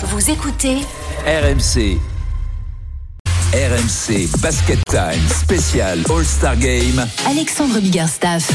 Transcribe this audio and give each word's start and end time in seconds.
Vous 0.00 0.30
écoutez 0.30 0.76
RMC. 1.26 1.98
RMC 3.52 4.28
Basket 4.40 4.78
Time 4.88 5.28
spécial 5.28 6.04
All-Star 6.08 6.56
Game. 6.56 7.04
Alexandre 7.26 7.80
Biggerstaff. 7.80 8.48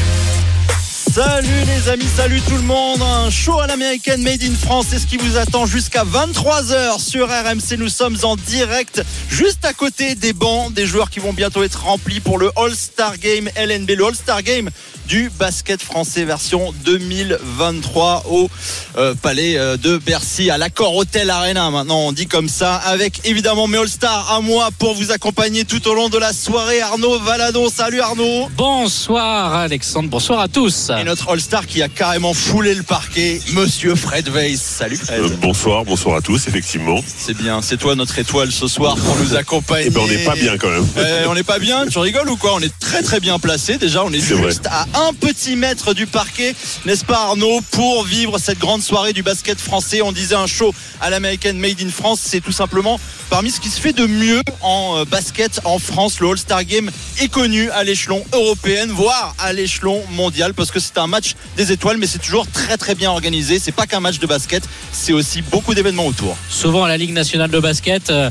Salut 1.14 1.64
les 1.68 1.90
amis, 1.90 2.08
salut 2.08 2.42
tout 2.42 2.56
le 2.56 2.64
monde. 2.64 3.00
Un 3.04 3.30
show 3.30 3.60
à 3.60 3.68
l'américaine 3.68 4.24
Made 4.24 4.42
in 4.42 4.56
France, 4.56 4.88
c'est 4.90 4.98
ce 4.98 5.06
qui 5.06 5.18
vous 5.18 5.38
attend 5.38 5.68
jusqu'à 5.68 6.04
23h 6.04 7.00
sur 7.00 7.28
RMC. 7.28 7.78
Nous 7.78 7.90
sommes 7.90 8.18
en 8.24 8.36
direct 8.36 9.04
juste 9.30 9.64
à 9.64 9.74
côté 9.74 10.16
des 10.16 10.34
bancs 10.34 10.74
des 10.74 10.88
joueurs 10.88 11.12
qui 11.12 11.20
vont 11.20 11.32
bientôt 11.32 11.62
être 11.62 11.84
remplis 11.84 12.20
pour 12.20 12.40
le 12.40 12.50
All-Star 12.56 13.20
Game 13.20 13.48
LNB. 13.56 13.92
Le 13.92 14.06
All-Star 14.06 14.42
Game 14.42 14.72
du 15.08 15.30
basket 15.38 15.82
français 15.82 16.24
version 16.24 16.74
2023 16.86 18.24
au 18.30 18.50
euh, 18.98 19.14
palais 19.16 19.58
euh, 19.58 19.78
de 19.78 19.98
Bercy 19.98 20.50
à 20.50 20.58
l'accord 20.58 20.96
Hotel 20.96 21.30
Arena. 21.30 21.70
Maintenant, 21.70 22.00
on 22.00 22.12
dit 22.12 22.28
comme 22.28 22.50
ça 22.50 22.76
avec 22.76 23.22
évidemment 23.26 23.68
mes 23.68 23.78
All-Stars 23.78 24.32
à 24.32 24.42
moi 24.42 24.70
pour 24.80 24.96
vous 24.96 25.12
accompagner 25.12 25.66
tout 25.66 25.88
au 25.88 25.94
long 25.94 26.10
de 26.10 26.18
la 26.18 26.34
soirée. 26.34 26.82
Arnaud 26.82 27.20
Valadon, 27.20 27.70
salut 27.70 28.02
Arnaud. 28.02 28.50
Bonsoir 28.56 29.54
Alexandre, 29.54 30.10
bonsoir 30.10 30.40
à 30.40 30.48
tous. 30.48 30.90
Et 31.04 31.06
notre 31.06 31.30
All-Star 31.32 31.68
qui 31.68 31.82
a 31.82 31.90
carrément 31.90 32.34
foulé 32.34 32.74
le 32.74 32.82
parquet, 32.82 33.42
monsieur 33.52 33.94
Fred 33.94 34.30
Weiss. 34.30 34.62
Salut 34.62 34.96
Fred. 34.96 35.20
Euh, 35.20 35.36
bonsoir, 35.42 35.84
bonsoir 35.84 36.16
à 36.16 36.22
tous, 36.22 36.48
effectivement. 36.48 36.98
C'est 37.18 37.36
bien, 37.36 37.62
c'est 37.62 37.76
toi 37.76 37.94
notre 37.96 38.18
étoile 38.20 38.54
ce 38.54 38.70
soir 38.70 38.96
pour 38.96 39.18
nous 39.18 39.36
accompagner. 39.36 39.88
Eh 39.88 39.90
ben, 39.90 40.00
on 40.02 40.08
n'est 40.08 40.24
pas 40.24 40.36
bien 40.36 40.58
quand 40.58 40.70
même. 40.70 40.88
Euh, 41.04 41.26
on 41.28 41.34
n'est 41.34 41.44
pas 41.44 41.60
bien, 41.60 41.86
tu 41.88 42.00
rigoles 42.00 42.30
ou 42.30 42.38
quoi? 42.38 42.54
On 42.54 42.60
est 42.60 42.74
très 42.80 43.02
très 43.02 43.20
bien 43.20 43.38
placé. 43.38 43.78
Déjà, 43.78 44.06
on 44.06 44.14
est, 44.14 44.22
juste 44.22 44.68
à 44.68 44.86
un 45.08 45.14
petit 45.14 45.58
mètre 45.58 45.94
du 45.94 46.08
parquet, 46.08 46.56
n'est-ce 46.86 47.04
pas 47.04 47.18
Arnaud, 47.18 47.60
pour 47.72 48.06
vivre 48.06 48.38
cette 48.38 48.60
grande 48.60 48.82
soirée 48.82 49.12
du 49.12 49.24
basket 49.24 49.60
français. 49.60 50.02
On 50.02 50.14
disait 50.14 50.36
un 50.36 50.48
show 50.48 50.74
à 51.02 51.10
l'américaine 51.10 51.58
Made 51.58 51.82
in 51.82 51.90
France, 51.90 52.22
c'est 52.24 52.40
tout 52.40 52.54
simplement 52.54 53.00
parmi 53.30 53.52
ce 53.52 53.60
qui 53.60 53.70
se 53.70 53.82
fait 53.82 53.94
de 53.94 54.06
mieux 54.06 54.42
en 54.62 55.00
euh, 55.00 55.06
basket 55.06 55.60
en 55.66 55.80
France. 55.80 56.20
Le 56.20 56.30
All-Star 56.30 56.64
Game 56.64 56.90
est 57.20 57.28
connu 57.28 57.70
à 57.72 57.84
l'échelon 57.84 58.24
européen, 58.32 58.86
voire 58.88 59.36
à 59.40 59.52
l'échelon 59.52 60.02
mondial, 60.12 60.54
parce 60.54 60.72
que 60.72 60.80
c'est 60.80 60.93
un 60.98 61.08
match 61.08 61.36
des 61.58 61.72
étoiles, 61.72 61.98
mais 61.98 62.08
c'est 62.08 62.20
toujours 62.20 62.48
très 62.48 62.78
très 62.78 62.96
bien 62.96 63.12
organisé. 63.12 63.60
C'est 63.60 63.72
pas 63.72 63.86
qu'un 63.86 64.00
match 64.00 64.20
de 64.20 64.28
basket, 64.28 64.64
c'est 64.92 65.14
aussi 65.14 65.42
beaucoup 65.42 65.74
d'événements 65.74 66.06
autour. 66.06 66.36
Souvent 66.50 66.84
à 66.84 66.88
la 66.88 66.98
Ligue 66.98 67.14
nationale 67.14 67.50
de 67.50 67.60
basket, 67.60 68.10
euh, 68.10 68.30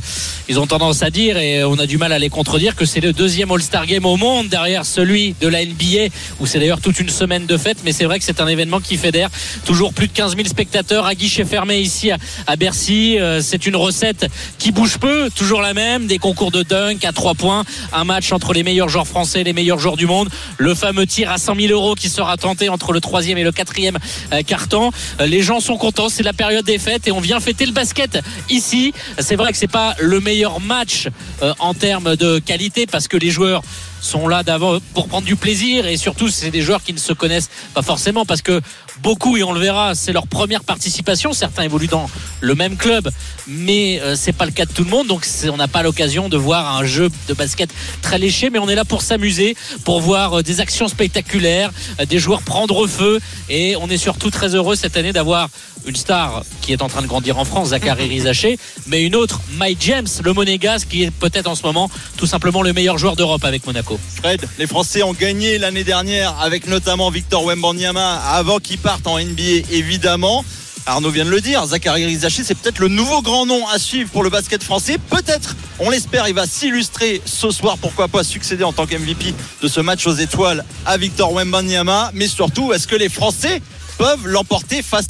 ils 0.49 0.59
ont 0.59 0.67
tendance 0.67 1.03
à 1.03 1.11
dire, 1.11 1.37
et 1.37 1.65
on 1.65 1.79
a 1.79 1.87
du 1.87 1.99
mal 1.99 2.13
à 2.13 2.19
les 2.19 2.29
contredire, 2.29 2.77
que 2.77 2.85
c'est 2.85 3.01
le 3.01 3.13
deuxième 3.13 3.51
All-Star 3.51 3.87
Game 3.87 4.07
au 4.07 4.17
monde 4.17 4.49
derrière 4.49 4.85
celui 4.85 5.35
de 5.41 5.49
la 5.49 5.65
NBA, 5.65 6.13
où 6.41 6.47
c'est 6.47 6.59
d'ailleurs 6.59 6.81
toute 6.81 6.99
une 7.01 7.09
semaine 7.09 7.47
de 7.47 7.57
fête. 7.57 7.79
Mais 7.85 7.93
c'est 7.93 8.05
vrai 8.05 8.19
que 8.19 8.25
c'est 8.25 8.41
un 8.41 8.49
événement 8.49 8.81
qui 8.81 8.97
fédère 8.97 9.31
toujours 9.65 9.93
plus 9.93 10.09
de 10.09 10.13
15 10.13 10.37
000 10.37 10.49
spectateurs 10.49 11.07
à 11.07 11.15
guichet 11.15 11.45
fermé 11.45 11.79
ici 11.79 12.11
à, 12.47 12.57
Bercy. 12.57 13.19
Euh, 13.19 13.41
c'est 13.41 13.67
une 13.67 13.77
recette 13.77 14.27
qui 14.59 14.73
bouge 14.73 14.99
peu, 14.99 15.31
toujours 15.35 15.63
la 15.63 15.75
même, 15.75 16.07
des 16.07 16.19
concours 16.19 16.51
de 16.51 16.63
dunk 16.63 17.05
à 17.05 17.13
trois 17.13 17.35
points, 17.35 17.65
un 17.93 18.05
match 18.05 18.33
entre 18.33 18.53
les 18.53 18.63
meilleurs 18.63 18.89
joueurs 18.89 19.07
français 19.07 19.41
et 19.41 19.45
les 19.45 19.53
meilleurs 19.53 19.79
joueurs 19.79 19.97
du 19.97 20.07
monde, 20.07 20.29
le 20.59 20.75
fameux 20.75 21.07
tir 21.07 21.31
à 21.31 21.39
100 21.39 21.57
000 21.57 21.73
euros 21.73 21.95
qui 21.95 22.09
sera 22.09 22.37
entre 22.69 22.93
le 22.93 23.01
troisième 23.01 23.39
et 23.39 23.45
le 23.45 23.53
quatrième 23.53 23.99
euh, 24.33 24.43
carton. 24.43 24.91
Euh, 25.21 25.27
Les 25.27 25.43
gens 25.43 25.61
sont 25.61 25.77
contents, 25.77 26.09
c'est 26.09 26.23
la 26.23 26.33
période 26.33 26.65
des 26.65 26.79
fêtes 26.79 27.09
et 27.09 27.13
on 27.13 27.21
vient 27.21 27.41
fêter 27.41 27.67
le 27.67 27.73
basket 27.73 28.19
ici. 28.51 28.93
C'est 29.19 29.37
vrai 29.37 29.53
que 29.53 29.59
c'est 29.59 29.67
pas 29.67 29.95
le 30.01 30.21
meilleur 30.21 30.61
match 30.61 31.09
euh, 31.43 31.55
en 31.59 31.75
termes 31.75 32.17
de 32.17 32.39
qualité 32.39 32.87
parce 32.87 33.09
que 33.09 33.17
les 33.17 33.31
joueurs 33.31 33.63
sont 34.01 34.27
là 34.29 34.43
d'avant 34.43 34.79
pour 34.95 35.07
prendre 35.07 35.27
du 35.27 35.37
plaisir 35.37 35.87
et 35.87 35.97
surtout 35.97 36.29
c'est 36.29 36.51
des 36.51 36.61
joueurs 36.61 36.83
qui 36.83 36.93
ne 36.93 36.99
se 36.99 37.13
connaissent 37.13 37.51
pas 37.73 37.83
forcément 37.83 38.27
parce 38.27 38.43
que 38.43 38.61
beaucoup 39.03 39.37
et 39.37 39.43
on 39.43 39.53
le 39.53 39.61
verra 39.61 39.95
c'est 39.95 40.13
leur 40.13 40.27
première 40.27 40.65
participation. 40.65 41.33
Certains 41.33 41.65
évoluent 41.65 41.89
dans 41.89 42.09
le 42.41 42.55
même 42.55 42.77
club 42.77 43.11
mais 43.47 44.01
euh, 44.01 44.15
c'est 44.17 44.33
pas 44.33 44.47
le 44.47 44.53
cas 44.53 44.65
de 44.65 44.73
tout 44.73 44.85
le 44.85 44.91
monde. 44.91 45.09
Donc 45.09 45.27
on 45.53 45.57
n'a 45.57 45.69
pas 45.69 45.83
l'occasion 45.83 46.29
de 46.29 46.37
voir 46.37 46.77
un 46.77 46.85
jeu 46.85 47.11
de 47.29 47.35
basket 47.35 47.71
très 48.01 48.19
léché 48.19 48.51
mais 48.51 48.59
on 48.59 48.69
est 48.69 48.75
là 48.75 48.85
pour 48.85 49.03
s'amuser 49.03 49.57
pour 49.85 50.01
voir 50.01 50.39
euh, 50.39 50.43
des 50.43 50.61
actions 50.61 50.89
spectaculaires 50.89 51.71
euh, 52.01 52.07
des 52.07 52.19
joueurs 52.19 52.43
prendre 52.43 52.87
feu. 52.87 53.21
Et 53.49 53.77
on 53.77 53.89
est 53.89 53.97
surtout 53.97 54.31
très 54.31 54.55
heureux 54.55 54.77
cette 54.77 54.97
année 54.97 55.13
d'avoir 55.13 55.49
une 55.87 55.97
star 55.97 56.43
qui 56.61 56.73
est 56.73 56.83
en 56.83 56.89
train 56.89 57.03
de 57.03 57.07
grandir 57.07 57.39
en 57.39 57.45
France, 57.45 57.69
Zachary 57.69 58.09
Rizaché, 58.09 58.59
mais 58.87 59.03
une 59.03 59.17
autre, 59.17 59.41
Mike 59.57 59.79
James, 59.81 60.07
le 60.23 60.33
monégasque, 60.33 60.89
qui 60.89 61.03
est 61.03 61.11
peut-être 61.11 61.49
en 61.49 61.55
ce 61.55 61.63
moment 61.63 61.91
tout 62.17 62.27
simplement 62.27 62.63
le 62.63 62.73
meilleur 62.73 62.99
joueur 62.99 63.17
d'Europe 63.17 63.45
avec 63.45 63.67
Monaco. 63.67 63.99
Fred, 64.17 64.47
les 64.59 64.67
Français 64.67 65.03
ont 65.03 65.13
gagné 65.13 65.59
l'année 65.59 65.85
dernière 65.85 66.39
avec 66.41 66.67
notamment 66.67 67.11
Victor 67.11 67.45
Wembanyama 67.45 68.17
avant 68.17 68.59
qu'il 68.59 68.79
parte 68.79 68.92
en 69.05 69.19
NBA 69.19 69.69
évidemment. 69.71 70.45
Arnaud 70.85 71.11
vient 71.11 71.25
de 71.25 71.31
le 71.31 71.41
dire, 71.41 71.65
Zachary 71.65 72.05
Rizaché, 72.07 72.43
c'est 72.43 72.57
peut-être 72.57 72.81
le 72.81 72.89
nouveau 72.89 73.23
grand 73.23 73.47
nom 73.47 73.69
à 73.69 73.79
suivre 73.79 74.11
pour 74.11 74.25
le 74.25 74.31
basket 74.31 74.65
français. 74.65 74.99
Peut-être, 75.11 75.55
on 75.79 75.91
l'espère, 75.91 76.27
il 76.27 76.35
va 76.35 76.45
s'illustrer 76.45 77.23
ce 77.25 77.51
soir, 77.51 77.79
pourquoi 77.79 78.09
pas 78.09 78.25
succéder 78.25 78.65
en 78.65 78.73
tant 78.73 78.87
qu'MVP 78.87 79.33
de 79.63 79.69
ce 79.69 79.81
match 79.81 80.07
aux 80.09 80.15
étoiles 80.15 80.65
à 80.85 80.97
Victor 80.97 81.33
Wembanyama. 81.33 82.11
Mais 82.15 82.27
surtout, 82.27 82.73
est-ce 82.73 82.89
que 82.89 82.97
les 82.97 83.09
Français 83.09 83.63
peuvent 83.97 84.27
l'emporter 84.27 84.83
face 84.83 85.07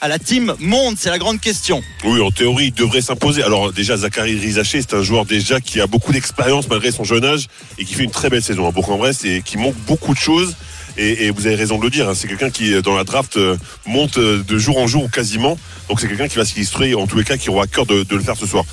à 0.00 0.06
la 0.06 0.20
team 0.20 0.54
monde? 0.60 0.94
C'est 0.96 1.10
la 1.10 1.18
grande 1.18 1.40
question. 1.40 1.82
Oui, 2.04 2.20
en 2.20 2.30
théorie, 2.30 2.66
il 2.66 2.74
devrait 2.74 3.02
s'imposer. 3.02 3.42
Alors 3.42 3.72
déjà, 3.72 3.96
Zachary 3.96 4.38
Rizaché, 4.38 4.80
c'est 4.80 4.94
un 4.94 5.02
joueur 5.02 5.24
déjà 5.24 5.60
qui 5.60 5.80
a 5.80 5.88
beaucoup 5.88 6.12
d'expérience 6.12 6.68
malgré 6.68 6.92
son 6.92 7.02
jeune 7.02 7.24
âge 7.24 7.48
et 7.78 7.84
qui 7.84 7.94
fait 7.94 8.04
une 8.04 8.12
très 8.12 8.30
belle 8.30 8.44
saison 8.44 8.68
à 8.68 8.70
Bourg-en-Bresse 8.70 9.24
et 9.24 9.42
qui 9.44 9.56
manque 9.56 9.76
beaucoup 9.88 10.14
de 10.14 10.20
choses. 10.20 10.54
Et, 10.98 11.26
et 11.26 11.30
vous 11.30 11.46
avez 11.46 11.56
raison 11.56 11.78
de 11.78 11.82
le 11.84 11.90
dire, 11.90 12.08
hein, 12.08 12.14
c'est 12.14 12.26
quelqu'un 12.28 12.50
qui, 12.50 12.80
dans 12.82 12.94
la 12.96 13.04
draft, 13.04 13.36
euh, 13.36 13.56
monte 13.86 14.16
euh, 14.18 14.42
de 14.42 14.58
jour 14.58 14.78
en 14.78 14.86
jour 14.86 15.10
quasiment. 15.10 15.58
Donc 15.88 16.00
c'est 16.00 16.08
quelqu'un 16.08 16.28
qui 16.28 16.36
va 16.36 16.44
s'illustrer, 16.44 16.94
en 16.94 17.06
tous 17.06 17.18
les 17.18 17.24
cas, 17.24 17.36
qui 17.36 17.50
aura 17.50 17.64
à 17.64 17.66
cœur 17.66 17.84
de, 17.86 18.02
de 18.02 18.14
le 18.16 18.22
faire 18.22 18.36
ce 18.36 18.46
soir. 18.46 18.64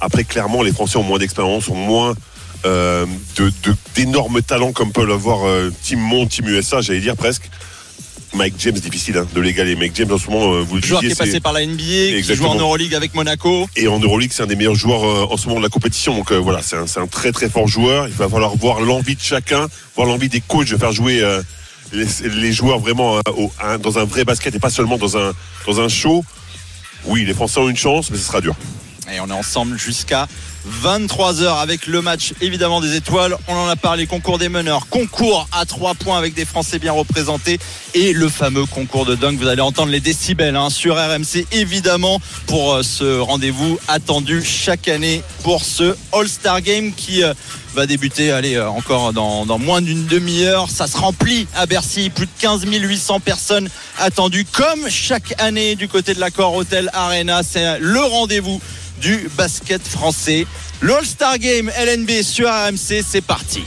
Après, 0.00 0.24
clairement, 0.24 0.62
les 0.62 0.72
Français 0.72 0.96
ont 0.98 1.02
moins 1.02 1.18
d'expérience, 1.18 1.68
ont 1.68 1.74
moins 1.74 2.14
euh, 2.64 3.04
de- 3.36 3.52
de- 3.64 3.76
d'énormes 3.94 4.40
talents 4.42 4.72
comme 4.72 4.92
peuvent 4.92 5.08
l'avoir 5.08 5.46
euh, 5.46 5.70
Team 5.82 5.98
Monde, 6.00 6.28
Team 6.28 6.48
USA, 6.48 6.80
j'allais 6.80 7.00
dire 7.00 7.16
presque. 7.16 7.50
Mike 8.34 8.54
James, 8.58 8.74
difficile 8.74 9.16
hein, 9.18 9.28
de 9.32 9.40
l'égaler. 9.40 9.76
Mike 9.76 9.92
James, 9.94 10.10
en 10.10 10.18
ce 10.18 10.28
moment, 10.28 10.54
euh, 10.54 10.60
vous 10.60 10.76
le 10.76 10.82
Joueur 10.82 11.00
qui 11.00 11.06
est 11.06 11.14
passé 11.16 11.38
par 11.38 11.52
la 11.52 11.64
NBA, 11.64 11.76
qui 11.76 12.10
joue 12.10 12.16
Exactement. 12.16 12.50
en 12.50 12.54
Euroleague 12.56 12.92
avec 12.94 13.14
Monaco. 13.14 13.68
et 13.76 13.86
en 13.86 14.00
Euroleague, 14.00 14.30
c'est 14.32 14.42
un 14.42 14.46
des 14.46 14.56
meilleurs 14.56 14.74
joueurs 14.74 15.04
euh, 15.04 15.26
en 15.32 15.36
ce 15.36 15.46
moment 15.46 15.60
de 15.60 15.64
la 15.64 15.68
compétition. 15.70 16.16
Donc 16.16 16.32
euh, 16.32 16.36
voilà, 16.38 16.60
c'est 16.60 16.74
un, 16.76 16.86
un 17.02 17.06
très 17.06 17.30
très 17.30 17.48
fort 17.48 17.68
joueur. 17.68 18.08
Il 18.08 18.14
va 18.14 18.28
falloir 18.28 18.56
voir 18.56 18.80
l'envie 18.80 19.14
de 19.14 19.20
chacun, 19.20 19.68
voir 19.94 20.08
l'envie 20.08 20.28
des 20.28 20.40
coachs 20.40 20.68
de 20.68 20.76
faire 20.76 20.90
jouer 20.90 21.20
euh, 21.22 21.42
les, 21.94 22.52
joueurs 22.52 22.78
vraiment 22.78 23.18
un- 23.62 23.78
dans 23.78 23.98
un 23.98 24.04
vrai 24.04 24.24
basket 24.24 24.54
et 24.54 24.58
pas 24.58 24.70
seulement 24.70 24.98
dans 24.98 25.16
un, 25.16 25.32
dans 25.66 25.80
un 25.80 25.88
show. 25.88 26.24
Oui, 27.04 27.24
les 27.24 27.34
Français 27.34 27.60
ont 27.60 27.68
une 27.68 27.76
chance, 27.76 28.10
mais 28.10 28.16
ce 28.18 28.24
sera 28.24 28.40
dur. 28.40 28.54
Et 29.12 29.20
on 29.20 29.28
est 29.28 29.32
ensemble 29.32 29.78
jusqu'à 29.78 30.26
23h 30.68 31.60
avec 31.60 31.86
le 31.86 32.00
match 32.00 32.32
évidemment 32.40 32.80
des 32.80 32.96
étoiles. 32.96 33.36
On 33.48 33.54
en 33.54 33.68
a 33.68 33.76
parlé, 33.76 34.06
concours 34.06 34.38
des 34.38 34.48
meneurs, 34.48 34.88
concours 34.88 35.48
à 35.52 35.66
3 35.66 35.94
points 35.94 36.18
avec 36.18 36.34
des 36.34 36.44
Français 36.44 36.78
bien 36.78 36.92
représentés 36.92 37.58
et 37.94 38.12
le 38.12 38.28
fameux 38.28 38.66
concours 38.66 39.04
de 39.04 39.14
dunk. 39.14 39.38
Vous 39.38 39.48
allez 39.48 39.60
entendre 39.60 39.92
les 39.92 40.00
décibels 40.00 40.56
hein, 40.56 40.70
sur 40.70 40.96
RMC 40.96 41.46
évidemment 41.52 42.20
pour 42.46 42.74
euh, 42.74 42.82
ce 42.82 43.18
rendez-vous 43.18 43.78
attendu 43.88 44.42
chaque 44.42 44.88
année 44.88 45.22
pour 45.42 45.64
ce 45.64 45.96
All-Star 46.12 46.62
Game 46.62 46.92
qui 46.92 47.22
euh, 47.22 47.34
va 47.74 47.86
débuter 47.86 48.30
allez, 48.30 48.54
euh, 48.54 48.68
encore 48.68 49.12
dans, 49.12 49.44
dans 49.44 49.58
moins 49.58 49.82
d'une 49.82 50.06
demi-heure. 50.06 50.70
Ça 50.70 50.86
se 50.86 50.96
remplit 50.96 51.46
à 51.54 51.66
Bercy, 51.66 52.10
plus 52.10 52.26
de 52.26 52.30
15 52.40 52.64
800 52.64 53.20
personnes 53.20 53.68
attendues 53.98 54.46
comme 54.50 54.88
chaque 54.88 55.34
année 55.40 55.74
du 55.74 55.88
côté 55.88 56.14
de 56.14 56.20
l'accord 56.20 56.54
Hotel 56.54 56.88
Arena. 56.92 57.42
C'est 57.42 57.78
le 57.80 58.00
rendez-vous 58.00 58.60
du 59.00 59.28
basket 59.36 59.86
français. 59.86 60.46
Le 60.80 60.94
All-Star 60.94 61.38
Game 61.38 61.70
LNB 61.78 62.22
sur 62.22 62.48
RMC, 62.48 63.02
c'est 63.06 63.20
parti. 63.20 63.62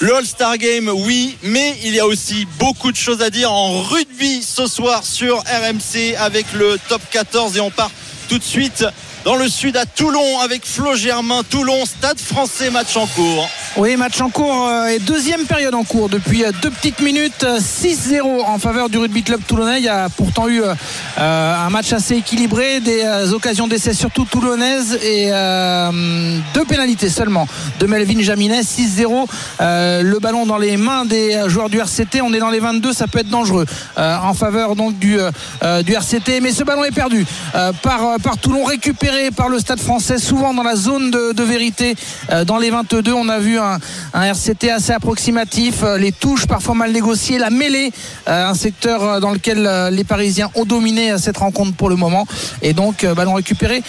Le 0.00 0.14
All-Star 0.16 0.58
Game, 0.58 0.88
oui, 0.88 1.38
mais 1.42 1.78
il 1.84 1.94
y 1.94 2.00
a 2.00 2.06
aussi 2.06 2.46
beaucoup 2.58 2.92
de 2.92 2.96
choses 2.96 3.22
à 3.22 3.30
dire 3.30 3.50
en 3.50 3.80
rugby 3.80 4.42
ce 4.42 4.66
soir 4.66 5.04
sur 5.04 5.38
RMC 5.38 6.14
avec 6.18 6.52
le 6.52 6.78
top 6.88 7.00
14 7.10 7.56
et 7.56 7.60
on 7.60 7.70
part 7.70 7.90
tout 8.28 8.38
de 8.38 8.44
suite 8.44 8.84
dans 9.24 9.36
le 9.36 9.48
sud 9.48 9.76
à 9.76 9.86
Toulon 9.86 10.38
avec 10.40 10.66
Flo 10.66 10.94
Germain. 10.94 11.40
Toulon, 11.48 11.86
stade 11.86 12.20
français, 12.20 12.70
match 12.70 12.94
en 12.96 13.06
cours. 13.06 13.48
Oui, 13.76 13.96
match 13.96 14.20
en 14.20 14.28
cours 14.28 14.68
euh, 14.68 14.86
et 14.88 14.98
deuxième 14.98 15.46
période 15.46 15.74
en 15.74 15.82
cours 15.82 16.08
depuis 16.08 16.44
euh, 16.44 16.52
deux 16.62 16.70
petites 16.70 17.00
minutes. 17.00 17.42
euh, 17.44 17.58
6-0 17.58 18.22
en 18.44 18.58
faveur 18.58 18.88
du 18.90 18.98
rugby 18.98 19.22
club 19.22 19.40
toulonnais. 19.46 19.78
Il 19.78 19.84
y 19.84 19.88
a 19.88 20.08
pourtant 20.10 20.46
eu 20.46 20.62
euh, 20.62 20.74
euh, 21.18 21.66
un 21.66 21.70
match 21.70 21.92
assez 21.92 22.16
équilibré, 22.16 22.80
des 22.80 23.02
euh, 23.02 23.32
occasions 23.32 23.66
d'essai 23.66 23.94
surtout 23.94 24.26
toulonnaises 24.26 24.98
et 25.02 25.30
euh, 25.32 26.38
deux 26.52 26.64
pénalités 26.64 27.08
seulement 27.08 27.48
de 27.80 27.86
Melvin 27.86 28.20
Jaminet. 28.20 28.60
6-0, 28.60 29.26
euh, 29.60 30.02
le 30.02 30.18
ballon 30.18 30.44
dans 30.44 30.58
les 30.58 30.76
mains 30.76 31.04
des 31.06 31.34
euh, 31.34 31.48
joueurs 31.48 31.70
du 31.70 31.78
RCT. 31.78 32.20
On 32.20 32.32
est 32.34 32.38
dans 32.40 32.50
les 32.50 32.60
22, 32.60 32.92
ça 32.92 33.06
peut 33.06 33.20
être 33.20 33.30
dangereux 33.30 33.64
euh, 33.98 34.16
en 34.18 34.34
faveur 34.34 34.76
donc 34.76 34.98
du, 34.98 35.18
euh, 35.18 35.30
euh, 35.62 35.82
RCT. 35.86 36.40
Mais 36.42 36.52
ce 36.52 36.62
ballon 36.62 36.84
est 36.84 36.90
perdu 36.94 37.24
euh, 37.54 37.72
par, 37.82 38.04
euh, 38.04 38.18
par 38.18 38.36
Toulon, 38.36 38.64
récupéré 38.64 39.13
par 39.36 39.48
le 39.48 39.58
stade 39.58 39.80
français, 39.80 40.18
souvent 40.18 40.54
dans 40.54 40.62
la 40.62 40.76
zone 40.76 41.10
de, 41.10 41.42
vérité. 41.42 41.94
Euh, 42.30 42.44
dans 42.44 42.58
les 42.58 42.70
22, 42.70 43.12
on 43.12 43.28
a 43.28 43.38
vu 43.38 43.58
un 43.58 43.78
RCT 44.14 44.70
assez 44.70 44.92
approximatif, 44.92 45.82
euh, 45.82 45.98
les 45.98 46.12
touches 46.12 46.46
parfois 46.46 46.74
mal 46.74 46.92
négociées, 46.92 47.38
la 47.38 47.50
mêlée, 47.50 47.92
euh, 48.28 48.48
un 48.48 48.54
secteur 48.54 49.20
dans 49.20 49.30
lequel 49.30 49.68
les 49.92 50.04
Parisiens 50.04 50.50
ont 50.54 50.64
dominé 50.64 51.16
cette 51.18 51.36
rencontre 51.36 51.74
pour 51.74 51.88
le 51.88 51.96
moment. 51.96 52.26
Et 52.62 52.72
donc, 52.72 53.04
ballon 53.04 53.34
récupéré 53.34 53.82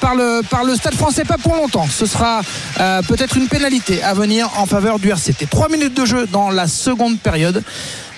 par, 0.00 0.14
le, 0.14 0.42
par 0.48 0.64
le 0.64 0.74
Stade 0.74 0.94
français, 0.94 1.24
pas 1.24 1.38
pour 1.38 1.54
longtemps. 1.54 1.86
Ce 1.90 2.06
sera 2.06 2.40
peut-être 3.08 3.36
une 3.36 3.48
pénalité 3.48 4.02
à 4.02 4.14
venir 4.14 4.50
en 4.56 4.66
faveur 4.66 4.98
du 4.98 5.10
RCT. 5.10 5.46
Trois 5.50 5.68
minutes 5.68 5.94
de 5.94 6.04
jeu 6.04 6.26
dans 6.26 6.50
la 6.50 6.66
seconde 6.66 7.18
période. 7.18 7.62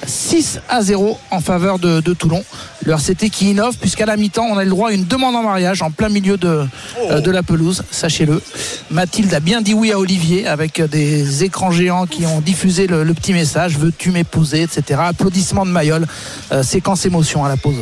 6 0.06 0.60
à 0.68 0.82
0 0.82 1.18
en 1.30 1.40
faveur 1.40 1.78
de, 1.78 2.00
Toulon. 2.12 2.44
Le 2.84 2.92
RCT 2.92 3.30
qui 3.30 3.50
innove, 3.50 3.76
puisqu'à 3.78 4.06
la 4.06 4.16
mi-temps, 4.16 4.46
on 4.50 4.58
a 4.58 4.64
le 4.64 4.70
droit 4.70 4.90
à 4.90 4.92
une 4.92 5.04
demande 5.04 5.36
en 5.36 5.42
mariage 5.42 5.82
en 5.82 5.90
plein 5.90 6.08
milieu 6.08 6.36
de, 6.36 6.66
euh, 7.10 7.20
de 7.20 7.30
la 7.30 7.42
pelouse, 7.42 7.84
sachez-le. 7.90 8.42
Mathilde 8.90 9.32
a 9.32 9.40
bien 9.40 9.62
dit 9.62 9.74
oui 9.74 9.92
à 9.92 9.98
Olivier, 9.98 10.46
avec 10.46 10.80
des 10.82 11.44
écrans 11.44 11.70
géants 11.70 12.06
qui 12.06 12.26
ont 12.26 12.40
diffusé 12.40 12.86
le, 12.86 13.12
petit 13.14 13.32
message 13.32 13.76
Veux-tu 13.78 14.10
m'épouser 14.10 14.62
etc. 14.62 15.00
Applaudissements 15.04 15.66
de 15.66 15.70
Mayol, 15.70 16.06
euh, 16.50 16.62
séquence 16.62 17.06
émotion 17.06 17.44
à 17.44 17.48
la 17.48 17.56
pause, 17.56 17.76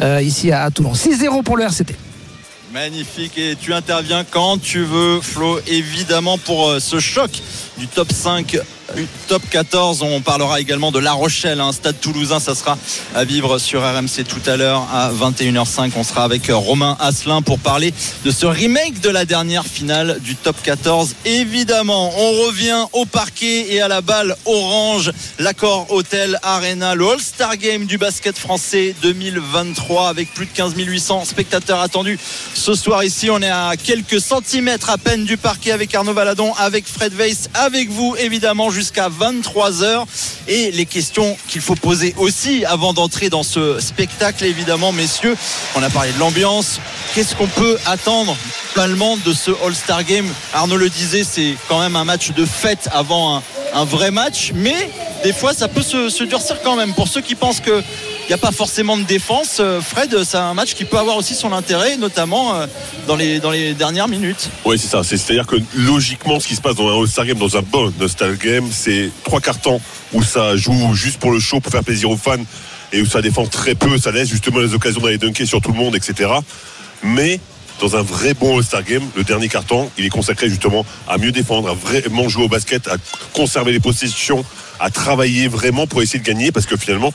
euh, 0.00 0.20
ici 0.22 0.52
à, 0.52 0.64
à 0.64 0.70
Toulon. 0.70 0.92
6-0 0.92 1.42
pour 1.42 1.56
le 1.56 1.64
RCT. 1.64 1.96
Magnifique 2.72 3.36
et 3.36 3.56
tu 3.60 3.74
interviens 3.74 4.24
quand 4.24 4.60
tu 4.60 4.82
veux 4.82 5.20
Flo 5.20 5.60
évidemment 5.66 6.38
pour 6.38 6.74
ce 6.80 7.00
choc 7.00 7.30
du 7.76 7.86
top 7.86 8.10
5 8.10 8.56
du 8.96 9.06
top 9.28 9.42
14 9.48 10.02
on 10.02 10.20
parlera 10.20 10.60
également 10.60 10.92
de 10.92 10.98
La 10.98 11.12
Rochelle 11.12 11.60
un 11.60 11.72
stade 11.72 12.00
toulousain. 12.00 12.40
Ça 12.40 12.54
sera 12.54 12.76
à 13.14 13.24
vivre 13.24 13.58
sur 13.58 13.82
RMC 13.82 14.24
tout 14.28 14.50
à 14.50 14.56
l'heure 14.56 14.86
à 14.92 15.10
21h05 15.12 15.92
on 15.96 16.04
sera 16.04 16.24
avec 16.24 16.50
euh, 16.50 16.56
Romain 16.56 16.96
Asselin 17.00 17.42
pour 17.42 17.58
parler 17.58 17.94
de 18.24 18.30
ce 18.30 18.46
remake 18.46 19.00
de 19.00 19.08
la 19.08 19.24
dernière 19.24 19.64
finale 19.66 20.18
du 20.20 20.36
top 20.36 20.56
14 20.62 21.14
évidemment 21.24 22.12
on 22.18 22.46
revient 22.46 22.86
au 22.92 23.04
parquet 23.04 23.72
et 23.72 23.80
à 23.80 23.88
la 23.88 24.00
balle 24.00 24.36
orange. 24.44 25.12
L'accord 25.38 25.86
Hôtel 25.90 26.38
Arena 26.42 26.94
le 26.94 27.08
All-Star 27.08 27.56
Game 27.56 27.86
du 27.86 27.98
basket 27.98 28.36
français 28.36 28.94
2023 29.02 30.08
avec 30.08 30.32
plus 30.34 30.46
de 30.46 30.52
15 30.52 30.74
800 30.76 31.24
spectateurs 31.24 31.80
attendus 31.80 32.18
ce 32.54 32.74
soir 32.74 33.04
ici. 33.04 33.30
On 33.30 33.40
est 33.40 33.50
à 33.50 33.72
quelques 33.82 34.20
centimètres 34.20 34.90
à 34.90 34.98
peine 34.98 35.24
du 35.24 35.36
parquet 35.36 35.72
avec 35.72 35.94
Arnaud 35.94 36.14
Valadon, 36.14 36.52
avec 36.54 36.86
Fred 36.86 37.14
Weiss, 37.14 37.48
avec 37.54 37.90
vous 37.90 38.16
évidemment 38.18 38.70
jusqu'à 38.82 39.08
23h. 39.08 40.04
Et 40.48 40.72
les 40.72 40.86
questions 40.86 41.36
qu'il 41.46 41.60
faut 41.60 41.76
poser 41.76 42.14
aussi 42.18 42.64
avant 42.64 42.92
d'entrer 42.92 43.28
dans 43.28 43.44
ce 43.44 43.78
spectacle, 43.78 44.44
évidemment, 44.44 44.90
messieurs. 44.90 45.36
On 45.76 45.82
a 45.84 45.88
parlé 45.88 46.10
de 46.12 46.18
l'ambiance. 46.18 46.80
Qu'est-ce 47.14 47.36
qu'on 47.36 47.46
peut 47.46 47.78
attendre 47.86 48.36
globalement 48.74 49.16
de 49.18 49.32
ce 49.32 49.52
All-Star 49.64 50.02
Game? 50.02 50.28
Arnaud 50.52 50.76
le 50.76 50.88
disait, 50.88 51.22
c'est 51.22 51.54
quand 51.68 51.78
même 51.78 51.94
un 51.94 52.04
match 52.04 52.32
de 52.32 52.44
fête 52.44 52.88
avant 52.92 53.40
un, 53.72 53.84
vrai 53.84 54.10
match. 54.10 54.50
Mais 54.52 54.90
des 55.22 55.32
fois, 55.32 55.54
ça 55.54 55.68
peut 55.68 55.82
se 55.82 56.24
durcir 56.24 56.60
quand 56.62 56.74
même. 56.74 56.92
Pour 56.94 57.06
ceux 57.06 57.20
qui 57.20 57.36
pensent 57.36 57.60
que 57.60 57.84
il 58.24 58.28
n'y 58.28 58.34
a 58.34 58.38
pas 58.38 58.52
forcément 58.52 58.96
de 58.96 59.02
défense. 59.02 59.58
Euh, 59.60 59.80
Fred, 59.80 60.16
c'est 60.24 60.36
un 60.38 60.54
match 60.54 60.74
qui 60.74 60.84
peut 60.84 60.98
avoir 60.98 61.16
aussi 61.16 61.34
son 61.34 61.52
intérêt, 61.52 61.96
notamment 61.96 62.54
euh, 62.54 62.66
dans 63.06 63.16
les, 63.16 63.40
dans 63.40 63.50
les 63.50 63.74
dernières 63.74 64.08
minutes. 64.08 64.48
Oui, 64.64 64.78
c'est 64.78 64.88
ça. 64.88 65.02
C'est- 65.02 65.16
C'est-à-dire 65.16 65.46
que 65.46 65.56
logiquement, 65.74 66.38
ce 66.40 66.46
qui 66.48 66.54
se 66.56 66.60
passe 66.60 66.76
dans 66.76 66.88
un 66.88 67.00
All-Star 67.00 67.26
Game, 67.26 67.38
dans 67.38 67.56
un 67.56 67.62
bon 67.62 67.92
All-Star 68.00 68.34
Game, 68.36 68.68
c'est 68.72 69.10
trois 69.24 69.40
quarts 69.40 69.60
temps 69.60 69.80
où 70.12 70.22
ça 70.22 70.56
joue 70.56 70.94
juste 70.94 71.18
pour 71.18 71.30
le 71.32 71.40
show, 71.40 71.60
pour 71.60 71.72
faire 71.72 71.84
plaisir 71.84 72.10
aux 72.10 72.16
fans, 72.16 72.36
et 72.92 73.00
où 73.02 73.06
ça 73.06 73.22
défend 73.22 73.46
très 73.46 73.74
peu, 73.74 73.98
ça 73.98 74.10
laisse 74.12 74.28
justement 74.28 74.60
les 74.60 74.72
occasions 74.74 75.00
d'aller 75.00 75.18
dunker 75.18 75.46
sur 75.46 75.60
tout 75.60 75.72
le 75.72 75.78
monde, 75.78 75.96
etc. 75.96 76.30
Mais 77.02 77.40
dans 77.80 77.96
un 77.96 78.02
vrai 78.02 78.34
bon 78.34 78.56
All-Star 78.58 78.84
Game, 78.84 79.02
le 79.16 79.24
dernier 79.24 79.48
carton, 79.48 79.90
il 79.98 80.04
est 80.06 80.10
consacré 80.10 80.48
justement 80.48 80.86
à 81.08 81.18
mieux 81.18 81.32
défendre, 81.32 81.70
à 81.70 81.74
vraiment 81.74 82.28
jouer 82.28 82.44
au 82.44 82.48
basket, 82.48 82.86
à 82.88 82.96
conserver 83.32 83.72
les 83.72 83.80
possessions, 83.80 84.44
à 84.78 84.90
travailler 84.90 85.48
vraiment 85.48 85.86
pour 85.86 86.02
essayer 86.02 86.20
de 86.20 86.24
gagner, 86.24 86.52
parce 86.52 86.66
que 86.66 86.76
finalement, 86.76 87.12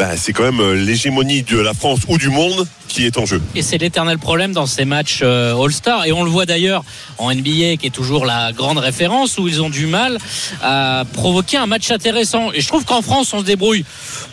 bah, 0.00 0.16
c'est 0.16 0.32
quand 0.32 0.44
même 0.44 0.60
euh, 0.60 0.74
l'hégémonie 0.74 1.42
de 1.42 1.58
la 1.58 1.74
France 1.74 2.00
ou 2.08 2.16
du 2.16 2.30
monde 2.30 2.66
qui 2.90 3.06
est 3.06 3.16
en 3.18 3.24
jeu. 3.26 3.40
Et 3.54 3.62
c'est 3.62 3.78
l'éternel 3.78 4.18
problème 4.18 4.52
dans 4.52 4.66
ces 4.66 4.84
matchs 4.84 5.20
euh, 5.22 5.56
All-Star. 5.56 6.04
Et 6.06 6.12
on 6.12 6.24
le 6.24 6.30
voit 6.30 6.46
d'ailleurs 6.46 6.82
en 7.18 7.32
NBA, 7.32 7.76
qui 7.78 7.86
est 7.86 7.94
toujours 7.94 8.26
la 8.26 8.52
grande 8.52 8.78
référence, 8.78 9.38
où 9.38 9.46
ils 9.48 9.62
ont 9.62 9.70
du 9.70 9.86
mal 9.86 10.18
à 10.62 11.04
provoquer 11.12 11.56
un 11.56 11.66
match 11.66 11.90
intéressant. 11.90 12.52
Et 12.52 12.60
je 12.60 12.66
trouve 12.68 12.84
qu'en 12.84 13.02
France, 13.02 13.32
on 13.32 13.40
se 13.40 13.44
débrouille 13.44 13.84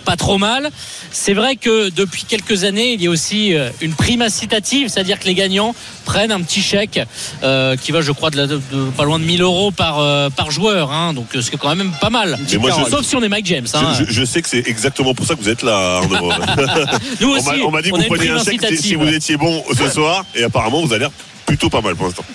pas 0.05 0.15
trop 0.15 0.37
mal. 0.37 0.69
C'est 1.11 1.33
vrai 1.33 1.55
que 1.55 1.89
depuis 1.89 2.23
quelques 2.23 2.63
années, 2.63 2.93
il 2.93 3.01
y 3.01 3.07
a 3.07 3.09
aussi 3.09 3.53
euh, 3.53 3.69
une 3.81 3.93
prime 3.93 4.21
incitative, 4.21 4.89
c'est-à-dire 4.89 5.19
que 5.19 5.25
les 5.25 5.35
gagnants 5.35 5.75
prennent 6.05 6.31
un 6.31 6.41
petit 6.41 6.61
chèque 6.61 6.99
euh, 7.43 7.75
qui 7.75 7.91
va, 7.91 8.01
je 8.01 8.11
crois, 8.11 8.29
de, 8.29 8.37
la- 8.37 8.47
de- 8.47 8.61
de 8.71 8.89
pas 8.95 9.03
loin 9.03 9.19
de 9.19 9.25
1000 9.25 9.41
euros 9.41 9.71
par, 9.71 9.99
euh, 9.99 10.29
par 10.29 10.49
joueur. 10.51 10.91
hein. 10.91 11.13
donc 11.13 11.27
euh, 11.35 11.41
ce 11.41 11.49
qui 11.49 11.55
est 11.55 11.59
quand 11.59 11.75
même 11.75 11.91
pas 11.99 12.09
mal. 12.09 12.37
Mais 12.51 12.57
moi, 12.57 12.71
je- 12.71 12.89
Sauf 12.89 13.05
si 13.05 13.15
on 13.15 13.21
est 13.23 13.29
Mike 13.29 13.45
James. 13.45 13.67
hein. 13.73 13.93
Je, 13.99 14.05
je- 14.05 14.11
je 14.11 14.23
sais 14.25 14.41
que 14.41 14.47
c'est 14.49 14.65
exactement 14.67 15.13
pour 15.13 15.25
ça 15.25 15.35
que 15.35 15.41
vous 15.41 15.49
êtes 15.49 15.61
là, 15.63 15.97
Arnaud. 15.97 16.31
Nous 17.21 17.29
aussi, 17.29 17.61
on 17.65 17.71
m'a 17.71 17.81
dit 17.81 17.91
que 17.91 17.95
vous 17.97 18.03
preniez 18.03 18.29
un 18.29 18.39
si- 18.77 18.95
vous 18.95 19.07
étiez 19.07 19.37
bon 19.37 19.63
ce 19.77 19.89
soir, 19.89 20.25
et 20.35 20.43
apparemment 20.43 20.81
vous 20.81 20.91
avez 20.91 20.99
l'air 21.01 21.11
plutôt 21.45 21.69
pas 21.69 21.81
mal 21.81 21.95
pour 21.95 22.07
l'instant. 22.07 22.25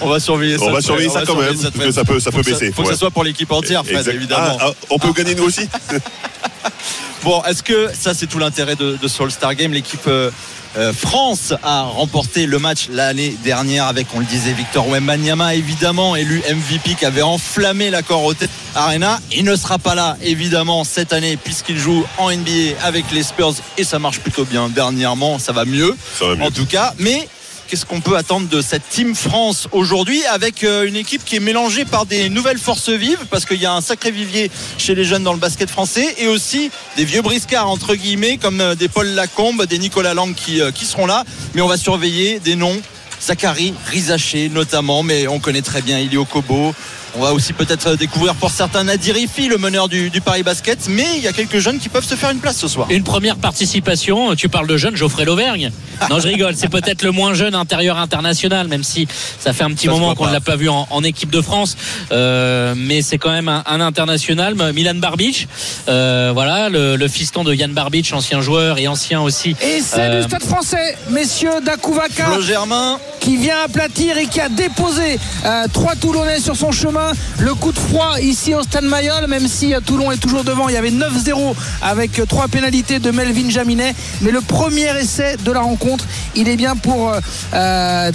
On 0.00 0.08
va 0.08 0.18
surveiller 0.20 0.58
ça. 0.58 0.64
On 0.64 0.72
va 0.72 0.80
surveiller 0.80 1.08
ça 1.08 1.22
quand 1.26 1.36
même, 1.36 1.56
ça, 1.56 1.70
parce 1.70 1.84
que 1.86 1.92
ça 1.92 2.04
peut, 2.04 2.20
ça 2.20 2.30
peut 2.32 2.42
baisser. 2.42 2.72
Faut 2.72 2.82
que 2.82 2.88
ce 2.92 2.96
soit 2.98 3.10
pour 3.10 3.24
l'équipe 3.24 3.50
entière, 3.52 3.84
Fred, 3.84 3.98
Exact. 3.98 4.14
évidemment. 4.14 4.58
Ah, 4.60 4.66
ah, 4.70 4.72
on 4.90 4.98
peut 4.98 5.12
gagner 5.12 5.34
nous 5.34 5.44
aussi 5.44 5.68
Bon, 7.22 7.42
est-ce 7.44 7.62
que 7.62 7.88
ça, 7.98 8.12
c'est 8.12 8.26
tout 8.26 8.38
l'intérêt 8.38 8.76
de, 8.76 8.98
de 9.00 9.08
ce 9.08 9.22
All-Star 9.22 9.54
Game? 9.54 9.72
L'équipe 9.72 10.06
euh, 10.08 10.30
euh, 10.76 10.92
France 10.92 11.54
a 11.62 11.82
remporté 11.84 12.44
le 12.44 12.58
match 12.58 12.88
l'année 12.90 13.34
dernière 13.42 13.86
avec, 13.86 14.08
on 14.14 14.18
le 14.18 14.26
disait, 14.26 14.52
Victor 14.52 14.86
Wembanyama, 14.88 15.54
évidemment, 15.54 16.16
élu 16.16 16.42
MVP 16.50 16.96
qui 16.96 17.06
avait 17.06 17.22
enflammé 17.22 17.88
l'accord 17.88 18.24
Hôtel 18.24 18.48
Arena. 18.74 19.20
Il 19.32 19.44
ne 19.44 19.56
sera 19.56 19.78
pas 19.78 19.94
là, 19.94 20.18
évidemment, 20.22 20.84
cette 20.84 21.14
année, 21.14 21.38
puisqu'il 21.38 21.78
joue 21.78 22.04
en 22.18 22.30
NBA 22.30 22.76
avec 22.82 23.10
les 23.12 23.22
Spurs 23.22 23.54
et 23.78 23.84
ça 23.84 23.98
marche 23.98 24.20
plutôt 24.20 24.44
bien. 24.44 24.68
Dernièrement, 24.68 25.38
ça 25.38 25.52
va 25.52 25.64
mieux, 25.64 25.96
Ça 26.18 26.26
va 26.26 26.34
mieux. 26.34 26.42
en 26.42 26.50
tout 26.50 26.66
cas. 26.66 26.92
Mais 26.98 27.26
Qu'est-ce 27.68 27.86
qu'on 27.86 28.00
peut 28.02 28.16
attendre 28.16 28.46
de 28.48 28.60
cette 28.60 28.86
Team 28.90 29.14
France 29.14 29.68
aujourd'hui 29.72 30.22
avec 30.26 30.64
euh, 30.64 30.86
une 30.86 30.96
équipe 30.96 31.24
qui 31.24 31.36
est 31.36 31.40
mélangée 31.40 31.86
par 31.86 32.04
des 32.04 32.28
nouvelles 32.28 32.58
forces 32.58 32.90
vives 32.90 33.24
parce 33.30 33.46
qu'il 33.46 33.60
y 33.60 33.64
a 33.64 33.72
un 33.72 33.80
sacré 33.80 34.10
vivier 34.10 34.50
chez 34.76 34.94
les 34.94 35.04
jeunes 35.04 35.22
dans 35.22 35.32
le 35.32 35.38
basket 35.38 35.70
français 35.70 36.14
et 36.18 36.28
aussi 36.28 36.70
des 36.96 37.06
vieux 37.06 37.22
briscards 37.22 37.68
entre 37.68 37.94
guillemets 37.94 38.36
comme 38.36 38.60
euh, 38.60 38.74
des 38.74 38.88
Paul 38.88 39.06
Lacombe, 39.06 39.64
des 39.64 39.78
Nicolas 39.78 40.12
Lang 40.12 40.34
qui, 40.34 40.60
euh, 40.60 40.72
qui 40.72 40.84
seront 40.84 41.06
là. 41.06 41.24
Mais 41.54 41.62
on 41.62 41.68
va 41.68 41.78
surveiller 41.78 42.38
des 42.38 42.54
noms. 42.54 42.80
Zachary 43.22 43.72
Rizaché 43.86 44.50
notamment, 44.50 45.02
mais 45.02 45.26
on 45.26 45.40
connaît 45.40 45.62
très 45.62 45.80
bien 45.80 45.98
Ilio 45.98 46.26
Kobo. 46.26 46.74
On 47.16 47.20
va 47.22 47.32
aussi 47.32 47.52
peut-être 47.52 47.94
découvrir 47.96 48.34
pour 48.34 48.50
certains 48.50 48.82
Nadir 48.84 49.16
Ifi, 49.16 49.46
le 49.48 49.56
meneur 49.56 49.88
du, 49.88 50.10
du 50.10 50.20
Paris 50.20 50.42
Basket, 50.42 50.88
mais 50.88 51.06
il 51.16 51.22
y 51.22 51.28
a 51.28 51.32
quelques 51.32 51.58
jeunes 51.60 51.78
qui 51.78 51.88
peuvent 51.88 52.04
se 52.04 52.16
faire 52.16 52.30
une 52.30 52.38
place 52.38 52.56
ce 52.56 52.66
soir. 52.66 52.88
Une 52.90 53.04
première 53.04 53.36
participation, 53.36 54.34
tu 54.34 54.48
parles 54.48 54.66
de 54.66 54.76
jeune 54.76 54.96
Geoffrey 54.96 55.24
Lauvergne. 55.24 55.70
Non, 56.10 56.18
je 56.18 56.26
rigole, 56.26 56.54
c'est 56.56 56.68
peut-être 56.68 57.02
le 57.02 57.12
moins 57.12 57.34
jeune 57.34 57.54
intérieur 57.54 57.98
international, 57.98 58.66
même 58.66 58.82
si 58.82 59.06
ça 59.38 59.52
fait 59.52 59.62
un 59.62 59.70
petit 59.70 59.86
Ça 59.86 59.92
moment 59.92 60.14
qu'on 60.16 60.26
ne 60.26 60.32
l'a 60.32 60.40
pas 60.40 60.56
vu 60.56 60.68
en, 60.68 60.88
en 60.90 61.04
équipe 61.04 61.30
de 61.30 61.40
France. 61.40 61.76
Euh, 62.10 62.74
mais 62.76 63.00
c'est 63.00 63.16
quand 63.16 63.30
même 63.30 63.48
un, 63.48 63.62
un 63.66 63.80
international. 63.80 64.54
Milan 64.74 64.96
Barbic, 64.96 65.46
euh, 65.88 66.32
voilà, 66.34 66.68
le, 66.68 66.96
le 66.96 67.08
fiston 67.08 67.44
de 67.44 67.54
Yann 67.54 67.72
Barbic, 67.72 68.12
ancien 68.12 68.40
joueur 68.40 68.78
et 68.78 68.88
ancien 68.88 69.20
aussi. 69.22 69.50
Et 69.62 69.80
c'est 69.80 70.00
Euh, 70.00 70.16
le 70.16 70.22
stade 70.22 70.42
français, 70.42 70.96
messieurs 71.10 71.60
Dakouvaka. 71.64 72.40
Germain, 72.40 72.98
qui 73.20 73.36
vient 73.36 73.60
aplatir 73.64 74.18
et 74.18 74.26
qui 74.26 74.40
a 74.40 74.48
déposé 74.48 75.18
euh, 75.46 75.66
trois 75.72 75.94
Toulonnais 75.94 76.40
sur 76.40 76.56
son 76.56 76.72
chemin. 76.72 77.03
Le 77.40 77.54
coup 77.54 77.72
de 77.72 77.78
froid 77.78 78.18
ici 78.20 78.54
au 78.54 78.62
Stade 78.62 78.84
Mayol, 78.84 79.26
même 79.28 79.48
si 79.48 79.74
euh, 79.74 79.80
Toulon 79.80 80.10
est 80.12 80.18
toujours 80.18 80.44
devant, 80.44 80.68
il 80.68 80.74
y 80.74 80.78
avait 80.78 80.90
9-0 80.90 81.54
avec 81.82 82.18
euh, 82.18 82.26
trois 82.26 82.48
pénalités 82.48 82.98
de 82.98 83.10
Melvin 83.10 83.50
Jaminet. 83.50 83.94
Mais 84.22 84.30
le 84.30 84.40
premier 84.40 84.96
essai 84.98 85.36
de 85.44 85.52
la 85.52 85.60
rencontre, 85.60 86.06
il 86.34 86.48
est 86.48 86.56
bien 86.56 86.76
pour 86.76 87.10
euh, 87.10 87.20
euh. 87.54 88.10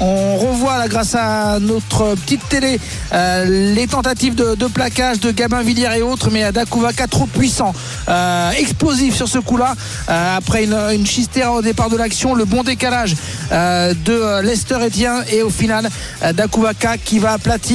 On 0.00 0.36
revoit 0.36 0.78
là, 0.78 0.88
grâce 0.88 1.14
à 1.14 1.58
notre 1.60 2.14
petite 2.16 2.48
télé 2.48 2.80
les 3.12 3.86
tentatives 3.86 4.34
de, 4.34 4.66
plaquage 4.66 5.20
de 5.20 5.30
Gabin 5.30 5.62
Villiers 5.62 5.98
et 5.98 6.02
autres, 6.02 6.30
mais 6.30 6.50
Dakouvaka 6.50 7.06
trop 7.06 7.26
puissant, 7.26 7.72
explosif 8.58 9.14
sur 9.14 9.28
ce 9.28 9.38
coup-là. 9.38 9.74
Après 10.08 10.64
une, 10.64 10.76
une 10.92 11.06
au 11.46 11.62
départ 11.62 11.88
de 11.88 11.96
l'action, 11.96 12.34
le 12.34 12.44
bon 12.44 12.62
décalage 12.62 13.14
de 13.50 14.40
Lester 14.42 14.78
Etienne 14.84 15.24
et 15.30 15.42
au 15.42 15.50
final 15.50 15.88
Dakouvaka 16.34 16.98
qui 16.98 17.18
va 17.18 17.34
aplatir. 17.34 17.71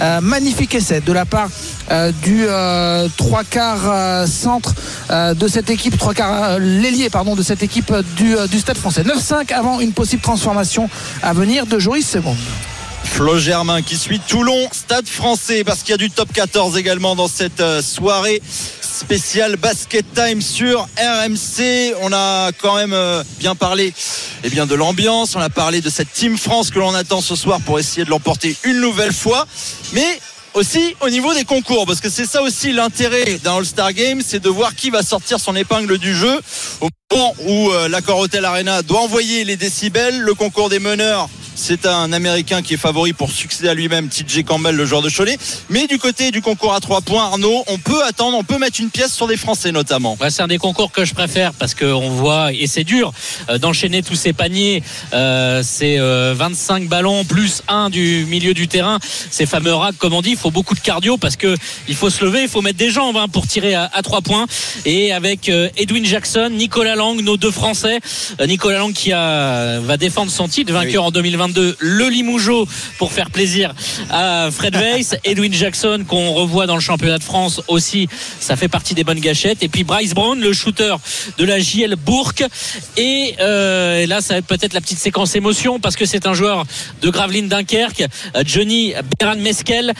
Euh, 0.00 0.20
magnifique 0.20 0.74
essai 0.74 1.00
de 1.00 1.12
la 1.12 1.24
part 1.24 1.48
euh, 1.90 2.12
du 2.22 2.44
euh, 2.46 3.08
trois 3.16 3.44
quarts 3.44 4.26
centre 4.26 4.74
de 5.10 5.48
cette 5.48 5.70
équipe, 5.70 5.96
trois 5.98 6.14
quarts 6.14 6.58
l'ailier 6.58 7.10
pardon 7.10 7.34
de 7.34 7.42
cette 7.42 7.62
équipe 7.62 7.92
du, 8.16 8.36
Stade 8.58 8.76
Français. 8.76 9.02
9-5 9.02 9.52
avant 9.52 9.80
une 9.80 9.92
possible 9.92 10.22
transformation 10.22 10.88
à 11.22 11.32
venir 11.32 11.66
de 11.66 11.78
Joris 11.78 12.06
Seconde. 12.06 12.36
Flo 13.04 13.38
Germain 13.38 13.82
qui 13.82 13.96
suit 13.96 14.20
Toulon, 14.20 14.68
Stade 14.72 15.06
français, 15.06 15.64
parce 15.64 15.80
qu'il 15.80 15.90
y 15.90 15.94
a 15.94 15.98
du 15.98 16.10
top 16.10 16.32
14 16.32 16.76
également 16.76 17.16
dans 17.16 17.28
cette 17.28 17.60
euh, 17.60 17.82
soirée. 17.82 18.40
spécial 18.82 19.56
Basket 19.56 20.04
Time 20.14 20.40
sur 20.40 20.88
RMC. 20.96 21.94
On 22.02 22.12
a 22.12 22.52
quand 22.52 22.76
même 22.76 22.92
euh, 22.92 23.22
bien 23.38 23.54
parlé 23.54 23.92
eh 24.44 24.50
bien, 24.50 24.66
de 24.66 24.74
l'ambiance, 24.74 25.36
on 25.36 25.40
a 25.40 25.50
parlé 25.50 25.80
de 25.80 25.90
cette 25.90 26.12
Team 26.12 26.38
France 26.38 26.70
que 26.70 26.78
l'on 26.78 26.94
attend 26.94 27.20
ce 27.20 27.36
soir 27.36 27.60
pour 27.60 27.78
essayer 27.78 28.04
de 28.04 28.10
l'emporter 28.10 28.56
une 28.64 28.80
nouvelle 28.80 29.12
fois. 29.12 29.46
Mais 29.92 30.20
aussi 30.54 30.96
au 31.00 31.10
niveau 31.10 31.32
des 31.34 31.44
concours, 31.44 31.86
parce 31.86 32.00
que 32.00 32.10
c'est 32.10 32.26
ça 32.26 32.42
aussi 32.42 32.72
l'intérêt 32.72 33.38
d'un 33.42 33.56
All-Star 33.56 33.92
Game, 33.92 34.22
c'est 34.26 34.40
de 34.40 34.48
voir 34.48 34.74
qui 34.74 34.90
va 34.90 35.02
sortir 35.02 35.38
son 35.40 35.54
épingle 35.56 35.98
du 35.98 36.14
jeu. 36.14 36.40
Où 37.12 37.70
euh, 37.70 37.88
l'accord 37.88 38.18
Hotel 38.18 38.44
Arena 38.44 38.82
doit 38.82 39.00
envoyer 39.00 39.44
les 39.44 39.56
décibels, 39.56 40.20
le 40.20 40.34
concours 40.34 40.68
des 40.68 40.78
meneurs 40.78 41.28
c'est 41.60 41.84
un 41.84 42.12
Américain 42.12 42.62
qui 42.62 42.74
est 42.74 42.78
favori 42.78 43.12
pour 43.12 43.30
succéder 43.30 43.68
à 43.68 43.74
lui-même, 43.74 44.08
TJ 44.08 44.44
Campbell, 44.44 44.74
le 44.74 44.86
joueur 44.86 45.02
de 45.02 45.10
Cholet. 45.10 45.36
Mais 45.68 45.86
du 45.86 45.98
côté 45.98 46.30
du 46.30 46.40
concours 46.40 46.72
à 46.72 46.80
3 46.80 47.02
points, 47.02 47.24
Arnaud, 47.24 47.64
on 47.66 47.76
peut 47.76 48.02
attendre, 48.04 48.38
on 48.38 48.44
peut 48.44 48.56
mettre 48.58 48.80
une 48.80 48.88
pièce 48.88 49.12
sur 49.12 49.26
des 49.26 49.36
Français 49.36 49.70
notamment. 49.70 50.16
C'est 50.30 50.42
un 50.42 50.48
des 50.48 50.56
concours 50.56 50.90
que 50.90 51.04
je 51.04 51.12
préfère 51.12 51.52
parce 51.52 51.74
qu'on 51.74 52.08
voit, 52.08 52.52
et 52.52 52.66
c'est 52.66 52.84
dur 52.84 53.12
euh, 53.50 53.58
d'enchaîner 53.58 54.02
tous 54.02 54.14
ces 54.14 54.32
paniers. 54.32 54.82
Euh, 55.12 55.62
c'est 55.62 55.98
25 55.98 56.88
ballons 56.88 57.24
plus 57.24 57.62
un 57.68 57.90
du 57.90 58.24
milieu 58.28 58.54
du 58.54 58.66
terrain. 58.66 58.98
Ces 59.30 59.44
fameux 59.44 59.74
racks, 59.74 59.98
comme 59.98 60.14
on 60.14 60.22
dit, 60.22 60.30
il 60.30 60.38
faut 60.38 60.50
beaucoup 60.50 60.74
de 60.74 60.80
cardio 60.80 61.18
parce 61.18 61.36
que 61.36 61.54
il 61.88 61.94
faut 61.94 62.08
se 62.08 62.24
lever, 62.24 62.42
il 62.42 62.48
faut 62.48 62.62
mettre 62.62 62.78
des 62.78 62.90
jambes 62.90 63.18
hein, 63.18 63.28
pour 63.28 63.46
tirer 63.46 63.74
à, 63.74 63.90
à 63.92 64.02
3 64.02 64.22
points. 64.22 64.46
Et 64.86 65.12
avec 65.12 65.50
euh, 65.50 65.68
Edwin 65.76 66.06
Jackson, 66.06 66.48
Nicolas 66.50 66.96
Lang, 67.00 67.20
nos 67.22 67.36
deux 67.38 67.50
Français. 67.50 67.98
Euh, 68.40 68.46
Nicolas 68.46 68.78
Lang 68.78 68.92
qui 68.92 69.12
a, 69.12 69.80
va 69.80 69.96
défendre 69.96 70.30
son 70.30 70.48
titre, 70.48 70.70
vainqueur 70.72 71.02
Oui. 71.04 71.08
en 71.08 71.10
2022 71.10 71.76
le 71.78 72.08
Limougeau 72.08 72.66
pour 72.98 73.12
faire 73.12 73.30
plaisir 73.30 73.74
à 74.10 74.50
Fred 74.52 74.74
Weiss, 74.80 75.16
Edwin 75.24 75.52
Jackson 75.52 76.04
qu'on 76.06 76.32
revoit 76.32 76.66
dans 76.66 76.74
le 76.74 76.80
championnat 76.82 77.18
de 77.18 77.22
France 77.24 77.62
aussi, 77.68 78.06
ça 78.38 78.56
fait 78.56 78.68
partie 78.68 78.94
des 78.94 79.02
bonnes 79.04 79.20
gâchettes. 79.20 79.62
Et 79.62 79.68
puis 79.68 79.82
Bryce 79.84 80.12
Brown, 80.14 80.38
le 80.38 80.52
shooter 80.52 80.94
de 81.38 81.44
la 81.44 81.58
JL 81.58 81.96
Bourg. 81.96 82.32
Et, 82.98 83.34
euh, 83.40 84.02
et 84.02 84.06
là, 84.06 84.20
ça 84.20 84.34
va 84.34 84.38
être 84.38 84.46
peut-être 84.46 84.74
la 84.74 84.80
petite 84.82 84.98
séquence 84.98 85.34
émotion 85.36 85.80
parce 85.80 85.96
que 85.96 86.04
c'est 86.04 86.26
un 86.26 86.34
joueur 86.34 86.64
de 87.00 87.08
Gravelines 87.08 87.48
Dunkerque, 87.48 88.04
euh, 88.36 88.42
Johnny 88.44 88.92
Beran 89.18 89.36
Meskel, 89.36 89.92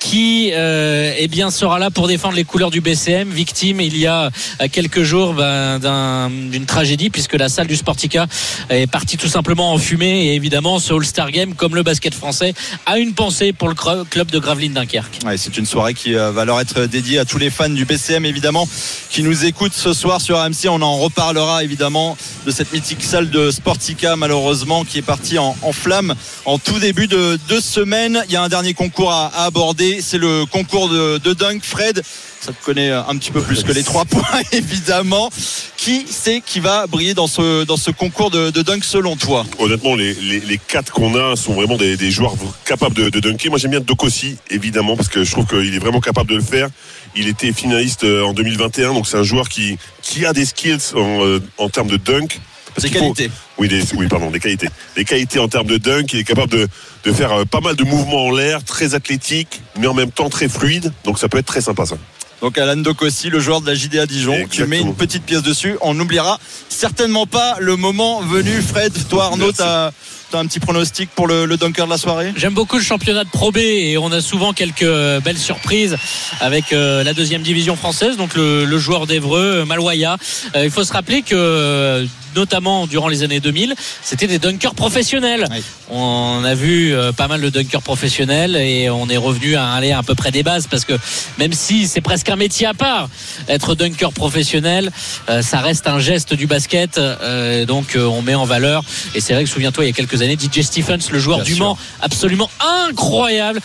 qui 0.00 0.50
euh, 0.52 1.14
eh 1.16 1.28
bien 1.28 1.50
sera 1.50 1.78
là 1.78 1.90
pour 1.90 2.08
défendre 2.08 2.34
les 2.34 2.44
couleurs 2.44 2.70
du 2.70 2.80
BCM, 2.80 3.30
victime 3.30 3.80
il 3.80 3.96
y 3.96 4.06
a 4.06 4.30
quelques 4.72 5.02
jours 5.02 5.34
ben, 5.34 5.78
d'un- 5.78 6.30
d'une 6.48 6.64
tragédie 6.64 7.10
puisque 7.10 7.34
la 7.34 7.48
salle 7.48 7.66
du 7.66 7.76
Sportica 7.76 8.26
est 8.70 8.86
partie 8.86 9.16
tout 9.16 9.28
simplement 9.28 9.72
en 9.72 9.78
fumée 9.78 10.28
et 10.28 10.34
évidemment 10.34 10.78
ce 10.78 10.94
All-Star 10.94 11.30
Game 11.30 11.54
comme 11.54 11.74
le 11.74 11.82
basket 11.82 12.14
français 12.14 12.54
a 12.86 12.98
une 12.98 13.12
pensée 13.12 13.52
pour 13.52 13.68
le 13.68 13.74
club 14.04 14.30
de 14.30 14.38
Gravelines 14.38 14.72
Dunkerque. 14.72 15.18
C'est 15.36 15.58
une 15.58 15.66
soirée 15.66 15.94
qui 15.94 16.14
euh, 16.14 16.30
va 16.30 16.44
leur 16.44 16.60
être 16.60 16.86
dédiée 16.86 17.18
à 17.18 17.24
tous 17.24 17.38
les 17.38 17.50
fans 17.50 17.68
du 17.68 17.84
BCM 17.84 18.24
évidemment 18.24 18.68
qui 19.10 19.22
nous 19.22 19.44
écoutent 19.44 19.74
ce 19.74 19.92
soir 19.92 20.20
sur 20.20 20.38
AMC. 20.38 20.66
On 20.68 20.82
en 20.82 20.96
reparlera 20.96 21.64
évidemment 21.64 22.16
de 22.46 22.50
cette 22.50 22.72
mythique 22.72 23.02
salle 23.02 23.30
de 23.30 23.50
Sportica 23.50 24.16
malheureusement 24.16 24.84
qui 24.84 24.98
est 24.98 25.02
partie 25.02 25.38
en, 25.38 25.56
en 25.62 25.72
flammes 25.72 26.14
en 26.44 26.58
tout 26.58 26.78
début 26.78 27.08
de, 27.08 27.38
de 27.48 27.60
semaine. 27.60 28.22
Il 28.28 28.32
y 28.32 28.36
a 28.36 28.42
un 28.42 28.48
dernier 28.48 28.74
concours 28.74 29.12
à, 29.12 29.26
à 29.34 29.44
aborder, 29.44 30.00
c'est 30.00 30.18
le 30.18 30.46
concours 30.46 30.88
de, 30.88 31.18
de 31.18 31.32
dunk. 31.32 31.64
Fred, 31.64 32.02
ça 32.40 32.52
te 32.52 32.64
connaît 32.64 32.90
un 32.90 33.16
petit 33.18 33.30
peu 33.30 33.40
plus 33.42 33.62
que 33.62 33.72
les 33.72 33.82
trois 33.82 34.04
points 34.04 34.22
évidemment. 34.52 35.30
Qui 35.76 36.06
c'est 36.10 36.40
qui 36.44 36.60
va 36.60 36.86
briller 36.86 37.14
dans 37.14 37.26
ce, 37.26 37.64
dans 37.64 37.76
ce 37.76 37.90
concours 37.90 38.30
de, 38.30 38.50
de 38.50 38.62
dunk 38.62 38.82
selon 38.84 39.16
toi 39.16 39.44
Honnêtement, 39.58 39.94
les, 39.94 40.14
les, 40.14 40.40
les 40.40 40.58
quatre 40.58 40.92
qu'on 40.92 41.14
a 41.16 41.36
sont 41.36 41.54
vraiment 41.54 41.76
des, 41.76 41.96
des 41.96 42.10
joueurs 42.10 42.34
capables 42.64 42.94
de, 42.94 43.08
de 43.08 43.20
dunker. 43.20 43.50
Moi, 43.50 43.58
j'aime 43.58 43.70
bien 43.70 43.80
Dokossi, 43.80 44.36
évidemment, 44.50 44.96
parce 44.96 45.08
que 45.08 45.24
je 45.24 45.30
trouve 45.30 45.46
qu'il 45.46 45.74
est 45.74 45.78
vraiment 45.78 46.00
capable 46.00 46.30
de 46.30 46.36
le 46.36 46.42
faire. 46.42 46.68
Il 47.16 47.28
était 47.28 47.52
finaliste 47.52 48.04
euh, 48.04 48.22
en 48.24 48.32
2021, 48.34 48.92
donc 48.94 49.06
c'est 49.06 49.16
un 49.16 49.22
joueur 49.22 49.48
qui, 49.48 49.78
qui 50.02 50.26
a 50.26 50.32
des 50.32 50.44
skills 50.44 50.94
en, 50.94 51.24
euh, 51.24 51.40
en 51.58 51.68
termes 51.68 51.88
de 51.88 51.96
dunk. 51.96 52.38
Parce 52.74 52.88
Des 52.88 52.98
faut- 52.98 53.12
qualités. 53.14 53.30
oui, 53.58 53.66
des, 53.68 53.82
oui, 53.96 54.06
pardon, 54.06 54.30
des 54.30 54.38
qualités. 54.38 54.68
Des 54.96 55.04
qualités 55.04 55.38
en 55.40 55.48
termes 55.48 55.66
de 55.66 55.76
dunk. 55.78 56.12
Il 56.12 56.20
est 56.20 56.24
capable 56.24 56.52
de, 56.52 56.68
de 57.04 57.12
faire 57.12 57.32
euh, 57.32 57.44
pas 57.44 57.60
mal 57.60 57.74
de 57.74 57.84
mouvements 57.84 58.26
en 58.26 58.30
l'air, 58.30 58.62
très 58.64 58.94
athlétique, 58.94 59.60
mais 59.78 59.86
en 59.86 59.94
même 59.94 60.10
temps 60.12 60.28
très 60.28 60.48
fluide. 60.48 60.92
Donc 61.04 61.18
ça 61.18 61.28
peut 61.28 61.38
être 61.38 61.46
très 61.46 61.62
sympa, 61.62 61.86
ça. 61.86 61.96
Donc 62.40 62.56
Alan 62.56 62.76
Dokossi, 62.76 63.28
le 63.28 63.40
joueur 63.40 63.60
de 63.60 63.66
la 63.66 63.74
JDA 63.74 64.06
Dijon. 64.06 64.46
Tu 64.50 64.64
mets 64.64 64.80
une 64.80 64.94
petite 64.94 65.24
pièce 65.24 65.42
dessus. 65.42 65.76
On 65.82 65.94
n'oubliera 65.94 66.38
certainement 66.68 67.26
pas 67.26 67.56
le 67.60 67.76
moment 67.76 68.20
venu. 68.22 68.62
Fred, 68.62 68.92
toi 69.08 69.26
Arnaud, 69.26 69.52
t'as 69.52 69.90
as 70.32 70.38
un 70.38 70.46
petit 70.46 70.60
pronostic 70.60 71.10
pour 71.10 71.26
le, 71.26 71.44
le 71.44 71.56
dunker 71.56 71.86
de 71.86 71.90
la 71.90 71.98
soirée? 71.98 72.32
J'aime 72.36 72.54
beaucoup 72.54 72.76
le 72.76 72.84
championnat 72.84 73.24
de 73.24 73.30
Pro 73.30 73.50
B 73.50 73.58
et 73.58 73.98
on 73.98 74.12
a 74.12 74.20
souvent 74.20 74.52
quelques 74.52 74.86
belles 75.24 75.38
surprises 75.38 75.96
avec 76.40 76.72
euh, 76.72 77.02
la 77.02 77.14
deuxième 77.14 77.42
division 77.42 77.74
française, 77.76 78.16
donc 78.16 78.34
le, 78.36 78.64
le 78.64 78.78
joueur 78.78 79.06
d'Evreux, 79.06 79.64
Maloya. 79.64 80.16
Euh, 80.54 80.64
il 80.64 80.70
faut 80.70 80.84
se 80.84 80.92
rappeler 80.92 81.22
que 81.22 81.34
euh, 81.34 82.06
notamment 82.36 82.86
durant 82.86 83.08
les 83.08 83.22
années 83.22 83.40
2000, 83.40 83.74
c'était 84.02 84.26
des 84.26 84.38
dunkers 84.38 84.74
professionnels. 84.74 85.46
Oui. 85.50 85.62
On 85.90 86.42
a 86.44 86.54
vu 86.54 86.92
euh, 86.94 87.12
pas 87.12 87.26
mal 87.28 87.40
de 87.40 87.48
dunkers 87.50 87.82
professionnels 87.82 88.56
et 88.56 88.88
on 88.90 89.08
est 89.08 89.16
revenu 89.16 89.56
à 89.56 89.72
aller 89.72 89.92
à 89.92 90.02
peu 90.02 90.14
près 90.14 90.30
des 90.30 90.42
bases 90.42 90.66
parce 90.68 90.84
que 90.84 90.92
même 91.38 91.52
si 91.52 91.86
c'est 91.88 92.00
presque 92.00 92.28
un 92.28 92.36
métier 92.36 92.66
à 92.66 92.74
part, 92.74 93.08
être 93.48 93.74
dunker 93.74 94.12
professionnel, 94.12 94.90
euh, 95.28 95.42
ça 95.42 95.58
reste 95.60 95.88
un 95.88 95.98
geste 95.98 96.34
du 96.34 96.46
basket. 96.46 96.98
euh, 96.98 97.64
donc 97.66 97.96
on 97.96 98.22
met 98.22 98.34
en 98.34 98.44
valeur. 98.44 98.82
Et 99.14 99.20
c'est 99.20 99.32
vrai 99.34 99.44
que 99.44 99.50
souviens-toi, 99.50 99.84
il 99.84 99.88
y 99.88 99.90
a 99.90 99.94
quelques 99.94 100.22
années, 100.22 100.36
DJ 100.38 100.62
Stephens, 100.62 101.10
le 101.10 101.18
joueur 101.18 101.38
Bien 101.38 101.44
du 101.44 101.54
sûr. 101.54 101.64
Mans, 101.64 101.78
absolument 102.00 102.50
incroyable, 102.88 103.60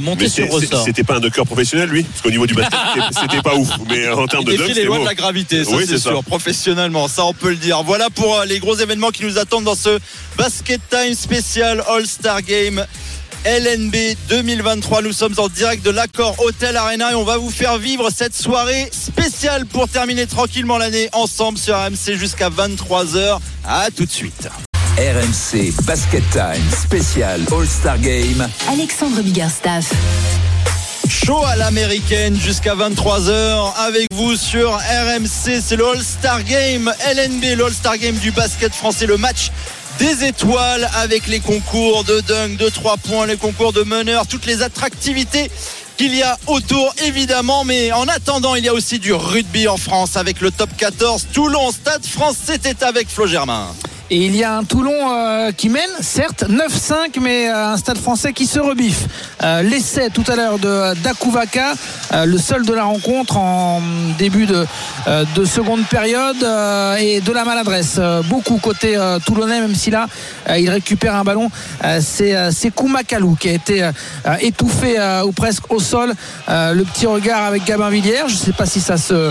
monté 0.00 0.28
sur 0.28 0.50
ressort. 0.50 0.84
c'était 0.84 1.02
pas 1.04 1.16
un 1.16 1.20
dunker 1.20 1.44
professionnel, 1.46 1.88
lui? 1.88 2.02
Parce 2.04 2.22
qu'au 2.22 2.30
niveau 2.30 2.46
du 2.46 2.54
basket, 2.54 2.78
c'était- 3.20 3.42
pas 3.42 3.54
ouf. 3.56 3.68
Mais 3.90 4.08
en 4.08 4.26
termes 4.26 4.44
Il 4.46 4.52
de 4.52 4.56
dunk, 4.58 4.68
c'était 4.68 4.84
lois 4.84 4.96
beau. 4.98 5.02
de 5.04 5.08
la 5.08 5.14
gravité, 5.14 5.64
ça 5.64 5.70
Oui, 5.72 5.84
c'est 5.86 5.98
sûr, 5.98 6.22
professionnellement, 6.24 7.08
ça 7.08 7.24
on 7.24 7.32
peut 7.34 7.50
le 7.50 7.56
dire. 7.56 7.82
Voilà 7.82 7.93
pour 8.14 8.38
euh, 8.38 8.44
les 8.44 8.58
gros 8.58 8.76
événements 8.76 9.10
qui 9.10 9.24
nous 9.24 9.38
attendent 9.38 9.64
dans 9.64 9.74
ce 9.74 9.98
Basket 10.36 10.80
Time 10.90 11.14
spécial 11.14 11.82
All-Star 11.88 12.42
Game. 12.42 12.84
LNB 13.44 13.94
2023, 14.28 15.02
nous 15.02 15.12
sommes 15.12 15.34
en 15.36 15.48
direct 15.48 15.84
de 15.84 15.90
l'accord 15.90 16.34
Hotel 16.40 16.76
Arena 16.76 17.12
et 17.12 17.14
on 17.14 17.24
va 17.24 17.36
vous 17.36 17.50
faire 17.50 17.78
vivre 17.78 18.08
cette 18.14 18.34
soirée 18.34 18.88
spéciale 18.90 19.66
pour 19.66 19.88
terminer 19.88 20.26
tranquillement 20.26 20.78
l'année 20.78 21.08
ensemble 21.12 21.58
sur 21.58 21.76
AMC 21.76 22.14
jusqu'à 22.14 22.48
23h. 22.48 23.38
À 23.66 23.90
tout 23.94 24.06
de 24.06 24.10
suite. 24.10 24.48
RMC 24.96 25.72
Basket 25.82 26.24
Time 26.30 26.70
spécial 26.70 27.42
All-Star 27.52 27.98
Game. 27.98 28.48
Alexandre 28.68 29.20
Biggerstaff. 29.22 29.92
Chaud 31.08 31.44
à 31.44 31.56
l'américaine 31.56 32.38
jusqu'à 32.38 32.74
23h 32.74 33.74
avec 33.76 34.06
vous 34.12 34.36
sur 34.36 34.72
RMC. 34.72 35.60
C'est 35.62 35.76
le 35.76 35.86
All-Star 35.86 36.42
Game 36.44 36.92
LNB, 37.14 37.56
le 37.56 37.66
All-Star 37.66 37.98
Game 37.98 38.16
du 38.16 38.30
basket 38.30 38.72
français, 38.72 39.06
le 39.06 39.16
match 39.16 39.50
des 39.98 40.24
étoiles 40.24 40.88
avec 40.96 41.26
les 41.26 41.40
concours 41.40 42.04
de 42.04 42.20
dunk, 42.20 42.56
de 42.56 42.68
3 42.68 42.96
points, 42.96 43.26
les 43.26 43.36
concours 43.36 43.72
de 43.72 43.82
meneur, 43.82 44.26
toutes 44.26 44.46
les 44.46 44.62
attractivités 44.62 45.50
qu'il 45.96 46.14
y 46.14 46.22
a 46.22 46.36
autour 46.46 46.92
évidemment 47.04 47.64
mais 47.64 47.92
en 47.92 48.08
attendant 48.08 48.56
il 48.56 48.64
y 48.64 48.68
a 48.68 48.74
aussi 48.74 48.98
du 48.98 49.12
rugby 49.12 49.68
en 49.68 49.76
France 49.76 50.16
avec 50.16 50.40
le 50.40 50.50
top 50.50 50.70
14 50.76 51.28
Toulon 51.32 51.70
Stade 51.70 52.04
France 52.04 52.36
c'était 52.44 52.82
avec 52.82 53.08
Flo 53.08 53.28
Germain 53.28 53.68
Et 54.10 54.26
il 54.26 54.36
y 54.36 54.44
a 54.44 54.58
un 54.58 54.64
Toulon 54.64 54.92
euh, 54.92 55.50
qui 55.50 55.70
mène, 55.70 55.88
certes 56.00 56.44
9-5, 56.46 57.20
mais 57.22 57.48
euh, 57.48 57.68
un 57.72 57.76
stade 57.78 57.96
français 57.96 58.34
qui 58.34 58.44
se 58.44 58.60
rebiffe. 58.60 59.06
Euh, 59.42 59.62
L'essai 59.62 60.10
tout 60.10 60.24
à 60.28 60.36
l'heure 60.36 60.58
de 60.58 60.92
Dakuvaka, 61.02 61.72
le 62.26 62.36
seul 62.36 62.66
de 62.66 62.74
la 62.74 62.84
rencontre 62.84 63.38
en 63.38 63.80
début 64.18 64.44
de, 64.44 64.66
de 65.34 65.44
seconde 65.44 65.84
période, 65.86 66.36
et 67.00 67.20
de 67.20 67.32
la 67.32 67.44
maladresse. 67.44 67.98
Beaucoup 68.28 68.58
côté 68.58 68.96
toulonnais, 69.26 69.60
même 69.60 69.74
si 69.74 69.90
là, 69.90 70.06
il 70.58 70.68
récupère 70.70 71.14
un 71.14 71.24
ballon. 71.24 71.50
Euh, 71.84 72.00
C'est 72.02 72.34
euh, 72.34 72.50
c'est 72.50 72.70
Koumakalou 72.70 73.36
qui 73.36 73.48
a 73.48 73.52
été 73.52 73.82
euh, 73.82 73.92
euh, 74.26 74.36
étouffé 74.40 74.98
euh, 74.98 75.24
ou 75.24 75.32
presque 75.32 75.72
au 75.72 75.80
sol. 75.80 76.12
Euh, 76.48 76.74
le 76.74 76.84
petit 76.84 77.06
regard 77.06 77.44
avec 77.44 77.64
Gabin 77.64 77.90
Villière. 77.90 78.28
Je 78.28 78.34
ne 78.34 78.38
sais 78.38 78.52
pas 78.52 78.66
si 78.66 78.80
ça 78.80 78.96
se 78.96 79.30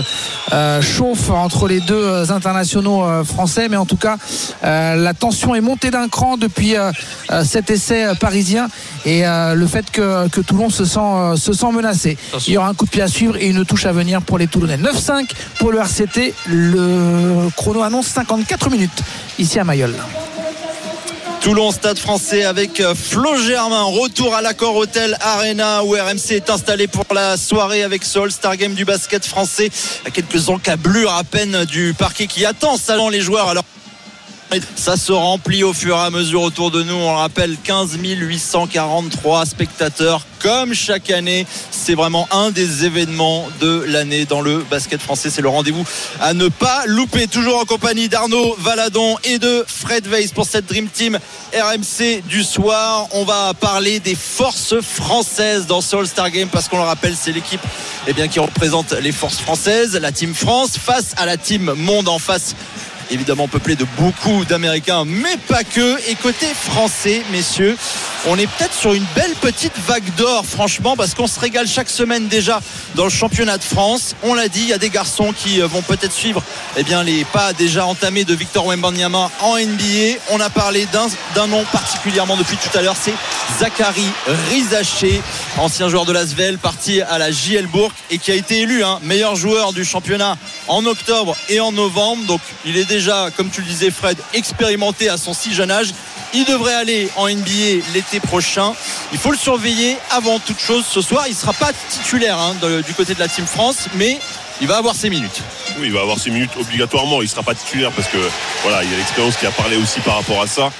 euh, 0.52 0.82
chauffe 0.82 1.30
entre 1.30 1.68
les 1.68 1.80
deux 1.80 1.94
euh, 1.94 2.30
internationaux 2.30 3.04
euh, 3.04 3.24
français, 3.24 3.68
mais 3.68 3.76
en 3.76 3.86
tout 3.86 3.96
cas, 3.96 4.16
euh, 4.64 4.96
la 4.96 5.14
tension 5.14 5.54
est 5.54 5.60
montée 5.60 5.90
d'un 5.90 6.08
cran 6.08 6.36
depuis 6.36 6.76
euh, 6.76 6.90
euh, 7.30 7.44
cet 7.44 7.70
essai 7.70 8.04
euh, 8.04 8.14
parisien 8.14 8.68
et 9.04 9.26
euh, 9.26 9.54
le 9.54 9.66
fait 9.66 9.90
que, 9.90 10.28
que 10.28 10.40
Toulon 10.40 10.70
se 10.70 10.84
sent, 10.84 10.98
euh, 11.00 11.36
se 11.36 11.52
sent 11.52 11.70
menacé. 11.72 12.16
Attention. 12.28 12.50
Il 12.50 12.54
y 12.54 12.58
aura 12.58 12.68
un 12.68 12.74
coup 12.74 12.84
de 12.86 12.90
pied 12.90 13.02
à 13.02 13.08
suivre 13.08 13.36
et 13.36 13.48
une 13.48 13.64
touche 13.64 13.86
à 13.86 13.92
venir 13.92 14.22
pour 14.22 14.38
les 14.38 14.46
Toulonnais. 14.46 14.76
9-5 14.78 15.30
pour 15.58 15.72
le 15.72 15.78
RCT. 15.78 16.34
Le 16.48 17.48
chrono 17.56 17.82
annonce 17.82 18.06
54 18.08 18.70
minutes 18.70 19.02
ici 19.38 19.58
à 19.58 19.64
Mayol. 19.64 19.94
Toulon, 21.44 21.72
stade 21.72 21.98
français 21.98 22.44
avec 22.44 22.80
euh, 22.80 22.94
Flo 22.94 23.36
Germain. 23.36 23.82
Retour 23.82 24.34
à 24.34 24.40
l'accord 24.40 24.76
Hôtel 24.76 25.14
Arena 25.20 25.84
où 25.84 25.90
RMC 25.90 26.30
est 26.30 26.48
installé 26.48 26.86
pour 26.86 27.04
la 27.14 27.36
soirée 27.36 27.82
avec 27.82 28.02
ce 28.02 28.18
All-Star 28.18 28.56
Game 28.56 28.72
du 28.72 28.86
basket 28.86 29.26
français. 29.26 29.70
À 30.06 30.10
quelques 30.10 30.48
encablures 30.48 31.12
à 31.12 31.22
peine 31.22 31.66
du 31.66 31.92
parquet 31.92 32.28
qui 32.28 32.46
attend 32.46 32.78
salant 32.78 33.10
les 33.10 33.20
joueurs. 33.20 33.50
Alors 33.50 33.64
Ça 34.76 34.96
se 34.96 35.12
remplit 35.12 35.64
au 35.64 35.72
fur 35.72 35.96
et 35.96 36.00
à 36.00 36.10
mesure 36.10 36.42
autour 36.42 36.70
de 36.70 36.82
nous. 36.82 36.94
On 36.94 37.12
le 37.12 37.18
rappelle, 37.18 37.56
15 37.62 37.98
843 38.02 39.46
spectateurs 39.46 40.26
comme 40.40 40.74
chaque 40.74 41.10
année. 41.10 41.46
C'est 41.70 41.94
vraiment 41.94 42.28
un 42.30 42.50
des 42.50 42.84
événements 42.84 43.48
de 43.60 43.84
l'année 43.86 44.26
dans 44.26 44.40
le 44.40 44.58
basket 44.70 45.00
français. 45.00 45.30
C'est 45.30 45.40
le 45.40 45.48
rendez-vous 45.48 45.84
à 46.20 46.34
ne 46.34 46.48
pas 46.48 46.84
louper. 46.86 47.26
Toujours 47.26 47.58
en 47.58 47.64
compagnie 47.64 48.08
d'Arnaud 48.08 48.54
Valadon 48.58 49.16
et 49.24 49.38
de 49.38 49.64
Fred 49.66 50.06
Weiss 50.06 50.32
pour 50.32 50.46
cette 50.46 50.66
Dream 50.66 50.88
Team 50.88 51.18
RMC 51.54 52.22
du 52.28 52.42
soir. 52.42 53.08
On 53.12 53.24
va 53.24 53.54
parler 53.54 54.00
des 54.00 54.14
forces 54.14 54.80
françaises 54.80 55.66
dans 55.66 55.80
ce 55.80 55.96
All-Star 55.96 56.30
Game 56.30 56.48
parce 56.48 56.68
qu'on 56.68 56.78
le 56.78 56.84
rappelle, 56.84 57.14
c'est 57.18 57.32
l'équipe 57.32 57.62
eh 58.06 58.28
qui 58.28 58.38
représente 58.38 58.92
les 58.92 59.12
forces 59.12 59.38
françaises, 59.38 59.96
la 59.96 60.12
Team 60.12 60.34
France 60.34 60.76
face 60.78 61.14
à 61.16 61.26
la 61.26 61.36
Team 61.36 61.72
Monde 61.76 62.08
en 62.08 62.18
face 62.18 62.54
évidemment 63.10 63.48
peuplé 63.48 63.76
de 63.76 63.86
beaucoup 63.98 64.44
d'Américains, 64.44 65.04
mais 65.06 65.36
pas 65.48 65.64
que. 65.64 65.98
Et 66.10 66.14
côté 66.14 66.46
français, 66.54 67.22
messieurs, 67.32 67.76
on 68.26 68.38
est 68.38 68.46
peut-être 68.46 68.74
sur 68.74 68.94
une 68.94 69.04
belle 69.14 69.34
petite 69.40 69.78
vague 69.86 70.14
d'or, 70.16 70.46
franchement, 70.46 70.96
parce 70.96 71.14
qu'on 71.14 71.26
se 71.26 71.38
régale 71.38 71.66
chaque 71.66 71.90
semaine 71.90 72.28
déjà 72.28 72.60
dans 72.94 73.04
le 73.04 73.10
championnat 73.10 73.58
de 73.58 73.64
France. 73.64 74.14
On 74.22 74.34
l'a 74.34 74.48
dit, 74.48 74.60
il 74.60 74.68
y 74.68 74.72
a 74.72 74.78
des 74.78 74.90
garçons 74.90 75.32
qui 75.36 75.60
euh, 75.60 75.66
vont 75.66 75.82
peut-être 75.82 76.12
suivre 76.12 76.42
eh 76.76 76.82
bien, 76.82 77.02
les 77.02 77.24
pas 77.24 77.52
déjà 77.52 77.86
entamés 77.86 78.24
de 78.24 78.34
Victor 78.34 78.66
Wembanyama 78.66 79.30
en 79.40 79.58
NBA. 79.58 80.18
On 80.30 80.40
a 80.40 80.50
parlé 80.50 80.86
d'un 81.34 81.46
nom 81.46 81.64
particulièrement 81.72 82.36
depuis 82.36 82.56
tout 82.56 82.76
à 82.76 82.82
l'heure, 82.82 82.96
c'est 83.00 83.14
Zachary 83.58 84.06
Rizaché, 84.50 85.20
ancien 85.58 85.88
joueur 85.88 86.04
de 86.06 86.12
l'Asvel, 86.12 86.58
parti 86.58 87.02
à 87.02 87.18
la 87.18 87.30
JL 87.30 87.66
Bourg 87.66 87.92
et 88.10 88.18
qui 88.18 88.30
a 88.30 88.34
été 88.34 88.60
élu 88.60 88.82
hein, 88.82 88.98
meilleur 89.02 89.36
joueur 89.36 89.72
du 89.72 89.84
championnat 89.84 90.36
en 90.68 90.86
octobre 90.86 91.36
et 91.48 91.60
en 91.60 91.72
novembre. 91.72 92.24
Donc 92.26 92.40
il 92.64 92.76
est 92.76 92.84
déjà, 92.94 93.30
comme 93.36 93.50
tu 93.50 93.60
le 93.60 93.66
disais 93.66 93.90
Fred, 93.90 94.16
expérimenté 94.34 95.08
à 95.08 95.16
son 95.16 95.34
si 95.34 95.52
jeune 95.52 95.72
âge. 95.72 95.88
Il 96.32 96.44
devrait 96.44 96.74
aller 96.74 97.08
en 97.16 97.28
NBA 97.28 97.82
l'été 97.92 98.20
prochain. 98.20 98.72
Il 99.12 99.18
faut 99.18 99.32
le 99.32 99.36
surveiller 99.36 99.96
avant 100.10 100.38
toute 100.38 100.60
chose 100.60 100.84
ce 100.88 101.00
soir. 101.00 101.24
Il 101.26 101.30
ne 101.30 101.36
sera 101.36 101.52
pas 101.52 101.72
titulaire 101.88 102.38
hein, 102.38 102.54
du 102.86 102.94
côté 102.94 103.14
de 103.14 103.18
la 103.18 103.26
Team 103.26 103.46
France, 103.46 103.88
mais 103.94 104.20
il 104.60 104.68
va 104.68 104.76
avoir 104.76 104.94
ses 104.94 105.10
minutes. 105.10 105.42
Oui, 105.78 105.86
il 105.86 105.92
va 105.92 106.02
avoir 106.02 106.20
ses 106.20 106.30
minutes 106.30 106.52
obligatoirement. 106.56 107.20
Il 107.20 107.24
ne 107.24 107.30
sera 107.30 107.42
pas 107.42 107.56
titulaire 107.56 107.90
parce 107.90 108.06
que 108.06 108.18
voilà, 108.62 108.84
il 108.84 108.90
y 108.90 108.94
a 108.94 108.96
l'expérience 108.96 109.36
qui 109.36 109.46
a 109.46 109.50
parlé 109.50 109.76
aussi 109.76 109.98
par 110.00 110.14
rapport 110.16 110.40
à 110.40 110.46
ça 110.46 110.70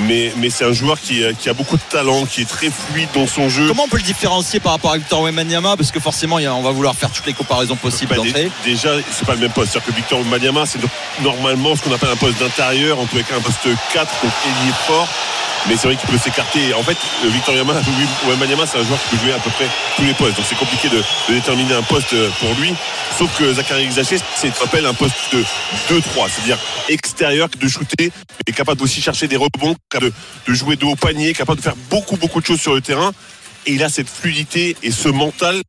mais, 0.00 0.32
mais 0.36 0.50
c'est 0.50 0.64
un 0.64 0.72
joueur 0.72 1.00
qui, 1.00 1.22
qui, 1.38 1.48
a 1.48 1.54
beaucoup 1.54 1.76
de 1.76 1.82
talent, 1.90 2.24
qui 2.26 2.42
est 2.42 2.48
très 2.48 2.70
fluide 2.70 3.08
dans 3.14 3.26
son 3.26 3.48
jeu. 3.48 3.68
Comment 3.68 3.84
on 3.84 3.88
peut 3.88 3.96
le 3.96 4.02
différencier 4.02 4.60
par 4.60 4.72
rapport 4.72 4.92
à 4.92 4.98
Victor 4.98 5.22
Wembanyama? 5.22 5.76
Parce 5.76 5.90
que 5.90 6.00
forcément, 6.00 6.36
on 6.36 6.62
va 6.62 6.70
vouloir 6.70 6.94
faire 6.94 7.10
toutes 7.10 7.26
les 7.26 7.32
comparaisons 7.32 7.76
possibles 7.76 8.14
bah, 8.14 8.22
Déjà, 8.64 8.90
c'est 9.10 9.26
pas 9.26 9.34
le 9.34 9.40
même 9.40 9.52
poste. 9.52 9.72
C'est-à-dire 9.72 9.92
que 9.92 9.96
Victor 9.96 10.18
Wembanyama, 10.20 10.66
c'est 10.66 10.78
normalement 11.22 11.74
ce 11.76 11.82
qu'on 11.82 11.92
appelle 11.92 12.10
un 12.10 12.16
poste 12.16 12.38
d'intérieur, 12.38 12.98
en 12.98 13.06
tous 13.06 13.16
les 13.16 13.22
cas 13.22 13.36
un 13.36 13.40
poste 13.40 13.68
4, 13.92 14.12
donc 14.22 14.32
ailier 14.44 14.72
fort 14.86 15.08
mais 15.68 15.76
c'est 15.76 15.88
vrai 15.88 15.96
qu'il 15.96 16.08
peut 16.08 16.18
s'écarter. 16.18 16.74
En 16.74 16.82
fait, 16.82 16.96
Victor 17.24 17.54
Wembanyama, 17.54 18.66
c'est 18.66 18.78
un 18.78 18.84
joueur 18.84 18.98
qui 19.02 19.16
peut 19.16 19.24
jouer 19.24 19.32
à 19.32 19.38
peu 19.38 19.50
près 19.50 19.68
tous 19.96 20.02
les 20.02 20.14
postes. 20.14 20.36
Donc 20.36 20.46
c'est 20.48 20.58
compliqué 20.58 20.88
de, 20.88 21.02
déterminer 21.28 21.74
un 21.74 21.82
poste 21.82 22.14
pour 22.38 22.54
lui. 22.60 22.72
Sauf 23.18 23.36
que 23.38 23.52
Zachary 23.52 23.86
Xaché, 23.86 24.18
c'est 24.34 24.52
appelle 24.62 24.86
un 24.86 24.94
poste 24.94 25.16
de 25.32 25.42
2-3, 25.90 26.28
c'est-à-dire 26.28 26.58
extérieur, 26.88 27.48
de 27.48 27.68
shooter, 27.68 28.12
mais 28.46 28.52
capable 28.52 28.82
aussi 28.82 29.00
chercher 29.00 29.26
des 29.26 29.36
rebonds, 29.36 29.74
capable 29.90 30.12
de, 30.46 30.54
jouer 30.54 30.76
de 30.76 30.84
haut 30.84 30.96
panier, 30.96 31.32
capable 31.32 31.58
de 31.58 31.64
faire 31.64 31.76
beaucoup, 31.90 32.16
beaucoup 32.16 32.40
de 32.40 32.46
choses 32.46 32.60
sur 32.60 32.74
le 32.74 32.80
terrain. 32.80 33.12
Et 33.66 33.72
il 33.72 33.82
a 33.82 33.88
cette 33.88 34.08
fluidité 34.08 34.76
et 34.82 34.90
ce 34.90 35.08
mental 35.08 35.60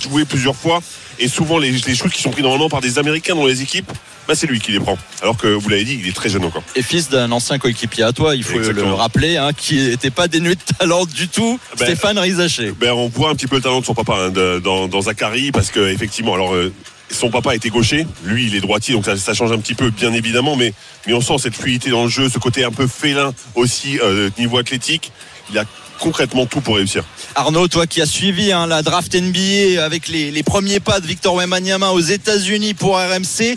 joué 0.00 0.24
plusieurs 0.24 0.56
fois 0.56 0.80
et 1.18 1.28
souvent 1.28 1.58
les, 1.58 1.70
les 1.70 1.94
shoots 1.94 2.12
qui 2.12 2.22
sont 2.22 2.30
pris 2.30 2.42
normalement 2.42 2.68
par 2.68 2.80
des 2.80 2.98
Américains 2.98 3.34
dans 3.34 3.46
les 3.46 3.62
équipes 3.62 3.92
bah, 4.28 4.34
c'est 4.36 4.46
lui 4.46 4.60
qui 4.60 4.72
les 4.72 4.80
prend. 4.80 4.96
Alors 5.20 5.36
que 5.36 5.48
vous 5.48 5.68
l'avez 5.68 5.84
dit, 5.84 5.98
il 6.00 6.08
est 6.08 6.14
très 6.14 6.28
jeune 6.28 6.44
encore. 6.44 6.62
Et 6.76 6.82
fils 6.82 7.08
d'un 7.08 7.30
ancien 7.32 7.58
coéquipier 7.58 8.04
à 8.04 8.12
toi, 8.12 8.36
il 8.36 8.44
faut 8.44 8.58
le 8.58 8.92
rappeler, 8.92 9.36
hein, 9.36 9.52
qui 9.52 9.76
n'était 9.76 10.10
pas 10.10 10.28
dénué 10.28 10.54
de 10.54 10.60
talent 10.78 11.04
du 11.06 11.28
tout, 11.28 11.58
ben, 11.78 11.84
Stéphane 11.84 12.18
Rizaché. 12.18 12.72
Ben, 12.72 12.92
on 12.92 13.08
voit 13.08 13.30
un 13.30 13.34
petit 13.34 13.46
peu 13.46 13.56
le 13.56 13.62
talent 13.62 13.80
de 13.80 13.84
son 13.84 13.94
papa 13.94 14.14
hein, 14.14 14.30
dans, 14.60 14.86
dans, 14.88 15.00
Zachary, 15.02 15.52
parce 15.52 15.70
que 15.70 15.80
effectivement, 15.88 16.34
alors. 16.34 16.54
Euh, 16.54 16.72
son 17.14 17.30
papa 17.30 17.54
était 17.54 17.68
gaucher, 17.68 18.06
lui 18.24 18.46
il 18.46 18.54
est 18.54 18.60
droitier, 18.60 18.94
donc 18.94 19.04
ça, 19.04 19.34
change 19.34 19.52
un 19.52 19.58
petit 19.58 19.74
peu, 19.74 19.90
bien 19.90 20.12
évidemment, 20.12 20.56
mais, 20.56 20.72
mais 21.06 21.14
on 21.14 21.20
sent 21.20 21.38
cette 21.38 21.56
fluidité 21.56 21.90
dans 21.90 22.04
le 22.04 22.10
jeu, 22.10 22.28
ce 22.28 22.38
côté 22.38 22.64
un 22.64 22.70
peu 22.70 22.86
félin 22.86 23.32
aussi 23.54 23.98
euh, 24.00 24.30
niveau 24.38 24.58
athlétique. 24.58 25.12
Il 25.50 25.58
a 25.58 25.64
concrètement 25.98 26.46
tout 26.46 26.60
pour 26.60 26.76
réussir. 26.76 27.04
Arnaud, 27.34 27.68
toi 27.68 27.86
qui 27.86 28.00
as 28.00 28.06
suivi 28.06 28.52
hein, 28.52 28.66
la 28.66 28.82
draft 28.82 29.14
NBA 29.14 29.84
avec 29.84 30.08
les, 30.08 30.42
premiers 30.42 30.80
pas 30.80 31.00
de 31.00 31.06
Victor 31.06 31.34
Wembanyama 31.34 31.90
aux 31.90 32.00
États-Unis 32.00 32.74
pour 32.74 32.96
RMC, 32.96 33.56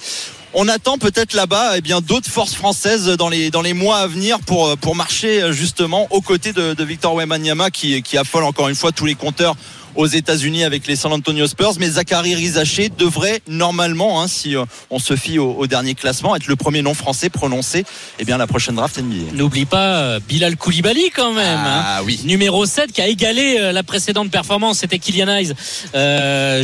on 0.54 0.68
attend 0.70 0.98
peut-être 0.98 1.34
là-bas 1.34 1.78
eh 1.78 2.02
d'autres 2.02 2.30
forces 2.30 2.54
françaises 2.54 3.08
dans 3.08 3.30
les 3.30 3.74
mois 3.74 3.98
à 3.98 4.08
venir 4.08 4.40
pour 4.40 4.78
pour 4.78 4.96
marcher 4.96 5.52
justement 5.52 6.08
aux 6.12 6.22
côtés 6.22 6.54
de, 6.54 6.84
Victor 6.84 7.14
Wembanyama 7.16 7.72
qui 7.72 8.02
qui 8.04 8.18
affole 8.18 8.44
encore 8.44 8.70
une 8.70 8.76
fois 8.76 8.92
tous 8.92 9.06
les 9.06 9.16
compteurs 9.16 9.56
aux 9.96 10.08
États-Unis 10.08 10.64
avec 10.64 10.88
les 10.88 10.96
San 10.96 11.12
Antonio 11.12 11.48
Spurs. 11.48 11.74
Mais 11.80 11.90
Zachary 11.90 12.36
Rizaché 12.36 12.90
devrait 12.90 13.42
normalement, 13.48 14.22
hein, 14.22 14.28
si 14.28 14.56
euh, 14.56 14.66
on 14.90 15.00
se 15.00 15.16
fie 15.16 15.40
au, 15.40 15.66
dernier 15.68 15.96
classement, 15.96 16.36
être 16.36 16.48
le 16.48 16.56
premier 16.56 16.82
nom 16.82 16.94
français 16.94 17.30
prononcé 17.30 17.86
eh 18.20 18.26
bien, 18.26 18.38
la 18.38 18.48
prochaine 18.48 18.76
draft 18.76 18.98
NBA. 18.98 19.34
N'oublie 19.34 19.66
pas 19.66 19.98
euh, 19.98 20.20
Bilal 20.28 20.58
Koulibaly 20.58 21.10
quand 21.16 21.34
même. 21.34 21.60
Ah, 21.64 21.98
hein. 21.98 22.04
oui. 22.06 22.20
Numéro 22.26 22.66
7 22.66 22.92
qui 22.92 23.02
a 23.02 23.08
égalé 23.08 23.58
euh, 23.60 23.72
la 23.72 23.84
précédente 23.84 24.30
performance. 24.30 24.80
C'était 24.80 25.00
Kylian 25.00 25.28
Hayes 25.28 25.54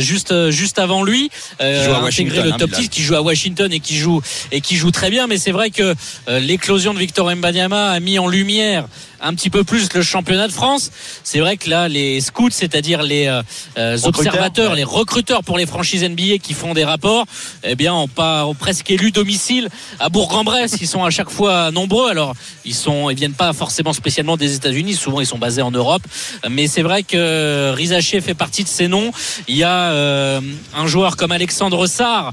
juste, 0.00 0.50
juste 0.50 0.78
avant 0.78 1.02
lui. 1.02 1.30
qui 1.58 1.84
joue 1.84 1.94
à 1.94 2.02
Washington, 2.02 2.44
le 2.44 2.52
hein, 2.52 2.56
top 2.58 2.70
10, 2.70 2.88
qui 2.88 3.02
joue 3.02 3.14
à 3.14 3.22
Washington 3.22 3.72
et 3.72 3.80
qui 3.80 3.96
joue, 3.96 4.20
et 4.50 4.60
qui 4.60 4.76
joue 4.76 4.90
très 4.90 5.10
bien. 5.10 5.26
Mais 5.26 5.38
c'est 5.38 5.52
vrai 5.52 5.70
que 5.70 5.94
l'éclosion 6.28 6.94
de 6.94 6.98
Victor 6.98 7.34
Mbanyama 7.34 7.90
a 7.90 8.00
mis 8.00 8.18
en 8.18 8.28
lumière 8.28 8.86
un 9.22 9.34
petit 9.34 9.50
peu 9.50 9.64
plus 9.64 9.92
le 9.94 10.02
championnat 10.02 10.48
de 10.48 10.52
France. 10.52 10.90
C'est 11.22 11.40
vrai 11.40 11.56
que 11.56 11.70
là, 11.70 11.88
les 11.88 12.20
scouts, 12.20 12.50
c'est-à-dire 12.50 13.02
les 13.02 13.21
euh, 13.28 13.42
euh, 13.78 13.98
observateurs, 14.04 14.74
les 14.74 14.84
recruteurs 14.84 15.42
pour 15.44 15.58
les 15.58 15.66
franchises 15.66 16.04
NBA 16.04 16.38
qui 16.42 16.54
font 16.54 16.74
des 16.74 16.84
rapports, 16.84 17.24
eh 17.64 17.74
bien, 17.74 17.94
ont 17.94 18.08
pas 18.08 18.46
ont 18.46 18.54
presque 18.54 18.90
élu 18.90 19.10
domicile 19.10 19.68
à 19.98 20.08
Bourg-en-Bresse. 20.08 20.76
Ils 20.80 20.88
sont 20.88 21.04
à 21.04 21.10
chaque 21.10 21.30
fois 21.30 21.70
nombreux. 21.70 22.10
Alors, 22.10 22.34
ils 22.64 22.74
sont, 22.74 23.10
ils 23.10 23.16
viennent 23.16 23.34
pas 23.34 23.52
forcément 23.52 23.92
spécialement 23.92 24.36
des 24.36 24.54
États-Unis. 24.54 24.94
Souvent, 24.94 25.20
ils 25.20 25.26
sont 25.26 25.38
basés 25.38 25.62
en 25.62 25.70
Europe. 25.70 26.02
Mais 26.48 26.66
c'est 26.66 26.82
vrai 26.82 27.02
que 27.02 27.72
Rizaché 27.74 28.20
fait 28.20 28.34
partie 28.34 28.64
de 28.64 28.68
ces 28.68 28.88
noms. 28.88 29.12
Il 29.48 29.56
y 29.56 29.64
a 29.64 29.90
euh, 29.92 30.40
un 30.76 30.86
joueur 30.86 31.16
comme 31.16 31.32
Alexandre 31.32 31.86
Sarr, 31.86 32.32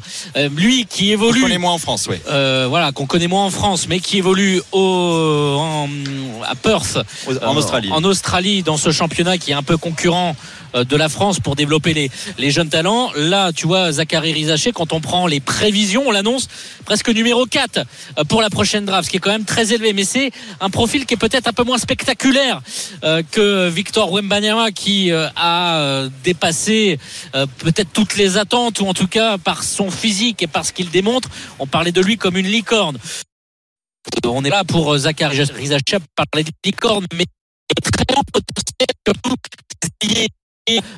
lui 0.56 0.86
qui 0.86 1.12
évolue. 1.12 1.41
Qu'on 1.41 1.47
connaît 1.47 1.58
moins 1.58 1.73
en 1.73 1.78
France, 1.78 2.08
oui. 2.10 2.17
voilà, 2.25 2.91
qu'on 2.91 3.06
connaît 3.06 3.28
moins 3.28 3.45
en 3.45 3.49
France, 3.49 3.88
mais 3.88 3.99
qui 3.99 4.17
évolue 4.17 4.62
au, 4.71 5.58
en, 5.60 5.89
à 6.47 6.56
Perth 6.56 6.97
en 7.41 7.56
Australie. 7.56 7.89
En 7.91 8.04
Australie, 8.04 8.63
dans 8.63 8.78
ce 8.78 8.91
championnat 8.91 9.38
qui 9.38 9.52
est 9.52 9.56
un 9.56 9.63
peu 9.63 9.78
concurrent 9.78 10.36
de 10.73 10.95
la 10.95 11.10
France 11.10 11.39
pour 11.39 11.55
développer 11.55 11.93
les, 11.93 12.12
les 12.38 12.51
jeunes 12.51 12.69
talents. 12.69 13.12
Là, 13.15 13.51
tu 13.51 13.67
vois, 13.67 13.91
Zachary 13.91 14.34
Rizaché, 14.34 14.71
quand 14.71 14.93
on 14.93 15.01
prend 15.01 15.27
les 15.27 15.39
prévisions, 15.39 16.03
on 16.08 16.12
l'annonce 16.12 16.47
presque 16.86 17.10
numéro 17.10 17.45
4 17.45 17.77
euh, 17.77 18.23
pour 18.25 18.41
la 18.41 18.49
prochaine 18.49 18.86
draft, 18.86 19.05
ce 19.05 19.12
qui 19.12 19.17
est 19.17 19.19
quand 19.19 19.32
même 19.32 19.45
très 19.45 19.73
élevé. 19.73 19.93
Mais 19.93 20.03
c'est 20.03 20.32
un 20.60 20.69
profil 20.69 21.05
qui 21.05 21.13
est 21.13 21.17
peut-être 21.17 21.47
un 21.47 21.53
peu 21.53 21.63
moins 21.63 21.77
spectaculaire 21.77 22.62
euh, 23.03 23.23
que 23.32 23.69
Victor 23.69 24.12
Wembanyama 24.12 24.71
qui 24.71 25.12
a 25.12 26.08
dépassé 26.23 26.99
peut-être 27.58 27.89
toutes 27.93 28.15
les 28.17 28.38
attentes, 28.38 28.79
ou 28.79 28.88
en 28.88 28.93
tout 28.93 29.08
cas 29.08 29.38
par 29.38 29.63
son 29.63 29.91
physique 29.91 30.43
et 30.43 30.47
par 30.47 30.65
ce 30.65 30.73
qu'il 30.73 30.89
démontre. 30.89 31.29
On 31.60 31.67
parlait 31.67 31.91
de 31.91 32.01
lui 32.01 32.17
comme 32.17 32.38
une 32.38 32.47
licorne. 32.47 32.97
On 34.25 34.43
est 34.43 34.49
là 34.49 34.63
pour 34.63 34.97
Zachary 34.97 35.43
Rizaché 35.43 35.97
parler 36.15 36.43
de 36.43 36.51
licorne, 36.65 37.05
mais 37.13 37.25
très 37.91 38.05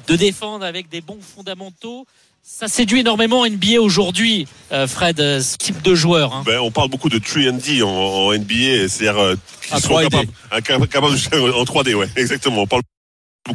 de 0.08 0.16
défendre 0.16 0.66
avec 0.66 0.90
des 0.90 1.02
bons 1.02 1.20
fondamentaux. 1.22 2.06
Ça 2.44 2.68
séduit 2.68 3.02
énormément 3.02 3.46
NBA 3.46 3.80
aujourd'hui, 3.80 4.48
euh, 4.72 4.88
Fred, 4.88 5.20
euh, 5.20 5.42
ce 5.42 5.58
type 5.58 5.82
de 5.84 5.94
joueur. 5.94 6.34
Hein. 6.34 6.44
Ben, 6.44 6.60
on 6.60 6.72
parle 6.72 6.90
beaucoup 6.90 7.10
de 7.10 7.20
3D 7.20 7.84
en, 7.84 7.88
en 7.88 8.34
NBA, 8.34 8.90
c'est-à-dire 8.90 9.20
euh, 9.20 9.36
qui 9.62 9.80
sont 9.80 9.96
capables, 9.96 10.88
capable, 10.88 11.16
en 11.54 11.64
3D, 11.64 11.94
ouais, 11.94 12.10
exactement. 12.16 12.64
On 12.64 12.68
parle 12.68 12.82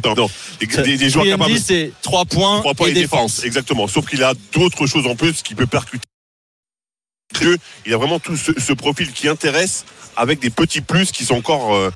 Pardon. 0.03 0.29
Des, 0.59 0.97
des, 0.97 1.09
joueurs 1.09 1.25
capables. 1.25 1.57
c'est 1.59 1.93
3 2.01 2.25
points, 2.25 2.59
3 2.59 2.73
points 2.73 2.87
et, 2.89 2.93
défense. 2.93 3.43
Exactement. 3.45 3.87
Sauf 3.87 4.05
qu'il 4.05 4.21
a 4.21 4.33
d'autres 4.53 4.85
choses 4.85 5.07
en 5.07 5.15
plus 5.15 5.41
qui 5.41 5.55
peut 5.55 5.65
percuter. 5.65 6.05
Il 7.85 7.93
a 7.93 7.97
vraiment 7.97 8.19
tout 8.19 8.35
ce, 8.35 8.51
ce, 8.59 8.73
profil 8.73 9.13
qui 9.13 9.29
intéresse 9.29 9.85
avec 10.17 10.39
des 10.39 10.49
petits 10.49 10.81
plus 10.81 11.11
qui 11.11 11.23
sont 11.23 11.35
encore 11.35 11.91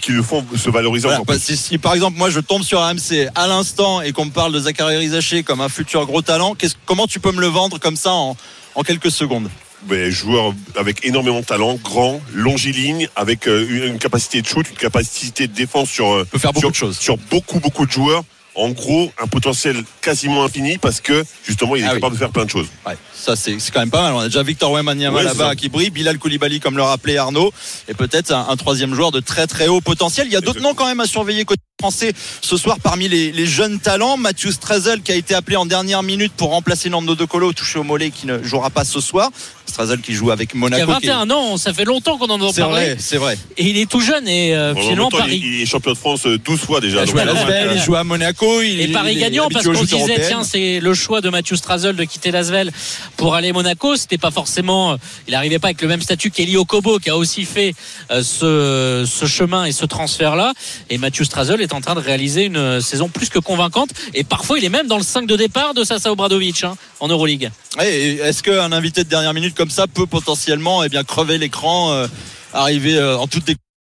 qui, 0.00 0.12
le 0.12 0.22
font 0.22 0.44
se 0.56 0.70
valoriser 0.70 1.08
encore 1.08 1.24
bah, 1.24 1.34
si, 1.38 1.78
par 1.78 1.94
exemple 1.94 2.16
moi 2.16 2.30
je 2.30 2.40
tombe 2.40 2.62
sur 2.62 2.80
AMC 2.80 3.28
à 3.34 3.46
l'instant 3.46 4.00
et 4.00 4.12
qu'on 4.12 4.26
me 4.26 4.30
parle 4.30 4.52
de 4.52 4.60
Zachary 4.60 4.96
Rizaché 4.96 5.42
comme 5.42 5.60
un 5.60 5.68
futur 5.68 6.06
gros 6.06 6.22
talent, 6.22 6.56
comment 6.86 7.06
tu 7.06 7.20
peux 7.20 7.32
me 7.32 7.40
le 7.40 7.48
vendre 7.48 7.78
comme 7.78 7.96
ça 7.96 8.12
en, 8.12 8.36
quelques 8.84 9.10
secondes? 9.10 9.48
Ben, 9.84 10.10
joueur 10.10 10.52
avec 10.76 11.04
énormément 11.06 11.40
de 11.40 11.44
talent, 11.44 11.76
grand, 11.82 12.20
longiligne, 12.34 13.08
avec 13.16 13.48
euh, 13.48 13.86
une 13.88 13.98
capacité 13.98 14.42
de 14.42 14.46
shoot, 14.46 14.68
une 14.68 14.76
capacité 14.76 15.46
de 15.46 15.54
défense 15.54 15.88
sur, 15.88 16.26
peut 16.26 16.38
faire 16.38 16.52
beaucoup 16.52 16.70
de 16.70 16.74
choses. 16.74 16.98
sur 16.98 17.16
beaucoup 17.16 17.60
beaucoup 17.60 17.86
de 17.86 17.90
joueurs 17.90 18.24
en 18.54 18.70
gros 18.70 19.12
un 19.22 19.26
potentiel 19.26 19.82
quasiment 20.00 20.44
infini 20.44 20.78
parce 20.78 21.00
que 21.00 21.24
justement 21.46 21.76
il 21.76 21.82
est 21.82 21.86
Ah 21.86 21.90
oui. 21.90 21.94
capable 21.96 22.14
de 22.14 22.18
faire 22.18 22.30
plein 22.30 22.44
de 22.44 22.50
choses. 22.50 22.66
Ouais, 22.86 22.96
ça 23.14 23.36
c'est 23.36 23.56
quand 23.72 23.80
même 23.80 23.90
pas 23.90 24.02
mal. 24.02 24.12
On 24.14 24.18
a 24.20 24.24
déjà 24.26 24.42
Victor 24.42 24.72
Wembanyama 24.72 25.16
Ouais, 25.18 25.24
là-bas 25.24 25.54
qui 25.54 25.68
brille, 25.68 25.90
Bilal 25.90 26.18
Koulibaly 26.18 26.60
comme 26.60 26.76
le 26.76 26.82
rappelait 26.82 27.16
Arnaud, 27.16 27.52
et 27.88 27.94
peut-être 27.94 28.32
un, 28.32 28.46
un 28.48 28.56
troisième 28.56 28.94
joueur 28.94 29.12
de 29.12 29.20
très 29.20 29.46
très 29.46 29.68
haut 29.68 29.80
potentiel. 29.80 30.26
Il 30.26 30.32
y 30.32 30.36
a 30.36 30.40
d'autres 30.40 30.60
noms 30.60 30.74
quand 30.74 30.86
même 30.86 31.00
à 31.00 31.06
surveiller 31.06 31.44
côté 31.44 31.60
français 31.80 32.12
ce 32.42 32.56
soir 32.58 32.76
parmi 32.82 33.08
les, 33.08 33.32
les 33.32 33.46
jeunes 33.46 33.80
talents. 33.80 34.18
Mathieu 34.18 34.52
Strazel 34.52 35.00
qui 35.00 35.12
a 35.12 35.14
été 35.14 35.34
appelé 35.34 35.56
en 35.56 35.64
dernière 35.64 36.02
minute 36.02 36.32
pour 36.36 36.50
remplacer 36.50 36.90
Nando 36.90 37.14
De 37.14 37.24
Colo 37.24 37.52
touché 37.54 37.78
au 37.78 37.84
mollet 37.84 38.10
qui 38.10 38.26
ne 38.26 38.42
jouera 38.42 38.68
pas 38.68 38.84
ce 38.84 39.00
soir. 39.00 39.30
Strazel 39.66 40.00
qui 40.00 40.12
joue 40.14 40.30
avec 40.30 40.50
Il 40.52 40.56
a 40.56 40.60
Monaco. 40.60 40.84
qui 41.00 41.06
est- 41.06 41.10
21 41.10 41.30
ans, 41.30 41.56
ça 41.56 41.72
fait 41.72 41.84
longtemps 41.84 42.18
qu'on 42.18 42.26
en 42.26 42.34
entend 42.40 42.52
C'est 42.52 42.60
parler. 42.60 42.74
vrai, 42.86 42.96
c'est 42.98 43.16
vrai. 43.16 43.38
Et 43.56 43.64
il 43.70 43.76
est 43.78 43.88
tout 43.88 44.00
jeune 44.00 44.26
et 44.28 44.54
euh, 44.54 44.74
même 44.74 44.82
finalement 44.82 45.08
temps, 45.10 45.18
Paris. 45.18 45.40
il, 45.42 45.54
il 45.54 45.62
est 45.62 45.66
champion 45.66 45.92
de 45.92 45.96
France 45.96 46.26
euh, 46.26 46.38
12 46.38 46.58
fois 46.60 46.80
déjà. 46.80 47.04
Il 47.04 47.18
à 47.18 47.24
Lasvel, 47.24 47.68
euh, 47.68 47.72
il 47.76 47.80
joue 47.80 47.94
à 47.94 48.04
Monaco. 48.04 48.60
Il, 48.62 48.80
Et 48.80 48.88
Paris 48.88 49.12
il 49.14 49.18
est 49.18 49.20
gagnant 49.22 49.48
parce 49.48 49.64
qu'on 49.64 49.72
disait 49.72 49.96
européennes. 49.96 50.24
tiens 50.26 50.42
c'est 50.44 50.80
le 50.80 50.92
choix 50.92 51.20
de 51.20 51.30
Mathieu 51.30 51.56
Strazel 51.56 51.94
de 51.96 52.04
quitter 52.04 52.30
Lasvel 52.32 52.70
pour 53.16 53.34
aller 53.36 53.52
Monaco 53.52 53.94
c'était 53.96 54.18
pas 54.18 54.30
forcément 54.32 54.96
il 55.28 55.32
n'arrivait 55.32 55.58
pas 55.60 55.68
avec 55.68 55.80
le 55.82 55.88
même 55.88 56.02
statut 56.02 56.30
qu'Eli 56.30 56.56
Okobo 56.56 56.98
qui 56.98 57.08
a 57.10 57.16
aussi 57.16 57.44
fait 57.44 57.74
euh, 58.10 58.22
ce, 58.24 59.08
ce 59.08 59.26
chemin 59.26 59.64
et 59.66 59.72
ce 59.72 59.84
transfert 59.86 60.34
là 60.36 60.52
et 60.90 60.98
Mathieu 60.98 61.24
Strazel 61.24 61.60
est 61.62 61.69
en 61.74 61.80
train 61.80 61.94
de 61.94 62.00
réaliser 62.00 62.44
une 62.44 62.56
euh, 62.56 62.80
saison 62.80 63.08
plus 63.08 63.28
que 63.28 63.38
convaincante. 63.38 63.90
Et 64.14 64.24
parfois 64.24 64.58
il 64.58 64.64
est 64.64 64.70
même 64.70 64.86
dans 64.86 64.96
le 64.96 65.02
5 65.02 65.26
de 65.26 65.36
départ 65.36 65.74
de 65.74 65.84
Sasa 65.84 66.10
Obradovic 66.12 66.64
hein, 66.64 66.76
en 67.00 67.08
Euroleague. 67.08 67.50
Est-ce 67.78 68.42
qu'un 68.42 68.72
invité 68.72 69.04
de 69.04 69.08
dernière 69.08 69.34
minute 69.34 69.54
comme 69.54 69.70
ça 69.70 69.86
peut 69.86 70.06
potentiellement 70.06 70.82
eh 70.84 70.88
bien, 70.88 71.04
crever 71.04 71.38
l'écran, 71.38 71.92
euh, 71.92 72.06
arriver 72.52 72.96
euh, 72.96 73.16
en 73.18 73.26
toute 73.26 73.50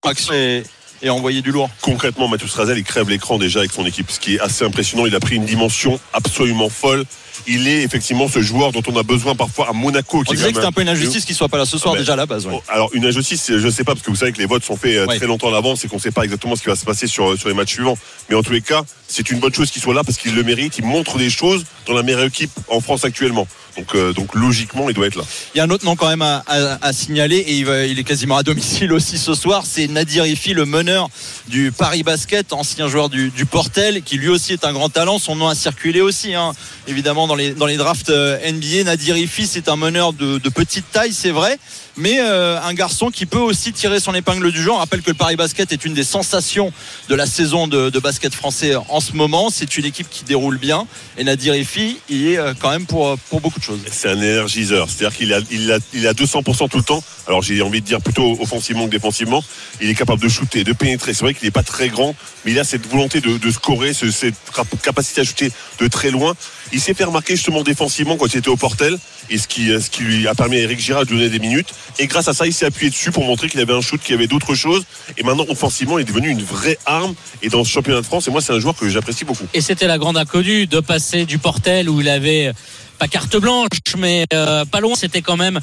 action 0.05 0.33
et, 0.35 0.63
et 1.03 1.11
envoyer 1.11 1.43
du 1.43 1.51
lourd 1.53 1.69
concrètement, 1.81 2.29
Mathieu 2.29 2.49
Strazel, 2.49 2.79
il 2.79 2.85
crève 2.85 3.09
l'écran 3.09 3.39
déjà 3.39 3.61
avec 3.61 3.73
son 3.73 3.85
équipe, 3.87 4.11
ce 4.11 4.21
qui 4.21 4.35
est 4.37 4.41
assez 4.41 4.65
impressionnant. 4.65 5.07
Il 5.07 5.15
a 5.15 5.21
pris 5.21 5.37
une 5.37 5.45
dimension 5.45 5.99
absolument 6.13 6.69
folle. 6.69 7.05
Il 7.47 7.67
est 7.69 7.83
effectivement 7.83 8.29
ce 8.29 8.41
joueur 8.41 8.71
dont 8.73 8.83
on 8.87 8.97
a 8.97 9.03
besoin 9.03 9.35
parfois 9.35 9.69
à 9.69 9.73
Monaco. 9.73 10.23
Qui 10.23 10.31
On 10.31 10.35
disait 10.35 10.49
que 10.51 10.55
c'était 10.55 10.67
un 10.67 10.73
peu 10.73 10.83
une 10.83 10.89
injustice 10.89 11.25
qu'il 11.25 11.35
soit 11.35 11.49
pas 11.49 11.59
là 11.59 11.67
ce 11.67 11.77
soir 11.79 11.95
Ah 11.95 11.97
ben, 11.97 12.03
déjà 12.03 12.13
à 12.13 12.17
la 12.17 12.27
base. 12.27 12.47
ouais. 12.47 12.61
Alors 12.69 12.91
une 12.95 13.05
injustice, 13.05 13.47
je 13.49 13.55
ne 13.67 13.71
sais 13.71 13.83
pas 13.85 13.93
parce 13.93 14.05
que 14.07 14.11
vous 14.11 14.17
savez 14.17 14.33
que 14.33 14.39
les 14.39 14.47
votes 14.47 14.65
sont 14.65 14.77
faits 14.77 14.97
euh, 14.97 15.07
Ouais. 15.07 15.17
très 15.17 15.27
longtemps 15.27 15.49
à 15.49 15.53
l'avance 15.53 15.85
et 15.85 15.89
qu'on 15.89 15.97
ne 15.97 16.01
sait 16.01 16.13
pas 16.13 16.23
exactement 16.23 16.55
ce 16.57 16.63
qui 16.63 16.69
va 16.69 16.77
se 16.77 16.85
passer 16.85 17.07
sur, 17.07 17.37
sur 17.39 17.49
les 17.49 17.55
matchs 17.55 17.73
suivants. 17.75 17.99
Mais 18.31 18.37
en 18.37 18.43
tous 18.43 18.53
les 18.53 18.61
cas, 18.63 18.83
c'est 19.09 19.31
une 19.31 19.41
bonne 19.41 19.53
chose 19.53 19.71
qu'il 19.71 19.83
soit 19.83 19.95
là 19.95 20.05
parce 20.05 20.17
qu'il 20.17 20.35
le 20.35 20.43
mérite. 20.45 20.79
Il 20.79 20.85
montre 20.87 21.19
des 21.19 21.29
choses 21.29 21.65
dans 21.87 21.93
la 21.95 22.03
meilleure 22.03 22.23
équipe 22.25 22.53
en 22.69 22.81
France 22.81 23.05
actuellement. 23.05 23.47
Donc, 23.77 23.95
euh, 23.95 24.13
donc 24.13 24.35
logiquement, 24.35 24.89
il 24.89 24.95
doit 24.95 25.07
être 25.07 25.17
là. 25.17 25.25
Il 25.55 25.59
y 25.59 25.61
a 25.61 25.65
un 25.65 25.71
autre 25.71 25.85
nom 25.85 25.97
quand 25.97 26.09
même 26.09 26.23
à, 26.23 26.93
signaler 26.93 27.37
et 27.37 27.59
il, 27.59 27.99
est 27.99 28.05
quasiment 28.05 28.37
à 28.37 28.43
domicile 28.43 28.93
aussi 28.93 29.19
ce 29.19 29.35
soir. 29.35 29.65
C'est 29.67 29.89
Nadir 29.89 30.27
Ifi, 30.27 30.55
le 30.55 30.65
meneur 30.65 31.09
du 31.49 31.73
Paris 31.73 32.03
Basket, 32.03 32.53
ancien 32.53 32.89
joueur 32.89 33.09
du, 33.09 33.31
Portel, 33.51 34.03
qui 34.03 34.17
lui 34.17 34.29
aussi 34.29 34.53
est 34.53 34.65
un 34.65 34.73
grand 34.73 34.89
talent. 34.89 35.19
Son 35.19 35.37
nom 35.37 35.49
a 35.49 35.55
circulé 35.55 36.01
aussi, 36.01 36.35
hein, 36.35 36.53
évidemment, 36.87 37.27
dans 37.27 37.35
les, 37.35 37.53
dans 37.53 37.67
les 37.67 37.77
drafts 37.77 38.11
euh, 38.11 38.39
NBA. 38.51 38.85
Nadir 38.85 39.17
Ifi, 39.17 39.47
c'est 39.47 39.69
un 39.69 39.77
meneur 39.77 40.13
de 40.13 40.39
petite 40.49 40.91
taille, 40.93 41.13
c'est 41.13 41.31
vrai, 41.31 41.59
mais 41.97 42.19
euh, 42.21 42.61
un 42.61 42.75
garçon 42.75 43.11
qui 43.11 43.27
peut 43.27 43.39
aussi 43.39 43.73
tirer 43.73 44.01
son 44.01 44.15
épingle 44.15 44.51
du 44.53 44.63
jeu. 44.63 44.71
On 44.71 44.77
rappelle 44.79 45.03
que 45.03 45.11
le 45.11 45.15
Paris 45.17 45.37
Basket 45.37 45.73
est 45.73 45.85
une 45.85 45.95
des 45.95 46.05
sensations 46.05 46.73
de 47.09 47.15
la 47.15 47.27
saison 47.27 47.69
de, 47.69 47.91
basket 47.99 48.35
français 48.35 48.75
en 48.89 49.01
ce 49.01 49.13
moment. 49.13 49.51
C'est 49.51 49.77
une 49.77 49.85
équipe 49.85 50.09
qui 50.11 50.25
déroule 50.25 50.59
bien 50.59 50.87
et 51.17 51.25
Nadir 51.25 51.55
Ifi, 51.55 51.99
il 52.09 52.29
est 52.29 52.39
euh, 52.39 52.55
quand 52.59 52.71
même 52.71 52.87
pour, 52.87 53.17
pour 53.31 53.41
beaucoup 53.41 53.59
de 53.59 53.65
choses. 53.65 53.81
C'est 53.91 54.11
un 54.11 54.21
énergiseur. 54.21 54.89
C'est-à-dire 54.91 55.17
qu'il 55.17 55.33
a, 55.33 55.39
a, 55.39 55.79
il 55.93 56.07
a 56.07 56.13
200% 56.13 56.69
tout 56.69 56.77
le 56.79 56.83
temps. 56.83 57.03
Alors 57.27 57.43
j'ai 57.43 57.63
envie 57.63 57.81
de 57.81 57.87
dire 57.87 58.01
plutôt 58.01 58.37
offensivement 58.41 58.87
que 58.87 58.91
défensivement. 58.91 59.43
Il 59.81 59.89
est 59.89 59.95
capable 59.95 60.21
de 60.21 60.29
shooter, 60.29 60.65
de 60.65 60.73
pénétrer. 60.73 61.15
C'est 61.15 61.23
vrai 61.25 61.35
qu'il 61.35 61.47
n'est 61.47 61.51
pas 61.53 61.63
très 61.63 61.89
grand, 61.89 62.15
mais 62.45 62.53
il 62.53 62.59
a 62.59 62.65
cette 62.65 62.87
volonté 62.87 63.21
de, 63.21 63.51
scorer, 63.51 63.95
ce- 63.95 64.11
cette 64.11 64.35
capacité 64.83 65.21
à 65.21 65.25
shooter 65.25 65.51
de 65.81 65.89
très 65.89 66.11
loin. 66.11 66.35
Il 66.73 66.81
s'est 66.81 66.95
fait 66.95 67.05
remarquer 67.05 67.37
justement 67.37 67.63
défensivement 67.63 68.17
quand 68.17 68.27
il 68.27 68.39
était 68.39 68.49
au 68.49 68.57
Portel, 68.57 68.99
et 69.31 69.39
ce 69.39 69.49
qui, 69.49 70.03
lui 70.03 70.29
a 70.29 70.35
permis 70.35 70.57
à 70.57 70.61
Eric 70.61 70.81
Girard 70.81 71.05
de 71.05 71.11
donner 71.11 71.29
des 71.29 71.39
minutes. 71.39 71.69
Et 71.99 72.07
grâce 72.07 72.29
à 72.29 72.35
ça, 72.35 72.47
il 72.47 72.53
s'est 72.53 72.67
appuyé 72.67 72.91
dessus 72.91 73.11
pour 73.11 73.25
montrer 73.25 73.49
qu'il 73.49 73.61
avait 73.61 73.73
un 73.73 73.81
shoot, 73.81 74.01
qu'il 74.01 74.15
avait 74.15 74.27
d'autres 74.27 74.55
choses. 74.55 74.85
Et 75.17 75.23
maintenant, 75.23 75.47
offensivement, 75.49 75.99
il 75.99 76.03
est 76.03 76.05
devenu 76.05 76.29
une 76.29 76.43
vraie 76.43 76.79
arme. 76.87 77.15
Et 77.43 77.49
dans 77.49 77.65
ce 77.65 77.71
championnat 77.71 78.01
de 78.01 78.07
France, 78.07 78.29
et 78.29 78.31
moi, 78.31 78.41
c'est 78.41 78.53
un 78.53 78.61
joueur 78.61 78.77
que 78.77 78.89
j'apprécie 78.89 79.25
beaucoup. 79.25 79.47
Et 79.55 79.61
c'était 79.61 79.87
la 79.87 79.99
grande 79.99 80.17
inconnue 80.17 80.67
de 80.67 80.81
passer 80.81 81.25
du 81.25 81.39
Portel 81.39 81.89
où 81.89 82.01
il 82.01 82.09
avait 82.09 82.53
pas 82.99 83.09
carte 83.09 83.37
blanche, 83.37 83.69
mais 83.99 84.27
euh, 84.33 84.65
pas 84.65 84.81
loin. 84.81 84.95
C'était 84.95 85.23
quand 85.23 85.37
même 85.37 85.61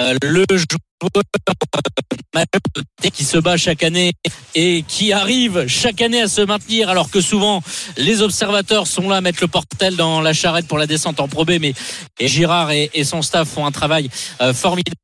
euh, 0.00 0.14
le 0.22 0.44
joueur 0.48 0.80
euh, 1.16 3.10
qui 3.12 3.24
se 3.24 3.38
bat 3.38 3.56
chaque 3.56 3.82
année 3.82 4.12
et 4.54 4.84
qui 4.86 5.12
arrive 5.12 5.66
chaque 5.66 6.00
année 6.00 6.22
à 6.22 6.28
se 6.28 6.40
maintenir, 6.40 6.88
alors 6.88 7.10
que 7.10 7.20
souvent 7.20 7.62
les 7.96 8.22
observateurs 8.22 8.86
sont 8.86 9.08
là 9.08 9.16
à 9.16 9.20
mettre 9.20 9.38
le 9.40 9.48
Portel 9.48 9.96
dans 9.96 10.20
la 10.20 10.32
charrette 10.32 10.66
pour 10.66 10.78
la 10.78 10.86
descente 10.86 11.20
en 11.20 11.28
Pro 11.28 11.44
B, 11.44 11.52
mais 11.60 11.74
et 12.18 12.28
Girard 12.28 12.70
et, 12.70 12.90
et 12.94 13.04
son 13.04 13.22
staff 13.22 13.48
font 13.48 13.66
un 13.66 13.72
travail 13.72 14.08
euh, 14.40 14.54
formidable. 14.54 14.96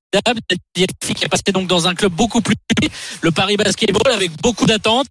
Qui 0.74 0.84
est 0.84 1.28
passé 1.28 1.52
donc 1.52 1.66
dans 1.66 1.86
un 1.86 1.94
club 1.94 2.12
beaucoup 2.12 2.40
plus 2.40 2.54
petit, 2.66 2.90
le 3.20 3.30
Paris 3.30 3.56
Basketball, 3.58 4.10
avec 4.10 4.30
beaucoup 4.40 4.64
d'attentes. 4.64 5.06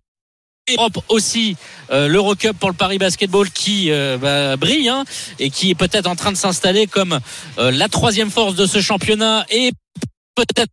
Europe 0.76 1.00
aussi 1.08 1.56
euh, 1.92 2.08
l'Eurocup 2.08 2.58
pour 2.58 2.70
le 2.70 2.76
Paris 2.76 2.98
Basketball 2.98 3.50
qui 3.50 3.90
euh, 3.90 4.18
bah, 4.18 4.58
brille 4.58 4.90
hein, 4.90 5.06
et 5.40 5.50
qui 5.50 5.70
est 5.70 5.76
peut-être 5.76 6.08
en 6.08 6.16
train 6.16 6.32
de 6.32 6.38
s'installer 6.38 6.88
comme 6.88 7.20
euh, 7.58 7.72
la 7.72 7.88
troisième 7.88 8.30
force 8.30 8.56
de 8.56 8.66
ce 8.66 8.82
championnat 8.82 9.46
et 9.50 9.72
peut-être 10.36 10.72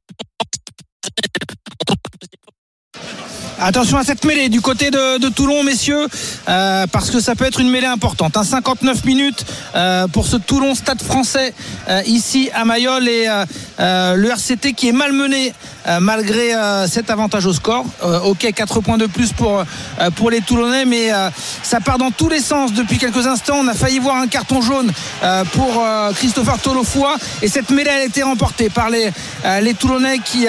Attention 3.60 3.98
à 3.98 4.04
cette 4.04 4.24
mêlée 4.24 4.48
du 4.48 4.60
côté 4.60 4.90
de, 4.90 5.28
Toulon, 5.28 5.62
messieurs, 5.62 6.06
euh, 6.48 6.86
parce 6.90 7.10
que 7.10 7.20
ça 7.20 7.34
peut 7.34 7.44
être 7.44 7.60
une 7.60 7.70
mêlée 7.70 7.86
importante. 7.86 8.36
Un 8.36 8.42
59 8.42 9.04
minutes 9.04 9.46
euh, 9.74 10.08
pour 10.08 10.26
ce 10.26 10.36
Toulon 10.36 10.74
Stade 10.74 11.00
français 11.00 11.54
euh, 11.88 12.02
ici 12.04 12.50
à 12.52 12.64
Mayol 12.64 13.08
et 13.08 13.26
le 13.78 14.28
RCT 14.28 14.72
qui 14.74 14.88
est 14.88 14.92
malmené 14.92 15.52
malgré 16.00 16.52
cet 16.88 17.10
avantage 17.10 17.44
au 17.44 17.52
score. 17.52 17.84
Ok, 18.24 18.50
4 18.54 18.80
points 18.80 18.96
de 18.96 19.06
plus 19.06 19.32
pour, 19.32 20.30
les 20.30 20.40
Toulonnais, 20.40 20.84
mais 20.84 21.10
ça 21.62 21.80
part 21.80 21.98
dans 21.98 22.10
tous 22.10 22.28
les 22.28 22.40
sens 22.40 22.72
depuis 22.72 22.98
quelques 22.98 23.26
instants. 23.26 23.56
On 23.60 23.68
a 23.68 23.74
failli 23.74 23.98
voir 23.98 24.16
un 24.16 24.26
carton 24.26 24.62
jaune 24.62 24.90
pour 25.52 25.84
Christopher 26.14 26.58
Tolofoa 26.58 27.16
et 27.42 27.48
cette 27.48 27.70
mêlée 27.70 27.90
a 27.90 28.04
été 28.04 28.22
remportée 28.22 28.70
par 28.70 28.88
les, 28.88 29.10
les 29.62 29.74
Toulonnais 29.74 30.20
qui 30.24 30.46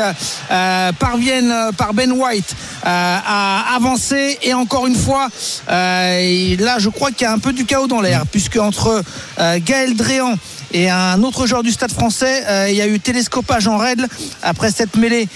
parviennent 1.00 1.54
par 1.78 1.94
Ben 1.94 2.12
White 2.12 2.35
euh, 2.44 3.18
à 3.26 3.76
avancer 3.76 4.38
et 4.42 4.54
encore 4.54 4.88
une 4.88 4.96
fois 4.96 5.30
euh, 5.70 6.56
là 6.60 6.78
je 6.80 6.90
crois 6.90 7.12
qu'il 7.12 7.24
y 7.24 7.26
a 7.26 7.32
un 7.32 7.40
peu 7.40 7.54
du 7.54 7.66
chaos 7.66 7.88
dans 7.88 8.02
l'air 8.02 8.26
puisque 8.32 8.58
entre 8.58 9.04
euh, 9.40 9.60
Gaël 9.64 9.96
Dréan 9.96 10.36
et 10.72 10.90
un 10.90 11.22
autre 11.24 11.48
joueur 11.48 11.64
du 11.64 11.72
stade 11.72 11.92
français, 11.92 12.44
il 12.70 12.76
y 12.76 12.82
a 12.82 12.88
eu 12.88 13.00
télescopage 13.00 13.66
en 13.68 13.78
règle 13.78 14.08
après 14.42 14.72
cette 14.72 14.98
mêlée 14.98 15.30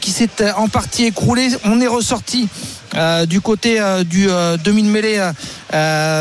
qui 0.00 0.12
s'est 0.12 0.52
en 0.56 0.68
partie 0.68 1.06
écroulée. 1.06 1.48
On 1.64 1.80
est 1.80 1.88
ressorti 1.88 2.48
du 3.26 3.40
côté 3.40 3.80
du 4.04 4.28
demi-mêlée 4.62 5.30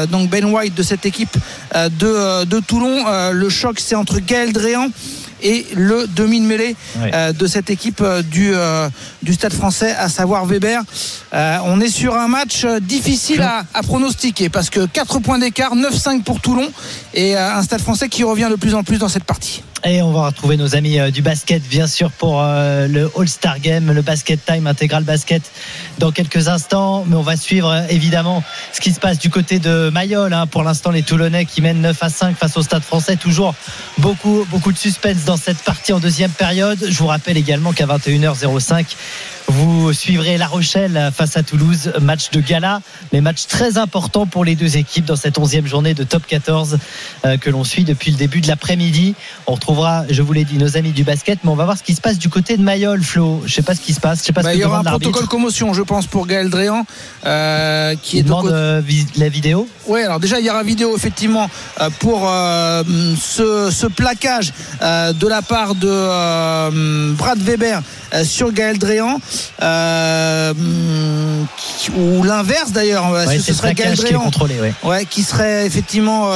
donc 0.10 0.30
Ben 0.30 0.46
White 0.46 0.74
de 0.74 0.82
cette 0.82 1.06
équipe 1.06 1.38
de, 1.76 2.46
de 2.46 2.60
Toulon. 2.62 3.32
Le 3.32 3.50
choc 3.50 3.80
c'est 3.80 3.96
entre 3.96 4.18
Gaël 4.20 4.54
Dréan 4.54 4.88
et 5.44 5.68
le 5.76 6.08
demi 6.08 6.40
de 6.42 6.46
mêlée 6.46 6.76
Ouais. 7.00 7.12
euh, 7.14 7.34
de 7.34 7.46
cette 7.48 7.70
équipe 7.70 8.02
euh, 8.02 8.22
du, 8.22 8.52
euh, 8.54 8.90
du 9.22 9.34
stade 9.34 9.54
français, 9.54 9.94
à 9.96 10.10
savoir 10.10 10.46
Weber. 10.46 10.82
On 11.34 11.80
est 11.82 11.90
sur 11.90 12.16
un 12.16 12.28
match 12.28 12.66
difficile 12.82 13.42
à, 13.42 13.64
à 13.74 13.84
pronostiquer 13.84 14.50
parce 14.50 14.70
que 14.70 14.86
4 14.86 15.20
points 15.20 15.40
d'écart, 15.40 15.76
9-5 15.76 16.24
pour 16.24 16.40
Toulon 16.40 16.68
et 17.14 17.36
un 17.36 17.62
stade 17.64 17.82
français 17.82 18.10
qui 18.10 18.24
revient 18.24 18.48
de 18.50 18.56
plus 18.56 18.74
en 18.76 18.84
plus 18.84 18.98
dans 18.98 19.10
cette 19.10 19.24
partie. 19.26 19.64
Et 19.86 20.02
on 20.02 20.12
va 20.12 20.28
retrouver 20.28 20.56
nos 20.56 20.78
amis 20.78 20.98
euh, 20.98 21.12
du 21.12 21.22
basket, 21.22 21.62
bien 21.64 21.88
sûr, 21.88 22.10
pour 22.10 22.42
euh, 22.42 22.88
le 22.88 23.12
All-Star 23.18 23.60
Game, 23.60 23.92
le 23.92 24.02
Basket 24.02 24.40
Time 24.46 24.66
intégral 24.66 25.04
basket 25.04 25.42
dans 26.00 26.14
quelques 26.14 26.48
instants. 26.48 27.04
Mais 27.06 27.18
on 27.18 27.22
va 27.22 27.36
suivre 27.36 27.70
euh, 27.70 27.82
évidemment 27.90 28.44
ce 28.72 28.80
qui 28.80 28.94
se 28.94 29.00
passe 29.02 29.20
du 29.20 29.30
côté 29.30 29.60
de 29.60 29.90
Mayol. 29.90 30.32
hein. 30.32 30.48
Pour 30.48 30.64
l'instant, 30.64 30.90
les 30.90 31.04
Toulonnais 31.04 31.44
qui 31.44 31.62
mènent 31.62 31.82
9 31.82 32.02
à 32.02 32.10
5 32.10 32.38
face 32.38 32.56
au 32.56 32.62
Stade 32.62 32.84
français. 32.84 33.18
Toujours 33.18 33.56
beaucoup, 33.98 34.46
beaucoup 34.50 34.72
de 34.72 34.78
suspense 34.78 35.26
dans 35.26 35.36
cette 35.36 35.60
partie 35.60 35.92
en 35.92 36.00
deuxième 36.00 36.32
période. 36.32 36.80
Je 36.88 36.98
vous 37.00 37.08
rappelle 37.08 37.36
également 37.36 37.74
qu'à 37.74 37.86
21h05, 37.86 38.86
vous 39.48 39.94
suivrez 39.94 40.38
La 40.38 40.48
Rochelle 40.48 41.12
face 41.14 41.38
à 41.38 41.44
Toulouse, 41.44 41.94
match 42.02 42.32
de 42.32 42.40
gala, 42.40 42.82
mais 43.12 43.22
match 43.22 43.48
très 43.48 43.78
important 43.78 44.26
pour 44.26 44.46
les 44.46 44.56
deux 44.56 44.78
équipes 44.78 45.06
dans 45.06 45.16
cette 45.16 45.38
11e 45.38 45.66
journée 45.66 45.94
de 45.94 46.04
top 46.04 46.26
14 46.26 46.78
euh, 47.26 47.38
que 47.38 47.50
l'on 47.50 47.64
suit 47.64 47.84
depuis 47.84 48.12
le 48.12 48.18
début 48.18 48.42
de 48.42 48.48
l'après-midi. 48.48 49.16
On 49.48 49.54
retrouvera, 49.54 50.06
je 50.10 50.22
vous 50.22 50.34
l'ai 50.34 50.46
dit, 50.46 50.58
nos 50.58 50.78
amis 50.78 50.92
du 50.92 51.04
basket, 51.04 51.40
mais 51.44 51.50
on 51.52 51.56
va 51.56 51.66
voir 51.66 51.78
ce 51.78 51.84
qui 51.84 51.94
se 51.94 52.02
passe 52.02 52.18
du 52.18 52.30
côté 52.30 52.58
de 52.58 52.64
Mayol, 52.64 53.02
Flo. 53.04 53.42
Je 53.46 53.54
sais 53.54 53.62
pas 53.62 53.76
ce 53.76 53.82
qui 53.82 53.94
se 53.94 54.00
passe, 54.00 54.20
je 54.20 54.26
sais 54.26 54.34
pas 54.34 54.44
Bah, 54.44 54.52
ce 54.52 54.58
il 54.58 54.62
y 54.62 54.66
aura 54.66 54.80
un 54.80 54.84
protocole 54.84 55.28
commotion, 55.28 55.74
je 55.74 55.82
pense, 55.82 56.08
pour 56.08 56.26
Gaël 56.26 56.50
Dréan, 56.50 56.86
euh, 57.26 57.96
qui 58.02 58.18
Il 58.18 58.20
est 58.20 58.24
de 58.24 58.28
demande 58.28 58.48
euh, 58.48 58.82
la 59.18 59.30
vidéo. 59.30 59.68
Oui, 59.88 60.02
alors 60.02 60.20
déjà, 60.20 60.40
il 60.40 60.46
y 60.46 60.50
aura 60.50 60.64
vidéo 60.64 60.96
effectivement 60.96 61.50
euh, 61.82 61.90
pour 62.00 62.24
euh, 62.30 62.84
ce, 63.22 63.70
ce 63.72 63.88
plaquage 63.88 64.54
euh, 64.82 65.14
de 65.14 65.28
la 65.28 65.42
part 65.42 65.76
de 65.76 65.88
euh, 65.90 67.14
Brad 67.14 67.40
Weber 67.40 67.82
sur 68.24 68.52
Gaël 68.52 68.78
Dréan. 68.78 69.20
ou 71.98 72.24
l'inverse 72.24 72.72
d'ailleurs. 72.72 73.12
Ouais, 73.12 73.38
ce- 73.38 73.44
ce 73.44 73.54
serait 73.54 73.74
Gaël 73.74 73.90
plaquage 73.94 74.00
qui 74.00 74.06
est 74.06 74.10
Dréan. 74.10 74.22
contrôlé. 74.22 74.56
Ouais. 74.60 74.74
Ouais, 74.84 75.06
qui 75.06 75.24
serait 75.24 75.66
effectivement. 75.66 76.30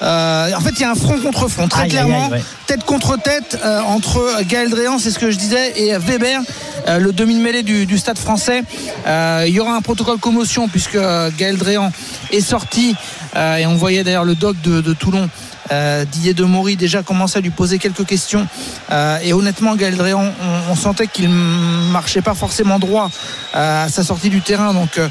en 0.00 0.60
fait, 0.60 0.70
il 0.76 0.80
y 0.80 0.84
a 0.84 0.90
un 0.90 0.94
front 0.94 1.18
contre 1.18 1.48
front, 1.48 1.68
très 1.68 1.82
Aïe, 1.82 1.88
clairement, 1.90 2.30
aïe, 2.32 2.42
tête 2.66 2.84
contre 2.84 3.16
tête 3.20 3.58
entre 3.86 4.42
Gaël 4.48 4.70
Dréan, 4.70 4.98
c'est 4.98 5.10
ce 5.10 5.18
que 5.18 5.30
je 5.30 5.36
disais, 5.38 5.72
et 5.80 5.96
Weber, 5.98 6.40
le 6.88 7.12
demi-mêlée 7.12 7.62
du, 7.62 7.86
du 7.86 7.98
Stade 7.98 8.18
Français. 8.18 8.62
Il 9.06 9.48
y 9.52 9.60
aura 9.60 9.74
un 9.74 9.80
protocole 9.82 10.18
commotion 10.18 10.68
puisque 10.68 10.98
Gaël 11.38 11.56
Dréan 11.58 11.92
est 12.32 12.40
sorti 12.40 12.93
et 13.34 13.66
on 13.66 13.74
voyait 13.74 14.04
d'ailleurs 14.04 14.24
le 14.24 14.34
doc 14.34 14.60
de, 14.62 14.80
de 14.80 14.94
Toulon. 14.94 15.28
Euh, 15.72 16.04
Didier 16.04 16.34
de 16.34 16.44
Maury 16.44 16.76
déjà 16.76 17.02
commençait 17.02 17.38
à 17.38 17.40
lui 17.40 17.50
poser 17.50 17.78
quelques 17.78 18.04
questions 18.06 18.46
Euh, 18.90 19.18
et 19.22 19.32
honnêtement 19.32 19.74
Gaël 19.76 19.96
Dréan 19.96 20.30
on, 20.42 20.72
on 20.72 20.76
sentait 20.76 21.06
qu'il 21.06 21.28
marchait 21.30 22.20
pas 22.20 22.34
forcément 22.34 22.78
droit 22.78 23.10
euh, 23.56 23.84
à 23.86 23.88
sa 23.88 24.04
sortie 24.04 24.28
du 24.28 24.42
terrain 24.42 24.74
donc 24.74 24.98
euh, 24.98 25.08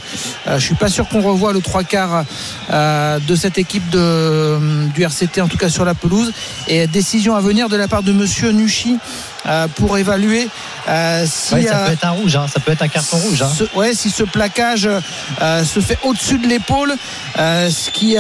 je 0.60 0.60
suis 0.64 0.76
pas 0.76 0.90
sûr 0.90 1.08
qu'on 1.10 1.22
revoit 1.22 1.54
le 1.54 1.62
trois 1.62 1.84
quarts 1.84 2.24
euh, 2.70 3.18
de 3.20 3.36
cette 3.36 3.58
équipe 3.58 3.90
de, 3.90 4.88
du 4.94 5.02
RCT 5.04 5.42
en 5.42 5.48
tout 5.48 5.58
cas 5.58 5.70
sur 5.70 5.86
la 5.86 5.96
pelouse 5.96 6.32
et 6.68 6.86
décision 6.86 7.36
à 7.36 7.42
venir 7.42 7.68
de 7.68 7.76
la 7.78 7.88
part 7.88 8.04
de 8.04 8.12
monsieur 8.12 8.52
Nucci 8.52 9.00
euh, 9.48 9.68
pour 9.76 9.98
évaluer 9.98 10.48
euh, 10.88 11.26
si 11.28 11.56
Ouais, 11.56 11.64
ça 11.66 11.78
euh, 11.80 11.88
peut 11.88 11.94
être 11.94 12.06
un 12.06 12.12
rouge, 12.12 12.36
hein, 12.36 12.46
ça 12.54 12.60
peut 12.60 12.72
être 12.72 12.82
un 12.84 12.88
carton 12.88 13.18
rouge. 13.18 13.42
hein. 13.42 13.50
ce, 13.58 13.64
ouais, 13.78 13.94
si 13.96 14.10
ce 14.10 14.24
plaquage 14.24 14.88
euh, 15.42 15.64
se 15.66 15.80
fait 15.80 15.98
au-dessus 16.04 16.38
de 16.38 16.48
l'épaule, 16.48 16.94
euh, 17.40 17.70
ce 17.70 17.90
qui 17.90 18.18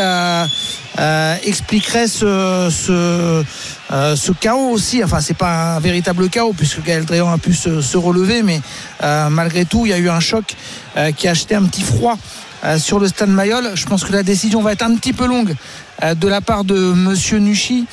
euh, 0.99 1.36
expliquerait 1.43 2.08
ce, 2.08 2.69
ce, 2.71 3.43
euh, 3.91 4.15
ce 4.15 4.32
chaos 4.32 4.69
aussi. 4.71 5.03
Enfin, 5.03 5.21
c'est 5.21 5.34
pas 5.38 5.75
un 5.75 5.79
véritable 5.79 6.29
chaos 6.29 6.53
puisque 6.53 6.84
Gaël 6.84 7.06
a 7.12 7.38
pu 7.38 7.53
se, 7.53 7.82
se 7.82 7.97
relever, 7.97 8.43
mais 8.43 8.62
euh, 9.03 9.29
malgré 9.29 9.65
tout, 9.65 9.86
il 9.86 9.89
y 9.89 9.93
a 9.93 9.97
eu 9.97 10.10
un 10.10 10.19
choc 10.19 10.56
euh, 10.97 11.12
qui 11.12 11.27
a 11.27 11.32
acheté 11.32 11.56
un 11.56 11.63
petit 11.63 11.84
froid. 11.84 12.17
euh, 12.65 12.77
sur 12.79 12.99
le 12.99 13.08
stade 13.08 13.29
Mayol, 13.29 13.71
je 13.75 13.86
pense 13.86 14.03
que 14.06 14.13
la 14.13 14.23
décision 14.23 14.62
va 14.62 14.71
être 14.71 14.84
un 14.84 14.95
petit 14.95 15.13
peu 15.13 15.25
longue 15.27 15.53
euh, 16.03 16.13
de 16.15 16.27
la 16.27 16.39
part 16.41 16.63
de 16.63 16.75
Monsieur 16.93 17.39
Nucci. 17.39 17.86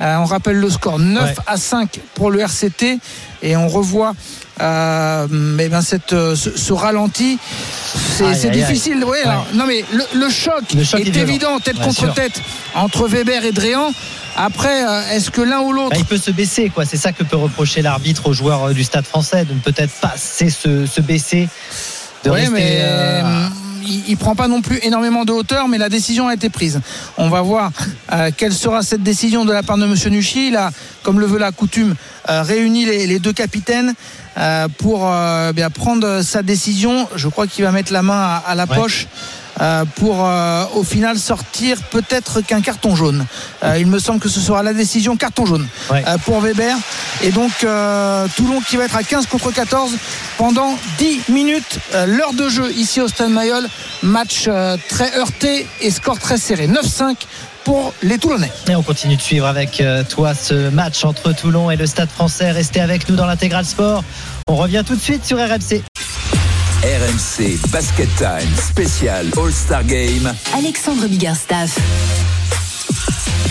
Euh, 0.00 0.16
on 0.18 0.24
rappelle 0.26 0.56
le 0.60 0.68
score 0.70 0.98
9 0.98 1.22
Ouais. 1.24 1.34
à 1.46 1.56
5 1.56 1.98
pour 2.14 2.30
le 2.30 2.40
RCT 2.40 2.98
et 3.42 3.56
on 3.56 3.68
revoit 3.68 4.12
euh, 4.60 5.26
mais 5.30 5.68
ben 5.68 5.82
cette, 5.82 6.12
euh, 6.12 6.34
ce, 6.36 6.56
ce 6.56 6.72
ralenti. 6.72 7.38
C'est 8.34 8.50
difficile. 8.50 9.04
Ouais, 9.04 9.22
alors, 9.24 9.46
non 9.54 9.64
mais 9.66 9.84
le, 9.92 10.02
le 10.18 10.28
choc, 10.30 10.62
Le 10.74 10.84
choc 10.84 11.00
est, 11.00 11.16
évident, 11.16 11.58
tête 11.60 11.76
Bien 11.76 11.84
contre 11.84 11.98
sûr. 12.00 12.14
tête, 12.14 12.40
entre 12.74 13.06
Weber 13.08 13.44
et 13.44 13.52
Dréan. 13.52 13.92
Après, 14.36 14.84
euh, 14.86 15.10
est-ce 15.12 15.30
que 15.32 15.40
l'un 15.40 15.60
ou 15.60 15.72
l'autre 15.72 15.90
Bah, 15.90 15.96
il 15.98 16.04
peut 16.04 16.18
se 16.18 16.30
baisser, 16.30 16.68
quoi. 16.70 16.84
C'est 16.84 16.96
ça 16.96 17.10
que 17.12 17.24
peut 17.24 17.36
reprocher 17.36 17.82
l'arbitre 17.82 18.26
aux 18.28 18.32
joueurs 18.32 18.68
euh, 18.68 18.72
du 18.72 18.84
Stade 18.84 19.04
Français, 19.04 19.44
de 19.44 19.52
ne 19.52 19.58
peut-être 19.58 19.92
pas 20.00 20.14
se, 20.16 20.86
se 20.86 21.00
baisser, 21.00 21.48
de 22.24 22.30
Ouais, 22.30 22.40
rester. 22.42 22.54
mais 22.54 22.78
euh, 22.82 23.22
hum, 23.24 23.50
il, 23.84 24.04
il 24.10 24.16
prend 24.16 24.36
pas 24.36 24.46
non 24.46 24.60
plus 24.62 24.78
énormément 24.84 25.24
de 25.24 25.32
hauteur, 25.32 25.66
mais 25.66 25.76
la 25.78 25.88
décision 25.88 26.28
a 26.28 26.34
été 26.34 26.50
prise. 26.50 26.80
On 27.16 27.28
va 27.28 27.40
voir 27.40 27.72
euh, 28.12 28.30
quelle 28.36 28.52
sera 28.52 28.82
cette 28.82 29.02
décision 29.02 29.44
de 29.44 29.52
la 29.52 29.64
part 29.64 29.76
de 29.78 29.86
Monsieur 29.86 30.10
Nucci. 30.10 30.48
Il 30.48 30.56
a, 30.56 30.70
comme 31.02 31.18
le 31.18 31.26
veut 31.26 31.38
la 31.38 31.50
coutume, 31.50 31.96
euh, 32.28 32.42
réuni 32.42 32.84
les, 32.84 33.08
les 33.08 33.18
deux 33.18 33.32
capitaines 33.32 33.94
pour 34.78 35.10
euh, 35.10 35.52
bien 35.52 35.70
prendre 35.70 36.22
sa 36.22 36.42
décision. 36.42 37.08
Je 37.16 37.28
crois 37.28 37.46
qu'il 37.46 37.64
va 37.64 37.72
mettre 37.72 37.92
la 37.92 38.02
main 38.02 38.20
à, 38.20 38.36
à 38.46 38.54
la 38.54 38.64
Ouais. 38.66 38.76
poche. 38.76 39.06
Euh, 39.60 39.84
pour 39.96 40.24
euh, 40.24 40.64
au 40.74 40.84
final 40.84 41.18
sortir 41.18 41.78
peut-être 41.90 42.40
qu'un 42.40 42.60
carton 42.60 42.94
jaune. 42.94 43.26
Euh, 43.64 43.76
il 43.78 43.86
me 43.86 43.98
semble 43.98 44.20
que 44.20 44.28
ce 44.28 44.40
sera 44.40 44.62
la 44.62 44.72
décision 44.72 45.16
carton 45.16 45.46
jaune 45.46 45.66
Ouais. 45.90 46.04
pour 46.24 46.40
Weber. 46.40 46.76
Et 47.22 47.30
donc 47.30 47.50
Toulon 48.36 48.60
qui 48.60 48.76
va 48.76 48.84
être 48.84 48.96
à 48.96 49.02
15 49.02 49.26
contre 49.26 49.50
14 49.50 49.92
pendant 50.36 50.78
10 50.98 51.22
minutes. 51.30 51.78
L'heure 52.06 52.32
de 52.34 52.48
jeu 52.48 52.70
ici 52.72 53.00
au 53.00 53.08
Stade 53.08 53.30
Mayol. 53.30 53.66
Match 54.02 54.48
très 54.88 55.16
heurté 55.18 55.66
et 55.80 55.90
score 55.90 56.18
très 56.18 56.38
serré. 56.38 56.68
9-5 56.68 57.16
pour 57.64 57.92
les 58.02 58.18
Toulonnais. 58.18 58.52
Et 58.68 58.76
on 58.76 58.82
continue 58.82 59.16
de 59.16 59.20
suivre 59.22 59.46
avec 59.46 59.82
toi 60.08 60.34
ce 60.34 60.68
match 60.70 61.04
entre 61.04 61.32
Toulon 61.32 61.70
et 61.70 61.76
le 61.76 61.86
Stade 61.86 62.10
français. 62.10 62.50
Restez 62.52 62.80
avec 62.80 63.08
nous 63.08 63.16
dans 63.16 63.26
l'intégral 63.26 63.64
sport. 63.64 64.04
On 64.46 64.56
revient 64.56 64.84
tout 64.86 64.94
de 64.94 65.00
suite 65.00 65.24
sur 65.26 65.38
RMC. 65.38 65.82
RMC 67.08 67.56
Basket 67.70 68.08
Time 68.18 68.54
spécial 68.54 69.30
All-Star 69.38 69.82
Game. 69.84 70.30
Alexandre 70.52 71.06
Biggerstaff. 71.08 72.27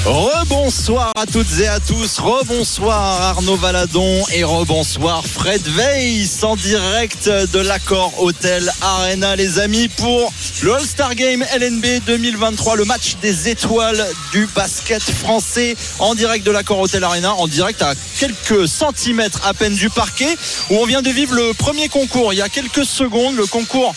Rebonsoir 0.08 1.12
à 1.18 1.26
toutes 1.26 1.60
et 1.60 1.68
à 1.68 1.82
tous, 1.82 2.20
rebonsoir 2.20 3.22
Arnaud 3.24 3.58
Valadon 3.58 4.24
et 4.34 4.46
rebonsoir 4.46 5.22
Fred 5.28 5.62
Weiss 5.76 6.46
en 6.46 6.56
direct 6.56 7.28
de 7.28 7.60
l'accord 7.60 8.14
Hôtel 8.24 8.72
Arena 8.80 9.36
les 9.36 9.60
amis 9.60 9.90
pour 9.90 10.32
le 10.62 10.76
All-Star 10.76 11.14
Game 11.14 11.44
LNB 11.54 12.06
2023, 12.06 12.78
le 12.78 12.86
match 12.86 13.18
des 13.22 13.50
étoiles 13.50 14.02
du 14.32 14.48
basket 14.56 15.02
français 15.04 15.76
en 16.00 16.16
direct 16.16 16.46
de 16.46 16.52
l'accord 16.52 16.80
Hôtel 16.80 17.04
Arena, 17.04 17.34
en 17.34 17.50
direct 17.50 17.82
à 17.82 17.94
quelques 18.18 18.66
centimètres 18.66 19.46
à 19.46 19.54
peine 19.54 19.76
du 19.76 19.90
parquet 19.90 20.38
où 20.70 20.76
on 20.76 20.86
vient 20.86 21.02
de 21.02 21.10
vivre 21.10 21.36
le 21.36 21.54
premier 21.54 21.90
concours. 21.90 22.32
Il 22.32 22.38
y 22.38 22.42
a 22.42 22.48
quelques 22.48 22.86
secondes, 22.86 23.36
le 23.36 23.46
concours 23.46 23.94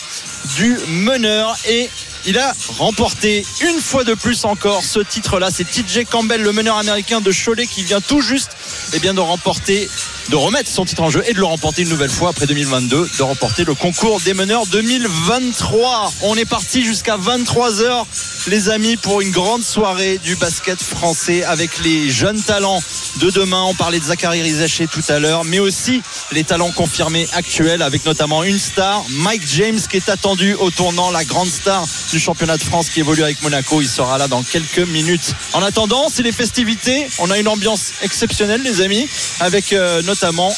du 0.57 0.77
meneur 0.89 1.57
et 1.69 1.89
il 2.27 2.39
a 2.39 2.53
remporté 2.79 3.45
une 3.63 3.81
fois 3.81 4.05
de 4.05 4.15
plus 4.15 4.45
encore 4.45 4.85
ce 4.85 5.01
titre-là. 5.01 5.49
C'est 5.51 5.65
TJ 5.65 6.05
Campbell, 6.11 6.43
le 6.43 6.53
meneur 6.53 6.77
américain 6.77 7.21
de 7.21 7.33
Cholet, 7.33 7.67
qui 7.67 7.83
vient 7.85 8.01
tout 8.01 8.21
juste 8.21 8.51
eh 8.93 8.99
bien, 8.99 9.15
de 9.15 9.21
remporter, 9.21 9.89
de 10.29 10.37
remettre 10.37 10.71
son 10.71 10.85
titre 10.85 11.03
en 11.03 11.11
jeu 11.11 11.23
et 11.27 11.33
de 11.33 11.39
le 11.39 11.45
remporter 11.45 11.83
une 11.83 11.89
nouvelle 11.89 12.11
fois 12.11 12.31
après 12.31 12.47
2022, 12.47 13.09
de 13.19 13.23
remporter 13.23 13.65
le 13.65 13.75
concours 13.75 14.21
des 14.21 14.35
meneurs 14.35 14.67
2023. 14.67 16.13
On 16.23 16.37
est 16.37 16.45
parti 16.45 16.85
jusqu'à 16.85 17.17
23h, 17.17 18.05
les 18.49 18.69
amis, 18.69 18.97
pour 18.97 19.21
une 19.21 19.31
grande 19.31 19.63
soirée 19.63 20.19
du 20.19 20.37
basket 20.37 20.83
français 20.83 21.45
avec 21.45 21.83
les 21.83 22.11
jeunes 22.11 22.41
talents 22.41 22.83
de 23.21 23.31
demain. 23.31 23.63
On 23.63 23.75
parlait 23.75 23.99
de 23.99 24.05
Zachary 24.05 24.43
Rizaché 24.43 24.87
tout 24.87 25.05
à 25.09 25.19
l'heure, 25.19 25.45
mais 25.45 25.59
aussi 25.59 26.03
les 26.33 26.45
talents 26.45 26.73
confirmés 26.73 27.27
actuels 27.33 27.83
avec 27.83 28.05
notamment 28.05 28.45
une 28.45 28.59
star, 28.59 29.05
Mike 29.11 29.47
James, 29.55 29.81
qui 29.89 29.97
est 29.97 30.09
attendu 30.09 30.55
au 30.55 30.71
tournant, 30.71 31.11
la 31.11 31.25
grande 31.25 31.49
star 31.49 31.87
du 32.11 32.19
championnat 32.19 32.57
de 32.57 32.63
France 32.63 32.91
qui 32.91 33.01
évolue 33.01 33.23
avec 33.23 33.41
Monaco. 33.43 33.81
Il 33.81 33.89
sera 33.89 34.19
là 34.19 34.29
dans 34.29 34.43
quelques 34.43 34.79
minutes. 34.79 35.35
En 35.53 35.63
attendant, 35.63 36.09
c'est 36.09 36.23
les 36.23 36.33
festivités. 36.33 37.09
On 37.19 37.31
a 37.31 37.39
une 37.39 37.49
ambiance 37.49 37.93
exceptionnelle, 38.03 38.63
les 38.63 38.81
amis, 38.81 39.09
avec 39.41 39.73
euh, 39.73 40.03
notamment 40.03 40.53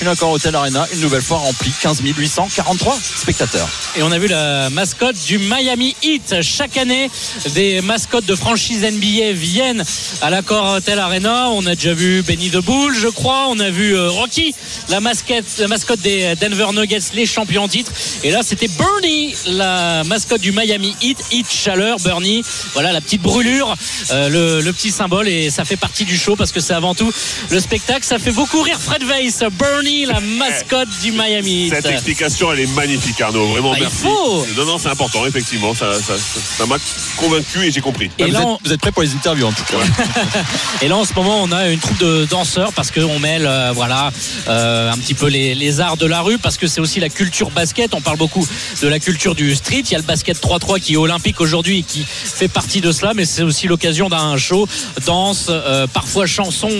une 0.00 0.08
Accor 0.08 0.30
Hotel 0.30 0.54
Arena, 0.54 0.86
une 0.92 1.00
nouvelle 1.00 1.22
fois 1.22 1.38
remplie, 1.38 1.72
15 1.80 2.00
843 2.02 2.98
spectateurs. 3.16 3.68
Et 3.96 4.02
on 4.02 4.10
a 4.12 4.18
vu 4.18 4.26
la 4.26 4.68
mascotte 4.70 5.16
du 5.26 5.38
Miami 5.38 5.94
Heat. 6.02 6.42
Chaque 6.42 6.76
année, 6.76 7.10
des 7.54 7.80
mascottes 7.80 8.26
de 8.26 8.34
franchise 8.34 8.82
NBA 8.82 9.32
viennent 9.32 9.84
à 10.20 10.30
l'accord 10.30 10.74
Hotel 10.74 10.98
Arena. 10.98 11.48
On 11.50 11.64
a 11.66 11.74
déjà 11.74 11.94
vu 11.94 12.22
Benny 12.22 12.50
the 12.50 12.58
Bull, 12.58 12.94
je 12.98 13.08
crois. 13.08 13.46
On 13.48 13.58
a 13.60 13.70
vu 13.70 13.96
euh, 13.96 14.10
Rocky, 14.10 14.54
la 14.88 15.00
mascotte, 15.00 15.44
la 15.58 15.68
mascotte 15.68 16.00
des 16.00 16.34
Denver 16.40 16.66
Nuggets, 16.74 16.98
les 17.14 17.26
champions 17.26 17.64
en 17.64 17.68
titre. 17.68 17.92
Et 18.22 18.30
là, 18.30 18.40
c'était 18.42 18.68
Bernie, 18.68 19.34
la 19.46 20.04
mascotte 20.04 20.40
du 20.40 20.52
Miami 20.52 20.94
Heat. 21.00 21.18
Heat 21.30 21.46
chaleur, 21.50 21.98
Bernie. 22.00 22.42
Voilà 22.72 22.92
la 22.92 23.00
petite 23.00 23.22
brûlure, 23.22 23.74
euh, 24.10 24.28
le, 24.28 24.60
le 24.60 24.72
petit 24.72 24.90
symbole. 24.90 25.28
Et 25.28 25.50
ça 25.50 25.64
fait 25.64 25.76
partie 25.76 26.04
du 26.04 26.18
show 26.18 26.36
parce 26.36 26.52
que 26.52 26.60
c'est 26.60 26.74
avant 26.74 26.94
tout 26.94 27.12
le 27.50 27.60
spectacle. 27.60 28.04
Ça 28.04 28.18
fait 28.18 28.32
beaucoup 28.32 28.60
rire 28.60 28.80
Fred 28.80 29.02
Weiss. 29.04 29.44
La 29.82 30.20
mascotte 30.20 30.88
du 31.02 31.12
Miami. 31.12 31.68
Cette 31.70 31.86
explication, 31.86 32.52
elle 32.52 32.60
est 32.60 32.74
magnifique, 32.74 33.20
Arnaud. 33.20 33.46
Vraiment, 33.48 33.70
Bah, 33.70 33.76
il 33.78 33.82
merci. 33.82 34.02
faut. 34.02 34.46
Non, 34.56 34.64
non, 34.66 34.78
c'est 34.78 34.88
important, 34.88 35.26
effectivement. 35.26 35.74
Ça, 35.74 35.94
ça, 35.94 36.14
ça- 36.16 36.40
ça 36.58 36.66
m'a 36.66 36.76
convaincu 37.16 37.64
et 37.66 37.70
j'ai 37.72 37.80
compris. 37.80 38.10
Et 38.18 38.26
vous, 38.26 38.32
là, 38.32 38.40
êtes, 38.40 38.46
on- 38.46 38.58
vous 38.64 38.72
êtes 38.72 38.80
prêts 38.80 38.92
pour 38.92 39.02
les 39.02 39.12
interviews 39.12 39.46
en 39.46 39.52
tout 39.52 39.64
cas. 39.64 39.76
Et 40.82 40.88
là, 40.88 40.96
en 40.96 41.04
ce 41.04 41.12
moment, 41.14 41.42
on 41.42 41.50
a 41.52 41.68
une 41.68 41.78
troupe 41.80 41.98
de 41.98 42.24
danseurs 42.30 42.72
parce 42.72 42.90
qu'on 42.90 43.18
mêle, 43.18 43.46
euh, 43.46 43.72
voilà, 43.74 44.10
euh, 44.48 44.90
un 44.92 44.96
petit 44.98 45.14
peu 45.14 45.26
les, 45.26 45.54
les 45.54 45.80
arts 45.80 45.96
de 45.96 46.06
la 46.06 46.20
rue 46.20 46.38
parce 46.38 46.56
que 46.56 46.66
c'est 46.66 46.80
aussi 46.80 47.00
la 47.00 47.08
culture 47.08 47.50
basket. 47.50 47.94
On 47.94 48.00
parle 48.00 48.18
beaucoup 48.18 48.46
de 48.82 48.88
la 48.88 48.98
culture 49.00 49.34
du 49.34 49.54
street. 49.54 49.82
Il 49.86 49.92
y 49.92 49.94
a 49.94 49.98
le 49.98 50.04
basket 50.04 50.40
3-3 50.40 50.78
qui 50.80 50.94
est 50.94 50.96
olympique 50.96 51.40
aujourd'hui 51.40 51.80
et 51.80 51.82
qui 51.82 52.04
fait 52.06 52.48
partie 52.48 52.80
de 52.80 52.92
cela, 52.92 53.12
mais 53.14 53.24
c'est 53.24 53.42
aussi 53.42 53.66
l'occasion 53.66 54.08
d'un 54.08 54.36
show, 54.36 54.68
danse, 55.06 55.46
euh, 55.48 55.86
parfois 55.86 56.26
chanson 56.26 56.70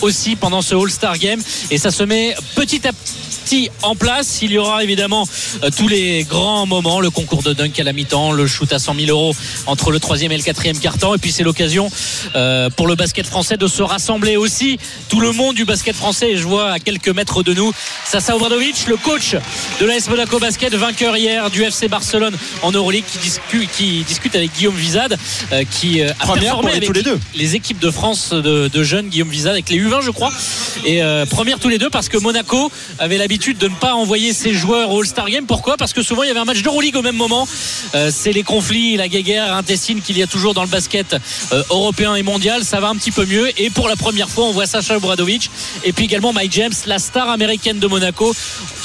aussi 0.00 0.36
pendant 0.36 0.62
ce 0.62 0.74
All-Star 0.74 1.18
Game. 1.18 1.40
Et 1.70 1.78
ça 1.78 1.90
se 1.90 2.02
met 2.02 2.34
petit 2.54 2.86
à 2.86 2.92
petit 2.92 3.70
en 3.82 3.94
place. 3.94 4.40
Il 4.42 4.52
y 4.52 4.58
aura 4.58 4.82
évidemment 4.82 5.26
euh, 5.62 5.70
tous 5.76 5.88
les 5.88 6.24
grands 6.24 6.66
moments, 6.66 7.00
le 7.00 7.10
concours 7.10 7.42
de 7.42 7.52
dunk 7.52 7.78
à 7.80 7.84
la 7.84 7.92
mi-temps, 7.92 8.32
le 8.32 8.46
shoot 8.46 8.72
à 8.72 8.78
100 8.78 8.94
000 8.94 9.06
euros 9.08 9.34
entre 9.66 9.90
le 9.90 10.00
troisième 10.00 10.32
et 10.32 10.36
le 10.36 10.42
quatrième 10.42 10.78
quart-temps. 10.78 11.14
Et 11.14 11.18
puis 11.18 11.32
c'est 11.32 11.42
l'occasion 11.42 11.90
euh, 12.34 12.70
pour 12.70 12.86
le 12.86 12.94
basket 12.94 13.26
français 13.26 13.56
de 13.56 13.66
se 13.66 13.82
rassembler 13.82 14.36
aussi. 14.36 14.78
Tout 15.08 15.20
le 15.20 15.32
monde 15.32 15.54
du 15.54 15.64
basket 15.64 15.96
français, 15.96 16.32
et 16.32 16.36
je 16.36 16.44
vois 16.44 16.72
à 16.72 16.78
quelques 16.78 17.08
mètres 17.08 17.42
de 17.42 17.54
nous, 17.54 17.72
Sasa 18.06 18.36
Obradovic, 18.36 18.86
le 18.86 18.96
coach 18.96 19.36
de 19.80 19.86
l'AS 19.86 20.08
Monaco 20.08 20.38
Basket, 20.38 20.74
vainqueur 20.74 21.16
hier 21.16 21.50
du 21.50 21.62
FC 21.62 21.88
Barcelone 21.88 22.36
en 22.62 22.72
Euroleague, 22.72 23.04
qui 23.10 23.18
discute, 23.18 23.70
qui 23.72 24.04
discute 24.04 24.34
avec 24.36 24.52
Guillaume 24.54 24.76
Vizade, 24.76 25.18
euh, 25.52 25.64
qui 25.70 26.02
a 26.02 26.14
Première 26.14 26.42
performé 26.42 26.72
avec 26.72 26.84
tous 26.84 26.92
les 26.92 27.02
deux. 27.02 27.18
les 27.34 27.56
équipes 27.56 27.78
de 27.78 27.90
France 27.90 28.30
de, 28.30 28.68
de 28.68 28.82
jeunes, 28.82 29.08
Guillaume 29.08 29.30
Vizade 29.30 29.52
avec 29.52 29.68
les 29.68 29.78
U20 29.78 30.02
je 30.02 30.10
crois 30.10 30.32
et 30.84 31.02
euh, 31.02 31.26
première 31.26 31.58
tous 31.58 31.68
les 31.68 31.78
deux 31.78 31.90
parce 31.90 32.08
que 32.08 32.18
Monaco 32.18 32.31
avait 32.98 33.18
l'habitude 33.18 33.58
de 33.58 33.68
ne 33.68 33.74
pas 33.74 33.94
envoyer 33.94 34.32
ses 34.32 34.52
joueurs 34.54 34.90
au 34.90 35.00
All-Star 35.00 35.28
Game. 35.28 35.46
Pourquoi? 35.46 35.76
Parce 35.76 35.92
que 35.92 36.02
souvent 36.02 36.22
il 36.22 36.28
y 36.28 36.30
avait 36.30 36.40
un 36.40 36.44
match 36.44 36.62
d'Euroleague 36.62 36.96
au 36.96 37.02
même 37.02 37.16
moment. 37.16 37.46
Euh, 37.94 38.10
c'est 38.14 38.32
les 38.32 38.42
conflits 38.42 38.96
la 38.96 39.08
guéguerre 39.08 39.54
intestine 39.54 40.00
qu'il 40.00 40.16
y 40.18 40.22
a 40.22 40.26
toujours 40.26 40.54
dans 40.54 40.62
le 40.62 40.68
basket 40.68 41.16
euh, 41.52 41.62
européen 41.70 42.14
et 42.14 42.22
mondial. 42.22 42.64
Ça 42.64 42.80
va 42.80 42.88
un 42.88 42.96
petit 42.96 43.10
peu 43.10 43.26
mieux. 43.26 43.48
Et 43.60 43.70
pour 43.70 43.88
la 43.88 43.96
première 43.96 44.28
fois 44.28 44.44
on 44.44 44.52
voit 44.52 44.66
Sacha 44.66 44.96
Obradovic 44.96 45.50
et 45.84 45.92
puis 45.92 46.04
également 46.04 46.32
Mike 46.32 46.52
James 46.52 46.72
la 46.86 46.98
star 46.98 47.28
américaine 47.28 47.78
de 47.78 47.86
Monaco 47.86 48.34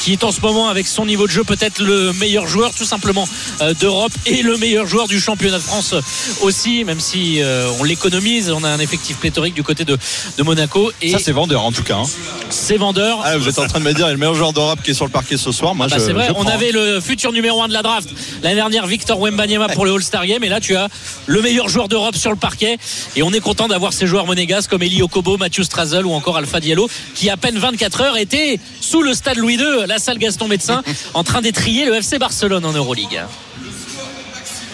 qui 0.03 0.13
est 0.13 0.23
en 0.23 0.31
ce 0.31 0.41
moment 0.41 0.69
avec 0.69 0.87
son 0.87 1.05
niveau 1.05 1.25
de 1.27 1.31
jeu 1.31 1.43
peut-être 1.43 1.79
le 1.81 2.13
meilleur 2.13 2.47
joueur 2.47 2.73
tout 2.73 2.85
simplement 2.85 3.27
euh, 3.61 3.73
d'Europe 3.75 4.11
et 4.25 4.41
le 4.41 4.57
meilleur 4.57 4.87
joueur 4.87 5.07
du 5.07 5.19
championnat 5.19 5.57
de 5.57 5.63
France 5.63 5.93
aussi 6.41 6.83
même 6.83 6.99
si 6.99 7.39
on 7.79 7.83
l'économise. 7.83 8.51
On 8.51 8.63
a 8.63 8.69
un 8.69 8.79
effectif 8.79 9.17
pléthorique 9.17 9.53
du 9.53 9.63
côté 9.63 9.85
de, 9.85 9.97
de 10.37 10.43
Monaco 10.43 10.91
et 11.01 11.11
Ça, 11.11 11.19
c'est 11.19 11.31
vendeur 11.31 11.63
en 11.63 11.71
tout 11.71 11.83
cas. 11.83 11.97
hein. 11.97 12.03
c'est 12.49 12.77
vendeur. 12.77 13.21
Ah, 13.23 13.36
vous 13.37 13.49
êtes 13.49 13.59
en 13.59 13.67
train 13.67 13.79
de 13.79 13.83
me 13.85 13.93
dire, 13.93 14.05
il 14.05 14.09
y 14.09 14.09
a 14.09 14.13
le 14.13 14.17
meilleur 14.17 14.35
joueur 14.35 14.53
d'Europe 14.53 14.79
qui 14.83 14.91
est 14.91 14.93
sur 14.93 15.05
le 15.05 15.11
parquet 15.11 15.37
ce 15.37 15.51
soir. 15.51 15.75
Moi, 15.75 15.87
bah, 15.87 15.97
c'est 15.99 16.13
vrai, 16.13 16.27
je 16.27 16.31
on 16.31 16.43
prends. 16.43 16.49
avait 16.49 16.71
le 16.71 16.99
futur 17.01 17.31
numéro 17.31 17.61
1 17.61 17.67
de 17.69 17.73
la 17.73 17.81
draft 17.81 18.09
l'année 18.43 18.55
dernière, 18.55 18.85
Victor 18.87 19.19
Wembanyama 19.19 19.69
pour 19.69 19.85
le 19.85 19.93
All-Star 19.93 20.25
Game. 20.25 20.43
Et 20.43 20.49
là, 20.49 20.59
tu 20.59 20.75
as 20.75 20.87
le 21.25 21.41
meilleur 21.41 21.69
joueur 21.69 21.87
d'Europe 21.87 22.15
sur 22.15 22.29
le 22.31 22.37
parquet. 22.37 22.77
Et 23.15 23.23
on 23.23 23.31
est 23.33 23.39
content 23.39 23.67
d'avoir 23.67 23.93
ces 23.93 24.07
joueurs 24.07 24.25
monégasques 24.25 24.69
comme 24.69 24.83
Eli 24.83 25.01
Okobo, 25.01 25.37
Mathieu 25.37 25.63
Strazel 25.63 26.05
ou 26.05 26.13
encore 26.13 26.37
Alpha 26.37 26.59
Diallo, 26.59 26.89
qui 27.15 27.29
à 27.29 27.37
peine 27.37 27.57
24 27.57 28.01
heures 28.01 28.17
étaient 28.17 28.59
sous 28.81 29.01
le 29.01 29.13
stade 29.13 29.37
Louis 29.37 29.55
II, 29.55 29.85
la 29.87 29.99
salle 29.99 30.17
Gaston 30.17 30.47
Médecin, 30.47 30.83
en 31.13 31.23
train 31.23 31.41
d'étrier 31.41 31.85
le 31.85 31.95
FC 31.95 32.19
Barcelone 32.19 32.65
en 32.65 32.73
Euroleague. 32.73 33.21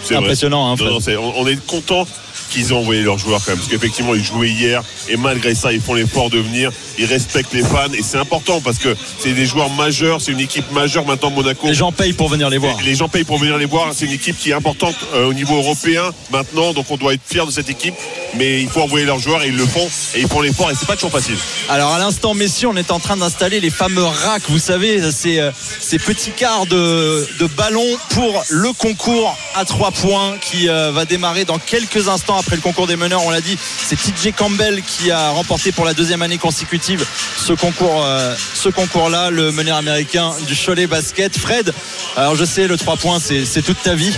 C'est. 0.02 0.16
Impressionnant, 0.16 0.66
hein, 0.66 0.70
Non, 0.70 0.76
Fred. 0.76 0.90
non, 0.90 1.00
c'est- 1.00 1.16
on, 1.16 1.38
on 1.40 1.46
est 1.46 1.56
content 1.66 2.06
qu'ils 2.50 2.70
aient 2.70 2.72
envoyé 2.72 3.02
leurs 3.02 3.18
joueurs 3.18 3.40
quand 3.44 3.52
même. 3.52 3.58
Parce 3.58 3.70
qu'effectivement, 3.70 4.14
ils 4.14 4.24
jouaient 4.24 4.50
hier. 4.50 4.82
Et 5.08 5.16
malgré 5.16 5.54
ça, 5.54 5.72
ils 5.72 5.80
font 5.80 5.94
l'effort 5.94 6.30
de 6.30 6.38
venir. 6.38 6.70
Ils 6.98 7.06
respectent 7.06 7.52
les 7.52 7.62
fans. 7.62 7.92
Et 7.92 8.02
c'est 8.02 8.18
important 8.18 8.60
parce 8.60 8.78
que 8.78 8.94
c'est 9.18 9.32
des 9.32 9.46
joueurs 9.46 9.70
majeurs. 9.70 10.20
C'est 10.20 10.32
une 10.32 10.40
équipe 10.40 10.70
majeure 10.72 11.06
maintenant, 11.06 11.30
Monaco. 11.30 11.66
Les 11.66 11.74
gens 11.74 11.92
payent 11.92 12.12
pour 12.12 12.28
venir 12.28 12.50
les 12.50 12.58
voir. 12.58 12.76
Les 12.84 12.94
gens 12.94 13.08
payent 13.08 13.24
pour 13.24 13.38
venir 13.38 13.58
les 13.58 13.66
voir. 13.66 13.90
C'est 13.94 14.06
une 14.06 14.12
équipe 14.12 14.38
qui 14.38 14.50
est 14.50 14.54
importante 14.54 14.96
euh, 15.14 15.26
au 15.26 15.34
niveau 15.34 15.56
européen 15.56 16.02
maintenant. 16.30 16.72
Donc 16.72 16.86
on 16.90 16.96
doit 16.96 17.14
être 17.14 17.22
fiers 17.24 17.46
de 17.46 17.50
cette 17.50 17.70
équipe. 17.70 17.94
Mais 18.36 18.60
il 18.60 18.68
faut 18.68 18.80
envoyer 18.80 19.06
leurs 19.06 19.18
joueurs 19.18 19.42
et 19.42 19.48
ils 19.48 19.56
le 19.56 19.66
font. 19.66 19.88
Et 20.14 20.20
ils 20.20 20.28
font 20.28 20.40
l'effort. 20.40 20.70
Et 20.70 20.74
c'est 20.74 20.86
pas 20.86 20.94
toujours 20.94 21.12
facile. 21.12 21.36
Alors 21.68 21.92
à 21.92 21.98
l'instant, 21.98 22.34
messieurs, 22.34 22.68
on 22.68 22.76
est 22.76 22.90
en 22.90 23.00
train 23.00 23.16
d'installer 23.16 23.60
les 23.60 23.70
fameux 23.70 24.04
racks. 24.04 24.42
Vous 24.48 24.58
savez, 24.58 25.10
ces, 25.12 25.38
euh, 25.38 25.50
ces 25.80 25.98
petits 25.98 26.30
quarts 26.30 26.66
de, 26.66 27.26
de 27.38 27.46
ballon 27.46 27.84
pour 28.10 28.44
le 28.50 28.72
concours 28.72 29.36
à 29.54 29.64
trois 29.64 29.90
points 29.90 30.36
qui 30.40 30.68
euh, 30.68 30.90
va 30.92 31.04
démarrer 31.04 31.44
dans 31.44 31.58
quelques 31.58 32.08
instants 32.08 32.33
après 32.38 32.56
le 32.56 32.62
concours 32.62 32.86
des 32.86 32.96
meneurs. 32.96 33.22
On 33.24 33.30
l'a 33.30 33.40
dit, 33.40 33.56
c'est 33.58 33.96
TJ 33.96 34.32
Campbell 34.36 34.82
qui 34.82 35.10
a 35.10 35.30
remporté 35.30 35.72
pour 35.72 35.84
la 35.84 35.94
deuxième 35.94 36.22
année 36.22 36.38
consécutive 36.38 37.04
ce 37.36 37.52
concours, 37.52 38.04
euh, 38.04 38.34
ce 38.54 38.68
concours-là, 38.68 39.30
le 39.30 39.52
meneur 39.52 39.76
américain 39.76 40.32
du 40.46 40.54
Cholet 40.56 40.86
Basket. 40.86 41.36
Fred, 41.36 41.72
alors 42.16 42.36
je 42.36 42.44
sais, 42.44 42.66
le 42.66 42.76
trois 42.76 42.96
points, 42.96 43.18
c'est 43.20 43.62
toute 43.62 43.82
ta 43.82 43.94
vie. 43.94 44.12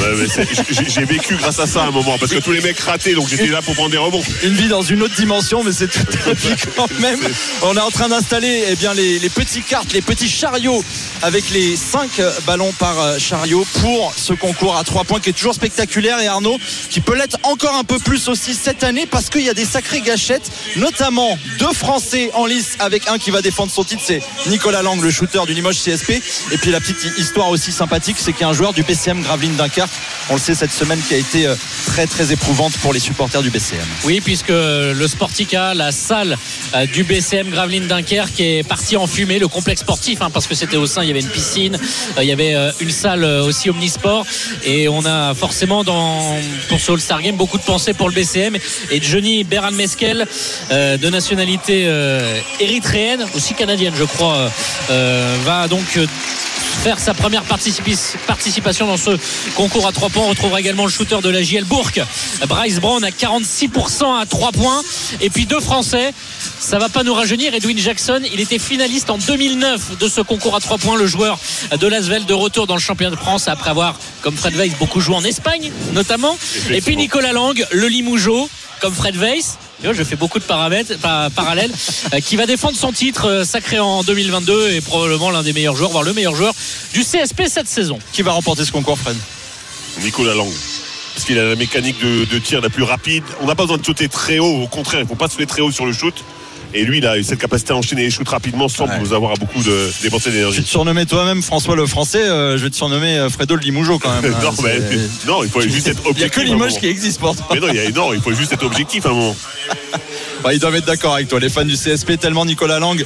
Ouais, 0.00 0.26
j'ai- 0.90 1.04
vécu 1.04 1.36
grâce 1.36 1.60
à 1.60 1.66
ça 1.66 1.82
à 1.84 1.86
un 1.86 1.90
moment. 1.92 2.18
Parce 2.18 2.32
que 2.32 2.38
tous 2.38 2.50
les 2.50 2.60
mecs 2.60 2.78
rataient. 2.80 3.14
Donc 3.14 3.28
j'étais 3.28 3.46
là 3.46 3.62
pour 3.62 3.74
prendre 3.74 3.90
des 3.90 3.96
rebonds. 3.98 4.22
une 4.42 4.54
vie 4.54 4.66
dans 4.68 4.82
une 4.82 5.02
autre 5.02 5.14
dimension, 5.14 5.62
mais 5.62 5.70
c'est 5.72 5.86
toute 5.86 6.26
la 6.26 6.32
vie 6.32 6.54
quand 6.74 6.90
même. 6.98 7.20
On 7.62 7.76
est 7.76 7.80
en 7.80 7.90
train 7.90 8.08
d'installer 8.08 8.64
eh 8.68 8.74
bien, 8.74 8.94
les, 8.94 9.18
les 9.20 9.28
petits 9.28 9.62
cartes, 9.62 9.92
les 9.92 10.02
petits 10.02 10.28
chariots 10.28 10.82
avec 11.22 11.50
les 11.50 11.76
5 11.76 12.10
ballons 12.46 12.72
par 12.72 12.98
euh, 13.00 13.18
chariot 13.18 13.64
pour 13.80 14.12
ce 14.16 14.32
concours 14.32 14.76
à 14.76 14.82
3 14.82 15.04
points 15.04 15.20
qui 15.20 15.30
est 15.30 15.34
toujours 15.34 15.54
spectaculaire 15.54 16.18
et 16.18 16.26
Arnaud 16.26 16.58
qui 16.90 17.00
peut 17.00 17.14
l'être 17.16 17.38
encore 17.46 17.76
un 17.76 17.84
peu 17.84 17.98
plus 17.98 18.28
aussi 18.28 18.54
cette 18.54 18.82
année 18.82 19.06
parce 19.06 19.30
qu'il 19.30 19.42
y 19.42 19.48
a 19.48 19.54
des 19.54 19.64
sacrées 19.64 20.00
gâchettes, 20.00 20.50
notamment 20.76 21.38
deux 21.58 21.72
Français 21.72 22.30
en 22.34 22.46
lice 22.46 22.76
avec 22.78 23.08
un 23.08 23.18
qui 23.18 23.30
va 23.30 23.42
défendre 23.42 23.70
son 23.70 23.84
titre, 23.84 24.02
c'est 24.04 24.22
Nicolas 24.48 24.82
Lang, 24.82 25.00
le 25.00 25.10
shooter 25.10 25.40
du 25.46 25.54
Limoges 25.54 25.80
CSP. 25.82 26.10
Et 26.52 26.58
puis 26.58 26.70
la 26.70 26.80
petite 26.80 27.18
histoire 27.18 27.48
aussi 27.48 27.72
sympathique, 27.72 28.16
c'est 28.18 28.32
qu'il 28.32 28.42
y 28.42 28.44
a 28.44 28.48
un 28.48 28.52
joueur 28.52 28.72
du 28.72 28.82
BCM 28.82 29.22
Gravelines 29.22 29.56
Dunkerque, 29.56 29.90
on 30.28 30.34
le 30.34 30.40
sait 30.40 30.54
cette 30.54 30.72
semaine, 30.72 31.00
qui 31.06 31.14
a 31.14 31.18
été 31.18 31.46
euh, 31.46 31.54
très 31.86 32.06
très 32.06 32.32
éprouvante 32.32 32.76
pour 32.78 32.92
les 32.92 33.00
supporters 33.00 33.42
du 33.42 33.50
BCM. 33.50 33.86
Oui, 34.04 34.20
puisque 34.20 34.48
le 34.48 35.06
Sportica, 35.06 35.74
la 35.74 35.92
salle 35.92 36.36
euh, 36.74 36.86
du 36.86 37.04
BCM 37.04 37.50
Gravelines 37.50 37.86
Dunkerque 37.86 38.40
est 38.40 38.66
partie 38.66 38.96
en 38.96 39.06
fumée, 39.06 39.38
le 39.38 39.48
complexe 39.48 39.82
sportif, 39.82 40.20
hein, 40.20 40.30
parce 40.30 40.46
que 40.46 40.54
c'était 40.54 40.76
au 40.76 40.86
sein, 40.86 41.02
il 41.02 41.08
y 41.08 41.10
avait 41.10 41.20
une 41.20 41.28
piscine, 41.28 41.78
euh, 42.16 42.22
il 42.22 42.28
y 42.28 42.32
avait 42.32 42.56
une 42.80 42.90
salle 42.90 43.24
aussi 43.24 43.70
omnisport, 43.70 44.26
et 44.64 44.88
on 44.88 45.04
a 45.04 45.34
forcément 45.34 45.84
dans 45.84 46.36
pour 46.68 46.80
ce 46.80 46.92
All-Star 46.92 47.22
Game 47.22 47.35
beaucoup 47.36 47.58
de 47.58 47.62
pensées 47.62 47.94
pour 47.94 48.08
le 48.08 48.14
BCM 48.14 48.56
et 48.90 49.00
Johnny 49.00 49.44
Beran 49.44 49.72
Meskel, 49.72 50.26
euh, 50.70 50.96
de 50.96 51.08
nationalité 51.08 51.84
euh, 51.86 52.40
érythréenne, 52.60 53.24
aussi 53.34 53.54
canadienne, 53.54 53.94
je 53.96 54.04
crois, 54.04 54.50
euh, 54.90 55.36
va 55.44 55.68
donc 55.68 55.98
faire 56.76 56.98
sa 56.98 57.14
première 57.14 57.44
participation 57.44 58.86
dans 58.86 58.96
ce 58.96 59.10
concours 59.54 59.86
à 59.86 59.92
3 59.92 60.10
points. 60.10 60.24
On 60.24 60.28
retrouvera 60.28 60.60
également 60.60 60.84
le 60.84 60.90
shooter 60.90 61.18
de 61.22 61.28
la 61.28 61.42
JL 61.42 61.64
Bourg, 61.64 61.90
Bryce 62.48 62.80
Brown 62.80 63.02
à 63.04 63.10
46% 63.10 64.20
à 64.20 64.26
3 64.26 64.52
points. 64.52 64.82
Et 65.20 65.30
puis 65.30 65.46
deux 65.46 65.60
Français. 65.60 66.12
Ça 66.58 66.78
va 66.78 66.88
pas 66.88 67.02
nous 67.02 67.14
rajeunir. 67.14 67.54
Edwin 67.54 67.78
Jackson, 67.78 68.20
il 68.32 68.40
était 68.40 68.58
finaliste 68.58 69.10
en 69.10 69.18
2009 69.18 69.98
de 69.98 70.08
ce 70.08 70.20
concours 70.20 70.56
à 70.56 70.60
3 70.60 70.78
points. 70.78 70.96
Le 70.96 71.06
joueur 71.06 71.38
de 71.78 71.86
Lasvel 71.86 72.26
de 72.26 72.34
retour 72.34 72.66
dans 72.66 72.74
le 72.74 72.80
championnat 72.80 73.14
de 73.14 73.20
France 73.20 73.48
après 73.48 73.70
avoir, 73.70 73.98
comme 74.22 74.36
Fred 74.36 74.54
Weiss, 74.54 74.72
beaucoup 74.78 75.00
joué 75.00 75.14
en 75.14 75.24
Espagne 75.24 75.70
notamment. 75.92 76.36
Et 76.70 76.80
puis. 76.80 76.96
Nicolas 76.96 77.32
Lang, 77.32 77.64
le 77.70 77.86
Limougeot, 77.86 78.48
comme 78.80 78.92
Fred 78.92 79.16
Weiss. 79.16 79.58
Je 79.82 80.02
fais 80.04 80.16
beaucoup 80.16 80.38
de 80.38 80.44
paramètres, 80.44 80.94
parallèles, 81.34 81.72
euh, 82.12 82.20
qui 82.20 82.36
va 82.36 82.46
défendre 82.46 82.76
son 82.76 82.92
titre 82.92 83.26
euh, 83.28 83.44
sacré 83.44 83.78
en 83.78 84.02
2022 84.02 84.70
et 84.70 84.80
probablement 84.80 85.30
l'un 85.30 85.42
des 85.42 85.52
meilleurs 85.52 85.76
joueurs, 85.76 85.90
voire 85.90 86.02
le 86.02 86.12
meilleur 86.14 86.34
joueur 86.34 86.54
du 86.94 87.00
CSP 87.02 87.42
cette 87.46 87.68
saison. 87.68 87.98
Qui 88.12 88.22
va 88.22 88.32
remporter 88.32 88.64
ce 88.64 88.72
concours, 88.72 88.98
Fred? 88.98 89.16
Nicolas 90.02 90.34
Lang. 90.34 90.48
Parce 91.14 91.26
qu'il 91.26 91.38
a 91.38 91.48
la 91.48 91.56
mécanique 91.56 92.00
de, 92.00 92.24
de 92.24 92.38
tir 92.38 92.60
la 92.60 92.70
plus 92.70 92.82
rapide. 92.82 93.22
On 93.40 93.46
n'a 93.46 93.54
pas 93.54 93.64
besoin 93.64 93.78
de 93.78 93.84
sauter 93.84 94.08
très 94.08 94.38
haut. 94.38 94.62
Au 94.62 94.66
contraire, 94.66 95.00
il 95.00 95.04
ne 95.04 95.08
faut 95.08 95.14
pas 95.14 95.28
sauter 95.28 95.46
très 95.46 95.62
haut 95.62 95.70
sur 95.70 95.86
le 95.86 95.92
shoot. 95.92 96.14
Et 96.78 96.84
lui, 96.84 96.98
il 96.98 97.06
a 97.06 97.20
cette 97.22 97.38
capacité 97.38 97.72
à 97.72 97.76
enchaîner 97.76 98.02
les 98.02 98.10
shoots 98.10 98.28
rapidement 98.28 98.68
sans 98.68 98.86
Ouais. 98.86 98.98
nous 99.00 99.12
avoir 99.14 99.32
à 99.32 99.34
beaucoup 99.36 99.62
de 99.62 99.90
dépenser 100.02 100.24
Je 100.26 100.30
vais 100.30 100.36
d'énergie. 100.36 100.62
te 100.62 100.68
surnommer 100.68 101.06
toi-même 101.06 101.42
François 101.42 101.74
le 101.74 101.86
Français, 101.86 102.22
euh, 102.22 102.58
je 102.58 102.64
vais 102.64 102.70
te 102.70 102.76
surnommer 102.76 103.16
euh, 103.18 103.30
Fredo 103.30 103.54
le 103.56 103.62
Limougeot 103.62 103.98
quand 103.98 104.12
même. 104.20 104.30
non, 104.42 104.50
hein, 104.50 104.54
mais- 104.62 104.78
c'est- 104.78 105.26
non, 105.26 105.42
il 105.42 105.48
faut 105.50 105.62
juste 105.62 105.88
être 105.88 106.00
Il 106.00 106.02
n'y 106.02 106.06
a 106.06 106.10
objectif. 106.10 106.30
que 106.42 106.46
Limoges 106.46 106.78
qui 106.78 106.86
existe 106.86 107.18
pour 107.18 107.34
toi. 107.34 107.46
Mais 107.54 107.60
non, 107.60 107.68
il, 107.70 107.76
y 107.76 107.78
a- 107.80 107.90
non, 107.90 108.12
il 108.12 108.20
faut 108.20 108.32
juste 108.34 108.52
être 108.52 108.64
objectif 108.64 109.06
à 109.06 109.08
un 109.08 109.14
moment. 109.14 109.36
Bah, 110.44 110.52
ils 110.52 110.60
doivent 110.60 110.76
être 110.76 110.84
d'accord 110.84 111.14
avec 111.14 111.28
toi, 111.28 111.40
les 111.40 111.48
fans 111.48 111.64
du 111.64 111.74
CSP, 111.76 112.18
tellement 112.20 112.44
Nicolas 112.44 112.78
Lang 112.78 113.02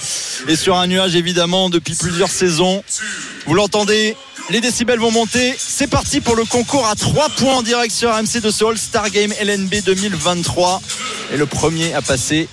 est 0.48 0.56
sur 0.56 0.76
un 0.76 0.86
nuage 0.88 1.14
évidemment 1.14 1.70
depuis 1.70 1.94
plusieurs 1.94 2.28
saisons. 2.28 2.82
Vous 3.46 3.54
l'entendez 3.54 4.16
les 4.50 4.60
décibels 4.60 4.98
vont 4.98 5.12
monter. 5.12 5.54
C'est 5.56 5.86
parti 5.86 6.20
pour 6.20 6.34
le 6.34 6.44
concours 6.44 6.86
à 6.88 6.96
3 6.96 7.28
points 7.30 7.54
en 7.54 7.62
direct 7.62 7.94
sur 7.94 8.10
RMC 8.12 8.40
de 8.42 8.50
ce 8.50 8.64
All-Star 8.64 9.08
Game 9.10 9.32
LNB 9.40 9.76
2023. 9.86 10.82
Et 11.32 11.36
le 11.36 11.46
premier 11.46 11.94
à 11.94 12.02
passer, 12.02 12.48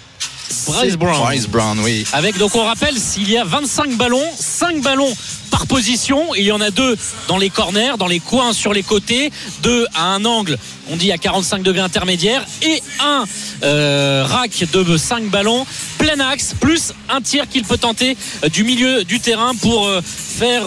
Bryce 0.68 0.96
Brown. 0.96 1.24
Bryce 1.24 1.48
Brown, 1.48 1.80
oui. 1.80 2.06
Avec, 2.14 2.38
donc 2.38 2.56
on 2.56 2.64
rappelle, 2.66 2.98
s'il 2.98 3.30
y 3.30 3.38
a 3.38 3.44
25 3.44 3.98
ballons, 3.98 4.24
5 4.38 4.82
ballons 4.82 5.14
par 5.58 5.66
position, 5.66 6.36
il 6.36 6.44
y 6.44 6.52
en 6.52 6.62
a 6.62 6.70
deux 6.70 6.96
dans 7.28 7.40
les 7.40 7.50
corners, 7.50 7.94
dans 7.98 8.06
les 8.06 8.20
coins 8.20 8.54
sur 8.54 8.74
les 8.74 8.84
côtés, 8.84 9.32
deux 9.64 9.88
à 9.96 10.04
un 10.14 10.24
angle, 10.24 10.56
on 10.92 10.96
dit 10.96 11.12
à 11.12 11.18
45 11.18 11.64
degrés 11.64 11.82
intermédiaire, 11.82 12.46
et 12.62 12.84
un 13.00 13.26
euh, 13.64 14.24
rack 14.24 14.66
de 14.72 14.98
5 14.98 15.24
ballons, 15.32 15.66
plein 15.98 16.20
axe, 16.20 16.54
plus 16.60 16.94
un 17.10 17.22
tir 17.22 17.50
qu'il 17.50 17.64
peut 17.64 17.80
tenter 17.80 18.16
euh, 18.44 18.50
du 18.50 18.64
milieu 18.64 19.04
du 19.04 19.20
terrain 19.20 19.56
pour 19.56 19.88
euh, 19.88 20.00
faire 20.04 20.66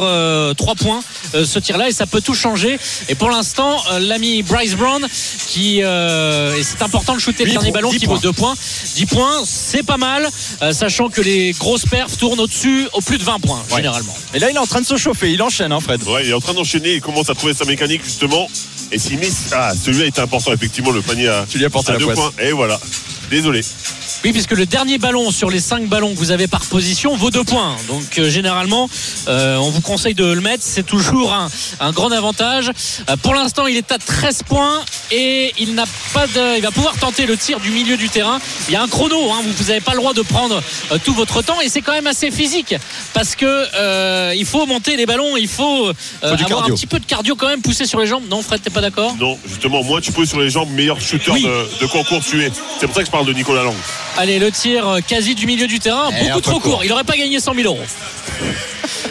3 0.56 0.74
points 0.74 1.00
euh, 1.36 1.44
ce 1.46 1.60
tir 1.60 1.78
là 1.78 1.88
et 1.88 1.92
ça 1.92 2.06
peut 2.06 2.20
tout 2.20 2.34
changer. 2.34 2.76
Et 3.08 3.14
pour 3.14 3.30
l'instant 3.30 3.80
euh, 3.92 4.00
l'ami 4.00 4.42
Bryce 4.42 4.74
Brown 4.74 5.06
qui 5.46 5.80
euh, 5.84 6.56
et 6.56 6.64
c'est 6.64 6.82
important 6.82 7.14
de 7.14 7.20
shooter 7.20 7.44
le 7.44 7.52
dernier 7.52 7.70
ballon 7.70 7.90
10 7.92 7.98
qui 8.00 8.06
vaut 8.06 8.14
points. 8.14 8.20
2 8.22 8.32
points. 8.32 8.54
10 8.96 9.06
points 9.06 9.42
c'est 9.44 9.84
pas 9.84 9.96
mal 9.98 10.28
euh, 10.62 10.72
sachant 10.72 11.08
que 11.08 11.20
les 11.20 11.52
grosses 11.52 11.86
perfs 11.86 12.18
tournent 12.18 12.40
au-dessus 12.40 12.88
au 12.94 13.00
plus 13.00 13.18
de 13.18 13.22
20 13.22 13.38
points 13.38 13.62
Ouais. 13.70 13.76
généralement. 13.76 14.14
Et 14.34 14.38
là, 14.38 14.50
il 14.50 14.56
est 14.56 14.58
en 14.58 14.66
train 14.66 14.79
de 14.80 14.86
se 14.86 14.96
chauffer, 14.96 15.32
il 15.32 15.42
enchaîne, 15.42 15.72
hein, 15.72 15.80
Fred. 15.80 16.02
Ouais, 16.04 16.24
il 16.24 16.30
est 16.30 16.34
en 16.34 16.40
train 16.40 16.54
d'enchaîner, 16.54 16.94
il 16.94 17.00
commence 17.00 17.30
à 17.30 17.34
trouver 17.34 17.54
sa 17.54 17.64
mécanique 17.64 18.02
justement. 18.04 18.48
Et 18.92 18.98
s'il 18.98 19.18
met. 19.18 19.28
Ah, 19.52 19.72
celui-là 19.74 20.06
était 20.06 20.20
important, 20.20 20.52
effectivement, 20.52 20.90
le 20.90 21.02
panier 21.02 21.28
à, 21.28 21.46
Tu 21.48 21.58
lui 21.58 21.64
as 21.64 21.70
porté 21.70 21.90
à 21.90 21.92
la 21.94 21.98
deux 22.00 22.06
poisse. 22.06 22.18
points. 22.18 22.32
Et 22.42 22.52
voilà. 22.52 22.78
Désolé. 23.30 23.60
Oui, 24.24 24.32
puisque 24.32 24.50
le 24.50 24.66
dernier 24.66 24.98
ballon 24.98 25.30
sur 25.30 25.50
les 25.50 25.60
5 25.60 25.88
ballons 25.88 26.12
que 26.12 26.18
vous 26.18 26.30
avez 26.32 26.46
par 26.48 26.60
position 26.62 27.16
vaut 27.16 27.30
2 27.30 27.44
points. 27.44 27.76
Donc 27.88 28.18
euh, 28.18 28.28
généralement, 28.28 28.90
euh, 29.28 29.56
on 29.56 29.70
vous 29.70 29.80
conseille 29.80 30.14
de 30.14 30.24
le 30.24 30.40
mettre. 30.40 30.62
C'est 30.66 30.82
toujours 30.84 31.32
un, 31.32 31.48
un 31.78 31.92
grand 31.92 32.10
avantage. 32.12 32.70
Euh, 33.08 33.16
pour 33.16 33.34
l'instant, 33.34 33.66
il 33.66 33.76
est 33.76 33.92
à 33.92 33.98
13 33.98 34.42
points 34.42 34.80
et 35.10 35.52
il 35.58 35.74
n'a 35.74 35.84
pas 36.12 36.26
de, 36.26 36.56
il 36.56 36.62
va 36.62 36.70
pouvoir 36.70 36.98
tenter 36.98 37.24
le 37.26 37.36
tir 37.36 37.60
du 37.60 37.70
milieu 37.70 37.96
du 37.96 38.08
terrain. 38.08 38.40
Il 38.68 38.72
y 38.72 38.76
a 38.76 38.82
un 38.82 38.88
chrono. 38.88 39.30
Hein, 39.32 39.42
vous 39.56 39.64
n'avez 39.64 39.80
pas 39.80 39.92
le 39.92 39.98
droit 39.98 40.12
de 40.12 40.22
prendre 40.22 40.60
euh, 40.92 40.98
tout 41.02 41.14
votre 41.14 41.40
temps 41.42 41.60
et 41.60 41.68
c'est 41.68 41.80
quand 41.82 41.92
même 41.92 42.08
assez 42.08 42.30
physique 42.30 42.74
parce 43.14 43.36
que 43.36 43.46
euh, 43.76 44.34
il 44.36 44.44
faut 44.44 44.66
monter 44.66 44.96
les 44.96 45.06
ballons. 45.06 45.36
Il 45.36 45.48
faut, 45.48 45.86
euh, 45.88 45.92
avoir 46.22 46.38
cardio. 46.48 46.74
un 46.74 46.76
petit 46.76 46.86
peu 46.88 46.98
de 46.98 47.06
cardio 47.06 47.36
quand 47.36 47.48
même, 47.48 47.62
pousser 47.62 47.86
sur 47.86 48.00
les 48.00 48.06
jambes. 48.06 48.24
Non, 48.28 48.42
Fred, 48.42 48.60
t'es 48.60 48.70
pas 48.70 48.80
d'accord? 48.80 49.14
Non, 49.18 49.38
justement, 49.46 49.82
moi, 49.84 50.00
tu 50.00 50.12
poses 50.12 50.28
sur 50.28 50.40
les 50.40 50.50
jambes, 50.50 50.68
meilleur 50.72 51.00
shooter 51.00 51.30
Oui. 51.30 51.44
de, 51.44 51.68
de 51.80 51.86
concours 51.86 52.20
tu 52.28 52.42
es. 52.44 52.50
C'est 52.78 52.86
pour 52.86 52.94
ça 52.96 53.00
que 53.02 53.06
je 53.06 53.10
parle 53.10 53.19
de 53.24 53.32
Nicolas 53.32 53.62
Lang. 53.64 53.74
Allez, 54.16 54.38
le 54.38 54.50
tir 54.50 54.86
euh, 54.88 55.00
quasi 55.06 55.34
du 55.34 55.46
milieu 55.46 55.66
du 55.66 55.78
terrain, 55.78 56.10
Eh, 56.20 56.24
beaucoup 56.28 56.40
trop 56.40 56.52
court. 56.60 56.62
court. 56.72 56.84
Il 56.84 56.88
n'aurait 56.90 57.04
pas 57.04 57.16
gagné 57.16 57.40
100 57.40 57.54
000 57.54 57.66
euros. 57.66 57.84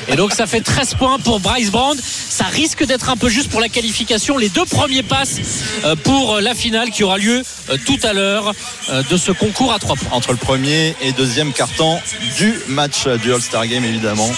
Et 0.07 0.16
donc 0.16 0.34
ça 0.34 0.47
fait 0.47 0.62
13 0.62 0.95
points 0.95 1.20
pour 1.20 1.39
Bryce 1.39 1.70
Brand. 1.72 1.97
Ça 2.01 2.45
risque 2.45 2.84
d'être 2.86 3.10
un 3.10 3.18
peu 3.18 3.30
juste 3.30 3.49
pour 3.49 3.62
la 3.62 3.70
qualification. 3.70 4.38
Les 4.38 4.49
deux 4.49 4.66
premiers 4.66 5.03
passes 5.03 5.38
euh, 5.86 5.95
pour 5.95 6.39
la 6.41 6.55
finale 6.55 6.89
qui 6.89 7.03
aura 7.03 7.18
lieu 7.18 7.43
euh, 7.70 7.78
tout 7.86 7.99
à 8.03 8.14
l'heure 8.14 8.53
euh, 8.89 9.03
de 9.10 9.18
ce 9.18 9.32
concours 9.32 9.72
à 9.72 9.80
3 9.80 9.95
points. 9.95 10.10
entre 10.18 10.32
le 10.32 10.38
premier 10.38 10.95
et 11.01 11.12
deuxième 11.12 11.53
carton 11.53 11.99
du 12.38 12.53
match 12.68 13.03
euh, 13.05 13.18
du 13.18 13.32
All-Star 13.34 13.68
Game 13.68 13.86
évidemment. 13.86 14.30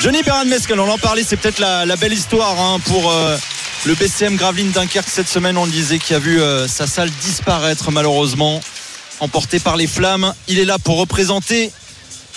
Johnny 0.00 0.22
Perrin 0.22 0.44
Mescal, 0.44 0.78
on 0.80 0.88
en 0.90 0.98
parlait, 0.98 1.22
c'est 1.26 1.36
peut-être 1.36 1.58
la, 1.60 1.86
la 1.86 1.96
belle 1.96 2.12
histoire 2.12 2.58
hein, 2.60 2.78
pour 2.86 3.10
euh, 3.12 3.36
le 3.86 3.94
BCM 3.94 4.36
Gravelines 4.36 4.72
Dunkerque 4.72 5.08
cette 5.08 5.28
semaine, 5.28 5.56
on 5.56 5.64
le 5.64 5.70
disait, 5.70 5.98
qui 5.98 6.12
a 6.12 6.18
vu 6.18 6.40
euh, 6.40 6.66
sa 6.66 6.86
salle 6.86 7.10
disparaître 7.22 7.90
malheureusement, 7.92 8.60
emporté 9.20 9.58
par 9.58 9.76
les 9.76 9.86
flammes. 9.86 10.34
Il 10.48 10.58
est 10.58 10.64
là 10.64 10.78
pour 10.78 10.98
représenter 10.98 11.70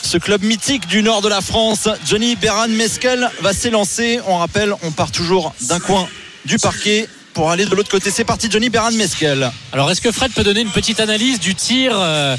ce 0.01 0.17
club 0.17 0.43
mythique 0.43 0.87
du 0.87 1.01
nord 1.01 1.21
de 1.21 1.29
la 1.29 1.41
France. 1.41 1.89
Johnny 2.05 2.35
Berran 2.35 2.67
Mescal 2.67 3.31
va 3.41 3.53
s'élancer. 3.53 4.19
On 4.27 4.37
rappelle, 4.37 4.73
on 4.83 4.91
part 4.91 5.11
toujours 5.11 5.53
d'un 5.61 5.79
coin 5.79 6.07
du 6.45 6.57
parquet 6.57 7.07
pour 7.35 7.51
aller 7.51 7.65
de 7.65 7.75
l'autre 7.75 7.89
côté. 7.89 8.09
C'est 8.09 8.23
parti, 8.23 8.47
Johnny 8.49 8.69
Berran 8.69 8.91
Mescal. 8.91 9.51
Alors 9.73 9.91
est-ce 9.91 10.01
que 10.01 10.11
Fred 10.11 10.31
peut 10.31 10.43
donner 10.43 10.61
une 10.61 10.71
petite 10.71 10.99
analyse 10.99 11.39
du 11.39 11.53
tir 11.53 11.91
euh, 11.93 12.35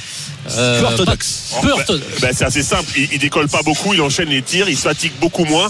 euh, 0.51 0.81
Peu 0.81 0.87
orthodoxe. 0.87 1.43
peu 1.63 1.69
Bah, 1.69 1.95
bah, 2.23 2.29
c'est 2.35 2.45
assez 2.47 2.63
simple. 2.63 2.91
Il, 2.97 3.09
il 3.13 3.19
décolle 3.19 3.49
pas 3.49 3.63
beaucoup, 3.63 3.95
il 3.95 4.01
enchaîne 4.01 4.31
les 4.31 4.43
tirs, 4.43 4.69
il 4.69 4.77
se 4.77 4.83
fatigue 4.83 5.13
beaucoup 5.21 5.45
moins. 5.45 5.69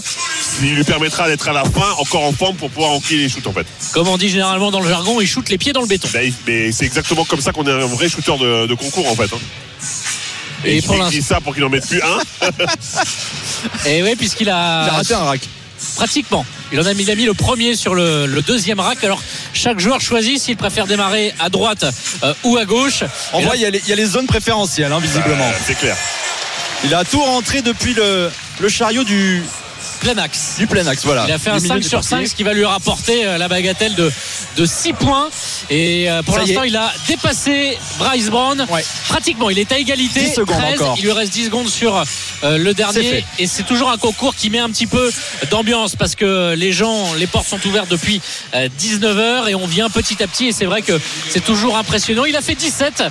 Il 0.63 0.73
lui 0.75 0.83
permettra 0.85 1.27
d'être 1.27 1.47
à 1.49 1.53
la 1.53 1.65
fin 1.65 1.91
encore 1.99 2.23
en 2.23 2.31
forme 2.31 2.55
pour 2.55 2.69
pouvoir 2.71 2.91
enquiller 2.91 3.23
les 3.23 3.29
shoots 3.29 3.45
en 3.45 3.53
fait. 3.53 3.67
Comme 3.91 4.07
on 4.07 4.17
dit 4.17 4.29
généralement 4.29 4.71
dans 4.71 4.79
le 4.79 4.87
jargon, 4.89 5.19
il 5.21 5.27
shoot 5.27 5.47
les 5.49 5.57
pieds 5.57 5.73
dans 5.73 5.81
le 5.81 5.87
béton. 5.87 6.07
Bah, 6.13 6.23
il- 6.23 6.33
mais 6.47 6.71
c'est 6.71 6.85
exactement 6.85 7.25
comme 7.25 7.41
ça 7.41 7.51
qu'on 7.51 7.67
est 7.67 7.71
un 7.71 7.85
vrai 7.85 8.09
shooter 8.09 8.37
de, 8.39 8.65
de 8.65 8.73
concours 8.73 9.11
en 9.11 9.15
fait. 9.15 9.25
hein. 9.33 9.39
Et 10.63 10.77
Et, 10.77 10.81
pour 10.81 11.03
dis 11.05 11.21
ça 11.21 11.39
pour 11.41 11.53
qu'il 11.53 11.63
en 11.65 11.69
mette 11.69 11.85
plus 11.87 12.01
un. 12.01 12.49
Et 13.85 14.01
oui, 14.03 14.15
puisqu'il 14.15 14.47
Il 14.47 14.49
a 14.49 14.85
a 14.85 14.89
raté 14.91 15.13
un 15.13 15.19
rack. 15.19 15.41
Pratiquement. 15.95 16.45
Il 16.71 16.79
en 16.81 16.85
a 16.85 16.93
mis, 16.93 17.03
il 17.03 17.11
a 17.11 17.15
mis 17.15 17.25
le 17.25 17.33
premier 17.33 17.75
sur 17.75 17.95
le, 17.95 18.25
le 18.25 18.41
deuxième 18.41 18.79
rack. 18.79 19.03
Alors 19.03 19.21
chaque 19.53 19.79
joueur 19.79 20.01
choisit 20.01 20.39
s'il 20.39 20.57
préfère 20.57 20.85
démarrer 20.87 21.33
à 21.39 21.49
droite 21.49 21.85
euh, 22.23 22.33
ou 22.43 22.57
à 22.57 22.65
gauche. 22.65 23.03
En 23.33 23.39
vrai, 23.41 23.49
là, 23.51 23.55
il 23.55 23.61
y, 23.61 23.65
a 23.65 23.69
les- 23.69 23.81
il 23.85 23.89
y 23.89 23.93
a 23.93 23.95
les 23.95 24.05
zones 24.05 24.27
préférentielles, 24.27 24.91
hein, 24.91 24.99
visiblement. 24.99 25.45
Euh, 25.47 25.51
c'est 25.65 25.77
clair. 25.77 25.95
Il 26.83 26.93
a 26.93 27.03
tout 27.05 27.21
rentré 27.21 27.61
depuis 27.61 27.93
le, 27.93 28.29
le 28.59 28.69
chariot 28.69 29.03
du, 29.03 29.41
plein 29.97 30.17
axe. 30.17 30.55
du 30.57 30.67
plein 30.67 30.85
axe. 30.87 31.03
Voilà. 31.05 31.25
Il 31.27 31.31
a 31.33 31.37
fait 31.37 31.49
un 31.49 31.57
Du 31.57 31.63
milieu 31.63 31.75
5 31.75 31.79
du 31.81 31.89
sur 31.89 31.99
parquet. 31.99 32.25
5, 32.25 32.27
ce 32.27 32.35
qui 32.35 32.43
va 32.43 32.53
lui 32.53 32.65
rapporter 32.65 33.25
euh, 33.25 33.37
la 33.37 33.47
bagatelle 33.47 33.95
de, 33.95 34.11
de 34.57 34.65
6 34.65 34.93
points. 34.93 35.29
Et 35.69 36.09
euh, 36.09 36.23
pour 36.23 36.37
l'instant, 36.37 36.63
est. 36.63 36.69
il 36.69 36.75
a 36.75 36.93
dépassé 37.07 37.77
Bryce 37.99 38.29
Brown. 38.29 38.65
Ouais. 38.69 38.83
Pratiquement, 39.07 39.49
il 39.49 39.59
est 39.59 39.71
à 39.71 39.77
égalité. 39.77 40.21
10 40.21 40.33
secondes 40.33 40.57
13. 40.57 40.81
encore. 40.81 40.95
Il 40.97 41.03
lui 41.03 41.11
reste 41.11 41.33
10 41.33 41.45
secondes 41.45 41.69
sur 41.69 42.03
euh, 42.43 42.57
le 42.57 42.73
dernier. 42.73 43.23
Et 43.39 43.47
c'est 43.47 43.63
toujours 43.63 43.91
un 43.91 43.97
concours 43.97 44.35
qui 44.35 44.49
met 44.49 44.59
un 44.59 44.69
petit 44.69 44.87
peu 44.87 45.11
d'ambiance 45.49 45.95
parce 45.95 46.15
que 46.15 46.53
les 46.55 46.71
gens, 46.71 47.13
les 47.15 47.27
portes 47.27 47.47
sont 47.47 47.65
ouvertes 47.65 47.89
depuis 47.89 48.21
19h 48.53 49.49
et 49.49 49.55
on 49.55 49.67
vient 49.67 49.89
petit 49.89 50.21
à 50.23 50.27
petit. 50.27 50.47
Et 50.47 50.51
c'est 50.51 50.65
vrai 50.65 50.81
que 50.81 50.99
c'est 51.29 51.43
toujours 51.43 51.77
impressionnant. 51.77 52.25
Il 52.25 52.35
a 52.35 52.41
fait 52.41 52.55
17. 52.55 53.03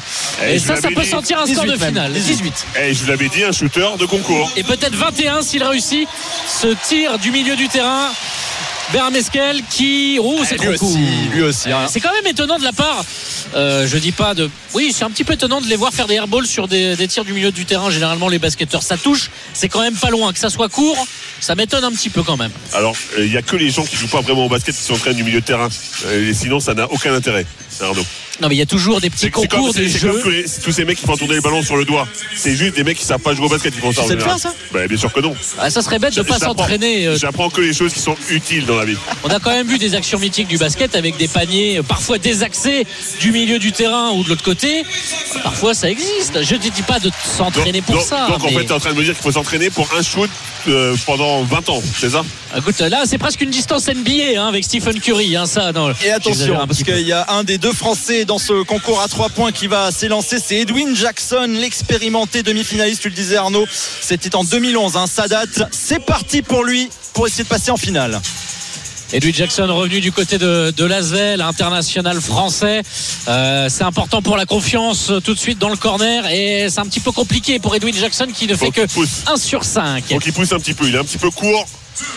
Eh, 0.43 0.55
et 0.55 0.59
ça, 0.59 0.77
ça 0.77 0.89
peut 0.89 1.03
dit. 1.03 1.09
sentir 1.09 1.39
un 1.41 1.47
score 1.47 1.65
18 1.65 1.79
de 1.79 1.85
finale. 1.85 2.13
18. 2.13 2.37
18. 2.37 2.67
Et 2.83 2.95
je 2.95 3.03
vous 3.03 3.09
l'avais 3.09 3.29
dit, 3.29 3.43
un 3.45 3.53
shooter 3.53 3.89
de 3.99 4.07
concours. 4.07 4.51
Et 4.57 4.63
peut-être 4.63 4.95
21 4.95 5.43
s'il 5.43 5.63
réussit 5.63 6.09
ce 6.49 6.69
tir 6.83 7.19
du 7.19 7.31
milieu 7.31 7.57
du 7.57 7.69
terrain. 7.69 8.09
Bernard 8.93 9.21
qui. 9.69 10.19
Oh, 10.23 10.43
c'est 10.45 10.57
Eh, 10.63 10.67
lui 10.69 10.79
court. 10.79 10.97
lui 11.33 11.43
aussi. 11.43 11.73
hein. 11.73 11.87
C'est 11.89 11.99
quand 11.99 12.13
même 12.13 12.27
étonnant 12.29 12.57
de 12.57 12.63
la 12.63 12.73
part. 12.73 13.05
euh, 13.57 13.85
je 13.87 13.99
dis 13.99 14.13
pas 14.13 14.33
de. 14.35 14.49
Oui, 14.75 14.95
c'est 14.97 15.03
un 15.03 15.11
petit 15.11 15.25
peu 15.25 15.33
étonnant 15.33 15.61
de 15.61 15.67
les 15.67 15.75
voir 15.75 15.93
faire 15.93 16.07
des 16.07 16.15
airballs 16.15 16.47
sur 16.47 16.69
des, 16.69 16.95
des 16.95 17.09
tirs 17.09 17.25
du 17.25 17.33
milieu 17.33 17.51
du 17.51 17.65
terrain. 17.65 17.91
Généralement, 17.91 18.29
les 18.29 18.39
basketteurs, 18.39 18.85
ça 18.85 18.97
touche. 18.97 19.31
C'est 19.55 19.69
quand 19.69 19.81
même 19.81 19.97
pas 19.97 20.11
loin. 20.11 20.33
Que 20.33 20.39
ça 20.39 20.51
soit 20.51 20.69
court, 20.69 21.05
ça 21.41 21.57
m'étonne 21.57 21.83
un 21.83 21.91
petit 21.91 22.11
peu 22.11 22.23
quand 22.23 22.37
même. 22.37 22.53
Alors, 22.75 22.95
euh, 23.19 23.25
il 23.25 23.31
n'y 23.33 23.37
a 23.37 23.43
que 23.43 23.57
les 23.57 23.71
gens 23.71 23.85
qui 23.85 23.97
jouent 23.97 24.07
pas 24.07 24.21
vraiment 24.21 24.47
au 24.47 24.49
basket 24.49 24.75
qui 24.77 24.83
s'entraînent 24.83 25.17
du 25.17 25.25
milieu 25.25 25.41
de 25.41 25.47
terrain. 25.47 25.69
Euh, 26.07 26.31
et 26.31 26.35
sinon, 26.35 26.61
ça 26.61 26.75
n'a 26.75 26.89
aucun 26.93 27.13
intérêt. 27.13 27.45
Arnaud. 27.81 28.07
Non, 28.41 28.49
mais 28.49 28.55
il 28.55 28.59
y 28.59 28.63
a 28.63 28.67
toujours 28.67 29.01
des 29.01 29.09
petits 29.11 29.31
concours, 29.31 29.49
comme, 29.49 29.73
comme 29.73 29.87
jeux. 29.89 30.21
que 30.23 30.29
les- 30.29 30.45
tous 30.63 30.73
ces 30.73 30.85
mecs 30.85 30.99
qui 30.99 31.07
font 31.07 31.17
tourner 31.17 31.37
le 31.37 31.41
ballon 31.41 31.63
sur 31.63 31.77
le 31.77 31.85
doigt. 31.85 32.07
C'est 32.35 32.55
juste 32.55 32.75
des 32.77 32.85
mecs 32.85 32.99
qui 32.99 33.05
savent 33.05 33.21
pas 33.21 33.35
jouer 33.35 33.47
au 33.47 33.49
basket 33.49 33.75
qui 33.75 33.81
font 33.81 33.93
ça. 33.93 34.03
en 34.03 34.09
sais 34.09 34.19
faire, 34.19 34.39
ça 34.39 34.53
Bah, 34.73 34.87
Bien 34.87 34.97
sûr 34.99 35.13
que 35.13 35.21
non. 35.21 35.35
Ah, 35.59 35.71
ça 35.71 35.81
serait 35.83 35.99
bête 35.99 36.15
de 36.15 36.23
pas 36.23 36.39
s'entraîner. 36.39 37.07
euh, 37.07 37.17
J'apprends 37.17 37.49
que 37.51 37.61
les 37.63 37.73
choses 37.73 37.93
qui 37.93 38.01
sont 38.01 38.17
utiles 38.31 38.67
dans 38.67 38.77
la 38.77 38.85
vie. 38.85 38.97
On 39.25 39.29
a 39.29 39.39
quand 39.41 39.51
même 39.51 39.67
vu 39.67 39.79
des 39.79 39.95
actions 39.95 40.19
mythiques 40.19 40.49
du 40.49 40.59
basket 40.59 40.95
avec 40.95 41.17
des 41.17 41.29
paniers 41.29 41.79
euh, 41.79 41.83
parfois 41.83 42.19
désaxés 42.19 42.87
du 43.21 43.33
milieu 43.33 43.59
du 43.59 43.73
terrain 43.73 44.11
ou 44.13 44.23
de 44.23 44.29
l'autre 44.29 44.43
côté. 44.45 44.85
Parfois 45.43 45.75
ça 45.75 45.91
existe. 45.91 46.43
Je 46.43 46.55
ne 46.55 46.59
dis 46.61 46.83
pas 46.83 46.99
de 46.99 47.11
s'entraîner 47.37 47.81
pour 47.83 47.95
donc, 47.97 48.05
ça. 48.05 48.29
donc, 48.29 48.45
en 48.45 48.49
fait, 48.49 48.65
tu 48.65 48.67
es 48.67 48.73
en 48.73 48.81
train 48.81 48.93
de 48.93 48.99
me 48.99 49.05
dire 49.05 49.15
qu'il 49.15 49.23
faut 49.23 49.33
s'entraîner 49.33 49.71
pour 49.71 49.89
un 49.99 50.03
shoot 50.03 50.31
euh, 50.69 50.95
pendant 51.07 51.43
20 51.45 51.69
ans, 51.71 51.83
c'est 51.99 52.11
ça? 52.11 52.23
Écoute, 52.57 52.79
là 52.81 53.03
c'est 53.07 53.19
presque 53.19 53.41
une 53.41 53.51
distance 53.51 53.87
NBA 53.89 54.39
hein, 54.41 54.49
avec 54.49 54.65
Stephen 54.65 54.99
Curry. 55.01 55.37
Hein, 55.37 55.47
ça, 55.47 55.73
non, 55.73 55.93
Et 56.05 56.11
attention, 56.11 56.57
parce 56.67 56.83
qu'il 56.83 57.01
y 57.07 57.13
a 57.13 57.27
un 57.31 57.45
des 57.45 57.57
deux 57.59 57.73
Français 57.73 58.25
dans 58.27 58.39
ce 58.39 58.63
concours 58.65 59.01
à 59.01 59.09
trois 59.09 59.29
points 59.29 59.53
qui 59.53 59.69
va 59.69 59.91
s'élancer, 59.91 60.39
c'est 60.45 60.57
Edwin 60.57 60.95
Jackson, 60.95 61.47
l'expérimenté 61.49 62.43
demi-finaliste, 62.43 63.03
tu 63.03 63.09
le 63.09 63.15
disais 63.15 63.37
Arnaud, 63.37 63.67
c'était 64.01 64.35
en 64.35 64.45
2011, 64.45 64.97
hein, 64.97 65.07
ça 65.07 65.29
date. 65.29 65.63
C'est 65.71 66.05
parti 66.05 66.43
pour 66.43 66.65
lui, 66.65 66.91
pour 67.15 67.27
essayer 67.27 67.45
de 67.45 67.49
passer 67.49 67.71
en 67.71 67.77
finale. 67.77 68.21
Edwin 69.13 69.33
Jackson 69.33 69.69
revenu 69.69 70.01
du 70.01 70.11
côté 70.11 70.37
de, 70.39 70.73
de 70.77 70.85
Lasvel, 70.85 71.41
international 71.41 72.21
français. 72.21 72.83
Euh, 73.29 73.69
c'est 73.71 73.85
important 73.85 74.21
pour 74.21 74.37
la 74.37 74.47
confiance 74.47 75.11
euh, 75.11 75.21
tout 75.21 75.33
de 75.33 75.39
suite 75.39 75.59
dans 75.59 75.69
le 75.69 75.77
corner 75.77 76.27
et 76.27 76.67
c'est 76.69 76.81
un 76.81 76.87
petit 76.87 77.01
peu 77.01 77.13
compliqué 77.13 77.61
pour 77.61 77.77
Edwin 77.77 77.95
Jackson 77.95 78.27
qui 78.35 78.49
ne 78.49 78.57
fait 78.57 78.67
Faut 78.67 78.73
que 78.73 78.81
qu'il 78.81 78.89
pousse. 78.89 79.23
1 79.29 79.37
sur 79.37 79.63
5. 79.63 80.09
Donc 80.11 80.27
il 80.27 80.33
pousse 80.33 80.53
un 80.53 80.59
petit 80.59 80.75
peu, 80.75 80.89
il 80.89 80.95
est 80.97 80.99
un 80.99 81.05
petit 81.05 81.19
peu 81.19 81.31
court. 81.31 81.67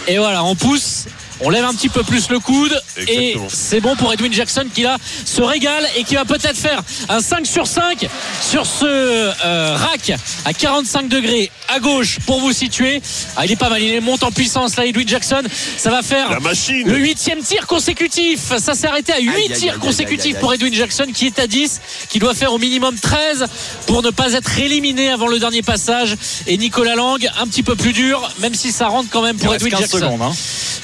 Et 0.07 0.17
voilà, 0.17 0.43
on 0.43 0.55
pousse. 0.55 1.05
On 1.41 1.49
lève 1.49 1.63
un 1.65 1.73
petit 1.73 1.89
peu 1.89 2.03
plus 2.03 2.29
le 2.29 2.39
coude 2.39 2.81
et 3.07 3.35
c'est 3.49 3.79
bon 3.79 3.95
pour 3.95 4.11
Edwin 4.11 4.31
Jackson 4.33 4.65
qui 4.73 4.81
là 4.81 4.97
se 5.25 5.41
régale 5.41 5.85
et 5.95 6.03
qui 6.03 6.15
va 6.15 6.25
peut-être 6.25 6.57
faire 6.57 6.81
un 7.07 7.21
5 7.21 7.45
sur 7.45 7.65
5 7.65 8.07
sur 8.41 8.65
ce 8.65 8.85
euh, 8.85 9.75
rack 9.77 10.11
à 10.45 10.53
45 10.53 11.07
degrés 11.07 11.49
à 11.69 11.79
gauche 11.79 12.19
pour 12.25 12.39
vous 12.41 12.51
situer. 12.51 13.01
Ah, 13.37 13.45
il 13.45 13.51
est 13.51 13.55
pas 13.55 13.69
mal, 13.69 13.81
il 13.81 14.01
monte 14.01 14.23
en 14.23 14.31
puissance 14.31 14.75
là 14.75 14.85
Edwin 14.85 15.07
Jackson. 15.07 15.41
Ça 15.77 15.89
va 15.91 16.01
faire 16.01 16.29
La 16.29 16.39
machine 16.39 16.87
le 16.87 16.97
huitième 16.97 17.39
tir 17.41 17.67
consécutif. 17.67 18.57
Ça 18.57 18.73
s'est 18.75 18.87
arrêté 18.87 19.13
à 19.13 19.19
8 19.19 19.29
Aïe, 19.29 19.35
aïe, 19.35 19.51
aïe, 19.53 19.57
tirs 19.59 19.73
aïe, 19.75 19.79
consécutifs 19.79 20.25
aïe, 20.25 20.33
aïe, 20.35 20.41
pour 20.41 20.53
Edwin 20.53 20.73
Jackson 20.73 21.05
qui 21.13 21.27
est 21.27 21.39
à 21.39 21.47
10, 21.47 21.79
qui 22.09 22.19
doit 22.19 22.33
faire 22.33 22.51
au 22.53 22.57
minimum 22.57 22.95
13 22.99 23.45
pour 23.87 24.01
ne 24.03 24.09
pas 24.09 24.33
être 24.33 24.59
éliminé 24.59 25.09
avant 25.09 25.27
le 25.27 25.39
dernier 25.39 25.61
passage. 25.61 26.15
Et 26.47 26.57
Nicolas 26.57 26.95
Lang, 26.95 27.25
un 27.39 27.47
petit 27.47 27.63
peu 27.63 27.75
plus 27.75 27.93
dur, 27.93 28.29
même 28.39 28.55
si 28.55 28.71
ça 28.71 28.87
rentre 28.87 29.09
quand 29.09 29.21
même 29.21 29.37
Il 29.37 29.43
pour 29.43 29.51
reste 29.53 29.65
Edwin 29.65 29.79
15 29.79 29.81
Jackson. 29.91 29.97
secondes. 29.99 30.21
hein. 30.21 30.31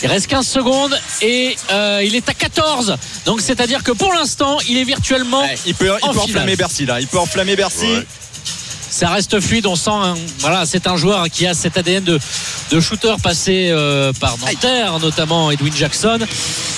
Il 0.04 0.10
reste 0.10 0.28
15 0.28 0.45
secondes 0.46 0.98
et 1.22 1.56
euh, 1.72 2.02
il 2.06 2.16
est 2.16 2.30
à 2.30 2.34
14. 2.34 2.96
Donc 3.26 3.42
c'est-à-dire 3.42 3.84
que 3.84 3.92
pour 3.92 4.14
l'instant, 4.14 4.58
il 4.70 4.78
est 4.78 4.84
virtuellement. 4.86 5.42
Ouais, 5.42 5.58
il 5.66 5.76
peut, 5.76 5.86
il 5.86 5.92
En 5.92 6.14
peut 6.14 6.20
finale. 6.20 6.24
enflammer 6.24 6.56
Bercy 6.56 6.86
là, 6.86 7.02
il 7.02 7.08
peut 7.08 7.20
enflammer 7.20 7.56
Bercy. 7.56 7.86
Ouais. 7.86 8.08
Ça 8.90 9.10
reste 9.10 9.42
fluide. 9.42 9.66
On 9.68 9.76
sent, 9.76 9.90
un- 9.92 10.16
voilà, 10.40 10.66
c'est 10.66 10.88
un 10.88 10.96
joueur 10.96 11.30
qui 11.30 11.46
a 11.46 11.54
cet 11.54 11.78
ADN 11.78 12.04
de, 12.06 12.18
de 12.72 12.80
shooter 12.80 13.16
passé 13.22 13.68
euh, 13.72 14.14
par 14.14 14.38
Nanterre, 14.38 15.00
notamment 15.00 15.52
Edwin 15.52 15.74
Jackson. 15.76 16.20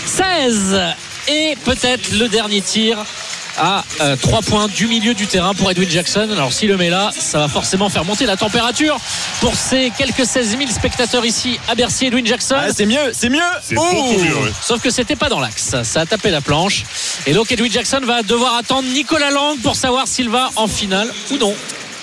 16 0.06 0.80
et 1.28 1.56
peut-être 1.66 2.12
le 2.14 2.28
dernier 2.28 2.62
tir 2.62 2.98
à 3.58 3.84
3 4.22 4.42
points 4.42 4.68
du 4.68 4.88
milieu 4.88 5.14
du 5.14 5.28
terrain 5.28 5.54
pour 5.54 5.70
Edwin 5.72 5.90
Jackson. 5.90 6.30
Alors 6.32 6.54
s'il 6.54 6.70
le 6.70 6.78
met 6.78 6.90
là, 6.90 7.12
ça 7.18 7.40
va 7.40 7.48
forcément 7.48 7.90
faire 7.90 8.06
monter 8.06 8.26
la 8.26 8.38
température 8.38 8.98
pour 9.42 9.56
ces 9.56 9.92
quelques 9.98 10.26
16 10.26 10.58
000 10.58 10.70
spectateurs 10.70 11.26
ici 11.26 11.60
à 11.68 11.76
Bercy. 11.76 12.06
Edwin 12.06 12.26
Jackson. 12.26 12.56
Ah, 12.58 12.68
c'est 12.76 12.86
mieux, 12.86 13.12
c'est 13.14 13.30
mieux. 13.30 13.40
C'est 13.62 13.76
Oh 13.78 13.82
beaucoup 13.92 14.20
mieux, 14.20 14.36
ouais. 14.36 14.52
Sauf 14.62 14.82
que 14.82 14.90
c'était 14.90 15.16
pas 15.16 15.30
dans 15.30 15.40
l'axe. 15.40 15.76
Ça 15.84 16.02
a 16.02 16.06
tapé 16.06 16.30
la 16.32 16.42
planche. 16.42 16.84
Et 17.26 17.34
donc 17.34 17.52
Edwin 17.52 17.72
Jackson 17.72 18.02
va 18.04 18.24
devoir 18.24 18.56
attendre 18.56 18.88
Nicolas 18.90 19.32
Lang 19.32 19.60
pour 19.62 19.76
savoir 19.76 20.08
s'il 20.08 20.30
va 20.30 20.50
en 20.56 20.68
finale 20.68 21.12
ou 21.32 21.38
non. 21.38 21.56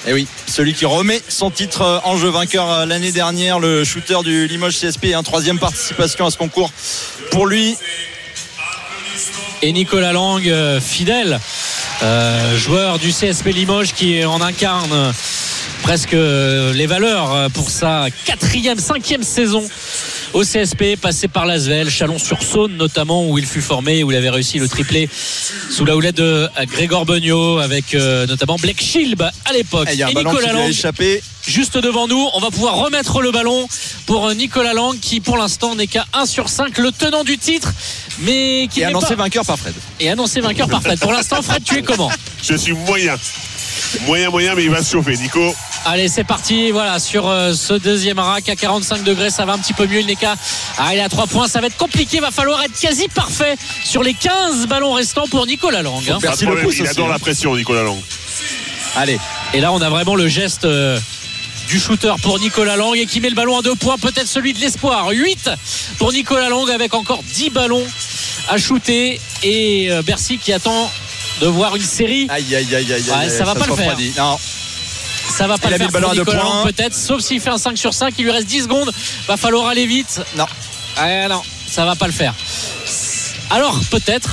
Et 0.06 0.12
oui, 0.12 0.26
celui 0.46 0.74
qui 0.74 0.84
remet 0.84 1.22
son 1.28 1.50
titre 1.50 1.80
euh, 1.80 1.98
en 2.04 2.18
jeu 2.18 2.28
vainqueur 2.28 2.70
euh, 2.70 2.84
l'année 2.84 3.10
dernière, 3.10 3.58
le 3.58 3.84
shooter 3.84 4.18
du 4.22 4.46
Limoges 4.46 4.78
CSP, 4.78 5.14
un 5.14 5.22
troisième 5.22 5.58
participation 5.58 6.26
à 6.26 6.30
ce 6.30 6.36
concours 6.36 6.70
pour 7.30 7.46
lui. 7.46 7.74
Et 9.62 9.72
Nicolas 9.72 10.12
Lang, 10.12 10.46
euh, 10.46 10.80
fidèle 10.80 11.40
euh, 12.02 12.56
joueur 12.56 12.98
du 12.98 13.10
CSP 13.10 13.46
Limoges 13.48 13.92
qui 13.92 14.24
en 14.24 14.40
incarne 14.40 15.12
presque 15.84 16.12
les 16.12 16.86
valeurs 16.86 17.50
pour 17.52 17.68
sa 17.70 18.06
quatrième, 18.24 18.78
cinquième 18.78 19.22
saison 19.22 19.62
au 20.32 20.42
CSP, 20.42 20.96
passé 21.00 21.28
par 21.28 21.44
l'Asvel, 21.46 21.90
Chalon-sur-Saône 21.90 22.76
notamment, 22.76 23.28
où 23.28 23.38
il 23.38 23.44
fut 23.46 23.60
formé, 23.60 24.02
où 24.02 24.10
il 24.10 24.16
avait 24.16 24.30
réussi 24.30 24.58
le 24.58 24.66
triplé 24.66 25.08
sous 25.70 25.84
la 25.84 25.94
houlette 25.94 26.16
de 26.16 26.48
Grégor 26.72 27.04
Beugnot, 27.04 27.58
avec 27.58 27.94
euh, 27.94 28.26
notamment 28.26 28.56
Blake 28.56 28.80
Schilb 28.82 29.22
à 29.22 29.52
l'époque. 29.52 29.86
Eh, 29.90 29.94
Il 29.94 29.98
y 29.98 30.02
a 30.02 30.06
un 30.06 30.10
Et 30.10 30.14
Nicolas 30.14 30.52
Lang, 30.54 30.68
échappé. 30.70 31.22
juste 31.46 31.76
devant 31.78 32.08
nous. 32.08 32.28
On 32.34 32.40
va 32.40 32.50
pouvoir 32.50 32.76
remettre 32.76 33.20
le 33.20 33.30
ballon 33.30 33.68
pour 34.06 34.26
euh, 34.26 34.34
Nicolas 34.34 34.72
Lang, 34.72 34.98
qui 34.98 35.20
pour 35.20 35.36
l'instant 35.36 35.74
n'est 35.76 35.86
qu'à 35.86 36.06
1 36.14 36.24
sur 36.26 36.48
5, 36.48 36.78
le 36.78 36.90
tenant 36.92 37.22
du 37.24 37.36
titre, 37.38 37.72
mais 38.20 38.68
qui 38.72 38.80
Et 38.80 38.84
n'est 38.84 38.88
annoncé 38.88 39.08
pas... 39.14 39.24
vainqueur 39.24 39.44
par 39.44 39.58
Fred. 39.58 39.74
Et 40.00 40.10
annoncé 40.10 40.40
vainqueur 40.40 40.68
par 40.68 40.82
Fred. 40.82 40.98
Pour 40.98 41.12
l'instant, 41.12 41.42
Fred, 41.42 41.62
tu 41.62 41.76
es 41.78 41.82
comment? 41.82 42.10
Je 42.42 42.54
suis 42.56 42.72
moyen. 42.72 43.14
Moyen, 44.06 44.30
moyen, 44.30 44.54
mais 44.56 44.64
il 44.64 44.70
va 44.70 44.82
se 44.82 44.90
chauffer. 44.90 45.16
Nico, 45.16 45.54
Allez, 45.86 46.08
c'est 46.08 46.24
parti. 46.24 46.70
Voilà, 46.70 46.98
sur 46.98 47.28
euh, 47.28 47.52
ce 47.52 47.74
deuxième 47.74 48.18
rack 48.18 48.48
à 48.48 48.56
45 48.56 49.02
degrés, 49.04 49.28
ça 49.30 49.44
va 49.44 49.52
un 49.52 49.58
petit 49.58 49.74
peu 49.74 49.86
mieux. 49.86 50.00
Il 50.00 50.06
n'est 50.06 50.16
qu'à 50.16 50.34
ah, 50.78 50.94
il 50.94 50.98
est 50.98 51.02
à 51.02 51.08
3 51.10 51.26
points. 51.26 51.46
Ça 51.46 51.60
va 51.60 51.66
être 51.66 51.76
compliqué. 51.76 52.20
Va 52.20 52.30
falloir 52.30 52.62
être 52.62 52.78
quasi 52.78 53.08
parfait 53.08 53.56
sur 53.84 54.02
les 54.02 54.14
15 54.14 54.66
ballons 54.66 54.92
restants 54.94 55.26
pour 55.28 55.46
Nicolas 55.46 55.82
Lang. 55.82 56.02
hein. 56.10 56.18
Merci 56.22 56.44
le 56.44 56.46
problème, 56.48 56.66
pouce 56.66 56.76
il 56.78 56.82
aussi, 56.82 56.90
adore 56.90 57.08
hein. 57.08 57.12
la 57.12 57.18
pression, 57.18 57.54
Nicolas 57.54 57.82
Lang. 57.82 57.98
Allez, 58.96 59.18
Et 59.52 59.60
là, 59.60 59.72
on 59.72 59.80
a 59.82 59.90
vraiment 59.90 60.14
le 60.14 60.26
geste 60.28 60.64
euh, 60.64 60.98
du 61.68 61.78
shooter 61.78 62.14
pour 62.22 62.38
Nicolas 62.38 62.76
Lang 62.76 62.96
et 62.96 63.04
qui 63.06 63.20
met 63.20 63.28
le 63.28 63.34
ballon 63.34 63.58
à 63.58 63.62
deux 63.62 63.74
points, 63.74 63.98
peut-être 63.98 64.28
celui 64.28 64.52
de 64.54 64.60
l'espoir. 64.60 65.08
8 65.10 65.50
pour 65.98 66.12
Nicolas 66.12 66.48
Lang 66.48 66.70
avec 66.70 66.94
encore 66.94 67.22
10 67.34 67.50
ballons 67.50 67.84
à 68.48 68.56
shooter 68.56 69.20
et 69.42 69.88
euh, 69.90 70.00
Bercy 70.02 70.38
qui 70.38 70.52
attend 70.52 70.90
de 71.42 71.46
voir 71.46 71.76
une 71.76 71.82
série. 71.82 72.26
aïe 72.30 72.54
aïe 72.54 72.74
aïe 72.74 72.92
aïe. 72.92 73.02
Ouais, 73.02 73.12
aïe, 73.14 73.30
ça 73.30 73.44
va 73.44 73.54
pas 73.54 73.66
le 73.66 73.74
faire. 73.74 73.96
Non, 74.16 74.38
Ça 75.28 75.46
va 75.46 75.58
pas 75.58 75.68
Il 75.68 75.70
le 75.70 75.74
a 75.76 75.78
mis 75.86 75.90
faire 75.92 76.00
le 76.14 76.24
ballon 76.24 76.64
peut-être, 76.64 76.94
sauf 76.94 77.20
s'il 77.20 77.40
fait 77.40 77.50
un 77.50 77.58
5 77.58 77.76
sur 77.76 77.94
5. 77.94 78.14
Il 78.18 78.24
lui 78.24 78.30
reste 78.30 78.46
10 78.46 78.62
secondes. 78.64 78.92
Va 79.26 79.36
falloir 79.36 79.66
aller 79.68 79.86
vite. 79.86 80.20
non. 80.36 80.46
Ah 80.96 81.26
non, 81.28 81.42
ça 81.68 81.84
va 81.84 81.96
pas 81.96 82.06
le 82.06 82.12
faire. 82.12 82.34
Alors 83.50 83.78
peut-être. 83.90 84.30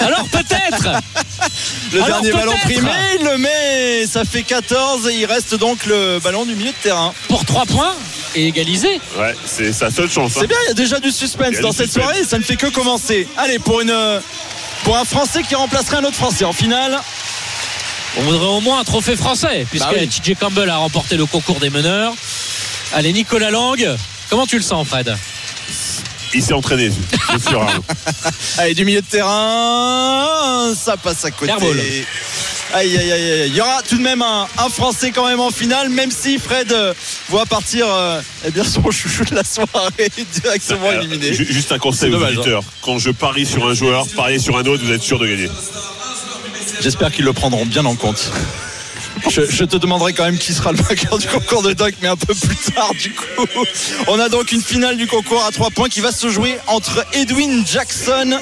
Alors 0.00 0.24
peut-être. 0.28 0.88
Le 1.92 2.02
Alors, 2.02 2.22
dernier 2.22 2.32
ballon 2.32 2.54
primé, 2.64 2.90
il 3.18 3.24
le 3.26 3.36
met. 3.36 4.06
Ça 4.06 4.24
fait 4.24 4.42
14 4.42 5.08
et 5.08 5.14
il 5.16 5.26
reste 5.26 5.54
donc 5.56 5.84
le 5.84 6.18
ballon 6.20 6.46
du 6.46 6.54
milieu 6.54 6.70
de 6.70 6.76
terrain. 6.82 7.12
Pour 7.28 7.44
3 7.44 7.66
points 7.66 7.94
et 8.34 8.46
égalisé. 8.46 9.00
Ouais, 9.18 9.34
c'est 9.44 9.72
sa 9.74 9.90
seule 9.90 10.10
chance. 10.10 10.32
hein. 10.36 10.38
C'est 10.40 10.46
bien, 10.46 10.56
il 10.64 10.68
y 10.68 10.70
a 10.70 10.74
déjà 10.74 10.98
du 11.00 11.10
suspense 11.10 11.58
dans 11.60 11.68
du 11.70 11.76
cette 11.76 11.86
suspense. 11.92 12.04
soirée. 12.04 12.24
Ça 12.24 12.38
ne 12.38 12.42
fait 12.42 12.56
que 12.56 12.68
commencer. 12.68 13.28
Allez, 13.36 13.58
pour 13.58 13.80
une. 13.82 13.94
Pour 14.84 14.96
un 14.96 15.04
Français 15.04 15.42
qui 15.42 15.54
remplacerait 15.54 15.98
un 15.98 16.04
autre 16.04 16.16
Français 16.16 16.44
en 16.46 16.52
finale. 16.54 16.98
On 18.18 18.22
voudrait 18.22 18.46
au 18.46 18.60
moins 18.60 18.80
un 18.80 18.84
trophée 18.84 19.16
français, 19.16 19.66
puisque 19.70 19.86
Bah 19.86 19.92
oui. 19.98 20.06
TJ 20.08 20.34
Campbell 20.38 20.68
a 20.68 20.76
remporté 20.76 21.16
le 21.16 21.24
concours 21.26 21.60
des 21.60 21.70
meneurs. 21.70 22.12
Allez, 22.92 23.12
Nicolas 23.12 23.50
Lang, 23.50 23.96
comment 24.28 24.46
tu 24.46 24.56
le 24.56 24.62
sens, 24.62 24.86
Fred? 24.86 25.16
Il 26.34 26.42
s'est 26.42 26.52
entraîné, 26.54 26.90
c'est 27.30 27.48
sûr. 27.48 27.62
hein. 27.62 27.80
Allez, 28.58 28.74
du 28.74 28.84
milieu 28.84 29.00
de 29.02 29.06
terrain. 29.06 30.72
Ça 30.74 30.96
passe 30.96 31.24
à 31.24 31.30
côté. 31.30 31.50
Airball. 31.52 31.78
Aïe, 32.74 32.96
aïe, 32.96 33.12
aïe, 33.12 33.30
aïe. 33.42 33.48
Il 33.48 33.54
y 33.54 33.60
aura 33.60 33.82
tout 33.82 33.98
de 33.98 34.02
même 34.02 34.22
un, 34.22 34.46
un 34.56 34.68
Français 34.70 35.10
quand 35.10 35.26
même 35.26 35.40
en 35.40 35.50
finale, 35.50 35.90
même 35.90 36.10
si 36.10 36.38
Fred 36.38 36.72
euh, 36.72 36.94
voit 37.28 37.44
partir 37.44 37.86
euh, 37.86 38.20
eh 38.46 38.50
bien, 38.50 38.64
son 38.64 38.90
chouchou 38.90 39.24
de 39.26 39.34
la 39.34 39.44
soirée 39.44 40.10
directement 40.42 40.88
Alors, 40.88 41.02
éliminé. 41.02 41.34
ju- 41.34 41.46
Juste 41.50 41.70
un 41.72 41.78
conseil 41.78 42.08
aux 42.08 42.12
dommage, 42.14 42.32
hein. 42.36 42.40
auditeurs. 42.40 42.62
Quand 42.80 42.98
je 42.98 43.10
parie 43.10 43.44
sur 43.44 43.66
un 43.66 43.74
joueur, 43.74 44.06
pariez 44.16 44.38
sur 44.38 44.56
un 44.56 44.64
autre, 44.64 44.82
vous 44.84 44.92
êtes 44.92 45.02
sûr 45.02 45.18
de 45.18 45.26
gagner. 45.26 45.50
J'espère 46.82 47.12
qu'ils 47.12 47.24
le 47.24 47.32
prendront 47.32 47.64
bien 47.64 47.84
en 47.84 47.94
compte. 47.94 48.32
Je, 49.30 49.64
te 49.64 49.76
demanderai 49.76 50.14
quand 50.14 50.24
même 50.24 50.36
qui 50.36 50.52
sera 50.52 50.72
le 50.72 50.78
vainqueur 50.82 51.16
du 51.16 51.28
concours 51.28 51.62
de 51.62 51.74
dunk, 51.74 51.94
mais 52.02 52.08
un 52.08 52.16
peu 52.16 52.34
plus 52.34 52.72
tard 52.72 52.92
du 52.98 53.12
coup. 53.12 53.46
On 54.08 54.18
a 54.18 54.28
donc 54.28 54.50
une 54.50 54.60
finale 54.60 54.96
du 54.96 55.06
concours 55.06 55.44
à 55.44 55.52
3 55.52 55.70
points 55.70 55.88
qui 55.88 56.00
va 56.00 56.10
se 56.10 56.28
jouer 56.28 56.58
entre 56.66 57.06
Edwin 57.12 57.64
Jackson, 57.64 58.36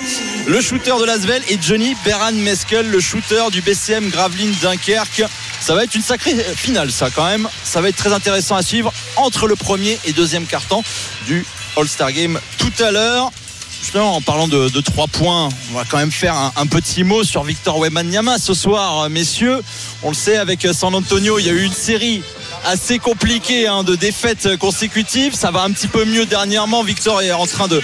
le 0.47 0.61
shooter 0.62 0.95
de 0.99 1.05
Lasvel, 1.05 1.43
et 1.51 1.59
Johnny 1.61 1.95
Beran 2.03 2.32
Meskel, 2.32 2.88
le 2.88 2.99
shooter 2.99 3.51
du 3.53 3.61
BCM 3.61 4.09
Gravelines 4.09 4.55
Dunkerque. 4.62 5.24
Ça 5.61 5.74
va 5.74 5.84
être 5.84 5.95
une 5.95 6.03
sacrée 6.03 6.34
finale, 6.57 6.91
ça 6.91 7.11
quand 7.11 7.26
même. 7.26 7.47
Ça 7.62 7.82
va 7.82 7.91
être 7.91 7.97
très 7.97 8.14
intéressant 8.14 8.57
à 8.57 8.62
suivre 8.62 8.91
entre 9.16 9.49
le 9.49 9.57
premier 9.57 9.99
et 10.07 10.14
deuxième 10.14 10.47
carton 10.47 10.82
du 11.26 11.45
All-Star 11.76 12.11
Game 12.12 12.41
tout 12.57 12.72
à 12.82 12.91
l'heure. 12.91 13.32
Justement, 13.81 14.14
en 14.16 14.20
parlant 14.20 14.47
de, 14.47 14.68
de 14.68 14.81
3 14.81 15.07
points, 15.09 15.49
on 15.72 15.74
va 15.74 15.85
quand 15.89 15.97
même 15.97 16.12
faire 16.12 16.35
un, 16.35 16.53
un 16.57 16.66
petit 16.66 17.03
mot 17.03 17.24
sur 17.24 17.43
Victor 17.45 17.78
Wembanyama 17.78 18.39
ce 18.39 18.55
soir, 18.55 19.01
euh, 19.05 19.09
messieurs. 19.09 19.61
On 20.03 20.11
le 20.11 20.14
sait, 20.14 20.37
avec 20.37 20.64
euh, 20.64 20.72
San 20.72 20.95
Antonio, 20.95 21.39
il 21.39 21.47
y 21.47 21.49
a 21.49 21.53
eu 21.53 21.62
une 21.62 21.72
série 21.72 22.22
assez 22.66 22.99
compliquée 22.99 23.66
hein, 23.66 23.83
de 23.83 23.97
défaites 23.97 24.57
consécutives. 24.59 25.35
Ça 25.35 25.51
va 25.51 25.62
un 25.62 25.70
petit 25.70 25.89
peu 25.89 26.05
mieux 26.05 26.26
dernièrement. 26.26 26.83
Victor 26.83 27.22
est 27.22 27.33
en 27.33 27.47
train 27.47 27.68
de 27.68 27.83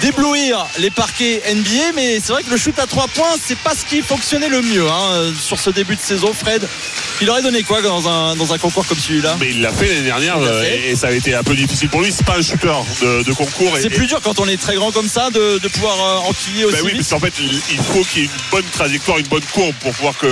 déblouir 0.00 0.66
les 0.78 0.90
parquets 0.90 1.42
NBA, 1.54 1.92
mais 1.94 2.20
c'est 2.20 2.32
vrai 2.32 2.42
que 2.42 2.50
le 2.50 2.56
shoot 2.56 2.78
à 2.78 2.86
3 2.86 3.08
points, 3.08 3.34
c'est 3.42 3.58
pas 3.58 3.74
ce 3.74 3.84
qui 3.84 4.02
fonctionnait 4.02 4.50
le 4.50 4.60
mieux 4.62 4.86
hein, 4.86 5.32
sur 5.40 5.58
ce 5.58 5.70
début 5.70 5.96
de 5.96 6.00
saison. 6.00 6.32
Fred, 6.32 6.66
il 7.20 7.30
aurait 7.30 7.42
donné 7.42 7.62
quoi 7.62 7.80
dans 7.82 8.06
un, 8.08 8.36
dans 8.36 8.52
un 8.52 8.58
concours 8.58 8.86
comme 8.86 8.98
celui-là? 8.98 9.36
Mais 9.40 9.48
il 9.50 9.62
l'a 9.62 9.72
fait 9.72 9.88
l'année 9.88 10.02
dernière 10.02 10.36
euh, 10.38 10.62
fait. 10.62 10.90
et 10.90 10.96
ça 10.96 11.08
a 11.08 11.12
été 11.12 11.34
un 11.34 11.42
peu 11.42 11.54
difficile 11.54 11.88
pour 11.88 12.02
lui. 12.02 12.12
C'est 12.12 12.26
pas 12.26 12.36
un 12.36 12.42
shooter 12.42 12.72
de, 13.00 13.22
de 13.24 13.32
concours. 13.32 13.72
C'est 13.80 13.90
plus 13.90 14.06
dur 14.06 14.20
quand 14.22 14.38
on 14.40 14.46
est 14.46 14.60
très 14.60 14.76
grand 14.76 14.92
comme 14.92 15.08
ça 15.08 15.30
de, 15.30 15.37
de 15.62 15.68
pouvoir 15.68 15.96
euh, 16.00 16.28
enquiller 16.30 16.64
aussi 16.64 16.76
Ben 16.76 16.82
oui, 16.84 16.92
vite. 16.92 16.98
parce 17.08 17.10
qu'en 17.10 17.20
fait, 17.26 17.32
il 17.40 17.52
il 17.70 17.78
faut 17.78 18.02
qu'il 18.04 18.22
y 18.22 18.24
ait 18.24 18.28
une 18.28 18.50
bonne 18.50 18.64
trajectoire, 18.72 19.18
une 19.18 19.26
bonne 19.28 19.42
courbe 19.52 19.74
pour 19.80 19.92
pouvoir 19.92 20.16
que, 20.18 20.26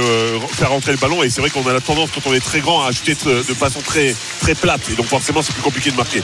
faire 0.54 0.70
rentrer 0.70 0.92
le 0.92 0.98
ballon. 0.98 1.22
Et 1.22 1.30
c'est 1.30 1.40
vrai 1.40 1.50
qu'on 1.50 1.66
a 1.66 1.72
la 1.72 1.80
tendance, 1.80 2.10
quand 2.14 2.28
on 2.28 2.34
est 2.34 2.40
très 2.40 2.60
grand, 2.60 2.84
à 2.84 2.92
shooter 2.92 3.14
de, 3.24 3.34
de 3.38 3.54
façon 3.54 3.80
très, 3.80 4.14
très 4.40 4.54
plate. 4.54 4.80
Et 4.90 4.94
donc, 4.94 5.06
forcément, 5.06 5.42
c'est 5.42 5.52
plus 5.52 5.62
compliqué 5.62 5.90
de 5.90 5.96
marquer. 5.96 6.22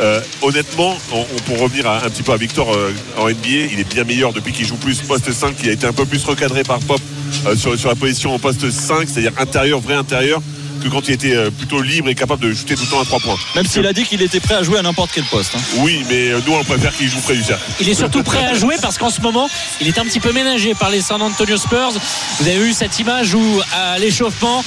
Euh, 0.00 0.20
honnêtement, 0.42 0.96
on, 1.12 1.20
on- 1.20 1.40
pour 1.46 1.58
revenir 1.60 1.86
à- 1.88 2.04
un 2.04 2.10
petit 2.10 2.22
peu 2.22 2.32
à 2.32 2.36
Victor 2.36 2.72
euh, 2.74 2.92
en 3.18 3.28
NBA, 3.28 3.48
il 3.72 3.80
est 3.80 3.88
bien 3.88 4.04
meilleur 4.04 4.32
depuis 4.32 4.52
qu'il 4.52 4.66
joue 4.66 4.76
plus 4.76 5.00
poste 5.00 5.30
5. 5.32 5.56
Il 5.62 5.68
a 5.68 5.72
été 5.72 5.86
un 5.86 5.92
peu 5.92 6.06
plus 6.06 6.24
recadré 6.24 6.62
par 6.62 6.78
Pop 6.80 7.00
euh, 7.46 7.56
sur, 7.56 7.78
sur 7.78 7.88
la 7.88 7.94
position 7.96 8.34
en 8.34 8.38
poste 8.38 8.70
5, 8.70 9.08
c'est-à-dire 9.08 9.32
intérieur, 9.38 9.80
vrai 9.80 9.94
intérieur, 9.94 10.40
que 10.80 10.88
quand 10.88 11.06
il 11.08 11.14
était 11.14 11.34
euh, 11.34 11.50
plutôt 11.50 11.80
libre 11.82 12.08
et 12.08 12.14
capable 12.14 12.42
de 12.48 12.54
shooter 12.54 12.74
tout 12.74 12.82
le 12.84 12.88
temps 12.90 13.00
à 13.00 13.04
3 13.04 13.20
points. 13.20 13.36
Même 13.54 13.66
s'il 13.66 13.86
a 13.86 13.92
dit 13.92 14.04
qu'il 14.04 14.22
était 14.22 14.40
prêt 14.40 14.54
à 14.54 14.62
jouer 14.62 14.78
à 14.78 14.82
n'importe 14.82 15.10
quel 15.14 15.24
poste. 15.24 15.52
hein. 15.54 15.60
Oui, 15.78 16.04
mais 16.08 16.30
euh, 16.30 16.40
nous, 16.46 16.54
on 16.54 16.64
préfère 16.64 16.96
qu'il 16.96 17.08
joue 17.08 17.20
près 17.20 17.34
du 17.34 17.44
cercle. 17.44 17.62
Il 17.80 17.88
est 17.88 17.94
surtout 17.94 18.22
prêt 18.22 18.44
à 18.44 18.54
jouer 18.54 18.76
parce 18.80 18.98
qu'en 18.98 19.10
ce 19.10 19.20
moment, 19.20 19.48
il 19.80 19.88
est 19.88 19.98
un 19.98 20.04
petit 20.04 20.20
peu 20.20 20.32
ménagé 20.32 20.74
par 20.74 20.90
les 20.90 21.00
San 21.00 21.20
Antonio 21.22 21.56
Spurs. 21.56 21.92
Vous 22.40 22.48
avez 22.48 22.58
vu 22.58 22.72
cette 22.72 22.98
image 22.98 23.34
où, 23.34 23.60
à 23.72 23.98
l'échauffement, 23.98 24.64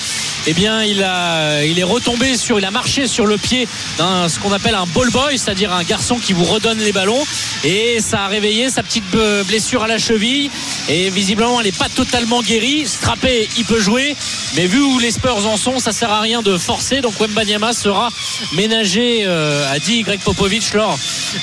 eh 0.47 0.53
bien, 0.53 0.83
il, 0.83 1.01
a, 1.03 1.63
il 1.63 1.79
est 1.79 1.83
retombé 1.83 2.35
sur, 2.37 2.59
il 2.59 2.65
a 2.65 2.71
marché 2.71 3.07
sur 3.07 3.25
le 3.25 3.37
pied 3.37 3.67
d'un 3.97 4.27
ce 4.29 4.39
qu'on 4.39 4.51
appelle 4.51 4.75
un 4.75 4.85
ball 4.85 5.09
boy, 5.09 5.37
c'est-à-dire 5.37 5.71
un 5.73 5.83
garçon 5.83 6.17
qui 6.17 6.33
vous 6.33 6.43
redonne 6.43 6.79
les 6.79 6.91
ballons. 6.91 7.23
Et 7.63 7.99
ça 8.01 8.23
a 8.23 8.27
réveillé 8.27 8.69
sa 8.69 8.83
petite 8.83 9.05
blessure 9.47 9.83
à 9.83 9.87
la 9.87 9.97
cheville. 9.97 10.49
Et 10.89 11.09
visiblement, 11.09 11.59
elle 11.61 11.67
n'est 11.67 11.71
pas 11.71 11.89
totalement 11.89 12.41
guérie. 12.41 12.85
Strappé, 12.85 13.47
il 13.57 13.65
peut 13.65 13.79
jouer. 13.79 14.15
Mais 14.55 14.67
vu 14.67 14.81
où 14.81 14.99
les 14.99 15.11
Spurs 15.11 15.47
en 15.47 15.55
sont, 15.57 15.79
ça 15.79 15.93
à 16.11 16.19
rien 16.19 16.41
de 16.41 16.57
forcer. 16.57 17.01
Donc 17.01 17.19
Wembanyama 17.19 17.73
sera 17.73 18.09
ménagé, 18.53 19.23
euh, 19.25 19.71
a 19.71 19.79
dit 19.79 20.01
Greg 20.03 20.19
Popovich 20.19 20.73
lors 20.73 20.97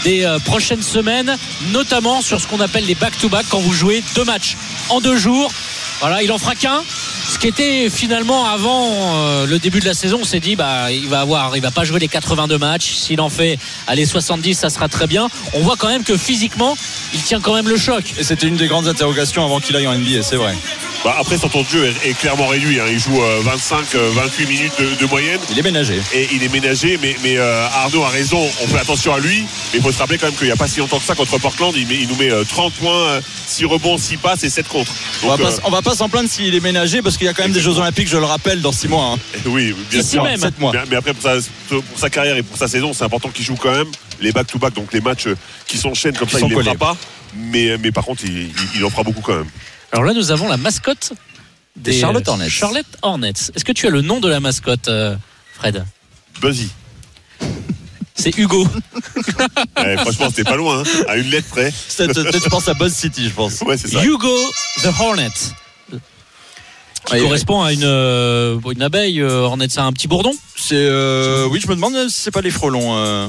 des 0.04 0.24
euh, 0.24 0.38
prochaines 0.38 0.82
semaines, 0.82 1.36
notamment 1.72 2.20
sur 2.22 2.40
ce 2.40 2.46
qu'on 2.46 2.60
appelle 2.60 2.86
les 2.86 2.94
back-to-back 2.94 3.46
quand 3.48 3.60
vous 3.60 3.72
jouez 3.72 4.02
deux 4.14 4.24
matchs 4.24 4.56
en 4.88 5.00
deux 5.00 5.16
jours. 5.16 5.50
Voilà, 6.00 6.22
il 6.22 6.32
en 6.32 6.38
fera 6.38 6.54
qu'un. 6.54 6.82
Ce 7.28 7.38
qui 7.38 7.46
était 7.48 7.88
finalement 7.90 8.46
avant 8.46 8.88
euh, 9.16 9.46
le 9.46 9.58
début 9.58 9.80
de 9.80 9.84
la 9.84 9.94
saison, 9.94 10.18
on 10.22 10.24
s'est 10.24 10.40
dit 10.40 10.56
bah 10.56 10.90
il 10.90 11.08
va 11.08 11.20
avoir, 11.20 11.56
il 11.56 11.62
va 11.62 11.70
pas 11.70 11.84
jouer 11.84 12.00
les 12.00 12.08
82 12.08 12.58
matchs. 12.58 12.92
S'il 12.94 13.20
en 13.20 13.28
fait 13.28 13.58
allez 13.86 14.04
70, 14.06 14.54
ça 14.58 14.70
sera 14.70 14.88
très 14.88 15.06
bien. 15.06 15.28
On 15.52 15.60
voit 15.60 15.76
quand 15.76 15.88
même 15.88 16.02
que 16.04 16.16
physiquement, 16.16 16.76
il 17.14 17.22
tient 17.22 17.40
quand 17.40 17.54
même 17.54 17.68
le 17.68 17.76
choc. 17.76 18.14
Et 18.18 18.24
c'était 18.24 18.46
une 18.48 18.56
des 18.56 18.66
grandes 18.66 18.88
interrogations 18.88 19.44
avant 19.44 19.60
qu'il 19.60 19.76
aille 19.76 19.86
en 19.86 19.94
NBA, 19.94 20.22
c'est 20.22 20.36
vrai. 20.36 20.54
Bah, 21.04 21.16
après, 21.18 21.38
son 21.38 21.48
temps 21.48 21.62
de 21.62 21.68
jeu 21.68 21.86
est, 22.04 22.10
est 22.10 22.14
clairement 22.14 22.46
réduit. 22.46 22.78
hein. 22.78 22.84
Il 22.90 22.98
joue 22.98 23.22
euh, 23.22 23.40
25, 23.42 23.94
euh, 23.94 24.10
28 24.12 24.46
minutes 24.46 24.72
de, 24.78 24.94
de 25.00 25.06
moyenne. 25.06 25.40
Il 25.50 25.58
est 25.58 25.62
ménagé. 25.62 25.98
Et 26.12 26.28
il 26.34 26.42
est 26.44 26.52
ménagé, 26.52 26.98
mais, 27.00 27.16
mais 27.22 27.38
euh, 27.38 27.66
Arnaud 27.68 28.02
a 28.04 28.10
raison, 28.10 28.38
on 28.62 28.66
fait 28.66 28.78
attention 28.80 29.14
à 29.14 29.18
lui. 29.18 29.46
Mais 29.72 29.78
il 29.78 29.82
faut 29.82 29.92
se 29.92 29.98
rappeler 29.98 30.18
quand 30.18 30.26
même 30.26 30.34
qu'il 30.36 30.48
n'y 30.48 30.52
a 30.52 30.56
pas 30.56 30.68
si 30.68 30.80
longtemps 30.80 30.98
que 30.98 31.04
ça 31.06 31.14
contre 31.14 31.38
Portland, 31.38 31.72
il, 31.74 31.86
met- 31.86 31.96
il 32.02 32.06
nous 32.08 32.16
met 32.16 32.30
euh, 32.30 32.44
30 32.44 32.74
points, 32.74 32.92
euh, 33.08 33.20
6 33.46 33.64
rebonds, 33.64 33.96
6 33.96 34.18
passes 34.18 34.44
et 34.44 34.50
7 34.50 34.68
contre. 34.68 34.92
On 35.22 35.28
va, 35.28 35.38
Donc, 35.38 35.46
pas, 35.48 35.62
on 35.64 35.70
va 35.70 35.80
pas 35.80 35.89
s'en 35.94 36.08
plaindre 36.08 36.28
s'il 36.28 36.54
est 36.54 36.60
ménagé 36.60 37.02
parce 37.02 37.16
qu'il 37.16 37.26
y 37.26 37.28
a 37.28 37.34
quand 37.34 37.42
même 37.42 37.52
des 37.52 37.60
Jeux 37.60 37.78
Olympiques, 37.78 38.08
je 38.08 38.16
le 38.16 38.24
rappelle, 38.24 38.60
dans 38.60 38.72
6 38.72 38.88
mois. 38.88 39.14
hein. 39.14 39.18
oui, 39.46 39.74
bien 39.90 40.02
sûr. 40.02 40.22
même. 40.24 40.40
Sept 40.40 40.58
mois. 40.58 40.72
Mais, 40.72 40.80
mais 40.90 40.96
après, 40.96 41.14
pour 41.14 41.22
sa, 41.22 41.36
pour 41.68 41.98
sa 41.98 42.10
carrière 42.10 42.36
et 42.36 42.42
pour 42.42 42.56
sa 42.56 42.68
saison, 42.68 42.92
c'est 42.92 43.04
important 43.04 43.28
qu'il 43.28 43.44
joue 43.44 43.56
quand 43.56 43.72
même 43.72 43.88
les 44.20 44.32
back-to-back, 44.32 44.74
donc 44.74 44.92
les 44.92 45.00
matchs 45.00 45.28
qui 45.66 45.78
s'enchaînent 45.78 46.16
comme 46.16 46.28
Qui 46.28 46.34
ça, 46.34 46.40
il 46.40 46.48
ne 46.52 46.56
les 46.56 46.62
fera 46.62 46.74
pas. 46.74 46.96
Mais, 47.36 47.76
mais 47.78 47.92
par 47.92 48.04
contre, 48.04 48.24
il, 48.24 48.84
en 48.84 48.90
fera 48.90 49.02
beaucoup 49.02 49.20
quand 49.20 49.34
même. 49.36 49.48
Alors 49.92 50.04
là, 50.04 50.12
nous 50.12 50.30
avons 50.30 50.48
la 50.48 50.56
mascotte 50.56 51.12
Des 51.76 51.98
Charlotte 51.98 52.26
Hornets. 52.28 52.48
Charlotte 52.50 52.86
Hornets. 53.02 53.50
Est-ce 53.54 53.64
que 53.64 53.72
tu 53.72 53.86
as 53.86 53.90
le 53.90 54.00
nom 54.02 54.20
de 54.20 54.28
la 54.28 54.40
mascotte, 54.40 54.88
euh, 54.88 55.16
Fred? 55.54 55.84
Buzzy. 56.40 56.70
C'est 58.14 58.36
Hugo. 58.36 58.66
Eh, 59.82 59.96
franchement, 59.96 60.26
c'était 60.28 60.44
pas 60.44 60.56
loin, 60.56 60.82
hein. 60.82 61.04
à 61.08 61.16
une 61.16 61.30
lettre 61.30 61.48
près. 61.48 61.72
Tu 61.96 62.50
penses 62.50 62.68
à 62.68 62.74
Buzz 62.74 62.92
City, 62.92 63.24
je 63.24 63.30
pense. 63.34 63.60
Ouais, 63.62 63.78
c'est 63.78 63.88
ça. 63.88 64.04
Hugo 64.04 64.28
the 64.82 64.90
Hornet. 65.00 65.30
Qui 67.06 67.14
Ouais, 67.14 67.20
correspond 67.20 67.62
à 67.62 67.72
une, 67.72 67.84
euh, 67.84 68.58
une 68.72 68.82
abeille. 68.82 69.20
euh, 69.20 69.46
en 69.46 69.58
est 69.60 69.78
un 69.78 69.92
petit 69.92 70.06
bourdon. 70.08 70.32
C'est 70.56 70.74
euh, 70.76 71.46
oui, 71.50 71.60
je 71.62 71.68
me 71.68 71.74
demande 71.74 71.94
si 72.08 72.20
c'est 72.20 72.30
pas 72.30 72.40
les 72.42 72.50
frelons. 72.50 72.96
euh, 72.96 73.28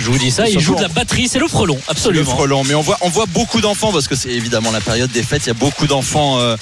Je 0.00 0.10
vous 0.10 0.18
dis 0.18 0.30
ça. 0.30 0.48
Il 0.48 0.58
joue 0.60 0.74
de 0.74 0.82
la 0.82 0.88
batterie. 0.88 1.28
C'est 1.28 1.38
le 1.38 1.48
frelon, 1.48 1.74
le 1.76 1.82
absolument. 1.90 2.34
frelon. 2.34 2.64
Mais 2.64 2.74
on 2.74 2.80
voit, 2.82 2.98
on 3.02 3.08
voit 3.08 3.26
beaucoup 3.26 3.60
d'enfants 3.60 3.92
parce 3.92 4.08
que 4.08 4.16
c'est 4.16 4.30
évidemment 4.30 4.70
la 4.72 4.80
période 4.80 5.10
des 5.12 5.22
fêtes. 5.22 5.42
Il 5.44 5.48
y 5.48 5.50
a 5.50 5.54
beaucoup 5.54 5.86
d'enfants 5.86 6.38
euh, 6.40 6.56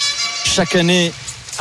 chaque 0.45 0.77
année 0.77 1.13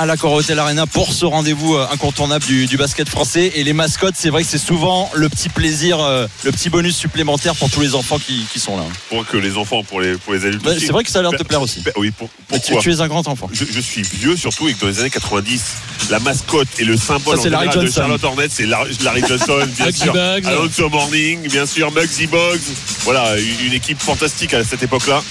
à 0.02 0.06
l'Accor 0.08 0.34
Hotel 0.34 0.58
Arena 0.58 0.88
pour 0.88 1.14
ce 1.14 1.26
rendez-vous 1.26 1.76
euh, 1.76 1.86
incontournable 1.92 2.44
du, 2.44 2.66
du 2.66 2.76
basket 2.76 3.08
français. 3.08 3.52
Et 3.56 3.64
les 3.64 3.74
mascottes, 3.74 4.16
c'est 4.18 4.32
vrai 4.32 4.42
que 4.42 4.50
c'est 4.50 4.58
souvent 4.58 5.12
le 5.14 5.30
petit 5.30 5.48
plaisir, 5.48 6.00
euh, 6.00 6.26
le 6.44 6.52
petit 6.52 6.70
bonus 6.72 6.98
supplémentaire 6.98 7.56
pour 7.56 7.70
tous 7.70 7.82
les 7.82 7.94
enfants 7.94 8.18
qui, 8.18 8.44
qui 8.52 8.60
sont 8.60 8.78
là. 8.78 8.84
Pour 9.10 9.28
que 9.28 9.38
les 9.38 9.58
enfants, 9.58 9.84
pour 9.84 10.02
les, 10.02 10.14
pour 10.18 10.34
les 10.34 10.44
adultes. 10.46 10.66
Aussi. 10.66 10.88
c'est 10.88 10.92
vrai 10.92 11.04
que 11.04 11.12
ça 11.12 11.20
a 11.20 11.22
l'air 11.22 11.32
de 11.32 11.38
te 11.38 11.44
plaire 11.44 11.62
aussi. 11.62 11.82
Ben 11.82 11.94
Oui, 11.98 12.10
pour, 12.10 12.30
tu, 12.64 12.76
tu 12.80 12.92
es 12.92 13.00
un 13.02 13.08
grand 13.08 13.28
enfant. 13.28 13.48
je, 13.54 13.64
je 13.64 13.80
suis 13.80 14.02
vieux 14.02 14.36
surtout 14.36 14.68
et 14.68 14.74
que 14.74 14.82
dans 14.82 14.88
les 14.88 15.00
années 15.00 15.12
90, 15.12 15.62
la 16.10 16.20
mascotte 16.20 16.68
et 16.80 16.84
le 16.84 16.98
symbole 16.98 17.38
Ça, 17.38 17.44
c'est 17.44 17.50
en 17.50 17.52
Larry 17.52 17.68
général 17.68 17.86
de. 17.86 17.92
Charlotte 17.92 18.24
Hornets, 18.24 18.48
c'est 18.50 18.66
Larry, 18.66 18.96
Johnson, 19.28 19.68
bien 19.78 19.92
sûr. 19.92 20.14
Bugs. 20.14 20.48
Alonso 20.48 20.90
Morning, 20.90 21.48
bien 21.48 21.68
sûr, 21.68 21.92
Muggsy 21.92 22.26
Boggs. 22.26 22.60
Voilà, 23.02 23.38
une, 23.38 23.68
une 23.68 23.74
équipe 23.74 24.02
fantastique 24.02 24.56
à 24.56 24.64
cette 24.64 24.82
époque-là. 24.82 25.22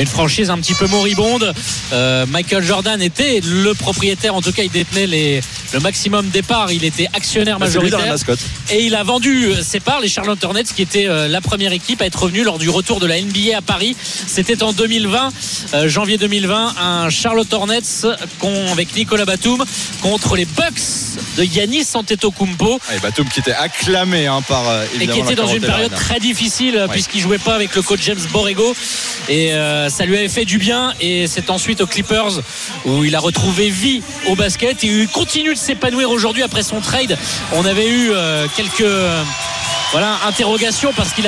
Une 0.00 0.06
franchise 0.06 0.50
un 0.50 0.58
petit 0.58 0.74
peu 0.74 0.86
moribonde. 0.86 1.52
Euh, 1.92 2.26
Michael 2.26 2.62
Jordan 2.62 3.00
était 3.00 3.40
le 3.44 3.74
propriétaire, 3.74 4.34
en 4.34 4.40
tout 4.40 4.52
cas, 4.52 4.62
il 4.62 4.70
détenait 4.70 5.06
les, 5.06 5.40
le 5.72 5.80
maximum 5.80 6.28
des 6.28 6.42
parts. 6.42 6.72
Il 6.72 6.84
était 6.84 7.08
actionnaire 7.12 7.58
la 7.58 7.66
majoritaire. 7.66 8.14
Et 8.70 8.84
il 8.84 8.94
a 8.94 9.02
vendu 9.02 9.52
ses 9.62 9.80
parts, 9.80 10.00
les 10.00 10.08
Charlotte 10.08 10.42
Hornets, 10.42 10.64
qui 10.64 10.82
était 10.82 11.06
euh, 11.08 11.28
la 11.28 11.40
première 11.40 11.72
équipe 11.72 12.00
à 12.00 12.06
être 12.06 12.22
revenue 12.22 12.44
lors 12.44 12.58
du 12.58 12.70
retour 12.70 13.00
de 13.00 13.06
la 13.06 13.20
NBA 13.20 13.56
à 13.56 13.62
Paris. 13.62 13.96
C'était 14.26 14.62
en 14.62 14.72
2020, 14.72 15.28
euh, 15.74 15.88
janvier 15.88 16.18
2020, 16.18 16.74
un 16.80 17.10
Charlotte 17.10 17.52
Hornets 17.52 17.80
avec 18.72 18.94
Nicolas 18.96 19.24
Batum 19.24 19.64
contre 20.00 20.36
les 20.36 20.44
Bucks 20.44 21.02
de 21.36 21.44
Yanis 21.44 21.88
Antetokounmpo. 21.94 22.78
Ah, 22.88 22.96
et 22.96 22.98
Batum 23.00 23.28
qui 23.28 23.40
était 23.40 23.52
acclamé 23.52 24.26
hein, 24.26 24.42
par 24.46 24.68
euh, 24.68 24.84
et 25.00 25.06
qui 25.06 25.20
était 25.20 25.34
dans 25.34 25.46
une 25.46 25.62
période 25.62 25.92
très 25.94 26.20
difficile 26.20 26.76
euh, 26.76 26.88
puisqu'il 26.88 27.20
jouait 27.20 27.38
pas 27.38 27.54
avec 27.54 27.74
le 27.74 27.82
coach 27.82 28.00
James 28.02 28.18
Borrego 28.30 28.74
et 29.28 29.52
euh, 29.52 29.81
ça 29.88 30.04
lui 30.04 30.16
avait 30.16 30.28
fait 30.28 30.44
du 30.44 30.58
bien 30.58 30.94
et 31.00 31.26
c'est 31.26 31.50
ensuite 31.50 31.80
aux 31.80 31.86
Clippers 31.86 32.40
où 32.84 33.04
il 33.04 33.14
a 33.14 33.20
retrouvé 33.20 33.70
vie 33.70 34.02
au 34.28 34.34
basket 34.34 34.84
et 34.84 34.86
il 34.86 35.08
continue 35.08 35.54
de 35.54 35.58
s'épanouir 35.58 36.10
aujourd'hui 36.10 36.42
après 36.42 36.62
son 36.62 36.80
trade. 36.80 37.16
On 37.52 37.64
avait 37.64 37.88
eu 37.88 38.10
euh, 38.12 38.46
quelques 38.56 38.84
voilà, 39.92 40.18
interrogation 40.26 40.92
parce 40.96 41.12
qu'il 41.12 41.24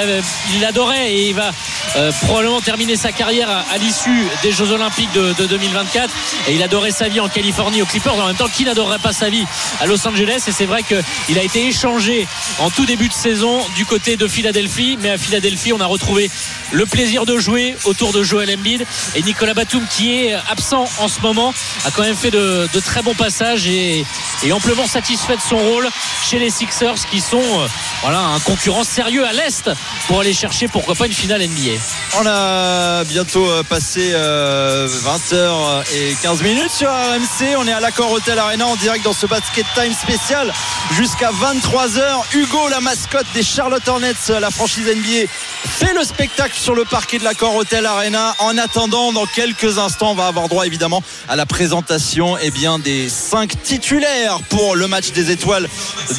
l'adorait 0.61 1.13
et 1.13 1.29
il 1.29 1.35
va 1.35 1.53
euh, 1.97 2.11
probablement 2.23 2.61
terminer 2.61 2.97
sa 2.97 3.13
carrière 3.13 3.49
à, 3.51 3.77
l'issue 3.79 4.27
des 4.43 4.53
Jeux 4.53 4.73
Olympiques 4.73 5.13
de, 5.13 5.35
de 5.35 5.47
2024. 5.47 6.11
Et 6.49 6.55
il 6.55 6.63
adorait 6.63 6.91
sa 6.91 7.09
vie 7.09 7.21
en 7.21 7.29
Californie 7.29 7.83
aux 7.83 7.87
Clippers. 7.87 8.15
En 8.15 8.27
même 8.27 8.37
temps, 8.37 8.49
qui 8.49 8.65
n'adorerait 8.65 8.99
pas 8.99 9.13
sa 9.13 9.29
vie 9.29 9.45
à 9.81 9.87
Los 9.87 10.07
Angeles 10.09 10.45
Et 10.49 10.53
c'est 10.53 10.65
vrai 10.65 10.83
qu'il 10.83 11.39
a 11.39 11.43
été 11.43 11.67
échangé 11.67 12.27
en 12.59 12.71
tout 12.71 12.87
début 12.87 13.09
de 13.09 13.15
saison 13.15 13.61
du 13.77 13.85
côté 13.85 14.17
de 14.17 14.27
Philadelphie. 14.27 14.99
Mais 15.01 15.11
à 15.11 15.19
Philadelphie, 15.19 15.73
on 15.73 15.81
a 15.81 15.87
retrouvé 15.87 16.31
le 16.73 16.87
plaisir 16.87 17.27
de 17.27 17.39
jouer 17.39 17.77
autour 17.85 18.13
de 18.13 18.23
Joel 18.23 18.51
Embiid 18.51 18.87
et 19.15 19.23
Nicolas 19.23 19.55
Batum 19.55 19.85
qui 19.91 20.15
est 20.15 20.35
absent 20.51 20.89
en 20.99 21.09
ce 21.09 21.21
moment 21.21 21.53
a 21.85 21.91
quand 21.91 22.03
même 22.03 22.17
fait 22.17 22.31
de, 22.31 22.69
très 22.85 23.03
bons 23.03 23.15
passages 23.15 23.67
et, 23.67 24.05
et 24.43 24.53
amplement 24.53 24.87
satisfait 24.87 25.37
de 25.37 25.41
son 25.41 25.57
rôle 25.57 25.89
chez 26.25 26.39
les 26.39 26.51
Sixers 26.51 27.07
qui 27.11 27.21
sont 27.21 27.39
euh, 27.39 27.67
voilà 28.03 28.21
un 28.21 28.41
concurrent 28.55 28.85
sérieux 28.85 29.27
à 29.27 29.33
l'est 29.33 29.69
pour 30.07 30.21
aller 30.21 30.33
chercher 30.33 30.69
pourquoi 30.69 30.95
pas 30.95 31.07
une 31.07 31.13
finale 31.13 31.43
NBA. 31.43 31.73
On 32.21 32.27
a 32.27 33.03
bientôt 33.03 33.45
euh, 33.51 33.65
passé 33.65 34.13
20h 34.13 35.83
et 35.93 36.15
15 36.23 36.43
minutes 36.43 36.71
sur 36.71 36.89
RMC. 36.89 37.57
On 37.59 37.67
est 37.67 37.73
à 37.73 37.81
l'Accor 37.81 38.13
Hotel 38.13 38.39
Arena 38.39 38.69
en 38.69 38.77
direct 38.77 39.05
dans 39.05 39.13
ce 39.13 39.27
basket 39.27 39.67
time 39.75 39.93
spécial 39.93 40.53
jusqu'à 40.93 41.31
23h. 41.33 42.37
Hugo, 42.37 42.69
la 42.69 42.81
mascotte 42.81 43.27
des 43.35 43.43
Charlotte 43.43 43.87
Hornets, 43.89 44.15
la 44.41 44.51
franchise 44.51 44.87
NBA, 44.87 45.29
fait 45.65 45.93
le 45.93 46.05
spectacle 46.05 46.55
sur 46.57 46.77
le 46.77 46.85
parquet 46.85 47.19
de 47.19 47.25
l'Accor 47.25 47.57
Hotel 47.57 47.85
Arena. 47.87 48.37
En 48.39 48.57
attendant, 48.57 49.13
dans 49.13 49.27
quelques 49.27 49.79
instants, 49.79 50.13
on 50.13 50.15
va 50.15 50.29
avoir 50.29 50.49
droit 50.49 50.65
évidemment 50.65 51.03
à 51.29 51.35
la 51.35 51.47
présentation 51.47 52.37
eh 52.41 52.53
bien, 52.53 52.79
des 52.79 53.09
5 53.09 53.63
titulaires 53.63 54.39
pour 54.49 54.77
le 54.77 54.87
match 54.87 55.11
des 55.11 55.33
étoiles 55.33 55.69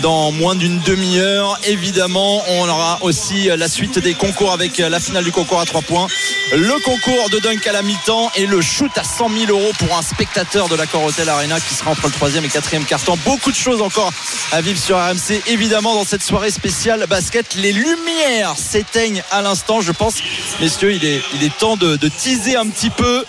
dans 0.01 0.31
moins 0.31 0.55
d'une 0.55 0.79
demi-heure. 0.81 1.57
Évidemment, 1.65 2.24
on 2.47 2.69
aura 2.69 2.99
aussi 3.01 3.49
la 3.55 3.67
suite 3.67 3.99
des 3.99 4.13
concours 4.13 4.51
avec 4.51 4.78
la 4.78 4.99
finale 4.99 5.23
du 5.23 5.32
concours 5.32 5.59
à 5.59 5.65
3 5.65 5.82
points, 5.82 6.07
le 6.53 6.84
concours 6.84 7.30
de 7.30 7.39
dunk 7.39 7.67
à 7.67 7.71
la 7.71 7.82
mi-temps 7.82 8.32
et 8.36 8.45
le 8.45 8.61
shoot 8.61 8.91
à 8.97 9.03
100 9.03 9.30
000 9.47 9.51
euros 9.51 9.71
pour 9.80 9.97
un 9.97 10.01
spectateur 10.01 10.67
de 10.67 10.76
l'Accor 10.76 11.03
Hotel 11.03 11.30
Arena 11.30 11.59
qui 11.59 11.73
sera 11.73 11.91
entre 11.91 12.07
le 12.07 12.11
troisième 12.11 12.45
et 12.45 12.49
quatrième 12.49 12.86
carton. 12.86 13.17
Beaucoup 13.26 13.51
de 13.51 13.55
choses 13.55 13.82
encore 13.82 14.11
à 14.51 14.61
vivre 14.61 14.80
sur 14.80 14.97
RMC. 14.97 15.41
Évidemment, 15.47 15.93
dans 15.93 16.05
cette 16.05 16.23
soirée 16.23 16.51
spéciale 16.51 17.05
basket, 17.07 17.55
les 17.55 17.73
lumières 17.73 18.55
s'éteignent 18.57 19.23
à 19.32 19.41
l'instant. 19.41 19.82
Je 19.82 19.91
pense, 19.91 20.15
messieurs, 20.59 20.93
il 20.93 21.05
est, 21.05 21.57
temps 21.57 21.78
de, 21.78 21.97
teaser 22.07 22.55
un 22.55 22.67
petit 22.67 22.89
peu 22.89 23.23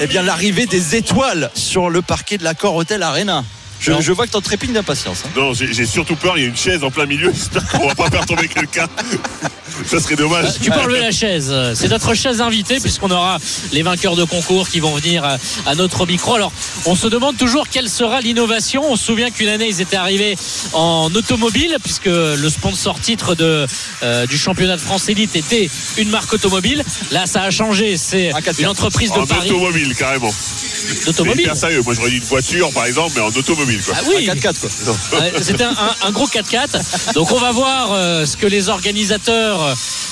eh 0.00 0.06
bien, 0.06 0.22
l'arrivée 0.22 0.66
des 0.66 0.96
étoiles 0.96 1.50
sur 1.54 1.90
le 1.90 2.02
parquet 2.02 2.38
de 2.38 2.44
l'Accor 2.44 2.74
Hotel 2.74 3.02
Arena. 3.02 3.44
Je, 3.80 4.12
vois 4.12 4.26
que 4.26 4.32
t'en 4.32 4.40
trépignes 4.40 4.72
d'impatience. 4.72 5.24
hein. 5.26 5.30
Non, 5.36 5.52
j'ai 5.52 5.72
j'ai 5.72 5.86
surtout 5.86 6.16
peur, 6.16 6.36
il 6.38 6.42
y 6.42 6.46
a 6.46 6.48
une 6.48 6.56
chaise 6.56 6.82
en 6.82 6.90
plein 6.90 7.06
milieu. 7.06 7.30
J'espère 7.34 7.66
qu'on 7.68 7.88
va 7.88 7.94
pas 7.94 8.10
faire 8.10 8.26
tomber 8.26 8.48
quelqu'un. 8.48 8.88
Ça 9.86 9.98
serait 10.00 10.16
dommage. 10.16 10.46
Tu 10.62 10.70
peux 10.70 10.78
enlever 10.80 11.00
la 11.00 11.10
chaise. 11.10 11.54
C'est 11.74 11.88
notre 11.88 12.14
chaise 12.14 12.40
invitée 12.40 12.78
puisqu'on 12.80 13.10
aura 13.10 13.38
les 13.72 13.82
vainqueurs 13.82 14.16
de 14.16 14.24
concours 14.24 14.68
qui 14.68 14.80
vont 14.80 14.94
venir 14.94 15.24
à, 15.66 15.74
notre 15.74 16.06
micro. 16.06 16.34
Alors, 16.34 16.52
on 16.86 16.94
se 16.94 17.06
demande 17.06 17.36
toujours 17.36 17.68
quelle 17.68 17.88
sera 17.88 18.20
l'innovation. 18.20 18.82
On 18.90 18.96
se 18.96 19.04
souvient 19.04 19.30
qu'une 19.30 19.48
année, 19.48 19.68
ils 19.68 19.80
étaient 19.80 19.96
arrivés 19.96 20.36
en 20.72 21.10
automobile 21.14 21.76
puisque 21.82 22.06
le 22.06 22.48
sponsor 22.48 22.98
titre 23.00 23.34
de, 23.34 23.66
euh, 24.02 24.26
du 24.26 24.36
championnat 24.38 24.76
de 24.76 24.80
France 24.80 25.08
élite 25.08 25.36
était 25.36 25.68
une 25.98 26.08
marque 26.10 26.32
automobile. 26.32 26.82
Là, 27.10 27.26
ça 27.26 27.42
a 27.42 27.50
changé. 27.50 27.96
C'est 27.96 28.32
Un 28.32 28.40
4x4. 28.40 28.60
une 28.60 28.66
entreprise 28.68 29.10
de 29.12 29.18
En 29.18 29.26
Paris 29.26 29.50
automobile, 29.50 29.94
carrément. 29.94 30.30
C'est 30.32 31.06
d'automobile. 31.06 31.42
hyper 31.42 31.56
sérieux. 31.56 31.82
Moi, 31.84 31.94
j'aurais 31.94 32.10
dit 32.10 32.16
une 32.16 32.22
voiture, 32.24 32.70
par 32.72 32.86
exemple, 32.86 33.12
mais 33.16 33.22
en 33.22 33.28
automobile, 33.28 33.80
quoi. 33.84 33.94
Ah 33.96 34.02
oui, 34.08 34.28
Un 34.28 34.34
4x4 34.34 34.58
quoi. 34.60 35.20
Ouais, 35.20 35.32
C'était 35.42 35.64
un, 35.64 35.70
un- 35.70 36.06
un 36.08 36.10
gros 36.12 36.26
4x4. 36.26 37.12
Donc 37.14 37.32
on 37.32 37.38
va 37.38 37.52
voir 37.52 37.92
euh, 37.92 38.26
ce 38.26 38.36
que 38.36 38.46
les 38.46 38.68
organisateurs 38.68 39.65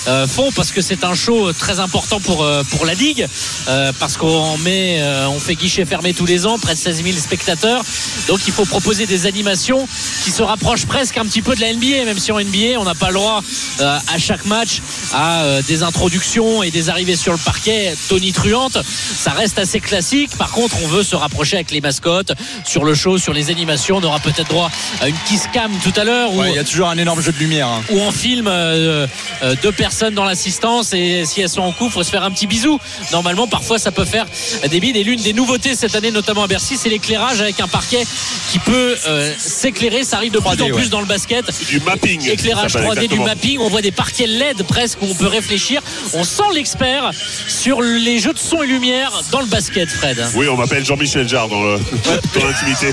euh, 0.09 0.27
font 0.27 0.51
parce 0.53 0.71
que 0.73 0.81
c'est 0.81 1.05
un 1.05 1.15
show 1.15 1.53
très 1.53 1.81
important 1.81 2.21
pour, 2.21 2.43
euh, 2.43 2.63
pour 2.71 2.85
la 2.87 2.95
Ligue. 2.95 3.27
euh, 3.69 3.93
parce 3.99 4.17
qu'on 4.17 4.59
met, 4.59 4.99
euh, 5.01 5.29
on 5.29 5.39
fait 5.41 5.55
guichet 5.55 5.85
fermé 5.85 6.13
tous 6.15 6.27
les 6.27 6.47
ans, 6.47 6.59
près 6.59 6.75
de 6.75 6.79
16 6.79 7.03
000 7.05 7.17
spectateurs. 7.19 7.83
Donc 8.29 8.41
il 8.47 8.53
faut 8.53 8.65
proposer 8.65 9.07
des 9.07 9.27
animations 9.27 9.87
qui 10.25 10.31
se 10.31 10.43
rapprochent 10.43 10.87
presque 10.87 11.17
un 11.19 11.25
petit 11.25 11.43
peu 11.43 11.55
de 11.55 11.61
la 11.61 11.73
NBA, 11.73 12.05
même 12.05 12.19
si 12.19 12.33
en 12.33 12.39
NBA 12.41 12.79
on 12.79 12.85
n'a 12.85 12.95
pas 12.95 13.09
le 13.09 13.15
droit 13.15 13.43
euh, 13.81 13.99
à 14.15 14.19
chaque 14.19 14.45
match 14.47 14.81
à 15.13 15.43
euh, 15.43 15.63
des 15.67 15.83
introductions 15.83 16.63
et 16.63 16.71
des 16.71 16.89
arrivées 16.91 17.17
sur 17.17 17.33
le 17.33 17.39
parquet 17.39 17.95
tonitruantes. 18.09 18.79
Ça 18.85 19.31
reste 19.31 19.59
assez 19.59 19.81
classique. 19.81 20.31
Par 20.37 20.51
contre, 20.51 20.77
on 20.85 20.89
veut 20.89 21.03
se 21.03 21.17
rapprocher 21.17 21.57
avec 21.57 21.71
les 21.71 21.81
mascottes 21.81 22.33
sur 22.65 22.85
le 22.85 22.95
show, 22.95 23.19
sur 23.19 23.33
les 23.33 23.51
animations. 23.51 23.97
On 23.99 24.03
aura 24.05 24.19
peut-être 24.21 24.49
droit 24.49 24.71
à 25.01 25.09
une 25.09 25.17
kiss 25.27 25.45
cam 25.53 25.71
tout 25.83 25.93
à 25.99 26.05
l'heure 26.05 26.33
Ouais, 26.35 26.51
il 26.51 26.57
y 26.57 26.59
a 26.59 26.65
toujours 26.65 26.89
un 26.89 26.99
énorme 26.99 27.21
jeu 27.21 27.33
de 27.33 27.39
lumière. 27.39 27.69
hein. 27.69 27.83
où 27.91 27.99
on 28.01 28.11
filme 28.11 28.49
euh, 28.49 29.07
euh, 29.45 29.55
deux 29.63 29.73
personnes 29.73 30.15
dans 30.15 30.25
l'assistance 30.25 30.93
et 30.93 31.25
si 31.25 31.41
elles 31.41 31.49
sont 31.49 31.61
en 31.61 31.73
couple, 31.73 31.93
faut 31.93 32.03
se 32.03 32.11
faire 32.11 32.25
un 32.25 32.31
petit 32.31 32.47
bisou. 32.47 32.79
Normalement, 33.13 33.47
parfois, 33.47 33.79
ça 33.79 33.93
peut 33.93 34.05
faire 34.05 34.27
des 34.69 34.81
bides. 34.81 34.97
Et 34.97 35.05
l'une 35.05 35.21
des 35.21 35.33
nouveautés 35.33 35.75
cette 35.75 35.95
année, 35.95 36.11
notamment 36.11 36.45
à 36.45 36.47
Bercy, 36.47 36.77
c'est 36.77 36.89
l'éclairage 36.89 37.41
avec 37.41 37.61
un 37.61 37.69
parquet 37.69 38.05
qui 38.51 38.59
peut 38.59 38.97
euh, 39.07 39.33
s'éclairer. 39.39 40.05
Ça 40.05 40.17
arrive 40.17 40.33
de 40.33 40.39
plus 40.39 40.49
3D, 40.49 40.63
en 40.63 40.75
plus 40.75 40.85
ouais. 40.85 40.89
dans 40.89 41.01
le 41.01 41.07
basket. 41.07 41.45
Du 41.69 41.81
mapping. 41.81 42.29
Éclairage 42.29 42.73
ça 42.73 42.81
s'appelle 42.81 42.99
3D 42.99 43.09
du 43.09 43.21
mapping, 43.21 43.59
on 43.61 43.69
voit 43.69 43.83
des 43.83 43.93
parquets 43.93 44.27
LED 44.27 44.63
presque 44.65 45.03
où 45.03 45.07
on 45.07 45.15
peut 45.15 45.27
réfléchir. 45.27 45.83
On 46.15 46.25
sent 46.25 46.43
l'expert 46.55 47.11
sur 47.49 47.83
les 47.83 48.19
jeux 48.19 48.33
de 48.33 48.39
son 48.39 48.63
et 48.63 48.67
lumière 48.67 49.13
dans 49.31 49.41
le 49.41 49.47
basket, 49.47 49.89
Fred. 49.91 50.25
Oui, 50.35 50.49
on 50.49 50.57
m'appelle 50.57 50.85
Jean-Michel 50.85 51.29
Jarre 51.29 51.49
dans 51.49 51.63
l'intimité. 51.63 52.93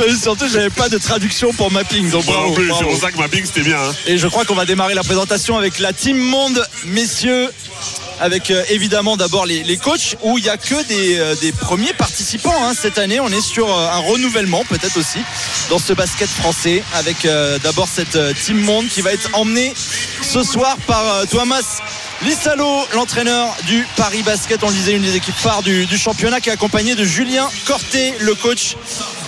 Euh, 0.00 0.14
Surtout, 0.16 0.46
j'avais 0.48 0.70
pas 0.70 0.88
de 0.88 0.98
traduction 0.98 1.52
pour 1.52 1.72
mapping. 1.72 2.10
Donc 2.10 2.26
non 2.26 2.32
bravo, 2.32 2.54
plus, 2.54 2.64
c'est 2.64 2.70
bravo. 2.70 2.90
pour 2.90 3.00
ça 3.00 3.10
que 3.10 3.18
mapping, 3.18 3.44
c'était 3.44 3.62
bien. 3.62 3.78
Et 4.06 4.18
je 4.18 4.26
crois 4.26 4.44
qu'on 4.44 4.54
va 4.54 4.64
démarrer 4.64 4.94
la 4.94 5.02
présentation 5.02 5.56
avec 5.56 5.78
la 5.78 5.92
Team 5.92 6.16
Monde, 6.18 6.64
messieurs. 6.86 7.50
Avec 8.20 8.50
euh, 8.50 8.64
évidemment 8.70 9.16
d'abord 9.16 9.46
les, 9.46 9.76
coachs 9.76 10.16
où 10.24 10.38
il 10.38 10.42
n'y 10.42 10.50
a 10.50 10.56
que 10.56 10.82
des, 10.88 11.18
euh, 11.18 11.52
premiers 11.60 11.92
participants 11.92 12.64
hein. 12.64 12.72
cette 12.74 12.98
année. 12.98 13.20
On 13.20 13.28
est 13.28 13.40
sur 13.40 13.72
euh, 13.72 13.88
un 13.92 13.98
renouvellement 13.98 14.64
peut-être 14.64 14.96
aussi 14.96 15.20
dans 15.70 15.78
ce 15.78 15.92
basket 15.92 16.28
français 16.28 16.82
avec 16.94 17.28
d'abord 17.62 17.86
cette 17.86 18.18
Team 18.44 18.60
Monde 18.60 18.88
qui 18.88 19.02
va 19.02 19.12
être 19.12 19.30
emmenée 19.34 19.72
ce 20.22 20.42
soir 20.42 20.76
par 20.88 21.26
Thomas 21.28 21.80
Lissalo, 22.22 22.84
l'entraîneur 22.94 23.54
du 23.66 23.86
Paris 23.96 24.22
Basket. 24.24 24.58
On 24.64 24.68
le 24.68 24.74
disait, 24.74 24.92
une 24.92 25.02
des 25.02 25.14
équipes 25.14 25.36
phares 25.36 25.62
du, 25.62 25.86
du 25.86 25.96
championnat 25.96 26.40
qui 26.40 26.48
est 26.48 26.52
accompagné 26.52 26.96
de 26.96 27.04
Julien 27.04 27.48
Corté, 27.64 28.12
le 28.18 28.34
coach 28.34 28.74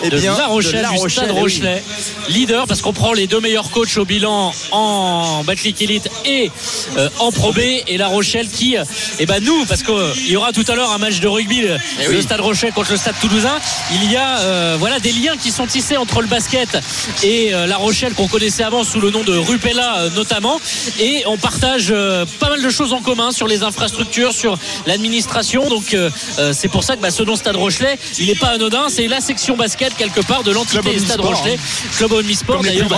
Eh 0.03 0.11
de 0.11 0.19
bien, 0.19 0.37
La 0.37 0.47
Rochelle, 0.49 0.79
de 0.79 0.83
La 0.83 0.89
du 0.89 0.97
Rochelle, 0.99 1.11
Stade 1.11 1.29
eh 1.31 1.35
oui. 1.35 1.41
Rochelet. 1.41 1.85
Leader 2.29 2.67
parce 2.67 2.83
qu'on 2.83 2.93
prend 2.93 3.13
les 3.13 3.29
deux 3.29 3.39
meilleurs 3.41 3.71
coachs 3.71 3.97
au 3.97 4.05
bilan 4.05 4.53
en 4.73 5.45
Batlick 5.45 5.81
Elite 5.83 6.09
et 6.25 6.51
euh, 6.97 7.09
en 7.21 7.31
Pro 7.31 7.53
B. 7.53 7.61
Et 7.87 7.97
La 7.97 8.09
Rochelle 8.09 8.49
qui, 8.49 8.77
euh, 8.77 8.85
eh 9.21 9.27
ben 9.27 9.43
nous, 9.43 9.65
parce 9.67 9.85
qu'il 9.85 10.29
y 10.29 10.37
aura 10.37 10.53
tout 10.53 10.65
à 10.67 10.75
l'heure 10.75 10.91
un 10.91 10.99
match 10.99 11.21
de 11.21 11.29
rugby, 11.29 11.61
le, 11.61 11.77
Eh 12.03 12.09
le. 12.09 12.21
Stade 12.21 12.41
Rochelet 12.41 12.73
contre 12.73 12.91
le 12.91 12.97
Stade 12.97 13.15
Toulousain. 13.21 13.57
Il 13.93 14.11
y 14.11 14.17
a 14.17 14.41
euh, 14.41 14.77
voilà 14.81 14.99
des 14.99 15.13
liens 15.13 15.37
qui 15.37 15.53
sont 15.53 15.67
tissés 15.67 15.97
entre 15.97 16.23
le 16.23 16.27
basket 16.29 16.77
et 17.23 17.55
euh, 17.55 17.67
La 17.69 17.77
Rochelle 17.77 18.15
qu'on 18.15 18.27
connaissait 18.29 18.65
avant 18.65 18.83
sous 18.83 19.01
le 19.01 19.11
nom 19.11 19.23
de 19.23 19.37
Rupella 19.37 19.99
euh, 19.99 20.11
notamment. 20.11 20.61
Et 20.99 21.23
on 21.27 21.39
partage 21.39 21.89
euh, 21.91 22.25
pas 22.41 22.49
mal 22.49 22.61
de 22.63 22.69
choses 22.69 22.80
en 22.81 23.01
commun 23.01 23.31
sur 23.31 23.47
les 23.47 23.63
infrastructures, 23.63 24.33
sur 24.33 24.59
l'administration. 24.87 25.69
Donc 25.69 25.95
euh, 25.95 26.11
euh, 26.39 26.53
c'est 26.55 26.69
pour 26.69 26.83
ça 26.85 26.97
que 26.97 27.03
bah, 27.03 27.11
ce 27.11 27.23
nom 27.23 27.37
Stade 27.37 27.57
Rochelet, 27.57 27.99
il 28.19 28.27
n'est 28.27 28.35
pas 28.35 28.49
anodin. 28.49 28.87
C'est 28.89 29.09
la 29.09 29.21
section 29.21 29.57
basket 29.57 29.95
quelque 29.97 30.21
part 30.21 30.43
de 30.43 30.51
l'entité 30.51 30.99
Stade 30.99 31.21
Rochelet, 31.21 31.59
Club 31.97 32.13
Omnisport. 32.13 32.63
D'ailleurs, 32.63 32.89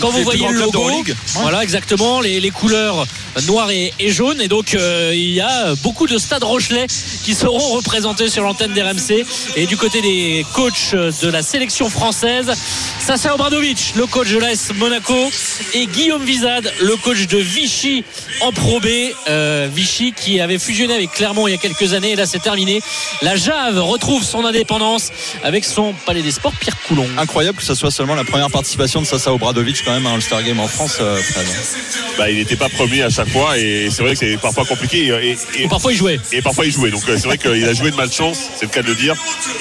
quand 0.00 0.10
vous 0.10 0.22
voyez 0.22 0.48
le 0.48 0.60
logo, 0.60 0.90
voilà 1.34 1.62
exactement 1.62 2.20
les, 2.20 2.40
les 2.40 2.50
couleurs 2.50 3.06
noires 3.46 3.70
et, 3.70 3.92
et 3.98 4.10
jaunes. 4.10 4.40
Et 4.40 4.48
donc 4.48 4.74
euh, 4.74 5.12
il 5.14 5.32
y 5.32 5.40
a 5.40 5.74
beaucoup 5.82 6.06
de 6.06 6.18
stades 6.18 6.44
Rochelet 6.44 6.86
qui 7.24 7.34
seront 7.34 7.74
représentés 7.74 8.28
sur 8.28 8.42
l'antenne 8.42 8.72
d'RMC. 8.72 9.24
Et 9.56 9.66
du 9.66 9.76
côté 9.76 10.00
des 10.00 10.46
coachs 10.54 10.94
de 10.94 11.28
la 11.28 11.42
sélection 11.42 11.88
française, 11.88 12.52
Sasa 13.00 13.34
Obradovic, 13.34 13.94
le 13.96 14.06
coach 14.06 14.30
de 14.30 14.38
l'AS 14.38 14.72
Monaco, 14.76 15.30
et 15.74 15.86
Guillaume 15.86 16.24
Vizade, 16.24 16.72
le 16.80 16.96
coach 16.96 17.26
de 17.26 17.38
Vichy 17.38 18.04
en 18.40 18.52
Pro 18.52 18.80
B. 18.80 18.86
Euh, 19.28 19.68
Vichy 19.72 20.12
qui 20.12 20.40
avait 20.40 20.58
fusionné 20.58 20.94
avec 20.94 21.10
Clermont 21.12 21.48
il 21.48 21.52
y 21.52 21.54
a 21.54 21.58
quelques 21.58 21.92
années. 21.94 22.12
Et 22.12 22.16
là 22.16 22.26
c'est 22.26 22.40
terminé. 22.42 22.80
La 23.22 23.36
Jave 23.36 23.78
retrouve 23.80 24.22
son 24.22 24.44
indépendance 24.44 25.10
avec 25.42 25.64
son 25.64 25.94
palais 26.06 26.22
des 26.22 26.30
sports 26.30 26.52
Pierre 26.60 26.76
Coulon. 26.86 27.06
Incroyable 27.18 27.58
que 27.58 27.64
ce 27.64 27.74
soit 27.74 27.90
seulement 27.90 28.14
la 28.14 28.24
première 28.24 28.50
participation 28.50 29.00
de 29.00 29.06
Sasa 29.06 29.32
Obradovic 29.32 29.82
quand 29.84 29.92
même 29.92 30.06
à 30.06 30.10
un 30.10 30.14
All-Star 30.14 30.42
Game 30.42 30.60
en 30.60 30.68
France. 30.68 30.98
euh, 31.00 31.20
Fred. 31.22 31.46
Bah, 32.18 32.30
il 32.30 32.36
n'était 32.36 32.56
pas 32.56 32.68
premier 32.68 33.02
à 33.02 33.10
chaque 33.10 33.28
fois 33.28 33.58
et 33.58 33.88
c'est 33.90 34.02
vrai 34.02 34.12
que 34.12 34.18
c'est 34.18 34.36
parfois 34.36 34.64
compliqué. 34.64 35.06
Et, 35.58 35.68
parfois 35.68 35.92
il 35.92 35.96
jouait. 35.98 36.20
et 36.32 36.42
parfois 36.42 36.66
il 36.66 36.72
jouait. 36.72 36.90
Donc 36.90 37.02
euh, 37.08 37.16
c'est 37.16 37.26
vrai 37.26 37.38
qu'il 37.38 37.64
a 37.64 37.72
joué 37.72 37.90
de 37.90 37.96
malchance, 37.96 38.38
c'est 38.56 38.66
le 38.66 38.70
cas 38.70 38.82
de 38.82 38.88
le 38.88 38.94
dire. 38.94 39.14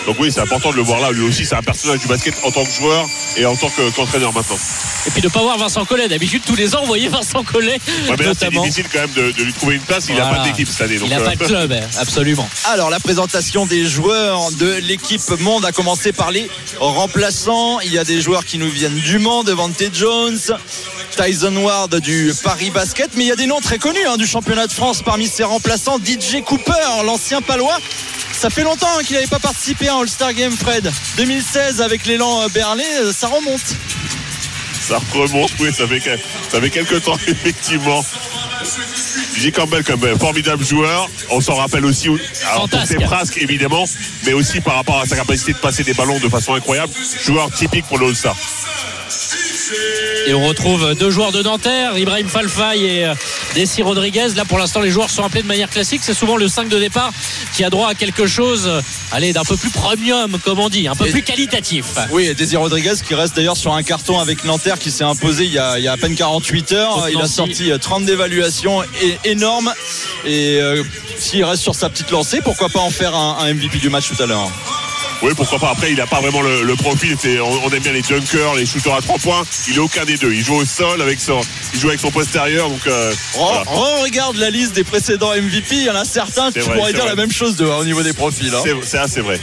Donc 0.05 0.17
oui, 0.19 0.31
c'est 0.31 0.41
important 0.41 0.71
de 0.71 0.75
le 0.75 0.81
voir 0.83 0.99
là. 0.99 1.11
Lui 1.11 1.23
aussi, 1.23 1.45
c'est 1.45 1.55
un 1.55 1.61
personnage 1.63 1.99
du 1.99 2.07
basket 2.07 2.33
en 2.43 2.51
tant 2.51 2.63
que 2.65 2.71
joueur 2.71 3.07
et 3.37 3.45
en 3.45 3.55
tant 3.55 3.69
que- 3.69 3.89
qu'entraîneur 3.95 4.33
maintenant. 4.33 4.57
Et 5.07 5.11
puis 5.11 5.21
de 5.21 5.29
pas 5.29 5.41
voir 5.41 5.57
Vincent 5.57 5.83
Collet. 5.85 6.07
D'habitude 6.07 6.41
tous 6.45 6.55
les 6.55 6.75
ans 6.75 6.81
vous 6.81 6.87
voyez 6.87 7.07
Vincent 7.07 7.43
Collet 7.43 7.79
Ouais, 8.09 8.15
mais 8.17 8.25
là, 8.25 8.31
c'est 8.37 8.49
difficile 8.49 8.85
quand 8.91 8.99
même 8.99 9.11
de, 9.15 9.31
de 9.31 9.43
lui 9.43 9.52
trouver 9.53 9.75
une 9.75 9.81
place. 9.81 10.05
Il 10.09 10.15
n'a 10.15 10.23
Voilà. 10.23 10.37
pas 10.39 10.43
d'équipe 10.49 10.67
cette 10.67 10.81
année. 10.81 10.97
Donc, 10.97 11.07
il 11.09 11.15
n'a 11.15 11.21
euh, 11.21 11.25
pas 11.25 11.35
de 11.35 11.43
club, 11.45 11.71
hein, 11.71 11.81
absolument. 11.99 12.47
Alors 12.65 12.89
la 12.89 12.99
présentation 12.99 13.65
des 13.65 13.85
joueurs 13.87 14.51
de 14.51 14.73
l'équipe 14.83 15.21
Monde 15.39 15.65
a 15.65 15.71
commencé 15.71 16.11
par 16.11 16.31
les 16.31 16.49
remplaçants. 16.79 17.79
Il 17.81 17.91
y 17.91 17.97
a 17.97 18.03
des 18.03 18.21
joueurs 18.21 18.45
qui 18.45 18.57
nous 18.57 18.69
viennent 18.69 18.95
du 18.99 19.19
Mans, 19.19 19.43
Devante 19.43 19.81
Jones, 19.93 20.39
Tyson 21.15 21.55
Ward 21.57 21.95
du 21.99 22.33
Paris 22.43 22.69
Basket, 22.71 23.11
mais 23.15 23.23
il 23.23 23.27
y 23.27 23.31
a 23.31 23.35
des 23.35 23.45
noms 23.47 23.61
très 23.61 23.77
connus 23.79 24.05
hein, 24.07 24.17
du 24.17 24.25
championnat 24.27 24.67
de 24.67 24.71
France 24.71 25.01
parmi 25.03 25.27
ses 25.27 25.43
remplaçants. 25.43 25.97
DJ 25.97 26.41
Cooper, 26.43 26.71
l'ancien 27.05 27.41
palois. 27.41 27.77
Ça 28.37 28.49
fait 28.49 28.63
longtemps 28.63 28.89
hein, 28.97 29.03
qu'il 29.03 29.15
n'avait 29.15 29.27
pas 29.27 29.39
participé 29.39 29.87
à 29.87 29.95
un 29.95 30.01
All-Star 30.01 30.33
Game, 30.33 30.51
Fred. 30.55 30.91
2016 31.17 31.81
avec 31.81 32.05
l'élan 32.05 32.41
euh, 32.41 32.47
Berlay, 32.53 32.83
euh, 33.01 33.13
ça 33.13 33.27
remonte. 33.27 33.61
ça 34.81 34.99
remonte, 35.13 35.51
oui, 35.59 35.69
ça 35.73 35.87
fait, 35.87 36.19
ça 36.51 36.59
fait 36.59 36.69
quelques 36.69 37.03
temps, 37.03 37.17
effectivement. 37.27 38.03
J. 39.37 39.51
Campbell 39.51 39.83
comme 39.83 40.03
euh, 40.03 40.17
formidable 40.17 40.63
joueur, 40.63 41.09
on 41.29 41.41
s'en 41.41 41.55
rappelle 41.55 41.85
aussi 41.85 42.09
alors, 42.51 42.69
pour 42.69 42.85
ses 42.85 42.99
frasques 42.99 43.37
évidemment, 43.41 43.85
mais 44.25 44.33
aussi 44.33 44.61
par 44.61 44.75
rapport 44.75 44.99
à 45.01 45.05
sa 45.05 45.15
capacité 45.15 45.53
de 45.53 45.57
passer 45.57 45.83
des 45.83 45.93
ballons 45.93 46.19
de 46.19 46.29
façon 46.29 46.53
incroyable. 46.53 46.93
Joueur 47.23 47.51
typique 47.51 47.85
pour 47.85 47.97
le 47.97 48.07
All-Star. 48.07 48.35
Et 50.27 50.33
on 50.33 50.45
retrouve 50.47 50.95
deux 50.95 51.09
joueurs 51.09 51.31
de 51.31 51.41
Nanterre, 51.43 51.97
Ibrahim 51.97 52.27
Falfay 52.27 52.79
et 52.79 53.05
euh, 53.05 53.13
Desi 53.55 53.81
Rodriguez. 53.81 54.27
Là, 54.35 54.45
pour 54.45 54.57
l'instant, 54.57 54.79
les 54.79 54.89
joueurs 54.91 55.09
sont 55.09 55.23
appelés 55.23 55.41
de 55.41 55.47
manière 55.47 55.69
classique. 55.69 56.01
C'est 56.03 56.13
souvent 56.13 56.37
le 56.37 56.47
5 56.47 56.69
de 56.69 56.79
départ 56.79 57.11
qui 57.53 57.63
a 57.63 57.69
droit 57.69 57.89
à 57.89 57.95
quelque 57.95 58.25
chose, 58.25 58.63
euh, 58.67 58.81
allez, 59.11 59.33
d'un 59.33 59.43
peu 59.43 59.57
plus 59.57 59.69
premium, 59.69 60.37
comme 60.43 60.59
on 60.59 60.69
dit, 60.69 60.87
un 60.87 60.95
peu 60.95 61.07
Et- 61.07 61.11
plus 61.11 61.23
qualitatif. 61.23 61.85
Oui, 62.11 62.25
et 62.25 62.33
Désir 62.35 62.61
Rodriguez 62.61 62.93
qui 63.05 63.15
reste 63.15 63.35
d'ailleurs 63.35 63.57
sur 63.57 63.73
un 63.73 63.83
carton 63.83 64.19
avec 64.19 64.43
Nanterre 64.45 64.79
qui 64.79 64.91
s'est 64.91 65.03
imposé 65.03 65.45
il 65.45 65.51
y, 65.53 65.59
a, 65.59 65.77
il 65.77 65.83
y 65.83 65.87
a 65.87 65.91
à 65.93 65.97
peine 65.97 66.15
48 66.15 66.71
heures. 66.73 66.95
Contre 66.95 67.09
Il 67.11 67.21
a 67.21 67.27
sorti 67.27 67.71
euh, 67.71 67.77
30 67.77 68.05
d'évaluation 68.05 68.83
é- 68.83 69.19
énorme. 69.25 69.73
Et 70.25 70.57
euh, 70.61 70.83
s'il 71.17 71.43
reste 71.43 71.61
sur 71.63 71.75
sa 71.75 71.89
petite 71.89 72.11
lancée, 72.11 72.39
pourquoi 72.43 72.69
pas 72.69 72.79
en 72.79 72.89
faire 72.91 73.15
un, 73.15 73.37
un 73.41 73.53
MVP 73.53 73.77
du 73.79 73.89
match 73.89 74.05
tout 74.15 74.21
à 74.21 74.25
l'heure? 74.25 74.49
Oui, 75.23 75.31
pourquoi 75.35 75.57
pas. 75.57 75.69
Après, 75.71 75.89
il 75.91 75.97
n'a 75.97 76.05
pas 76.05 76.19
vraiment 76.21 76.41
le, 76.41 76.63
le 76.63 76.75
profil. 76.75 77.15
C'est- 77.19 77.39
On, 77.39 77.49
on 77.65 77.69
aime 77.71 77.79
bien 77.81 77.93
les 77.93 78.01
dunkers, 78.01 78.55
les 78.55 78.65
shooters 78.65 78.93
à 78.93 79.01
trois 79.01 79.17
points. 79.17 79.43
Il 79.69 79.75
est 79.75 79.79
aucun 79.79 80.03
des 80.05 80.17
deux. 80.17 80.31
Il 80.33 80.43
joue 80.43 80.55
au 80.55 80.65
sol 80.65 81.01
avec 81.01 81.19
son, 81.19 81.39
il 81.73 81.79
joue 81.79 81.87
avec 81.87 81.99
son 82.01 82.11
postérieur. 82.11 82.69
Donc, 82.69 82.85
euh, 82.87 83.13
voilà. 83.35 83.63
regarde 84.01 84.35
la 84.35 84.49
liste 84.49 84.73
des 84.73 84.83
précédents 84.83 85.31
MVP. 85.33 85.75
Il 85.75 85.83
y 85.83 85.89
en 85.89 85.95
a 85.95 86.05
certains, 86.05 86.51
tu 86.51 86.59
vrai, 86.59 86.75
pourrais 86.77 86.91
dire 86.93 87.01
vrai. 87.03 87.09
la 87.09 87.15
même 87.15 87.31
chose 87.31 87.55
de, 87.55 87.65
au 87.65 87.85
niveau 87.85 88.03
des 88.03 88.13
profils. 88.13 88.53
hein. 88.53 88.61
C'est- 88.63 88.85
c'est 88.85 88.97
assez 88.97 89.21
vrai. 89.21 89.39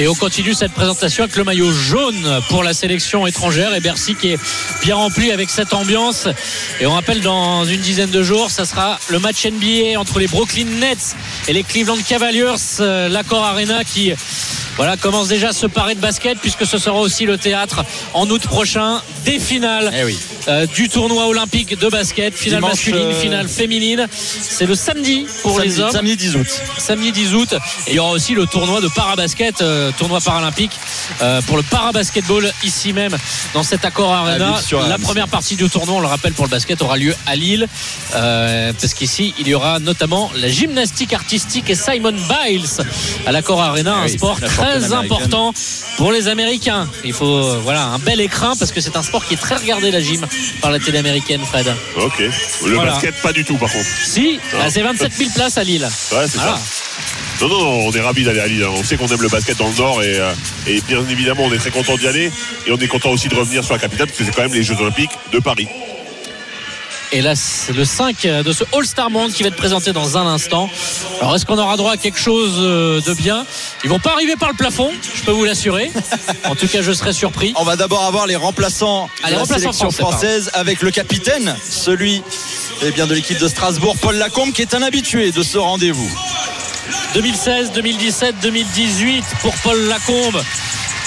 Et 0.00 0.08
on 0.08 0.14
continue 0.14 0.54
cette 0.54 0.72
présentation 0.72 1.24
avec 1.24 1.36
le 1.36 1.44
maillot 1.44 1.70
jaune 1.72 2.40
pour 2.48 2.64
la 2.64 2.72
sélection 2.72 3.26
étrangère 3.26 3.74
et 3.74 3.80
Bercy 3.80 4.14
qui 4.14 4.28
est 4.32 4.38
bien 4.82 4.94
rempli 4.94 5.30
avec 5.30 5.50
cette 5.50 5.74
ambiance. 5.74 6.26
Et 6.80 6.86
on 6.86 6.92
rappelle 6.92 7.20
dans 7.20 7.66
une 7.66 7.82
dizaine 7.82 8.08
de 8.08 8.22
jours, 8.22 8.50
ça 8.50 8.64
sera 8.64 8.98
le 9.10 9.18
match 9.18 9.44
NBA 9.44 10.00
entre 10.00 10.18
les 10.18 10.26
Brooklyn 10.26 10.64
Nets 10.80 11.14
et 11.48 11.52
les 11.52 11.64
Cleveland 11.64 11.98
Cavaliers, 12.08 12.80
euh, 12.80 13.10
l'accord 13.10 13.44
Arena 13.44 13.84
qui 13.84 14.14
voilà, 14.76 14.96
commence 14.96 15.28
déjà 15.28 15.48
à 15.48 15.52
se 15.52 15.66
parer 15.66 15.94
de 15.94 16.00
basket 16.00 16.38
puisque 16.38 16.64
ce 16.64 16.78
sera 16.78 16.98
aussi 16.98 17.26
le 17.26 17.36
théâtre 17.36 17.84
en 18.14 18.26
août 18.30 18.40
prochain 18.40 19.02
des 19.26 19.38
finales 19.38 19.92
Eh. 19.94 20.16
Euh, 20.48 20.66
du 20.66 20.88
tournoi 20.88 21.26
olympique 21.26 21.78
de 21.78 21.88
basket, 21.88 22.34
finale 22.34 22.60
Dimanche, 22.60 22.72
masculine, 22.72 23.08
euh, 23.08 23.20
finale 23.20 23.48
féminine. 23.48 24.08
C'est 24.10 24.66
le 24.66 24.74
samedi 24.74 25.26
pour 25.42 25.56
samedi, 25.56 25.68
les 25.68 25.80
hommes 25.80 25.90
samedi 25.90 26.16
10 26.16 26.36
août. 26.36 26.46
samedi 26.78 27.12
10 27.12 27.34
août. 27.34 27.54
Et 27.86 27.90
il 27.90 27.94
y 27.96 27.98
aura 27.98 28.12
aussi 28.12 28.34
le 28.34 28.46
tournoi 28.46 28.80
de 28.80 28.88
parabasket, 28.88 29.60
euh, 29.60 29.90
tournoi 29.98 30.20
paralympique 30.20 30.72
euh, 31.22 31.42
pour 31.42 31.56
le 31.56 31.62
parabasketball 31.62 32.50
ici 32.64 32.92
même 32.92 33.16
dans 33.54 33.62
cet 33.62 33.84
accord 33.84 34.12
arena. 34.12 34.60
La 34.88 34.98
première 34.98 35.28
partie 35.28 35.56
du 35.56 35.68
tournoi, 35.68 35.96
on 35.96 36.00
le 36.00 36.06
rappelle 36.06 36.32
pour 36.32 36.44
le 36.44 36.50
basket, 36.50 36.80
aura 36.82 36.96
lieu 36.96 37.14
à 37.26 37.36
Lille 37.36 37.66
parce 38.12 38.94
qu'ici 38.94 39.34
il 39.38 39.48
y 39.48 39.54
aura 39.54 39.78
notamment 39.78 40.30
la 40.36 40.48
gymnastique 40.48 41.12
artistique 41.12 41.68
et 41.70 41.74
Simon 41.74 42.12
Biles 42.12 42.84
à 43.26 43.32
l'accord 43.32 43.60
arena, 43.60 43.96
Ah 43.98 44.04
un 44.04 44.08
sport 44.08 44.40
très 44.40 44.92
important 44.92 45.52
pour 45.96 46.12
les 46.12 46.28
Américains. 46.28 46.88
Il 47.04 47.12
faut 47.12 47.58
voilà 47.60 47.84
un 47.84 47.98
bel 47.98 48.20
écrin 48.20 48.54
parce 48.56 48.72
que 48.72 48.80
c'est 48.80 48.96
un 48.96 49.02
sport 49.02 49.24
qui 49.26 49.34
est 49.34 49.38
très 49.38 49.56
regardé 49.56 49.90
la 49.90 50.00
gym 50.00 50.26
par 50.60 50.70
la 50.70 50.78
télé 50.78 50.98
américaine, 50.98 51.40
Fred. 51.44 51.72
Ok. 51.96 52.18
Le 52.18 52.74
Voilà. 52.74 52.92
basket, 52.92 53.14
pas 53.22 53.32
du 53.32 53.44
tout, 53.44 53.56
par 53.56 53.70
contre. 53.70 53.86
Si, 54.04 54.38
bah, 54.52 54.66
c'est 54.68 54.82
27 54.82 55.12
000 55.12 55.30
places 55.34 55.58
à 55.58 55.64
Lille. 55.64 55.88
Ouais, 56.12 56.26
c'est 56.28 56.38
ça. 56.38 56.58
Non, 57.40 57.48
non, 57.48 57.58
non, 57.64 57.86
on 57.88 57.92
est 57.92 58.00
ravis 58.00 58.22
d'aller 58.24 58.40
à 58.40 58.46
Lille. 58.46 58.62
hein. 58.62 58.72
On 58.76 58.84
sait 58.84 58.96
qu'on 58.96 59.06
aime 59.08 59.22
le 59.22 59.28
basket 59.28 59.56
dans 59.56 59.68
le 59.68 59.74
Nord 59.74 60.02
et, 60.02 60.18
euh, 60.18 60.32
et 60.66 60.80
bien 60.82 61.02
évidemment, 61.08 61.44
on 61.44 61.52
est 61.52 61.58
très 61.58 61.70
content 61.70 61.96
d'y 61.96 62.06
aller. 62.06 62.30
Et 62.66 62.72
on 62.72 62.76
est 62.76 62.86
content 62.88 63.10
aussi 63.10 63.28
de 63.28 63.34
revenir 63.34 63.64
sur 63.64 63.72
la 63.72 63.78
capitale 63.80 64.06
parce 64.08 64.18
que 64.18 64.24
c'est 64.24 64.32
quand 64.34 64.42
même 64.42 64.52
les 64.54 64.62
Jeux 64.62 64.76
Olympiques 64.78 65.10
de 65.32 65.38
Paris. 65.38 65.66
Et 67.12 67.22
là, 67.22 67.34
c'est 67.34 67.72
le 67.72 67.84
5 67.84 68.22
de 68.44 68.52
ce 68.52 68.62
All-Star 68.72 69.10
Monde 69.10 69.32
qui 69.32 69.42
va 69.42 69.48
être 69.48 69.56
présenté 69.56 69.92
dans 69.92 70.16
un 70.16 70.26
instant. 70.26 70.70
Alors, 71.20 71.34
est-ce 71.34 71.44
qu'on 71.44 71.58
aura 71.58 71.76
droit 71.76 71.92
à 71.92 71.96
quelque 71.96 72.18
chose 72.18 72.54
euh, 72.58 73.00
de 73.00 73.14
bien? 73.14 73.44
Ils 73.82 73.90
vont 73.90 73.98
pas 73.98 74.12
arriver 74.12 74.36
par 74.36 74.48
le 74.48 74.54
plafond, 74.54 74.90
je 75.14 75.22
peux 75.22 75.32
vous 75.32 75.44
l'assurer. 75.44 75.90
En 76.44 76.54
tout 76.54 76.68
cas, 76.68 76.82
je 76.82 76.92
serais 76.92 77.12
surpris. 77.12 77.52
On 77.56 77.64
va 77.64 77.74
d'abord 77.74 78.04
avoir 78.04 78.26
les 78.26 78.36
remplaçants 78.36 79.08
Ah, 79.22 79.26
de 79.26 79.30
les 79.30 79.34
la 79.34 79.40
remplaçants 79.40 79.72
sélection 79.72 79.90
français, 79.90 80.02
française 80.02 80.50
avec 80.54 80.82
le 80.82 80.90
capitaine, 80.92 81.56
celui 81.68 82.22
eh 82.82 82.92
bien, 82.92 83.06
de 83.06 83.14
l'équipe 83.14 83.38
de 83.38 83.48
Strasbourg, 83.48 83.96
Paul 84.00 84.16
Lacombe, 84.16 84.52
qui 84.52 84.62
est 84.62 84.74
un 84.74 84.82
habitué 84.82 85.32
de 85.32 85.42
ce 85.42 85.58
rendez-vous. 85.58 86.10
2016, 87.14 87.72
2017, 87.72 88.36
2018 88.40 89.24
pour 89.42 89.54
Paul 89.64 89.80
Lacombe 89.88 90.40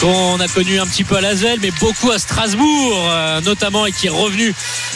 qu'on 0.03 0.39
a 0.41 0.47
connu 0.49 0.81
un 0.81 0.85
petit 0.85 1.05
peu 1.05 1.15
à 1.15 1.21
Lasvel 1.21 1.59
mais 1.61 1.71
beaucoup 1.79 2.11
à 2.11 2.19
Strasbourg 2.19 3.07
euh, 3.09 3.39
notamment 3.39 3.85
et 3.85 3.93
qui 3.93 4.07
est 4.07 4.09
revenu 4.09 4.53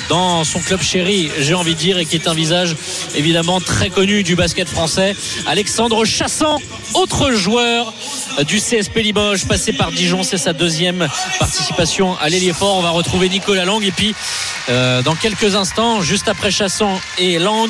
dans 0.09 0.43
son 0.43 0.59
club 0.59 0.81
chéri 0.81 1.31
j'ai 1.39 1.53
envie 1.53 1.75
de 1.75 1.79
dire 1.79 1.97
et 1.97 2.05
qui 2.05 2.15
est 2.15 2.27
un 2.27 2.33
visage 2.33 2.75
évidemment 3.15 3.61
très 3.61 3.89
connu 3.89 4.23
du 4.23 4.35
basket 4.35 4.67
français. 4.67 5.15
Alexandre 5.45 6.03
Chassant 6.03 6.59
autre 6.93 7.31
joueur 7.31 7.93
du 8.45 8.57
CSP 8.59 8.97
Limoges 8.97 9.45
passé 9.45 9.73
par 9.73 9.91
Dijon 9.91 10.21
c'est 10.23 10.37
sa 10.37 10.53
deuxième 10.53 11.07
participation 11.39 12.17
à 12.19 12.29
l'ailier 12.29 12.53
fort 12.53 12.77
on 12.77 12.81
va 12.81 12.91
retrouver 12.91 13.29
Nicolas 13.29 13.65
Lang 13.65 13.83
et 13.83 13.91
puis 13.91 14.13
euh, 14.69 15.01
dans 15.01 15.15
quelques 15.15 15.55
instants 15.55 16.01
juste 16.01 16.27
après 16.27 16.51
Chassant 16.51 16.99
et 17.17 17.39
Lang 17.39 17.69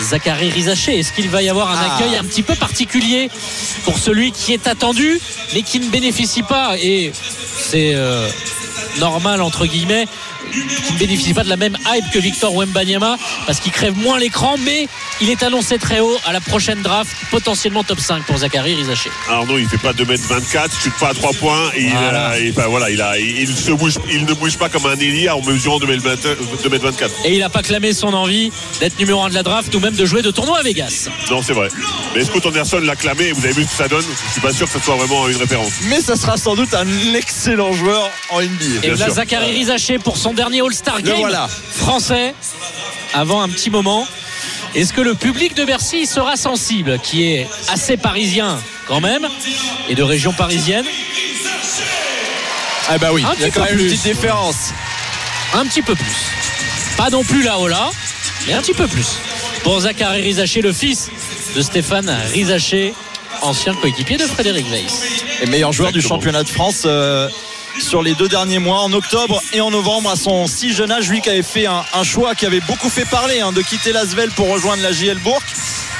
Zachary 0.00 0.48
Rizaché. 0.50 0.98
Est-ce 0.98 1.12
qu'il 1.12 1.28
va 1.28 1.42
y 1.42 1.48
avoir 1.48 1.70
un 1.70 1.76
Ah. 1.78 1.96
accueil 1.96 2.16
un 2.16 2.24
petit 2.24 2.42
peu 2.42 2.54
particulier 2.54 3.28
pour 3.84 3.98
celui 3.98 4.32
qui 4.32 4.52
est 4.52 4.66
attendu 4.66 5.20
mais 5.54 5.62
qui 5.62 5.80
ne 5.80 5.88
bénéficie 5.90 6.42
pas? 6.42 6.76
Et 6.78 7.12
c'est 7.58 7.92
euh, 7.94 8.28
normal 8.98 9.42
entre 9.42 9.66
guillemets 9.66 10.06
qui 10.52 10.92
ne 10.92 10.98
bénéficie 10.98 11.34
pas 11.34 11.44
de 11.44 11.48
la 11.48 11.56
même 11.56 11.76
hype 11.86 12.10
que 12.12 12.18
Victor 12.18 12.54
Wembanyama 12.54 13.16
parce 13.46 13.60
qu'il 13.60 13.72
crève 13.72 13.96
moins 13.96 14.18
l'écran, 14.18 14.56
mais 14.64 14.88
il 15.20 15.30
est 15.30 15.42
annoncé 15.42 15.78
très 15.78 16.00
haut 16.00 16.16
à 16.26 16.32
la 16.32 16.40
prochaine 16.40 16.82
draft, 16.82 17.10
potentiellement 17.30 17.84
top 17.84 18.00
5 18.00 18.24
pour 18.24 18.38
Zachary 18.38 18.74
Rizaché. 18.74 19.10
Alors 19.28 19.46
non, 19.46 19.58
il 19.58 19.68
fait 19.68 19.78
pas 19.78 19.92
2m24, 19.92 20.68
il 20.72 20.82
shoot 20.82 20.92
pas 21.00 21.08
à 21.10 21.14
3 21.14 21.32
points 21.34 21.70
et 21.74 21.82
il, 21.84 21.90
Voilà. 21.90 22.28
a- 22.28 22.38
et, 22.38 22.50
enfin, 22.50 22.68
voilà, 22.68 22.90
il, 22.90 23.00
a, 23.00 23.18
il, 23.18 23.48
se 23.48 23.72
bouge, 23.72 23.94
il 24.10 24.24
ne 24.24 24.32
bouge 24.34 24.56
pas 24.56 24.68
comme 24.68 24.86
un 24.86 24.94
ailier 24.98 25.28
en 25.30 25.40
mesurant 25.42 25.78
2m20 25.78 26.16
2m24. 26.64 27.10
Et 27.24 27.34
il 27.34 27.40
n'a 27.40 27.48
pas 27.48 27.62
clamé 27.62 27.92
son 27.92 28.12
envie 28.14 28.50
d'être 28.80 28.98
numéro 28.98 29.22
1 29.22 29.30
de 29.30 29.34
la 29.34 29.42
draft 29.42 29.74
ou 29.74 29.80
même 29.80 29.94
de 29.94 30.04
jouer 30.06 30.22
de 30.22 30.30
tournoi 30.30 30.58
à 30.58 30.62
Vegas. 30.62 31.08
Non, 31.30 31.42
c'est 31.42 31.52
vrai. 31.52 31.68
Mais 32.14 32.24
Scott 32.24 32.46
Anderson 32.46 32.80
l'a 32.82 32.96
clamé? 32.96 33.24
Et 33.28 33.32
vous 33.32 33.44
avez 33.44 33.54
vu 33.54 33.64
ce 33.64 33.68
que 33.70 33.76
ça 33.76 33.88
donne? 33.88 34.04
Je 34.26 34.32
suis 34.32 34.40
pas 34.40 34.52
sûr 34.52 34.66
que 34.70 34.78
ce 34.78 34.84
soit 34.84 34.96
vraiment 34.96 35.28
une 35.28 35.36
référence. 35.36 35.72
Mais 35.88 36.00
ça 36.00 36.16
sera 36.16 36.36
sans 36.36 36.54
doute 36.54 36.72
un 36.74 36.86
excellent 37.14 37.72
joueur 37.72 38.10
en 38.30 38.40
NBA. 38.42 38.84
Et 38.84 38.90
là. 38.90 39.08
Zachary 39.10 39.52
Rizaché 39.52 39.98
pour 39.98 40.16
son 40.16 40.32
dernier 40.36 40.60
All-Star 40.60 41.02
Game 41.02 41.18
voilà. 41.18 41.48
français 41.48 42.34
avant 43.14 43.40
un 43.40 43.48
petit 43.48 43.70
moment. 43.70 44.06
Est-ce 44.74 44.92
que 44.92 45.00
le 45.00 45.14
public 45.14 45.54
de 45.56 45.64
Bercy 45.64 46.06
sera 46.06 46.36
sensible, 46.36 46.98
qui 47.02 47.32
est 47.32 47.48
assez 47.68 47.96
parisien 47.96 48.58
quand 48.86 49.00
même, 49.00 49.26
et 49.88 49.94
de 49.94 50.02
région 50.02 50.32
parisienne 50.32 50.84
Ah 52.88 52.98
bah 52.98 53.08
oui, 53.12 53.24
il 53.38 53.42
y 53.42 53.44
a 53.46 53.50
quand 53.50 53.64
même 53.64 53.78
une 53.78 53.86
petite 53.86 54.02
différence. 54.02 54.72
Un 55.54 55.64
petit 55.64 55.82
peu 55.82 55.94
plus. 55.94 56.16
Pas 56.96 57.08
non 57.10 57.24
plus 57.24 57.42
là-haut 57.42 57.68
là, 57.68 57.90
mais 58.46 58.52
un 58.52 58.60
petit 58.60 58.74
peu 58.74 58.86
plus. 58.86 59.16
Pour 59.62 59.80
Zachary 59.80 60.20
Rizaché, 60.20 60.60
le 60.60 60.72
fils 60.72 61.10
de 61.56 61.62
Stéphane 61.62 62.14
Rizaché, 62.32 62.92
ancien 63.42 63.74
coéquipier 63.74 64.18
de 64.18 64.26
Frédéric 64.26 64.66
Weiss. 64.70 65.24
Et 65.42 65.46
meilleur 65.46 65.72
joueur 65.72 65.92
du 65.92 66.02
championnat 66.02 66.42
de 66.42 66.48
France 66.48 66.82
euh, 66.84 67.28
sur 67.80 68.02
les 68.02 68.14
deux 68.14 68.28
derniers 68.28 68.58
mois, 68.58 68.80
en 68.80 68.92
octobre 68.92 69.42
et 69.52 69.60
en 69.60 69.70
novembre, 69.70 70.10
à 70.10 70.16
son 70.16 70.46
si 70.46 70.72
jeune 70.72 70.90
âge, 70.90 71.08
lui 71.08 71.20
qui 71.20 71.30
avait 71.30 71.42
fait 71.42 71.66
un, 71.66 72.02
choix 72.02 72.34
qui 72.34 72.46
avait 72.46 72.60
beaucoup 72.60 72.88
fait 72.88 73.04
parler, 73.04 73.40
hein, 73.40 73.52
de 73.52 73.62
quitter 73.62 73.92
l'Asvel 73.92 74.30
pour 74.30 74.48
rejoindre 74.48 74.82
la 74.82 74.92
JL 74.92 75.18
Bourg. 75.18 75.42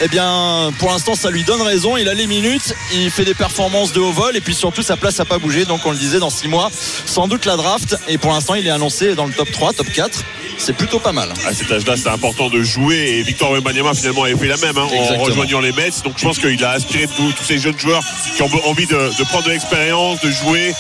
Eh 0.03 0.09
bien, 0.09 0.71
pour 0.79 0.91
l'instant, 0.91 1.15
ça 1.15 1.31
lui 1.31 1.43
donne 1.43 1.63
raison. 1.63 1.97
Il 1.97 2.09
a 2.09 2.15
les 2.15 2.27
minutes, 2.27 2.75
il 2.93 3.11
fait 3.11 3.25
des 3.25 3.35
performances 3.35 3.93
de 3.93 4.01
haut 4.01 4.13
vol 4.13 4.37
et 4.37 4.43
puis 4.43 4.55
surtout, 4.55 4.83
sa 4.83 4.97
place 4.97 5.19
n'a 5.19 5.25
pas 5.25 5.39
bougé. 5.39 5.65
Donc, 5.65 5.81
on 5.87 5.91
le 5.91 5.97
disait, 5.97 6.19
dans 6.19 6.29
six 6.29 6.49
mois, 6.49 6.71
sans 7.07 7.29
doute 7.29 7.47
la 7.47 7.57
draft. 7.57 7.97
Et 8.07 8.19
pour 8.19 8.31
l'instant, 8.33 8.55
il 8.55 8.67
est 8.67 8.71
annoncé 8.71 9.15
dans 9.15 9.25
le 9.25 9.33
top 9.33 9.51
3, 9.51 9.73
top 9.73 9.91
4. 9.91 10.23
C'est 10.59 10.75
plutôt 10.75 10.99
pas 10.99 11.13
mal. 11.13 11.33
À 11.47 11.53
cet 11.55 11.71
âge-là, 11.71 11.97
c'est 11.97 12.09
important 12.09 12.49
de 12.49 12.63
jouer 12.63 13.19
et 13.19 13.23
Victor 13.23 13.51
Wembanyama 13.53 13.95
finalement 13.95 14.25
avait 14.25 14.37
fait 14.37 14.47
la 14.49 14.57
même 14.57 14.77
hein, 14.79 14.87
en 14.91 15.23
rejoignant 15.23 15.61
les 15.61 15.73
Mets. 15.73 15.91
Donc 16.03 16.15
je 16.17 16.25
pense 16.25 16.39
qu'il 16.39 16.63
a 16.65 16.71
aspiré 16.71 17.07
tous, 17.15 17.33
tous 17.33 17.45
ces 17.45 17.59
jeunes 17.59 17.79
joueurs 17.79 18.03
qui 18.35 18.43
ont 18.43 18.49
envie 18.67 18.87
de, 18.87 18.95
de 19.19 19.25
prendre 19.25 19.45
de 19.45 19.51
l'expérience, 19.51 20.19
de 20.21 20.31
jouer. 20.31 20.73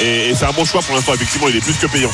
Et, 0.00 0.28
et 0.28 0.34
c'est 0.34 0.44
un 0.44 0.52
bon 0.52 0.66
choix 0.66 0.82
pour 0.82 0.94
l'instant. 0.94 1.14
Effectivement, 1.14 1.48
il 1.48 1.56
est 1.56 1.60
plus 1.60 1.72
que 1.78 1.86
payant. 1.86 2.10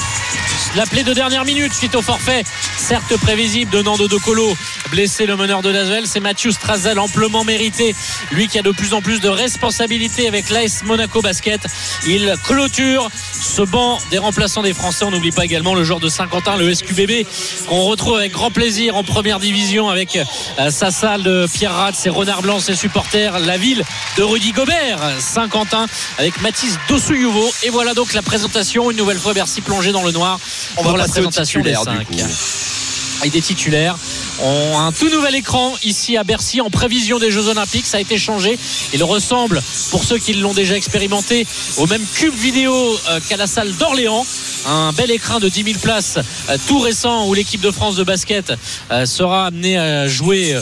L'appelé 0.77 1.03
de 1.03 1.13
dernière 1.13 1.45
minute 1.45 1.75
suite 1.75 1.97
au 1.97 2.03
forfait, 2.03 2.45
certes 2.77 3.17
prévisible 3.17 3.73
de 3.73 3.83
Nando 3.83 4.07
De 4.07 4.17
Colo, 4.19 4.57
blessé 4.93 5.27
le 5.27 5.35
meneur 5.35 5.63
de 5.63 5.69
Lasvel, 5.69 6.07
c'est 6.07 6.21
Mathieu 6.21 6.53
Strazel 6.53 7.01
amplement 7.01 7.43
mérité. 7.43 7.93
Lui 8.31 8.47
qui 8.47 8.57
a 8.57 8.63
de 8.63 8.71
plus 8.71 8.95
en 8.95 9.03
plus 9.03 9.21
de 9.21 9.29
responsabilités 9.29 10.29
avec 10.29 10.49
l'AS 10.49 10.85
Monaco 10.85 11.23
Basket. 11.23 11.61
Il 12.07 12.33
clôture 12.45 13.11
ce 13.33 13.63
banc 13.63 13.99
des 14.13 14.19
remplaçants 14.19 14.63
des 14.63 14.73
Français. 14.73 15.05
On 15.05 15.11
n'oublie 15.11 15.33
pas 15.33 15.45
également 15.45 15.75
le 15.75 15.83
joueur 15.83 15.99
de 15.99 16.09
Saint-Quentin, 16.09 16.57
le 16.57 16.73
SQBB, 16.73 17.27
qu'on 17.67 17.83
retrouve 17.83 18.17
avec 18.17 18.31
grand 18.31 18.53
plaisir 18.53 18.97
en 18.97 19.03
première 19.03 19.41
division 19.41 19.89
avec 19.89 20.17
euh, 20.59 20.71
sa 20.71 20.93
salle 20.93 21.25
de 21.25 21.49
Pierre 21.53 21.75
Rat, 21.75 21.95
ses 21.95 22.11
renards 22.11 22.43
blancs, 22.43 22.63
ses 22.63 22.77
supporters, 22.77 23.41
la 23.41 23.59
ville 23.59 23.83
de 24.17 24.23
Rudy 24.23 24.53
Gobert, 24.53 25.01
Saint-Quentin, 25.19 25.87
avec 26.19 26.41
Mathis 26.43 26.79
Dossouillouvo. 26.89 27.51
Et 27.65 27.71
voilà 27.71 27.93
donc 27.93 28.13
la 28.13 28.23
présentation. 28.23 28.93
Une 28.93 28.97
nouvelle 28.97 29.19
fois 29.19 29.35
Bercy 29.35 29.63
plongé 29.63 29.91
dans 29.91 30.05
le 30.05 30.13
noir 30.13 30.39
On 30.77 30.83
pour 30.83 30.93
va 30.93 30.99
la 30.99 31.05
passer 31.05 31.21
au 31.21 31.23
présentation 31.31 31.61
des 31.63 31.73
titulaire, 31.73 32.05
du 32.17 32.17
cinq. 32.17 32.80
Avec 33.21 33.33
des 33.33 33.43
titulaires. 33.43 33.97
On 34.43 34.79
a 34.79 34.83
un 34.83 34.93
tout 34.93 35.09
nouvel 35.11 35.35
écran 35.35 35.75
ici 35.85 36.17
à 36.17 36.25
Bercy 36.25 36.61
en 36.61 36.71
prévision 36.71 37.19
des 37.19 37.31
Jeux 37.31 37.49
Olympiques. 37.49 37.87
Ça 37.87 37.99
a 37.99 38.01
été 38.01 38.19
changé. 38.19 38.59
Il 38.95 39.05
ressemble, 39.05 39.63
pour 39.91 40.05
ceux 40.05 40.19
qui 40.19 40.33
l'ont 40.35 40.55
déjà 40.55 40.77
expérimenté, 40.77 41.47
au 41.77 41.87
même 41.87 42.03
cube 42.15 42.35
vidéo 42.35 42.73
euh, 43.11 43.21
qu'à 43.29 43.37
la 43.37 43.47
salle 43.47 43.73
d'Orléans. 43.77 44.25
Un 44.67 44.93
bel 44.93 45.11
écran 45.11 45.41
de 45.41 45.49
10 45.49 45.65
000 45.65 45.79
places, 45.79 46.19
euh, 46.49 46.57
tout 46.67 46.81
récent, 46.81 47.27
où 47.27 47.35
l'équipe 47.35 47.61
de 47.61 47.71
France 47.71 47.97
de 47.97 48.05
basket 48.05 48.53
euh, 48.91 49.07
sera 49.07 49.47
amenée 49.47 49.79
à 49.79 50.07
jouer 50.09 50.59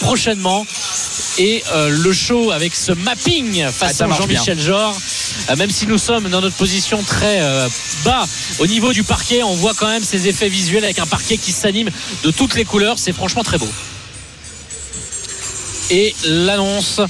prochainement. 0.00 0.66
Et 1.38 1.62
le 1.88 2.12
show 2.12 2.50
avec 2.50 2.74
ce 2.74 2.92
mapping 2.92 3.62
Ah, 3.62 3.70
ça 3.70 3.88
façon 3.88 4.08
marche 4.08 4.20
Jean-Michel 4.22 4.58
euh, 5.50 5.56
même 5.56 5.70
si 5.70 5.86
nous 5.86 5.98
sommes 5.98 6.28
dans 6.28 6.40
notre 6.40 6.56
position 6.56 7.02
très 7.02 7.40
bas 8.04 8.26
au 8.58 8.66
niveau 8.66 8.92
du 8.92 9.04
parquet, 9.04 9.42
on 9.42 9.54
voit 9.54 9.74
quand 9.74 9.86
même 9.86 10.02
ces 10.02 10.26
effets 10.26 10.48
visuels 10.48 10.84
avec 10.84 10.98
un 10.98 11.06
parquet 11.06 11.36
qui 11.36 11.52
s'anime 11.52 11.90
de 12.22 12.30
toutes 12.30 12.54
les 12.54 12.64
couleurs. 12.64 12.98
C'est 12.98 13.12
franchement 13.12 13.42
très 13.42 13.58
beau. 13.58 13.68
Et 15.90 16.14
l'annonce 16.24 17.00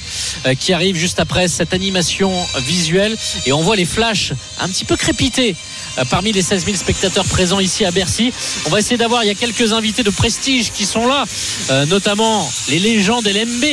euh, 0.46 0.54
qui 0.54 0.72
arrive 0.72 0.96
juste 0.96 1.18
après 1.18 1.48
cette 1.48 1.74
animation 1.74 2.32
visuelle. 2.58 3.16
Et 3.46 3.52
on 3.52 3.62
voit 3.62 3.76
les 3.76 3.84
flashs 3.84 4.32
un 4.60 4.68
petit 4.68 4.84
peu 4.84 4.96
crépiter 4.96 5.56
parmi 6.04 6.32
les 6.32 6.42
16 6.42 6.64
000 6.64 6.76
spectateurs 6.76 7.24
présents 7.24 7.60
ici 7.60 7.84
à 7.84 7.90
Bercy. 7.90 8.32
On 8.66 8.70
va 8.70 8.78
essayer 8.78 8.96
d'avoir, 8.96 9.24
il 9.24 9.28
y 9.28 9.30
a 9.30 9.34
quelques 9.34 9.72
invités 9.72 10.02
de 10.02 10.10
prestige 10.10 10.72
qui 10.72 10.84
sont 10.84 11.06
là, 11.06 11.24
euh, 11.70 11.86
notamment 11.86 12.48
les 12.68 12.78
légendes 12.78 13.26
LMB 13.26 13.64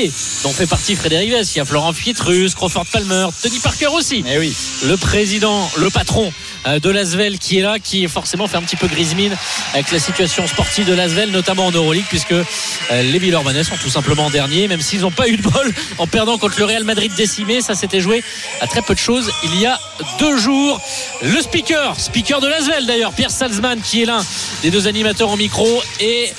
dont 0.43 0.51
fait 0.51 0.67
partie 0.67 0.95
Frédéric 0.95 1.31
Vess. 1.31 1.55
Il 1.55 1.59
y 1.59 1.61
a 1.61 1.65
Florent 1.65 1.93
Pietrus, 1.93 2.55
Crawford 2.55 2.85
Palmer, 2.85 3.27
Tony 3.41 3.59
Parker 3.59 3.87
aussi 3.87 4.23
Eh 4.27 4.37
oui. 4.37 4.53
le 4.85 4.97
président, 4.97 5.69
le 5.77 5.89
patron 5.89 6.31
euh, 6.67 6.79
de 6.79 6.89
l'Asvel 6.89 7.39
qui 7.39 7.59
est 7.59 7.61
là, 7.61 7.79
qui 7.79 8.07
forcément 8.07 8.47
fait 8.47 8.57
un 8.57 8.61
petit 8.61 8.75
peu 8.75 8.87
grise 8.87 9.15
mine 9.15 9.35
avec 9.73 9.91
la 9.91 9.99
situation 9.99 10.47
sportive 10.47 10.85
de 10.85 10.93
l'Asvel, 10.93 11.31
notamment 11.31 11.67
en 11.67 11.71
Euroleague, 11.71 12.05
puisque 12.09 12.31
euh, 12.31 12.43
les 12.89 13.19
Villeurbanais 13.19 13.63
sont 13.63 13.77
tout 13.77 13.89
simplement 13.89 14.29
derniers, 14.29 14.67
même 14.67 14.81
s'ils 14.81 15.01
n'ont 15.01 15.11
pas 15.11 15.27
eu 15.27 15.37
de 15.37 15.41
bol 15.43 15.73
en 15.97 16.07
perdant 16.07 16.37
contre 16.37 16.59
le 16.59 16.65
Real 16.65 16.83
Madrid 16.83 17.11
décimé. 17.15 17.61
Ça 17.61 17.75
s'était 17.75 18.01
joué 18.01 18.23
à 18.61 18.67
très 18.67 18.81
peu 18.81 18.93
de 18.93 18.99
choses 18.99 19.29
il 19.43 19.59
y 19.59 19.65
a 19.65 19.79
deux 20.19 20.37
jours. 20.37 20.81
Le 21.21 21.39
speaker, 21.41 21.99
speaker 22.15 22.39
de 22.39 22.47
l'Asvel 22.47 22.85
d'ailleurs, 22.85 23.11
Pierre 23.11 23.29
Salzman, 23.29 23.81
qui 23.81 24.01
est 24.01 24.05
l'un 24.05 24.23
des 24.61 24.71
deux 24.71 24.87
animateurs 24.87 25.29
au 25.31 25.35
micro, 25.35 25.67
et 25.99 26.31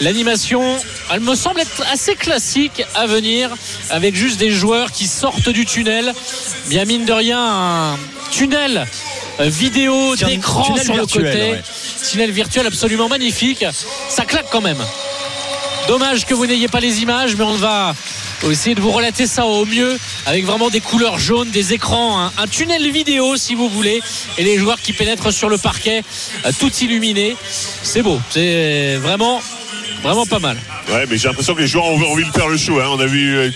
L'animation, 0.00 0.62
elle 1.12 1.18
me 1.18 1.34
semble 1.34 1.58
être 1.58 1.82
assez 1.92 2.14
classique 2.14 2.84
à 2.94 3.08
venir, 3.08 3.50
avec 3.90 4.14
juste 4.14 4.38
des 4.38 4.52
joueurs 4.52 4.92
qui 4.92 5.08
sortent 5.08 5.48
du 5.48 5.66
tunnel. 5.66 6.14
Bien 6.68 6.84
mine 6.84 7.04
de 7.04 7.12
rien, 7.12 7.40
un 7.40 7.98
tunnel 8.30 8.86
euh, 9.40 9.48
vidéo 9.48 10.14
d'écran 10.14 10.62
sur 10.62 10.94
le 10.94 11.00
virtuel, 11.00 11.24
côté. 11.24 11.50
ouais. 11.50 11.62
Tunnel 12.08 12.30
virtuel 12.30 12.66
absolument 12.68 13.08
magnifique. 13.08 13.64
Ça 14.08 14.24
claque 14.24 14.46
quand 14.52 14.60
même. 14.60 14.84
Dommage 15.88 16.26
que 16.26 16.34
vous 16.34 16.46
n'ayez 16.46 16.68
pas 16.68 16.78
les 16.78 17.02
images, 17.02 17.34
mais 17.34 17.42
on 17.42 17.56
va 17.56 17.92
essayer 18.50 18.74
de 18.74 18.80
vous 18.80 18.90
relater 18.92 19.26
ça 19.26 19.44
au 19.46 19.64
mieux 19.66 19.98
avec 20.26 20.44
vraiment 20.46 20.70
des 20.70 20.80
couleurs 20.80 21.18
jaunes, 21.18 21.50
des 21.50 21.72
écrans, 21.74 22.20
un, 22.24 22.32
un 22.38 22.46
tunnel 22.46 22.90
vidéo 22.90 23.36
si 23.36 23.54
vous 23.54 23.68
voulez, 23.68 24.00
et 24.38 24.44
les 24.44 24.58
joueurs 24.58 24.80
qui 24.80 24.92
pénètrent 24.92 25.32
sur 25.32 25.48
le 25.48 25.58
parquet, 25.58 26.02
euh, 26.46 26.50
tout 26.58 26.72
illuminé. 26.80 27.36
C'est 27.82 28.02
beau, 28.02 28.20
c'est 28.30 28.96
vraiment, 28.96 29.40
vraiment 30.02 30.26
pas 30.26 30.38
mal. 30.38 30.56
Ouais, 30.90 31.04
mais 31.08 31.18
j'ai 31.18 31.28
l'impression 31.28 31.54
que 31.54 31.60
les 31.60 31.66
joueurs 31.66 31.84
ont 31.86 32.02
envie 32.12 32.24
de 32.24 32.30
faire 32.32 32.48
le 32.48 32.56
show. 32.56 32.78
hein. 32.80 32.86
On 32.90 33.00
a 33.00 33.06
vu 33.06 33.36
euh, 33.36 33.50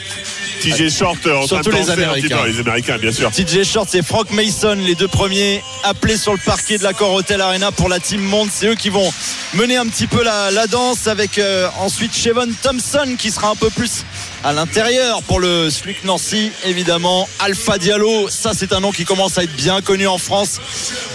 TJ 0.60 0.90
Short 0.94 1.16
euh, 1.26 1.36
en 1.36 1.46
train 1.46 1.58
de 1.58 1.62
Surtout 1.64 1.70
les 1.78 1.90
Américains. 1.90 2.38
peu. 2.42 2.48
Les 2.50 2.60
Américains, 2.60 2.98
bien 2.98 3.10
sûr. 3.12 3.30
TJ 3.30 3.64
Shorts 3.64 3.88
et 3.94 4.02
Frank 4.02 4.30
Mason, 4.32 4.74
les 4.74 4.94
deux 4.94 5.08
premiers 5.08 5.62
appelés 5.82 6.16
sur 6.18 6.32
le 6.32 6.38
parquet 6.38 6.78
de 6.78 6.82
l'accord 6.84 7.14
Hotel 7.14 7.40
Arena 7.40 7.72
pour 7.72 7.88
la 7.88 7.98
Team 8.00 8.20
Monde. 8.20 8.48
C'est 8.52 8.66
eux 8.66 8.74
qui 8.74 8.90
vont 8.90 9.10
mener 9.54 9.76
un 9.76 9.86
petit 9.86 10.06
peu 10.06 10.22
la, 10.22 10.50
la 10.50 10.66
danse 10.66 11.06
avec 11.06 11.38
euh, 11.38 11.68
ensuite 11.80 12.14
Chevon 12.14 12.48
Thompson 12.62 13.16
qui 13.18 13.30
sera 13.30 13.48
un 13.48 13.56
peu 13.56 13.70
plus 13.70 14.04
à 14.44 14.52
l'intérieur 14.52 15.22
pour 15.22 15.38
le 15.40 15.70
Sluic 15.70 16.04
Nancy 16.04 16.50
évidemment 16.64 17.28
Alpha 17.38 17.78
Diallo 17.78 18.28
ça 18.28 18.52
c'est 18.54 18.72
un 18.72 18.80
nom 18.80 18.90
qui 18.90 19.04
commence 19.04 19.38
à 19.38 19.44
être 19.44 19.54
bien 19.54 19.80
connu 19.80 20.06
en 20.08 20.18
France 20.18 20.60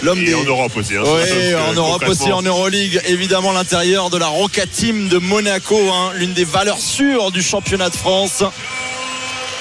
l'homme 0.02 0.20
Et 0.20 0.26
des 0.26 0.34
en 0.34 0.44
Europe 0.44 0.74
aussi. 0.76 0.94
hein. 0.96 1.02
oui, 1.04 1.54
en 1.54 1.72
Europe 1.74 2.04
aussi, 2.08 2.32
en 2.32 2.42
Euroleague, 2.42 3.00
évidemment 3.06 3.52
l'intérieur 3.52 4.10
de 4.10 4.16
la 4.18 4.28
Roca 4.28 4.64
Team 4.66 5.08
de 5.08 5.18
Monaco, 5.18 5.78
hein, 5.92 6.12
l'une 6.14 6.32
des 6.32 6.44
valeurs 6.44 6.78
sûres 6.80 7.30
du 7.30 7.42
championnat 7.42 7.90
de 7.90 7.96
France. 7.96 8.42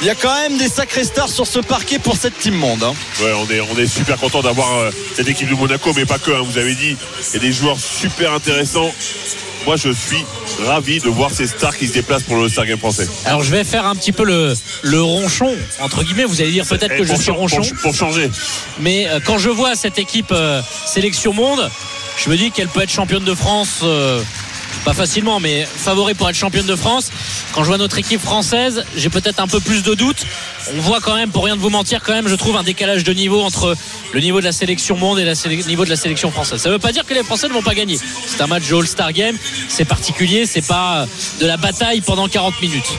Il 0.02 0.06
y 0.06 0.12
a 0.12 0.16
quand 0.16 0.34
même 0.44 0.60
des 0.60 0.70
sacrés 0.70 1.04
stars 1.04 1.28
sur 1.30 1.48
ce 1.48 1.58
parquet 1.60 1.98
pour 1.98 2.16
cette 2.18 2.38
team 2.38 2.54
monde. 2.54 2.84
hein. 2.84 2.94
Ouais, 3.20 3.32
on 3.34 3.50
est, 3.52 3.60
on 3.62 3.78
est 3.80 3.88
super 3.88 4.18
content 4.18 4.42
d'avoir 4.44 4.78
euh, 4.78 4.92
cette 5.16 5.28
équipe 5.28 5.50
de 5.50 5.56
Monaco, 5.56 5.92
mais 5.96 6.06
pas 6.06 6.20
que. 6.20 6.30
hein. 6.30 6.44
vous 6.44 6.60
avez 6.60 6.76
dit, 6.76 6.96
il 7.30 7.34
y 7.34 7.38
a 7.38 7.40
des 7.40 7.52
joueurs 7.52 7.78
super 7.80 8.32
intéressants. 8.34 8.92
Moi, 9.68 9.76
je 9.76 9.90
suis 9.90 10.24
ravi 10.66 11.00
de 11.00 11.10
voir 11.10 11.30
ces 11.30 11.46
stars 11.46 11.76
qui 11.78 11.88
se 11.88 11.94
déplacent 11.94 12.24
pour 12.24 12.38
le 12.38 12.48
Star 12.48 12.66
Game 12.66 12.80
français. 12.80 13.06
Alors 13.26 13.44
je 13.44 13.52
vais 13.52 13.66
faire 13.66 13.86
un 13.86 13.96
petit 13.98 14.14
peu 14.14 14.24
le, 14.24 14.54
le 14.82 15.02
ronchon, 15.02 15.54
entre 15.82 16.04
guillemets, 16.04 16.24
vous 16.24 16.40
allez 16.40 16.52
dire 16.52 16.66
peut-être 16.66 16.94
Eh, 16.96 17.00
que 17.00 17.04
je 17.04 17.14
suis 17.16 17.32
ronchon, 17.32 17.62
Pour, 17.62 17.82
pour 17.82 17.94
changer. 17.94 18.30
mais 18.80 19.08
euh, 19.10 19.20
quand 19.24 19.38
je 19.38 19.50
vois 19.50 19.76
cette 19.76 20.00
équipe 20.00 20.32
euh, 20.32 20.62
sélection 20.86 21.34
monde, 21.34 21.70
je 22.18 22.30
me 22.30 22.38
dis 22.38 22.52
qu'elle 22.52 22.70
peut 22.70 22.82
être 22.82 22.90
championne 22.92 23.26
de 23.26 23.36
France. 23.36 23.82
euh, 23.84 24.24
pas 24.86 24.94
facilement, 24.94 25.42
mais 25.42 25.66
favori 25.76 26.14
pour 26.14 26.30
être 26.30 26.36
championne 26.38 26.66
de 26.66 26.76
France. 26.76 27.10
Quand 27.54 27.62
je 27.64 27.68
vois 27.68 27.78
notre 27.78 27.98
équipe 27.98 28.22
française, 28.22 28.86
j'ai 28.96 29.10
peut-être 29.10 29.42
un 29.42 29.48
peu 29.48 29.60
plus 29.60 29.84
de 29.84 29.94
doutes. 29.96 30.26
On 30.76 30.82
voit 30.82 31.00
quand 31.02 31.16
même, 31.16 31.30
pour 31.30 31.46
rien 31.46 31.56
de 31.56 31.62
vous 31.62 31.70
mentir, 31.70 32.02
quand 32.04 32.14
même, 32.14 32.28
je 32.28 32.36
trouve 32.36 32.58
un 32.58 32.64
décalage 32.64 33.04
de 33.04 33.14
niveau 33.14 33.42
entre 33.42 33.76
le 34.14 34.20
niveau 34.20 34.40
de 34.40 34.46
la 34.46 34.52
sélection 34.52 34.98
monde 34.98 35.20
et 35.20 35.26
le 35.26 35.68
niveau 35.68 35.86
de 35.86 35.90
la 35.90 35.96
sélection 35.96 36.32
française. 36.32 36.62
Ça 36.62 36.70
ne 36.70 36.74
veut 36.74 36.80
pas 36.80 36.92
dire 36.92 37.06
que 37.06 37.14
les 37.14 37.24
Français 37.24 37.48
ne 37.48 37.54
vont 37.54 37.62
pas 37.62 37.76
gagner. 37.76 37.98
C'est 38.26 38.42
un 38.42 38.48
match 38.48 38.68
de 38.68 38.76
All-Star 38.76 39.14
Game, 39.14 39.38
c'est 39.70 39.86
particulier, 39.86 40.46
c'est 40.46 40.66
pas 40.66 41.06
de 41.40 41.46
la 41.46 41.58
bataille 41.58 42.02
pendant 42.02 42.28
40 42.28 42.62
minutes. 42.62 42.98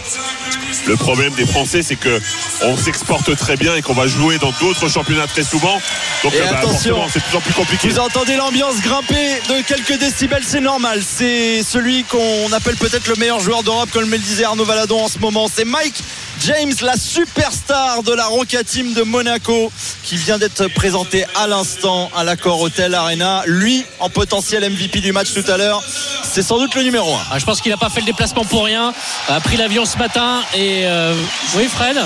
Le 0.87 0.97
problème 0.97 1.33
des 1.35 1.47
Français, 1.47 1.83
c'est 1.83 1.97
que 1.97 2.21
on 2.63 2.77
s'exporte 2.77 3.37
très 3.37 3.57
bien 3.57 3.75
et 3.75 3.83
qu'on 3.83 3.95
va 3.95 4.07
jouer 4.07 4.39
dans 4.39 4.53
d'autres 4.61 4.89
championnats 4.89 5.27
très 5.27 5.43
souvent. 5.43 5.81
Donc 6.23 6.35
Et 6.35 6.41
euh, 6.41 6.45
bah, 6.45 6.59
attention, 6.59 6.97
forcément, 6.97 7.07
c'est 7.13 7.25
toujours 7.25 7.43
plus 7.43 7.55
compliqué. 7.55 7.89
Vous 7.89 7.99
entendez 7.99 8.37
l'ambiance 8.37 8.81
grimper 8.81 9.41
de 9.49 9.63
quelques 9.63 9.99
décibels, 9.99 10.43
c'est 10.47 10.61
normal. 10.61 11.03
C'est 11.07 11.63
celui 11.63 12.05
qu'on 12.05 12.53
appelle 12.53 12.77
peut-être 12.77 13.09
le 13.09 13.17
meilleur 13.17 13.41
joueur 13.41 13.63
d'Europe, 13.63 13.91
comme 13.93 14.11
le 14.11 14.19
disait 14.19 14.45
Arnaud 14.45 14.65
Valadon 14.65 15.05
en 15.05 15.09
ce 15.09 15.19
moment. 15.19 15.49
C'est 15.53 15.65
Mike 15.65 16.03
James, 16.47 16.75
la 16.83 16.97
superstar 16.97 18.03
de 18.03 18.13
la 18.13 18.27
Roca 18.27 18.63
Team 18.63 18.93
de 18.93 19.03
Monaco, 19.03 19.73
qui 20.03 20.17
vient 20.17 20.39
d'être 20.39 20.69
présenté 20.69 21.25
à 21.35 21.47
l'instant 21.47 22.11
à 22.17 22.25
l'accord 22.25 22.61
Hotel 22.61 22.95
Arena. 22.95 23.43
Lui, 23.47 23.85
en 23.99 24.09
potentiel 24.09 24.69
MVP 24.71 25.01
du 25.01 25.13
match 25.13 25.33
tout 25.33 25.51
à 25.51 25.57
l'heure, 25.57 25.83
c'est 26.23 26.43
sans 26.43 26.59
doute 26.59 26.75
le 26.75 26.83
numéro 26.83 27.15
1. 27.15 27.19
Ah, 27.31 27.39
je 27.39 27.45
pense 27.45 27.61
qu'il 27.61 27.71
n'a 27.73 27.77
pas 27.77 27.91
fait 27.91 28.01
le 28.01 28.07
déplacement 28.07 28.45
pour 28.45 28.65
rien. 28.65 28.93
A 29.29 29.41
pris 29.41 29.57
l'avion 29.57 29.85
ce 29.85 29.99
matin 29.99 30.41
et 30.55 30.83
euh, 30.85 31.15
oui, 31.57 31.67
Fred. 31.67 31.97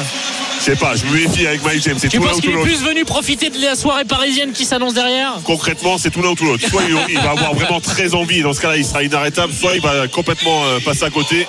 Je 0.59 0.65
sais 0.67 0.77
pas, 0.77 0.95
je 0.95 1.05
me 1.07 1.13
méfie 1.13 1.47
avec 1.47 1.65
Mike 1.65 1.83
James. 1.83 1.97
C'est 1.99 2.09
Tu 2.09 2.21
penses 2.21 2.41
qu'il 2.41 2.51
est 2.51 2.63
plus 2.63 2.83
venu 2.83 3.05
profiter 3.05 3.51
de 3.51 3.61
la 3.61 3.75
soirée 3.75 4.05
parisienne 4.05 4.53
qui 4.53 4.65
s'annonce 4.65 4.95
derrière? 4.95 5.41
Concrètement, 5.45 5.99
c'est 5.99 6.11
tout 6.11 6.23
l'un 6.23 6.31
ou 6.31 6.35
tout 6.37 6.45
l'autre. 6.45 6.69
Soit 6.69 6.83
il, 7.09 7.19
va 7.19 7.31
avoir 7.31 7.53
vraiment 7.55 7.81
très 7.81 8.15
envie, 8.15 8.39
et 8.39 8.43
dans 8.43 8.53
ce 8.53 8.61
cas-là, 8.61 8.77
il 8.77 8.85
sera 8.85 9.03
inarrêtable, 9.03 9.53
soit 9.53 9.75
il 9.75 9.81
va 9.81 10.07
complètement 10.07 10.65
euh, 10.65 10.79
passer 10.79 11.03
à 11.03 11.11
côté. 11.11 11.49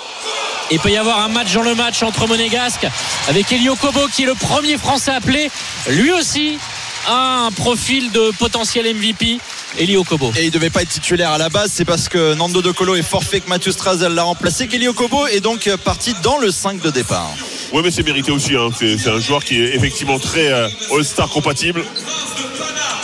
Il 0.70 0.78
peut 0.80 0.90
y 0.90 0.96
avoir 0.96 1.20
un 1.20 1.28
match 1.28 1.52
dans 1.52 1.62
le 1.62 1.74
match 1.74 2.02
entre 2.02 2.26
Monégasque 2.26 2.86
avec 3.28 3.52
Elio 3.52 3.76
Kobo 3.76 4.06
qui 4.12 4.22
est 4.22 4.26
le 4.26 4.34
premier 4.34 4.78
Français 4.78 5.12
appelé. 5.12 5.50
Lui 5.88 6.10
aussi 6.12 6.58
a 7.06 7.44
un 7.46 7.50
profil 7.52 8.10
de 8.12 8.32
potentiel 8.38 8.86
MVP. 8.94 9.38
Elio 9.78 10.04
Kobo. 10.04 10.32
Et 10.36 10.44
il 10.46 10.50
devait 10.50 10.70
pas 10.70 10.82
être 10.82 10.88
titulaire 10.88 11.32
à 11.32 11.38
la 11.38 11.48
base, 11.48 11.70
c'est 11.74 11.84
parce 11.84 12.08
que 12.08 12.34
Nando 12.34 12.62
De 12.62 12.70
Colo 12.70 12.94
est 12.94 13.02
forfait 13.02 13.40
que 13.40 13.48
Mathieu 13.48 13.72
Strazel 13.72 14.12
l'a 14.14 14.22
remplacé. 14.22 14.68
Kelly 14.68 14.88
Okobo 14.88 15.26
est 15.26 15.40
donc 15.40 15.68
parti 15.84 16.14
dans 16.22 16.38
le 16.38 16.50
5 16.50 16.80
de 16.80 16.90
départ. 16.90 17.28
Ouais, 17.72 17.82
mais 17.82 17.90
c'est 17.90 18.04
mérité 18.04 18.30
aussi. 18.30 18.54
hein. 18.56 18.70
C'est 18.78 18.96
c'est 18.96 19.10
un 19.10 19.18
joueur 19.20 19.44
qui 19.44 19.60
est 19.60 19.74
effectivement 19.74 20.18
très 20.18 20.46
euh, 20.52 20.68
All-Star 20.92 21.28
compatible. 21.28 21.84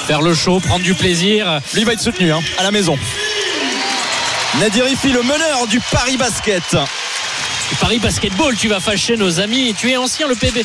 Faire 0.07 0.23
le 0.23 0.33
show, 0.33 0.61
prendre 0.61 0.85
du 0.85 0.95
plaisir. 0.95 1.61
Lui 1.75 1.85
va 1.85 1.93
être 1.93 2.01
soutenu 2.01 2.33
hein, 2.33 2.41
à 2.59 2.63
la 2.63 2.71
maison. 2.71 2.97
Nadir 4.61 4.89
Ifi, 4.89 5.09
le 5.13 5.23
meneur 5.23 5.67
du 5.69 5.81
Paris 5.93 6.17
Basket. 6.17 6.77
Paris 7.79 7.99
Basketball, 7.99 8.57
tu 8.57 8.68
vas 8.68 8.81
fâcher 8.81 9.16
nos 9.16 9.41
amis. 9.41 9.75
Tu 9.79 9.91
es 9.91 9.97
ancien 9.97 10.29
le 10.29 10.35
PB. 10.35 10.64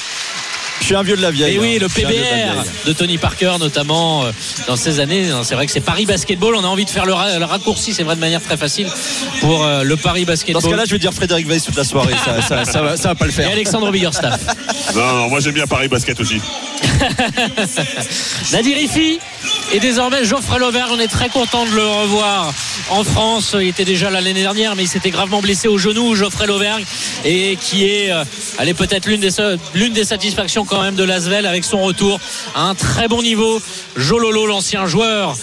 Je 0.82 0.86
suis 0.86 0.95
un 0.95 1.03
vieux 1.03 1.16
de 1.16 1.22
la 1.22 1.32
vieille. 1.32 1.56
Et 1.56 1.60
oui, 1.60 1.76
hein. 1.78 1.80
le 1.82 1.88
de 1.88 1.93
PBR 1.93 2.64
de 2.86 2.93
Tony 2.93 3.18
Parker, 3.18 3.53
notamment 3.60 4.26
euh, 4.26 4.32
dans 4.68 4.76
ces 4.76 4.99
années. 4.99 5.30
C'est 5.43 5.56
vrai 5.56 5.66
que 5.66 5.72
c'est 5.72 5.80
Paris 5.80 6.06
Basketball. 6.06 6.53
On 6.56 6.64
a 6.64 6.68
envie 6.68 6.84
de 6.86 6.89
faire 6.89 7.06
le, 7.06 7.14
ra- 7.14 7.39
le 7.39 7.45
raccourci, 7.45 7.93
c'est 7.93 8.03
vrai, 8.03 8.16
de 8.16 8.20
manière 8.20 8.41
très 8.41 8.58
facile 8.58 8.88
pour 9.39 9.64
euh, 9.64 9.84
le 9.84 9.95
Paris 9.95 10.26
Dans 10.26 10.34
Basketball. 10.34 10.62
ce 10.62 10.68
cas-là, 10.70 10.84
je 10.86 10.91
vais 10.91 10.99
dire 10.99 11.14
Frédéric 11.14 11.47
Weiss 11.47 11.64
toute 11.64 11.78
la 11.78 11.86
soirée. 11.86 12.14
Ça, 12.24 12.41
ça, 12.41 12.66
ça 12.66 12.82
va, 12.82 12.97
ça 12.97 13.08
va 13.10 13.16
pas 13.16 13.26
le 13.26 13.32
Et 13.32 13.36
faire. 13.36 13.49
Alexandre 13.51 13.89
Biggerstaff. 13.91 14.39
Non, 14.93 15.14
non, 15.14 15.30
moi 15.30 15.39
j'aime 15.39 15.53
bien 15.53 15.66
Paris 15.66 15.88
Basket 15.88 16.20
aussi. 16.20 16.41
Nadir 18.51 18.78
Ifi 18.78 19.20
et 19.72 19.80
désormais 19.80 20.24
Geoffrey 20.24 20.59
Lauvergne. 20.59 20.91
On 20.93 20.99
est 20.99 21.07
très 21.07 21.30
content 21.30 21.66
de 21.66 21.72
le 21.72 21.86
revoir 21.86 22.53
en 22.89 23.03
France. 23.03 23.55
Il 23.59 23.68
était 23.68 23.86
déjà 23.86 24.09
là 24.09 24.22
l'année 24.22 24.41
dernière, 24.41 24.76
mais 24.76 24.84
il 24.84 24.88
s'était 24.88 25.09
gravement 25.09 25.41
blessé 25.41 25.68
au 25.68 25.78
genou, 25.78 26.16
Geoffrey 26.16 26.47
Lauvergne, 26.47 26.84
et 27.24 27.57
qui 27.59 27.86
est, 27.86 28.11
euh, 28.11 28.24
elle 28.59 28.70
est 28.70 28.74
peut-être 28.74 29.07
l'une 29.07 29.22
des, 29.22 29.30
l'une 29.74 29.93
des 29.93 30.03
satisfactions 30.03 30.66
quand 30.66 30.82
même 30.82 30.95
de 30.95 31.03
Lasvel 31.03 31.45
avec 31.45 31.63
son 31.63 31.82
retour 31.82 32.20
à 32.53 32.63
un 32.63 32.76
très 32.76 33.07
bon 33.07 33.22
niveau. 33.22 33.61
Jololo, 33.95 34.45
l'ancien 34.45 34.86
joueur 34.86 35.36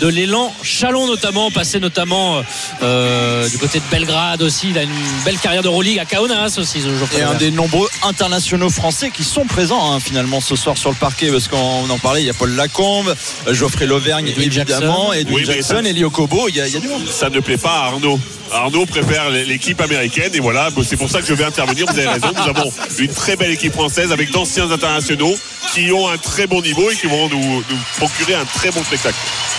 de 0.00 0.06
l'élan 0.08 0.52
Chalon 0.62 1.06
notamment, 1.06 1.50
passé 1.50 1.80
notamment 1.80 2.42
euh, 2.82 3.48
du 3.48 3.58
côté 3.58 3.78
de 3.78 3.84
Belgrade 3.90 4.42
aussi. 4.42 4.70
Il 4.70 4.78
a 4.78 4.82
une 4.82 4.90
belle 5.24 5.38
carrière 5.38 5.62
de 5.62 5.68
Euroleague 5.68 5.98
à 5.98 6.04
Kaunas 6.04 6.56
aussi, 6.58 6.80
Geoffrey 6.80 7.20
Et 7.20 7.22
un 7.22 7.34
des 7.34 7.50
nombreux 7.50 7.88
internationaux 8.02 8.70
français 8.70 9.10
qui 9.10 9.24
sont 9.24 9.44
présents 9.44 9.92
hein, 9.92 10.00
finalement 10.00 10.40
ce 10.40 10.56
soir 10.56 10.76
sur 10.76 10.90
le 10.90 10.96
parquet 10.96 11.30
parce 11.30 11.48
qu'on 11.48 11.88
en 11.88 11.98
parlait, 11.98 12.22
il 12.22 12.26
y 12.26 12.30
a 12.30 12.34
Paul 12.34 12.54
Lacombe, 12.54 13.14
euh, 13.46 13.54
Geoffrey 13.70 13.86
Lauvergne 13.86 14.28
évidemment, 14.36 15.10
Oui, 15.10 15.24
mais 15.30 15.44
Jackson, 15.44 15.80
ça- 15.82 15.88
Elio 15.88 16.10
Kobo, 16.10 16.48
il 16.48 16.56
y, 16.56 16.60
a, 16.60 16.66
il 16.66 16.74
y 16.74 16.76
a 16.76 16.80
du 16.80 16.88
monde. 16.88 17.06
Ça 17.08 17.30
ne 17.30 17.38
plaît 17.40 17.56
pas 17.56 17.70
à 17.70 17.84
Arnaud. 17.86 18.18
Arnaud 18.52 18.84
préfère 18.84 19.30
l'équipe 19.30 19.80
américaine 19.80 20.34
et 20.34 20.40
voilà, 20.40 20.70
c'est 20.84 20.96
pour 20.96 21.08
ça 21.08 21.20
que 21.20 21.26
je 21.26 21.34
vais 21.34 21.44
intervenir. 21.44 21.86
Vous 21.86 21.96
avez 21.96 22.08
raison, 22.08 22.32
nous 22.34 22.48
avons 22.50 22.72
une 22.98 23.12
très 23.14 23.36
belle 23.36 23.52
équipe 23.52 23.72
française 23.72 24.10
avec 24.10 24.32
d'anciens 24.32 24.70
internationaux 24.72 25.34
qui 25.72 25.92
ont 25.92 26.08
un 26.08 26.18
très 26.18 26.48
bon 26.48 26.60
niveau 26.60 26.90
et 26.90 26.96
qui 26.96 27.06
vont 27.06 27.28
nous, 27.28 27.38
nous 27.38 27.78
procurer 27.98 28.34
un 28.34 28.44
très 28.44 28.72
bon 28.72 28.82
spectacle. 28.82 29.16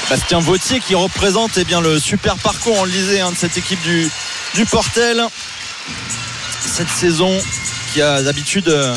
Bastien 0.09 0.39
Vautier 0.39 0.82
qui 0.86 0.93
représente 0.93 1.51
eh 1.57 1.64
bien, 1.64 1.80
le 1.80 1.99
super 1.99 2.36
parcours, 2.36 2.76
on 2.80 2.84
le 2.84 2.91
disait, 2.91 3.22
hein, 3.22 3.32
de 3.32 3.38
cette 3.38 3.57
équipe 3.57 3.82
du, 3.84 4.09
du 4.55 4.66
Portel. 4.66 5.22
Cette 6.59 6.89
saison 6.89 7.32
qui 7.93 8.01
a 8.01 8.22
d'habitude 8.22 8.68
euh, 8.68 8.93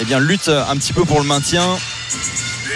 eh 0.00 0.04
bien, 0.04 0.18
lutte 0.20 0.48
un 0.48 0.76
petit 0.76 0.92
peu 0.92 1.04
pour 1.06 1.20
le 1.20 1.26
maintien. 1.26 1.78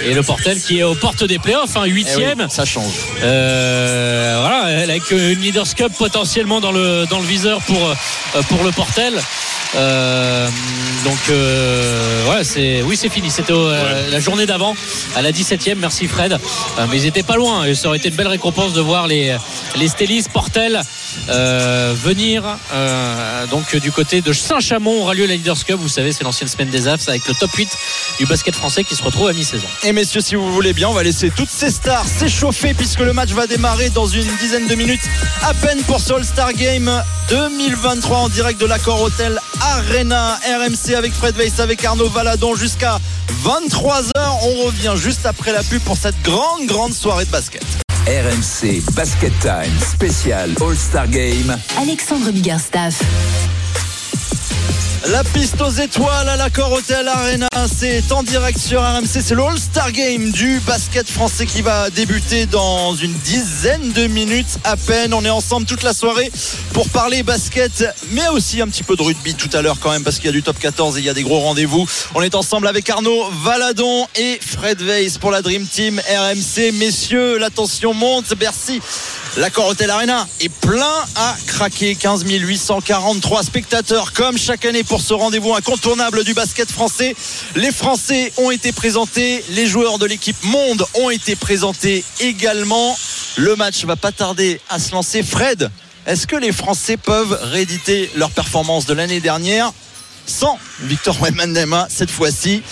Et 0.04 0.14
le 0.14 0.22
Portel 0.22 0.60
qui 0.60 0.78
est 0.80 0.82
aux 0.82 0.94
portes 0.94 1.24
des 1.24 1.38
playoffs, 1.38 1.76
hein, 1.76 1.82
Eh 1.86 1.92
oui, 1.92 2.04
huitième. 2.04 2.48
ça 2.48 2.64
change. 2.64 2.92
Euh, 3.22 4.36
voilà, 4.40 4.82
avec 4.82 5.10
une 5.10 5.40
Leaders 5.40 5.74
Cup 5.74 5.92
potentiellement 5.96 6.60
dans 6.60 6.72
le, 6.72 7.06
dans 7.08 7.18
le 7.20 7.26
viseur 7.26 7.60
pour, 7.62 7.88
euh, 7.88 8.42
pour 8.48 8.64
le 8.64 8.70
Portel. 8.72 9.14
Euh, 9.74 10.48
donc, 11.04 11.18
euh, 11.30 12.30
ouais, 12.30 12.44
c'est, 12.44 12.82
oui, 12.82 12.96
c'est 12.96 13.08
fini. 13.08 13.30
C'était 13.30 13.52
euh, 13.52 14.10
la 14.10 14.20
journée 14.20 14.46
d'avant, 14.46 14.74
à 15.16 15.22
la 15.22 15.32
17e. 15.32 15.76
Merci 15.76 16.06
Fred. 16.06 16.32
Euh, 16.32 16.86
mais 16.90 16.96
ils 16.98 17.06
étaient 17.06 17.22
pas 17.22 17.36
loin. 17.36 17.64
Et 17.64 17.74
ça 17.74 17.88
aurait 17.88 17.98
été 17.98 18.08
une 18.08 18.14
belle 18.14 18.28
récompense 18.28 18.72
de 18.72 18.80
voir 18.80 19.06
les, 19.06 19.36
les 19.76 19.88
Stellis 19.88 20.24
Portel 20.32 20.80
euh, 21.28 21.94
venir. 21.96 22.44
euh, 22.72 23.46
donc, 23.46 23.74
du 23.76 23.90
côté 23.90 24.20
de 24.20 24.32
Saint-Chamond 24.32 25.02
aura 25.02 25.14
lieu 25.14 25.26
la 25.26 25.34
Leaders 25.34 25.64
Cup. 25.64 25.76
Vous 25.80 25.88
savez, 25.88 26.12
c'est 26.12 26.24
l'ancienne 26.24 26.48
semaine 26.48 26.70
des 26.70 26.86
AFS 26.86 27.08
avec 27.08 27.26
le 27.26 27.34
top 27.34 27.52
8 27.52 27.68
du 28.20 28.26
basket 28.26 28.54
français 28.54 28.84
qui 28.84 28.94
se 28.94 29.02
retrouve 29.02 29.28
à 29.28 29.32
mi-saison. 29.32 29.66
Et 29.82 29.92
messieurs, 29.92 30.20
si 30.20 30.34
vous 30.36 30.52
voulez 30.52 30.72
bien, 30.72 30.88
on 30.88 30.94
va 30.94 31.02
laisser 31.02 31.30
toutes 31.30 31.50
ces 31.50 31.70
stars 31.70 32.06
s'échauffer 32.06 32.74
puisque 32.74 33.00
le 33.00 33.12
match 33.12 33.30
va 33.30 33.46
démarrer 33.46 33.90
dans 33.90 34.06
une 34.06 34.28
dizaine 34.36 34.66
de 34.68 34.74
minutes 34.74 35.02
à 35.42 35.52
peine 35.54 35.82
pour 35.82 36.00
ce 36.00 36.12
All-Star 36.12 36.52
Game 36.52 36.90
2023 37.28 38.18
en 38.18 38.28
direct 38.28 38.60
de 38.60 38.66
l'accord 38.66 39.00
Hotel 39.02 39.40
Arena 39.60 40.38
RMC 40.46 40.91
avec 40.94 41.12
Fred 41.12 41.36
Weiss, 41.36 41.60
avec 41.60 41.84
Arnaud 41.84 42.08
Valadon 42.08 42.54
jusqu'à 42.54 42.98
23h. 43.44 44.10
On 44.14 44.66
revient 44.66 44.94
juste 44.96 45.26
après 45.26 45.52
la 45.52 45.62
pub 45.62 45.80
pour 45.82 45.96
cette 45.96 46.20
grande, 46.22 46.66
grande 46.66 46.92
soirée 46.92 47.24
de 47.24 47.30
basket. 47.30 47.64
RMC 48.06 48.82
Basket 48.94 49.32
Time 49.40 49.78
spécial 49.80 50.50
All-Star 50.60 51.08
Game. 51.08 51.56
Alexandre 51.78 52.30
Biggerstaff. 52.30 53.00
La 55.08 55.24
piste 55.24 55.60
aux 55.60 55.70
étoiles 55.70 56.28
à 56.28 56.36
l'accord 56.36 56.70
Hotel 56.70 57.08
Arena, 57.08 57.48
c'est 57.66 58.12
en 58.12 58.22
direct 58.22 58.56
sur 58.56 58.80
RMC, 58.80 59.20
c'est 59.20 59.34
le 59.34 59.42
All-Star 59.42 59.90
Game 59.90 60.30
du 60.30 60.60
basket 60.60 61.10
français 61.10 61.44
qui 61.44 61.60
va 61.60 61.90
débuter 61.90 62.46
dans 62.46 62.94
une 62.94 63.12
dizaine 63.12 63.92
de 63.92 64.06
minutes 64.06 64.58
à 64.62 64.76
peine. 64.76 65.12
On 65.12 65.24
est 65.24 65.30
ensemble 65.30 65.66
toute 65.66 65.82
la 65.82 65.92
soirée 65.92 66.30
pour 66.72 66.88
parler 66.88 67.24
basket, 67.24 67.84
mais 68.12 68.28
aussi 68.28 68.60
un 68.60 68.68
petit 68.68 68.84
peu 68.84 68.94
de 68.94 69.02
rugby 69.02 69.34
tout 69.34 69.50
à 69.54 69.60
l'heure 69.60 69.80
quand 69.80 69.90
même 69.90 70.04
parce 70.04 70.16
qu'il 70.16 70.26
y 70.26 70.28
a 70.28 70.32
du 70.32 70.44
top 70.44 70.58
14 70.60 70.96
et 70.96 71.00
il 71.00 71.04
y 71.04 71.10
a 71.10 71.14
des 71.14 71.24
gros 71.24 71.40
rendez-vous. 71.40 71.84
On 72.14 72.22
est 72.22 72.36
ensemble 72.36 72.68
avec 72.68 72.88
Arnaud 72.88 73.28
Valadon 73.42 74.06
et 74.14 74.38
Fred 74.40 74.80
Weiss 74.82 75.18
pour 75.18 75.32
la 75.32 75.42
Dream 75.42 75.66
Team 75.66 75.98
RMC. 75.98 76.72
Messieurs, 76.74 77.38
la 77.38 77.50
tension 77.50 77.92
monte, 77.92 78.34
Bercy. 78.36 78.80
L'accord 79.38 79.68
Hotel 79.68 79.88
Arena 79.88 80.28
est 80.40 80.50
plein 80.50 80.94
à 81.16 81.34
craquer. 81.46 81.94
15 81.94 82.24
843 82.26 83.42
spectateurs 83.42 84.12
comme 84.12 84.36
chaque 84.36 84.66
année 84.66 84.84
pour 84.84 85.00
ce 85.00 85.14
rendez-vous 85.14 85.54
incontournable 85.54 86.22
du 86.24 86.34
basket 86.34 86.70
français. 86.70 87.16
Les 87.56 87.72
Français 87.72 88.30
ont 88.36 88.50
été 88.50 88.72
présentés, 88.72 89.42
les 89.50 89.66
joueurs 89.66 89.98
de 89.98 90.04
l'équipe 90.04 90.36
Monde 90.44 90.84
ont 91.00 91.08
été 91.08 91.34
présentés 91.34 92.04
également. 92.20 92.94
Le 93.36 93.56
match 93.56 93.86
va 93.86 93.96
pas 93.96 94.12
tarder 94.12 94.60
à 94.68 94.78
se 94.78 94.92
lancer. 94.92 95.22
Fred, 95.22 95.70
est-ce 96.06 96.26
que 96.26 96.36
les 96.36 96.52
Français 96.52 96.98
peuvent 96.98 97.38
rééditer 97.42 98.10
leur 98.16 98.30
performance 98.32 98.84
de 98.84 98.92
l'année 98.92 99.20
dernière 99.20 99.72
sans 100.26 100.58
Victor 100.80 101.16
Wembanyama 101.22 101.86
cette 101.88 102.10
fois-ci? 102.10 102.62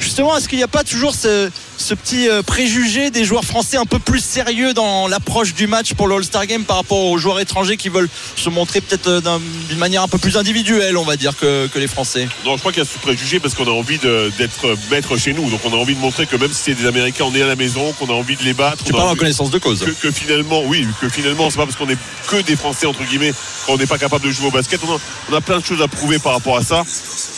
Juste 0.00 0.18
justement, 0.18 0.36
est-ce 0.36 0.48
qu'il 0.48 0.58
n'y 0.58 0.64
a 0.64 0.68
pas 0.68 0.82
toujours 0.82 1.14
ce, 1.14 1.48
ce 1.80 1.94
petit 1.94 2.28
euh, 2.28 2.42
préjugé 2.42 3.10
des 3.10 3.24
joueurs 3.24 3.44
français 3.44 3.76
un 3.76 3.84
peu 3.86 4.00
plus 4.00 4.18
sérieux 4.18 4.74
dans 4.74 5.06
l'approche 5.06 5.54
du 5.54 5.68
match 5.68 5.94
pour 5.94 6.08
le 6.08 6.16
All-Star 6.16 6.44
Game 6.46 6.64
par 6.64 6.76
rapport 6.78 6.98
aux 7.04 7.18
joueurs 7.18 7.38
étrangers 7.38 7.76
qui 7.76 7.88
veulent 7.88 8.08
se 8.34 8.50
montrer 8.50 8.80
peut-être 8.80 9.06
euh, 9.06 9.20
d'un- 9.20 9.40
d'une 9.68 9.78
manière 9.78 10.02
un 10.02 10.08
peu 10.08 10.18
plus 10.18 10.36
individuelle, 10.36 10.96
on 10.96 11.04
va 11.04 11.16
dire, 11.16 11.36
que, 11.36 11.68
que 11.68 11.78
les 11.78 11.86
Français 11.86 12.26
Non, 12.44 12.54
je 12.56 12.60
crois 12.60 12.72
qu'il 12.72 12.82
y 12.82 12.86
a 12.86 12.88
ce 12.88 12.98
préjugé 12.98 13.38
parce 13.38 13.54
qu'on 13.54 13.66
a 13.66 13.70
envie 13.70 13.98
d'être 13.98 14.76
maître 14.90 15.16
chez 15.16 15.32
nous. 15.32 15.48
Donc 15.50 15.60
on 15.64 15.72
a 15.72 15.76
envie 15.76 15.94
de 15.94 16.00
montrer 16.00 16.26
que 16.26 16.34
même 16.36 16.52
si 16.52 16.62
c'est 16.64 16.74
des 16.74 16.86
Américains, 16.86 17.24
on 17.28 17.34
est 17.34 17.42
à 17.42 17.46
la 17.46 17.56
maison, 17.56 17.92
qu'on 17.92 18.06
a 18.08 18.12
envie 18.12 18.34
de 18.36 18.42
les 18.42 18.54
battre. 18.54 18.82
Tu 18.84 18.92
parles 18.92 19.08
en 19.10 19.14
connaissance 19.16 19.50
de 19.50 19.58
cause. 19.58 19.78
que, 19.84 19.90
que 19.90 20.10
finalement, 20.10 20.62
oui, 20.64 20.84
que 21.00 21.08
finalement, 21.08 21.48
c'est 21.48 21.56
pas 21.58 21.64
parce 21.66 21.76
qu'on 21.76 21.88
est 21.88 21.98
que 22.26 22.42
des 22.42 22.56
Français 22.56 22.86
entre 22.86 23.04
guillemets 23.04 23.32
qu'on 23.66 23.76
n'est 23.78 23.86
pas 23.86 23.98
capable 23.98 24.26
de 24.26 24.32
jouer 24.32 24.48
au 24.48 24.50
basket. 24.50 24.80
On 24.86 24.94
a, 24.96 24.98
on 25.30 25.34
a 25.36 25.40
plein 25.40 25.60
de 25.60 25.64
choses 25.64 25.80
à 25.80 25.86
prouver 25.88 26.18
par 26.18 26.32
rapport 26.32 26.56
à 26.56 26.62
ça. 26.64 26.82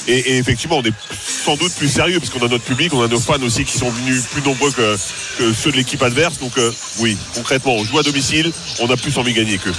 Et, 0.08 0.38
effectivement, 0.38 0.78
on 0.78 0.82
est 0.82 0.94
sans 1.12 1.56
doute 1.56 1.72
plus 1.74 1.88
sérieux 1.88 2.18
parce 2.18 2.30
qu'on 2.30 2.44
a 2.44 2.48
notre 2.48 2.64
public, 2.64 2.92
on 2.94 3.02
a 3.02 3.08
nos 3.08 3.20
fans 3.20 3.42
aussi 3.42 3.64
qui 3.64 3.76
sont 3.78 3.90
venus 3.90 4.24
plus 4.26 4.42
nombreux 4.42 4.70
que, 4.72 4.96
que 5.38 5.52
ceux 5.52 5.70
de 5.70 5.76
l'équipe 5.76 6.02
adverse. 6.02 6.38
Donc 6.38 6.56
euh, 6.58 6.72
oui, 6.98 7.16
concrètement, 7.34 7.74
on 7.74 7.84
joue 7.84 7.98
à 7.98 8.02
domicile, 8.02 8.52
on 8.80 8.90
a 8.90 8.96
plus 8.96 9.16
envie 9.18 9.32
de 9.32 9.38
gagner 9.38 9.58
qu'eux. 9.58 9.74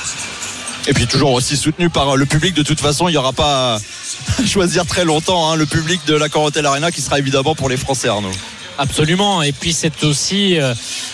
Et 0.87 0.93
puis 0.93 1.05
toujours 1.05 1.33
aussi 1.33 1.57
soutenu 1.57 1.89
par 1.89 2.09
euh, 2.09 2.15
le 2.15 2.25
public. 2.25 2.53
De 2.55 2.63
toute 2.63 2.79
façon, 2.79 3.07
il 3.07 3.11
n'y 3.11 3.17
aura 3.17 3.33
pas 3.33 3.75
à 4.39 4.45
choisir 4.45 4.85
très 4.85 5.05
longtemps 5.05 5.51
hein, 5.51 5.55
le 5.55 5.65
public 5.65 6.01
de 6.05 6.15
la 6.15 6.29
Corotel 6.29 6.65
Arena 6.65 6.91
qui 6.91 7.01
sera 7.01 7.19
évidemment 7.19 7.55
pour 7.55 7.69
les 7.69 7.77
Français, 7.77 8.07
Arnaud. 8.07 8.31
Absolument. 8.77 9.41
Et 9.41 9.51
puis 9.51 9.73
c'est 9.73 10.03
aussi 10.03 10.59
euh, 10.59 10.73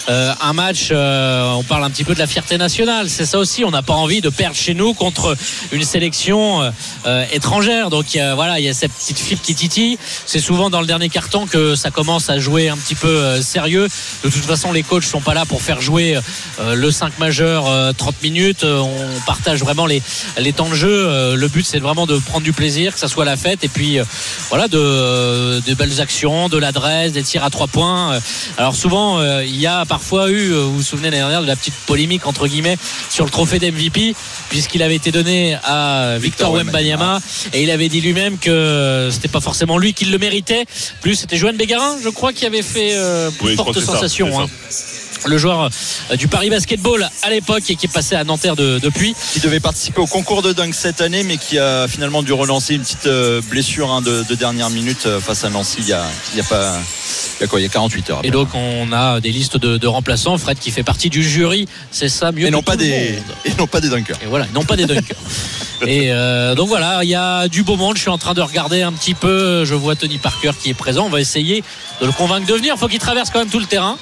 euh, 0.10 0.34
un 0.42 0.54
match. 0.54 0.90
euh, 0.92 1.52
on 1.54 1.64
parle 1.64 1.84
un 1.84 1.90
petit 1.90 2.04
peu 2.04 2.14
de 2.14 2.20
la 2.20 2.28
fierté 2.28 2.58
nationale. 2.58 3.10
C'est 3.10 3.26
ça 3.26 3.40
aussi. 3.40 3.66
On 3.66 3.72
n'a 3.72 3.82
pas 3.82 3.94
envie 3.94 4.22
de 4.22 4.30
perdre 4.30 4.56
chez 4.56 4.74
nous 4.74 4.94
contre 4.94 5.36
une 5.72 5.84
sélection 5.84 6.62
étrangère. 7.32 7.90
Donc 7.90 8.18
voilà, 8.36 8.60
il 8.60 8.66
y 8.66 8.70
a 8.70 8.74
cette 8.74 8.92
petite 8.92 9.20
fibre 9.20 9.42
qui 9.42 9.56
titille. 9.56 9.98
C'est 10.26 10.40
souvent 10.40 10.70
dans 10.70 10.82
le 10.82 10.88
dernier 10.88 11.10
carton 11.10 11.46
que 11.46 11.76
ça 11.76 11.92
commence 11.92 12.30
à 12.30 12.40
jouer 12.40 12.70
un 12.70 12.78
petit 12.78 12.96
peu 12.96 13.42
sérieux. 13.42 13.88
De 14.24 14.30
toute 14.30 14.46
façon, 14.46 14.72
les 14.72 14.84
coachs 14.84 15.04
sont 15.04 15.22
pas 15.22 15.34
là 15.34 15.46
pour 15.46 15.62
faire 15.62 15.82
jouer 15.82 16.20
le 16.60 16.92
5 16.92 17.20
majeur 17.20 17.68
euh, 17.68 17.94
30 17.94 18.22
minutes. 18.24 18.64
On 18.64 19.20
partage 19.26 19.60
vraiment 19.60 19.86
les, 19.86 20.02
les 20.38 20.54
temps 20.54 20.70
de 20.70 20.76
jeu. 20.76 21.36
Le 21.36 21.48
but, 21.48 21.66
c'est 21.66 21.80
vraiment 21.80 22.06
de 22.06 22.18
prendre 22.18 22.44
du 22.44 22.54
plaisir, 22.54 22.94
que 22.94 23.00
ça 23.00 23.08
soit 23.08 23.26
la 23.26 23.38
fête. 23.38 23.64
Et 23.64 23.68
puis 23.70 24.00
voilà, 24.50 24.68
de, 24.68 25.74
belles 25.74 26.02
actions, 26.02 26.50
de 26.50 26.58
l'adresse, 26.58 27.14
des 27.14 27.24
tirs 27.24 27.44
trois 27.50 27.68
points. 27.68 28.14
Euh, 28.14 28.20
Alors 28.58 28.76
souvent, 28.76 29.20
euh, 29.20 29.44
il 29.46 29.56
y 29.60 29.68
a 29.68 29.86
parfois 29.86 30.30
eu, 30.30 30.52
euh, 30.54 30.62
vous 30.64 30.78
vous 30.78 30.82
souvenez 30.84 31.10
l'année 31.10 31.22
dernière 31.22 31.42
de 31.42 31.48
la 31.48 31.56
petite 31.56 31.74
polémique 31.86 32.26
entre 32.28 32.48
guillemets 32.48 32.78
sur 33.10 33.26
le 33.26 33.32
trophée 33.32 33.60
d'MVP, 33.60 34.16
puisqu'il 34.50 34.84
avait 34.84 34.96
été 34.96 35.12
donné 35.12 35.56
à 35.64 36.18
Victor 36.20 36.52
Victor 36.52 36.52
Wembanyama 36.54 37.20
et 37.54 37.64
il 37.64 37.72
avait 37.72 37.90
dit 37.90 38.02
lui-même 38.02 38.38
que 38.38 39.10
c'était 39.12 39.28
pas 39.28 39.42
forcément 39.42 39.78
lui 39.78 39.94
qui 39.94 40.06
le 40.06 40.18
méritait. 40.18 40.66
Plus 41.02 41.16
c'était 41.16 41.38
Joanne 41.38 41.58
Bégarin, 41.58 41.96
je 42.04 42.10
crois, 42.10 42.34
qui 42.34 42.46
avait 42.46 42.62
fait 42.62 42.92
euh, 42.94 43.30
Oui, 43.42 43.56
forte 43.56 43.80
ça, 43.80 43.86
sensation. 43.94 44.40
hein. 44.42 44.48
Le 45.26 45.38
joueur 45.38 45.70
euh, 46.12 46.16
du 46.16 46.28
Paris 46.28 46.50
Basketball 46.50 47.10
à 47.24 47.30
l'époque 47.30 47.64
et 47.70 47.76
qui 47.76 47.86
est 47.88 47.92
passé 47.92 48.16
à 48.16 48.24
Nanterre 48.24 48.56
de- 48.56 48.80
depuis. 48.80 49.16
Qui 49.34 49.40
devait 49.40 49.60
participer 49.60 50.00
au 50.00 50.06
concours 50.08 50.42
de 50.42 50.54
dunk 50.54 50.74
cette 50.74 51.02
année, 51.02 51.24
mais 51.24 51.38
qui 51.38 51.58
a 51.60 51.88
finalement 51.88 52.24
dû 52.24 52.34
relancer 52.34 52.76
une 52.76 52.82
petite 52.82 53.08
euh, 53.08 53.42
blessure 53.50 53.92
hein, 53.92 54.02
de, 54.02 54.24
de 54.30 54.36
dernière 54.36 54.70
minute 54.70 55.06
euh, 55.06 55.20
face 55.20 55.44
à 55.44 55.50
Nancy 55.50 55.78
il 55.80 55.88
y 55.88 55.94
a, 55.94 56.04
il 56.34 56.38
y 56.38 56.42
a 56.42 56.44
pas. 56.44 56.78
Il 57.40 57.42
y 57.42 57.44
a 57.44 57.48
quoi 57.48 57.60
Il 57.60 57.64
y 57.64 57.66
a 57.66 57.70
48 57.70 58.10
heures. 58.10 58.20
Et 58.24 58.32
donc 58.32 58.50
on 58.54 58.92
a 58.94 59.20
des 59.20 59.32
listes 59.32 59.58
de, 59.58 59.78
de 59.78 59.88
remplaçants. 59.88 60.38
Fred 60.38 60.60
qui 60.60 60.72
fait 60.72 60.84
partie 60.84 61.10
du 61.10 61.24
jury, 61.24 61.68
c'est 61.92 62.10
ça 62.10 62.32
mieux 62.32 62.44
et 62.44 62.48
que 62.48 62.52
non 62.54 62.64
pas 62.64 62.74
tout 62.74 62.80
le 62.80 62.86
des 62.86 63.12
monde. 63.14 63.24
et 63.46 63.52
non 63.58 63.68
pas 63.68 63.82
des 63.82 63.90
dunkers. 63.90 64.18
Et 64.24 64.28
voilà, 64.28 64.46
non 64.54 64.64
pas 64.64 64.76
des 64.76 64.86
dunkers. 64.86 65.18
Et 65.86 66.12
euh, 66.12 66.56
donc 66.56 66.70
voilà, 66.70 67.04
il 67.04 67.10
y 67.10 67.14
a 67.14 67.48
du 67.48 67.62
beau 67.62 67.76
monde. 67.76 67.98
Je 67.98 68.02
suis 68.02 68.10
en 68.10 68.18
train 68.18 68.34
de 68.34 68.42
regarder 68.42 68.82
un 68.82 68.92
petit 68.92 69.14
peu. 69.14 69.64
Je 69.64 69.76
vois 69.76 69.96
Tony 69.96 70.18
Parker 70.18 70.50
qui 70.60 70.72
est 70.72 70.74
présent. 70.74 71.06
On 71.06 71.10
va 71.10 71.22
essayer 71.22 71.64
de 72.02 72.08
le 72.08 72.12
convaincre 72.12 72.48
de 72.48 72.54
venir. 72.56 72.74
Il 72.76 72.80
faut 72.80 72.88
qu'il 72.88 72.98
traverse 72.98 73.30
quand 73.30 73.38
même 73.38 73.50
tout 73.50 73.60
le 73.60 73.68
terrain. 73.68 73.96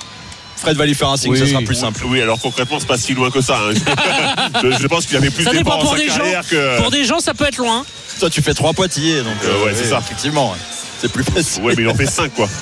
Fred 0.57 0.77
va 0.77 0.85
lui 0.85 0.95
faire 0.95 1.09
un 1.09 1.17
signe, 1.17 1.31
Oui. 1.31 1.39
ça 1.39 1.45
sera 1.47 1.61
plus 1.61 1.75
simple. 1.75 2.03
Oui, 2.05 2.21
alors 2.21 2.39
concrètement, 2.39 2.79
c'est 2.79 2.87
pas 2.87 2.97
si 2.97 3.13
loin 3.13 3.29
que 3.29 3.41
ça. 3.41 3.57
hein. 3.59 3.73
je, 4.63 4.71
je 4.81 4.87
pense 4.87 5.05
qu'il 5.05 5.17
avait 5.17 5.29
plus 5.29 5.43
d'efforts 5.45 5.77
dans 5.79 5.83
pour 5.85 5.95
des 5.95 6.07
gens. 6.07 6.23
que. 6.49 6.77
Pour 6.81 6.91
des 6.91 7.03
gens, 7.03 7.19
ça 7.19 7.33
peut 7.33 7.45
être 7.45 7.57
loin. 7.57 7.85
Toi, 8.19 8.29
tu 8.29 8.41
fais 8.41 8.53
trois 8.53 8.73
Poitillés, 8.73 9.19
donc 9.21 9.33
Euh, 9.43 9.65
ouais, 9.65 9.73
c'est 9.75 9.89
ça. 9.89 9.99
Effectivement, 9.99 10.55
c'est 11.01 11.11
plus 11.11 11.23
facile. 11.25 11.63
Ouais, 11.63 11.73
mais 11.75 11.83
il 11.83 11.89
en 11.89 11.95
fait 11.95 12.05
5 12.05 12.33
quoi. 12.33 12.47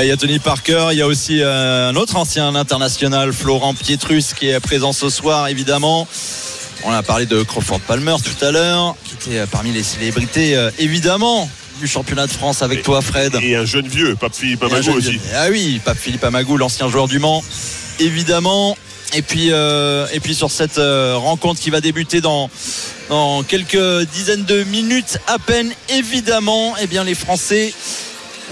Il 0.00 0.04
y 0.06 0.10
a 0.12 0.16
Tony 0.16 0.38
Parker, 0.38 0.88
il 0.92 0.98
y 0.98 1.02
a 1.02 1.06
aussi 1.06 1.40
euh, 1.42 1.88
un 1.88 1.96
autre 1.96 2.14
ancien 2.16 2.54
international, 2.54 3.32
Florent 3.32 3.74
Pietrus, 3.74 4.32
qui 4.34 4.48
est 4.48 4.60
présent 4.60 4.92
ce 4.92 5.08
soir, 5.08 5.48
évidemment. 5.48 6.06
On 6.84 6.92
a 6.92 7.02
parlé 7.02 7.26
de 7.26 7.42
Crawford 7.42 7.80
Palmer 7.80 8.14
tout 8.22 8.44
à 8.44 8.52
l'heure, 8.52 8.94
qui 9.04 9.14
était 9.14 9.38
euh, 9.40 9.46
parmi 9.50 9.72
les 9.72 9.82
célébrités, 9.82 10.54
euh, 10.56 10.70
évidemment, 10.78 11.50
du 11.78 11.86
championnat 11.86 12.26
de 12.26 12.32
France 12.32 12.62
avec 12.62 12.80
Et- 12.80 12.82
toi, 12.82 13.00
Fred. 13.00 13.34
Et 13.42 13.56
un 13.56 13.64
jeune 13.64 13.86
vieux, 13.88 14.14
Pape 14.16 14.34
Philippe 14.34 14.62
Et 14.62 14.66
un 14.66 14.68
Amago 14.68 14.82
jeune 14.82 14.96
aussi. 14.96 15.20
Ah 15.34 15.46
oui, 15.50 15.80
Pape 15.84 15.98
Philippe 15.98 16.24
Amagou, 16.24 16.56
l'ancien 16.56 16.88
joueur 16.88 17.08
du 17.08 17.18
Mans, 17.18 17.42
évidemment. 18.00 18.76
Et 19.14 19.22
puis, 19.22 19.48
euh, 19.52 20.06
et 20.12 20.20
puis 20.20 20.34
sur 20.34 20.50
cette 20.50 20.76
euh, 20.76 21.14
rencontre 21.16 21.60
qui 21.60 21.70
va 21.70 21.80
débuter 21.80 22.20
dans, 22.20 22.50
dans 23.08 23.42
quelques 23.42 24.02
dizaines 24.12 24.44
de 24.44 24.64
minutes 24.64 25.18
à 25.26 25.38
peine, 25.38 25.72
évidemment, 25.88 26.74
eh 26.82 26.86
bien 26.86 27.04
les 27.04 27.14
Français 27.14 27.72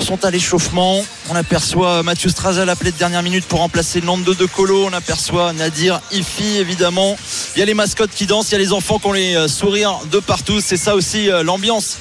sont 0.00 0.24
à 0.24 0.30
l'échauffement. 0.30 1.04
On 1.28 1.34
aperçoit 1.34 2.02
Mathieu 2.02 2.30
Strazel 2.30 2.68
appelé 2.70 2.90
de 2.90 2.96
dernière 2.96 3.22
minute 3.22 3.44
pour 3.44 3.60
remplacer 3.60 4.00
Nando 4.00 4.34
de 4.34 4.46
Colo. 4.46 4.86
On 4.86 4.92
aperçoit 4.94 5.52
Nadir 5.52 6.00
Ifi, 6.12 6.56
évidemment. 6.58 7.16
Il 7.54 7.58
y 7.60 7.62
a 7.62 7.66
les 7.66 7.74
mascottes 7.74 8.10
qui 8.14 8.26
dansent, 8.26 8.48
il 8.50 8.52
y 8.52 8.54
a 8.56 8.58
les 8.58 8.72
enfants 8.72 8.98
qui 8.98 9.06
ont 9.06 9.12
les 9.12 9.34
euh, 9.34 9.48
sourires 9.48 10.00
de 10.10 10.20
partout. 10.20 10.60
C'est 10.62 10.76
ça 10.78 10.94
aussi 10.94 11.28
l'ambiance 11.44 11.98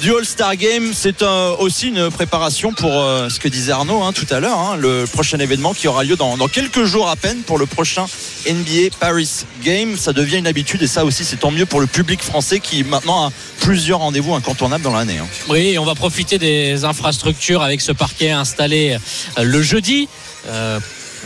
du 0.00 0.14
All-Star 0.14 0.56
Game. 0.56 0.92
C'est 0.94 1.22
euh, 1.22 1.54
aussi 1.58 1.88
une 1.88 2.10
préparation 2.10 2.72
pour 2.72 2.90
euh, 2.92 3.28
ce 3.28 3.38
que 3.38 3.48
disait 3.48 3.72
Arnaud 3.72 4.02
hein, 4.02 4.12
tout 4.12 4.26
à 4.30 4.40
l'heure, 4.40 4.58
hein, 4.58 4.76
le 4.76 5.04
prochain 5.04 5.38
événement 5.38 5.74
qui 5.74 5.88
aura 5.88 6.04
lieu 6.04 6.16
dans, 6.16 6.36
quelques 6.48 6.84
jours 6.84 7.08
à 7.08 7.16
peine 7.16 7.42
pour 7.42 7.58
le 7.58 7.66
prochain 7.66 8.06
NBA 8.48 8.96
Paris 8.98 9.44
Game. 9.62 9.96
Ça 9.96 10.12
devient 10.12 10.38
une 10.38 10.46
habitude 10.46 10.82
et 10.82 10.86
ça 10.86 11.04
aussi 11.04 11.24
c'est 11.24 11.36
tant 11.36 11.50
mieux 11.50 11.66
pour 11.66 11.80
le 11.80 11.86
public 11.86 12.22
français 12.22 12.60
qui 12.60 12.82
maintenant 12.82 13.26
a 13.26 13.32
plusieurs 13.60 13.98
rendez-vous 13.98 14.34
incontournables 14.34 14.82
dans 14.82 14.94
l'année. 14.94 15.18
hein. 15.18 15.26
Oui, 15.48 15.76
on 15.78 15.84
va 15.84 15.94
profiter 15.94 16.38
des 16.38 16.84
infrastructures 16.84 17.62
avec 17.62 17.80
ce 17.80 17.92
parquet 17.92 18.30
installé 18.30 18.96
euh, 19.38 19.42
le 19.42 19.62
jeudi. 19.62 20.08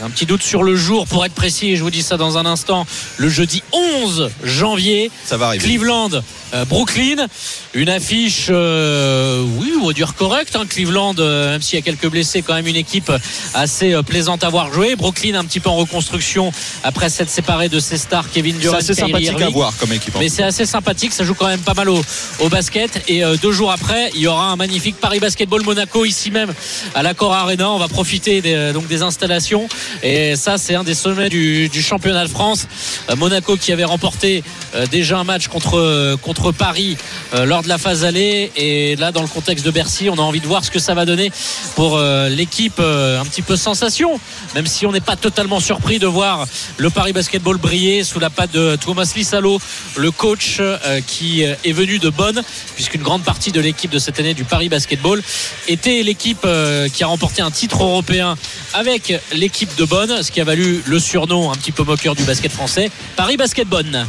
Un 0.03 0.09
petit 0.09 0.25
doute 0.25 0.43
sur 0.43 0.63
le 0.63 0.75
jour 0.75 1.07
pour 1.07 1.25
être 1.25 1.33
précis, 1.33 1.75
je 1.77 1.83
vous 1.83 1.89
dis 1.89 2.01
ça 2.03 2.17
dans 2.17 2.37
un 2.37 2.45
instant. 2.45 2.85
Le 3.17 3.29
jeudi 3.29 3.63
11 3.71 4.29
janvier, 4.43 5.09
Ça 5.25 5.37
va 5.37 5.47
arriver. 5.47 5.63
Cleveland, 5.65 6.09
euh, 6.53 6.65
Brooklyn. 6.65 7.27
Une 7.73 7.89
affiche, 7.89 8.47
euh, 8.49 9.43
oui, 9.57 9.71
on 9.81 9.87
va 9.87 9.93
dire 9.93 10.13
correcte. 10.15 10.55
hein. 10.55 10.65
Cleveland, 10.67 11.15
euh, 11.19 11.51
même 11.51 11.61
s'il 11.61 11.77
y 11.79 11.81
a 11.81 11.83
quelques 11.85 12.07
blessés, 12.09 12.41
quand 12.41 12.53
même 12.55 12.67
une 12.67 12.75
équipe 12.75 13.11
assez 13.53 13.95
plaisante 14.05 14.43
à 14.43 14.49
voir 14.49 14.73
jouer. 14.73 14.95
Brooklyn, 14.95 15.35
un 15.35 15.45
petit 15.45 15.59
peu 15.59 15.69
en 15.69 15.75
reconstruction 15.75 16.51
après 16.83 17.09
s'être 17.09 17.29
séparé 17.29 17.69
de 17.69 17.79
ses 17.79 17.97
stars, 17.97 18.29
Kevin 18.31 18.55
C'est 18.55 18.61
Durant, 18.61 18.77
assez 18.77 18.93
Kyrie 18.95 19.11
sympathique 19.11 19.29
à 19.29 19.31
Irving. 19.39 19.53
voir 19.53 19.73
comme 19.77 19.93
équipe. 19.93 20.15
hein. 20.15 20.19
Mais 20.21 20.29
c'est 20.29 20.43
assez 20.43 20.65
sympathique, 20.65 21.13
ça 21.13 21.23
joue 21.23 21.35
quand 21.35 21.47
même 21.47 21.59
pas 21.61 21.73
mal 21.73 21.89
au, 21.89 22.01
au 22.39 22.49
basket. 22.49 23.01
Et 23.07 23.21
deux 23.41 23.51
jours 23.51 23.71
après, 23.71 24.11
il 24.15 24.21
y 24.21 24.27
aura 24.27 24.51
un 24.51 24.55
magnifique 24.55 24.97
Paris 24.99 25.19
Basketball 25.19 25.61
Monaco 25.63 26.03
ici 26.05 26.31
même 26.31 26.53
à 26.93 27.01
l'Accor 27.03 27.33
Arena. 27.33 27.71
On 27.71 27.79
va 27.79 27.87
profiter 27.87 28.41
des, 28.41 28.71
donc 28.73 28.87
des 28.87 29.01
installations. 29.01 29.67
Et 30.03 30.35
ça, 30.35 30.57
c'est 30.57 30.75
un 30.75 30.83
des 30.83 30.93
sommets 30.93 31.29
du, 31.29 31.69
championnat 31.81 32.23
de 32.25 32.29
France. 32.29 32.67
Euh, 33.09 33.15
Monaco 33.15 33.57
qui 33.57 33.71
avait 33.71 33.83
remporté 33.83 34.43
euh, 34.75 34.85
déjà 34.87 35.17
un 35.17 35.23
match 35.23 35.47
contre, 35.47 35.77
euh, 35.77 36.17
contre 36.17 36.51
Paris 36.51 36.97
lors 37.33 37.63
de 37.63 37.67
la 37.67 37.77
phase 37.77 38.05
allée. 38.05 38.51
Et 38.55 38.95
là, 38.95 39.11
dans 39.11 39.21
le 39.21 39.27
contexte 39.27 39.65
de 39.65 39.71
Bercy, 39.71 40.09
on 40.09 40.15
a 40.15 40.21
envie 40.21 40.39
de 40.39 40.47
voir 40.47 40.63
ce 40.63 40.71
que 40.71 40.79
ça 40.79 40.93
va 40.93 41.05
donner 41.05 41.31
pour 41.75 41.99
l'équipe 42.29 42.79
un 42.79 43.25
petit 43.25 43.41
peu 43.41 43.55
sensation. 43.55 44.19
Même 44.53 44.67
si 44.67 44.85
on 44.85 44.91
n'est 44.91 45.01
pas 45.01 45.15
totalement 45.15 45.59
surpris 45.59 45.99
de 45.99 46.07
voir 46.07 46.45
le 46.77 46.89
Paris 46.89 47.13
Basketball 47.13 47.57
briller 47.57 48.03
sous 48.03 48.19
la 48.19 48.29
patte 48.29 48.51
de 48.51 48.77
Thomas 48.77 49.11
Lissalo, 49.15 49.59
le 49.97 50.11
coach 50.11 50.61
qui 51.07 51.41
est 51.41 51.73
venu 51.73 51.99
de 51.99 52.09
Bonn, 52.09 52.41
puisqu'une 52.75 53.01
grande 53.01 53.23
partie 53.23 53.51
de 53.51 53.59
l'équipe 53.59 53.91
de 53.91 53.99
cette 53.99 54.19
année 54.19 54.33
du 54.33 54.45
Paris 54.45 54.69
Basketball 54.69 55.21
était 55.67 56.03
l'équipe 56.03 56.47
qui 56.93 57.03
a 57.03 57.07
remporté 57.07 57.41
un 57.41 57.51
titre 57.51 57.83
européen 57.83 58.37
avec 58.73 59.13
l'équipe 59.33 59.74
de 59.77 59.85
Bonn, 59.85 60.23
ce 60.23 60.31
qui 60.31 60.41
a 60.41 60.43
valu 60.43 60.81
le 60.85 60.99
surnom 60.99 61.51
un 61.51 61.55
petit 61.55 61.71
peu 61.71 61.83
moqueur 61.83 62.15
du 62.15 62.23
basket 62.23 62.51
français, 62.51 62.89
Paris 63.15 63.37
Basket 63.37 63.67
Bonn. 63.67 64.05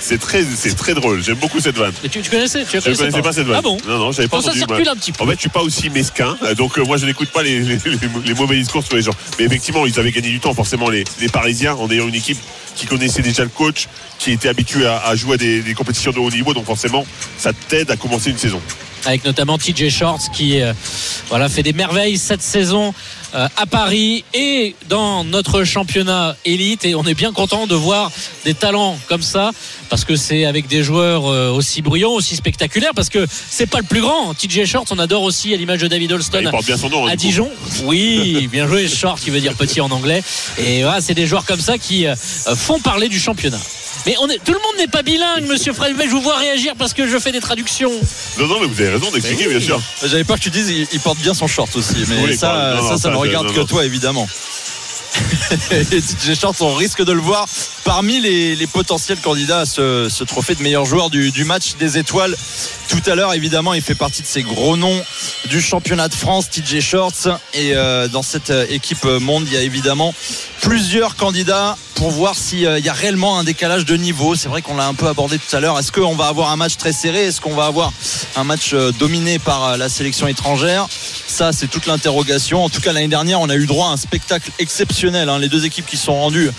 C'est 0.00 0.18
très, 0.18 0.42
c'est 0.56 0.74
très 0.74 0.94
drôle. 0.94 1.22
J'aime 1.22 1.36
beaucoup 1.36 1.60
cette 1.60 1.76
vanne. 1.76 1.92
Mais 2.02 2.08
tu, 2.08 2.22
tu 2.22 2.30
connaissais 2.30 2.64
tu 2.64 2.80
Je 2.80 2.90
ne 2.90 2.96
connaissais 2.96 3.20
pas 3.20 3.32
cette 3.34 3.46
vanne. 3.46 3.56
Ah 3.58 3.62
bon 3.62 3.76
Non, 3.86 3.98
non, 3.98 4.12
j'avais 4.12 4.28
pas 4.28 4.38
Bon, 4.38 4.42
ça 4.42 4.48
entendu. 4.50 4.58
circule 4.66 4.88
un 4.88 4.94
petit 4.96 5.12
peu. 5.12 5.22
En 5.24 5.26
fait, 5.26 5.34
je 5.34 5.40
suis 5.40 5.48
pas 5.50 5.60
aussi 5.60 5.90
mesquin, 5.90 6.38
euh, 6.42 6.54
donc 6.54 6.78
euh, 6.78 6.84
moi 6.84 6.96
je 6.96 7.04
n'écoute 7.04 7.28
pas 7.30 7.42
les, 7.42 7.60
les- 7.60 7.76
les- 7.84 7.98
les 8.24 8.34
mauvais 8.34 8.56
discours 8.56 8.82
sur 8.84 8.96
les 8.96 9.02
gens. 9.02 9.12
Mais 9.38 9.44
effectivement, 9.44 9.84
ils 9.86 9.98
avaient 10.00 10.10
gagné 10.12 10.30
du 10.30 10.40
temps, 10.40 10.54
forcément, 10.54 10.88
les, 10.88 11.04
les 11.20 11.28
Parisiens, 11.28 11.74
en 11.74 11.90
ayant 11.90 12.08
une 12.08 12.14
équipe 12.14 12.38
qui 12.76 12.86
connaissait 12.86 13.20
déjà 13.22 13.42
le 13.42 13.50
coach, 13.50 13.88
qui 14.18 14.32
était 14.32 14.48
habitué 14.48 14.86
à, 14.86 14.98
à 15.04 15.14
jouer 15.16 15.34
à 15.34 15.36
des, 15.36 15.60
des 15.60 15.74
compétitions 15.74 16.12
de 16.12 16.18
haut 16.18 16.30
niveau, 16.30 16.54
donc 16.54 16.64
forcément, 16.64 17.04
ça 17.36 17.52
t'aide 17.68 17.90
à 17.90 17.96
commencer 17.96 18.30
une 18.30 18.38
saison. 18.38 18.60
Avec 19.06 19.24
notamment 19.24 19.58
TJ 19.58 19.88
Shorts 19.88 20.30
qui 20.32 20.60
euh, 20.60 20.72
voilà, 21.28 21.48
fait 21.48 21.62
des 21.62 21.72
merveilles 21.72 22.18
cette 22.18 22.42
saison 22.42 22.92
euh, 23.34 23.48
à 23.56 23.66
Paris 23.66 24.24
et 24.34 24.74
dans 24.88 25.24
notre 25.24 25.64
championnat 25.64 26.36
élite. 26.44 26.84
Et 26.84 26.94
on 26.94 27.04
est 27.04 27.14
bien 27.14 27.32
content 27.32 27.66
de 27.66 27.74
voir 27.74 28.10
des 28.44 28.54
talents 28.54 28.98
comme 29.08 29.22
ça 29.22 29.52
parce 29.88 30.04
que 30.04 30.16
c'est 30.16 30.44
avec 30.44 30.66
des 30.66 30.82
joueurs 30.82 31.26
euh, 31.26 31.50
aussi 31.50 31.80
bruyants, 31.82 32.10
aussi 32.10 32.36
spectaculaires. 32.36 32.92
Parce 32.94 33.08
que 33.08 33.26
c'est 33.50 33.66
pas 33.66 33.78
le 33.78 33.84
plus 33.84 34.00
grand. 34.00 34.34
TJ 34.34 34.64
Short, 34.66 34.86
on 34.90 34.98
adore 34.98 35.22
aussi 35.22 35.54
à 35.54 35.56
l'image 35.56 35.80
de 35.80 35.88
David 35.88 36.10
Bah, 36.10 36.16
Holston 36.16 36.40
il 36.42 36.50
porte 36.50 36.66
bien 36.66 36.76
son 36.76 36.88
nom. 36.90 37.06
hein, 37.06 37.10
à 37.10 37.12
coup. 37.12 37.16
Dijon. 37.18 37.50
Oui, 37.84 38.48
bien 38.52 38.66
joué, 38.66 38.88
Short 38.88 39.18
qui 39.20 39.30
veut 39.30 39.40
dire 39.40 39.54
petit 39.54 39.80
en 39.80 39.90
anglais. 39.90 40.22
Et 40.58 40.82
voilà, 40.82 41.00
c'est 41.00 41.14
des 41.14 41.26
joueurs 41.26 41.44
comme 41.44 41.60
ça 41.60 41.78
qui 41.78 42.06
font 42.56 42.80
parler 42.80 43.08
du 43.08 43.18
championnat. 43.18 43.60
Mais 44.06 44.14
on 44.20 44.28
est, 44.28 44.38
tout 44.42 44.52
le 44.52 44.58
monde 44.58 44.76
n'est 44.78 44.86
pas 44.88 45.02
bilingue, 45.02 45.46
monsieur 45.46 45.72
Fred. 45.72 45.94
Je 46.02 46.08
vous 46.10 46.20
vois 46.22 46.36
réagir 46.36 46.74
parce 46.78 46.94
que 46.94 47.06
je 47.06 47.18
fais 47.18 47.32
des 47.32 47.40
traductions. 47.40 47.92
Non, 48.38 48.46
non, 48.46 48.60
mais 48.60 48.66
vous 48.66 48.80
avez 48.80 48.90
raison 48.90 49.10
d'expliquer, 49.10 49.46
bien 49.48 49.60
sûr. 49.60 49.80
J'avais 50.04 50.24
peur 50.24 50.36
que 50.38 50.42
tu 50.42 50.50
dises 50.50 50.68
il, 50.70 50.86
il 50.92 51.00
porte 51.00 51.18
bien 51.18 51.34
son 51.34 51.46
short 51.46 51.74
aussi, 51.76 51.96
mais 52.08 52.16
Oui, 52.24 52.36
ça, 52.36 52.48
non, 52.76 52.76
ça, 52.76 52.82
non, 52.82 52.88
ça 52.88 52.96
ça, 52.98 53.10
ne 53.10 53.16
regarde 53.16 53.46
non, 53.48 53.52
que 53.52 53.60
non. 53.60 53.66
toi 53.66 53.84
évidemment. 53.84 54.28
Et 55.70 56.00
TJ 56.00 56.38
Shorts, 56.38 56.56
on 56.60 56.74
risque 56.74 57.04
de 57.04 57.12
le 57.12 57.20
voir 57.20 57.46
parmi 57.84 58.20
les, 58.20 58.66
potentiels 58.66 59.18
candidats 59.18 59.60
à 59.60 59.66
ce, 59.66 60.24
trophée 60.24 60.54
de 60.54 60.62
meilleur 60.62 60.84
joueur 60.84 61.10
du, 61.10 61.44
match 61.44 61.74
des 61.78 61.98
étoiles. 61.98 62.36
Tout 62.88 63.02
à 63.06 63.14
l'heure, 63.14 63.34
évidemment, 63.34 63.74
il 63.74 63.82
fait 63.82 63.94
partie 63.94 64.22
de 64.22 64.26
ces 64.26 64.42
gros 64.42 64.76
noms 64.76 65.02
du 65.48 65.60
championnat 65.60 66.08
de 66.08 66.14
France, 66.14 66.50
TJ 66.50 66.80
Shorts. 66.80 67.38
Et 67.54 67.74
euh, 67.74 68.08
dans 68.08 68.22
cette 68.22 68.50
euh, 68.50 68.66
équipe 68.68 69.04
monde, 69.04 69.44
il 69.46 69.54
y 69.54 69.56
a 69.56 69.62
évidemment 69.62 70.14
plusieurs 70.60 71.16
candidats 71.16 71.76
pour 72.00 72.10
voir 72.10 72.34
s'il 72.34 72.60
y 72.60 72.88
a 72.88 72.92
réellement 72.94 73.38
un 73.38 73.44
décalage 73.44 73.84
de 73.84 73.94
niveau. 73.94 74.34
C'est 74.34 74.48
vrai 74.48 74.62
qu'on 74.62 74.74
l'a 74.74 74.86
un 74.86 74.94
peu 74.94 75.06
abordé 75.06 75.38
tout 75.38 75.54
à 75.54 75.60
l'heure. 75.60 75.78
Est-ce 75.78 75.92
qu'on 75.92 76.14
va 76.14 76.28
avoir 76.28 76.50
un 76.50 76.56
match 76.56 76.78
très 76.78 76.94
serré? 76.94 77.26
Est-ce 77.26 77.42
qu'on 77.42 77.54
va 77.54 77.66
avoir 77.66 77.92
un 78.36 78.44
match 78.44 78.70
euh, 78.72 78.90
dominé 78.92 79.38
par 79.38 79.64
euh, 79.64 79.76
la 79.76 79.90
sélection 79.90 80.26
étrangère? 80.26 80.86
Ça, 81.26 81.52
c'est 81.52 81.66
toute 81.66 81.84
l'interrogation. 81.84 82.64
En 82.64 82.70
tout 82.70 82.80
cas, 82.80 82.94
l'année 82.94 83.08
dernière, 83.08 83.38
on 83.42 83.50
a 83.50 83.54
eu 83.54 83.66
droit 83.66 83.88
à 83.88 83.90
un 83.90 83.96
spectacle 83.98 84.50
hein. 85.08 85.38
Les 85.38 85.48
deux 85.48 85.64
équipes 85.64 85.86
qui 85.86 85.96
sont 85.96 86.14
rendues 86.14 86.50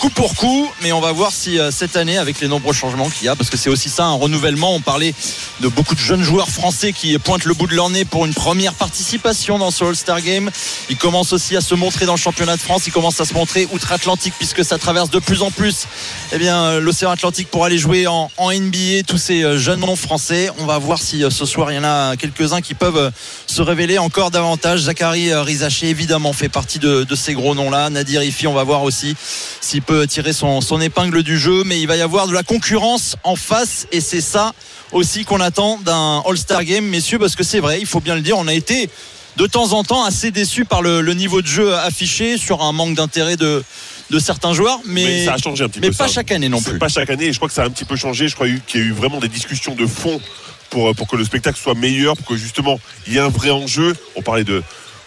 coup 0.00 0.08
pour 0.08 0.34
coup, 0.34 0.72
mais 0.80 0.92
on 0.92 1.00
va 1.00 1.12
voir 1.12 1.30
si 1.30 1.58
euh, 1.58 1.70
cette 1.70 1.94
année, 1.94 2.16
avec 2.16 2.40
les 2.40 2.48
nombreux 2.48 2.72
changements 2.72 3.10
qu'il 3.10 3.26
y 3.26 3.28
a, 3.28 3.36
parce 3.36 3.50
que 3.50 3.58
c'est 3.58 3.68
aussi 3.68 3.90
ça, 3.90 4.06
un 4.06 4.14
renouvellement. 4.14 4.74
On 4.74 4.80
parlait 4.80 5.14
de 5.60 5.68
beaucoup 5.68 5.94
de 5.94 6.00
jeunes 6.00 6.22
joueurs 6.22 6.48
français 6.48 6.94
qui 6.94 7.18
pointent 7.18 7.44
le 7.44 7.52
bout 7.52 7.66
de 7.66 7.74
leur 7.74 7.90
nez 7.90 8.06
pour 8.06 8.24
une 8.24 8.32
première 8.32 8.72
participation 8.72 9.58
dans 9.58 9.70
ce 9.70 9.84
All-Star 9.84 10.22
Game. 10.22 10.50
Ils 10.88 10.96
commencent 10.96 11.34
aussi 11.34 11.54
à 11.54 11.60
se 11.60 11.74
montrer 11.74 12.06
dans 12.06 12.14
le 12.14 12.18
championnat 12.18 12.56
de 12.56 12.62
France. 12.62 12.86
Ils 12.86 12.92
commencent 12.92 13.20
à 13.20 13.26
se 13.26 13.34
montrer 13.34 13.68
outre-Atlantique, 13.72 14.32
puisque 14.38 14.64
ça 14.64 14.78
traverse 14.78 15.10
de 15.10 15.18
plus 15.18 15.42
en 15.42 15.50
plus 15.50 15.86
eh 16.32 16.38
bien, 16.38 16.64
euh, 16.64 16.80
l'océan 16.80 17.10
Atlantique 17.10 17.48
pour 17.50 17.66
aller 17.66 17.76
jouer 17.76 18.06
en, 18.06 18.30
NBA. 18.38 19.02
Tous 19.06 19.18
ces 19.18 19.42
euh, 19.42 19.58
jeunes 19.58 19.80
noms 19.80 19.96
français. 19.96 20.48
On 20.60 20.64
va 20.64 20.78
voir 20.78 21.02
si 21.02 21.24
ce 21.28 21.44
soir 21.44 21.72
il 21.72 21.74
y 21.74 21.78
en 21.78 21.84
a 21.84 22.16
quelques-uns 22.16 22.62
qui 22.62 22.72
peuvent 22.72 23.12
se 23.46 23.60
révéler 23.60 23.98
encore 23.98 24.30
davantage. 24.30 24.80
Zachary 24.80 25.34
Rizaché, 25.34 25.90
évidemment, 25.90 26.32
fait 26.32 26.48
partie 26.48 26.78
de 26.78 27.14
ces 27.14 27.34
gros 27.34 27.54
noms-là. 27.54 27.89
Nadir 27.90 28.22
Ifi, 28.22 28.46
on 28.46 28.54
va 28.54 28.64
voir 28.64 28.82
aussi 28.82 29.14
s'il 29.60 29.82
peut 29.82 30.06
tirer 30.06 30.32
son, 30.32 30.60
son 30.60 30.80
épingle 30.80 31.22
du 31.22 31.38
jeu. 31.38 31.64
Mais 31.64 31.80
il 31.80 31.86
va 31.86 31.96
y 31.96 32.02
avoir 32.02 32.26
de 32.26 32.32
la 32.32 32.42
concurrence 32.42 33.16
en 33.24 33.36
face. 33.36 33.86
Et 33.92 34.00
c'est 34.00 34.20
ça 34.20 34.52
aussi 34.92 35.24
qu'on 35.24 35.40
attend 35.40 35.78
d'un 35.78 36.22
All-Star 36.26 36.64
Game, 36.64 36.84
messieurs, 36.86 37.18
parce 37.18 37.36
que 37.36 37.44
c'est 37.44 37.60
vrai, 37.60 37.78
il 37.80 37.86
faut 37.86 38.00
bien 38.00 38.14
le 38.14 38.22
dire, 38.22 38.36
on 38.38 38.48
a 38.48 38.54
été 38.54 38.90
de 39.36 39.46
temps 39.46 39.72
en 39.72 39.84
temps 39.84 40.04
assez 40.04 40.32
déçus 40.32 40.64
par 40.64 40.82
le, 40.82 41.00
le 41.00 41.14
niveau 41.14 41.40
de 41.40 41.46
jeu 41.46 41.74
affiché 41.74 42.36
sur 42.36 42.62
un 42.62 42.72
manque 42.72 42.96
d'intérêt 42.96 43.36
de, 43.36 43.62
de 44.10 44.18
certains 44.18 44.52
joueurs. 44.52 44.80
Mais, 44.84 45.04
Mais 45.04 45.24
ça 45.24 45.34
a 45.34 45.38
changé 45.38 45.62
un 45.64 45.68
petit 45.68 45.78
mais 45.80 45.90
peu. 45.90 45.94
pas 45.96 46.08
ça. 46.08 46.14
chaque 46.14 46.32
année 46.32 46.48
non 46.48 46.60
plus. 46.60 46.78
Pas 46.78 46.88
chaque 46.88 47.08
année, 47.10 47.26
et 47.26 47.32
je 47.32 47.38
crois 47.38 47.48
que 47.48 47.54
ça 47.54 47.62
a 47.62 47.66
un 47.66 47.70
petit 47.70 47.84
peu 47.84 47.94
changé. 47.96 48.26
Je 48.28 48.34
crois 48.34 48.48
qu'il 48.66 48.80
y 48.80 48.82
a 48.82 48.86
eu 48.86 48.92
vraiment 48.92 49.20
des 49.20 49.28
discussions 49.28 49.74
de 49.76 49.86
fond 49.86 50.20
pour, 50.68 50.94
pour 50.96 51.06
que 51.06 51.16
le 51.16 51.24
spectacle 51.24 51.58
soit 51.58 51.74
meilleur, 51.74 52.16
pour 52.16 52.26
que 52.26 52.36
justement 52.36 52.80
il 53.06 53.12
y 53.14 53.16
ait 53.16 53.20
un 53.20 53.28
vrai 53.28 53.50
enjeu. 53.50 53.94
On 54.16 54.22
parlait 54.22 54.44
de, 54.44 54.62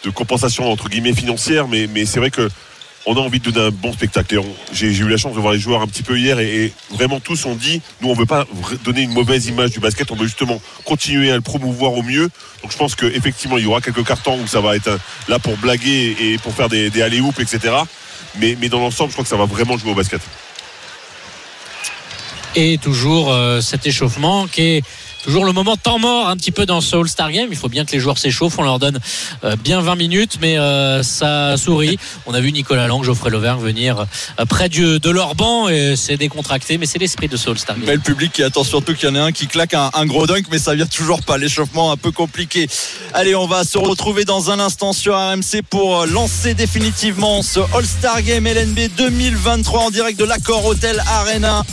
de 0.05 0.10
compensation 0.10 0.72
entre 0.72 0.88
guillemets 0.89 1.14
financière, 1.14 1.68
mais, 1.68 1.88
mais 1.93 2.05
c'est 2.05 2.19
vrai 2.19 2.31
que 2.31 2.49
on 3.05 3.15
a 3.15 3.19
envie 3.19 3.39
de 3.39 3.51
donner 3.51 3.67
un 3.67 3.71
bon 3.71 3.93
spectacle. 3.93 4.39
J'ai 4.71 4.88
eu 4.88 5.07
la 5.07 5.17
chance 5.17 5.35
de 5.35 5.39
voir 5.39 5.53
les 5.53 5.59
joueurs 5.59 5.81
un 5.81 5.88
petit 5.88 6.03
peu 6.03 6.17
hier 6.17 6.39
et, 6.39 6.71
vraiment 6.91 7.19
tous 7.19 7.45
ont 7.45 7.55
dit 7.55 7.81
nous 8.01 8.09
on 8.09 8.13
veut 8.13 8.25
pas 8.25 8.45
donner 8.84 9.01
une 9.01 9.13
mauvaise 9.13 9.47
image 9.47 9.71
du 9.71 9.80
basket, 9.80 10.11
on 10.11 10.15
veut 10.15 10.27
justement 10.27 10.61
continuer 10.85 11.31
à 11.31 11.35
le 11.35 11.41
promouvoir 11.41 11.93
au 11.93 12.03
mieux. 12.03 12.30
Donc 12.61 12.71
je 12.71 12.77
pense 12.77 12.95
qu'effectivement 12.95 13.57
il 13.57 13.63
y 13.65 13.67
aura 13.67 13.81
quelques 13.81 14.05
cartons 14.05 14.39
où 14.41 14.47
ça 14.47 14.61
va 14.61 14.75
être 14.75 14.88
euh, 14.88 14.97
là 15.27 15.39
pour 15.39 15.57
blaguer 15.57 16.15
et 16.19 16.38
pour 16.38 16.53
faire 16.53 16.69
des, 16.69 16.89
des 16.89 17.01
alley-oops, 17.01 17.39
etc. 17.39 17.73
Mais, 18.39 18.57
mais 18.59 18.69
dans 18.69 18.80
l'ensemble, 18.80 19.09
je 19.09 19.15
crois 19.15 19.23
que 19.23 19.30
ça 19.30 19.38
va 19.38 19.45
vraiment 19.45 19.77
jouer 19.77 19.91
au 19.91 19.95
basket. 19.95 20.21
Et 22.55 22.77
toujours 22.77 23.31
euh, 23.31 23.61
cet 23.61 23.88
échauffement 23.88 24.47
qui 24.47 24.61
est 24.61 24.84
toujours 25.23 25.45
le 25.45 25.53
moment 25.53 25.77
temps 25.77 25.99
mort 25.99 26.27
un 26.27 26.35
petit 26.35 26.51
peu 26.51 26.65
dans 26.65 26.81
ce 26.81 26.95
All-Star 26.97 27.31
Game. 27.31 27.47
Il 27.51 27.57
faut 27.57 27.69
bien 27.69 27.85
que 27.85 27.91
les 27.93 27.99
joueurs 27.99 28.17
s'échauffent. 28.17 28.59
On 28.59 28.63
leur 28.63 28.77
donne 28.79 28.99
euh, 29.43 29.55
bien 29.55 29.81
20 29.81 29.95
minutes, 29.95 30.37
mais 30.41 30.57
euh, 30.57 31.01
ça 31.01 31.55
sourit. 31.57 31.97
On 32.25 32.33
a 32.33 32.41
vu 32.41 32.51
Nicolas 32.51 32.87
Lang, 32.87 33.03
Geoffrey 33.03 33.29
Lauvergne 33.29 33.61
venir 33.61 34.05
euh, 34.39 34.45
près 34.45 34.69
du- 34.69 34.99
de 34.99 35.09
leur 35.09 35.35
banc 35.35 35.69
et 35.69 35.95
c'est 35.95 36.17
décontracté, 36.17 36.77
mais 36.77 36.85
c'est 36.85 36.99
l'esprit 36.99 37.27
de 37.29 37.37
ce 37.37 37.49
All-Star 37.49 37.77
Game. 37.77 37.85
Mais 37.87 37.93
le 37.95 38.01
public 38.01 38.33
qui 38.33 38.43
attend 38.43 38.63
surtout 38.63 38.93
qu'il 38.93 39.07
y 39.07 39.11
en 39.11 39.15
ait 39.15 39.19
un 39.19 39.31
qui 39.31 39.47
claque 39.47 39.73
un, 39.73 39.89
un 39.93 40.05
gros 40.05 40.27
dunk, 40.27 40.43
mais 40.51 40.59
ça 40.59 40.75
vient 40.75 40.85
toujours 40.85 41.21
pas. 41.23 41.37
L'échauffement 41.37 41.91
un 41.91 41.97
peu 41.97 42.11
compliqué. 42.11 42.67
Allez, 43.13 43.33
on 43.35 43.47
va 43.47 43.63
se 43.63 43.77
retrouver 43.77 44.25
dans 44.25 44.51
un 44.51 44.59
instant 44.59 44.91
sur 44.93 45.15
RMC 45.15 45.61
pour 45.69 46.05
lancer 46.05 46.53
définitivement 46.53 47.41
ce 47.41 47.59
All-Star 47.75 48.21
Game 48.23 48.45
LNB 48.45 48.89
2023 48.97 49.81
en 49.81 49.89
direct 49.89 50.19
de 50.19 50.25
l'accord 50.25 50.65
Hotel 50.65 51.01
Arena. 51.07 51.63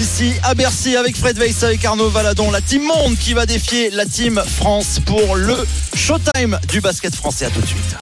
Ici 0.00 0.32
à 0.44 0.54
Bercy 0.54 0.96
avec 0.96 1.16
Fred 1.16 1.36
Weiss, 1.38 1.62
avec 1.62 1.84
Arnaud 1.84 2.08
Valadon, 2.08 2.50
la 2.50 2.60
team 2.60 2.82
monde 3.00 3.16
qui 3.16 3.32
va 3.32 3.46
défier 3.46 3.88
la 3.90 4.04
team 4.04 4.42
France 4.46 5.00
pour 5.06 5.34
le 5.34 5.56
showtime 5.94 6.58
du 6.68 6.80
basket 6.82 7.14
français. 7.14 7.46
À 7.46 7.50
tout 7.50 7.60
de 7.62 7.66
suite. 7.66 7.96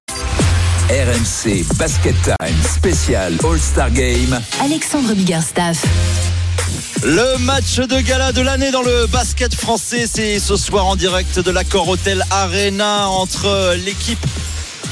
RMC 0.89 1.63
Basket 1.77 2.15
Time 2.21 2.55
spécial 2.63 3.37
All-Star 3.43 3.91
Game. 3.91 4.39
Alexandre 4.61 5.13
Biggerstaff. 5.13 5.83
Le 7.03 7.37
match 7.39 7.77
de 7.77 8.01
gala 8.01 8.33
de 8.33 8.41
l'année 8.41 8.71
dans 8.71 8.81
le 8.81 9.07
basket 9.07 9.55
français, 9.55 10.05
c'est 10.05 10.37
ce 10.39 10.57
soir 10.57 10.85
en 10.85 10.97
direct 10.97 11.39
de 11.39 11.51
l'accord 11.51 11.87
Hotel 11.87 12.25
Arena 12.29 13.07
entre 13.07 13.75
l'équipe 13.85 14.19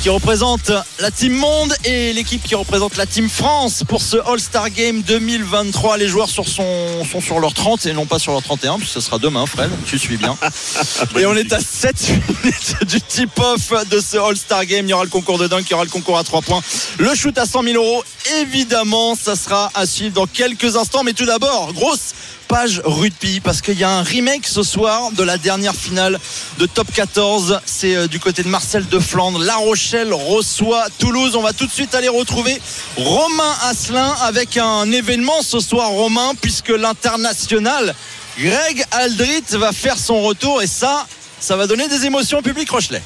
qui 0.01 0.09
représente 0.09 0.71
la 0.99 1.09
Team 1.11 1.33
Monde 1.33 1.73
et 1.83 2.13
l'équipe 2.13 2.41
qui 2.43 2.53
représente 2.55 2.97
la 2.97 3.05
Team 3.07 3.29
France 3.29 3.83
pour 3.87 4.01
ce 4.01 4.17
All-Star 4.31 4.69
Game 4.69 5.01
2023. 5.01 5.97
Les 5.97 6.07
joueurs 6.07 6.29
sur 6.29 6.47
son- 6.47 7.03
sont 7.11 7.19
sur 7.19 7.39
leur 7.39 7.53
30 7.53 7.85
et 7.87 7.93
non 7.93 8.05
pas 8.05 8.19
sur 8.19 8.31
leur 8.31 8.43
31, 8.43 8.77
puisque 8.77 8.93
ce 8.93 9.01
sera 9.01 9.17
demain, 9.17 9.45
Fred. 9.47 9.71
Tu 9.87 9.97
suis 9.97 10.17
bien. 10.17 10.37
Et 11.17 11.25
on 11.25 11.35
est 11.35 11.51
à 11.51 11.59
7 11.59 12.09
minutes 12.43 12.75
du 12.87 13.01
tip-off 13.01 13.73
de 13.89 13.99
ce 13.99 14.17
All-Star 14.17 14.65
Game. 14.65 14.85
Il 14.85 14.89
y 14.89 14.93
aura 14.93 15.03
le 15.03 15.09
concours 15.09 15.39
de 15.39 15.47
dunk, 15.47 15.63
il 15.67 15.71
y 15.71 15.73
aura 15.73 15.83
le 15.83 15.89
concours 15.89 16.17
à 16.19 16.23
3 16.23 16.41
points. 16.41 16.61
Le 16.99 17.15
shoot 17.15 17.37
à 17.37 17.45
100 17.45 17.63
000 17.63 17.75
euros, 17.83 18.03
évidemment, 18.39 19.15
ça 19.15 19.35
sera 19.35 19.71
à 19.73 19.85
suivre 19.87 20.13
dans 20.13 20.27
quelques 20.27 20.75
instants. 20.75 21.03
Mais 21.03 21.13
tout 21.13 21.25
d'abord, 21.25 21.73
grosse 21.73 22.13
page 22.47 22.81
rugby 22.85 23.39
parce 23.39 23.61
qu'il 23.61 23.77
y 23.77 23.83
a 23.83 23.89
un 23.89 24.03
remake 24.03 24.47
ce 24.47 24.63
soir 24.63 25.11
de 25.11 25.23
la 25.23 25.37
dernière 25.37 25.75
finale 25.75 26.19
de 26.57 26.65
top 26.65 26.87
14 26.93 27.59
c'est 27.65 27.95
euh, 27.95 28.07
du 28.07 28.19
côté 28.19 28.43
de 28.43 28.47
Marcel 28.47 28.87
de 28.87 28.99
Flandre. 28.99 29.39
La 29.39 29.55
Rochelle 29.55 30.13
reçoit 30.13 30.85
Toulouse. 30.97 31.35
On 31.35 31.41
va 31.41 31.53
tout 31.53 31.65
de 31.65 31.71
suite 31.71 31.93
aller 31.95 32.07
retrouver 32.07 32.59
Romain 32.95 33.53
Asselin 33.63 34.15
avec 34.21 34.57
un 34.57 34.91
événement 34.91 35.41
ce 35.41 35.59
soir 35.59 35.89
Romain 35.89 36.33
puisque 36.41 36.69
l'international 36.69 37.93
Greg 38.39 38.85
Aldrit 38.91 39.43
va 39.51 39.71
faire 39.71 39.97
son 39.97 40.21
retour. 40.21 40.61
Et 40.61 40.67
ça 40.67 41.05
ça 41.39 41.55
va 41.55 41.67
donner 41.67 41.87
des 41.87 42.05
émotions 42.05 42.39
au 42.39 42.41
public 42.41 42.69
Rochelet 42.69 43.01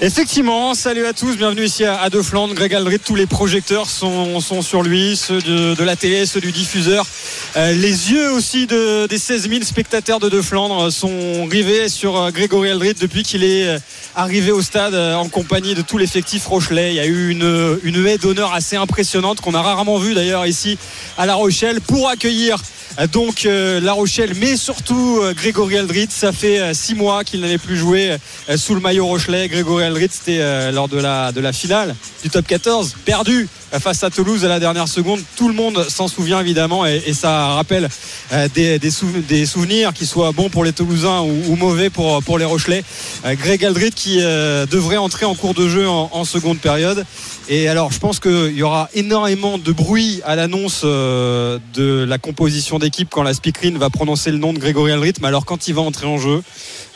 Effectivement, 0.00 0.74
salut 0.74 1.06
à 1.06 1.12
tous, 1.12 1.36
bienvenue 1.36 1.66
ici 1.66 1.84
à, 1.84 2.10
De 2.10 2.20
Flandre. 2.20 2.52
Greg 2.52 2.74
Aldrit, 2.74 2.98
tous 2.98 3.14
les 3.14 3.26
projecteurs 3.26 3.88
sont, 3.88 4.40
sur 4.40 4.82
lui, 4.82 5.16
ceux 5.16 5.40
de, 5.40 5.84
la 5.84 5.94
télé, 5.94 6.26
ceux 6.26 6.40
du 6.40 6.50
diffuseur. 6.50 7.06
Euh, 7.56 7.72
les 7.72 8.10
yeux 8.10 8.32
aussi 8.32 8.66
de, 8.66 9.06
des 9.06 9.18
16 9.18 9.48
000 9.48 9.62
spectateurs 9.62 10.18
de 10.18 10.28
De 10.28 10.42
Flandre 10.42 10.90
sont 10.90 11.44
rivés 11.44 11.88
sur 11.88 12.16
euh, 12.16 12.30
Grégory 12.32 12.70
Aldrit 12.70 12.94
depuis 12.94 13.22
qu'il 13.22 13.44
est 13.44 13.68
euh, 13.68 13.78
arrivé 14.16 14.50
au 14.50 14.62
stade 14.62 14.96
en 14.96 15.28
compagnie 15.28 15.76
de 15.76 15.82
tout 15.82 15.96
l'effectif 15.96 16.44
Rochelet. 16.48 16.90
Il 16.90 16.96
y 16.96 17.00
a 17.00 17.06
eu 17.06 17.28
une, 17.28 17.78
une 17.84 18.04
haie 18.04 18.18
d'honneur 18.18 18.52
assez 18.52 18.74
impressionnante 18.74 19.40
qu'on 19.40 19.54
a 19.54 19.62
rarement 19.62 19.98
vue 19.98 20.14
d'ailleurs 20.14 20.44
ici 20.44 20.76
à 21.16 21.24
La 21.24 21.36
Rochelle 21.36 21.80
pour 21.80 22.08
accueillir 22.08 22.60
donc 23.12 23.42
La 23.44 23.92
Rochelle, 23.92 24.34
mais 24.36 24.56
surtout 24.56 25.20
Grégory 25.34 25.78
Aldrit. 25.78 26.06
Ça 26.10 26.30
fait 26.30 26.74
six 26.74 26.94
mois 26.94 27.24
qu'il 27.24 27.40
n'avait 27.40 27.58
plus 27.58 27.76
joué 27.76 28.16
sous 28.56 28.74
le 28.74 28.80
maillot 28.80 29.06
Rochelet. 29.06 29.48
Grégory 29.48 29.83
Aldrit, 29.84 30.08
c'était 30.10 30.38
euh, 30.40 30.70
lors 30.70 30.88
de 30.88 30.98
la, 30.98 31.52
finale 31.52 31.94
du 32.22 32.30
top 32.30 32.46
14, 32.46 32.96
perdu 33.04 33.48
face 33.80 34.02
à 34.04 34.10
Toulouse 34.10 34.44
à 34.44 34.48
la 34.48 34.60
dernière 34.60 34.88
seconde. 34.88 35.20
Tout 35.36 35.48
le 35.48 35.54
monde 35.54 35.86
s'en 35.88 36.08
souvient 36.08 36.40
évidemment 36.40 36.86
et, 36.86 37.12
ça 37.12 37.48
rappelle 37.54 37.88
euh, 38.32 38.48
des, 38.54 38.78
des, 38.78 38.90
souv- 38.90 39.24
des 39.26 39.46
souvenirs 39.46 39.92
qui 39.92 40.06
soient 40.06 40.32
bons 40.32 40.48
pour 40.48 40.64
les 40.64 40.72
Toulousains 40.72 41.20
ou, 41.20 41.56
mauvais 41.56 41.90
pour, 41.90 42.38
les 42.38 42.44
Rochelais. 42.44 42.84
Euh, 43.24 43.34
Greg 43.34 43.64
Aldrit 43.64 43.92
qui 43.92 44.18
euh, 44.20 44.66
devrait 44.66 44.96
entrer 44.96 45.26
en 45.26 45.34
cours 45.34 45.54
de 45.54 45.68
jeu 45.68 45.88
en 45.88 46.24
seconde 46.24 46.58
période. 46.58 47.04
Et 47.48 47.68
alors, 47.68 47.92
je 47.92 47.98
pense 47.98 48.20
qu'il 48.20 48.56
y 48.56 48.62
aura 48.62 48.88
énormément 48.94 49.58
de 49.58 49.70
bruit 49.70 50.22
à 50.24 50.34
l'annonce 50.34 50.80
euh, 50.84 51.58
de 51.74 52.02
la 52.08 52.16
composition 52.16 52.78
d'équipe 52.78 53.08
quand 53.10 53.22
la 53.22 53.34
speakerine 53.34 53.76
va 53.76 53.90
prononcer 53.90 54.30
le 54.30 54.38
nom 54.38 54.54
de 54.54 54.58
Grégory 54.58 54.92
Aldrit. 54.92 55.12
Mais 55.20 55.28
alors, 55.28 55.44
quand 55.44 55.68
il 55.68 55.74
va 55.74 55.82
entrer 55.82 56.06
en 56.06 56.16
jeu, 56.16 56.42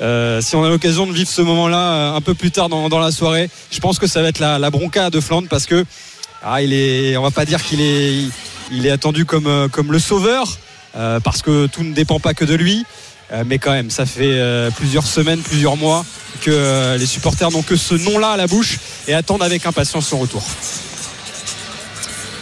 euh, 0.01 0.41
si 0.41 0.57
on 0.57 0.65
a 0.65 0.71
l'occasion 0.71 1.07
de 1.07 1.13
vivre 1.13 1.29
ce 1.29 1.43
moment-là 1.43 1.93
euh, 1.93 2.17
un 2.17 2.23
peu 2.23 2.33
plus 2.33 2.51
tard 2.51 2.71
dans, 2.71 2.99
la 2.99 3.13
soirée, 3.13 3.51
je 3.71 3.79
pense 3.81 3.99
que 3.99 4.07
ça 4.07 4.23
va 4.23 4.29
être 4.29 4.39
la, 4.39 4.71
bronca 4.71 5.11
de 5.11 5.21
Flandre 5.21 5.49
parce 5.49 5.67
que 5.67 5.85
ah, 6.43 6.63
il 6.63 7.19
on 7.19 7.23
va 7.23 7.31
pas 7.31 7.45
dire 7.45 7.63
qu'il 7.63 7.83
est, 7.83 8.91
attendu 8.91 9.27
comme, 9.27 9.69
le 9.91 9.99
sauveur 9.99 10.47
parce 10.95 11.43
que 11.43 11.67
tout 11.67 11.85
ne 11.85 11.93
dépend 11.93 12.21
pas 12.21 12.33
que 12.33 12.45
de 12.47 12.55
lui. 12.55 12.87
Euh, 13.33 13.45
mais 13.47 13.59
quand 13.59 13.73
même, 13.73 13.91
ça 13.91 14.07
fait 14.07 14.33
euh, 14.33 14.71
plusieurs 14.71 15.07
semaines, 15.07 15.41
plusieurs 15.41 15.77
mois 15.77 16.05
que 16.41 16.51
euh, 16.51 16.97
les 16.97 17.07
supporters 17.07 17.51
n'ont 17.51 17.63
que 17.63 17.77
ce 17.77 17.95
nom-là 17.95 18.31
à 18.31 18.37
la 18.37 18.47
bouche 18.47 18.79
et 19.07 19.15
attendent 19.15 19.43
avec 19.43 19.67
impatience 19.67 20.09
son 20.09 20.19
retour. 20.19 20.43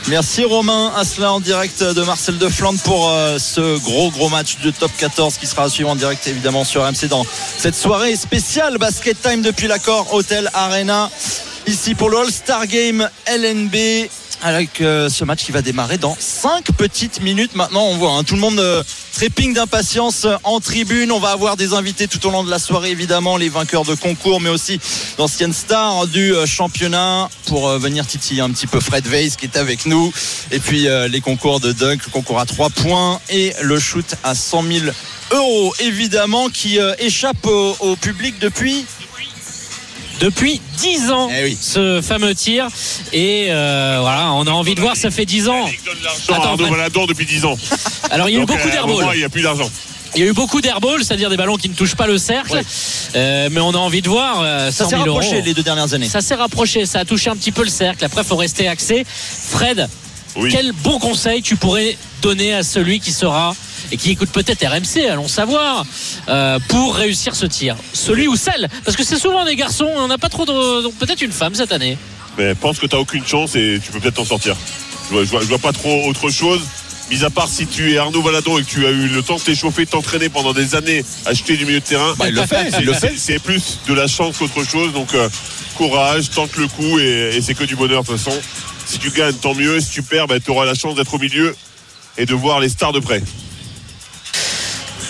Merci 0.08 0.44
Romain. 0.44 0.92
Asselin 0.96 1.30
en 1.30 1.40
direct 1.40 1.82
de 1.82 2.02
Marcel 2.02 2.38
de 2.38 2.48
Flandre 2.48 2.78
pour 2.80 3.10
ce 3.38 3.76
gros 3.80 4.12
gros 4.12 4.28
match 4.28 4.58
de 4.62 4.70
top 4.70 4.92
14 4.96 5.36
qui 5.36 5.48
sera 5.48 5.64
à 5.64 5.68
suivre 5.68 5.90
en 5.90 5.96
direct 5.96 6.24
évidemment 6.28 6.62
sur 6.62 6.86
RMC 6.86 7.08
dans 7.08 7.26
cette 7.58 7.74
soirée 7.74 8.14
spéciale 8.14 8.78
basket 8.78 9.20
time 9.20 9.42
depuis 9.42 9.66
l'accord 9.66 10.14
Hotel 10.14 10.48
Arena. 10.54 11.10
Ici 11.66 11.96
pour 11.96 12.08
le 12.08 12.18
All-Star 12.18 12.68
Game 12.68 13.10
LNB 13.26 14.08
avec 14.42 14.80
euh, 14.80 15.08
ce 15.08 15.24
match 15.24 15.44
qui 15.44 15.52
va 15.52 15.62
démarrer 15.62 15.98
dans 15.98 16.16
5 16.18 16.72
petites 16.72 17.20
minutes 17.20 17.54
maintenant. 17.54 17.84
On 17.84 17.96
voit 17.96 18.12
hein, 18.12 18.24
tout 18.24 18.34
le 18.34 18.40
monde 18.40 18.58
euh, 18.58 18.82
d'impatience 19.54 20.24
euh, 20.24 20.36
en 20.44 20.60
tribune. 20.60 21.10
On 21.12 21.18
va 21.18 21.30
avoir 21.30 21.56
des 21.56 21.72
invités 21.72 22.08
tout 22.08 22.24
au 22.26 22.30
long 22.30 22.44
de 22.44 22.50
la 22.50 22.58
soirée 22.58 22.90
évidemment 22.90 23.36
les 23.36 23.48
vainqueurs 23.48 23.84
de 23.84 23.94
concours 23.94 24.40
mais 24.40 24.50
aussi 24.50 24.80
d'anciennes 25.18 25.52
stars 25.52 26.06
du 26.06 26.34
euh, 26.34 26.46
championnat. 26.46 27.28
Pour 27.46 27.68
venir 27.78 28.06
titiller 28.06 28.40
un 28.40 28.50
petit 28.50 28.66
peu 28.66 28.80
Fred 28.80 29.06
Weiss 29.06 29.36
qui 29.36 29.44
est 29.44 29.56
avec 29.56 29.86
nous. 29.86 30.12
Et 30.50 30.58
puis 30.58 30.88
les 31.08 31.20
concours 31.20 31.60
de 31.60 31.72
dunk 31.72 31.98
le 32.04 32.10
concours 32.10 32.40
à 32.40 32.46
3 32.46 32.70
points 32.70 33.20
et 33.30 33.52
le 33.62 33.78
shoot 33.78 34.16
à 34.24 34.34
100 34.34 34.62
000 34.62 34.86
euros 35.30 35.72
évidemment 35.78 36.48
qui 36.48 36.78
échappe 36.98 37.46
au 37.46 37.96
public 37.96 38.38
depuis 38.40 38.84
Depuis 40.20 40.60
10 40.78 41.10
ans, 41.10 41.28
Eh 41.30 41.44
oui. 41.44 41.58
ce 41.60 42.00
fameux 42.00 42.34
tir. 42.34 42.68
Et 43.12 43.48
euh, 43.50 43.98
voilà, 44.00 44.32
on 44.32 44.46
a 44.46 44.50
envie 44.50 44.74
de 44.74 44.80
voir, 44.80 44.96
ça 44.96 45.10
fait 45.10 45.26
10 45.26 45.48
ans. 45.48 45.66
Attends, 46.28 46.42
Arnaud 46.42 46.56
Fred. 46.64 46.70
Valadon 46.70 47.06
depuis 47.06 47.26
10 47.26 47.44
ans. 47.44 47.56
Alors 48.10 48.28
il 48.28 48.32
y 48.32 48.36
a 48.36 48.38
eu 48.38 48.46
Donc, 48.46 48.56
beaucoup 48.56 48.68
euh, 48.68 48.78
à 48.78 48.82
un 48.82 48.86
moment, 48.86 48.96
d'airball. 48.98 49.14
Il 49.16 49.18
n'y 49.18 49.24
a 49.24 49.28
plus 49.28 49.42
d'argent. 49.42 49.70
Il 50.14 50.20
y 50.20 50.24
a 50.24 50.26
eu 50.28 50.32
beaucoup 50.32 50.62
d'airball, 50.62 51.04
c'est-à-dire 51.04 51.28
des 51.28 51.36
ballons 51.36 51.56
qui 51.56 51.68
ne 51.68 51.74
touchent 51.74 51.96
pas 51.96 52.06
le 52.06 52.16
cercle. 52.16 52.58
Euh, 53.14 53.48
mais 53.52 53.60
on 53.60 53.72
a 53.72 53.76
envie 53.78 54.00
de 54.00 54.08
voir 54.08 54.40
euh, 54.40 54.70
ça 54.70 54.84
100 54.84 54.90
s'est 54.90 54.96
000 54.96 55.06
euros. 55.08 55.18
rapproché 55.18 55.42
les 55.42 55.52
deux 55.52 55.62
dernières 55.62 55.92
années 55.92 56.08
Ça 56.08 56.22
s'est 56.22 56.34
rapproché, 56.34 56.86
ça 56.86 57.00
a 57.00 57.04
touché 57.04 57.28
un 57.28 57.36
petit 57.36 57.52
peu 57.52 57.62
le 57.64 57.68
cercle. 57.68 58.02
Après, 58.04 58.22
il 58.22 58.26
faut 58.26 58.36
rester 58.36 58.66
axé. 58.68 59.04
Fred, 59.06 59.86
Oui. 60.36 60.48
quel 60.50 60.72
bon 60.72 60.98
conseil 60.98 61.42
tu 61.42 61.56
pourrais 61.56 61.98
donner 62.22 62.54
à 62.54 62.62
celui 62.62 63.00
qui 63.00 63.12
sera 63.12 63.54
et 63.92 63.96
qui 63.96 64.10
écoute 64.12 64.30
peut-être 64.30 64.64
RMC, 64.66 65.08
allons 65.10 65.28
savoir, 65.28 65.84
euh, 66.28 66.58
pour 66.68 66.94
réussir 66.96 67.34
ce 67.36 67.46
tir 67.46 67.76
Celui 67.92 68.28
ou 68.28 68.36
celle 68.36 68.68
Parce 68.84 68.96
que 68.96 69.04
c'est 69.04 69.18
souvent 69.18 69.44
des 69.44 69.56
garçons, 69.56 69.90
on 69.96 70.08
n'a 70.08 70.18
pas 70.18 70.28
trop 70.28 70.44
de. 70.44 70.82
donc 70.82 70.94
Peut-être 70.94 71.22
une 71.22 71.32
femme 71.32 71.54
cette 71.54 71.72
année. 71.72 71.96
Mais 72.38 72.54
pense 72.54 72.78
que 72.78 72.86
tu 72.86 72.94
n'as 72.94 73.00
aucune 73.00 73.26
chance 73.26 73.54
et 73.54 73.80
tu 73.84 73.92
peux 73.92 74.00
peut-être 74.00 74.14
t'en 74.16 74.24
sortir. 74.24 74.56
Je 75.08 75.14
vois, 75.14 75.24
je, 75.24 75.30
vois, 75.30 75.40
je 75.40 75.46
vois 75.46 75.58
pas 75.58 75.72
trop 75.72 76.06
autre 76.08 76.28
chose. 76.30 76.60
Mis 77.10 77.22
à 77.24 77.30
part 77.30 77.48
si 77.48 77.66
tu 77.68 77.92
es 77.92 77.98
Arnaud 77.98 78.20
Valadon 78.20 78.58
et 78.58 78.64
que 78.64 78.68
tu 78.68 78.84
as 78.84 78.90
eu 78.90 79.06
le 79.06 79.22
temps 79.22 79.36
de 79.36 79.40
t'échauffer, 79.40 79.84
de 79.84 79.90
t'entraîner 79.90 80.28
pendant 80.28 80.52
des 80.52 80.74
années, 80.74 81.04
acheter 81.24 81.56
du 81.56 81.64
milieu 81.64 81.78
de 81.78 81.84
terrain. 81.84 82.14
Bah, 82.18 82.26
il 82.28 82.34
le 82.34 82.44
fait, 82.44 82.68
C'est- 82.72 82.80
il 82.80 82.84
le 82.86 82.92
fait. 82.94 83.12
c'est- 83.16 83.32
C'est 83.34 83.38
plus 83.38 83.78
de 83.88 83.94
la 83.94 84.08
chance 84.08 84.38
qu'autre 84.38 84.64
chose. 84.68 84.92
Donc 84.92 85.14
euh, 85.14 85.28
courage, 85.76 86.30
tente 86.30 86.56
le 86.56 86.66
coup 86.66 86.98
et, 86.98 87.36
et 87.36 87.40
c'est 87.42 87.54
que 87.54 87.62
du 87.64 87.76
bonheur 87.76 88.02
de 88.02 88.08
toute 88.08 88.18
façon. 88.18 88.36
Si 88.86 88.98
tu 88.98 89.10
gagnes, 89.10 89.34
tant 89.34 89.54
mieux. 89.54 89.78
Si 89.80 89.90
tu 89.90 90.02
perds, 90.02 90.26
tu 90.44 90.50
auras 90.50 90.64
la 90.64 90.74
chance 90.74 90.96
d'être 90.96 91.14
au 91.14 91.18
milieu 91.18 91.54
et 92.18 92.26
de 92.26 92.34
voir 92.34 92.58
les 92.60 92.68
stars 92.68 92.92
de 92.92 92.98
près. 93.00 93.22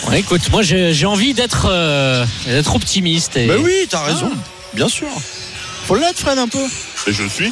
Ouais, 0.09 0.19
écoute, 0.21 0.49
moi 0.51 0.61
j'ai 0.61 1.05
envie 1.05 1.33
d'être 1.33 1.67
euh, 1.69 2.25
d'être 2.45 2.75
optimiste. 2.75 3.35
Et... 3.35 3.45
bah 3.47 3.55
oui 3.59 3.87
t'as 3.89 4.03
raison 4.03 4.31
bien 4.73 4.87
sûr 4.89 5.07
faut 5.85 5.95
l'être 5.95 6.19
Fred 6.19 6.37
un 6.37 6.47
peu 6.49 6.63
Et 7.07 7.13
je 7.13 7.23
le 7.23 7.29
suis. 7.29 7.51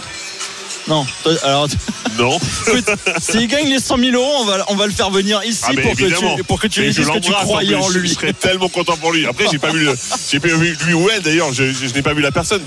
non 0.88 1.06
alors 1.44 1.68
Non. 2.20 2.38
Écoute, 2.68 2.86
s'il 3.20 3.48
gagne 3.48 3.68
les 3.68 3.80
100 3.80 3.98
000 3.98 4.12
euros, 4.16 4.32
on 4.42 4.46
va, 4.46 4.64
on 4.70 4.76
va 4.76 4.86
le 4.86 4.92
faire 4.94 5.10
venir 5.10 5.42
ici 5.44 5.64
Ah, 5.68 5.72
pour, 5.82 5.96
que 5.96 6.06
tu, 6.38 6.44
pour 6.44 6.60
que 6.62 6.68
tu 6.68 6.80
Mais 6.82 6.86
lui 6.88 6.94
je 6.94 7.02
dises 7.02 7.12
que 7.12 7.20
tu 7.20 7.32
croyais 7.32 7.76
en 7.76 7.90
lui. 7.90 8.08
Je 8.08 8.14
serais 8.14 8.32
tellement 8.32 8.70
content 8.70 8.96
pour 8.96 9.12
lui. 9.12 9.26
Après, 9.26 9.46
j'ai 9.52 9.58
pas 9.60 9.72
vu, 9.72 9.84
le- 9.84 9.98
j'ai 10.32 10.40
pas 10.40 10.48
vu 10.48 10.78
lui 10.86 10.94
ou 10.94 11.10
elle 11.10 11.22
d'ailleurs. 11.22 11.52
Je, 11.52 11.74
je- 11.74 11.88
je 11.88 11.94
n'ai 11.94 12.02
pas 12.02 12.14
vu 12.14 12.22
la 12.22 12.32
personne. 12.32 12.62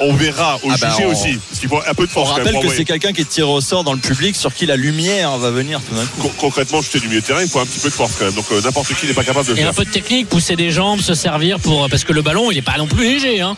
On 0.00 0.14
verra 0.14 0.56
au 0.62 0.70
Ah 0.70 0.76
bah, 0.80 0.90
jugé 0.90 1.04
on- 1.06 1.10
aussi. 1.12 1.38
Parce 1.48 1.60
qu'il 1.60 1.68
faut 1.68 1.78
un 1.86 1.94
peu 1.94 2.04
de 2.06 2.10
On 2.10 2.14
force. 2.14 2.36
même 2.36 2.46
rappelle 2.46 2.60
que 2.60 2.74
c'est 2.74 2.84
quelqu'un 2.84 3.12
qui 3.12 3.20
est 3.20 3.28
tiré 3.28 3.46
au 3.48 3.60
sort 3.60 3.84
dans 3.84 3.92
le 3.92 3.98
public 3.98 4.34
sur 4.34 4.52
qui 4.54 4.66
la 4.66 4.76
lumière 4.76 5.36
va 5.38 5.50
venir 5.50 5.80
tout 5.88 5.94
d'un 5.94 6.04
coup. 6.06 6.22
Con- 6.22 6.32
concrètement, 6.38 6.80
jeter 6.82 7.00
du 7.00 7.08
milieu 7.08 7.20
de 7.20 7.26
terrain, 7.26 7.42
il 7.42 7.48
faut 7.48 7.60
un 7.60 7.66
petit 7.66 7.80
peu 7.80 7.88
de 7.88 7.94
force 7.94 8.12
quand 8.18 8.24
même. 8.24 8.34
Donc 8.34 8.46
euh, 8.52 8.60
n'importe 8.62 8.94
qui 8.94 9.06
n'est 9.06 9.12
pas 9.14 9.24
capable 9.24 9.46
de 9.48 9.52
le 9.52 9.58
Et 9.58 9.62
un 9.62 9.66
faire. 9.66 9.74
peu 9.74 9.84
de 9.84 9.90
technique, 9.90 10.28
pousser 10.28 10.56
des 10.56 10.70
jambes, 10.70 11.00
se 11.00 11.14
servir 11.14 11.58
pour 11.60 11.88
parce 11.90 12.04
que 12.04 12.12
le 12.12 12.22
ballon 12.22 12.50
il 12.50 12.58
est 12.58 12.62
pas 12.62 12.78
non 12.78 12.86
plus 12.86 13.04
léger. 13.04 13.40
Hein. 13.40 13.56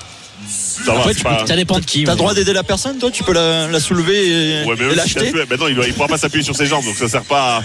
Ça 0.49 0.93
va, 0.93 0.99
Après, 0.99 1.13
c'est 1.13 1.19
tu 1.19 1.23
pas- 1.25 1.37
peux- 1.37 1.47
ça 1.47 1.55
dépend 1.55 1.79
de 1.79 1.85
qui. 1.85 2.03
T'as 2.03 2.11
mais- 2.11 2.15
le 2.15 2.19
droit 2.19 2.35
d'aider 2.35 2.53
la 2.53 2.65
personne, 2.65 2.99
toi 2.99 3.11
Tu 3.13 3.23
peux 3.23 3.33
la, 3.33 3.69
la 3.69 3.79
soulever 3.81 4.27
et, 4.27 4.65
Ouais, 4.65 4.75
mais 4.77 4.87
et 4.87 5.09
si 5.09 5.17
Maintenant, 5.49 5.69
il 5.69 5.77
ne 5.77 5.93
pourra 5.93 6.09
pas 6.09 6.19
s'appuyer 6.19 6.45
sur 6.45 6.57
ses 6.57 6.67
jambes, 6.67 6.85
donc 6.85 6.97
ça 6.97 7.09
sert 7.09 7.23
pas. 7.23 7.59
à- 7.59 7.63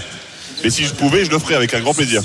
Mais 0.64 0.70
si 0.70 0.86
je 0.86 0.94
pouvais, 0.94 1.26
je 1.26 1.32
le 1.32 1.40
ferais 1.40 1.56
avec 1.56 1.74
un 1.74 1.80
grand 1.80 1.94
plaisir. 1.94 2.22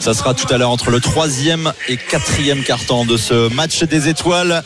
Ça 0.00 0.14
sera 0.14 0.32
tout 0.32 0.52
à 0.52 0.58
l'heure 0.58 0.70
entre 0.70 0.90
le 0.90 1.00
troisième 1.00 1.72
et 1.88 1.96
quatrième 1.96 2.62
carton 2.62 3.04
de 3.04 3.16
ce 3.16 3.52
match 3.52 3.82
des 3.82 4.08
étoiles 4.08 4.62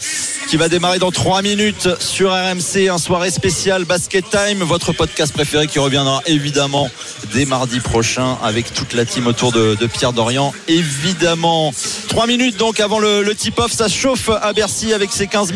qui 0.48 0.56
va 0.56 0.68
démarrer 0.68 0.98
dans 0.98 1.10
trois 1.10 1.40
minutes 1.40 1.88
sur 1.98 2.32
RMC, 2.32 2.88
un 2.90 2.98
soirée 2.98 3.30
spéciale 3.30 3.84
Basket 3.84 4.24
Time, 4.28 4.62
votre 4.62 4.92
podcast 4.92 5.32
préféré 5.32 5.66
qui 5.66 5.78
reviendra 5.78 6.20
évidemment 6.26 6.90
dès 7.32 7.46
mardi 7.46 7.80
prochain 7.80 8.36
avec 8.42 8.74
toute 8.74 8.92
la 8.92 9.06
team 9.06 9.26
autour 9.26 9.52
de, 9.52 9.74
Pierre 9.86 10.12
Dorian. 10.12 10.52
Évidemment, 10.68 11.72
trois 12.08 12.26
minutes 12.26 12.56
donc 12.58 12.80
avant 12.80 12.98
le, 12.98 13.22
le 13.22 13.34
tip-off, 13.34 13.72
ça 13.72 13.88
chauffe 13.88 14.28
à 14.28 14.52
Bercy 14.52 14.92
avec 14.92 15.10
ses 15.12 15.26
15 15.26 15.52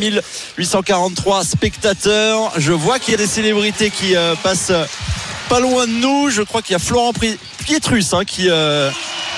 843 0.56 1.44
spectateurs. 1.44 2.52
Je 2.56 2.72
vois 2.72 2.98
qu'il 2.98 3.12
y 3.12 3.14
a 3.14 3.18
des 3.18 3.26
célébrités 3.26 3.90
qui 3.90 4.16
euh, 4.16 4.34
passent 4.42 4.72
pas 5.48 5.60
loin 5.60 5.86
de 5.86 5.92
nous. 5.92 6.30
Je 6.30 6.42
crois 6.42 6.62
qu'il 6.62 6.72
y 6.72 6.76
a 6.76 6.78
Florent 6.78 7.12
Pietrus 7.64 8.12
hein, 8.12 8.24
qui 8.24 8.48
euh, 8.48 8.90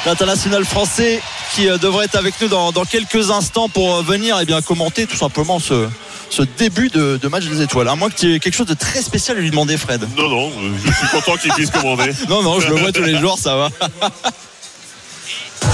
l'international 0.07 0.65
français 0.65 1.21
qui 1.55 1.69
euh, 1.69 1.79
devrait 1.79 2.07
être 2.07 2.17
avec 2.17 2.35
nous 2.41 2.49
dans, 2.49 2.73
dans 2.73 2.85
quelques 2.85 3.31
instants 3.31 3.69
pour 3.69 3.97
euh, 3.97 4.03
venir 4.03 4.39
et 4.41 4.45
bien 4.45 4.61
commenter 4.61 5.07
tout 5.07 5.17
simplement 5.17 5.59
ce, 5.59 5.89
ce 6.31 6.43
début 6.43 6.89
de, 6.89 7.19
de 7.21 7.29
match 7.29 7.45
des 7.45 7.63
étoiles. 7.63 7.89
À 7.89 7.97
moins 7.97 8.11
que 8.11 8.17
tu 8.17 8.35
aies 8.35 8.39
quelque 8.39 8.55
chose 8.55 8.67
de 8.67 8.75
très 8.75 9.03
spécial 9.03 9.37
à 9.39 9.41
lui 9.41 9.51
demander, 9.51 9.77
Fred. 9.77 10.07
Non, 10.17 10.29
non, 10.29 10.53
je 10.85 10.93
suis 10.93 11.09
content 11.09 11.37
qu'il 11.37 11.53
puisse 11.53 11.71
commander. 11.71 12.13
Non, 12.29 12.43
non, 12.43 12.61
je 12.61 12.69
le 12.69 12.77
vois 12.77 12.93
tous 12.93 13.03
les 13.03 13.19
jours, 13.19 13.39
ça 13.39 13.57
va. 13.57 13.71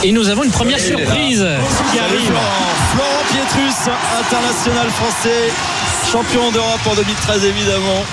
Et 0.02 0.12
nous 0.12 0.28
avons 0.28 0.44
une 0.44 0.50
première 0.50 0.78
surprise 0.78 1.46
qui 1.92 1.98
arrive. 1.98 2.26
Florent. 2.26 2.42
Florent 2.92 3.24
Pietrus, 3.30 3.94
international 4.20 4.86
français, 4.90 5.52
champion 6.10 6.50
d'Europe 6.52 6.80
en 6.86 6.94
2013 6.94 7.44
évidemment, 7.44 8.04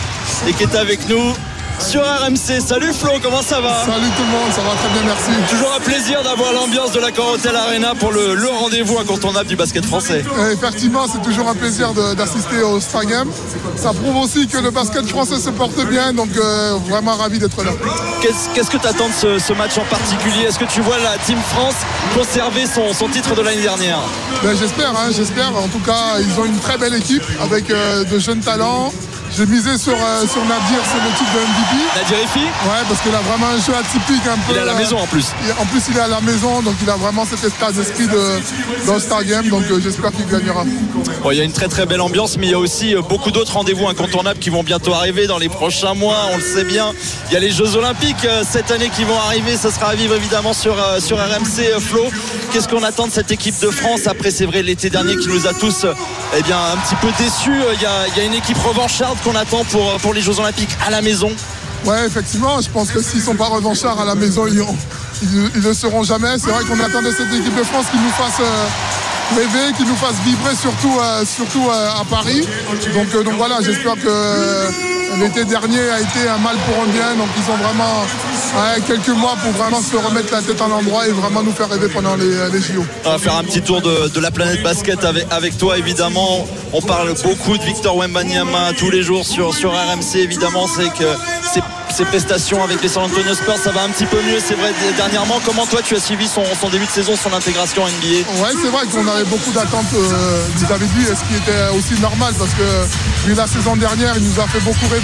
et 0.48 0.54
qui 0.54 0.64
est 0.64 0.76
avec 0.76 1.08
nous 1.08 1.34
sur 1.82 2.02
RMC. 2.02 2.62
Salut 2.66 2.94
Flo, 2.94 3.12
comment 3.22 3.42
ça 3.42 3.60
va 3.60 3.84
Salut 3.86 4.08
tout 4.16 4.24
le 4.24 4.30
monde, 4.32 4.52
ça 4.52 4.62
va 4.62 4.70
très 4.76 4.90
bien, 4.94 5.02
merci. 5.06 5.32
Toujours 5.50 5.74
un 5.76 5.80
plaisir 5.80 6.24
d'avoir 6.24 6.54
l'ambiance 6.54 6.92
de 6.92 7.00
la 7.00 7.08
Hotel 7.08 7.56
Arena 7.56 7.94
pour 7.96 8.12
le, 8.12 8.36
le 8.36 8.48
rendez-vous 8.48 9.00
incontournable 9.00 9.48
du 9.48 9.56
basket 9.56 9.86
français. 9.86 10.24
Effectivement, 10.52 11.06
c'est 11.12 11.22
toujours 11.22 11.48
un 11.50 11.56
plaisir 11.56 11.94
d'assister 12.16 12.62
au 12.62 12.80
Star 12.80 13.06
Game. 13.06 13.30
Ça 13.76 13.94
prouve 13.94 14.18
aussi 14.18 14.48
que 14.48 14.58
le 14.58 14.72
basket 14.72 15.08
français 15.08 15.40
se 15.40 15.50
porte 15.50 15.84
bien, 15.88 16.14
donc 16.14 16.30
euh, 16.38 16.76
vraiment 16.88 17.16
ravi 17.16 17.40
d'être 17.40 17.64
là. 17.64 17.72
Qu'est-ce 18.22 18.70
que 18.70 18.78
tu 18.78 18.88
attends 18.88 19.10
de 19.10 19.14
ce, 19.14 19.40
ce 19.40 19.54
match 19.54 19.78
en 19.78 19.86
particulier? 19.86 20.44
Est-ce 20.48 20.60
que 20.60 20.66
tu 20.66 20.82
vois 20.82 20.98
la 21.00 21.18
Team 21.26 21.40
France 21.56 21.76
conserver 22.16 22.66
son, 22.68 22.94
son 22.94 23.08
titre 23.08 23.36
de 23.36 23.42
l'année 23.42 23.62
dernière? 23.62 24.00
Ben, 24.44 24.56
j'espère, 24.58 24.92
hein, 24.92 25.10
j'espère. 25.16 25.50
En 25.56 25.68
tout 25.68 25.80
cas, 25.86 26.20
ils 26.20 26.40
ont 26.40 26.46
une 26.46 26.60
très 26.60 26.78
belle 26.78 26.94
équipe 26.96 27.24
avec 27.42 27.70
euh, 27.70 28.04
de 28.04 28.20
jeunes 28.20 28.42
talents. 28.42 28.92
J'ai 29.38 29.46
misé 29.46 29.78
sur, 29.78 29.94
euh, 29.94 30.28
sur 30.28 30.44
Nadir, 30.44 30.80
c'est 30.84 30.98
le 30.98 31.16
titre 31.18 31.32
de 31.34 31.40
MVP. 31.40 31.86
Nadir 31.96 32.18
Efi 32.26 32.40
Ouais, 32.40 32.84
parce 32.88 33.00
qu'il 33.00 33.16
a 33.16 33.22
vraiment 33.22 33.48
un 33.48 33.60
jeu 33.60 33.74
atypique 33.74 34.28
un 34.28 34.36
peu. 34.36 34.52
Il 34.52 34.58
est 34.58 34.60
à 34.60 34.66
la 34.66 34.74
euh, 34.74 34.78
maison 34.78 34.98
en 34.98 35.08
plus. 35.08 35.28
En 35.58 35.66
plus, 35.68 35.82
il 35.90 35.98
est 35.98 36.02
à 36.02 36.08
la 36.08 36.20
maison, 36.20 36.62
donc 36.62 36.76
il 36.82 36.90
a 36.90 36.98
vraiment 36.98 37.26
cet 37.26 37.44
état 37.44 37.72
d'esprit 37.72 38.08
de, 38.08 38.86
dans 38.86 38.96
le 38.96 39.00
Star 39.00 39.24
Game, 39.24 39.48
donc 39.48 39.64
euh, 39.72 39.80
j'espère 39.82 40.12
qu'il 40.12 40.28
gagnera. 40.28 40.66
Bon, 41.24 41.32
il 41.32 41.38
y 41.38 41.42
a 41.42 41.46
une 41.46 41.54
très 41.54 41.70
très 41.70 41.86
belle 41.86 42.02
ambiance, 42.02 42.38
mais 42.38 42.48
il 42.48 42.52
y 42.52 42.56
a 42.56 42.60
aussi 42.60 42.94
euh, 42.94 43.02
beaucoup 43.02 43.32
d'autres 43.32 43.54
rendez-vous 43.54 43.88
incontournables 43.88 44.40
qui 44.40 44.50
vont 44.50 44.64
bientôt 44.64 44.94
arriver 44.94 45.28
dans 45.28 45.38
les 45.38 45.50
prochains 45.50 45.94
mois. 45.94 46.28
On 46.34 46.38
le 46.38 46.44
sait 46.44 46.66
bien. 46.66 46.92
Il 47.30 47.34
y 47.34 47.38
a 47.38 47.40
les 47.40 47.52
Jeux 47.52 47.78
Olympiques 47.78 48.28
cette 48.44 48.70
année 48.70 48.90
qui 48.90 49.06
vont 49.06 49.20
arriver. 49.28 49.56
Ça 49.56 49.72
sera 49.72 49.92
à 49.92 49.96
vivre 49.96 50.16
évidemment 50.16 50.54
sur, 50.54 50.76
sur 51.00 51.18
RMC 51.18 51.80
Flo. 51.80 52.04
Qu'est-ce 52.52 52.68
qu'on 52.68 52.84
attend 52.84 53.08
de 53.08 53.14
cette 53.14 53.32
équipe 53.32 53.58
de 53.62 53.70
France 53.70 54.08
après, 54.08 54.32
c'est 54.32 54.46
vrai, 54.46 54.62
l'été 54.62 54.90
dernier 54.90 55.16
qui 55.16 55.30
nous 55.30 55.48
a 55.48 55.54
tous 55.54 55.86
eh 56.38 56.44
bien, 56.44 56.58
un 56.58 56.78
petit 56.78 56.96
peu 56.96 57.08
déçus. 57.18 57.62
Il 57.76 57.82
y 57.82 57.86
a, 57.86 58.08
il 58.08 58.18
y 58.18 58.20
a 58.22 58.24
une 58.26 58.34
équipe 58.34 58.58
revancharde 58.58 58.82
revanchard 58.82 59.21
qu'on 59.24 59.36
attend 59.36 59.64
pour, 59.66 59.94
pour 59.98 60.14
les 60.14 60.22
Jeux 60.22 60.40
Olympiques 60.40 60.76
à 60.86 60.90
la 60.90 61.02
maison. 61.02 61.32
Ouais, 61.86 62.06
effectivement, 62.06 62.62
je 62.62 62.70
pense 62.70 62.92
que 62.92 63.02
s'ils 63.02 63.22
sont 63.22 63.36
pas 63.36 63.48
revanchards 63.48 64.00
à 64.00 64.06
la 64.06 64.16
maison, 64.16 64.46
ils, 64.48 65.62
ne 65.62 65.74
seront 65.74 66.04
jamais. 66.04 66.38
C'est 66.38 66.50
vrai 66.52 66.64
qu'on 66.64 66.80
attendait 66.80 67.12
cette 67.12 67.34
équipe 67.34 67.56
de 67.56 67.64
France 67.64 67.86
qui 67.92 67.98
nous 67.98 68.12
fasse 68.12 68.40
euh, 68.40 69.36
rêver, 69.36 69.74
qui 69.76 69.84
nous 69.84 69.96
fasse 69.96 70.16
vibrer, 70.24 70.56
surtout, 70.56 71.00
euh, 71.00 71.26
surtout 71.26 71.68
euh, 71.70 72.02
à 72.02 72.04
Paris. 72.06 72.48
Donc, 72.94 73.08
euh, 73.16 73.24
donc 73.24 73.34
voilà, 73.36 73.62
j'espère 73.62 73.96
que 73.96 74.08
euh, 74.08 74.70
l'été 75.20 75.46
dernier 75.46 75.90
a 75.90 76.00
été 76.00 76.28
un 76.28 76.38
mal 76.38 76.56
pour 76.66 76.84
un 76.84 76.88
bien. 76.88 77.16
Donc 77.16 77.28
ils 77.38 77.52
ont 77.52 77.58
vraiment 77.58 78.02
ouais, 78.56 78.82
quelques 78.88 79.10
mois 79.10 79.36
pour 79.42 79.52
vraiment 79.52 79.82
se 79.82 79.96
remettre 79.96 80.32
la 80.34 80.42
tête 80.42 80.62
en 80.62 80.72
endroit 80.72 81.08
et 81.08 81.12
vraiment 81.12 81.44
nous 81.44 81.52
faire 81.52 81.70
rêver 81.70 81.88
pendant 81.90 82.16
les, 82.16 82.50
les 82.52 82.62
JO. 82.62 82.86
On 83.06 83.12
va 83.12 83.18
faire 83.18 83.36
un 83.36 83.44
petit 83.44 83.62
tour 83.62 83.82
de, 83.82 84.08
de 84.10 84.20
la 84.20 84.32
planète 84.32 84.64
basket 84.64 85.04
avec, 85.04 85.26
avec 85.32 85.58
toi 85.58 85.78
évidemment. 85.78 86.48
On 86.74 86.82
parle 86.82 87.14
beaucoup 87.24 87.58
de 87.58 87.64
Victor 87.64 87.98
Wembanyama 87.98 88.74
tous 88.78 88.90
les 88.90 89.04
jours 89.04 89.26
sur, 89.26 89.54
sur 89.54 89.72
RMC 89.72 90.16
évidemment. 90.16 90.68
C'est 90.68 90.90
que 90.94 91.10
ses, 91.52 91.62
ses 91.94 92.06
prestations 92.06 92.64
avec 92.64 92.82
les 92.82 92.88
San 92.90 93.04
Antonio 93.04 93.34
Spurs 93.34 93.58
ça 93.58 93.72
va 93.72 93.84
un 93.84 93.90
petit 93.90 94.06
peu 94.06 94.18
mieux 94.22 94.40
c'est 94.40 94.56
vrai 94.56 94.72
dernièrement. 94.96 95.40
Comment 95.46 95.66
toi 95.66 95.82
tu 95.84 95.96
as 95.96 96.00
suivi 96.00 96.28
son, 96.28 96.44
son 96.60 96.70
début 96.70 96.86
de 96.86 96.92
saison, 96.92 97.14
son 97.16 97.34
intégration 97.34 97.84
en 97.84 97.88
NBA 97.88 98.42
Ouais, 98.42 98.54
c'est 98.62 98.70
vrai 98.70 98.86
qu'on 98.92 99.08
avait 99.08 99.26
beaucoup 99.26 99.52
d'attentes 99.52 99.86
euh, 99.94 100.46
vis-à-vis 100.56 100.88
de 100.88 100.94
lui, 101.00 101.06
ce 101.06 101.24
qui 101.28 101.36
était 101.36 101.78
aussi 101.78 102.00
normal 102.02 102.34
parce 102.38 102.52
que 102.52 103.28
lui, 103.28 103.36
la 103.36 103.48
saison 103.48 103.76
dernière, 103.76 104.14
il 104.18 104.24
nous 104.24 104.40
a 104.40 104.48
fait 104.48 104.60
beaucoup 104.60 104.88
rêver. 104.90 105.01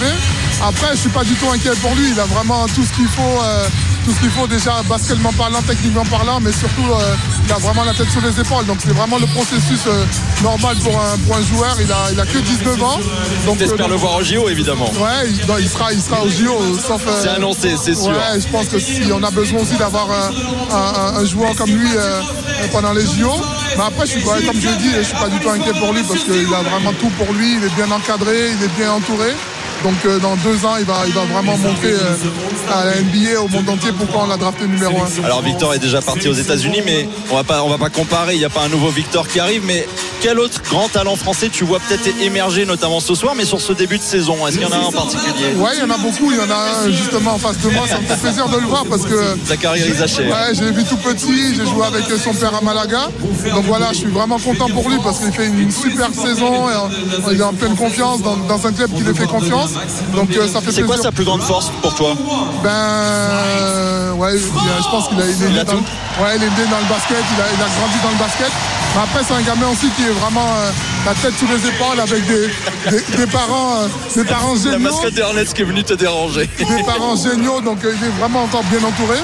Après, 0.62 0.88
je 0.94 0.98
suis 0.98 1.10
pas 1.10 1.24
du 1.24 1.34
tout 1.36 1.50
inquiet 1.50 1.72
pour 1.82 1.94
lui. 1.96 2.12
Il 2.12 2.20
a 2.20 2.26
vraiment 2.26 2.66
tout 2.68 2.84
ce 2.84 2.92
qu'il 2.94 3.08
faut, 3.08 3.22
euh, 3.44 3.68
tout 4.06 4.12
ce 4.12 4.20
qu'il 4.20 4.30
faut 4.32 4.48
déjà 4.48 4.82
baskettement 4.90 5.32
parlant, 5.34 5.62
techniquement 5.62 6.04
parlant, 6.06 6.40
mais 6.40 6.52
surtout, 6.52 6.92
euh, 6.92 7.16
il 7.46 7.52
a 7.52 7.58
vraiment 7.58 7.84
la 7.84 7.94
tête 7.94 8.10
sur 8.10 8.22
les 8.22 8.40
épaules. 8.40 8.66
Donc 8.66 8.78
c'est 8.84 8.94
vraiment 8.94 9.18
le 9.20 9.28
processus 9.28 9.82
euh, 9.88 10.04
normal 10.44 10.76
pour 10.78 11.00
un, 11.00 11.18
pour 11.20 11.36
un 11.38 11.42
joueur. 11.44 11.76
Il 11.80 11.92
a, 11.92 12.12
il 12.12 12.20
a 12.20 12.26
que 12.26 12.40
19 12.40 12.82
ans. 12.84 13.00
Donc, 13.46 13.58
T'espères 13.60 13.86
euh, 13.86 13.90
le 13.90 13.96
voir 13.96 14.16
au 14.16 14.24
JO 14.24 14.50
évidemment. 14.50 14.90
Ouais, 14.92 15.30
il, 15.30 15.46
non, 15.48 15.58
il 15.60 15.70
sera, 15.70 15.94
il 15.94 16.02
sera 16.02 16.24
au 16.24 16.30
JO, 16.30 16.58
sauf. 16.86 17.04
C'est 17.22 17.30
annoncé, 17.30 17.76
c'est 17.78 17.94
sûr. 17.96 18.08
Ouais, 18.10 18.40
je 18.40 18.48
pense 18.48 18.68
que 18.68 18.80
si 18.80 19.02
on 19.14 19.22
a 19.24 19.30
besoin 19.32 19.62
aussi 19.62 19.76
d'avoir 19.78 20.08
un, 20.10 20.76
un- 20.76 21.20
un 21.22 21.26
joueur 21.26 21.56
comme 21.56 21.70
lui 21.70 21.88
pendant 22.72 22.94
les 22.94 23.06
JO. 23.06 23.32
Mais 23.78 23.84
après, 23.84 24.08
je 24.08 24.12
suis, 24.14 24.24
ouais, 24.26 24.44
comme 24.44 24.60
je 24.60 24.68
l'ai 24.70 24.76
dit, 24.78 24.90
je 24.98 25.04
suis 25.04 25.14
pas 25.18 25.30
du 25.30 25.40
tout 25.40 25.50
inquiet 25.50 25.74
pour 25.80 25.94
lui 25.94 26.02
parce 26.02 26.24
qu'il 26.24 26.52
a 26.54 26.62
vraiment 26.64 26.94
tout 27.00 27.10
pour 27.12 27.32
lui. 27.34 27.58
Il 27.58 27.64
est 27.64 27.76
bien 27.76 27.92
encadré, 27.92 28.50
il 28.58 28.64
est 28.64 28.76
bien 28.76 28.92
entouré. 28.92 29.36
Donc 29.84 29.94
euh, 30.06 30.20
dans 30.20 30.36
deux 30.38 30.66
ans, 30.66 30.76
il 30.80 30.86
va, 30.86 31.04
il 31.06 31.14
va 31.14 31.22
vraiment 31.26 31.58
montrer 31.58 31.92
euh, 31.92 32.72
à 32.74 32.86
la 32.86 33.02
NBA, 33.02 33.40
au 33.42 33.48
monde 33.48 33.70
entier, 33.70 33.92
pourquoi 33.98 34.24
on 34.24 34.28
l'a 34.28 34.38
drafté 34.38 34.66
numéro 34.68 34.98
un. 34.98 35.24
Alors 35.24 35.42
Victor 35.42 35.74
est 35.74 35.80
déjà 35.80 36.02
parti 36.02 36.28
aux 36.28 36.34
États-Unis, 36.34 36.82
mais 36.86 37.08
on 37.32 37.36
va 37.36 37.44
pas, 37.44 37.64
on 37.64 37.70
va 37.70 37.78
pas 37.78 37.90
comparer. 37.90 38.34
Il 38.34 38.40
n'y 38.40 38.46
a 38.46 38.50
pas 38.50 38.64
un 38.64 38.70
nouveau 38.70 38.90
Victor 38.90 39.28
qui 39.28 39.40
arrive, 39.40 39.64
mais 39.66 39.88
quel 40.22 40.40
autre 40.40 40.62
grand 40.70 40.90
talent 40.90 41.16
français 41.16 41.50
tu 41.50 41.64
vois 41.64 41.80
peut-être 41.80 42.08
émerger, 42.22 42.66
notamment 42.66 43.00
ce 43.00 43.14
soir, 43.14 43.34
mais 43.36 43.46
sur 43.46 43.62
ce 43.62 43.72
début 43.72 43.98
de 43.98 44.04
saison? 44.04 44.48
Est-ce 44.48 44.58
qu'il 44.58 44.68
y 44.68 44.70
en 44.70 44.74
a 44.74 44.78
un 44.78 44.86
en 44.86 44.92
particulier? 44.92 45.54
Ouais, 45.58 45.72
il 45.76 45.80
y 45.80 45.84
en 45.84 45.94
a 45.94 45.98
beaucoup. 45.98 46.32
Il 46.32 46.38
y 46.38 46.42
en 46.42 46.50
a 46.52 46.86
un 46.88 46.92
justement 46.92 47.36
en 47.36 47.38
face 47.38 47.60
de 47.60 47.70
moi. 47.70 47.88
Ça 47.88 48.00
me 48.00 48.06
fait 48.08 48.18
plaisir 48.18 48.50
de 48.50 48.58
le 48.58 48.66
voir 48.66 48.84
parce 48.90 49.04
que 49.04 49.38
Zachary 49.46 49.84
Rizaché. 49.84 50.24
Ouais, 50.24 50.54
je 50.54 50.64
l'ai 50.64 50.72
vu 50.72 50.84
tout 50.84 50.98
petit, 50.98 51.56
j'ai 51.56 51.66
joué 51.66 51.86
avec 51.86 52.06
son 52.20 52.34
père 52.34 52.56
à 52.56 52.62
Malaga. 52.62 53.10
Donc 53.54 53.66
voilà, 53.66 53.90
je 53.92 54.00
suis 54.00 54.08
vraiment 54.10 54.40
content 54.40 54.68
pour 54.70 54.90
lui 54.90 54.98
parce 55.04 55.20
qu'il 55.20 55.32
fait 55.32 55.46
une 55.48 55.72
super 55.72 56.10
saison 56.14 56.68
et 56.70 57.34
il 57.34 57.40
est 57.40 57.44
en 57.44 57.54
pleine 57.54 57.76
confiance 57.76 58.22
dans, 58.22 58.38
dans 58.38 58.66
un 58.68 58.74
club 58.74 58.92
qui 58.94 59.04
lui 59.04 59.16
fait 59.16 59.28
confiance. 59.28 59.67
Donc 60.16 60.30
euh, 60.36 60.48
ça 60.48 60.62
fait 60.62 60.72
C'est 60.72 60.84
quoi 60.84 60.98
sa 60.98 61.12
plus 61.12 61.24
grande 61.26 61.42
force 61.42 61.72
pour 61.82 61.94
toi 61.96 62.16
Ben 62.64 62.70
euh, 62.72 64.12
ouais, 64.14 64.38
je 64.38 64.90
pense 64.90 65.08
qu'il 65.10 65.20
a, 65.22 65.26
il 65.26 65.32
est 65.32 65.48
Il 65.48 65.54
né 65.54 65.60
a 65.60 65.64
dans, 65.64 65.74
tout. 65.74 65.84
ouais, 66.22 66.36
il 66.38 66.44
est 66.44 66.48
né 66.50 66.66
dans 66.70 66.80
le 66.80 66.90
basket, 66.90 67.18
il 67.36 67.42
a, 67.42 67.46
il 67.56 67.62
a 67.62 67.68
grandi 67.80 67.98
dans 68.04 68.12
le 68.12 68.18
basket. 68.18 68.52
Mais 68.96 69.02
après 69.04 69.22
c'est 69.28 69.34
un 69.34 69.42
gamin 69.42 69.68
aussi 69.72 69.90
qui 69.96 70.04
est 70.04 70.14
vraiment 70.22 70.48
euh, 70.58 70.72
la 71.06 71.14
tête 71.16 71.34
sous 71.38 71.48
les 71.48 71.68
épaules 71.68 72.00
avec 72.00 72.26
des, 72.26 72.48
des, 72.92 73.18
des 73.18 73.28
parents, 73.28 73.82
euh, 73.84 73.88
des 74.16 74.24
parents 74.24 74.54
La 74.56 74.60
géniaux 74.72 74.80
mascotte 74.80 75.14
d'Ernest 75.14 75.54
qui 75.54 75.62
est 75.62 75.66
venue 75.66 75.84
te 75.84 75.94
déranger. 75.94 76.50
des 76.58 76.84
parents 76.84 77.16
géniaux, 77.16 77.62
donc 77.62 77.80
il 77.84 77.90
est 77.90 78.12
vraiment 78.20 78.44
encore 78.44 78.64
bien 78.66 78.80
entouré. 78.88 79.18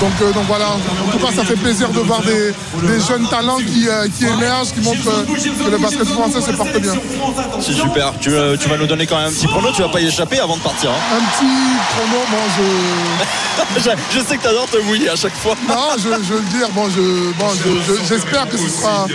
Donc, 0.00 0.12
euh, 0.22 0.32
donc 0.32 0.44
voilà, 0.46 0.66
en 0.70 1.10
tout 1.10 1.18
cas, 1.18 1.32
ça 1.34 1.44
fait 1.44 1.56
plaisir 1.56 1.88
de 1.88 1.98
voir 2.00 2.20
des, 2.22 2.52
des 2.86 3.00
jeunes 3.00 3.26
talents 3.28 3.56
qui, 3.58 3.88
euh, 3.88 4.06
qui 4.16 4.26
émergent, 4.26 4.72
qui 4.72 4.80
montrent 4.80 5.08
euh, 5.08 5.24
que 5.24 5.70
le 5.70 5.78
basket 5.78 6.06
français 6.08 6.40
se 6.40 6.52
porte 6.52 6.78
bien. 6.80 6.92
C'est 7.60 7.72
super. 7.72 8.12
Tu, 8.20 8.30
tu 8.60 8.68
vas 8.68 8.76
nous 8.76 8.86
donner 8.86 9.06
quand 9.06 9.16
même 9.18 9.26
un 9.26 9.32
petit 9.32 9.48
prono. 9.48 9.70
Tu 9.74 9.82
vas 9.82 9.88
pas 9.88 10.00
y 10.00 10.06
échapper 10.06 10.38
avant 10.38 10.56
de 10.56 10.62
partir. 10.62 10.90
hein. 10.90 11.16
Un 11.16 11.18
petit 11.18 11.50
prono, 11.96 12.18
bon, 12.30 12.44
je. 13.84 13.90
je, 14.14 14.20
sais 14.24 14.36
que 14.36 14.42
t'adores 14.44 14.68
te 14.70 14.76
mouiller 14.78 15.08
à 15.08 15.16
chaque 15.16 15.34
fois. 15.34 15.54
Non, 15.68 15.90
je, 15.96 16.02
je 16.02 16.32
veux 16.34 16.40
le 16.42 16.58
dire, 16.58 16.68
bon, 16.72 16.88
je, 16.88 17.32
bon, 17.36 17.46
je- 17.56 17.92
je- 17.94 18.08
j'espère 18.08 18.48
que 18.48 18.56
ce 18.56 18.68
sera 18.68 19.06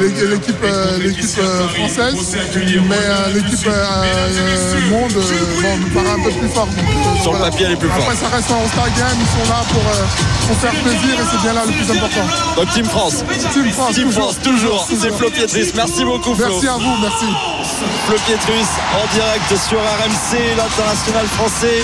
l'é- 0.00 0.26
l'équipe, 0.26 0.56
l'équipe 1.00 1.28
française, 1.74 2.36
mais 2.88 3.34
l'équipe 3.34 3.66
monde 4.90 5.12
bon, 5.12 5.76
me 5.76 5.94
paraît 5.94 6.10
un 6.18 6.22
peu 6.24 6.30
plus 6.30 6.48
forte. 6.48 6.70
Sur 7.22 7.32
le 7.32 7.38
voilà. 7.38 7.50
papier, 7.52 7.66
elle 7.66 7.72
est 7.72 7.76
plus 7.76 7.88
Après, 7.90 8.02
forte. 8.02 8.16
ça 8.16 8.28
reste 8.36 8.50
un 8.50 8.54
All-Star 8.62 8.86
Game, 8.96 9.18
ils 9.20 9.44
sont 9.44 9.52
là 9.52 9.60
pour, 9.70 9.82
pour 10.46 10.56
faire 10.56 10.72
plaisir 10.82 11.14
et 11.14 11.24
c'est 11.30 11.40
bien 11.42 11.52
là 11.52 11.62
le 11.66 11.72
plus 11.72 11.90
important. 11.90 12.26
Donc 12.56 12.70
Team 12.72 12.84
France. 12.86 13.24
Team 13.52 13.70
France, 13.72 13.94
Team 13.94 14.04
toujours. 14.06 14.22
France, 14.24 14.36
toujours. 14.42 14.88
C'est 14.88 15.12
Flo 15.16 15.30
Pietris. 15.30 15.70
Merci 15.74 16.04
beaucoup, 16.04 16.34
Flo. 16.34 16.46
Merci 16.48 16.68
à 16.68 16.76
vous, 16.76 16.96
merci. 17.00 17.26
Flo 18.06 18.16
Pietrus 18.26 18.66
en 18.94 19.14
direct 19.14 19.56
sur 19.68 19.78
RMC, 19.78 20.56
l'international 20.56 21.26
français 21.26 21.82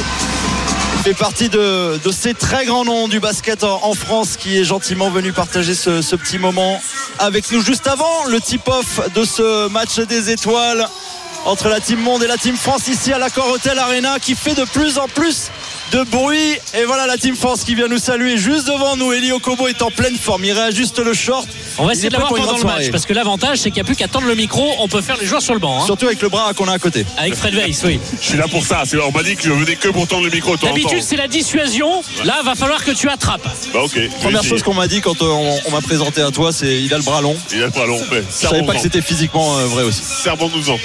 fait 1.04 1.14
partie 1.14 1.48
de, 1.48 2.00
de 2.04 2.10
ces 2.10 2.34
très 2.34 2.64
grands 2.66 2.84
noms 2.84 3.06
du 3.06 3.20
basket 3.20 3.62
en, 3.62 3.80
en 3.84 3.94
France 3.94 4.36
qui 4.36 4.58
est 4.58 4.64
gentiment 4.64 5.08
venu 5.08 5.32
partager 5.32 5.74
ce, 5.76 6.02
ce 6.02 6.16
petit 6.16 6.38
moment 6.38 6.80
avec 7.20 7.52
nous 7.52 7.60
juste 7.60 7.86
avant 7.86 8.24
le 8.28 8.40
tip-off 8.40 9.00
de 9.14 9.24
ce 9.24 9.68
match 9.68 10.00
des 10.00 10.30
étoiles 10.30 10.88
entre 11.44 11.68
la 11.68 11.78
Team 11.78 12.00
Monde 12.00 12.24
et 12.24 12.26
la 12.26 12.36
Team 12.36 12.56
France 12.56 12.88
ici 12.88 13.12
à 13.12 13.18
l'Accor 13.18 13.48
Hotel 13.52 13.78
Arena 13.78 14.18
qui 14.18 14.34
fait 14.34 14.54
de 14.54 14.64
plus 14.64 14.98
en 14.98 15.06
plus 15.06 15.52
de 15.92 16.02
bruit. 16.04 16.58
Et 16.74 16.84
voilà 16.84 17.06
la 17.06 17.16
Team 17.16 17.36
France 17.36 17.64
qui 17.64 17.74
vient 17.74 17.88
nous 17.88 17.98
saluer 17.98 18.36
juste 18.36 18.66
devant 18.66 18.96
nous. 18.96 19.12
Elio 19.12 19.38
Kobo 19.38 19.68
est 19.68 19.82
en 19.82 19.90
pleine 19.90 20.16
forme. 20.16 20.44
Il 20.44 20.52
réajuste 20.52 20.98
le 20.98 21.14
short 21.14 21.48
On 21.78 21.84
va 21.86 21.92
essayer 21.92 22.08
de 22.08 22.14
l'avoir 22.14 22.32
pendant 22.34 22.56
le 22.56 22.64
match 22.64 22.90
parce 22.90 23.04
que 23.06 23.12
l'avantage 23.12 23.58
c'est 23.58 23.70
qu'il 23.70 23.74
n'y 23.74 23.80
a 23.82 23.84
plus 23.84 23.96
qu'à 23.96 24.08
tendre 24.08 24.26
le 24.26 24.34
micro. 24.34 24.66
On 24.80 24.88
peut 24.88 25.02
faire 25.02 25.16
les 25.20 25.26
joueurs 25.26 25.42
sur 25.42 25.54
le 25.54 25.60
banc. 25.60 25.80
hein. 25.82 25.84
surtout 25.86 26.06
avec 26.06 26.20
le 26.22 26.28
bras 26.28 26.52
qu'on 26.54 26.68
a 26.68 26.72
à 26.72 26.78
côté 26.78 27.04
Avec 27.18 27.34
Fred 27.34 27.54
Weiss, 27.54 27.82
oui. 27.84 28.00
Je 28.20 28.26
suis 28.28 28.36
là 28.38 28.46
pour 28.48 28.64
ça. 28.64 28.82
C'est- 28.86 28.96
On 28.98 29.12
m'a 29.12 29.22
dit 29.22 29.36
que 29.36 29.42
je 29.42 29.52
venais 29.52 29.76
que 29.76 29.88
pour 29.88 30.06
tendre 30.06 30.24
le 30.24 30.30
micro. 30.30 30.56
D'habitude, 30.56 31.02
c'est 31.02 31.16
la 31.16 31.28
dissuasion. 31.28 32.02
Là, 32.24 32.36
va 32.44 32.54
falloir 32.54 32.84
que 32.84 32.90
tu 32.92 33.08
attrapes. 33.08 33.46
Bah 33.72 33.80
ok. 33.82 33.98
première 34.22 34.42
chose 34.44 34.62
qu'on 34.62 34.74
m'a 34.74 34.86
dit 34.88 35.00
quand 35.00 35.20
euh, 35.22 35.26
on, 35.26 35.60
on 35.66 35.70
m'a 35.70 35.80
présenté 35.80 36.22
à 36.22 36.30
toi 36.30 36.52
c'est 36.52 36.82
il 36.82 36.92
a 36.94 36.96
le 36.98 37.02
bras 37.02 37.20
long 37.20 37.36
Il 37.52 37.62
a 37.62 37.66
le 37.66 37.70
bras 37.70 37.86
long. 37.86 37.98
Ouais. 38.10 38.22
je 38.30 38.46
savais 38.46 38.62
pas 38.64 38.74
que 38.74 38.80
c'était 38.80 39.02
physiquement 39.02 39.58
euh, 39.58 39.66
vrai 39.66 39.82
aussi 39.82 40.02
Servons-nous 40.02 40.70
en. 40.70 40.78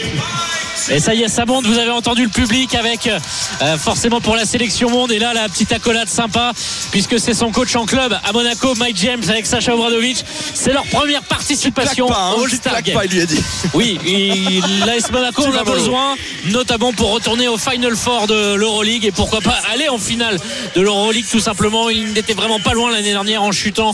Et 0.90 1.00
ça 1.00 1.14
y 1.14 1.22
est, 1.22 1.28
ça 1.28 1.46
monte. 1.46 1.66
Vous 1.68 1.78
avez 1.78 1.92
entendu 1.92 2.24
le 2.24 2.30
public 2.30 2.74
avec 2.76 3.08
euh, 3.08 3.78
forcément 3.78 4.20
pour 4.20 4.36
la 4.36 4.46
sélection 4.46 4.90
monde. 4.90 5.12
Et 5.12 5.20
là, 5.20 5.34
la 5.34 5.48
petite 5.48 5.72
accolade 5.72 6.10
sympa, 6.10 6.54
puisque 6.92 7.20
c'est 7.20 7.34
son 7.36 7.52
coach 7.52 7.76
en 7.76 7.86
club 7.86 8.18
à 8.24 8.32
Monaco, 8.34 8.74
Mike 8.76 8.98
James, 8.98 9.22
avec 9.30 9.46
Sacha 9.46 9.76
Obradovic. 9.76 10.24
C'est 10.54 10.74
leur 10.74 10.81
première 10.86 11.24
participation 11.24 12.08
pas, 12.08 12.18
hein, 12.18 12.34
au 12.38 12.44
All-Star 12.44 12.82
Game. 12.82 12.95
pas, 12.95 13.06
il 13.06 13.12
lui 13.12 13.22
a 13.22 13.26
dit 13.26 13.40
Oui, 13.74 13.99
il- 14.06 14.62
l'AS 14.86 15.12
Monaco 15.12 15.44
en 15.45 15.56
a 15.56 15.64
besoin, 15.64 16.16
notamment 16.45 16.94
pour 16.94 17.12
retourner 17.12 17.48
au 17.48 17.58
Final 17.58 17.95
Four 17.95 18.28
de 18.28 18.56
l'Euroleague 18.56 19.06
et 19.06 19.12
pourquoi 19.12 19.41
pas 19.41 19.60
aller 19.74 19.90
en 19.90 19.98
finale 19.98 20.38
de 20.76 20.82
l'Euroleague 20.82 21.26
tout 21.30 21.40
simplement. 21.40 21.90
Il 21.90 22.14
n'était 22.14 22.34
vraiment 22.34 22.60
pas 22.60 22.74
loin 22.74 22.91
l'année 22.91 23.12
dernière 23.12 23.44
en 23.44 23.52
chutant 23.52 23.91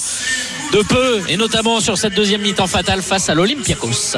de 0.74 0.82
peu 0.82 1.22
et 1.30 1.38
notamment 1.38 1.80
sur 1.80 1.98
cette 1.98 2.14
deuxième 2.14 2.42
mi-temps 2.42 2.68
fatale 2.68 3.02
face 3.02 3.30
à 3.30 3.34
l'Olympiakos. 3.36 4.18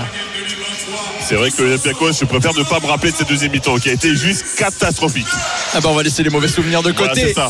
C'est 1.21 1.35
vrai 1.35 1.51
que 1.51 1.61
l'Olympiakos, 1.61 2.13
je 2.13 2.25
préfère 2.25 2.53
ne 2.55 2.63
pas 2.63 2.79
me 2.79 2.87
rappeler 2.87 3.11
de 3.11 3.17
cette 3.17 3.29
deuxième 3.29 3.51
mi-temps 3.51 3.77
qui 3.77 3.89
a 3.89 3.93
été 3.93 4.15
juste 4.15 4.45
catastrophique. 4.57 5.27
ah 5.73 5.79
bah 5.81 5.89
on 5.91 5.93
va 5.95 6.01
laisser 6.03 6.23
les 6.23 6.29
mauvais 6.29 6.47
souvenirs 6.47 6.81
de 6.81 6.91
côté 6.91 7.21
c'est 7.27 7.33
ça. 7.33 7.49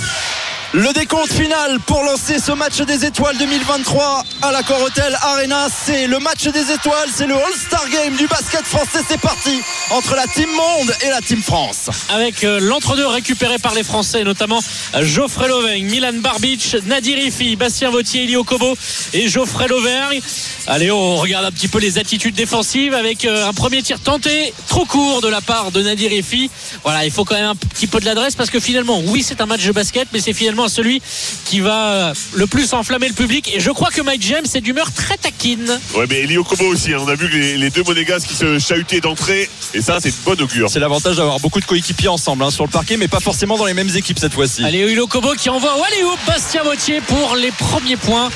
Le 0.73 0.93
décompte 0.93 1.33
final 1.33 1.79
pour 1.87 2.03
lancer 2.03 2.37
ce 2.37 2.51
match 2.51 2.79
des 2.81 3.03
étoiles 3.03 3.35
2023 3.39 4.23
à 4.43 4.51
l'Accor 4.51 4.79
Hotel 4.83 5.17
Arena, 5.19 5.67
c'est 5.67 6.05
le 6.05 6.19
match 6.19 6.43
des 6.43 6.71
étoiles, 6.71 7.09
c'est 7.11 7.25
le 7.25 7.33
All-Star 7.33 7.89
Game 7.89 8.15
du 8.15 8.27
basket 8.27 8.61
français, 8.61 8.99
c'est 9.07 9.19
parti 9.19 9.59
entre 9.89 10.15
la 10.15 10.27
Team 10.27 10.47
Monde 10.51 10.93
et 11.01 11.09
la 11.09 11.21
Team 11.21 11.41
France. 11.41 11.89
avec 12.13 12.43
euh, 12.43 12.59
l'entre-deux 12.59 13.07
récupéré 13.07 13.57
par 13.57 13.73
les 13.73 13.81
Français, 13.81 14.23
notamment 14.23 14.59
euh, 14.93 15.03
Geoffrey 15.03 15.47
Lauvergne, 15.47 15.85
Milan 15.85 16.13
Barbic, 16.13 16.77
Nadir 16.85 17.17
Ifi, 17.17 17.55
Bastien 17.55 17.89
Vautier, 17.89 18.25
Elio 18.25 18.43
Kobo 18.43 18.77
et 19.13 19.27
Geoffrey 19.27 19.67
Lauvergne. 19.67 20.21
Allez, 20.67 20.91
on 20.91 21.15
regarde 21.15 21.45
un 21.45 21.51
petit 21.51 21.67
peu 21.67 21.79
les 21.79 21.97
attitudes 21.97 22.35
défensives 22.35 22.93
avec 22.93 23.25
euh, 23.25 23.47
un 23.47 23.53
premier 23.53 23.81
tir 23.81 23.99
tenté, 23.99 24.53
trop 24.67 24.85
court 24.85 25.21
de 25.21 25.29
la 25.29 25.41
part 25.41 25.71
de 25.71 25.81
Nadir 25.81 26.13
Ifi. 26.13 26.51
Voilà, 26.83 27.05
il 27.05 27.11
faut 27.11 27.25
quand 27.25 27.33
même 27.33 27.45
un 27.45 27.55
petit 27.55 27.87
peu 27.87 27.99
de 27.99 28.05
l'adresse 28.05 28.35
parce 28.35 28.51
que 28.51 28.59
finalement, 28.59 29.01
oui, 29.07 29.23
c'est 29.23 29.41
un 29.41 29.47
match 29.47 29.65
de 29.65 29.71
basket, 29.71 30.09
mais 30.13 30.19
c'est 30.19 30.33
finalement 30.33 30.58
celui 30.67 31.01
qui 31.45 31.59
va 31.59 31.87
euh, 32.09 32.13
le 32.33 32.47
plus 32.47 32.73
enflammer 32.73 33.07
le 33.07 33.13
public. 33.13 33.51
Et 33.53 33.59
je 33.59 33.71
crois 33.71 33.89
que 33.89 34.01
Mike 34.01 34.21
James 34.23 34.45
est 34.53 34.61
d'humeur 34.61 34.91
très 34.91 35.17
taquine. 35.17 35.79
Ouais, 35.95 36.05
mais 36.09 36.21
Elio 36.21 36.43
Kobo 36.43 36.65
aussi. 36.65 36.93
hein. 36.93 36.97
On 37.01 37.07
a 37.07 37.15
vu 37.15 37.29
que 37.29 37.35
les, 37.35 37.57
les 37.57 37.69
deux 37.69 37.83
monégasques 37.83 38.27
qui 38.27 38.35
se 38.35 38.59
chahutaient 38.59 38.99
d'entrée. 39.01 39.49
Et 39.73 39.81
ça, 39.81 39.99
c'est 40.01 40.09
de 40.11 40.15
bonne 40.25 40.41
augure. 40.41 40.69
C'est 40.69 40.79
l'avantage 40.79 41.15
d'avoir 41.17 41.39
beaucoup 41.39 41.59
de 41.59 41.65
coéquipiers 41.65 42.07
ensemble 42.09 42.43
hein, 42.43 42.51
sur 42.51 42.65
le 42.65 42.69
parquet, 42.71 42.97
mais 42.97 43.07
pas 43.07 43.19
forcément 43.19 43.57
dans 43.57 43.65
les 43.65 43.73
mêmes 43.73 43.95
équipes 43.95 44.19
cette 44.19 44.33
fois-ci. 44.33 44.63
Allez, 44.65 44.79
Huilo 44.85 45.07
Kobo 45.07 45.33
qui 45.35 45.49
envoie 45.49 45.77
Walléo 45.79 46.09
Bastien 46.27 46.63
Vautier 46.63 47.01
pour 47.01 47.35
les 47.35 47.51
premiers 47.51 47.97
points 47.97 48.29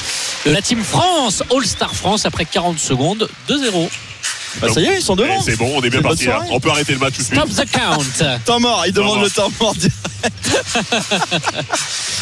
de 0.45 0.51
la 0.51 0.61
team 0.61 0.83
France, 0.83 1.41
All-Star 1.55 1.93
France, 1.95 2.25
après 2.25 2.45
40 2.45 2.77
secondes, 2.79 3.27
2-0. 3.49 3.89
Bah, 4.61 4.67
ça 4.73 4.79
y 4.81 4.85
est, 4.85 4.95
ils 4.97 5.01
sont 5.01 5.15
devant. 5.15 5.37
Eh, 5.39 5.43
C'est 5.43 5.57
bon, 5.57 5.71
on 5.75 5.81
est 5.81 5.89
bien 5.89 6.01
parti. 6.01 6.27
On 6.51 6.59
peut 6.59 6.69
arrêter 6.69 6.93
le 6.93 6.99
match 6.99 7.13
tout 7.15 7.21
de 7.21 7.25
suite. 7.27 7.39
Stop 7.39 7.49
the 7.65 7.71
count. 7.71 8.37
Temps 8.45 8.59
mort, 8.59 8.83
il 8.87 8.93
demande 8.93 9.15
mort. 9.15 9.23
le 9.23 9.29
temps 9.29 9.51
mort. 9.59 9.75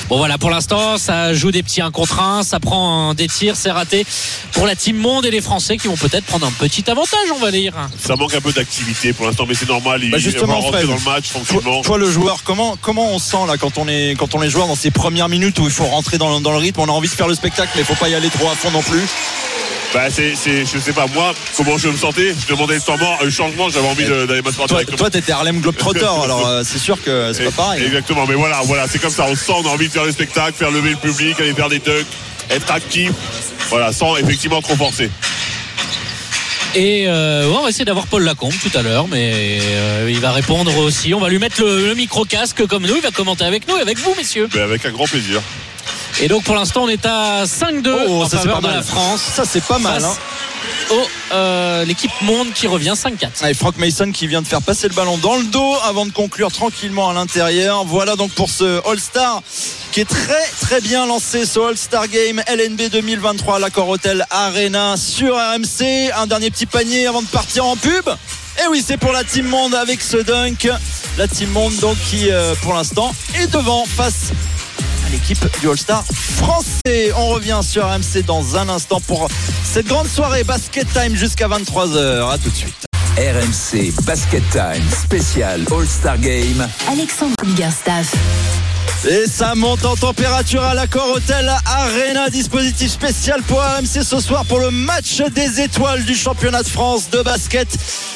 Bon 0.10 0.18
voilà, 0.18 0.38
pour 0.38 0.50
l'instant, 0.50 0.98
ça 0.98 1.34
joue 1.34 1.52
des 1.52 1.64
petits 1.64 1.80
1 1.82 1.92
contre 1.92 2.20
1, 2.20 2.44
ça 2.44 2.60
prend 2.60 3.14
des 3.14 3.28
tirs, 3.28 3.56
c'est 3.56 3.72
raté 3.72 4.06
pour 4.52 4.66
la 4.66 4.76
team 4.76 4.98
monde 4.98 5.26
et 5.26 5.32
les 5.32 5.40
Français 5.40 5.78
qui 5.78 5.88
vont 5.88 5.96
peut-être 5.96 6.26
prendre 6.26 6.46
un 6.46 6.52
petit 6.52 6.90
avantage, 6.90 7.32
on 7.34 7.40
va 7.40 7.50
dire. 7.52 7.74
Ça 7.98 8.16
manque 8.18 8.34
un 8.34 8.42
peu 8.42 8.52
d'activité 8.52 9.14
pour 9.14 9.26
l'instant, 9.28 9.46
mais 9.48 9.54
c'est 9.56 9.70
normal. 9.70 10.02
Il 10.04 10.12
Bah, 10.12 10.18
il 10.18 10.24
justement, 10.24 10.48
va 10.48 10.54
rentrer 10.56 10.84
Fred. 10.84 10.88
dans 10.90 10.96
le 10.96 11.02
match 11.16 11.30
tranquillement. 11.30 11.62
Toi, 11.62 11.82
toi, 11.84 11.98
le 11.98 12.12
joueur, 12.12 12.40
comment, 12.44 12.76
comment 12.82 13.10
on 13.14 13.20
sent 13.20 13.38
là 13.48 13.56
quand 13.58 13.78
on 13.78 13.88
est 13.88 14.16
quand 14.18 14.36
on 14.36 14.42
est 14.42 14.50
joueur 14.50 14.68
dans 14.68 14.76
ces 14.76 14.92
premières 14.92 15.30
minutes 15.30 15.60
où 15.60 15.64
il 15.66 15.72
faut 15.72 15.86
rentrer 15.86 16.18
dans, 16.18 16.36
le- 16.38 16.44
dans 16.44 16.52
le 16.52 16.58
rythme, 16.58 16.82
on 16.82 16.86
a 16.88 16.92
envie 16.92 17.08
de 17.10 17.14
faire 17.14 17.28
le 17.30 17.36
spectacle, 17.36 17.72
mais 17.76 17.82
il 17.82 17.86
faut 17.86 17.96
pas 17.96 18.10
y 18.10 18.16
aller 18.16 18.30
trop 18.30 18.50
à 18.50 18.56
fond 18.56 18.72
non 18.72 18.82
plus. 18.82 19.02
Bah, 19.94 20.10
c'est, 20.10 20.36
c'est, 20.36 20.66
je 20.66 20.80
sais 20.80 20.94
pas, 20.94 21.06
moi, 21.14 21.34
comment 21.58 21.78
je 21.78 21.90
me 21.90 21.98
sentais. 21.98 22.21
Je 22.30 22.48
demandais 22.54 22.76
le 22.76 22.82
temps 22.82 22.98
mort, 22.98 23.20
le 23.24 23.30
changement, 23.30 23.70
j'avais 23.70 23.88
envie 23.88 24.06
d'aller 24.06 24.42
m'asseoir 24.42 24.68
Toi, 24.68 24.78
directement. 24.78 24.98
toi, 24.98 25.10
t'étais 25.10 25.32
Harlem 25.32 25.60
Globetrotter, 25.62 26.06
alors 26.24 26.48
euh, 26.48 26.62
c'est 26.66 26.78
sûr 26.80 27.02
que 27.04 27.32
c'est 27.34 27.46
pas 27.46 27.52
pareil. 27.52 27.84
Exactement, 27.84 28.26
mais 28.28 28.36
voilà, 28.36 28.62
voilà, 28.64 28.88
c'est 28.88 29.00
comme 29.00 29.12
ça. 29.12 29.26
On 29.30 29.36
sent, 29.36 29.54
on 29.56 29.66
a 29.68 29.70
envie 29.70 29.88
de 29.88 29.94
faire 29.94 30.06
le 30.06 30.12
spectacle, 30.12 30.54
faire 30.54 30.72
lever 30.72 30.92
le 30.92 30.96
public, 30.98 31.40
aller 31.40 31.54
faire 31.54 31.70
des 31.70 31.80
tucks, 31.80 32.06
être 32.50 32.72
actif. 32.72 33.12
Voilà, 33.70 33.92
sans 33.94 34.16
effectivement 34.18 34.62
trop 34.62 34.76
forcer. 34.76 35.10
Et 36.74 37.06
euh, 37.08 37.52
on 37.54 37.64
va 37.64 37.70
essayer 37.70 37.84
d'avoir 37.84 38.08
Paul 38.08 38.24
Lacombe 38.24 38.54
tout 38.62 38.78
à 38.78 38.82
l'heure, 38.82 39.08
mais 39.10 39.60
euh, 39.62 40.10
il 40.10 40.20
va 40.22 40.32
répondre 40.32 40.78
aussi. 40.78 41.14
On 41.14 41.20
va 41.20 41.28
lui 41.28 41.38
mettre 41.40 41.62
le, 41.62 41.88
le 41.88 41.96
micro-casque 41.96 42.66
comme 42.66 42.86
nous, 42.88 42.96
il 42.96 43.02
va 43.02 43.12
commenter 43.12 43.44
avec 43.44 43.68
nous 43.68 43.76
et 43.78 43.82
avec 43.82 43.98
vous, 44.00 44.14
messieurs. 44.16 44.48
Mais 44.56 44.62
avec 44.62 44.86
un 44.86 44.92
grand 44.92 45.06
plaisir. 45.06 45.42
Et 46.22 46.28
donc 46.30 46.44
pour 46.44 46.56
l'instant, 46.56 46.84
on 46.84 46.90
est 46.90 47.06
à 47.06 47.44
5-2 47.46 47.90
Oh, 48.08 48.22
en 48.24 48.26
ça 48.26 48.30
c'est 48.32 48.38
faveur 48.44 48.56
pas 48.56 48.62
de 48.62 48.68
mal. 48.68 48.76
la 48.78 48.84
France. 48.84 49.22
Ça 49.22 49.44
c'est 49.46 49.64
pas 49.64 49.80
mal. 49.80 50.02
Face 50.02 50.04
Hein. 50.04 50.18
Au, 50.90 51.08
euh, 51.34 51.86
l'équipe 51.86 52.12
monde 52.22 52.52
qui 52.54 52.68
revient 52.68 52.94
5-4. 52.96 53.50
Et 53.50 53.54
Frank 53.54 53.78
Mason 53.78 54.12
qui 54.12 54.28
vient 54.28 54.42
de 54.42 54.48
faire 54.48 54.62
passer 54.62 54.88
le 54.88 54.94
ballon 54.94 55.18
dans 55.18 55.38
le 55.38 55.44
dos 55.46 55.76
avant 55.84 56.06
de 56.06 56.12
conclure 56.12 56.52
tranquillement 56.52 57.10
à 57.10 57.14
l'intérieur. 57.14 57.86
Voilà 57.86 58.16
donc 58.16 58.32
pour 58.32 58.50
ce 58.50 58.82
All-Star 58.88 59.42
qui 59.92 60.02
est 60.02 60.10
très 60.10 60.46
très 60.62 60.82
bien 60.82 61.06
lancé 61.06 61.46
ce 61.46 61.60
All-Star 61.60 62.08
Game 62.08 62.42
LNB 62.48 62.90
2023 62.92 63.58
à 63.58 63.60
l'Accor 63.60 63.90
Hotel 63.90 64.26
Arena 64.30 64.96
sur 64.98 65.36
RMC. 65.36 66.12
Un 66.16 66.28
dernier 66.28 66.50
petit 66.52 66.66
panier 66.66 67.08
avant 67.08 67.22
de 67.22 67.28
partir 67.28 67.66
en 67.66 67.76
pub. 67.76 68.10
Et 68.64 68.68
oui, 68.70 68.84
c'est 68.86 68.98
pour 68.98 69.12
la 69.12 69.24
Team 69.24 69.48
Monde 69.48 69.76
avec 69.76 70.02
ce 70.02 70.18
dunk. 70.18 70.70
La 71.18 71.28
Team 71.28 71.50
Monde 71.52 71.76
donc 71.78 71.98
qui 72.10 72.30
euh, 72.32 72.54
pour 72.62 72.74
l'instant 72.74 73.14
est 73.36 73.48
devant 73.48 73.86
face 73.86 74.32
l'équipe 75.12 75.46
du 75.60 75.70
All-Star 75.70 76.04
français. 76.06 77.12
On 77.16 77.28
revient 77.28 77.60
sur 77.62 77.86
RMC 77.86 78.24
dans 78.26 78.56
un 78.56 78.70
instant 78.70 79.02
pour 79.02 79.28
cette 79.64 79.88
grande 79.88 80.08
soirée 80.08 80.44
basket 80.44 80.88
time 80.94 81.16
jusqu'à 81.16 81.48
23h. 81.48 82.32
À 82.32 82.38
tout 82.38 82.50
de 82.50 82.56
suite. 82.56 82.86
RMC 83.18 83.92
Basket 84.06 84.44
Time 84.52 84.90
spécial 84.90 85.66
All-Star 85.72 86.18
Game. 86.18 86.68
Alexandre 86.90 87.36
Biggerstaff. 87.44 88.14
Et 89.10 89.26
ça 89.26 89.56
monte 89.56 89.84
en 89.84 89.96
température 89.96 90.64
à 90.64 90.76
l'accord 90.76 91.10
Hotel 91.12 91.52
Arena. 91.66 92.30
Dispositif 92.30 92.92
spécial 92.92 93.42
pour 93.42 93.60
AMC 93.60 94.04
ce 94.04 94.20
soir 94.20 94.46
pour 94.46 94.60
le 94.60 94.70
match 94.70 95.22
des 95.34 95.60
étoiles 95.60 96.04
du 96.06 96.14
championnat 96.16 96.62
de 96.62 96.68
France 96.68 97.10
de 97.10 97.22
basket. 97.24 97.68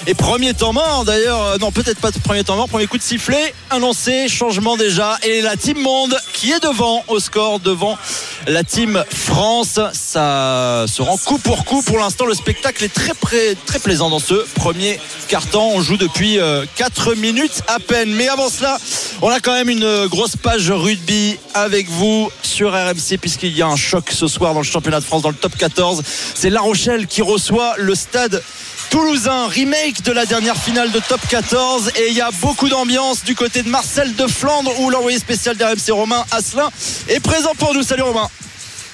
Et 0.05 0.13
premier 0.13 0.53
temps 0.53 0.73
mort 0.73 1.03
d'ailleurs, 1.03 1.41
euh, 1.41 1.57
non 1.59 1.71
peut-être 1.71 1.99
pas 1.99 2.11
premier 2.11 2.43
temps 2.43 2.55
mort, 2.55 2.69
premier 2.69 2.85
coup 2.85 2.99
de 2.99 3.03
sifflet 3.03 3.55
annoncé, 3.71 4.27
changement 4.27 4.77
déjà. 4.77 5.17
Et 5.23 5.41
la 5.41 5.55
team 5.57 5.79
monde 5.79 6.15
qui 6.33 6.51
est 6.51 6.61
devant 6.61 7.03
au 7.07 7.19
score, 7.19 7.59
devant 7.59 7.97
la 8.45 8.63
team 8.63 9.03
France. 9.11 9.79
Ça 9.91 10.85
se 10.87 11.01
rend 11.01 11.17
coup 11.17 11.39
pour 11.39 11.65
coup. 11.65 11.81
Pour 11.81 11.97
l'instant, 11.97 12.27
le 12.27 12.35
spectacle 12.35 12.83
est 12.83 12.93
très, 12.93 13.15
pré- 13.15 13.57
très 13.65 13.79
plaisant 13.79 14.11
dans 14.11 14.19
ce 14.19 14.35
premier 14.53 14.99
carton. 15.29 15.71
On 15.73 15.81
joue 15.81 15.97
depuis 15.97 16.37
4 16.75 17.15
minutes 17.15 17.63
à 17.67 17.79
peine. 17.79 18.11
Mais 18.13 18.27
avant 18.27 18.49
cela, 18.49 18.77
on 19.23 19.29
a 19.29 19.39
quand 19.39 19.53
même 19.53 19.69
une 19.71 20.05
grosse 20.05 20.35
page 20.35 20.64
rugby 20.73 21.37
avec 21.53 21.89
vous 21.89 22.29
sur 22.41 22.73
RMC 22.73 23.17
puisqu'il 23.19 23.55
y 23.55 23.61
a 23.61 23.67
un 23.67 23.75
choc 23.75 24.09
ce 24.11 24.27
soir 24.27 24.53
dans 24.53 24.61
le 24.61 24.65
championnat 24.65 24.99
de 24.99 25.05
France 25.05 25.21
dans 25.21 25.29
le 25.29 25.35
top 25.35 25.55
14. 25.55 26.01
C'est 26.33 26.49
La 26.49 26.61
Rochelle 26.61 27.07
qui 27.07 27.21
reçoit 27.21 27.75
le 27.77 27.95
stade 27.95 28.41
Toulousain, 28.89 29.47
remake 29.47 30.03
de 30.03 30.11
la 30.11 30.25
dernière 30.25 30.55
finale 30.55 30.91
de 30.91 30.99
top 30.99 31.19
14 31.29 31.91
et 31.97 32.09
il 32.09 32.13
y 32.13 32.21
a 32.21 32.31
beaucoup 32.41 32.69
d'ambiance 32.69 33.23
du 33.23 33.35
côté 33.35 33.63
de 33.63 33.69
Marcel 33.69 34.15
de 34.15 34.27
Flandre 34.27 34.71
où 34.79 34.89
l'envoyé 34.89 35.19
spécial 35.19 35.57
d'RMC 35.57 35.91
Romain 35.91 36.23
Asselin 36.31 36.69
est 37.09 37.19
présent 37.19 37.53
pour 37.57 37.73
nous. 37.73 37.83
Salut 37.83 38.03
Romain. 38.03 38.29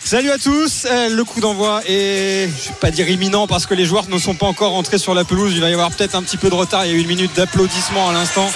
Salut 0.03 0.31
à 0.31 0.39
tous, 0.39 0.85
Euh, 0.89 1.09
le 1.09 1.23
coup 1.23 1.39
d'envoi 1.39 1.81
est, 1.87 2.49
je 2.49 2.69
vais 2.69 2.75
pas 2.81 2.89
dire 2.89 3.07
imminent 3.07 3.45
parce 3.45 3.67
que 3.67 3.75
les 3.75 3.85
joueurs 3.85 4.09
ne 4.09 4.17
sont 4.17 4.33
pas 4.33 4.47
encore 4.47 4.71
rentrés 4.71 4.97
sur 4.97 5.13
la 5.13 5.23
pelouse, 5.23 5.53
il 5.53 5.61
va 5.61 5.69
y 5.69 5.73
avoir 5.73 5.91
peut-être 5.91 6.15
un 6.15 6.23
petit 6.23 6.37
peu 6.37 6.49
de 6.49 6.55
retard, 6.55 6.85
il 6.85 6.91
y 6.91 6.95
a 6.95 6.97
eu 6.97 7.01
une 7.01 7.07
minute 7.07 7.31
d'applaudissement 7.35 8.09
à 8.09 8.13
l'instant, 8.13 8.49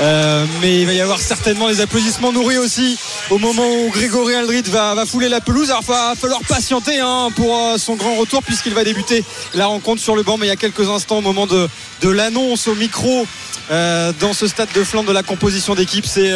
Euh, 0.00 0.44
mais 0.60 0.80
il 0.80 0.86
va 0.86 0.92
y 0.92 1.00
avoir 1.00 1.20
certainement 1.20 1.68
les 1.68 1.80
applaudissements 1.80 2.32
nourris 2.32 2.58
aussi 2.58 2.98
au 3.30 3.38
moment 3.38 3.64
où 3.64 3.90
Grégory 3.90 4.34
Aldrit 4.34 4.62
va, 4.62 5.04
fouler 5.06 5.28
la 5.28 5.40
pelouse, 5.40 5.70
alors 5.70 5.84
il 5.84 5.92
va 5.92 6.14
falloir 6.16 6.40
patienter 6.48 6.98
hein, 6.98 7.28
pour 7.36 7.56
euh, 7.56 7.78
son 7.78 7.94
grand 7.94 8.16
retour 8.16 8.42
puisqu'il 8.42 8.74
va 8.74 8.82
débuter 8.82 9.24
la 9.52 9.66
rencontre 9.66 10.02
sur 10.02 10.16
le 10.16 10.22
banc, 10.24 10.36
mais 10.36 10.46
il 10.46 10.48
y 10.48 10.52
a 10.52 10.56
quelques 10.56 10.88
instants 10.88 11.18
au 11.18 11.20
moment 11.20 11.46
de, 11.46 11.68
l'annonce 12.08 12.66
au 12.66 12.74
micro 12.74 13.26
dans 13.70 14.32
ce 14.32 14.46
stade 14.46 14.68
de 14.74 14.84
Flandre 14.84 15.08
de 15.08 15.14
la 15.14 15.22
composition 15.22 15.74
d'équipe, 15.74 16.06
c'est 16.06 16.32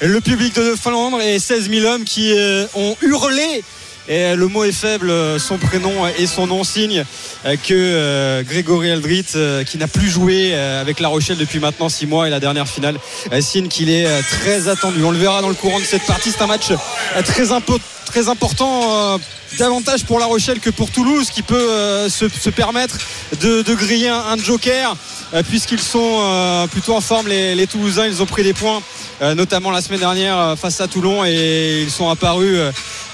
le 0.00 0.20
public 0.20 0.54
de 0.54 0.74
Flandre 0.74 1.20
et 1.20 1.38
16 1.38 1.70
000 1.70 1.86
hommes 1.86 2.04
qui 2.04 2.32
ont 2.74 2.96
hurlé 3.02 3.62
et 4.08 4.34
le 4.34 4.48
mot 4.48 4.64
est 4.64 4.72
faible, 4.72 5.10
euh, 5.10 5.38
son 5.38 5.58
prénom 5.58 6.06
et 6.18 6.26
son 6.26 6.46
nom 6.46 6.64
signe 6.64 7.04
euh, 7.46 7.56
que 7.56 7.72
euh, 7.74 8.42
Grégory 8.42 8.90
Aldrit, 8.90 9.24
euh, 9.36 9.62
qui 9.64 9.78
n'a 9.78 9.86
plus 9.88 10.08
joué 10.10 10.50
euh, 10.54 10.80
avec 10.80 10.98
La 11.00 11.08
Rochelle 11.08 11.36
depuis 11.38 11.58
maintenant 11.60 11.88
6 11.88 12.06
mois 12.06 12.26
et 12.26 12.30
la 12.30 12.40
dernière 12.40 12.68
finale, 12.68 12.96
euh, 13.32 13.40
signe 13.40 13.68
qu'il 13.68 13.90
est 13.90 14.06
euh, 14.06 14.20
très 14.42 14.68
attendu. 14.68 15.02
On 15.04 15.10
le 15.12 15.18
verra 15.18 15.40
dans 15.42 15.48
le 15.48 15.54
courant 15.54 15.78
de 15.78 15.84
cette 15.84 16.04
partie. 16.06 16.30
C'est 16.32 16.42
un 16.42 16.46
match 16.48 16.70
euh, 16.70 17.22
très, 17.22 17.44
impo- 17.46 17.78
très 18.06 18.28
important, 18.28 19.14
euh, 19.14 19.18
davantage 19.58 20.04
pour 20.04 20.18
La 20.18 20.26
Rochelle 20.26 20.60
que 20.60 20.70
pour 20.70 20.90
Toulouse, 20.90 21.30
qui 21.30 21.42
peut 21.42 21.56
euh, 21.56 22.08
se, 22.08 22.50
permettre 22.50 22.96
de, 23.40 23.74
griller 23.74 24.08
un, 24.08 24.36
joker, 24.36 24.96
euh, 25.34 25.42
puisqu'ils 25.42 25.80
sont 25.80 26.18
euh, 26.20 26.66
plutôt 26.66 26.94
en 26.94 27.00
forme, 27.00 27.28
les, 27.28 27.66
Toulousains. 27.66 28.06
Ils 28.06 28.22
ont 28.22 28.26
pris 28.26 28.42
des 28.42 28.54
points, 28.54 28.82
notamment 29.36 29.70
la 29.70 29.80
semaine 29.80 30.00
dernière 30.00 30.56
face 30.58 30.80
à 30.80 30.88
Toulon, 30.88 31.24
et 31.24 31.82
ils 31.82 31.90
sont 31.90 32.08
apparus 32.08 32.58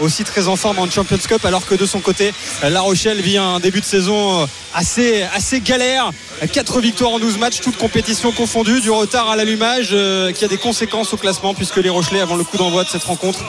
aussi 0.01 0.24
très 0.24 0.48
en 0.48 0.56
forme 0.56 0.78
en 0.78 0.90
Champions 0.90 1.19
Cup 1.19 1.44
alors 1.44 1.66
que 1.66 1.74
de 1.74 1.85
son 1.85 2.01
côté 2.01 2.32
La 2.62 2.81
Rochelle 2.81 3.20
vit 3.20 3.36
un 3.36 3.60
début 3.60 3.81
de 3.81 3.85
saison 3.85 4.48
assez, 4.74 5.27
galère 5.60 6.10
4 6.51 6.81
victoires 6.81 7.12
en 7.12 7.19
12 7.19 7.39
matchs 7.39 7.60
toutes 7.60 7.77
compétitions 7.77 8.32
confondues 8.32 8.81
du 8.81 8.90
retard 8.90 9.28
à 9.28 9.36
l'allumage 9.36 9.89
qui 10.35 10.44
a 10.44 10.48
des 10.48 10.56
conséquences 10.56 11.12
au 11.12 11.19
classement 11.19 11.52
puisque 11.52 11.77
les 11.77 11.90
Rochelais 11.90 12.20
avant 12.20 12.36
le 12.36 12.44
coup 12.44 12.56
d'envoi 12.56 12.85
de 12.85 12.89
cette 12.89 13.05
rencontre 13.05 13.40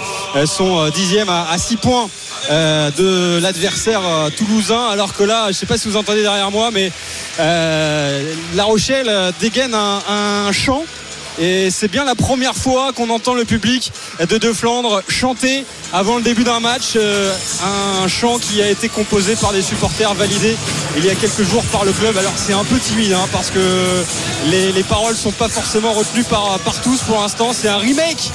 sont 0.45 0.79
euh, 0.79 0.89
dixièmes 0.89 1.29
à, 1.29 1.47
à 1.49 1.57
6 1.57 1.77
points 1.77 2.09
de 2.97 3.39
l'adversaire 3.41 4.01
euh, 4.05 4.29
toulousain 4.29 4.87
alors 4.89 5.13
que 5.13 5.23
là 5.23 5.47
je 5.47 5.53
sais 5.53 5.65
pas 5.65 5.77
si 5.77 5.87
vous 5.87 5.97
entendez 5.97 6.21
derrière 6.21 6.51
moi 6.51 6.69
mais 6.71 6.91
euh, 7.39 8.33
La 8.55 8.63
Rochelle 8.63 9.09
euh, 9.09 9.31
dégaine 9.39 9.73
un, 9.73 10.51
chant 10.51 10.83
et 11.39 11.69
c'est 11.69 11.87
bien 11.87 12.03
la 12.03 12.15
première 12.15 12.55
fois 12.55 12.91
qu'on 12.93 13.09
entend 13.09 13.33
le 13.33 13.45
public 13.45 13.91
de 14.19 14.37
De 14.37 14.51
Flandre 14.51 15.01
chanter 15.07 15.65
avant 15.93 16.17
le 16.17 16.23
début 16.23 16.43
d'un 16.43 16.59
match 16.59 16.97
un 16.97 18.07
chant 18.07 18.39
qui 18.39 18.61
a 18.61 18.69
été 18.69 18.89
composé 18.89 19.35
par 19.35 19.53
des 19.53 19.61
supporters 19.61 20.13
validés 20.15 20.57
il 20.97 21.05
y 21.05 21.09
a 21.09 21.15
quelques 21.15 21.43
jours 21.43 21.63
par 21.71 21.85
le 21.85 21.91
club. 21.91 22.17
Alors 22.17 22.33
c'est 22.35 22.53
un 22.53 22.63
peu 22.63 22.77
timide 22.77 23.13
hein, 23.13 23.27
parce 23.31 23.51
que 23.51 23.59
les, 24.49 24.71
les 24.71 24.83
paroles 24.83 25.15
sont 25.15 25.31
pas 25.31 25.47
forcément 25.47 25.93
retenues 25.93 26.23
par, 26.23 26.59
par 26.59 26.81
tous 26.81 27.01
pour 27.01 27.21
l'instant. 27.21 27.53
C'est 27.53 27.69
un 27.69 27.77
remake 27.77 28.31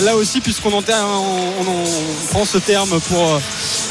là 0.00 0.16
aussi 0.16 0.40
puisqu'on 0.40 0.72
en, 0.72 0.82
on, 0.82 1.68
on- 1.68 1.84
on 1.84 2.26
prend 2.30 2.44
ce 2.44 2.58
terme 2.58 2.98
pour 3.08 3.40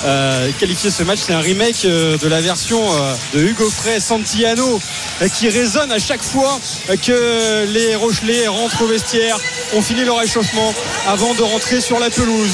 euh, 0.05 0.49
qualifier 0.59 0.89
ce 0.91 1.03
match. 1.03 1.19
C'est 1.25 1.33
un 1.33 1.39
remake 1.39 1.85
euh, 1.85 2.17
de 2.17 2.27
la 2.27 2.41
version 2.41 2.81
euh, 2.93 3.13
de 3.33 3.41
Hugo 3.41 3.69
Frey 3.69 3.99
Santillano 3.99 4.79
euh, 5.21 5.27
qui 5.29 5.49
résonne 5.49 5.91
à 5.91 5.99
chaque 5.99 6.23
fois 6.23 6.59
euh, 6.89 6.95
que 6.97 7.65
les 7.71 7.95
Rochelais 7.95 8.47
rentrent 8.47 8.81
au 8.83 8.87
vestiaire, 8.87 9.37
ont 9.75 9.81
fini 9.81 10.03
leur 10.03 10.21
échauffement 10.21 10.73
avant 11.07 11.33
de 11.35 11.41
rentrer 11.41 11.79
sur 11.81 11.99
la 11.99 12.09
pelouse. 12.09 12.49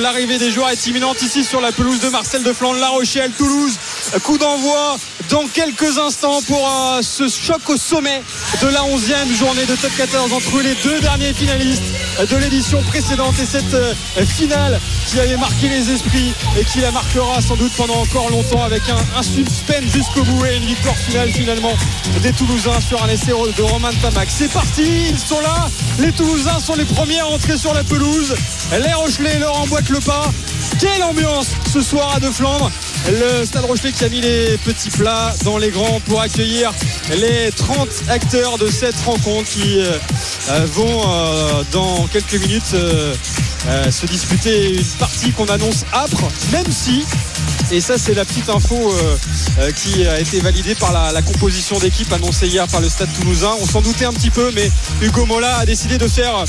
L'arrivée 0.00 0.38
des 0.38 0.50
joueurs 0.50 0.70
est 0.70 0.86
imminente 0.86 1.22
ici 1.22 1.44
sur 1.44 1.60
la 1.60 1.72
pelouse 1.72 2.00
de 2.00 2.08
Marcel 2.08 2.42
de 2.42 2.52
Flandre, 2.52 2.78
La 2.80 2.88
Rochelle, 2.88 3.30
Toulouse. 3.38 3.72
Euh, 4.14 4.18
Coup 4.18 4.38
d'envoi 4.38 4.96
dans 5.30 5.46
quelques 5.46 5.98
instants 5.98 6.40
pour 6.42 6.66
euh, 6.68 7.00
ce 7.02 7.28
choc 7.28 7.60
au 7.68 7.76
sommet 7.76 8.22
de 8.62 8.66
la 8.68 8.80
11e 8.82 9.32
journée 9.38 9.64
de 9.66 9.74
top 9.76 9.90
14 9.96 10.32
entre 10.32 10.60
les 10.62 10.74
deux 10.82 10.98
derniers 11.00 11.32
finalistes 11.34 11.82
euh, 12.20 12.26
de 12.26 12.36
l'édition 12.44 12.82
précédente 12.82 13.34
et 13.40 13.46
cette 13.46 13.72
euh, 13.72 13.94
finale 14.26 14.78
qui 15.06 15.18
avait 15.18 15.36
marqué 15.36 15.68
les 15.68 15.90
esprits 15.90 16.32
et 16.58 16.64
qui 16.64 16.80
la 16.80 16.90
marquera 16.90 17.40
sans 17.40 17.56
doute 17.56 17.72
pendant 17.76 18.00
encore 18.00 18.28
longtemps 18.30 18.62
avec 18.62 18.82
un, 18.88 19.22
suspense 19.22 19.90
jusqu'au 19.90 20.22
bout 20.22 20.44
et 20.44 20.56
une 20.56 20.64
victoire 20.64 20.96
finale 20.96 21.30
finalement 21.30 21.72
des 22.22 22.32
Toulousains 22.32 22.80
sur 22.80 23.02
un 23.02 23.08
essai 23.08 23.32
de 23.32 23.62
Romain 23.62 23.90
Tamac. 24.02 24.28
C'est 24.30 24.52
parti, 24.52 25.08
ils 25.10 25.18
sont 25.18 25.40
là, 25.40 25.68
les 25.98 26.12
Toulousains 26.12 26.60
sont 26.60 26.74
les 26.74 26.84
premiers 26.84 27.20
à 27.20 27.28
entrer 27.28 27.56
sur 27.56 27.72
la 27.72 27.82
pelouse, 27.82 28.34
les 28.72 28.92
Rochelais 28.92 29.38
leur 29.38 29.58
emboîtent 29.62 29.88
le 29.88 30.00
pas. 30.00 30.30
Quelle 30.78 31.02
ambiance 31.02 31.48
ce 31.72 31.80
soir 31.80 32.14
à 32.14 32.20
De 32.20 32.30
Flandre 32.30 32.70
le 33.10 33.44
Stade 33.44 33.64
Rochelet 33.64 33.92
qui 33.92 34.04
a 34.04 34.08
mis 34.08 34.20
les 34.20 34.56
petits 34.58 34.90
plats 34.90 35.34
dans 35.44 35.58
les 35.58 35.70
grands 35.70 36.00
pour 36.06 36.20
accueillir 36.20 36.72
les 37.10 37.50
30 37.52 37.88
acteurs 38.08 38.58
de 38.58 38.66
cette 38.68 38.96
rencontre 39.00 39.48
qui 39.48 39.80
euh, 39.80 39.98
euh, 40.50 40.66
vont 40.72 41.02
euh, 41.06 41.62
dans 41.72 42.06
quelques 42.06 42.34
minutes 42.34 42.74
se 43.90 44.06
disputer 44.06 44.74
une 44.74 44.84
partie 44.98 45.32
qu'on 45.32 45.46
annonce 45.46 45.84
âpre, 45.92 46.28
même 46.52 46.70
si 46.70 47.04
et 47.70 47.80
ça, 47.80 47.98
c'est 47.98 48.14
la 48.14 48.24
petite 48.24 48.48
info 48.50 48.76
euh, 48.76 49.16
euh, 49.58 49.70
qui 49.72 50.06
a 50.06 50.20
été 50.20 50.40
validée 50.40 50.74
par 50.74 50.92
la, 50.92 51.22
composition 51.22 51.78
d'équipe 51.78 52.12
annoncée 52.12 52.46
hier 52.46 52.66
par 52.68 52.80
le 52.80 52.88
Stade 52.88 53.08
Toulousain. 53.18 53.52
On 53.60 53.66
s'en 53.66 53.80
doutait 53.80 54.04
un 54.04 54.12
petit 54.12 54.30
peu, 54.30 54.52
mais 54.54 54.70
Hugo 55.00 55.24
Mola 55.26 55.58
a 55.58 55.66
décidé 55.66 55.98
de 55.98 56.06
faire, 56.06 56.44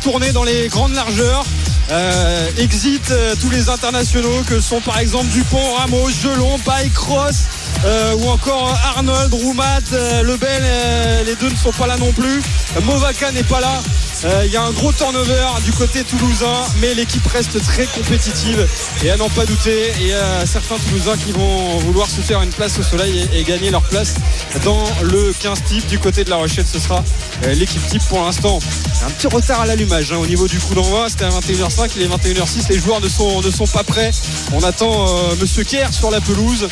tourner 0.00 0.32
dans 0.32 0.44
les 0.44 0.68
grandes 0.68 0.94
largeurs. 0.94 1.44
Euh, 1.90 2.48
exit 2.58 3.12
tous 3.40 3.50
les 3.50 3.68
internationaux 3.68 4.42
que 4.46 4.60
sont 4.60 4.80
par 4.80 4.98
exemple 4.98 5.28
Dupont, 5.28 5.74
Ramos, 5.74 6.10
Gelon, 6.10 6.58
Baye, 6.66 6.90
Cross 6.90 7.44
euh, 7.84 8.14
ou 8.16 8.28
encore 8.28 8.76
Arnold, 8.96 9.32
Roumat, 9.34 9.80
euh, 9.92 10.22
Lebel. 10.22 10.62
euh, 10.62 11.24
les 11.24 11.34
deux 11.36 11.50
ne 11.50 11.56
sont 11.56 11.72
pas 11.72 11.86
là 11.86 11.96
non 11.96 12.12
plus. 12.12 12.42
Movaca 12.82 13.30
n'est 13.32 13.42
pas 13.42 13.60
là. 13.60 13.82
Euh, 14.24 14.42
Il 14.46 14.52
y 14.52 14.56
a 14.56 14.62
un 14.62 14.70
gros 14.70 14.92
turnover 14.92 15.46
du 15.64 15.72
côté 15.72 16.02
toulousain, 16.04 16.64
mais 16.80 16.94
l'équipe 16.94 17.26
reste 17.26 17.62
très 17.62 17.86
compétitive 17.86 18.66
et 19.04 19.10
à 19.10 19.16
n'en 19.16 19.28
pas 19.28 19.44
douter. 19.44 19.88
Et 19.88 20.00
il 20.00 20.06
y 20.08 20.12
a 20.14 20.46
certains 20.46 20.76
Toulousains 20.76 21.16
qui 21.16 21.32
vont 21.32 21.78
vouloir 21.78 22.08
se 22.08 22.20
faire 22.20 22.42
une 22.42 22.50
place 22.50 22.78
au 22.78 22.82
soleil 22.82 23.28
et, 23.34 23.44
gagner 23.44 23.70
leur 23.70 23.82
place 23.82 24.14
dans 24.64 24.84
le 25.02 25.32
15 25.38 25.62
type 25.64 25.86
du 25.86 25.98
côté 25.98 26.24
de 26.24 26.30
la 26.30 26.36
Rochelle. 26.36 26.64
Ce 26.66 26.78
sera 26.78 27.04
euh, 27.44 27.54
l'équipe 27.54 27.84
type 27.86 28.02
pour 28.08 28.22
l'instant. 28.22 28.58
Un 29.06 29.10
petit 29.10 29.26
retard 29.26 29.60
à 29.60 29.66
l'allumage 29.66 30.12
hein, 30.12 30.16
au 30.16 30.26
niveau 30.26 30.48
du 30.48 30.58
coup 30.58 30.74
d'envoi. 30.74 31.08
C'était 31.08 31.24
à 31.24 31.30
21h05, 31.30 31.90
il 31.96 32.02
est 32.02 32.08
21h06. 32.08 32.68
Les 32.70 32.78
joueurs 32.78 33.00
ne 33.00 33.08
sont, 33.08 33.66
pas 33.72 33.84
prêts. 33.84 34.10
On 34.52 34.62
attend 34.62 35.06
euh, 35.08 35.34
Monsieur 35.40 35.64
Kerr 35.64 35.92
sur 35.92 36.10
la 36.10 36.20
pelouse. 36.20 36.68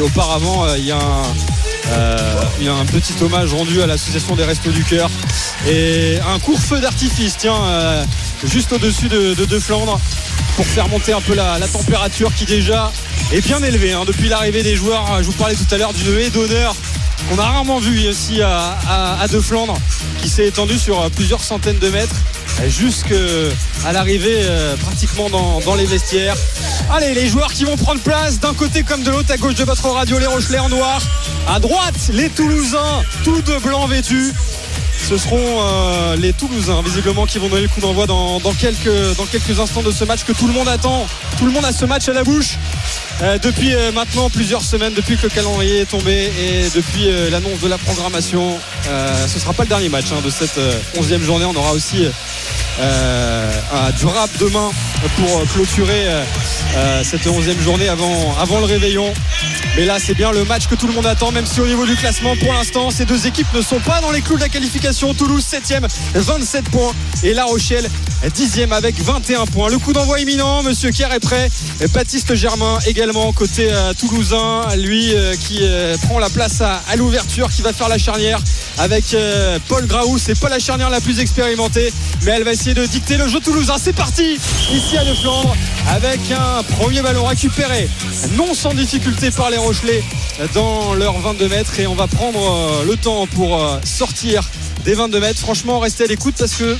Auparavant, 0.00 0.66
euh, 0.66 0.78
il 0.78 0.86
y 0.86 0.92
a 0.92 0.96
un, 0.96 1.22
euh, 1.90 2.42
il 2.58 2.66
y 2.66 2.68
a 2.68 2.74
un 2.74 2.84
petit 2.84 3.14
hommage 3.22 3.52
rendu 3.54 3.82
à 3.82 3.86
l'association 3.86 4.36
des 4.36 4.44
Restos 4.44 4.70
du 4.70 4.84
Cœur. 4.84 5.10
Et 5.66 6.18
un 6.34 6.38
court 6.38 6.60
feu 6.60 6.80
d'artifice, 6.80 7.36
tiens, 7.38 7.60
euh, 7.64 8.04
juste 8.44 8.72
au-dessus 8.72 9.08
de, 9.08 9.34
de, 9.34 9.58
Flandre 9.58 10.00
pour 10.56 10.66
faire 10.66 10.88
monter 10.88 11.12
un 11.12 11.20
peu 11.20 11.34
la, 11.34 11.58
la 11.58 11.68
température 11.68 12.32
qui 12.34 12.44
déjà 12.44 12.92
est 13.32 13.40
bien 13.40 13.62
élevée 13.62 13.92
hein, 13.92 14.04
depuis 14.06 14.28
l'arrivée 14.28 14.62
des 14.62 14.76
joueurs. 14.76 15.18
Je 15.20 15.26
vous 15.26 15.32
parlais 15.32 15.54
tout 15.54 15.74
à 15.74 15.78
l'heure 15.78 15.92
d'une 15.92 16.16
haie 16.18 16.30
d'honneur 16.30 16.74
qu'on 17.28 17.38
a 17.38 17.42
rarement 17.42 17.78
vue 17.78 17.98
ici 17.98 18.40
à, 18.42 18.78
à, 19.20 19.28
De 19.28 19.40
Flandre 19.40 19.76
qui 20.22 20.28
s'est 20.28 20.46
étendue 20.46 20.78
sur 20.78 21.00
euh, 21.00 21.08
plusieurs 21.08 21.42
centaines 21.42 21.78
de 21.78 21.88
mètres 21.90 22.14
jusqu'à 22.66 23.14
l'arrivée 23.92 24.40
euh, 24.42 24.76
pratiquement 24.76 25.30
dans, 25.30 25.60
dans 25.60 25.74
les 25.74 25.84
vestiaires. 25.84 26.34
Allez, 26.90 27.14
les 27.14 27.28
joueurs 27.28 27.52
qui 27.52 27.64
vont 27.64 27.76
prendre 27.76 28.00
place 28.00 28.40
d'un 28.40 28.54
côté 28.54 28.82
comme 28.82 29.02
de 29.02 29.10
l'autre, 29.10 29.30
à 29.30 29.36
gauche 29.36 29.54
de 29.54 29.64
votre 29.64 29.88
radio, 29.88 30.18
les 30.18 30.26
Rochelais 30.26 30.58
en 30.58 30.68
noir. 30.68 31.00
À 31.46 31.60
droite, 31.60 32.10
les 32.12 32.28
Toulousains, 32.30 33.02
tous 33.24 33.42
de 33.42 33.58
blanc 33.58 33.86
vêtus. 33.86 34.32
Ce 34.98 35.16
seront 35.16 35.38
euh, 35.38 36.16
les 36.16 36.32
Toulousains, 36.32 36.82
visiblement, 36.82 37.26
qui 37.26 37.38
vont 37.38 37.48
donner 37.48 37.62
le 37.62 37.68
coup 37.68 37.80
d'envoi 37.80 38.06
dans, 38.06 38.40
quelques 38.58 39.60
instants 39.60 39.82
de 39.82 39.90
ce 39.90 40.04
match 40.04 40.24
que 40.24 40.32
tout 40.32 40.46
le 40.46 40.52
monde 40.52 40.68
attend. 40.68 41.06
Tout 41.38 41.46
le 41.46 41.52
monde 41.52 41.64
a 41.64 41.72
ce 41.72 41.84
match 41.84 42.08
à 42.08 42.12
la 42.12 42.24
bouche. 42.24 42.58
Euh, 43.20 43.36
depuis 43.38 43.74
euh, 43.74 43.90
maintenant 43.90 44.30
plusieurs 44.30 44.62
semaines, 44.62 44.94
depuis 44.94 45.16
que 45.16 45.24
le 45.24 45.28
calendrier 45.28 45.80
est 45.80 45.86
tombé 45.90 46.30
et 46.40 46.70
depuis 46.72 47.08
euh, 47.08 47.30
l'annonce 47.30 47.58
de 47.58 47.66
la 47.66 47.76
programmation, 47.76 48.58
ce 48.84 49.34
ne 49.34 49.40
sera 49.40 49.52
pas 49.52 49.64
le 49.64 49.68
dernier 49.68 49.88
match 49.88 50.06
hein, 50.12 50.20
de 50.24 50.30
cette 50.30 50.58
euh, 50.58 50.78
11e 50.96 51.22
journée. 51.22 51.44
On 51.44 51.56
aura 51.56 51.72
aussi 51.72 52.06
un 52.80 53.90
du 53.90 54.06
rap 54.06 54.30
demain 54.38 54.70
pour 55.16 55.42
clôturer 55.52 56.06
cette 57.02 57.26
11e 57.26 57.60
journée 57.60 57.88
avant, 57.88 58.36
avant 58.38 58.60
le 58.60 58.66
réveillon. 58.66 59.12
Mais 59.76 59.84
là, 59.84 59.98
c'est 59.98 60.14
bien 60.14 60.30
le 60.30 60.44
match 60.44 60.68
que 60.68 60.76
tout 60.76 60.86
le 60.86 60.92
monde 60.92 61.06
attend, 61.06 61.32
même 61.32 61.46
si 61.46 61.60
au 61.60 61.66
niveau 61.66 61.86
du 61.86 61.96
classement, 61.96 62.36
pour 62.36 62.52
l'instant, 62.52 62.90
ces 62.92 63.04
deux 63.04 63.26
équipes 63.26 63.52
ne 63.52 63.62
sont 63.62 63.80
pas 63.80 64.00
dans 64.00 64.12
les 64.12 64.20
clous 64.20 64.36
de 64.36 64.40
la 64.40 64.48
qualification. 64.48 65.12
Toulouse 65.12 65.44
7e, 65.44 65.88
27 66.14 66.68
points. 66.70 66.92
Et 67.24 67.34
La 67.34 67.44
Rochelle 67.44 67.88
10e 68.26 68.72
avec 68.72 69.00
21 69.00 69.46
points. 69.46 69.68
Le 69.68 69.78
coup 69.78 69.92
d'envoi 69.92 70.20
imminent, 70.20 70.62
Monsieur 70.62 70.90
Kerr 70.92 71.12
est 71.12 71.20
prêt. 71.20 71.50
Baptiste 71.92 72.34
Germain 72.36 72.78
également 72.86 73.07
côté 73.34 73.68
euh, 73.70 73.92
toulousain, 73.94 74.62
lui 74.76 75.14
euh, 75.14 75.34
qui 75.36 75.58
euh, 75.62 75.96
prend 76.02 76.18
la 76.18 76.28
place 76.28 76.60
à, 76.60 76.96
l'ouverture, 76.96 77.48
qui 77.48 77.62
va 77.62 77.72
faire 77.72 77.88
la 77.88 77.98
charnière 77.98 78.38
avec 78.76 79.16
Paul 79.68 79.86
Graou. 79.86 80.18
C'est 80.18 80.38
pas 80.38 80.48
la 80.48 80.58
charnière 80.58 80.90
la 80.90 81.00
plus 81.00 81.20
expérimentée, 81.20 81.92
mais 82.22 82.32
elle 82.32 82.44
va 82.44 82.52
essayer 82.52 82.74
de 82.74 82.84
dicter 82.86 83.16
le 83.16 83.26
jeu 83.28 83.40
toulousain. 83.40 83.76
C'est 83.78 83.92
parti 83.92 84.38
ici 84.72 84.96
à 84.96 85.04
De 85.04 85.14
Flandre 85.14 85.56
avec 85.88 86.20
un 86.30 86.62
premier 86.62 87.02
ballon 87.02 87.24
récupéré, 87.24 87.88
non 88.36 88.54
sans 88.54 88.74
difficulté 88.74 89.30
par 89.30 89.50
les 89.50 89.56
Rochelais 89.56 90.02
dans 90.54 90.94
leurs 90.94 91.18
22 91.18 91.48
mètres. 91.48 91.80
Et 91.80 91.86
on 91.86 91.94
va 91.94 92.06
prendre 92.06 92.84
le 92.84 92.96
temps 92.96 93.26
pour 93.26 93.60
sortir 93.84 94.48
des 94.84 94.94
22 94.94 95.20
mètres. 95.20 95.40
Franchement, 95.40 95.80
restez 95.80 96.04
à 96.04 96.06
l'écoute 96.06 96.34
parce 96.38 96.54
que 96.54 96.76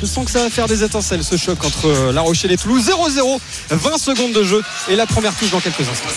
je 0.00 0.06
sens 0.06 0.24
que 0.24 0.30
ça 0.30 0.42
va 0.42 0.50
faire 0.50 0.68
des 0.68 0.84
étincelles 0.84 1.24
ce 1.24 1.36
choc 1.36 1.64
entre 1.64 1.86
euh, 1.86 2.12
La 2.12 2.20
Rochelle 2.20 2.52
et 2.52 2.56
Toulouse. 2.56 2.84
0-0, 2.86 3.38
20 3.70 3.98
secondes 3.98 4.32
de 4.32 4.44
jeu 4.44 4.62
et 4.88 4.96
la 4.96 5.06
première 5.06 5.34
touche 5.34 5.50
dans 5.50 5.60
quelques 5.60 5.80
instants. 5.80 6.08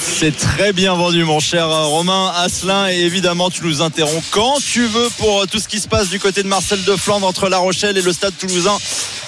C'est 0.00 0.36
très 0.36 0.72
bien 0.72 0.94
vendu, 0.94 1.24
mon 1.24 1.40
cher 1.40 1.68
euh, 1.68 1.84
Romain 1.84 2.32
Asselin. 2.36 2.88
Et 2.90 3.00
évidemment, 3.00 3.50
tu 3.50 3.64
nous 3.64 3.80
interromps 3.80 4.24
quand 4.30 4.56
tu 4.60 4.86
veux 4.86 5.08
pour 5.18 5.42
euh, 5.42 5.46
tout 5.46 5.58
ce 5.58 5.68
qui 5.68 5.80
se 5.80 5.88
passe 5.88 6.08
du 6.08 6.20
côté 6.20 6.42
de 6.42 6.48
Marcel 6.48 6.84
de 6.84 6.96
Flandre 6.96 7.26
entre 7.26 7.48
La 7.48 7.58
Rochelle 7.58 7.96
et 7.96 8.02
le 8.02 8.12
Stade 8.12 8.34
Toulousain. 8.38 8.76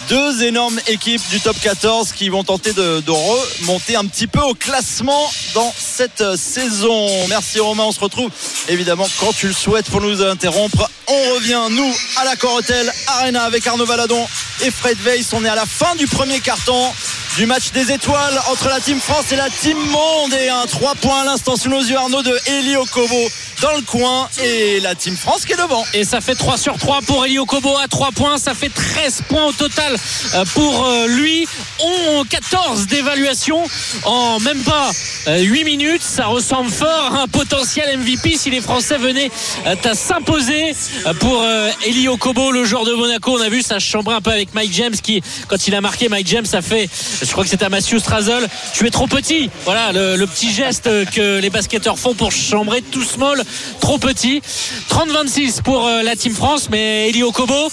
Deux 0.08 0.44
énormes 0.44 0.78
équipes 0.86 1.22
du 1.30 1.40
top 1.40 1.56
14 1.60 2.12
qui 2.12 2.28
vont 2.28 2.44
tenter 2.44 2.72
de, 2.72 3.00
de 3.00 3.10
remonter 3.10 3.96
un 3.96 4.04
petit 4.04 4.28
peu 4.28 4.40
au 4.40 4.54
classement 4.54 5.32
dans 5.54 5.74
cette 5.76 6.36
saison. 6.36 7.08
Merci 7.28 7.58
Romain, 7.58 7.84
on 7.84 7.92
se 7.92 7.98
retrouve 7.98 8.30
évidemment 8.68 9.08
quand 9.18 9.32
tu 9.32 9.48
le 9.48 9.52
souhaites 9.52 9.86
pour 9.86 10.00
nous 10.00 10.22
interrompre. 10.22 10.88
On 11.08 11.34
revient, 11.34 11.62
nous, 11.70 11.92
à 12.16 12.24
la 12.24 12.36
Corotel 12.36 12.92
Arena 13.06 13.42
avec 13.42 13.66
Arnaud 13.66 13.85
Valadon 13.86 14.26
et 14.62 14.70
Fred 14.70 14.98
Weiss. 15.04 15.32
On 15.32 15.44
est 15.44 15.48
à 15.48 15.54
la 15.54 15.66
fin 15.66 15.94
du 15.96 16.06
premier 16.06 16.40
carton 16.40 16.92
du 17.36 17.46
match 17.46 17.70
des 17.72 17.92
étoiles 17.92 18.40
entre 18.50 18.68
la 18.68 18.80
Team 18.80 19.00
France 19.00 19.32
et 19.32 19.36
la 19.36 19.50
Team 19.50 19.78
Monde. 19.78 20.32
Et 20.34 20.48
un 20.48 20.66
3 20.66 20.94
points 20.96 21.22
à 21.22 21.24
l'instant 21.24 21.56
sous 21.56 21.68
nos 21.68 21.80
yeux, 21.80 21.96
Arnaud, 21.96 22.22
de 22.22 22.38
Eli 22.46 22.76
Okobo 22.76 23.28
dans 23.62 23.72
le 23.72 23.82
coin 23.82 24.28
et 24.42 24.80
la 24.80 24.94
Team 24.94 25.16
France 25.16 25.44
qui 25.44 25.52
est 25.52 25.56
devant. 25.56 25.84
Et 25.94 26.04
ça 26.04 26.20
fait 26.20 26.34
3 26.34 26.58
sur 26.58 26.76
3 26.76 27.00
pour 27.02 27.24
Elio 27.24 27.46
Kobo 27.46 27.76
à 27.76 27.88
3 27.88 28.10
points. 28.12 28.38
Ça 28.38 28.54
fait 28.54 28.68
13 28.68 29.22
points 29.28 29.46
au 29.46 29.52
total 29.52 29.96
euh, 30.34 30.44
pour 30.54 30.84
euh, 30.86 31.06
lui. 31.06 31.46
On 31.78 32.24
14 32.24 32.86
d'évaluation 32.86 33.62
en 34.04 34.40
même 34.40 34.62
pas 34.62 34.90
euh, 35.28 35.38
8 35.40 35.64
minutes. 35.64 36.02
Ça 36.02 36.26
ressemble 36.26 36.70
fort 36.70 37.14
à 37.14 37.22
un 37.22 37.28
potentiel 37.28 37.98
MVP 37.98 38.36
si 38.36 38.50
les 38.50 38.60
Français 38.60 38.98
venaient 38.98 39.30
euh, 39.66 39.74
à 39.84 39.94
s'imposer 39.94 40.74
euh, 41.06 41.14
pour 41.14 41.42
euh, 41.42 41.70
Elio 41.86 42.16
Kobo, 42.16 42.50
le 42.50 42.64
joueur 42.64 42.84
de 42.84 42.94
Monaco. 42.94 43.38
On 43.38 43.40
a 43.40 43.48
vu 43.48 43.62
ça 43.62 43.75
chambrer 43.78 44.14
un 44.14 44.20
peu 44.20 44.30
avec 44.30 44.54
Mike 44.54 44.72
James 44.72 44.94
qui, 45.02 45.22
quand 45.48 45.66
il 45.66 45.74
a 45.74 45.80
marqué 45.80 46.08
Mike 46.08 46.28
James, 46.28 46.46
ça 46.46 46.62
fait, 46.62 46.88
je 47.22 47.30
crois 47.30 47.44
que 47.44 47.50
c'était 47.50 47.64
à 47.64 47.68
Matthew 47.68 47.98
Strazel. 47.98 48.48
Tu 48.74 48.86
es 48.86 48.90
trop 48.90 49.06
petit. 49.06 49.50
Voilà 49.64 49.92
le, 49.92 50.16
le 50.16 50.26
petit 50.26 50.52
geste 50.52 50.88
que 51.12 51.40
les 51.40 51.50
basketteurs 51.50 51.98
font 51.98 52.14
pour 52.14 52.32
chambrer 52.32 52.82
tout 52.82 53.04
small, 53.04 53.42
trop 53.80 53.98
petit. 53.98 54.42
30-26 54.90 55.62
pour 55.62 55.86
euh, 55.86 56.02
la 56.02 56.16
Team 56.16 56.34
France, 56.34 56.68
mais 56.70 57.08
Elio 57.08 57.32
Kobo, 57.32 57.70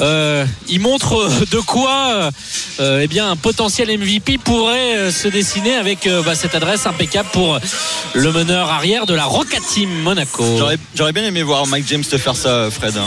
euh, 0.00 0.44
il 0.68 0.80
montre 0.80 1.30
de 1.50 1.58
quoi 1.58 2.30
euh, 2.80 3.00
eh 3.02 3.08
bien, 3.08 3.30
un 3.30 3.36
potentiel 3.36 3.88
MVP 3.98 4.38
pourrait 4.38 5.10
se 5.10 5.28
dessiner 5.28 5.74
avec 5.74 6.06
euh, 6.06 6.22
bah, 6.22 6.34
cette 6.34 6.54
adresse 6.54 6.86
impeccable 6.86 7.28
pour 7.32 7.58
le 8.14 8.32
meneur 8.32 8.70
arrière 8.70 9.06
de 9.06 9.14
la 9.14 9.24
Rocket 9.24 9.62
Team 9.66 9.90
Monaco. 10.02 10.44
J'aurais, 10.94 11.12
bien 11.12 11.24
aimé 11.24 11.42
voir 11.42 11.66
Mike 11.66 11.86
James 11.88 12.04
te 12.04 12.16
faire 12.16 12.36
ça, 12.36 12.68
Fred. 12.70 12.94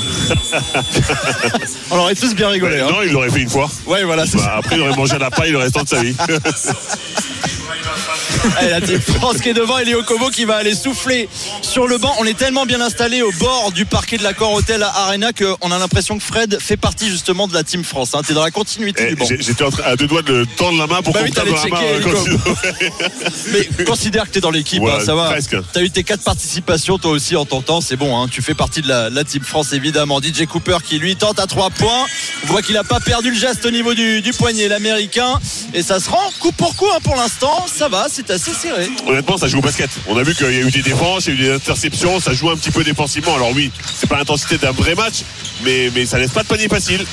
On 1.92 1.98
aurait 1.98 2.16
tous 2.34 2.38
bien 2.38 2.50
rigolé. 2.50 2.80
hein. 2.80 2.88
Non, 2.90 3.02
il 3.04 3.12
l'aurait 3.12 3.30
fait 3.30 3.42
une 3.42 3.50
fois. 3.50 3.70
Ouais, 3.86 4.04
voilà, 4.04 4.24
Bah, 4.34 4.56
après, 4.58 4.76
il 4.76 4.82
aurait 4.82 4.96
mangé 4.96 5.14
à 5.14 5.20
la 5.20 5.30
paille 5.32 5.52
le 5.52 5.60
restant 5.60 5.84
de 5.84 5.88
sa 5.90 6.02
vie. 6.02 6.16
Allez, 8.58 8.70
la 8.72 8.82
Team 8.82 9.00
France 9.00 9.38
qui 9.42 9.50
est 9.50 9.54
devant 9.54 9.78
et 9.80 9.86
Léo 9.86 10.04
Kobo 10.04 10.30
qui 10.30 10.46
va 10.46 10.56
aller 10.56 10.76
souffler 10.76 11.30
sur 11.62 11.88
le 11.88 11.98
banc. 11.98 12.14
On 12.20 12.26
est 12.26 12.38
tellement 12.38 12.66
bien 12.66 12.82
installé 12.82 13.22
au 13.22 13.32
bord 13.34 13.72
du 13.72 13.86
parquet 13.86 14.18
de 14.18 14.24
l'accord 14.24 14.54
Hotel 14.54 14.84
Arena 14.84 15.32
qu'on 15.34 15.72
a 15.72 15.78
l'impression 15.80 16.18
que 16.18 16.24
Fred 16.24 16.58
fait 16.60 16.78
partie 16.78 17.10
justement 17.10 17.48
de 17.48 17.54
la 17.54 17.64
Team 17.64 17.84
France. 17.84 18.12
Hein. 18.14 18.22
T'es 18.26 18.34
dans 18.34 18.44
la 18.44 18.52
continuité 18.52 19.04
Eh, 19.06 19.10
du 19.10 19.16
banc. 19.16 19.26
J'étais 19.40 19.64
à 19.86 19.96
deux 19.96 20.08
doigts 20.08 20.22
de 20.22 20.46
tendre 20.58 20.78
la 20.80 20.88
main 20.88 21.02
pour 21.02 21.14
Bah 21.14 21.20
qu'on 21.22 21.26
oui, 21.26 21.32
la 21.36 21.44
main. 21.46 21.82
euh, 21.84 22.00
Mais 23.52 23.84
considère 23.86 24.26
que 24.26 24.30
t'es 24.32 24.42
dans 24.42 24.52
l'équipe, 24.52 24.82
Ouais, 24.82 24.92
hein, 24.92 25.06
ça 25.06 25.16
va. 25.16 25.30
T'as 25.72 25.82
eu 25.82 25.90
tes 25.90 26.04
quatre 26.04 26.24
participations, 26.24 26.98
toi 26.98 27.12
aussi 27.12 27.36
en 27.36 27.46
temps, 27.46 27.82
c'est 27.82 27.96
bon. 27.96 28.18
hein. 28.22 28.28
Tu 28.30 28.42
fais 28.42 28.54
partie 28.54 28.82
de 28.82 28.88
la, 28.90 29.10
la 29.10 29.24
Team 29.24 29.44
France 29.44 29.74
évidemment. 29.74 30.20
DJ 30.22 30.46
Cooper 30.46 30.78
qui 30.84 31.00
lui 31.00 31.16
tente 31.16 31.40
à 31.40 31.48
trois 31.48 31.70
points. 31.70 32.06
On 32.44 32.48
voit 32.48 32.62
qu'il 32.62 32.78
a 32.78 32.84
pas 32.84 33.00
perdu 33.00 33.32
le 33.32 33.38
geste 33.38 33.66
au 33.66 33.72
niveau 33.72 33.94
du, 33.94 34.22
du 34.22 34.32
poignet, 34.34 34.68
l'américain. 34.68 35.40
Et 35.74 35.82
ça 35.84 36.00
se 36.00 36.10
rend 36.10 36.32
coup 36.40 36.52
pour 36.52 36.76
coup 36.76 36.88
hein, 36.94 37.00
pour 37.04 37.16
l'instant. 37.16 37.66
Ça 37.74 37.88
va, 37.88 38.08
c'est 38.10 38.30
assez 38.34 38.54
serré. 38.54 38.90
Honnêtement, 39.08 39.38
ça 39.38 39.48
joue 39.48 39.60
au 39.60 39.62
basket. 39.62 39.90
On 40.08 40.18
a 40.18 40.24
vu 40.24 40.36
qu'il 40.36 40.46
y 40.52 40.58
a 40.58 40.62
eu 40.62 40.72
des 40.72 40.82
défenses, 40.82 41.28
il 41.28 41.36
y 41.36 41.38
a 41.38 41.40
eu 41.40 41.48
des 41.48 41.54
interceptions, 41.56 42.20
ça 42.20 42.34
joue 42.34 42.50
un 42.50 42.58
petit 42.58 42.72
peu 42.72 42.84
défensivement. 42.84 43.36
Alors 43.36 43.52
oui, 43.54 43.72
c'est 43.96 44.08
pas 44.08 44.18
l'intensité 44.18 44.58
d'un 44.58 44.72
vrai 44.72 44.96
match, 44.96 45.24
mais, 45.64 45.92
mais 45.96 46.06
ça 46.06 46.20
laisse 46.20 46.32
pas 46.32 46.44
de 46.44 46.48
panier 46.48 46.68
facile. 46.68 47.06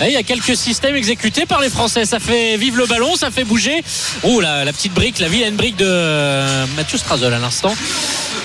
Et 0.00 0.06
Il 0.06 0.12
y 0.12 0.16
a 0.16 0.22
quelques 0.22 0.56
systèmes 0.56 0.96
exécutés 0.96 1.46
par 1.46 1.60
les 1.60 1.68
Français. 1.70 2.04
Ça 2.04 2.18
fait 2.18 2.56
vivre 2.56 2.78
le 2.78 2.86
ballon, 2.86 3.14
ça 3.14 3.30
fait 3.30 3.44
bouger. 3.44 3.82
Oh, 4.24 4.40
la, 4.40 4.64
la 4.64 4.72
petite 4.72 4.92
brique, 4.92 5.20
la 5.20 5.28
vilaine 5.28 5.54
brique 5.54 5.76
de 5.76 5.86
euh, 5.86 6.66
Mathieu 6.76 6.98
Strasol 6.98 7.32
à 7.32 7.38
l'instant. 7.38 7.74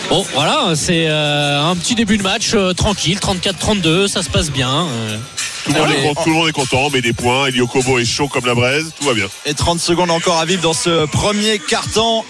Bon, 0.10 0.26
voilà, 0.34 0.74
c'est 0.76 1.06
euh, 1.08 1.62
un 1.64 1.76
petit 1.76 1.94
début 1.94 2.18
de 2.18 2.24
match 2.24 2.52
euh, 2.56 2.74
tranquille, 2.74 3.20
34-32, 3.20 4.08
ça 4.08 4.24
se 4.24 4.30
passe 4.30 4.50
bien. 4.50 4.88
euh. 4.88 5.18
Tout 5.66 5.74
le, 5.74 5.80
monde 5.82 5.92
est, 5.92 6.02
content, 6.08 6.24
tout 6.24 6.30
le 6.30 6.36
monde 6.36 6.48
est 6.50 6.52
content, 6.54 6.78
on 6.86 6.90
met 6.90 7.02
des 7.02 7.14
points. 7.14 7.46
Elio 7.48 7.68
Kobo 7.68 8.00
est 8.00 8.06
chaud 8.06 8.28
comme 8.28 8.46
la 8.48 8.56
braise, 8.56 8.92
tout 9.00 9.06
va 9.06 9.14
bien. 9.14 9.28
Et 9.46 9.54
30 9.54 9.80
secondes 9.80 10.10
encore 10.10 10.40
à 10.40 10.46
vivre 10.46 10.64
dans 10.64 10.74
ce 10.74 11.06
premier 11.06 11.60
carton. 11.60 12.24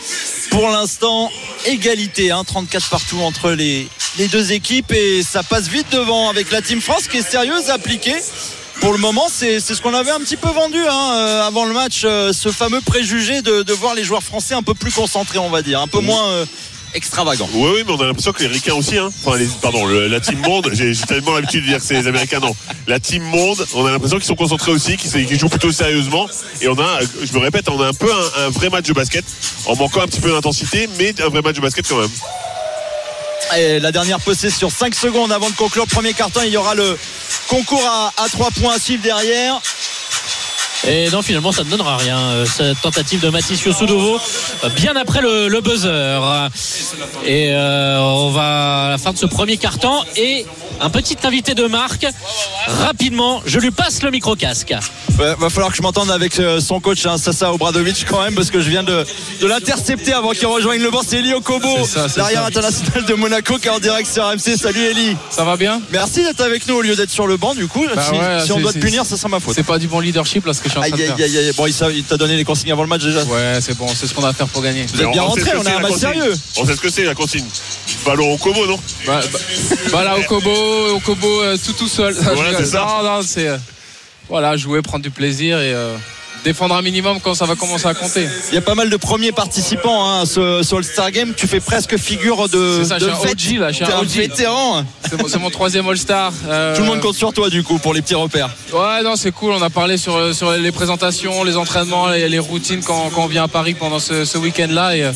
Pour 0.50 0.68
l'instant, 0.68 1.32
égalité, 1.66 2.32
hein, 2.32 2.44
34 2.46 2.90
partout 2.90 3.20
entre 3.22 3.52
les, 3.52 3.88
les 4.18 4.28
deux 4.28 4.52
équipes 4.52 4.92
et 4.92 5.24
ça 5.24 5.44
passe 5.44 5.70
vite 5.70 5.88
devant 5.92 6.28
avec 6.30 6.52
la 6.52 6.62
Team 6.62 6.82
France 6.82 7.08
qui 7.08 7.18
est 7.18 7.22
sérieuse, 7.30 7.70
appliquée. 7.70 8.18
Pour 8.82 8.92
le 8.92 8.98
moment, 8.98 9.28
c'est 9.32 9.60
ce 9.62 9.80
qu'on 9.82 9.94
avait 9.94 10.12
un 10.12 10.20
petit 10.20 10.38
peu 10.38 10.50
vendu 10.50 10.80
hein, 10.90 11.44
avant 11.46 11.66
le 11.66 11.74
match, 11.74 12.02
euh, 12.04 12.34
ce 12.34 12.50
fameux 12.52 12.82
préjugé 12.82 13.42
de, 13.42 13.62
de 13.62 13.74
voir 13.74 13.94
les 13.94 14.04
joueurs 14.04 14.24
français 14.24 14.56
un 14.56 14.64
peu 14.64 14.74
plus 14.74 14.92
concentrés, 14.92 15.38
on 15.38 15.50
va 15.50 15.62
dire, 15.62 15.80
un 15.82 15.88
peu 15.88 16.00
moins 16.00 16.28
euh, 16.30 16.46
extravagants. 16.94 17.50
Oui, 17.54 17.72
oui, 17.76 17.84
mais 17.86 17.94
on 17.94 18.02
a 18.02 18.06
l'impression 18.06 18.32
que 18.32 18.42
les 18.42 18.48
Ricains 18.48 18.74
aussi, 18.74 18.98
hein. 18.98 19.10
Enfin, 19.26 19.38
les- 19.38 19.48
pardon, 19.62 19.86
le- 19.86 20.08
la 20.08 20.20
team 20.20 20.40
monde, 20.40 20.70
j'ai 20.74 20.94
tellement 20.96 21.34
l'habitude 21.36 21.62
de 21.64 21.68
dire 21.68 21.78
que 21.80 21.84
c'est 21.84 21.96
les 22.02 22.08
Américains, 22.08 22.40
non. 22.40 22.56
La 22.88 23.00
team 23.00 23.24
monde, 23.24 23.66
on 23.74 23.86
a 23.86 23.92
l'impression 23.92 24.18
qu'ils 24.18 24.26
sont 24.28 24.36
concentrés 24.36 24.72
aussi, 24.72 24.98
qu'ils 24.98 25.40
jouent 25.40 25.50
plutôt 25.50 25.72
sérieusement. 25.72 26.28
Et 26.62 26.68
on 26.68 26.80
a, 26.80 27.00
je 27.24 27.34
me 27.34 27.40
répète, 27.40 27.70
on 27.70 27.82
a 27.82 27.88
un 27.88 27.94
peu 27.94 28.12
un, 28.12 28.46
un 28.46 28.50
vrai 28.50 28.70
match 28.70 28.86
de 28.86 28.94
basket, 28.94 29.26
en 29.66 29.76
manquant 29.76 30.02
un 30.02 30.08
petit 30.08 30.22
peu 30.22 30.32
d'intensité, 30.32 30.88
mais 30.98 31.14
un 31.22 31.30
vrai 31.30 31.42
match 31.42 31.56
de 31.56 31.62
basket 31.62 31.88
quand 31.88 31.98
même. 31.98 32.10
Et 33.58 33.80
la 33.80 33.92
dernière 33.92 34.20
possession, 34.20 34.70
5 34.70 34.94
secondes 34.94 35.32
avant 35.32 35.50
de 35.50 35.56
conclure 35.56 35.86
le 35.86 35.90
premier 35.94 36.14
carton, 36.14 36.42
il 36.46 36.52
y 36.52 36.58
aura 36.58 36.76
le 36.76 36.98
concours 37.48 37.84
à, 37.84 38.14
à 38.24 38.30
3 38.30 38.52
points 38.52 38.76
à 38.76 38.80
suivre 38.80 39.02
derrière. 39.02 39.60
Et 40.88 41.10
non, 41.10 41.22
finalement, 41.22 41.52
ça 41.52 41.64
ne 41.64 41.70
donnera 41.70 41.98
rien. 41.98 42.18
euh, 42.18 42.46
Cette 42.46 42.82
tentative 42.82 43.20
de 43.20 43.30
Mathis 43.30 43.60
Soudovo, 43.62 44.18
euh, 44.64 44.70
bien 44.70 44.96
après 44.96 45.22
le, 45.22 45.48
le 45.48 45.62
buzzer. 45.62 46.20
Et 47.26 47.50
euh, 47.52 48.00
on 48.00 48.30
va 48.32 48.86
à 48.86 48.90
la 48.90 48.98
fin 48.98 49.12
de 49.12 49.18
ce 49.18 49.26
premier 49.26 49.58
carton. 49.58 49.92
Et 50.16 50.46
un 50.82 50.90
petit 50.90 51.18
invité 51.24 51.54
de 51.56 51.66
marque. 51.66 52.08
Rapidement, 52.68 53.42
je 53.46 53.60
lui 53.60 53.72
passe 53.72 54.02
le 54.04 54.12
micro-casque. 54.12 54.74
Ouais, 55.20 55.36
va 55.38 55.50
falloir 55.50 55.72
que 55.72 55.76
je 55.78 55.82
m'entende 55.82 56.10
avec 56.12 56.40
euh, 56.40 56.62
son 56.62 56.80
coach, 56.80 57.06
hein, 57.06 57.18
Sasa 57.18 57.52
Obradovic, 57.54 58.06
quand 58.08 58.22
même, 58.24 58.34
parce 58.36 58.50
que 58.50 58.62
je 58.62 58.70
viens 58.70 58.84
de, 58.84 59.06
de 59.42 59.48
l'intercepter 59.48 60.14
avant 60.14 60.32
qu'il 60.32 60.48
rejoigne 60.48 60.82
le 60.82 60.90
banc. 60.92 61.02
C'est 61.06 61.18
Eli 61.20 61.34
Okobo, 61.34 61.68
l'arrière 62.16 62.46
international 62.46 63.04
de 63.06 63.14
Monaco, 63.16 63.58
qui 63.58 63.68
est 63.68 63.72
en 63.72 63.80
direct 63.80 64.10
sur 64.10 64.24
RMC. 64.26 64.56
Salut 64.58 64.80
Eli. 64.82 65.18
Ça 65.30 65.44
va 65.44 65.58
bien? 65.58 65.82
Merci 65.92 66.24
d'être 66.24 66.40
avec 66.42 66.66
nous 66.68 66.76
au 66.76 66.82
lieu 66.82 66.96
d'être 66.96 67.10
sur 67.12 67.28
le 67.28 67.36
banc, 67.36 67.54
du 67.56 67.68
coup. 67.68 67.86
Bah 67.94 68.02
si 68.02 68.12
ouais, 68.18 68.46
si 68.46 68.52
on 68.54 68.60
doit 68.62 68.70
te 68.72 68.76
c'est- 68.76 68.86
punir, 68.86 69.06
ça 69.06 69.18
sera 69.18 69.28
ma 69.28 69.42
faute. 69.42 69.56
C'est 69.56 69.64
pas 69.64 69.78
du 69.80 69.88
bon 69.88 70.00
leadership 70.00 70.46
là 70.46 70.54
ce 70.54 70.62
que 70.62 70.69
je 70.70 70.72
suis 70.72 70.80
en 70.80 70.82
train 70.82 70.92
Aïe, 70.92 70.92
de 70.92 71.12
aïe, 71.12 71.18
faire. 71.30 71.42
aïe, 71.42 71.48
aïe. 71.48 71.54
Bon, 71.58 71.66
il, 71.68 72.04
t'a 72.04 72.18
donné 72.18 72.38
les 72.38 72.44
consignes 72.46 72.72
avant 72.72 72.84
le 72.84 72.88
match 72.90 73.04
déjà. 73.04 73.24
Ouais, 73.24 73.60
c'est 73.62 73.78
bon, 73.78 73.88
c'est 73.94 74.08
ce 74.08 74.14
qu'on 74.14 74.24
a 74.24 74.30
à 74.30 74.34
faire 74.34 74.48
pour 74.48 74.62
gagner. 74.62 74.86
Vous 74.94 75.02
êtes 75.02 75.12
bien 75.12 75.24
on 75.24 75.34
sait 75.36 75.42
rentrés, 75.42 75.44
ce 75.44 75.50
que 75.52 75.58
on 75.58 75.62
a 75.62 75.64
c'est, 75.64 75.70
un 75.70 75.74
la 75.74 75.80
match 75.82 75.92
consigne. 75.92 76.14
sérieux. 76.14 76.34
On 76.58 76.66
sait 76.66 76.76
ce 76.76 76.82
que 76.82 76.90
c'est 76.90 77.04
la 77.04 77.16
consigne. 77.16 77.46
Ballon 78.06 78.32
au 78.34 78.38
Kobo, 78.38 78.66
non 78.66 78.80
Bah, 79.06 79.20
bah, 79.92 80.04
là, 80.04 80.18
au 80.18 80.24
Kobo, 80.24 80.96
au 80.96 81.00
Kobo, 81.00 81.42
euh, 81.42 81.58
tout 81.64 81.74
tout 81.74 81.88
seul. 81.88 82.14
Voilà, 82.14 82.58
c'est 82.58 82.66
ça. 82.66 82.80
Non, 82.80 83.04
non, 83.04 83.22
c'est 83.22 83.48
euh, 83.48 83.58
voilà, 84.30 84.56
jouer, 84.58 84.82
prendre 84.82 85.04
du 85.04 85.12
plaisir 85.12 85.60
et 85.60 85.74
euh, 85.74 85.96
défendre 86.44 86.76
un 86.76 86.82
minimum 86.82 87.20
quand 87.22 87.34
ça 87.34 87.46
va 87.46 87.56
commencer 87.56 87.88
à 87.88 87.94
compter. 87.94 88.28
Il 88.50 88.56
y 88.56 88.58
a 88.58 88.62
pas 88.62 88.76
mal 88.76 88.90
de 88.90 88.98
premiers 88.98 89.32
participants 89.32 90.08
hein, 90.10 90.22
à 90.22 90.26
ce, 90.26 90.62
ce 90.64 90.76
All-Star 90.76 91.12
Game. 91.12 91.34
Tu 91.36 91.48
fais 91.48 91.60
presque 91.60 91.98
figure 91.98 92.48
de. 92.50 92.84
Ça, 92.84 92.98
de 93.00 93.10
un. 93.10 93.14
OG, 93.14 93.60
là, 93.60 93.70
je 93.72 93.76
suis 93.76 93.86
un 93.86 93.90
un 93.98 94.02
OG. 94.02 94.08
vétéran. 94.08 94.84
C'est 95.28 95.40
mon, 95.40 95.50
troisième 95.50 95.88
All-Star. 95.88 96.32
euh, 96.48 96.76
Tout 96.76 96.82
le 96.84 96.88
monde 96.88 97.00
compte 97.02 97.16
sur 97.16 97.34
toi, 97.34 97.50
du 97.50 97.64
coup, 97.64 97.78
pour 97.80 97.94
les 97.94 98.02
petits 98.02 98.16
repères. 98.16 98.50
Ouais, 98.74 99.02
non, 99.04 99.16
c'est 99.16 99.32
cool. 99.32 99.54
On 99.54 99.62
a 99.62 99.70
parlé 99.70 99.98
sur, 99.98 100.16
euh, 100.16 100.34
sur 100.34 100.52
les 100.52 100.72
présentations, 100.72 101.44
les 101.44 101.58
entraînements, 101.58 102.08
les, 102.10 102.30
les 102.30 102.40
routines 102.40 102.82
quand, 102.84 103.10
quand 103.14 103.24
on 103.24 103.28
vient 103.28 103.44
à 103.44 103.48
Paris 103.48 103.74
pendant 103.74 104.00
ce, 104.00 104.26
ce 104.26 104.38
week-end-là. 104.38 104.96
Et, 104.96 105.04
euh, 105.04 105.12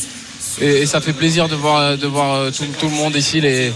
et, 0.61 0.81
et 0.81 0.85
ça 0.85 1.01
fait 1.01 1.13
plaisir 1.13 1.47
de 1.47 1.55
voir, 1.55 1.97
de 1.97 2.07
voir 2.07 2.35
euh, 2.35 2.51
tout, 2.51 2.65
tout 2.79 2.87
le 2.87 2.95
monde 2.95 3.15
ici, 3.15 3.41
les, 3.41 3.71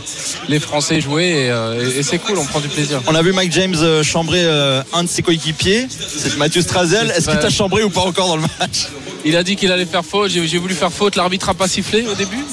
les 0.47 0.59
Français 0.59 1.01
jouer. 1.01 1.25
Et, 1.25 1.49
euh, 1.49 1.99
et- 1.99 2.03
c'est 2.03 2.19
cool, 2.19 2.37
on 2.37 2.45
prend 2.45 2.59
du 2.59 2.67
plaisir. 2.67 3.01
On 3.07 3.15
a 3.15 3.21
vu 3.21 3.33
Mike 3.33 3.51
James 3.53 3.75
euh, 3.81 4.03
chambrer 4.03 4.45
un 4.93 5.03
de 5.03 5.09
ses 5.09 5.21
coéquipiers, 5.21 5.87
c'est 5.89 6.37
Mathieu 6.37 6.61
Strazel. 6.61 7.11
Est-ce 7.15 7.29
qu'il 7.29 7.39
t'a 7.39 7.49
chambré 7.49 7.83
ou 7.83 7.89
pas 7.89 8.01
encore 8.01 8.27
dans 8.27 8.37
le 8.37 8.43
match? 8.59 8.87
Il 9.25 9.35
a 9.35 9.43
dit 9.43 9.55
qu'il 9.57 9.71
allait 9.71 9.85
faire 9.85 10.05
faute. 10.05 10.31
J'ai 10.31 10.57
voulu 10.57 10.73
faire 10.73 10.91
faute. 10.93 11.15
L'arbitre 11.17 11.49
a 11.49 11.53
pas 11.53 11.67
sifflé 11.67 12.05
au 12.07 12.13
début. 12.13 12.45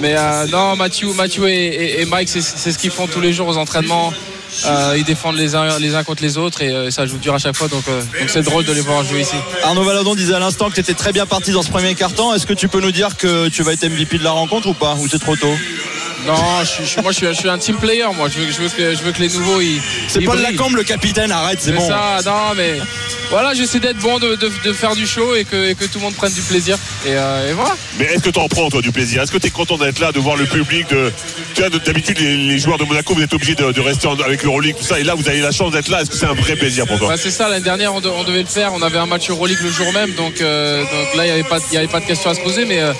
Mais 0.00 0.14
euh, 0.16 0.46
non, 0.46 0.76
Mathieu, 0.76 1.12
Mathieu 1.14 1.48
et, 1.48 2.04
Mike, 2.04 2.28
c'est 2.28 2.40
ce 2.72 2.78
qu'ils 2.78 2.90
font 2.92 3.06
tous 3.08 3.20
les 3.20 3.32
jours 3.32 3.48
aux 3.48 3.56
entraînements. 3.56 4.12
Euh, 4.66 4.94
ils 4.96 5.04
défendent 5.04 5.36
les 5.36 5.54
uns, 5.54 6.04
contre 6.04 6.22
les 6.22 6.38
autres 6.38 6.62
et 6.62 6.70
euh, 6.70 6.90
ça 6.90 7.06
joue 7.06 7.18
dur 7.18 7.34
à 7.34 7.38
chaque 7.38 7.56
fois. 7.56 7.68
Donc 7.68 7.84
euh, 7.88 8.00
donc 8.00 8.28
c'est 8.28 8.42
drôle 8.42 8.64
de 8.64 8.72
les 8.72 8.80
voir 8.80 9.04
jouer 9.04 9.20
ici. 9.20 9.36
Arnaud 9.62 9.84
Valadon 9.84 10.14
disait 10.14 10.34
à 10.34 10.38
l'instant 10.38 10.68
que 10.68 10.74
tu 10.74 10.80
étais 10.80 10.94
très 10.94 11.12
bien 11.12 11.26
parti 11.26 11.52
dans 11.52 11.62
ce 11.62 11.70
premier 11.70 11.94
carton. 11.94 12.34
Est-ce 12.34 12.46
que 12.46 12.54
tu 12.54 12.68
peux 12.68 12.80
nous 12.80 12.92
dire 12.92 13.16
que 13.16 13.48
tu 13.48 13.62
vas 13.62 13.72
être 13.72 13.84
MVP 13.84 14.18
de 14.18 14.24
la 14.24 14.30
rencontre 14.30 14.68
ou 14.68 14.74
pas? 14.74 14.94
Ou 14.94 15.08
c'est 15.08 15.18
trop 15.18 15.36
tôt? 15.36 15.54
Non, 16.26 16.34
je 16.62 16.84
suis, 16.84 17.00
moi 17.02 17.12
je 17.12 17.16
suis, 17.16 17.26
je 17.28 17.32
suis 17.32 17.48
un 17.48 17.58
team 17.58 17.76
player. 17.76 18.04
Moi, 18.14 18.28
je 18.28 18.38
veux, 18.40 18.50
je 18.50 18.58
veux 18.60 18.68
que, 18.68 18.94
je 18.94 19.02
veux 19.02 19.12
que 19.12 19.20
les 19.20 19.28
nouveaux 19.28 19.60
ils. 19.60 19.80
C'est 20.08 20.20
ils 20.20 20.26
Paul 20.26 20.36
brillent. 20.40 20.56
Lacombe 20.56 20.76
le 20.76 20.82
capitaine, 20.84 21.30
arrête, 21.32 21.58
c'est 21.60 21.70
C'est 21.70 21.76
bon. 21.76 21.88
ça, 21.88 22.18
non 22.26 22.54
mais 22.56 22.74
voilà, 23.30 23.54
j'essaie 23.54 23.78
d'être 23.78 23.98
bon, 23.98 24.18
de, 24.18 24.34
de- 24.36 24.50
de 24.64 24.72
faire 24.72 24.94
du 24.96 25.06
show 25.06 25.34
et 25.34 25.44
que, 25.44 25.68
et 25.70 25.74
que 25.74 25.84
tout 25.84 25.98
le 25.98 26.04
monde 26.04 26.14
prenne 26.14 26.32
du 26.32 26.40
plaisir. 26.42 26.76
Et, 27.06 27.10
euh, 27.10 27.50
et 27.50 27.52
voilà. 27.52 27.76
Mais 27.98 28.06
est-ce 28.06 28.22
que 28.22 28.30
tu 28.30 28.38
en 28.40 28.48
prends, 28.48 28.68
toi, 28.70 28.80
du 28.82 28.90
plaisir? 28.90 29.22
Est-ce 29.22 29.30
que 29.32 29.38
tu 29.38 29.46
es 29.46 29.50
content 29.50 29.76
d'être 29.78 30.00
là, 30.00 30.12
de 30.12 30.18
voir 30.18 30.36
le 30.36 30.46
public 30.46 30.88
de... 30.90 31.12
Tu 31.54 31.60
vois, 31.62 31.70
d'habitude, 31.70 32.18
les, 32.18 32.36
les 32.36 32.58
joueurs 32.58 32.78
de 32.78 32.84
Monaco, 32.84 33.14
vous 33.14 33.22
êtes 33.22 33.34
obligés 33.34 33.54
de, 33.54 33.70
de 33.70 33.80
rester 33.80 34.06
en- 34.06 34.18
avec 34.18 34.42
l'Euroleague, 34.42 34.76
tout 34.76 34.84
ça. 34.84 34.98
Et 34.98 35.04
là, 35.04 35.14
vous 35.14 35.28
avez 35.28 35.40
la 35.40 35.52
chance 35.52 35.72
d'être 35.72 35.88
là. 35.88 36.00
Est-ce 36.02 36.10
que 36.10 36.16
c'est 36.16 36.26
un 36.26 36.34
vrai 36.34 36.56
plaisir 36.56 36.86
pour 36.86 36.98
toi? 36.98 37.08
Bah, 37.08 37.16
c'est 37.16 37.30
ça, 37.30 37.48
l'année 37.48 37.64
dernière 37.64 37.94
on, 37.94 38.00
de- 38.00 38.08
on 38.08 38.24
devait 38.24 38.40
le 38.42 38.46
faire, 38.48 38.72
on 38.74 38.82
avait 38.82 38.98
un 38.98 39.06
match 39.06 39.28
Euroleague 39.30 39.58
le 39.62 39.70
jour 39.70 39.92
même, 39.92 40.12
donc, 40.14 40.40
euh, 40.40 40.80
donc 40.82 41.14
là 41.16 41.26
il 41.26 41.34
n'y 41.34 41.42
pas- 41.42 41.58
avait 41.74 41.86
pas 41.86 42.00
de 42.00 42.06
question 42.06 42.30
à 42.30 42.34
se 42.34 42.40
poser, 42.40 42.64
mais, 42.64 42.80
euh, 42.80 42.92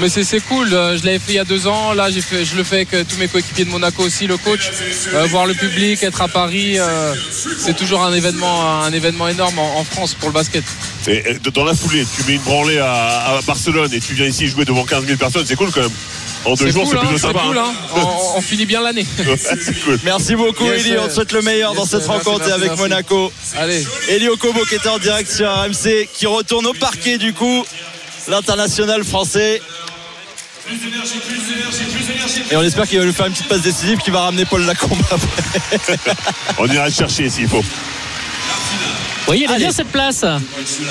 mais 0.00 0.08
c'est, 0.08 0.24
c'est 0.24 0.40
cool, 0.40 0.72
Euh, 0.72 0.96
je 0.98 1.04
l'avais 1.06 1.18
fait 1.18 1.32
il 1.32 1.34
y 1.36 1.38
a 1.38 1.44
deux 1.44 1.66
ans, 1.66 1.92
là 1.94 2.08
fait, 2.10 2.44
je 2.44 2.56
le 2.56 2.64
fais 2.64 2.76
avec 2.76 2.94
euh, 2.94 3.04
tous 3.08 3.16
mes 3.18 3.28
coéquipiers 3.28 3.64
de 3.64 3.70
Monaco 3.70 4.02
aussi, 4.02 4.26
le 4.26 4.36
coach, 4.36 4.70
Euh, 5.14 5.26
voir 5.26 5.46
le 5.46 5.54
public, 5.54 6.02
être 6.02 6.20
à 6.20 6.28
Paris, 6.28 6.78
euh, 6.78 7.14
c'est 7.58 7.74
toujours 7.76 8.02
un 8.02 8.12
événement, 8.12 8.82
un 8.82 8.92
événement 8.92 9.28
énorme 9.28 9.58
en, 9.58 9.78
en 9.78 9.84
France 9.84 10.14
pour 10.14 10.28
le 10.28 10.34
basket. 10.34 10.64
Et, 11.08 11.22
et 11.30 11.50
dans 11.52 11.64
la 11.64 11.74
foulée, 11.74 12.04
tu 12.14 12.22
mets 12.24 12.34
une 12.34 12.42
branlée 12.42 12.78
à, 12.78 13.36
à 13.38 13.40
Barcelone 13.46 13.92
et 13.92 14.00
tu 14.00 14.14
viens 14.14 14.26
ici 14.26 14.46
jouer 14.48 14.64
devant 14.64 14.84
15 14.84 15.06
000 15.06 15.16
personnes, 15.18 15.44
c'est 15.46 15.56
cool 15.56 15.70
quand 15.72 15.80
même. 15.82 15.90
En 16.44 16.54
deux 16.54 16.66
C'est 16.66 16.72
jours, 16.72 16.84
cool, 16.84 16.92
c'est 16.92 16.96
hein, 16.98 17.00
plutôt 17.00 17.18
c'est 17.18 17.26
sympa. 17.26 17.40
cool, 17.46 17.58
hein. 17.58 17.72
hein. 17.96 18.00
On, 18.34 18.38
on 18.38 18.40
finit 18.40 18.66
bien 18.66 18.80
l'année. 18.82 19.06
Ouais, 19.26 19.36
c'est 19.36 19.80
cool. 19.84 19.98
Merci 20.04 20.36
beaucoup 20.36 20.64
Yes, 20.64 20.86
Eli, 20.86 20.96
on 20.98 21.08
te 21.08 21.12
souhaite 21.12 21.32
le 21.32 21.42
meilleur 21.42 21.70
yes, 21.70 21.78
dans 21.80 21.86
cette 21.86 22.06
merci, 22.06 22.24
rencontre 22.24 22.38
merci, 22.46 22.52
avec 22.52 22.68
merci. 22.68 22.82
Monaco. 22.82 23.32
Allez. 23.56 23.84
Eli 24.08 24.28
Okobo 24.28 24.60
qui 24.68 24.76
était 24.76 24.88
en 24.88 24.98
direct 24.98 25.28
sur 25.30 25.48
RMC, 25.50 26.08
qui 26.14 26.26
retourne 26.26 26.66
au 26.66 26.72
parquet 26.74 27.18
du 27.18 27.32
coup, 27.32 27.64
l'international 28.28 29.02
français. 29.04 29.60
Et 32.50 32.56
on 32.56 32.62
espère 32.62 32.86
qu'il 32.88 32.98
va 32.98 33.04
nous 33.04 33.12
faire 33.12 33.26
une 33.26 33.32
petite 33.32 33.48
passe 33.48 33.62
décisive 33.62 33.98
qui 33.98 34.10
va 34.10 34.22
ramener 34.22 34.44
Paul 34.44 34.64
Lacombe 34.64 34.98
après. 35.10 35.94
On 36.58 36.66
ira 36.66 36.86
le 36.86 36.92
chercher 36.92 37.30
s'il 37.30 37.48
faut. 37.48 37.62
Vous 39.26 39.32
voyez, 39.32 39.44
il 39.44 39.52
est 39.52 39.58
bien 39.58 39.72
cette 39.72 39.88
place. 39.88 40.24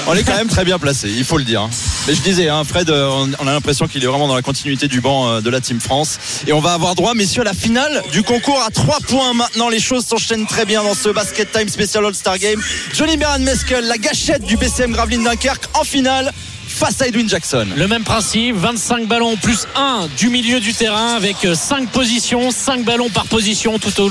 On 0.08 0.14
est 0.14 0.24
quand 0.24 0.36
même 0.36 0.50
très 0.50 0.66
bien 0.66 0.78
placé, 0.78 1.10
il 1.10 1.24
faut 1.24 1.38
le 1.38 1.46
dire. 1.46 1.70
Mais 2.06 2.14
je 2.14 2.22
disais, 2.22 2.50
hein, 2.50 2.64
Fred, 2.66 2.90
euh, 2.90 3.26
on 3.40 3.48
a 3.48 3.54
l'impression 3.54 3.88
qu'il 3.88 4.04
est 4.04 4.08
vraiment 4.08 4.28
dans 4.28 4.36
la 4.36 4.42
continuité 4.42 4.90
du 4.90 5.00
banc 5.00 5.30
euh, 5.30 5.42
de 5.42 5.50
la 5.50 5.62
Team 5.62 5.80
France. 5.80 6.20
Et 6.46 6.52
on 6.52 6.60
va 6.60 6.74
avoir 6.74 6.96
droit, 6.96 7.14
messieurs, 7.14 7.42
à 7.42 7.46
la 7.46 7.54
finale 7.54 8.04
du 8.12 8.24
concours 8.24 8.62
à 8.62 8.72
3 8.72 9.00
points 9.08 9.34
maintenant. 9.34 9.70
Les 9.70 9.80
choses 9.80 10.06
s'enchaînent 10.06 10.48
très 10.48 10.66
bien 10.66 10.84
dans 10.84 10.94
ce 10.94 11.08
Basket 11.08 11.50
Time 11.50 11.70
Special 11.70 12.06
All-Star 12.06 12.38
Game. 12.38 12.62
Johnny 12.94 13.16
Beran 13.16 13.40
Meskel, 13.40 13.86
la 13.86 13.98
gâchette 13.98 14.44
du 14.44 14.58
BCM 14.58 14.92
Gravelines 14.92 15.24
Dunkerque 15.24 15.70
en 15.74 15.86
finale 15.86 16.34
face 16.76 17.02
à 17.02 17.08
Edwin 17.08 17.28
Jackson. 17.30 17.68
Le 17.76 17.88
même 17.88 18.04
principe, 18.04 18.56
25 18.58 19.08
ballons 19.08 19.38
plus 19.38 19.66
1 19.76 20.08
du 20.18 20.30
milieu 20.30 20.60
du 20.60 20.74
terrain 20.74 21.16
avec 21.16 21.38
5 21.54 21.90
positions, 21.90 22.52
5 22.52 22.84
ballons 22.84 23.10
par 23.10 23.26
position 23.26 23.80
tout, 23.80 23.98
au- 24.02 24.10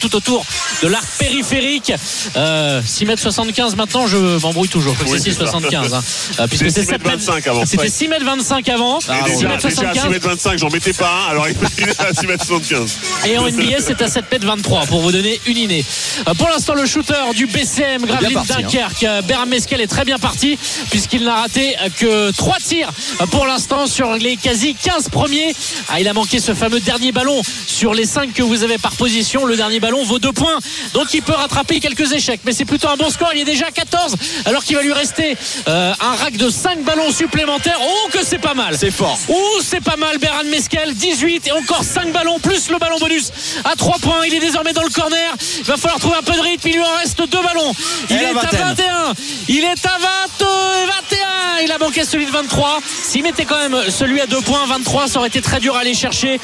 tout 0.00 0.16
autour 0.16 0.44
de 0.82 0.88
l'arc 0.88 1.04
périphérique. 1.18 1.92
Euh, 2.36 2.80
6 2.84 3.04
mètres 3.04 3.20
75 3.22 3.76
maintenant, 3.76 4.06
je 4.06 4.16
m'embrouille 4.40 4.68
toujours. 4.68 4.94
Je 4.98 5.04
crois 5.04 5.16
que 5.16 5.22
Oui, 5.22 5.22
c'est 5.22 5.32
c'est 5.32 5.44
ça. 5.46 5.58
6,75. 5.58 5.94
Hein. 5.94 6.02
Euh, 6.40 6.46
puisque 6.46 6.66
C'était 6.70 6.80
c'est 6.80 6.86
6 6.86 6.92
mètres 6.92 7.04
25 7.10 7.46
avant. 7.46 7.66
C'était 7.66 7.82
Ouais. 7.82 7.88
6 7.90 8.08
mètres 8.08 8.24
25 8.24 8.68
avant. 8.68 8.98
Et 8.98 9.02
6 9.02 9.08
déjà, 9.36 9.48
mètres 9.48 9.68
déjà 9.68 9.68
à 9.68 9.70
6 9.70 9.76
75. 9.76 10.10
mètres 10.10 10.28
25, 10.28 10.58
j'en 10.58 10.70
mettais 10.70 10.92
pas 10.94 11.10
un, 11.26 11.30
alors 11.30 11.46
il 11.48 11.54
est 11.88 12.00
à 12.00 12.14
6 12.14 12.26
mètres 12.26 12.44
75. 12.46 12.96
Et 13.26 13.38
en 13.38 13.46
NBA, 13.46 13.76
c'est 13.80 14.00
à 14.02 14.08
7 14.08 14.24
mètres 14.32 14.46
23 14.46 14.86
pour 14.86 15.00
vous 15.02 15.12
donner 15.12 15.38
une 15.46 15.56
idée. 15.58 15.84
Euh, 16.28 16.34
Pour 16.34 16.48
l'instant, 16.48 16.74
le 16.74 16.86
shooter 16.86 17.14
du 17.34 17.46
BCM 17.46 18.04
Gravelines 18.06 18.34
parti, 18.34 18.52
hein. 18.52 18.56
Dunkerque, 18.62 19.02
euh, 19.04 19.22
Beram 19.22 19.48
Meskel 19.48 19.80
est 19.80 19.86
très 19.86 20.04
bien 20.04 20.18
parti 20.18 20.58
puisqu'il 20.90 21.24
n'a 21.24 21.34
raté 21.42 21.74
euh, 21.82 21.88
que 22.06 22.30
3 22.30 22.56
tirs 22.58 22.90
pour 23.32 23.46
l'instant 23.46 23.86
sur 23.88 24.12
les 24.14 24.36
quasi 24.36 24.74
15 24.74 25.08
premiers. 25.08 25.54
Ah, 25.88 26.00
il 26.00 26.06
a 26.06 26.12
manqué 26.12 26.38
ce 26.38 26.54
fameux 26.54 26.78
dernier 26.78 27.10
ballon 27.10 27.42
sur 27.66 27.94
les 27.94 28.04
5 28.04 28.32
que 28.32 28.44
vous 28.44 28.62
avez 28.62 28.78
par 28.78 28.92
position. 28.92 29.44
Le 29.44 29.56
dernier 29.56 29.80
ballon 29.80 30.04
vaut 30.04 30.20
2 30.20 30.32
points 30.32 30.58
Donc 30.94 31.12
il 31.14 31.22
peut 31.22 31.32
rattraper 31.32 31.80
quelques 31.80 32.12
échecs. 32.12 32.40
Mais 32.44 32.52
c'est 32.52 32.64
plutôt 32.64 32.88
un 32.88 32.96
bon 32.96 33.10
score. 33.10 33.30
Il 33.34 33.40
est 33.40 33.44
déjà 33.44 33.66
à 33.66 33.70
14 33.72 34.14
alors 34.44 34.62
qu'il 34.62 34.76
va 34.76 34.82
lui 34.82 34.92
rester 34.92 35.36
euh, 35.66 35.92
un 36.00 36.14
rack 36.14 36.36
de 36.36 36.48
5 36.48 36.84
ballons 36.84 37.10
supplémentaires. 37.10 37.78
Oh 37.82 38.08
que 38.12 38.24
c'est 38.24 38.38
pas 38.38 38.54
mal. 38.54 38.76
C'est 38.78 38.92
fort. 38.92 39.18
Oh 39.28 39.58
c'est 39.64 39.82
pas 39.82 39.96
mal. 39.96 40.18
Beran 40.18 40.44
Meskel 40.48 40.94
18 40.94 41.48
et 41.48 41.52
encore 41.52 41.82
5 41.82 42.12
ballons 42.12 42.38
plus 42.38 42.70
le 42.70 42.78
ballon 42.78 42.98
bonus 43.00 43.32
à 43.64 43.74
3 43.74 43.98
points. 43.98 44.24
Il 44.26 44.34
est 44.34 44.40
désormais 44.40 44.72
dans 44.72 44.84
le 44.84 44.90
corner. 44.90 45.34
Il 45.58 45.64
va 45.64 45.76
falloir 45.76 45.98
trouver 45.98 46.16
un 46.18 46.22
peu 46.22 46.34
de 46.34 46.40
rythme. 46.40 46.68
Il 46.68 46.74
lui 46.76 46.82
en 46.82 46.96
reste 46.98 47.18
2 47.18 47.26
ballons. 47.26 47.72
Il 48.10 48.16
Et 48.16 48.20
est 48.20 48.26
à 48.26 48.32
vingtaine. 48.32 48.60
21. 48.60 49.14
Il 49.48 49.64
est 49.64 49.86
à 49.86 49.98
20, 49.98 50.46
21. 50.86 51.26
Il 51.64 51.72
a 51.72 51.78
manqué 51.78 51.95
celui 52.04 52.26
de 52.26 52.30
23. 52.30 52.80
S'il 53.02 53.22
mettait 53.22 53.44
quand 53.44 53.58
même 53.58 53.76
celui 53.90 54.20
à 54.20 54.26
2 54.26 54.40
points, 54.40 54.66
23, 54.66 55.08
ça 55.08 55.18
aurait 55.18 55.28
été 55.28 55.40
très 55.40 55.60
dur 55.60 55.76
à 55.76 55.80
aller 55.80 55.94
chercher 55.94 56.40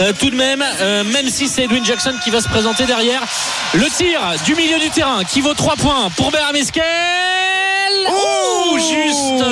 euh, 0.00 0.12
tout 0.18 0.30
de 0.30 0.36
même. 0.36 0.64
euh, 0.80 1.04
même 1.04 1.28
si 1.28 1.48
c'est 1.48 1.64
Edwin 1.64 1.84
Jackson 1.84 2.14
qui 2.24 2.30
va 2.30 2.40
se 2.40 2.48
présenter 2.48 2.84
derrière. 2.86 3.22
Le 3.74 3.86
tir 3.96 4.20
du 4.44 4.54
milieu 4.54 4.78
du 4.78 4.90
terrain 4.90 5.22
qui 5.24 5.40
vaut 5.40 5.54
3 5.54 5.76
points 5.76 6.10
pour 6.16 6.30
Meskel. 6.52 6.82
Oh, 8.08 8.76
juste 8.78 9.42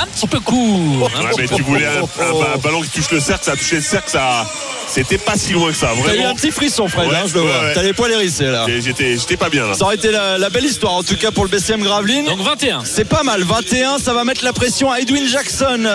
un 0.00 0.06
petit 0.06 0.26
peu 0.26 0.40
court. 0.40 1.10
Ouais, 1.14 1.30
mais 1.38 1.48
tu 1.48 1.62
voulais 1.62 1.86
un, 1.86 2.02
un- 2.22 2.54
un 2.54 2.58
ballon 2.58 2.82
qui 2.82 2.90
touche 2.90 3.10
le 3.10 3.20
cercle, 3.20 3.44
ça 3.44 3.52
a 3.52 3.56
touché 3.56 3.76
le 3.76 3.82
cercle, 3.82 4.10
ça. 4.10 4.46
C'était 4.86 5.18
pas 5.18 5.36
si 5.36 5.52
loin 5.52 5.70
que 5.72 5.76
ça, 5.76 5.88
T'as 5.88 5.94
eu 5.96 6.02
vraiment. 6.02 6.28
un 6.28 6.34
petit 6.34 6.50
frisson, 6.50 6.86
Fred, 6.88 7.08
Ouais, 7.08 7.16
hein, 7.16 7.24
je 7.26 7.34
le 7.34 7.40
ouais, 7.42 7.46
vois. 7.50 7.64
ouais. 7.64 7.72
T'as 7.74 7.82
les 7.82 7.92
poils 7.94 8.12
hérissés 8.12 8.44
là. 8.44 8.66
J'étais 8.68 9.16
j'étais 9.16 9.36
pas 9.38 9.48
bien 9.48 9.66
là. 9.66 9.74
Ça 9.74 9.84
aurait 9.86 9.94
été 9.96 10.10
la, 10.12 10.36
la 10.38 10.50
belle 10.50 10.66
histoire 10.66 10.92
en 10.92 11.02
tout 11.02 11.16
cas 11.16 11.30
pour 11.30 11.42
le 11.44 11.50
BCM 11.50 11.82
Gravelines. 11.82 12.26
Donc 12.26 12.40
21. 12.42 12.82
C'est 12.84 13.06
pas 13.06 13.22
mal, 13.22 13.42
21, 13.42 13.98
ça 13.98 14.12
va 14.12 14.24
mettre 14.24 14.44
la 14.44 14.52
pression 14.52 14.92
à 14.92 15.00
Edwin 15.04 15.28
Jackson, 15.28 15.86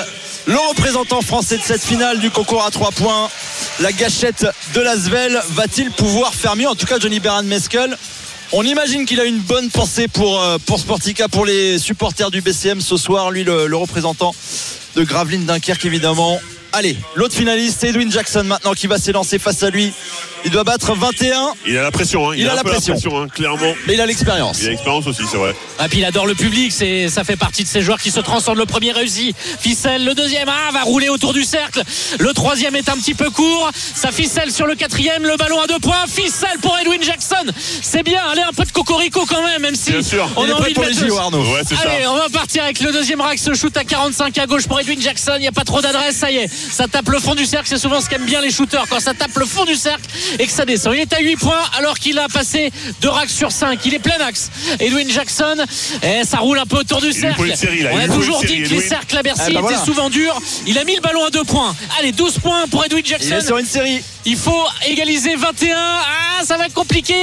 le 0.45 0.57
représentant 0.69 1.21
français 1.21 1.57
de 1.57 1.63
cette 1.63 1.81
finale 1.81 2.19
du 2.19 2.29
concours 2.29 2.63
à 2.63 2.69
3 2.69 2.91
points. 2.91 3.27
La 3.79 3.91
gâchette 3.91 4.45
de 4.75 4.81
Lasvel 4.81 5.41
va-t-il 5.53 5.89
pouvoir 5.89 6.31
faire 6.35 6.55
mieux 6.55 6.67
En 6.67 6.75
tout 6.75 6.85
cas, 6.85 6.99
Johnny 6.99 7.19
Beran 7.19 7.41
Meskel? 7.41 7.97
On 8.51 8.61
imagine 8.61 9.07
qu'il 9.07 9.19
a 9.19 9.25
une 9.25 9.39
bonne 9.39 9.71
pensée 9.71 10.07
pour, 10.07 10.39
euh, 10.39 10.59
pour 10.63 10.79
Sportica, 10.79 11.27
pour 11.27 11.47
les 11.47 11.79
supporters 11.79 12.29
du 12.29 12.41
BCM 12.41 12.81
ce 12.81 12.97
soir. 12.97 13.31
Lui, 13.31 13.43
le, 13.43 13.75
représentant 13.75 14.35
de 14.95 15.03
Gravelines 15.03 15.45
Dunkerque, 15.45 15.85
évidemment. 15.85 16.39
Allez, 16.71 16.95
l'autre 17.15 17.33
finaliste, 17.33 17.83
Edwin 17.83 18.11
Jackson 18.11 18.43
maintenant 18.43 18.73
qui 18.73 18.85
va 18.85 18.99
s'élancer 18.99 19.39
face 19.39 19.63
à 19.63 19.71
lui. 19.71 19.91
Il 20.45 20.51
doit 20.51 20.63
battre 20.63 20.95
21, 20.95 21.53
Il 21.67 21.77
a 21.77 21.81
la 21.83 21.91
pression, 21.91 22.31
hein. 22.31 22.33
Il 22.37 22.47
a 22.47 22.55
la 22.55 22.63
pression. 22.63 22.95
hein, 23.17 23.27
clairement. 23.27 23.73
mais 23.87 23.93
il 23.95 24.01
a 24.01 24.05
l'expérience. 24.05 24.59
Il 24.61 24.67
a 24.67 24.69
l'expérience 24.71 25.05
aussi, 25.05 25.23
c'est 25.29 25.37
vrai. 25.37 25.53
Ah, 25.77 25.89
puis 25.89 25.99
il 25.99 26.05
adore 26.05 26.25
le 26.27 26.33
public, 26.35 26.71
c'est, 26.71 27.09
ça 27.09 27.23
fait 27.23 27.35
partie 27.35 27.63
de 27.63 27.67
ces 27.67 27.81
joueurs 27.81 27.99
qui 27.99 28.09
se 28.09 28.19
transcendent. 28.21 28.57
Le 28.57 28.65
premier 28.65 28.91
réussi, 28.91 29.35
ficelle. 29.59 30.05
Le 30.05 30.13
deuxième, 30.13 30.47
ah, 30.49 30.71
va 30.71 30.83
rouler 30.83 31.09
autour 31.09 31.33
du 31.33 31.43
cercle. 31.43 31.83
Le 32.19 32.33
troisième 32.33 32.75
est 32.75 32.87
un 32.89 32.95
petit 32.95 33.13
peu 33.13 33.29
court. 33.29 33.69
Ça 33.75 34.11
ficelle 34.11 34.51
sur 34.51 34.65
le 34.65 34.75
quatrième. 34.75 35.23
Le 35.25 35.35
ballon 35.35 35.59
à 35.61 35.67
deux 35.67 35.79
points. 35.79 36.05
Ficelle 36.07 36.57
pour 36.61 36.77
Edwin 36.79 37.03
Jackson. 37.03 37.35
C'est 37.81 38.03
bien. 38.03 38.21
Allez, 38.31 38.41
un 38.41 38.53
peu 38.53 38.63
de 38.63 38.71
cocorico 38.71 39.25
quand 39.27 39.43
même, 39.43 39.61
même 39.61 39.75
si 39.75 39.91
Bien 39.91 40.01
sûr. 40.01 40.27
on 40.37 40.43
a 40.43 40.51
prêt 40.51 40.53
envie 40.61 40.69
de 40.69 40.73
pour 40.75 40.83
les 40.85 40.89
mettre 40.95 41.07
JO, 41.07 41.17
Arnaud. 41.17 41.41
Ouais, 41.53 41.61
c'est 41.67 41.75
ça. 41.75 41.81
Allez, 41.89 42.07
on 42.07 42.15
va 42.15 42.29
partir 42.29 42.63
avec 42.63 42.79
le 42.79 42.91
deuxième 42.93 43.19
rack. 43.21 43.37
Ce 43.39 43.53
shoot 43.53 43.75
à 43.75 43.83
45 43.83 44.37
à 44.37 44.45
gauche 44.47 44.67
pour 44.67 44.79
Edwin 44.79 45.01
Jackson. 45.01 45.33
Il 45.35 45.41
n'y 45.41 45.47
a 45.47 45.51
pas 45.51 45.65
trop 45.65 45.81
d'adresse. 45.81 46.15
Ça 46.15 46.31
y 46.31 46.37
est. 46.37 46.47
Ça 46.47 46.87
tape 46.87 47.09
le 47.09 47.19
fond 47.19 47.35
du 47.35 47.45
cercle. 47.45 47.67
C'est 47.67 47.77
souvent 47.77 47.99
ce 47.99 48.09
qu'aiment 48.09 48.25
bien 48.25 48.41
les 48.41 48.51
shooters 48.51 48.85
quand 48.89 48.99
ça 49.01 49.13
tape 49.13 49.35
le 49.35 49.45
fond 49.45 49.65
du 49.65 49.75
cercle 49.75 50.05
et 50.37 50.45
que 50.45 50.51
ça 50.51 50.65
descend. 50.65 50.93
Il 50.95 51.01
est 51.01 51.13
à 51.13 51.19
8 51.19 51.35
points 51.37 51.63
alors 51.77 51.97
qu'il 51.97 52.17
a 52.19 52.27
passé 52.27 52.71
2 53.01 53.09
racks 53.09 53.29
sur 53.29 53.51
5. 53.51 53.79
Il 53.85 53.93
est 53.93 53.99
plein 53.99 54.19
axe. 54.25 54.51
Edwin 54.79 55.09
Jackson, 55.09 55.55
eh, 56.03 56.23
ça 56.23 56.37
roule 56.37 56.59
un 56.59 56.65
peu 56.65 56.77
autour 56.77 57.01
du 57.01 57.11
cercle. 57.11 57.41
On 57.91 57.97
a 57.99 58.07
toujours 58.07 58.43
dit 58.43 58.63
que 58.63 58.69
les 58.69 58.81
cercles 58.81 59.17
à 59.17 59.23
Bercy 59.23 59.51
étaient 59.51 59.85
souvent 59.85 60.09
durs. 60.09 60.39
Il 60.67 60.77
a 60.77 60.83
mis 60.83 60.95
le 60.95 61.01
ballon 61.01 61.25
à 61.25 61.29
2 61.29 61.43
points. 61.43 61.75
Allez, 61.99 62.11
12 62.11 62.39
points 62.39 62.67
pour 62.67 62.85
Edwin 62.85 63.05
Jackson. 63.05 63.35
Il 64.25 64.35
faut 64.35 64.65
égaliser 64.87 65.35
21. 65.35 65.75
Ah, 65.77 66.43
ça 66.45 66.57
va 66.57 66.65
être 66.65 66.73
compliqué. 66.73 67.15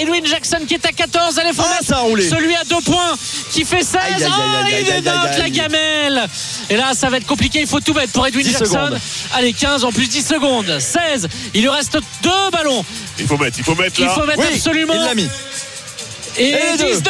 Edwin 0.00 0.24
Jackson 0.24 0.58
qui 0.66 0.74
est 0.74 0.86
à 0.86 0.92
14. 0.92 1.38
Allez, 1.38 1.52
Fromet. 1.52 1.74
Celui 2.28 2.54
à 2.54 2.64
2 2.64 2.76
points 2.80 3.14
qui 3.52 3.64
fait 3.64 3.82
16. 3.82 3.96
Aïe, 3.96 4.14
aïe, 4.14 4.24
aïe, 4.24 4.86
ah, 4.90 4.96
il 4.96 5.02
dénote 5.02 5.38
la 5.38 5.50
gamelle. 5.50 6.28
Et 6.70 6.76
là, 6.76 6.92
ça 6.94 7.10
va 7.10 7.18
être 7.18 7.26
compliqué. 7.26 7.60
Il 7.60 7.66
faut 7.66 7.80
tout 7.80 7.92
mettre 7.92 8.12
pour 8.12 8.26
Edwin 8.26 8.46
Jackson. 8.48 8.90
Allez, 9.34 9.52
15 9.52 9.84
en 9.84 9.92
plus 9.92 10.08
10 10.08 10.26
secondes. 10.26 10.78
16. 10.78 11.28
Il 11.54 11.62
lui 11.62 11.68
reste 11.68 11.98
2 12.22 12.30
il 13.18 13.26
faut 13.26 13.36
mettre, 13.36 13.58
il 13.58 13.64
faut 13.64 13.74
mettre 13.74 14.00
là. 14.00 14.06
Il 14.08 14.20
faut 14.20 14.26
mettre 14.26 14.42
absolument. 14.42 14.94
Il. 15.16 15.28
Et, 16.36 16.50
Et 16.50 16.76
19 16.76 17.04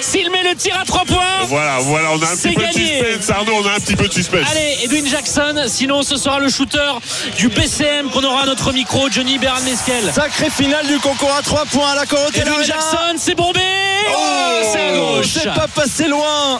s'il 0.00 0.30
met 0.30 0.42
le 0.42 0.54
tir 0.54 0.78
à 0.78 0.84
3 0.84 1.04
points, 1.04 1.44
voilà, 1.46 1.78
voilà, 1.80 2.10
on 2.12 2.22
a 2.22 2.26
un 2.26 2.36
petit 2.36 2.54
peu 2.54 2.66
de 2.66 2.72
suspense. 2.72 3.30
Arnaud, 3.30 3.52
on 3.62 3.66
a 3.66 3.72
un 3.72 3.80
petit 3.80 3.96
peu 3.96 4.06
de 4.06 4.12
suspense. 4.12 4.46
Allez, 4.50 4.76
Edwin 4.84 5.06
Jackson, 5.06 5.64
sinon 5.66 6.02
ce 6.02 6.16
sera 6.16 6.38
le 6.38 6.48
shooter 6.48 6.92
du 7.36 7.48
BCM 7.48 8.10
qu'on 8.10 8.22
aura 8.22 8.42
à 8.42 8.46
notre 8.46 8.72
micro, 8.72 9.08
Johnny 9.10 9.38
Bernard 9.38 9.62
Mesquel. 9.62 10.12
Sacré 10.12 10.50
finale 10.50 10.86
du 10.86 10.98
concours 10.98 11.32
à 11.32 11.42
3 11.42 11.64
points 11.66 11.90
à 11.92 11.94
la 11.96 12.06
Corotel. 12.06 12.42
Edwin 12.46 12.64
Jackson, 12.64 13.16
c'est 13.18 13.34
bombé 13.34 13.60
oh, 14.08 14.12
oh, 14.16 14.66
C'est 14.72 14.80
à 14.80 14.92
gauche 14.92 15.26
C'est 15.26 15.54
pas 15.54 15.68
passé 15.68 16.08
loin 16.08 16.58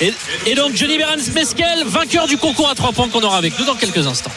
et, 0.00 0.54
donc 0.54 0.74
Johnny 0.74 0.98
Berens 0.98 1.30
Mesquel, 1.34 1.84
vainqueur 1.86 2.26
du 2.26 2.36
concours 2.36 2.68
à 2.68 2.74
3 2.74 2.92
points 2.92 3.08
qu'on 3.08 3.22
aura 3.22 3.38
avec 3.38 3.56
nous 3.58 3.64
dans 3.64 3.76
quelques 3.76 4.06
instants. 4.06 4.32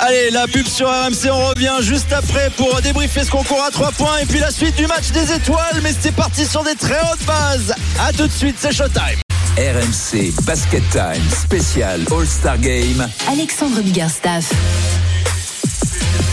Allez, 0.00 0.30
la 0.30 0.46
pub 0.46 0.66
sur 0.66 0.88
RMC, 0.88 1.30
on 1.30 1.46
revient 1.48 1.76
juste 1.80 2.12
après 2.12 2.50
pour 2.56 2.80
débriefer 2.82 3.24
ce 3.24 3.30
concours 3.30 3.62
à 3.62 3.70
3 3.70 3.92
points 3.92 4.18
et 4.22 4.26
puis 4.26 4.38
la 4.40 4.50
suite 4.50 4.76
du 4.76 4.86
match 4.86 5.10
des 5.12 5.32
étoiles. 5.32 5.80
Mais 5.82 5.92
c'est 5.98 6.14
parti 6.14 6.44
sur 6.44 6.64
des 6.64 6.74
très 6.74 6.98
hautes 7.00 7.24
bases. 7.26 7.74
A 8.00 8.12
tout 8.12 8.26
de 8.26 8.32
suite, 8.32 8.56
c'est 8.58 8.72
Showtime. 8.72 9.20
RMC 9.56 10.32
Basket 10.42 10.82
Time 10.90 11.30
spécial 11.30 12.00
All-Star 12.10 12.58
Game. 12.58 13.08
Alexandre 13.30 13.80
Biggerstaff. 13.82 14.50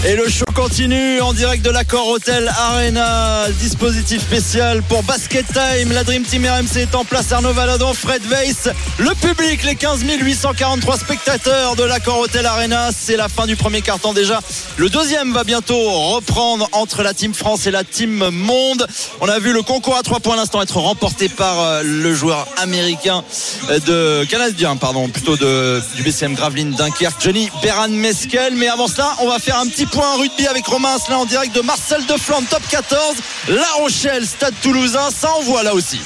Et 0.03 0.15
le 0.15 0.27
show 0.27 0.45
continue 0.55 1.21
en 1.21 1.31
direct 1.31 1.63
de 1.63 1.69
l'accord 1.69 2.07
Hotel 2.07 2.51
Arena. 2.57 3.45
Dispositif 3.59 4.21
spécial 4.21 4.81
pour 4.81 5.03
Basket 5.03 5.45
Time. 5.45 5.91
La 5.91 6.03
Dream 6.03 6.23
Team 6.23 6.43
RMC 6.43 6.77
est 6.77 6.95
en 6.95 7.05
place. 7.05 7.31
Arnaud 7.31 7.53
Fred 7.93 8.23
Weiss. 8.25 8.69
Le 8.97 9.13
public, 9.13 9.63
les 9.63 9.75
15 9.75 10.03
843 10.03 10.97
spectateurs 10.97 11.75
de 11.75 11.83
l'accord 11.83 12.17
Hotel 12.19 12.47
Arena. 12.47 12.89
C'est 12.91 13.15
la 13.15 13.29
fin 13.29 13.45
du 13.45 13.55
premier 13.55 13.81
carton 13.81 14.13
déjà. 14.13 14.41
Le 14.77 14.89
deuxième 14.89 15.33
va 15.33 15.43
bientôt 15.43 15.79
reprendre 16.13 16.67
entre 16.71 17.03
la 17.03 17.13
Team 17.13 17.35
France 17.35 17.67
et 17.67 17.71
la 17.71 17.83
Team 17.83 18.29
Monde. 18.31 18.87
On 19.19 19.29
a 19.29 19.37
vu 19.37 19.53
le 19.53 19.61
concours 19.61 19.97
à 19.97 20.01
3 20.01 20.19
points 20.19 20.33
à 20.33 20.37
l'instant 20.37 20.63
être 20.63 20.77
remporté 20.77 21.29
par 21.29 21.59
euh, 21.59 21.81
le 21.83 22.15
joueur 22.15 22.47
américain 22.57 23.23
euh, 23.69 23.79
de 24.21 24.25
canadien, 24.25 24.75
pardon, 24.77 25.09
plutôt 25.09 25.37
de, 25.37 25.79
du 25.95 26.01
BCM 26.01 26.33
Gravelines 26.33 26.71
Dunkerque, 26.71 27.21
Johnny 27.21 27.51
Beran 27.61 27.89
Meskel. 27.89 28.55
Mais 28.55 28.67
avant 28.67 28.87
cela, 28.87 29.15
on 29.21 29.27
va 29.27 29.37
faire 29.37 29.59
un 29.59 29.67
petit 29.71 29.85
point 29.85 30.17
rugby 30.17 30.47
avec 30.47 30.65
Romain 30.67 30.95
Asselin 30.95 31.17
en 31.17 31.25
direct 31.25 31.55
de 31.55 31.61
Marcel 31.61 32.05
de 32.05 32.17
Flandre, 32.17 32.47
top 32.49 32.61
14. 32.69 33.15
La 33.47 33.67
Rochelle, 33.77 34.27
Stade 34.27 34.53
Toulousain, 34.61 35.09
ça 35.11 35.31
envoie 35.35 35.63
là 35.63 35.73
aussi. 35.73 35.99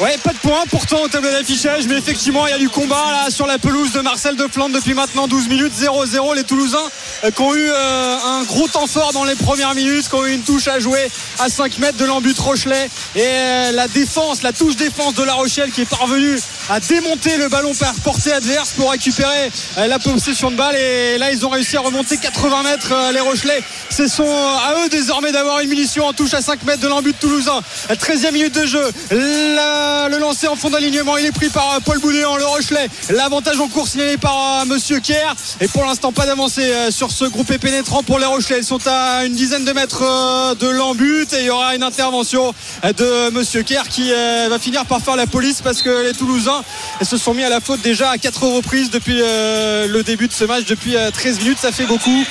Ouais, 0.00 0.16
pas 0.24 0.32
de 0.32 0.38
points 0.38 0.64
pourtant 0.70 1.02
au 1.02 1.08
tableau 1.08 1.30
d'affichage, 1.30 1.86
mais 1.86 1.96
effectivement, 1.96 2.46
il 2.46 2.52
y 2.52 2.54
a 2.54 2.58
du 2.58 2.70
combat 2.70 3.04
là 3.12 3.30
sur 3.30 3.46
la 3.46 3.58
pelouse 3.58 3.92
de 3.92 4.00
Marcel 4.00 4.34
de 4.34 4.48
Flandre 4.48 4.74
depuis 4.74 4.94
maintenant 4.94 5.28
12 5.28 5.48
minutes, 5.48 5.74
0-0. 5.78 6.34
Les 6.34 6.44
Toulousains 6.44 6.78
euh, 7.22 7.30
qui 7.30 7.42
ont 7.42 7.54
eu 7.54 7.68
euh, 7.68 8.16
un 8.24 8.44
gros 8.44 8.66
temps 8.66 8.86
fort 8.86 9.12
dans 9.12 9.24
les 9.24 9.34
premières 9.34 9.74
minutes, 9.74 10.08
qui 10.08 10.14
ont 10.14 10.24
eu 10.24 10.32
une 10.32 10.40
touche 10.40 10.68
à 10.68 10.80
jouer 10.80 11.10
à 11.38 11.50
5 11.50 11.76
mètres 11.76 11.98
de 11.98 12.06
l'embut 12.06 12.34
Rochelet. 12.38 12.88
Et 13.14 13.20
euh, 13.20 13.72
la 13.72 13.88
défense, 13.88 14.42
la 14.42 14.54
touche 14.54 14.74
défense 14.76 15.12
de 15.16 15.22
La 15.22 15.34
Rochelle 15.34 15.70
qui 15.70 15.82
est 15.82 15.90
parvenue 15.90 16.38
à 16.70 16.80
démonter 16.80 17.36
le 17.36 17.48
ballon 17.50 17.74
par 17.74 17.92
portée 17.96 18.32
adverse 18.32 18.70
pour 18.70 18.92
récupérer 18.92 19.50
la 19.76 19.98
possession 19.98 20.50
de 20.50 20.56
balle. 20.56 20.76
Et 20.76 21.18
là, 21.18 21.30
ils 21.30 21.44
ont 21.44 21.50
réussi 21.50 21.76
à 21.76 21.80
remonter 21.80 22.16
80 22.16 22.62
mètres 22.62 22.94
les 23.12 23.20
Rochelais. 23.20 23.62
Ce 23.90 24.06
sont 24.06 24.26
euh, 24.26 24.56
à 24.56 24.84
eux 24.84 24.88
désormais 24.88 25.32
d'avoir 25.32 25.60
une 25.60 25.68
munition 25.68 26.06
en 26.06 26.12
touche 26.12 26.34
à 26.34 26.40
5 26.40 26.62
mètres 26.64 26.80
de 26.80 26.88
l'embut 26.88 27.14
toulousain. 27.14 27.60
13e 27.90 28.32
minute 28.32 28.54
de 28.54 28.66
jeu. 28.66 28.84
Le 29.10 30.18
lancer 30.18 30.48
en 30.48 30.56
fond 30.56 30.70
d'alignement, 30.70 31.16
il 31.16 31.26
est 31.26 31.32
pris 31.32 31.48
par 31.48 31.74
euh, 31.74 31.80
Paul 31.84 31.98
Boudéan, 31.98 32.36
le 32.36 32.44
Rochelet. 32.44 32.88
L'avantage 33.10 33.58
en 33.60 33.68
cours 33.68 33.88
signalé 33.88 34.16
par 34.16 34.60
euh, 34.62 34.64
Monsieur 34.66 35.00
Kerr. 35.00 35.34
Et 35.60 35.68
pour 35.68 35.84
l'instant, 35.84 36.12
pas 36.12 36.26
d'avancée 36.26 36.72
sur 36.90 37.10
ce 37.10 37.24
groupé 37.24 37.58
pénétrant 37.58 38.02
pour 38.02 38.18
les 38.18 38.26
Rochelais. 38.26 38.58
Ils 38.58 38.64
sont 38.64 38.86
à 38.86 39.24
une 39.24 39.34
dizaine 39.34 39.64
de 39.64 39.72
mètres 39.72 40.56
de 40.58 40.68
l'embut 40.68 41.32
et 41.32 41.40
il 41.40 41.46
y 41.46 41.50
aura 41.50 41.74
une 41.74 41.82
intervention 41.82 42.54
de 42.84 43.30
Monsieur 43.30 43.62
Kerr 43.62 43.88
qui 43.88 44.10
va 44.10 44.58
finir 44.58 44.84
par 44.86 45.00
faire 45.00 45.16
la 45.16 45.26
police 45.26 45.60
parce 45.62 45.82
que 45.82 46.04
les 46.04 46.12
Toulousains 46.12 46.62
se 47.02 47.16
sont 47.16 47.34
mis 47.34 47.44
à 47.44 47.48
la 47.48 47.60
faute 47.60 47.80
déjà 47.82 48.10
à 48.10 48.18
quatre 48.18 48.44
reprises 48.44 48.90
depuis 48.90 49.18
le 49.18 50.02
début 50.02 50.28
de 50.28 50.32
ce 50.32 50.44
match, 50.44 50.64
depuis 50.64 50.96
euh, 50.96 51.10
13 51.10 51.40
minutes. 51.40 51.58
Ça 51.58 51.72
fait 51.72 51.86
beaucoup. 51.86 52.24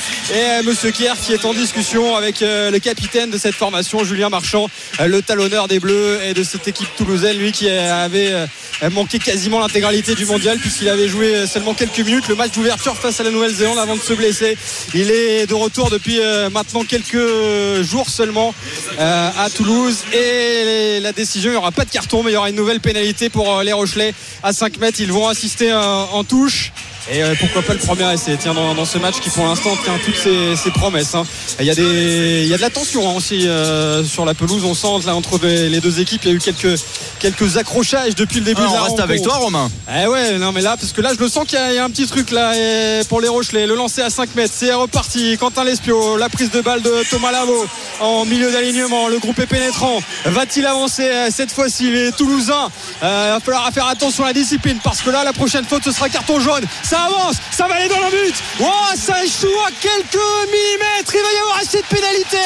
Monsieur 0.64 0.92
Kerr 0.92 1.16
qui 1.16 1.32
est 1.32 1.46
en 1.46 1.54
discussion 1.54 2.18
avec 2.18 2.42
euh, 2.42 2.70
le 2.70 2.80
capitaine 2.80 3.30
de 3.30 3.38
cette 3.38 3.56
formation, 3.56 4.04
Julien 4.04 4.30
Marchand, 4.30 4.68
euh, 5.00 5.08
le 5.08 5.22
talonneur 5.22 5.70
des 5.70 5.80
Bleus 5.80 6.20
et 6.24 6.34
de 6.34 6.44
cette 6.44 6.68
équipe 6.68 6.90
toulousaine, 6.98 7.38
lui 7.38 7.54
qui 7.54 7.70
avait 7.70 8.32
euh, 8.34 8.90
manqué 8.92 9.20
quasiment 9.20 9.60
l'intégralité 9.60 10.16
du 10.16 10.26
mondial 10.26 10.58
puisqu'il 10.58 10.90
avait 10.90 11.08
joué 11.08 11.48
seulement 11.48 11.74
quelques 11.74 12.00
minutes. 12.00 12.28
Le 12.28 12.36
match 12.36 12.52
d'ouverture 12.52 12.98
face 12.98 13.20
à 13.22 13.24
la 13.24 13.32
Nouvelle-Zélande 13.32 13.78
avant 13.78 13.96
de 13.96 14.02
se 14.02 14.14
blesser. 14.14 14.58
Il 14.94 15.12
est 15.12 15.46
de 15.46 15.54
retour 15.54 15.90
depuis 15.90 16.20
maintenant 16.52 16.84
quelques 16.84 17.82
jours 17.82 18.10
seulement 18.10 18.54
à 18.98 19.48
Toulouse. 19.54 19.98
Et 20.14 21.00
la 21.02 21.12
décision, 21.12 21.52
il 21.52 21.54
n'y 21.54 21.58
aura 21.58 21.72
pas 21.72 21.86
de 21.86 21.90
carton, 21.90 22.24
mais 22.24 22.32
il 22.32 22.34
y 22.36 22.38
aura 22.38 22.50
une 22.50 22.56
nouvelle 22.56 22.80
pénalité 22.80 23.30
pour 23.30 23.62
les 23.62 23.74
Rochelais 23.74 24.14
à 24.44 24.54
5 24.54 24.78
mètres. 24.80 25.00
Ils 25.00 25.12
vont 25.12 25.28
assister 25.28 25.74
en 25.74 26.24
touche. 26.24 26.72
Et 27.12 27.24
euh, 27.24 27.34
pourquoi 27.40 27.64
pas 27.64 27.74
le 27.74 27.80
premier 27.80 28.12
essai 28.14 28.38
Tiens, 28.40 28.54
dans, 28.54 28.76
dans 28.76 28.86
ce 28.86 29.00
match 29.00 29.20
qui 29.20 29.32
pour 29.32 29.44
l'instant 29.46 29.76
tient 29.84 29.98
toutes 30.06 30.16
ses, 30.16 30.56
ses 30.56 30.70
promesses. 30.70 31.16
hein. 31.16 31.24
Il 31.60 31.66
y 31.66 31.72
a 31.72 31.76
des, 31.76 32.42
il 32.44 32.48
y 32.48 32.54
a 32.54 32.58
de 32.58 32.62
la 32.62 32.70
tension 32.70 33.10
hein, 33.10 33.14
aussi 33.16 33.48
euh, 33.48 34.04
sur 34.04 34.26
la 34.26 34.36
pelouse. 34.36 34.64
On 34.64 34.76
sent 34.76 35.08
là 35.08 35.16
entre 35.16 35.40
les 35.44 35.80
deux 35.82 36.00
équipes, 36.00 36.22
il 36.26 36.30
y 36.30 36.32
a 36.32 36.36
eu 36.36 36.40
quelques 36.40 36.80
quelques 37.20 37.58
accrochages 37.58 38.14
depuis 38.16 38.40
le 38.40 38.46
début 38.46 38.62
Ah, 38.64 38.68
de 38.70 38.74
la 38.74 38.82
on 38.82 38.84
reste 38.86 39.00
avec 39.00 39.24
toi, 39.24 39.38
Romain. 39.38 39.72
Eh 39.92 40.08
ouais, 40.08 40.38
non 40.38 40.52
mais 40.52 40.62
là, 40.62 40.78
parce 40.80 40.92
que 40.94 41.02
là, 41.02 41.10
je 41.18 41.20
le 41.20 41.28
sens 41.30 41.46
qu'il 41.48 41.58
y, 41.58 41.62
a- 41.62 41.72
il 41.72 41.76
y 41.76 41.80
a 41.80 41.84
un 41.84 41.90
petit 41.90 42.06
truc 42.06 42.30
là 42.32 42.54
et 42.56 43.02
pour 43.10 43.22
les 43.22 43.28
Rochelais. 43.28 43.66
Le 43.66 43.76
lancer 43.76 44.02
à 44.04 44.10
5 44.12 44.36
mètres, 44.36 44.54
c'est 44.56 44.72
reparti. 44.74 45.36
Quentin 45.40 45.64
Lespio, 45.64 46.16
la 46.18 46.30
prise 46.30 46.52
de 46.52 46.62
balle 46.62 46.84
de 46.84 46.94
Thomas 47.10 47.32
Lavo 47.32 47.66
en 48.02 48.24
milieu 48.26 48.52
d'alignement. 48.52 49.08
Le 49.08 49.18
groupe 49.18 49.40
est 49.40 49.48
pénétrant. 49.48 50.00
Va-t-il 50.26 50.66
avancer 50.68 51.10
euh, 51.10 51.30
cette 51.36 51.52
fois-ci 51.52 51.90
Les 51.92 52.12
Toulousains, 52.12 52.70
euh, 53.04 53.26
il 53.30 53.34
va 53.34 53.40
falloir 53.40 53.70
faire 53.74 53.88
attention 53.88 54.24
à 54.26 54.28
la 54.28 54.34
discipline 54.34 54.78
parce 54.84 55.02
que 55.02 55.10
là, 55.10 55.24
la 55.24 55.34
prochaine 55.34 55.66
faute, 55.66 55.84
ce 55.84 55.92
sera 55.92 56.08
carton 56.08 56.40
jaune. 56.40 56.64
Ça 56.84 56.99
avance, 57.06 57.38
ça 57.52 57.68
va 57.68 57.76
aller 57.76 57.88
dans 57.88 58.00
le 58.00 58.10
but. 58.10 58.36
Oh, 58.62 58.66
ça 58.96 59.24
échoue 59.24 59.48
à 59.68 59.72
quelques 59.80 60.30
millimètres. 60.52 61.14
Il 61.14 61.22
va 61.22 61.34
y 61.34 61.42
avoir 61.42 61.58
assez 61.60 61.82
de 61.82 61.88
pénalité. 61.88 62.38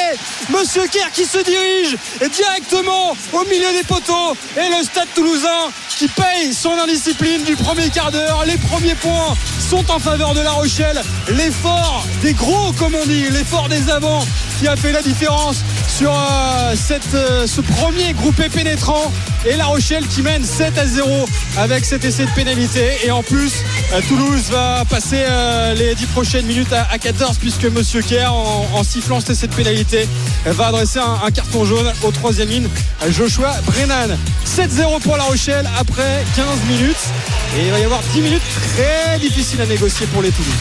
Monsieur 0.50 0.88
Kerr 0.88 1.12
qui 1.14 1.26
se 1.26 1.40
dirige 1.40 1.98
directement 2.20 3.16
au 3.32 3.44
milieu 3.46 3.72
des 3.74 3.84
poteaux 3.84 4.36
et 4.58 4.70
le 4.70 4.84
stade 4.84 5.08
toulousain 5.16 5.72
qui 5.98 6.08
paye 6.08 6.54
son 6.54 6.72
indiscipline 6.72 7.44
du 7.44 7.56
premier 7.56 7.90
quart 7.90 8.12
d'heure. 8.12 8.44
Les 8.46 8.58
premiers 8.58 8.96
points 8.96 9.36
sont 9.70 9.90
en 9.92 10.00
faveur 10.00 10.34
de 10.34 10.42
La 10.42 10.52
Rochelle. 10.52 11.02
L'effort 11.30 12.06
des 12.22 12.34
gros, 12.34 12.72
comme 12.74 12.96
on 12.96 13.06
dit, 13.06 13.30
l'effort 13.30 13.70
des 13.70 13.90
avants 13.90 14.26
qui 14.60 14.68
a 14.68 14.76
fait 14.76 14.92
la 14.92 15.02
différence 15.02 15.64
sur 15.88 16.12
euh, 16.12 16.76
euh, 17.14 17.48
ce 17.48 17.62
premier 17.62 18.14
groupé 18.14 18.50
pénétrant. 18.50 19.12
Et 19.46 19.56
La 19.56 19.66
Rochelle 19.66 20.08
qui 20.08 20.22
mène 20.22 20.44
7 20.44 20.78
à 20.78 20.86
0 20.86 21.26
avec 21.58 21.86
cet 21.86 22.06
essai 22.06 22.26
de 22.26 22.32
pénalité. 22.32 22.98
Et 23.04 23.12
en 23.12 23.24
plus, 23.24 23.54
euh, 23.94 24.02
Toulouse 24.08 24.43
va 24.52 24.84
passer 24.90 25.18
euh, 25.20 25.74
les 25.76 25.96
10 25.96 26.06
prochaines 26.08 26.46
minutes 26.46 26.72
à, 26.74 26.88
à 26.92 26.98
14 26.98 27.38
puisque 27.38 27.66
Monsieur 27.66 28.02
Kerr, 28.02 28.34
en, 28.34 28.68
en 28.74 28.84
sifflant 28.84 29.20
cet 29.20 29.32
essai 29.32 29.48
de 29.48 29.54
pénalité, 29.56 30.08
va 30.46 30.68
adresser 30.68 31.00
un, 31.00 31.20
un 31.26 31.32
carton 31.32 31.66
jaune 31.66 31.92
au 32.04 32.12
troisième 32.12 32.50
ligne. 32.50 32.68
Joshua 33.10 33.54
Brennan. 33.66 34.18
7-0 34.46 35.02
pour 35.02 35.18
La 35.18 35.24
Rochelle 35.24 35.70
après 35.80 36.24
15 36.36 36.46
minutes. 36.70 36.98
Et 37.58 37.66
il 37.66 37.72
va 37.72 37.80
y 37.80 37.84
avoir 37.84 38.02
10 38.14 38.22
minutes 38.22 38.42
très 38.76 39.20
difficiles 39.20 39.62
à 39.62 39.66
négocier 39.66 40.06
pour 40.08 40.22
les 40.22 40.32
Toulouse. 40.32 40.54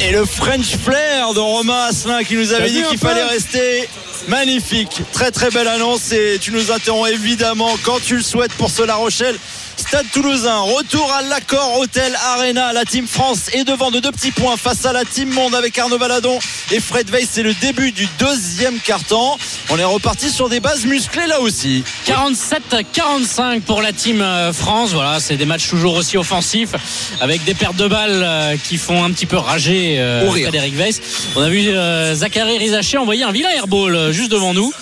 Et 0.00 0.12
le 0.12 0.24
French 0.24 0.76
flair 0.76 1.34
de 1.34 1.40
Romain 1.40 1.86
Asselin 1.88 2.22
qui 2.22 2.36
nous 2.36 2.52
avait 2.52 2.70
dit 2.70 2.82
qu'il 2.84 2.98
fallait 2.98 3.24
rester. 3.24 3.88
Magnifique, 4.28 5.00
très 5.12 5.30
très 5.30 5.48
belle 5.50 5.68
annonce 5.68 6.12
et 6.12 6.38
tu 6.40 6.50
nous 6.52 6.70
interromps 6.70 7.08
évidemment 7.10 7.70
quand 7.84 7.98
tu 8.02 8.16
le 8.16 8.22
souhaites 8.22 8.52
pour 8.54 8.68
ce 8.70 8.82
La 8.82 8.96
Rochelle. 8.96 9.36
Stade 9.78 10.06
Toulousain, 10.12 10.58
retour 10.58 11.10
à 11.12 11.22
l'accord 11.22 11.78
Hôtel 11.78 12.12
Arena. 12.34 12.72
La 12.72 12.84
team 12.84 13.06
France 13.06 13.48
est 13.52 13.64
devant 13.64 13.90
de 13.90 14.00
deux 14.00 14.10
petits 14.10 14.32
points 14.32 14.56
face 14.56 14.84
à 14.84 14.92
la 14.92 15.04
team 15.04 15.30
Monde 15.30 15.54
avec 15.54 15.78
Arnaud 15.78 15.96
Valadon 15.98 16.38
et 16.72 16.80
Fred 16.80 17.08
Weiss. 17.10 17.28
C'est 17.32 17.42
le 17.42 17.54
début 17.54 17.92
du 17.92 18.06
deuxième 18.18 18.78
quart-temps. 18.80 19.38
On 19.70 19.78
est 19.78 19.84
reparti 19.84 20.30
sur 20.30 20.48
des 20.48 20.60
bases 20.60 20.84
musclées 20.84 21.26
là 21.26 21.40
aussi. 21.40 21.84
47 22.04 22.74
à 22.74 22.82
45 22.82 23.62
pour 23.62 23.80
la 23.80 23.92
team 23.92 24.20
euh, 24.20 24.52
France. 24.52 24.90
Voilà, 24.92 25.20
c'est 25.20 25.36
des 25.36 25.46
matchs 25.46 25.68
toujours 25.68 25.94
aussi 25.94 26.18
offensifs 26.18 26.74
avec 27.20 27.44
des 27.44 27.54
pertes 27.54 27.76
de 27.76 27.86
balles 27.88 28.22
euh, 28.24 28.56
qui 28.62 28.76
font 28.76 29.02
un 29.04 29.10
petit 29.12 29.26
peu 29.26 29.36
rager 29.38 29.96
euh. 30.00 30.28
Frédéric 30.28 30.74
Weiss. 30.76 31.00
On 31.36 31.42
a 31.42 31.48
vu 31.48 31.68
euh, 31.70 32.14
Zachary 32.14 32.58
Rizaché 32.58 32.98
envoyer 32.98 33.22
un 33.22 33.32
vilain 33.32 33.50
airball 33.56 34.12
juste 34.12 34.32
devant 34.32 34.52
nous. 34.52 34.72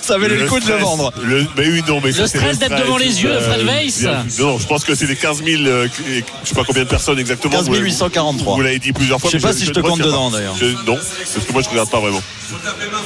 Ça 0.00 0.16
valait 0.16 0.36
le, 0.36 0.48
coup 0.48 0.58
de 0.58 0.66
le 0.66 0.76
vendre. 0.76 1.12
le- 1.22 1.46
mais 1.54 1.68
oui, 1.68 1.82
non, 1.86 2.00
mais 2.02 2.12
ça, 2.12 2.22
Le 2.22 2.28
c'est 2.28 2.38
stress 2.38 2.58
d'être 2.58 2.78
devant 2.78 2.96
les 2.96 3.22
yeux 3.22 3.28
de 3.30 3.40
Fred 3.40 3.66
Weiss. 3.66 4.06
Non, 4.38 4.58
je 4.58 4.66
pense 4.66 4.84
que 4.84 4.94
c'est 4.94 5.06
les 5.06 5.16
15 5.16 5.42
000, 5.44 5.62
euh, 5.64 5.88
je 6.42 6.48
sais 6.48 6.54
pas 6.54 6.64
combien 6.64 6.84
de 6.84 6.88
personnes 6.88 7.18
exactement. 7.18 7.52
15 7.52 7.66
vous 7.66 7.72
l'avez- 7.74 7.84
843. 7.86 8.54
Vous 8.56 8.60
l'avez 8.62 8.78
dit 8.78 8.92
plusieurs 8.92 9.20
fois. 9.20 9.30
Je 9.32 9.38
sais 9.38 9.42
pas 9.42 9.52
si 9.52 9.64
je 9.64 9.72
te 9.72 9.80
compte 9.80 10.00
dedans, 10.00 10.30
d'ailleurs. 10.30 10.54
Non, 10.86 10.96
parce 10.96 11.46
que 11.46 11.52
moi 11.52 11.62
je 11.62 11.68
regarde 11.68 11.90
pas 11.90 12.00
vraiment. 12.00 12.22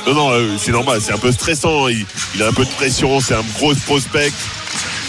Non, 0.07 0.15
non, 0.15 0.31
euh, 0.32 0.57
c'est 0.59 0.70
normal, 0.73 1.01
c'est 1.03 1.12
un 1.12 1.19
peu 1.19 1.32
stressant. 1.32 1.89
Il, 1.89 2.05
il 2.35 2.43
a 2.43 2.49
un 2.49 2.53
peu 2.53 2.65
de 2.65 2.70
pression, 2.70 3.20
c'est 3.20 3.35
un 3.35 3.44
gros 3.59 3.74
prospect. 3.86 4.32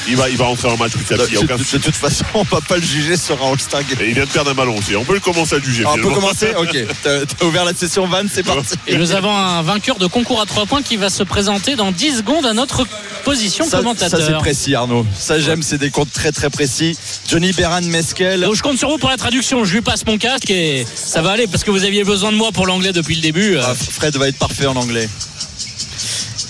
Il 0.07 0.17
va, 0.17 0.30
il 0.30 0.35
va 0.38 0.45
rentrer 0.45 0.67
en 0.69 0.75
match 0.77 0.91
petit 0.91 1.13
à 1.13 1.17
De, 1.17 1.23
petit. 1.23 1.38
aucun 1.38 1.55
de- 1.55 1.63
de 1.63 1.77
toute 1.77 1.95
façon, 1.95 2.25
on 2.34 2.43
va 2.43 2.59
pas 2.61 2.75
le 2.75 2.81
juger 2.84 3.15
sur 3.15 3.41
un 3.43 3.51
All-Star 3.51 3.84
Game. 3.84 4.01
Et 4.01 4.09
il 4.09 4.13
vient 4.13 4.25
de 4.25 4.30
perdre 4.30 4.51
un 4.51 4.53
ballon 4.53 4.77
aussi. 4.77 4.95
On 4.97 5.05
peut 5.05 5.13
le 5.13 5.19
commencer 5.21 5.55
à 5.55 5.57
le 5.59 5.63
juger. 5.63 5.84
Alors, 5.84 5.95
on 5.97 6.01
peut 6.01 6.09
commencer 6.13 6.53
Ok, 6.57 6.77
t'as 7.03 7.45
ouvert 7.45 7.63
la 7.65 7.73
session 7.73 8.05
van, 8.07 8.23
c'est 8.31 8.43
parti. 8.43 8.75
Et 8.88 8.97
nous 8.97 9.11
avons 9.13 9.35
un 9.35 9.61
vainqueur 9.61 9.97
de 9.99 10.07
concours 10.07 10.41
à 10.41 10.45
3 10.45 10.65
points 10.65 10.81
qui 10.81 10.97
va 10.97 11.09
se 11.09 11.23
présenter 11.23 11.75
dans 11.75 11.91
10 11.91 12.17
secondes 12.17 12.45
à 12.45 12.53
notre 12.53 12.85
position 13.23 13.63
Ça, 13.63 13.71
ça, 13.71 13.77
commentateur. 13.77 14.19
c'est 14.25 14.34
précis 14.39 14.75
Arnaud. 14.75 15.05
Ça 15.17 15.39
j'aime, 15.39 15.63
c'est 15.63 15.77
des 15.77 15.89
comptes 15.89 16.11
très 16.11 16.31
très 16.34 16.49
précis. 16.49 16.97
Johnny 17.30 17.53
Beran 17.53 17.81
Meskel. 17.84 18.41
Donc 18.41 18.55
je 18.55 18.61
compte 18.61 18.77
sur 18.77 18.89
vous 18.89 18.97
pour 18.97 19.09
la 19.09 19.17
traduction. 19.17 19.63
Je 19.63 19.73
lui 19.73 19.81
passe 19.81 20.05
mon 20.05 20.17
casque 20.17 20.49
et 20.49 20.85
ça 20.95 21.21
va 21.21 21.31
aller 21.31 21.47
parce 21.47 21.63
que 21.63 21.71
vous 21.71 21.85
aviez 21.85 22.03
besoin 22.03 22.31
de 22.34 22.38
moi 22.38 22.51
pour 22.51 22.67
l'anglais 22.67 22.91
depuis 22.91 23.15
le 23.15 23.21
début. 23.21 23.57
Ah, 23.57 23.73
Fred 23.73 24.15
va 24.17 24.27
être 24.27 24.38
parfait 24.38 24.65
en 24.65 24.75
anglais. 24.75 25.07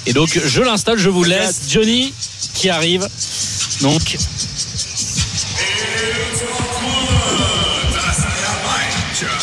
Et 0.06 0.14
donc 0.14 0.40
je 0.44 0.62
l'installe, 0.62 0.98
je 0.98 1.10
vous 1.10 1.24
laisse. 1.24 1.62
Johnny 1.70 2.14
qui 2.54 2.70
arrive. 2.70 3.08
Donc 3.82 4.02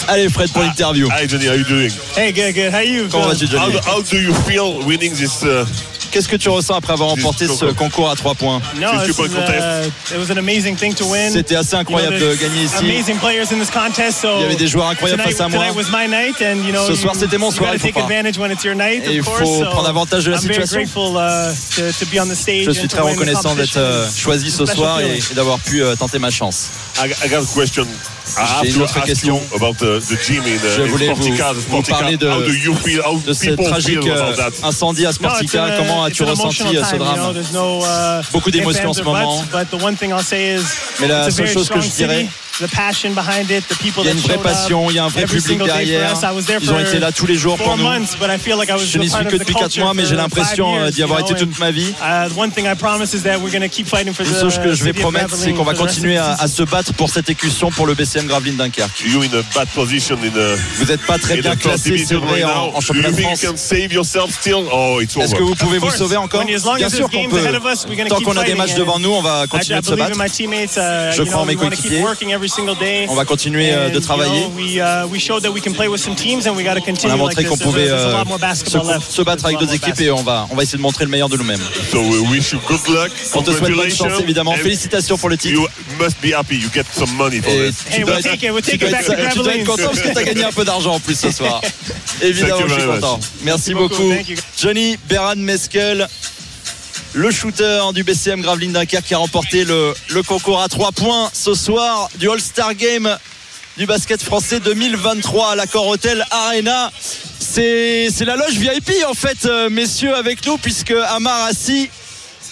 Allez 0.08 0.28
Fred 0.28 0.50
pour 0.52 0.62
l'interview. 0.62 1.08
Hi 1.10 1.26
Johnny, 1.28 1.46
how 1.48 1.54
you 1.54 1.64
doing? 1.64 1.90
Hey, 2.16 2.32
good, 2.32 2.54
good. 2.54 2.72
How 2.72 2.80
you? 2.80 3.08
Comment 3.08 3.28
vas-tu 3.28 3.46
How, 3.46 3.70
Johnny? 3.70 3.72
Do- 3.74 3.80
how 3.86 4.02
do 4.02 4.16
you 4.20 4.34
feel 4.44 4.84
winning 4.84 5.12
this? 5.14 5.42
Uh, 5.44 5.64
Qu'est-ce 6.10 6.28
que 6.28 6.36
tu 6.36 6.48
ressens 6.48 6.74
après 6.74 6.92
avoir 6.92 7.10
remporté 7.10 7.46
ce 7.46 7.66
Concours. 7.74 8.10
à 8.10 8.16
3 8.16 8.34
points 8.34 8.60
uh. 9.76 9.90
C'était 11.30 11.56
assez 11.56 11.74
incroyable 11.76 12.18
de 12.18 12.34
gagner 12.34 12.64
ici. 12.64 12.74
Il 14.38 14.42
y 14.42 14.44
avait 14.44 14.54
des 14.56 14.66
joueurs 14.66 14.88
incroyables 14.88 15.22
face 15.22 15.40
à 15.40 15.48
moi. 15.48 15.64
Ce 16.86 16.94
soir, 16.96 17.14
c'était 17.14 17.38
mon 17.38 17.50
soir, 17.50 17.70
il 17.74 17.78
faut 17.78 17.86
pas. 17.92 18.00
Et 19.10 19.14
il 19.16 19.22
faut 19.22 19.30
prendre 19.70 19.88
avantage 19.88 20.24
de 20.24 20.30
la 20.32 20.38
situation. 20.56 20.78
uh. 21.78 21.84
Je 22.64 22.70
suis 22.72 22.88
très 22.88 23.00
reconnaissant 23.12 23.54
d'être 23.54 23.76
euh, 23.76 24.08
choisi 24.16 24.50
ce 24.50 24.66
soir 24.66 25.00
et 25.00 25.34
d'avoir 25.34 25.58
pu 25.60 25.82
euh, 25.82 25.94
tenter 25.96 26.18
ma 26.18 26.30
chance. 26.30 26.70
I, 27.02 27.06
I 27.24 27.28
got 27.28 27.42
a 27.42 27.46
question. 27.46 27.86
I 28.36 28.44
have 28.44 28.62
J'ai 28.64 28.68
une 28.72 28.74
to 28.76 28.82
autre 28.84 28.98
ask 28.98 29.06
question. 29.06 29.34
you 29.36 29.56
about 29.56 29.78
the, 29.78 30.00
the 30.00 30.16
gym 30.22 30.42
in, 30.44 30.58
Je 30.58 30.82
in 30.82 30.86
voulais 30.88 31.08
vous, 31.08 31.22
Sportica, 31.34 31.54
parler 31.88 32.16
de, 32.18 32.28
how 32.28 32.42
do 32.42 32.52
you 32.52 32.74
feel? 32.76 33.00
How 33.02 33.18
de 33.18 33.32
ce 33.32 33.46
people 33.46 33.64
tragique 33.64 34.02
feel 34.02 34.12
about 34.12 34.36
that? 34.36 34.52
incendie 34.62 35.06
à 35.06 35.12
Sportica. 35.12 35.76
Comment 35.78 36.04
as-tu 36.04 36.24
ressenti 36.24 36.62
euh, 36.76 36.84
ce 36.84 36.90
time, 36.90 36.98
you 37.00 37.04
know, 37.06 37.14
drame? 37.14 37.34
there's 37.34 37.52
no, 37.52 37.80
uh, 37.80 38.22
Beaucoup 38.32 38.50
d'émotions 38.50 38.90
en 38.90 38.92
ce 38.92 39.02
moment. 39.02 39.42
But 39.50 39.70
the 39.70 39.82
one 39.82 39.96
thing 39.96 40.10
I'll 40.10 40.22
say 40.22 40.56
is, 40.56 40.62
Mais 41.00 41.08
la 41.08 41.26
it's 41.26 41.28
a 41.28 41.30
seule 41.30 41.46
very 41.46 41.54
chose 41.54 41.68
que 41.70 41.80
strong 41.80 41.82
je 41.82 41.96
dirais, 41.96 42.20
city. 42.24 42.30
The 42.60 42.68
passion 42.68 43.14
behind 43.14 43.50
it, 43.50 43.66
the 43.68 43.76
people 43.78 44.02
il 44.04 44.06
y 44.06 44.08
a 44.08 44.12
that 44.12 44.18
une 44.18 44.20
vraie 44.20 44.36
passion, 44.38 44.90
il 44.90 44.96
y 44.96 44.98
a 44.98 45.04
un 45.04 45.08
vrai 45.08 45.22
every 45.22 45.40
public 45.40 45.58
single 45.60 45.66
day 45.66 45.72
for 45.72 45.78
derrière. 45.86 46.12
us. 46.12 46.22
I 46.22 46.34
was 46.34 46.42
there 46.44 46.58
Ils 46.60 46.70
ont 46.70 46.74
for 46.74 46.80
été 46.80 46.98
là 46.98 47.10
tous 47.10 47.24
les 47.26 47.36
jours 47.36 47.56
four 47.56 47.66
pour 47.68 47.76
nous. 47.78 47.84
months, 47.84 48.16
but 48.20 48.28
I 48.28 48.36
feel 48.38 48.58
like 48.58 48.68
I 48.68 48.72
was 48.74 48.84
Je 48.84 48.98
n'y 48.98 49.08
suis 49.08 49.16
of 49.18 49.24
que 49.28 49.36
the 49.36 49.38
depuis 49.40 49.54
4 49.54 49.62
culture 49.64 49.84
mois, 49.84 49.94
mais 49.94 50.02
j'ai 50.02 50.08
for 50.10 50.16
l'impression 50.18 50.66
five 50.66 50.76
euh, 50.76 50.84
years, 50.84 50.92
d'y 50.94 51.02
avoir 51.02 51.20
you 51.20 51.26
été 51.26 51.34
toute 51.36 51.58
ma 51.58 51.70
vie. 51.70 51.94
and, 52.02 52.28
uh, 52.28 52.38
one 52.38 52.50
thing 52.50 52.66
I 52.66 52.74
promise 52.74 53.14
is 53.14 53.22
that 53.22 53.38
we're 53.40 53.50
going 53.50 53.62
to 53.66 53.68
keep 53.74 53.86
fighting 53.88 54.12
for 54.12 54.26
Une 54.26 54.32
the 54.34 54.40
chose 54.40 54.58
que 54.58 54.74
je 54.74 54.84
vais 54.84 54.92
promettre, 54.92 55.34
c'est 55.34 55.52
qu'on 55.52 55.64
va 55.64 55.74
for 55.74 55.84
the 55.84 55.86
rest 55.86 55.98
of 55.98 56.04
continuer 56.04 56.16
the 56.16 56.40
à, 56.42 56.48
se 56.48 56.62
battre 56.64 56.92
pour 56.92 57.08
cette 57.08 57.30
écussion 57.30 57.70
pour 57.70 57.86
le 57.86 57.94
BCM 57.94 58.26
Gravelines 58.26 58.56
Dunkerque. 58.56 59.00
You 59.06 59.22
in 59.22 59.32
a 59.38 59.42
bad 59.54 59.68
position 59.74 60.16
in 60.22 60.28
the, 60.30 60.58
Vous 60.76 60.84
n'êtes 60.84 61.00
pas 61.06 61.18
très 61.18 61.38
in 61.38 61.40
bien 61.40 61.56
classé, 61.56 61.96
c'est 62.06 62.14
vrai, 62.16 62.44
en, 62.44 62.78
championnat 62.82 63.08
you 63.08 63.14
de 63.14 63.16
think 63.16 63.28
France. 63.28 63.42
you 63.42 63.48
can 63.52 63.56
save 63.56 63.92
yourself 63.92 64.30
still? 64.38 64.64
Oh, 64.70 64.98
it's 65.00 65.16
Est-ce 65.16 65.28
over. 65.34 65.38
que 65.38 65.42
vous 65.44 65.54
pouvez 65.54 65.78
vous 65.78 65.90
sauver 65.90 66.18
encore? 66.18 66.40
When- 66.44 66.54
as 66.54 66.64
long 66.66 66.74
Bien 66.76 66.88
as 66.88 66.90
sûr 66.90 67.08
there's 67.08 67.10
qu'on 67.10 67.22
games 67.22 67.30
peut. 67.30 67.38
ahead 67.46 67.54
of 67.54 67.64
us, 67.64 67.86
we're 67.88 67.96
gonna 67.96 68.10
Tant 68.10 68.16
keep 68.18 68.26
qu'on 68.26 68.32
a 68.32 68.44
des 68.44 68.50
fighting, 68.50 68.56
matchs 68.58 68.74
devant 68.74 68.98
nous, 68.98 69.10
on 69.12 69.22
va 69.22 69.44
I, 69.44 69.48
continuer 69.48 69.80
de 69.80 69.84
se 69.86 69.90
believe 69.92 70.04
in 70.06 70.08
battre. 70.10 70.22
my 70.22 70.30
teammates. 70.30 70.76
Uh, 70.76 71.12
Je 71.16 71.22
crois 71.22 71.40
en 71.40 71.46
mes 71.46 71.54
coéquipiers. 71.56 72.02
On 73.08 73.14
va 73.14 73.24
continuer 73.24 73.70
euh, 73.72 73.90
de 73.90 73.98
travailler. 73.98 74.42
uh, 74.80 75.06
we 75.10 75.20
showed 75.20 75.42
that 75.42 75.50
we 75.50 75.60
can 75.60 75.72
play 75.72 75.88
with 75.88 76.00
some 76.00 76.14
teams 76.14 76.46
and 76.46 76.54
we 76.56 76.64
got 76.64 76.74
to 76.74 76.80
On 76.80 76.84
continue 76.84 77.12
a 77.12 77.16
montré 77.16 77.44
qu'on 77.44 77.56
pouvait 77.56 77.88
euh, 77.88 78.12
lot 78.18 78.24
more 78.26 78.36
se, 78.36 78.40
basketball 78.40 78.86
left. 78.94 79.10
se 79.10 79.22
battre 79.22 79.44
avec 79.46 79.58
d'autres 79.58 79.74
équipes 79.74 80.00
et 80.00 80.10
on 80.10 80.22
va, 80.22 80.46
on 80.50 80.54
va 80.56 80.62
essayer 80.62 80.78
de 80.78 80.82
montrer 80.82 81.04
le 81.04 81.10
meilleur 81.10 81.28
de 81.28 81.36
nous-mêmes. 81.36 81.60
So. 81.90 81.98
On 83.34 83.42
te 83.42 83.50
souhaite 83.52 83.72
bonne 83.74 83.90
chance 83.90 84.20
évidemment. 84.20 84.52
Félicitations 84.54 85.16
pour 85.18 85.28
le 85.28 85.36
titre. 85.36 85.54
You 85.54 85.66
must 85.98 86.16
be 86.22 86.32
happy. 86.34 86.56
You 86.56 86.68
get 86.72 86.84
some 86.92 87.10
money 87.16 87.40
for 87.40 87.52
Et 87.52 87.68
this. 87.70 87.76
tu 87.86 87.92
Hey, 87.92 88.00
dois 88.04 88.14
we'll 88.16 88.18
être- 88.26 88.30
take 88.32 88.46
it. 88.46 88.52
We'll 88.52 88.62
tu 88.62 88.70
take 88.72 88.78
dois 88.78 88.88
it 88.90 88.94
être- 88.94 89.16
back 89.16 89.32
to 89.32 89.38
tu 89.38 89.42
dois 89.44 89.54
être 89.54 89.64
Gravelines. 89.64 89.66
content 89.66 89.82
parce 89.88 90.00
que 90.00 90.12
tu 90.12 90.18
as 90.18 90.22
gagné 90.24 90.44
un 90.44 90.52
peu 90.52 90.64
d'argent 90.64 90.94
en 90.94 91.00
plus 91.00 91.18
ce 91.18 91.30
soir. 91.30 91.60
Évidemment, 92.22 92.66
je 92.68 92.74
suis 92.74 92.82
content. 92.86 93.20
Merci 93.42 93.74
beaucoup. 93.74 94.12
Johnny 94.60 94.96
Beran 95.08 95.36
Meskel, 95.36 96.06
le 97.14 97.30
shooter 97.30 97.80
du 97.94 98.04
BCM 98.04 98.40
Gravelines 98.40 98.72
Dunkerque 98.72 99.04
qui 99.04 99.14
a 99.14 99.18
remporté 99.18 99.64
le, 99.64 99.94
le 100.10 100.22
concours 100.22 100.60
à 100.62 100.68
3 100.68 100.92
points 100.92 101.30
ce 101.32 101.54
soir 101.54 102.08
du 102.16 102.30
All-Star 102.30 102.74
Game 102.74 103.16
du 103.76 103.86
basket 103.86 104.22
français 104.22 104.60
2023 104.60 105.52
à 105.52 105.56
l'accord 105.56 105.86
Hôtel 105.88 106.24
Arena. 106.30 106.90
C'est 107.38 108.10
la 108.20 108.36
loge 108.36 108.54
VIP 108.54 108.92
en 109.08 109.14
fait, 109.14 109.44
euh, 109.46 109.68
messieurs, 109.70 110.14
avec 110.14 110.46
nous, 110.46 110.56
puisque 110.58 110.92
Amar 111.08 111.46
Assi 111.46 111.90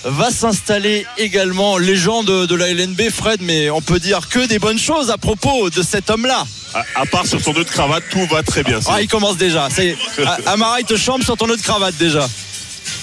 va 0.05 0.31
s'installer 0.31 1.07
également, 1.19 1.77
légende 1.79 2.47
de 2.47 2.55
la 2.55 2.69
LNB, 2.69 3.11
Fred, 3.11 3.41
mais 3.43 3.71
on 3.71 3.81
peut 3.81 4.01
dire 4.01 4.29
que 4.29 4.47
des 4.47 4.59
bonnes 4.59 4.79
choses 4.79 5.11
à 5.11 5.19
propos 5.19 5.71
de 5.71 5.83
cet 5.83 6.11
homme-là. 6.11 6.45
À, 6.75 6.85
à 7.03 7.07
part 7.07 7.27
sur 7.27 7.41
son 7.41 7.53
nœud 7.53 7.65
de 7.65 7.69
cravate, 7.69 8.05
tout 8.11 8.25
va 8.27 8.43
très 8.43 8.63
bien. 8.63 8.79
Ah, 8.89 9.01
il 9.01 9.09
commence 9.09 9.37
déjà. 9.37 9.69
Amara, 10.47 10.81
il 10.81 10.87
te 10.87 10.97
chambre 10.97 11.25
sur 11.25 11.37
ton 11.37 11.47
nœud 11.47 11.57
de 11.57 11.63
cravate 11.63 11.97
déjà. 11.97 12.29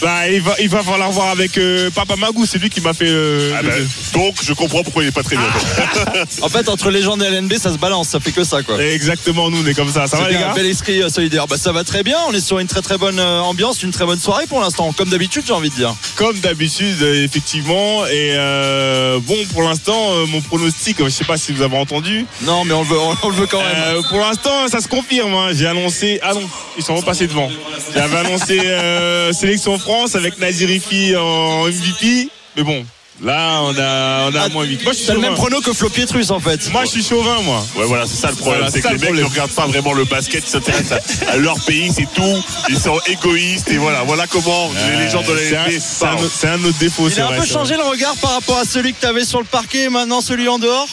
Bah, 0.01 0.29
il 0.29 0.41
va, 0.41 0.55
il 0.59 0.69
va 0.69 0.83
falloir 0.83 1.11
voir 1.11 1.29
avec 1.29 1.57
euh, 1.57 1.89
Papa 1.89 2.15
Magou, 2.15 2.45
c'est 2.45 2.57
lui 2.59 2.69
qui 2.69 2.81
m'a 2.81 2.93
fait. 2.93 3.07
euh, 3.07 3.53
Ah 3.57 3.61
le- 3.61 3.69
ben, 3.69 3.87
donc, 4.13 4.35
je 4.43 4.53
comprends 4.53 4.83
pourquoi 4.83 5.03
il 5.03 5.07
est 5.07 5.11
pas 5.11 5.23
très 5.23 5.35
bien. 5.37 5.45
En 6.41 6.49
fait, 6.49 6.69
entre 6.69 6.89
légende 6.89 7.21
et 7.23 7.27
LNB, 7.27 7.53
ça 7.57 7.71
se 7.71 7.77
balance, 7.77 8.09
ça 8.09 8.19
fait 8.19 8.31
que 8.31 8.43
ça, 8.43 8.61
quoi. 8.63 8.81
Exactement, 8.83 9.49
nous, 9.49 9.63
on 9.63 9.67
est 9.67 9.73
comme 9.73 9.91
ça. 9.91 10.07
Ça 10.07 10.17
va, 10.17 10.29
les 10.29 10.37
bien, 10.37 10.47
gars 10.47 10.53
bel 10.53 10.65
esprit 10.65 11.01
euh, 11.01 11.09
solidaire. 11.09 11.47
Bah, 11.47 11.57
ça 11.57 11.71
va 11.71 11.83
très 11.83 12.03
bien. 12.03 12.17
On 12.29 12.33
est 12.33 12.39
sur 12.45 12.59
une 12.59 12.67
très 12.67 12.81
très 12.81 12.97
bonne 12.97 13.19
ambiance, 13.19 13.81
une 13.83 13.91
très 13.91 14.05
bonne 14.05 14.19
soirée 14.19 14.45
pour 14.47 14.59
l'instant. 14.61 14.91
Comme 14.93 15.09
d'habitude, 15.09 15.43
j'ai 15.47 15.53
envie 15.53 15.69
de 15.69 15.75
dire. 15.75 15.95
Comme 16.15 16.37
d'habitude, 16.39 17.01
effectivement. 17.01 18.05
Et 18.07 18.33
euh, 18.35 19.19
bon, 19.21 19.37
pour 19.53 19.63
l'instant, 19.63 20.11
euh, 20.11 20.25
mon 20.27 20.41
pronostic, 20.41 20.97
je 21.03 21.09
sais 21.09 21.25
pas 21.25 21.37
si 21.37 21.51
vous 21.51 21.61
avez 21.61 21.77
entendu. 21.77 22.25
Non, 22.41 22.63
mais 22.65 22.73
on 22.73 22.81
le 22.83 22.87
veut, 22.87 22.97
on 23.23 23.29
le 23.29 23.35
veut 23.35 23.47
quand 23.47 23.59
même. 23.61 23.67
Euh, 23.77 24.01
pour 24.09 24.19
l'instant, 24.19 24.67
ça 24.67 24.81
se 24.81 24.87
confirme. 24.87 25.33
hein. 25.33 25.49
J'ai 25.53 25.67
annoncé. 25.67 26.19
Ah 26.21 26.33
non, 26.33 26.41
ils 26.77 26.83
sont 26.83 26.95
repassés 26.95 27.27
devant. 27.27 27.49
J'avais 27.93 28.17
annoncé 28.17 28.59
euh, 28.63 29.31
sélection 29.33 29.77
France 29.85 30.15
avec 30.15 30.39
Nazir 30.39 30.69
Ifi 30.71 31.15
en 31.15 31.67
MVP. 31.67 32.29
Mais 32.57 32.63
bon, 32.63 32.83
là, 33.23 33.59
on 33.61 33.69
a, 33.77 34.29
on 34.31 34.35
a 34.35 34.41
Ah, 34.45 34.49
moins 34.49 34.65
vite. 34.65 34.83
Moi, 34.83 34.93
je 34.93 34.97
suis 35.03 35.13
le 35.13 35.19
même 35.19 35.35
prono 35.35 35.61
que 35.61 35.73
Flo 35.73 35.89
Pietrus 35.89 36.31
en 36.31 36.39
fait. 36.39 36.71
Moi, 36.71 36.85
je 36.85 36.89
suis 36.89 37.03
chauvin, 37.03 37.39
moi. 37.43 37.63
Ouais, 37.75 37.85
voilà, 37.85 38.05
c'est 38.07 38.15
ça 38.19 38.31
le 38.31 38.35
problème. 38.35 38.61
Voilà, 38.61 38.71
c'est 38.71 38.81
que 38.81 38.87
le 38.87 38.95
les 38.95 39.11
mecs 39.11 39.23
ne 39.25 39.29
regardent 39.29 39.51
pas 39.51 39.67
vraiment 39.67 39.93
le 39.93 40.05
basket, 40.05 40.43
ils 40.43 40.49
s'intéressent 40.49 40.99
à, 41.27 41.31
à 41.33 41.35
leur 41.37 41.59
pays, 41.65 41.91
c'est 41.95 42.07
tout. 42.15 42.43
Ils 42.69 42.79
sont 42.79 42.99
égoïstes 43.05 43.69
et 43.69 43.77
voilà, 43.77 44.01
voilà 44.03 44.25
comment 44.25 44.71
les 44.97 45.07
gens 45.09 45.21
de 45.21 45.33
la 45.33 45.39
C'est 45.39 45.55
un- 45.55 45.67
NBA 45.67 45.79
c'est 45.79 46.05
un, 46.05 46.13
autre- 46.15 46.31
c'est 46.35 46.47
un 46.47 46.63
autre 46.63 46.77
défaut. 46.79 47.07
Il 47.07 47.13
c'est 47.13 47.21
a 47.21 47.25
un 47.25 47.27
vrai, 47.27 47.37
peu 47.39 47.45
c'est 47.45 47.53
changé 47.53 47.75
le 47.77 47.83
regard 47.83 48.15
par 48.17 48.31
rapport 48.31 48.57
à 48.57 48.65
celui 48.65 48.93
que 48.93 48.99
t'avais 49.01 49.23
sur 49.23 49.39
le 49.39 49.45
parquet 49.45 49.83
et 49.83 49.89
maintenant 49.89 50.21
celui 50.21 50.47
en 50.49 50.57
dehors. 50.57 50.87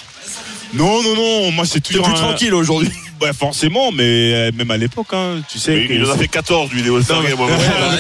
Non, 0.74 1.02
non, 1.02 1.14
non, 1.14 1.50
moi 1.52 1.64
c'est 1.64 1.80
T'es 1.80 1.94
toujours. 1.94 2.04
plus 2.04 2.14
un- 2.14 2.18
tranquille 2.18 2.54
aujourd'hui. 2.54 2.90
Ouais, 3.22 3.32
forcément, 3.32 3.92
mais 3.92 4.02
euh, 4.32 4.50
même 4.56 4.70
à 4.70 4.76
l'époque, 4.76 5.08
hein, 5.12 5.36
tu 5.50 5.58
sais. 5.58 5.86
Mais 5.88 5.94
il 5.96 6.04
en 6.04 6.10
a 6.10 6.16
fait 6.16 6.28
14, 6.28 6.70
lui, 6.72 6.82
les 6.82 6.90
Bah, 6.90 6.96
ouais, 6.96 7.28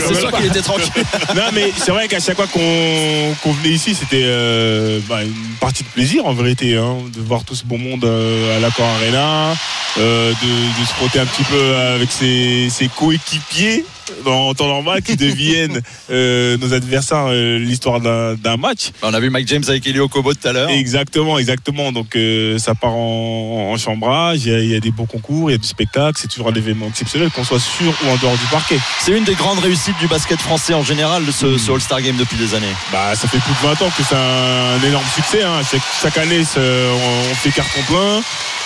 c'est 0.00 0.14
ouais. 0.14 0.20
sûr 0.20 0.32
qu'il 0.32 0.46
était 0.46 0.60
tranquille. 0.62 0.90
non, 1.36 1.42
mais 1.54 1.70
c'est 1.76 1.92
vrai 1.92 2.08
qu'à 2.08 2.18
chaque 2.20 2.36
fois 2.36 2.46
qu'on 2.48 3.52
venait 3.52 3.74
ici, 3.74 3.94
c'était 3.94 4.22
euh, 4.24 4.98
bah, 5.08 5.22
une 5.22 5.32
partie 5.60 5.84
de 5.84 5.88
plaisir 5.88 6.26
en 6.26 6.32
vérité, 6.34 6.76
hein, 6.76 6.96
de 7.14 7.20
voir 7.20 7.44
tout 7.44 7.54
ce 7.54 7.64
beau 7.64 7.76
monde 7.76 8.04
euh, 8.04 8.56
à 8.56 8.60
l'Accor 8.60 8.86
Arena, 8.86 9.54
euh, 9.98 10.30
de, 10.30 10.80
de 10.82 10.86
se 10.86 10.92
frotter 10.94 11.20
un 11.20 11.26
petit 11.26 11.44
peu 11.44 11.76
avec 11.76 12.10
ses, 12.10 12.68
ses 12.70 12.88
coéquipiers 12.88 13.84
en 14.26 14.52
temps 14.52 14.66
normal 14.66 15.00
qui 15.02 15.16
deviennent 15.16 15.80
euh, 16.10 16.56
nos 16.58 16.74
adversaires 16.74 17.26
euh, 17.28 17.58
l'histoire 17.58 18.00
d'un 18.00 18.56
match. 18.56 18.90
On 19.02 19.14
a 19.14 19.20
vu 19.20 19.30
Mike 19.30 19.48
James 19.48 19.62
avec 19.68 19.86
Elio 19.86 20.08
Kobo 20.08 20.34
tout 20.34 20.46
à 20.48 20.52
l'heure. 20.52 20.68
Exactement, 20.70 21.38
exactement. 21.38 21.92
Donc 21.92 22.16
euh, 22.16 22.58
ça 22.58 22.74
part 22.74 22.94
en, 22.94 23.70
en 23.72 23.76
chambrage, 23.76 24.40
il 24.44 24.52
y, 24.52 24.54
a, 24.54 24.58
il 24.58 24.70
y 24.70 24.74
a 24.74 24.80
des 24.80 24.90
beaux 24.90 25.06
concours, 25.12 25.50
il 25.50 25.52
y 25.52 25.54
a 25.54 25.58
du 25.58 25.66
spectacle, 25.68 26.18
c'est 26.20 26.28
toujours 26.28 26.48
un 26.48 26.54
événement 26.54 26.88
exceptionnel, 26.88 27.30
qu'on 27.30 27.44
soit 27.44 27.60
sur 27.60 27.92
ou 28.04 28.08
en 28.10 28.16
dehors 28.16 28.36
du 28.36 28.46
parquet. 28.50 28.78
C'est 29.00 29.12
une 29.12 29.24
des 29.24 29.34
grandes 29.34 29.58
réussites 29.58 29.98
du 30.00 30.08
basket 30.08 30.40
français 30.40 30.74
en 30.74 30.82
général, 30.82 31.22
ce, 31.32 31.58
ce 31.58 31.70
All-Star 31.70 32.00
Game 32.02 32.16
depuis 32.16 32.36
des 32.36 32.54
années. 32.54 32.74
Bah, 32.90 33.14
ça 33.14 33.28
fait 33.28 33.38
plus 33.38 33.52
de 33.52 33.68
20 33.68 33.82
ans 33.82 33.90
que 33.96 34.02
c'est 34.02 34.16
un, 34.16 34.82
énorme 34.88 35.04
succès. 35.14 35.42
hein. 35.42 35.60
Chaque, 36.02 36.16
année, 36.18 36.42
on, 36.56 37.34
fait 37.34 37.50
carton 37.50 37.80
plein. 37.86 38.22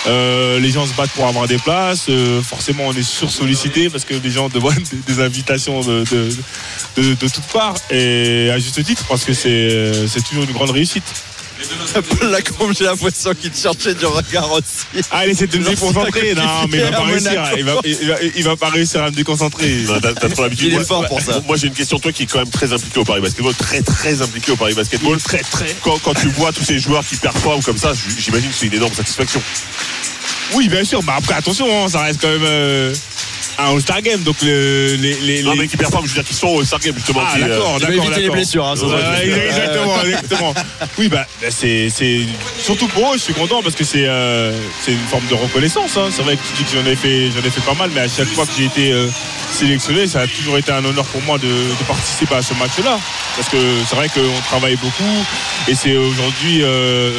Euh, 0.07 0.61
les 0.61 0.71
gens 0.71 0.87
se 0.87 0.93
battent 0.95 1.11
pour 1.11 1.27
avoir 1.27 1.49
des 1.49 1.59
places. 1.59 2.07
Euh, 2.09 2.41
forcément, 2.41 2.85
on 2.87 2.93
est 2.93 3.03
sursollicité 3.03 3.91
parce 3.91 4.05
que 4.05 4.15
les 4.15 4.31
gens 4.31 4.49
demandent 4.49 4.75
des, 5.09 5.21
invitations 5.21 5.81
de, 5.81 6.05
de, 6.11 6.29
de- 6.97 7.15
de 7.15 7.29
toutes 7.29 7.47
parts. 7.53 7.77
Et 7.91 8.51
à 8.53 8.59
juste 8.59 8.83
titre, 8.85 9.05
parce 9.09 9.25
que 9.25 9.33
c'est 9.33 9.49
euh, 9.51 10.07
c'est 10.07 10.23
toujours 10.25 10.45
une 10.45 10.53
grande 10.53 10.71
réussite. 10.71 11.03
J'ai 12.79 12.85
l'impression 12.85 13.35
qu'il 13.35 13.51
te 13.51 13.59
cherchait 13.59 13.95
du 13.95 14.05
regard 14.07 14.53
aussi. 14.53 15.05
Ah, 15.11 15.27
il 15.27 15.31
essaie 15.33 15.47
de 15.47 15.59
me 15.59 15.65
déconcentrer. 15.65 16.35
Non, 16.35 16.43
mais 16.71 16.79
il 16.79 16.85
va 16.85 16.91
pas 16.93 17.03
réussir. 17.05 17.31
Monaco. 17.33 17.57
Il 17.57 17.65
va, 17.65 17.75
il, 17.85 18.09
va, 18.09 18.15
il 18.37 18.45
va 18.45 18.57
pas 18.57 18.69
réussir 18.71 19.03
à 19.03 19.11
me 19.11 19.17
déconcentrer. 19.17 19.69
Non, 19.87 20.01
T'as 20.01 20.13
t'as 20.15 20.29
trop 20.29 20.43
l'habitude. 20.43 20.67
Il 20.69 20.73
est 20.75 20.77
Moi- 20.77 20.85
fort 20.85 21.07
pour 21.07 21.21
ça. 21.21 21.41
Moi, 21.47 21.57
j'ai 21.57 21.69
une 21.69 21.75
question. 21.75 21.99
Toi 21.99 22.13
qui 22.13 22.25
es 22.25 22.27
quand 22.27 22.39
même 22.39 22.51
très 22.51 22.73
impliqué 22.73 23.01
au 23.01 23.05
Paris 23.05 23.21
Basketball, 23.21 23.55
très 23.55 23.83
très 23.83 24.21
impliqué 24.23 24.53
au 24.53 24.57
Paris 24.57 24.75
Basketball. 24.75 25.19
Très, 25.19 25.39
très. 25.39 25.75
Quand, 25.83 25.99
quand 26.03 26.15
tu 26.15 26.29
vois 26.29 26.53
tous 26.53 26.65
ces 26.65 26.79
joueurs 26.79 27.05
qui 27.07 27.17
performent 27.17 27.63
comme 27.63 27.79
ça, 27.79 27.93
j'imagine 28.19 28.51
que 28.51 28.55
c'est 28.55 28.67
une 28.67 28.75
énorme 28.75 28.95
satisfaction. 28.95 29.41
Oui, 30.55 30.69
bien 30.69 30.85
sûr. 30.85 31.03
Bah, 31.03 31.15
après, 31.17 31.35
attention, 31.35 31.67
hein, 31.85 31.89
ça 31.89 32.03
reste 32.03 32.21
quand 32.21 32.29
même 32.29 32.43
euh, 32.45 32.95
un 33.59 33.75
All-Star 33.75 34.03
Game. 34.03 34.23
Donc, 34.23 34.37
le- 34.43 34.97
les, 34.97 35.15
les, 35.15 35.43
Non, 35.43 35.53
les- 35.53 35.59
mais 35.61 35.69
qui 35.69 35.77
performent, 35.77 36.05
je 36.07 36.11
veux 36.11 36.23
dire, 36.23 36.25
qui 36.29 36.35
sont 36.35 36.49
au 36.49 36.65
Star 36.65 36.79
Game 36.81 36.95
justement. 36.97 37.23
Ah 37.27 37.35
qui, 37.37 37.43
euh, 37.43 37.49
d'accord, 37.49 37.75
Tu 37.79 37.81
d'accord. 37.87 37.97
éviter 38.05 38.15
les 38.17 38.23
d'accord. 38.23 38.35
blessures, 38.37 38.67
hein, 38.67 38.75
Ouais, 38.77 39.47
exactement, 39.47 40.03
exactement. 40.03 40.55
Oui, 40.99 41.09
bah, 41.09 41.27
bah, 41.41 41.49
c'est, 41.51 41.89
c'est 41.91 42.21
surtout 42.63 42.87
pour 42.89 43.13
eux, 43.13 43.17
je 43.19 43.23
suis 43.23 43.35
content 43.35 43.63
parce 43.63 43.75
que 43.75 43.85
c'est, 43.85 44.05
euh, 44.07 44.53
c'est 44.83 44.93
une 44.93 45.07
forme 45.11 45.27
de 45.29 45.35
reconnaissance. 45.35 45.97
hein. 45.97 46.09
C'est 46.11 46.23
vrai 46.23 46.37
que 46.37 46.43
tu 46.43 46.63
dis 46.63 46.65
que 46.71 46.79
j'en 46.79 46.87
ai 46.91 46.97
fait, 46.97 47.31
j'en 47.31 47.47
ai 47.47 47.51
fait 47.51 47.61
pas 47.63 47.75
mal, 47.75 47.91
mais 47.95 48.01
à 48.03 48.09
chaque 48.09 48.29
fois 48.29 48.45
que 48.47 48.53
j'ai 48.57 48.65
été 48.65 48.93
euh, 48.93 49.09
sélectionné, 49.53 50.07
ça 50.07 50.21
a 50.21 50.27
toujours 50.27 50.59
été 50.59 50.73
un 50.73 50.85
honneur 50.85 51.05
pour 51.07 51.23
moi 51.23 51.39
de, 51.39 51.47
de 51.47 51.85
participer 51.87 52.35
à 52.37 52.43
ce 52.43 52.55
match-là. 52.55 52.99
Parce 53.37 53.49
que 53.49 53.59
c'est 53.89 53.97
vrai 53.97 54.09
qu'on 54.09 54.41
travaille 54.49 54.77
beaucoup 54.77 55.25
et 55.69 55.75
c'est 55.75 55.97
aujourd'hui, 55.97 56.63
euh, 56.63 57.11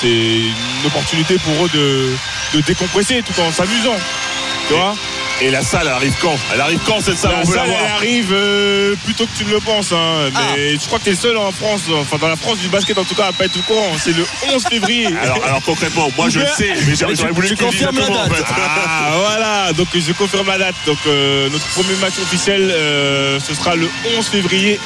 c'est 0.00 0.06
une 0.08 0.86
opportunité 0.86 1.36
pour 1.38 1.64
eux 1.64 1.70
de, 1.74 2.10
de 2.54 2.60
décompresser 2.62 3.22
tout 3.22 3.40
en 3.40 3.50
s'amusant. 3.50 3.96
Tu 4.68 4.74
vois 4.74 4.94
Et 5.40 5.50
la 5.50 5.62
salle, 5.62 5.82
elle 5.86 5.92
arrive 5.92 6.14
quand? 6.20 6.36
Elle 6.52 6.60
arrive 6.60 6.78
quand 6.86 7.00
cette 7.00 7.16
salle? 7.18 7.32
La 7.32 7.38
On 7.40 7.44
veut 7.44 7.56
la 7.56 7.64
elle 7.66 7.86
arrive 7.96 8.28
euh, 8.32 8.94
plus 9.04 9.14
tôt 9.14 9.24
que 9.26 9.36
tu 9.36 9.44
ne 9.44 9.50
le 9.50 9.60
penses. 9.60 9.92
hein. 9.92 10.30
Ah. 10.34 10.40
Mais 10.56 10.72
je 10.74 10.86
crois 10.86 10.98
que 10.98 11.04
tu 11.04 11.10
es 11.10 11.14
seul 11.14 11.36
en 11.38 11.50
France, 11.52 11.82
enfin 11.92 12.18
dans 12.18 12.28
la 12.28 12.36
France 12.36 12.58
du 12.58 12.68
basket 12.68 12.98
en 12.98 13.04
tout 13.04 13.14
cas, 13.14 13.26
à 13.28 13.32
pas 13.32 13.46
être 13.46 13.56
au 13.58 13.62
courant. 13.62 13.92
C'est 13.98 14.12
le 14.16 14.26
11 14.54 14.64
février. 14.68 15.06
Alors, 15.22 15.42
alors 15.44 15.62
concrètement, 15.62 16.08
moi 16.16 16.28
je 16.28 16.40
le 16.40 16.46
sais, 16.46 16.74
mais 16.86 16.94
j'aurais 16.94 17.32
voulu 17.32 17.48
tu 17.48 17.54
que 17.54 17.58
tu 17.60 17.64
confirmes 17.64 17.98
la 17.98 18.06
en 18.10 18.26
date. 18.28 18.36
fait. 18.36 18.44
Ah 18.56 19.12
voilà, 19.16 19.72
donc 19.72 19.88
je 19.94 20.12
confirme 20.12 20.46
la 20.48 20.58
date. 20.58 20.74
Donc 20.86 20.98
euh, 21.06 21.48
notre 21.50 21.66
premier 21.68 21.94
match 21.96 22.18
officiel, 22.18 22.70
euh, 22.70 23.38
ce 23.40 23.54
sera 23.54 23.74
le 23.74 23.88
11 24.16 24.26
février 24.28 24.78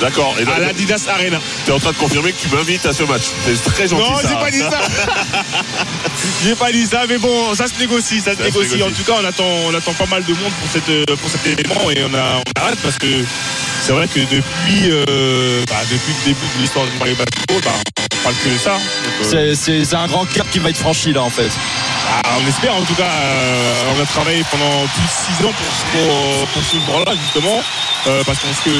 D'accord. 0.00 0.36
Et 0.40 0.44
donc, 0.44 0.54
à 0.54 0.60
l'Adidas 0.60 1.06
Arena. 1.08 1.38
t'es 1.66 1.72
en 1.72 1.78
train 1.78 1.92
de 1.92 1.96
confirmer 1.96 2.32
que 2.32 2.40
tu 2.40 2.48
m'invites 2.54 2.86
à 2.86 2.92
ce 2.92 3.02
match. 3.02 3.24
C'est 3.44 3.62
très 3.64 3.88
gentil. 3.88 4.02
Non, 4.10 4.16
j'ai 4.28 4.34
pas 4.34 4.50
dit 4.50 4.58
ça. 4.58 4.80
j'ai 6.44 6.54
pas 6.54 6.72
dit 6.72 6.86
ça, 6.86 7.02
mais 7.08 7.18
bon, 7.18 7.54
ça 7.54 7.66
se 7.66 7.74
négocie, 7.78 8.20
ça 8.20 8.32
se 8.32 8.38
Ça 8.38 8.44
se 8.44 8.48
négocie. 8.48 8.74
négocie. 8.76 8.82
En 8.82 8.90
tout 8.90 9.02
cas, 9.04 9.18
on 9.20 9.24
attend, 9.24 9.44
on 9.66 9.74
attend 9.74 9.92
pas 9.94 10.06
mal 10.06 10.24
de 10.24 10.32
monde 10.34 10.52
pour, 10.60 10.70
cette, 10.70 10.88
euh, 10.88 11.04
pour 11.20 11.30
cet 11.30 11.46
événement 11.46 11.90
et 11.90 12.04
on 12.04 12.14
a, 12.14 12.36
on 12.36 12.60
a 12.60 12.68
hâte 12.70 12.78
parce 12.82 12.98
que 12.98 13.06
c'est 13.82 13.92
vrai 13.92 14.06
que 14.08 14.20
depuis, 14.20 14.90
euh, 14.90 15.62
bah, 15.68 15.76
depuis 15.90 16.12
le 16.20 16.24
début 16.32 16.46
de 16.56 16.62
l'histoire 16.62 16.84
du 16.86 16.92
Paris 16.92 17.14
Basketball, 17.14 17.60
bah, 17.64 17.70
on 18.12 18.16
parle 18.22 18.34
que 18.44 18.48
de 18.50 18.58
ça. 18.58 18.78
Euh, 19.34 19.54
c'est 19.54 19.94
un 19.94 20.06
grand 20.06 20.24
cap 20.26 20.48
qui 20.50 20.58
va 20.58 20.70
être 20.70 20.78
franchi 20.78 21.12
là 21.12 21.22
en 21.22 21.30
fait. 21.30 21.50
Bah, 22.04 22.30
on 22.42 22.46
espère 22.48 22.74
en 22.74 22.82
tout 22.82 22.94
cas. 22.94 23.04
euh, 23.10 23.92
on 23.96 24.02
a 24.02 24.06
travaillé 24.06 24.44
pendant 24.50 24.86
plus 24.86 25.02
de 25.02 25.36
6 25.38 25.46
ans 25.46 25.52
pour, 25.92 26.46
pour, 26.48 26.62
ce 26.62 26.76
sport-là 26.78 27.12
justement. 27.22 27.60
euh, 28.06 28.22
parce 28.24 28.38
que 28.38 28.70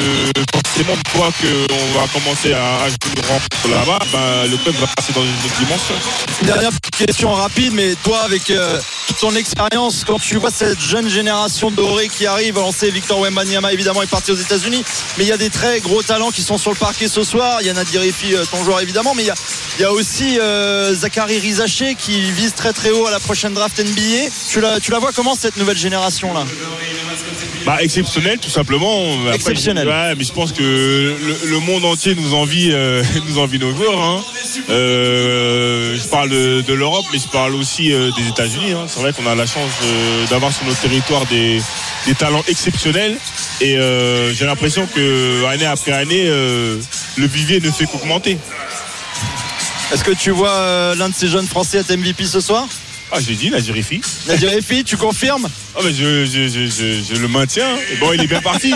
forcément 0.53 0.93
une 0.93 1.11
fois 1.11 1.29
qu'on 1.41 1.99
va 1.99 2.07
commencer 2.07 2.53
à 2.53 2.83
ajouter 2.83 3.09
une 3.15 3.71
là-bas, 3.71 3.99
bah, 4.11 4.47
le 4.49 4.57
club 4.57 4.75
va 4.75 4.87
passer 4.87 5.13
dans 5.13 5.21
une 5.23 5.29
autre 5.29 5.57
dimension. 5.59 5.95
Une 6.41 6.47
dernière 6.47 6.71
question 6.97 7.33
rapide, 7.33 7.73
mais 7.73 7.95
toi 8.03 8.19
avec 8.21 8.49
euh, 8.49 8.79
toute 9.07 9.17
ton 9.19 9.35
expérience, 9.35 10.03
quand 10.05 10.19
tu 10.19 10.37
vois 10.37 10.51
cette 10.51 10.79
jeune 10.79 11.09
génération 11.09 11.69
dorée 11.71 12.07
qui 12.07 12.25
arrive, 12.25 12.57
on 12.57 12.71
sait 12.71 12.89
Victor 12.89 13.19
Wembanyama 13.19 13.73
évidemment 13.73 14.01
est 14.01 14.07
parti 14.09 14.31
aux 14.31 14.35
États-Unis, 14.35 14.83
mais 15.17 15.25
il 15.25 15.27
y 15.27 15.33
a 15.33 15.37
des 15.37 15.49
très 15.49 15.79
gros 15.79 16.01
talents 16.01 16.31
qui 16.31 16.41
sont 16.41 16.57
sur 16.57 16.71
le 16.71 16.77
parquet 16.77 17.07
ce 17.07 17.23
soir. 17.23 17.57
Il 17.61 17.67
y 17.67 17.69
a 17.69 17.73
Nadir 17.73 18.01
Efi, 18.01 18.33
euh, 18.35 18.45
ton 18.49 18.63
joueur 18.63 18.79
évidemment, 18.81 19.13
mais 19.15 19.23
il 19.23 19.27
y 19.27 19.31
a, 19.31 19.35
il 19.77 19.81
y 19.81 19.85
a 19.85 19.91
aussi 19.91 20.39
Zachary 20.93 21.39
Rizaché 21.39 21.95
qui 21.95 22.31
vise 22.31 22.53
très 22.53 22.73
très 22.73 22.91
haut 22.91 23.05
à 23.05 23.11
la 23.11 23.18
prochaine 23.19 23.53
draft 23.53 23.79
NBA. 23.79 24.29
Tu 24.49 24.59
la, 24.61 24.79
tu 24.79 24.91
la 24.91 24.99
vois 24.99 25.11
comment 25.13 25.35
cette 25.35 25.57
nouvelle 25.57 25.77
génération 25.77 26.33
là? 26.33 26.45
Bah, 27.65 27.77
exceptionnel, 27.81 28.39
tout 28.39 28.49
simplement. 28.49 29.13
Après, 29.23 29.35
Exceptionnel. 29.35 29.85
je- 29.85 29.89
ouais, 29.91 30.15
mais 30.15 30.23
je 30.23 30.31
pense 30.31 30.51
que 30.53 30.61
le, 30.63 31.49
le 31.49 31.59
monde 31.59 31.83
entier 31.85 32.15
nous 32.15 32.33
envie, 32.33 32.69
euh, 32.71 33.03
nous 33.27 33.37
envie 33.37 33.59
nos 33.59 33.75
joueurs. 33.75 34.01
hein. 34.01 34.23
Euh, 34.69 35.95
je 35.97 36.07
parle 36.07 36.29
de, 36.29 36.61
de 36.61 36.73
l'Europe, 36.73 37.05
mais 37.11 37.19
je 37.19 37.27
parle 37.27 37.55
aussi 37.55 37.91
euh, 37.93 38.11
des 38.17 38.27
États-Unis. 38.29 38.71
hein. 38.71 38.85
C'est 38.87 38.99
vrai 39.01 39.11
qu'on 39.13 39.27
a 39.27 39.35
la 39.35 39.45
chance 39.45 39.69
d'avoir 40.29 40.53
sur 40.53 40.65
notre 40.65 40.79
territoire 40.79 41.25
des, 41.25 41.61
des 42.07 42.15
talents 42.15 42.43
exceptionnels. 42.47 43.17
Et 43.61 43.75
j'ai 44.33 44.45
l'impression 44.45 44.87
que 44.95 45.45
année 45.45 45.65
après 45.65 45.91
année, 45.91 46.25
le 46.27 46.79
vivier 47.27 47.59
ne 47.59 47.69
fait 47.71 47.85
qu'augmenter. 47.85 48.37
Est-ce 49.91 50.03
que 50.03 50.11
tu 50.11 50.31
vois 50.31 50.95
l'un 50.95 51.09
de 51.09 51.13
ces 51.15 51.27
jeunes 51.27 51.47
Français 51.47 51.79
être 51.79 51.91
MVP 51.95 52.25
ce 52.25 52.39
soir? 52.39 52.67
Ah, 53.11 53.17
j'ai 53.25 53.33
dit, 53.33 53.49
la 53.49 53.59
Jérifi. 53.59 54.01
Nadir 54.27 54.53
Efi, 54.53 54.83
tu 54.83 54.95
confirmes 54.95 55.47
Ah 55.75 55.79
mais 55.83 55.91
je, 55.91 56.25
je, 56.25 56.47
je, 56.47 56.67
je, 56.67 57.13
je 57.15 57.19
le 57.19 57.27
maintiens. 57.27 57.75
Et 57.91 57.95
bon, 57.97 58.13
il 58.13 58.21
est 58.21 58.27
bien 58.27 58.41
parti. 58.41 58.71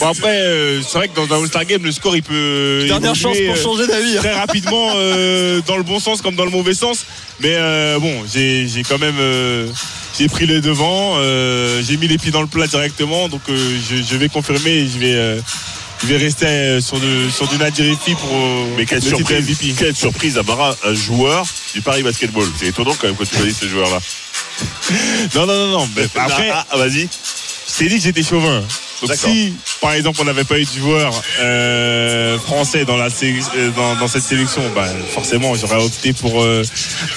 Bon 0.00 0.08
après, 0.08 0.36
euh, 0.42 0.82
c'est 0.82 0.98
vrai 0.98 1.08
que 1.08 1.14
dans 1.14 1.32
un 1.32 1.40
All-Star 1.42 1.64
Game, 1.64 1.84
le 1.84 1.92
score 1.92 2.16
il 2.16 2.22
peut 2.22 2.84
Dernière 2.88 3.14
chance 3.14 3.36
pour 3.38 3.54
euh, 3.54 3.62
changer 3.62 3.86
d'avis. 3.86 4.16
hein. 4.16 4.20
très 4.20 4.32
rapidement 4.32 4.92
euh, 4.96 5.60
dans 5.66 5.76
le 5.76 5.82
bon 5.84 6.00
sens 6.00 6.22
comme 6.22 6.34
dans 6.34 6.44
le 6.44 6.50
mauvais 6.50 6.74
sens. 6.74 7.04
Mais 7.40 7.54
euh, 7.54 7.98
bon, 8.00 8.12
j'ai 8.32 8.66
j'ai 8.68 8.82
quand 8.82 8.98
même 8.98 9.16
euh, 9.20 9.68
j'ai 10.18 10.28
pris 10.28 10.46
les 10.46 10.60
devants, 10.60 11.14
euh, 11.18 11.80
j'ai 11.86 11.96
mis 11.96 12.08
les 12.08 12.18
pieds 12.18 12.32
dans 12.32 12.40
le 12.42 12.46
plat 12.48 12.66
directement, 12.66 13.28
donc 13.28 13.42
euh, 13.48 13.78
je, 13.90 13.96
je 14.02 14.16
vais 14.16 14.28
confirmer, 14.28 14.70
et 14.70 14.86
je 14.88 14.98
vais 14.98 15.14
euh, 15.14 15.40
je 16.02 16.06
vais 16.06 16.16
rester 16.16 16.80
sur, 16.80 16.98
de, 17.00 17.28
sur 17.34 17.48
du 17.48 17.56
Nadirifi 17.58 18.14
pour 18.14 18.30
euh, 18.32 18.64
Mais 18.76 18.86
quelle 18.86 18.98
le 18.98 19.04
titre 19.04 19.16
surprise, 19.18 19.48
MVP. 19.48 19.74
quelle 19.76 19.96
surprise, 19.96 20.38
Amara, 20.38 20.76
un 20.84 20.94
joueur 20.94 21.44
du 21.74 21.82
Paris 21.82 22.02
Basketball. 22.02 22.46
C'est 22.58 22.66
étonnant 22.66 22.94
quand 23.00 23.06
même 23.06 23.16
quand 23.16 23.24
tu 23.28 23.36
choisis 23.36 23.58
ce 23.58 23.68
joueur-là. 23.68 23.98
Non 25.34 25.46
non 25.46 25.54
non 25.66 25.78
non. 25.80 25.88
mais 25.96 26.04
après, 26.16 26.50
ah, 26.52 26.66
ah, 26.70 26.76
vas-y. 26.78 27.08
je 27.68 27.78
t'ai 27.78 27.88
dit 27.88 27.96
que 27.96 28.02
j'étais 28.02 28.22
chauvin. 28.22 28.62
Donc 29.00 29.14
si 29.14 29.54
par 29.80 29.92
exemple, 29.92 30.18
on 30.20 30.24
n'avait 30.24 30.42
pas 30.42 30.58
eu 30.58 30.64
de 30.64 30.70
joueur 30.80 31.12
euh, 31.38 32.36
français 32.40 32.84
dans, 32.84 32.96
la 32.96 33.10
sé- 33.10 33.38
euh, 33.56 33.70
dans, 33.70 33.94
dans 33.94 34.08
cette 34.08 34.24
sélection, 34.24 34.60
bah, 34.74 34.86
forcément, 35.14 35.54
j'aurais 35.54 35.80
opté 35.84 36.12
pour 36.12 36.42
euh, 36.42 36.64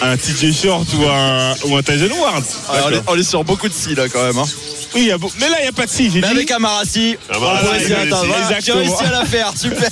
un 0.03 0.15
TJ 0.15 0.53
Short 0.61 0.86
ou 0.94 1.07
un, 1.10 1.56
ou 1.65 1.76
un 1.78 1.82
Tyson 1.82 2.10
Ward. 2.22 2.44
Ouais, 2.72 2.80
on, 2.86 2.91
est, 2.91 3.02
on 3.07 3.15
est 3.18 3.23
sur 3.23 3.44
beaucoup 3.44 3.68
de 3.68 3.73
si 3.73 3.95
là 3.95 4.07
quand 4.10 4.23
même. 4.23 4.38
hein. 4.38 4.45
Oui, 4.94 5.06
y 5.06 5.11
a 5.11 5.18
mais 5.40 5.48
là, 5.49 5.56
il 5.60 5.64
n'y 5.64 5.68
a 5.69 5.72
pas 5.72 5.86
de 5.86 5.90
si. 5.91 6.11
J'ai 6.11 6.19
Mais 6.22 6.28
dit. 6.28 6.34
avec 6.36 6.52
Amarassi, 6.52 7.15
Ah 7.30 7.34
on 7.38 7.41
bah. 7.41 7.61
Voilà, 7.64 7.80
J'ai 8.60 8.73
réussi 8.73 9.03
à 9.06 9.10
la 9.10 9.26
faire, 9.26 9.53
super. 9.57 9.90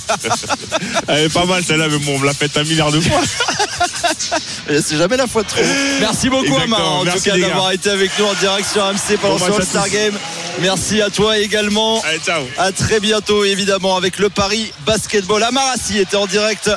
Elle 1.08 1.24
est 1.24 1.28
pas 1.32 1.46
mal 1.46 1.64
celle-là, 1.64 1.88
mais 1.88 1.98
bon, 1.98 2.16
on 2.16 2.18
me 2.20 2.26
l'a 2.26 2.34
fait 2.34 2.54
un 2.56 2.62
milliard 2.64 2.92
de 2.92 3.00
fois. 3.00 3.20
C'est 4.68 4.96
jamais 4.96 5.16
la 5.16 5.26
fois 5.26 5.42
de 5.42 5.48
trop. 5.48 5.60
Merci 6.00 6.28
beaucoup 6.28 6.44
Exactement. 6.44 6.76
Amar 6.76 6.92
en 6.92 7.04
Merci, 7.04 7.18
tout 7.24 7.30
cas 7.30 7.38
d'avoir 7.38 7.72
été 7.72 7.90
avec 7.90 8.10
nous 8.18 8.26
en 8.26 8.34
direct 8.34 8.68
sur 8.70 8.84
AMC 8.84 9.18
pendant 9.20 9.36
Bon 9.36 9.46
ce 9.46 9.60
tous. 9.60 9.90
Game. 9.90 10.14
Merci 10.60 11.00
à 11.00 11.10
toi 11.10 11.38
également. 11.38 12.02
Allez, 12.02 12.18
ciao. 12.18 12.42
À 12.58 12.72
très 12.72 13.00
bientôt 13.00 13.44
évidemment 13.44 13.96
avec 13.96 14.18
le 14.18 14.28
Paris 14.28 14.72
Basketball. 14.86 15.42
Amarassi 15.42 15.98
était 15.98 16.16
en 16.16 16.26
direct 16.26 16.70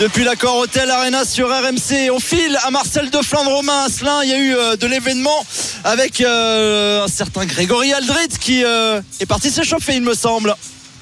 depuis 0.00 0.24
l'accord 0.24 0.56
Hotel 0.56 0.90
Arena 0.90 1.24
sur 1.24 1.48
RMC. 1.48 2.10
On 2.10 2.20
file 2.20 2.58
à 2.64 2.70
Marcel 2.70 3.10
de 3.10 3.18
Flandre 3.18 3.50
Romain 3.50 3.84
Asselin. 3.84 4.22
Il 4.24 4.30
y 4.30 4.32
a 4.32 4.38
eu 4.38 4.54
euh, 4.56 4.76
de 4.76 4.86
l'événement 4.86 5.44
avec 5.84 6.20
euh, 6.20 7.04
un 7.04 7.08
certain 7.08 7.44
Grégory 7.44 7.92
Aldrit 7.92 8.28
qui 8.40 8.64
euh, 8.64 9.00
est 9.20 9.26
parti 9.26 9.50
s'échauffer 9.50 9.94
il 9.96 10.02
me 10.02 10.14
semble. 10.14 10.54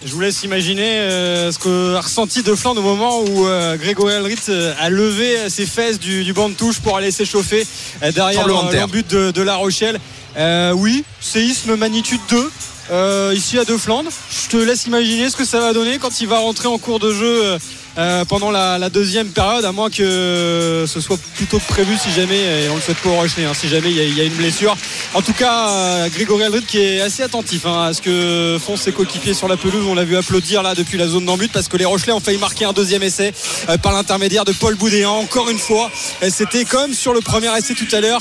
Je 0.04 0.12
vous 0.12 0.20
laisse 0.20 0.44
imaginer 0.44 0.84
euh, 1.00 1.50
ce 1.50 1.58
que 1.58 1.96
a 1.96 2.00
ressenti 2.00 2.42
De 2.44 2.54
Flandre 2.54 2.80
au 2.80 2.84
moment 2.84 3.20
où 3.20 3.46
euh, 3.48 3.76
Grégory 3.76 4.14
Alrit 4.14 4.36
euh, 4.48 4.72
a 4.78 4.90
levé 4.90 5.50
ses 5.50 5.66
fesses 5.66 5.98
du, 5.98 6.22
du 6.22 6.32
banc 6.32 6.48
de 6.48 6.54
touche 6.54 6.78
pour 6.78 6.96
aller 6.96 7.10
s'échauffer 7.10 7.66
euh, 8.02 8.12
derrière 8.12 8.46
euh, 8.46 8.70
terre. 8.70 8.82
l'embut 8.82 9.02
de, 9.08 9.32
de 9.32 9.42
La 9.42 9.56
Rochelle. 9.56 9.98
Euh, 10.36 10.70
oui, 10.72 11.02
séisme 11.20 11.74
magnitude 11.74 12.20
2. 12.30 12.50
euh, 12.92 13.32
ici 13.34 13.58
à 13.58 13.64
De 13.64 13.76
Flandre, 13.76 14.10
je 14.44 14.48
te 14.48 14.56
laisse 14.56 14.86
imaginer 14.86 15.28
ce 15.30 15.36
que 15.36 15.44
ça 15.44 15.58
va 15.58 15.72
donner 15.72 15.98
quand 15.98 16.20
il 16.20 16.28
va 16.28 16.38
rentrer 16.38 16.68
en 16.68 16.78
cours 16.78 17.00
de 17.00 17.12
jeu 17.12 17.58
euh, 17.98 18.24
pendant 18.24 18.50
la, 18.50 18.88
deuxième 18.90 19.28
période, 19.28 19.64
à 19.64 19.72
moins 19.72 19.90
que 19.90 20.84
ce 20.86 21.00
soit 21.00 21.18
plutôt 21.34 21.58
prévu 21.58 21.96
si 21.98 22.10
jamais, 22.12 22.38
et 22.64 22.68
on 22.70 22.76
le 22.76 22.80
souhaite 22.80 22.98
pas 22.98 23.10
au 23.10 23.16
Rochelais, 23.16 23.44
hein, 23.44 23.52
si 23.54 23.68
jamais 23.68 23.90
il 23.90 24.16
y, 24.16 24.20
a- 24.20 24.24
une 24.24 24.34
blessure. 24.34 24.76
En 25.14 25.22
tout 25.22 25.32
cas, 25.32 25.68
euh, 25.68 26.08
Grégory 26.08 26.44
Aldrit 26.44 26.64
qui 26.64 26.78
est 26.78 27.00
assez 27.00 27.22
attentif 27.22 27.66
hein, 27.66 27.86
à 27.88 27.92
ce 27.92 28.00
que 28.00 28.58
font 28.64 28.76
ses 28.76 28.92
coéquipiers 28.92 29.34
sur 29.34 29.48
la 29.48 29.56
pelouse. 29.56 29.84
On 29.88 29.94
l'a 29.94 30.04
vu 30.04 30.16
applaudir 30.16 30.62
là 30.62 30.74
depuis 30.74 30.96
la 30.96 31.08
zone 31.08 31.24
d'embut 31.24 31.48
parce 31.48 31.68
que 31.68 31.76
les 31.76 31.84
Rochelais 31.84 32.12
ont 32.12 32.20
failli 32.20 32.38
marquer 32.38 32.64
un 32.66 32.72
deuxième 32.72 33.02
essai 33.02 33.32
euh, 33.68 33.76
par 33.78 33.92
l'intermédiaire 33.92 34.44
de 34.44 34.52
Paul 34.52 34.74
Boudéan. 34.76 35.16
Encore 35.16 35.48
une 35.50 35.58
fois, 35.58 35.90
euh, 36.22 36.30
c'était 36.32 36.64
comme 36.64 36.94
sur 36.94 37.12
le 37.12 37.20
premier 37.20 37.56
essai 37.58 37.74
tout 37.74 37.88
à 37.92 38.00
l'heure, 38.00 38.20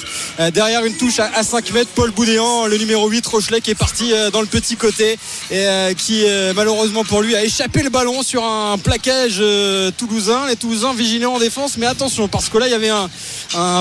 derrière 0.54 0.84
une 0.86 0.96
touche 0.98 1.20
à, 1.20 1.30
à 1.36 1.44
5 1.44 1.72
mètres. 1.72 1.92
Paul 1.94 2.12
Boudéan, 2.12 2.66
le 2.68 2.78
numéro 2.78 3.08
8 3.08 3.26
Rochelet 3.28 3.62
qui 3.62 3.72
est 3.72 3.76
parti 3.76 4.12
dans 4.34 4.42
le 4.42 4.48
petit 4.48 4.76
côté 4.76 5.18
et 5.52 5.66
qui 5.98 6.26
malheureusement 6.56 7.04
pour 7.04 7.22
lui 7.22 7.36
a 7.36 7.44
échappé 7.44 7.84
le 7.84 7.90
ballon 7.90 8.24
sur 8.24 8.44
un 8.44 8.78
plaquage 8.78 9.42
euh, 9.68 9.92
toulousain. 9.92 10.48
Les 10.48 10.56
Toulousains 10.56 10.94
vigilants 10.94 11.36
en 11.36 11.40
défense, 11.40 11.78
mais 11.78 11.86
attention 11.86 12.28
parce 12.28 12.50
que 12.50 12.58
là 12.58 12.68
il 12.68 12.72
y 12.72 12.76
avait 12.76 12.90
un, 12.90 13.10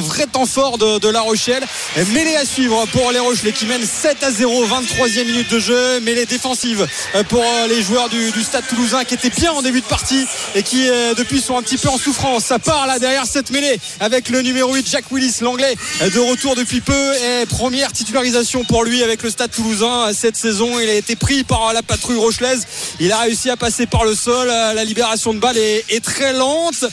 vrai 0.00 0.26
temps 0.26 0.46
fort 0.46 0.78
de, 0.78 1.08
La 1.08 1.20
Rochelle. 1.20 1.64
Et 1.96 2.04
mêlée 2.06 2.36
à 2.36 2.44
suivre 2.44 2.84
pour 2.92 3.12
les 3.12 3.18
Rochelais 3.18 3.52
qui 3.52 3.66
mènent 3.66 3.86
7 3.86 4.22
à 4.22 4.30
0, 4.30 4.66
23e 4.66 5.24
minute 5.24 5.50
de 5.50 5.58
jeu. 5.58 6.00
Mêlée 6.00 6.26
défensive 6.26 6.86
pour 7.28 7.42
euh, 7.42 7.66
les 7.68 7.82
joueurs 7.82 8.08
du, 8.08 8.30
stade 8.42 8.66
toulousain 8.68 9.04
qui 9.04 9.14
étaient 9.14 9.30
bien 9.30 9.52
en 9.52 9.62
début 9.62 9.80
de 9.80 9.86
partie 9.86 10.26
et 10.54 10.62
qui 10.62 10.88
euh, 10.88 11.14
depuis 11.14 11.40
sont 11.40 11.56
un 11.56 11.62
petit 11.62 11.78
peu 11.78 11.88
en 11.88 11.98
souffrance. 11.98 12.44
Ça 12.44 12.58
part 12.58 12.86
là 12.86 12.98
derrière 12.98 13.26
cette 13.26 13.50
mêlée 13.50 13.78
avec 14.00 14.28
le 14.28 14.42
numéro 14.42 14.74
8 14.74 14.88
Jack 14.88 15.10
Willis, 15.10 15.36
l'anglais 15.40 15.74
euh, 16.02 16.10
de 16.10 16.18
retour 16.20 16.54
depuis 16.54 16.80
peu 16.80 17.14
et 17.14 17.46
première 17.46 17.92
titularisation 17.92 18.64
pour 18.64 18.84
lui 18.84 19.02
avec 19.02 19.22
le 19.22 19.30
stade 19.30 19.50
toulousain 19.50 20.12
cette 20.12 20.36
saison. 20.36 20.78
Il 20.80 20.88
a 20.88 20.94
été 20.94 21.16
pris 21.16 21.44
par 21.44 21.72
la 21.72 21.82
patrouille 21.82 22.18
rochelaise. 22.18 22.66
Il 23.00 23.12
a 23.12 23.20
réussi 23.20 23.50
à 23.50 23.56
passer 23.56 23.86
par 23.86 24.04
le 24.04 24.14
sol. 24.14 24.48
La 24.48 24.84
libération 24.84 25.34
de 25.34 25.38
balle 25.38 25.56
est, 25.88 26.04
très 26.04 26.32
lente. 26.32 26.84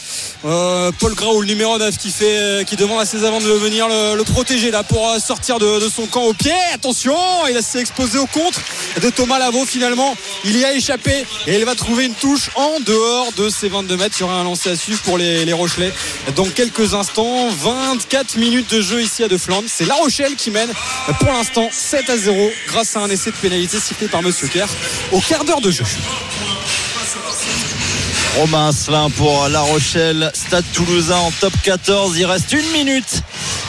Euh, 0.45 0.91
Paul 0.99 1.13
Grau, 1.13 1.41
le 1.41 1.47
numéro 1.47 1.77
9 1.77 1.97
qui 1.97 2.09
fait 2.09 2.37
euh, 2.37 2.63
qui 2.63 2.75
demande 2.75 2.99
à 2.99 3.05
ses 3.05 3.23
avants 3.23 3.39
de 3.39 3.47
venir 3.47 3.87
le, 3.87 4.23
protéger 4.23 4.71
là 4.71 4.83
pour 4.83 5.09
euh, 5.09 5.19
sortir 5.19 5.59
de, 5.59 5.79
son 5.93 6.05
camp 6.05 6.23
au 6.23 6.33
pied. 6.33 6.53
Attention, 6.73 7.15
il 7.49 7.61
s'est 7.61 7.79
exposé 7.79 8.17
au 8.17 8.25
contre 8.25 8.59
de 9.01 9.09
Thomas 9.09 9.39
Lavaux 9.39 9.65
finalement. 9.65 10.15
Il 10.43 10.57
y 10.57 10.65
a 10.65 10.73
échappé 10.73 11.25
et 11.47 11.57
il 11.57 11.65
va 11.65 11.75
trouver 11.75 12.05
une 12.05 12.13
touche 12.13 12.49
en 12.55 12.79
dehors 12.85 13.31
de 13.37 13.49
ses 13.49 13.69
22 13.69 13.97
mètres. 13.97 14.15
Il 14.19 14.21
y 14.21 14.23
aura 14.23 14.35
un 14.35 14.43
lancer 14.43 14.71
à 14.71 14.75
suivre 14.75 15.01
pour 15.01 15.17
les, 15.17 15.53
Rochelais. 15.53 15.93
Dans 16.35 16.45
quelques 16.45 16.95
instants, 16.95 17.49
24 17.49 18.37
minutes 18.37 18.71
de 18.73 18.81
jeu 18.81 19.03
ici 19.03 19.23
à 19.23 19.27
De 19.27 19.37
Flandre. 19.37 19.67
C'est 19.67 19.85
La 19.85 19.95
Rochelle 19.95 20.35
qui 20.35 20.49
mène 20.49 20.71
pour 21.19 21.31
l'instant 21.31 21.69
7 21.71 22.09
à 22.09 22.17
0 22.17 22.51
grâce 22.67 22.95
à 22.95 23.01
un 23.01 23.09
essai 23.09 23.31
de 23.31 23.35
pénalité 23.35 23.79
sifflé 23.79 24.07
par 24.07 24.23
Monsieur 24.23 24.47
Kerr 24.47 24.67
au 25.11 25.19
quart 25.19 25.43
d'heure 25.43 25.61
de 25.61 25.69
jeu. 25.69 25.85
Romain 28.37 28.69
Asselin 28.69 29.09
pour 29.11 29.47
La 29.49 29.61
Rochelle, 29.61 30.31
Stade 30.33 30.65
Toulousain 30.73 31.17
en 31.17 31.31
top 31.31 31.53
14. 31.63 32.17
Il 32.17 32.25
reste 32.25 32.51
une 32.51 32.67
minute, 32.71 33.21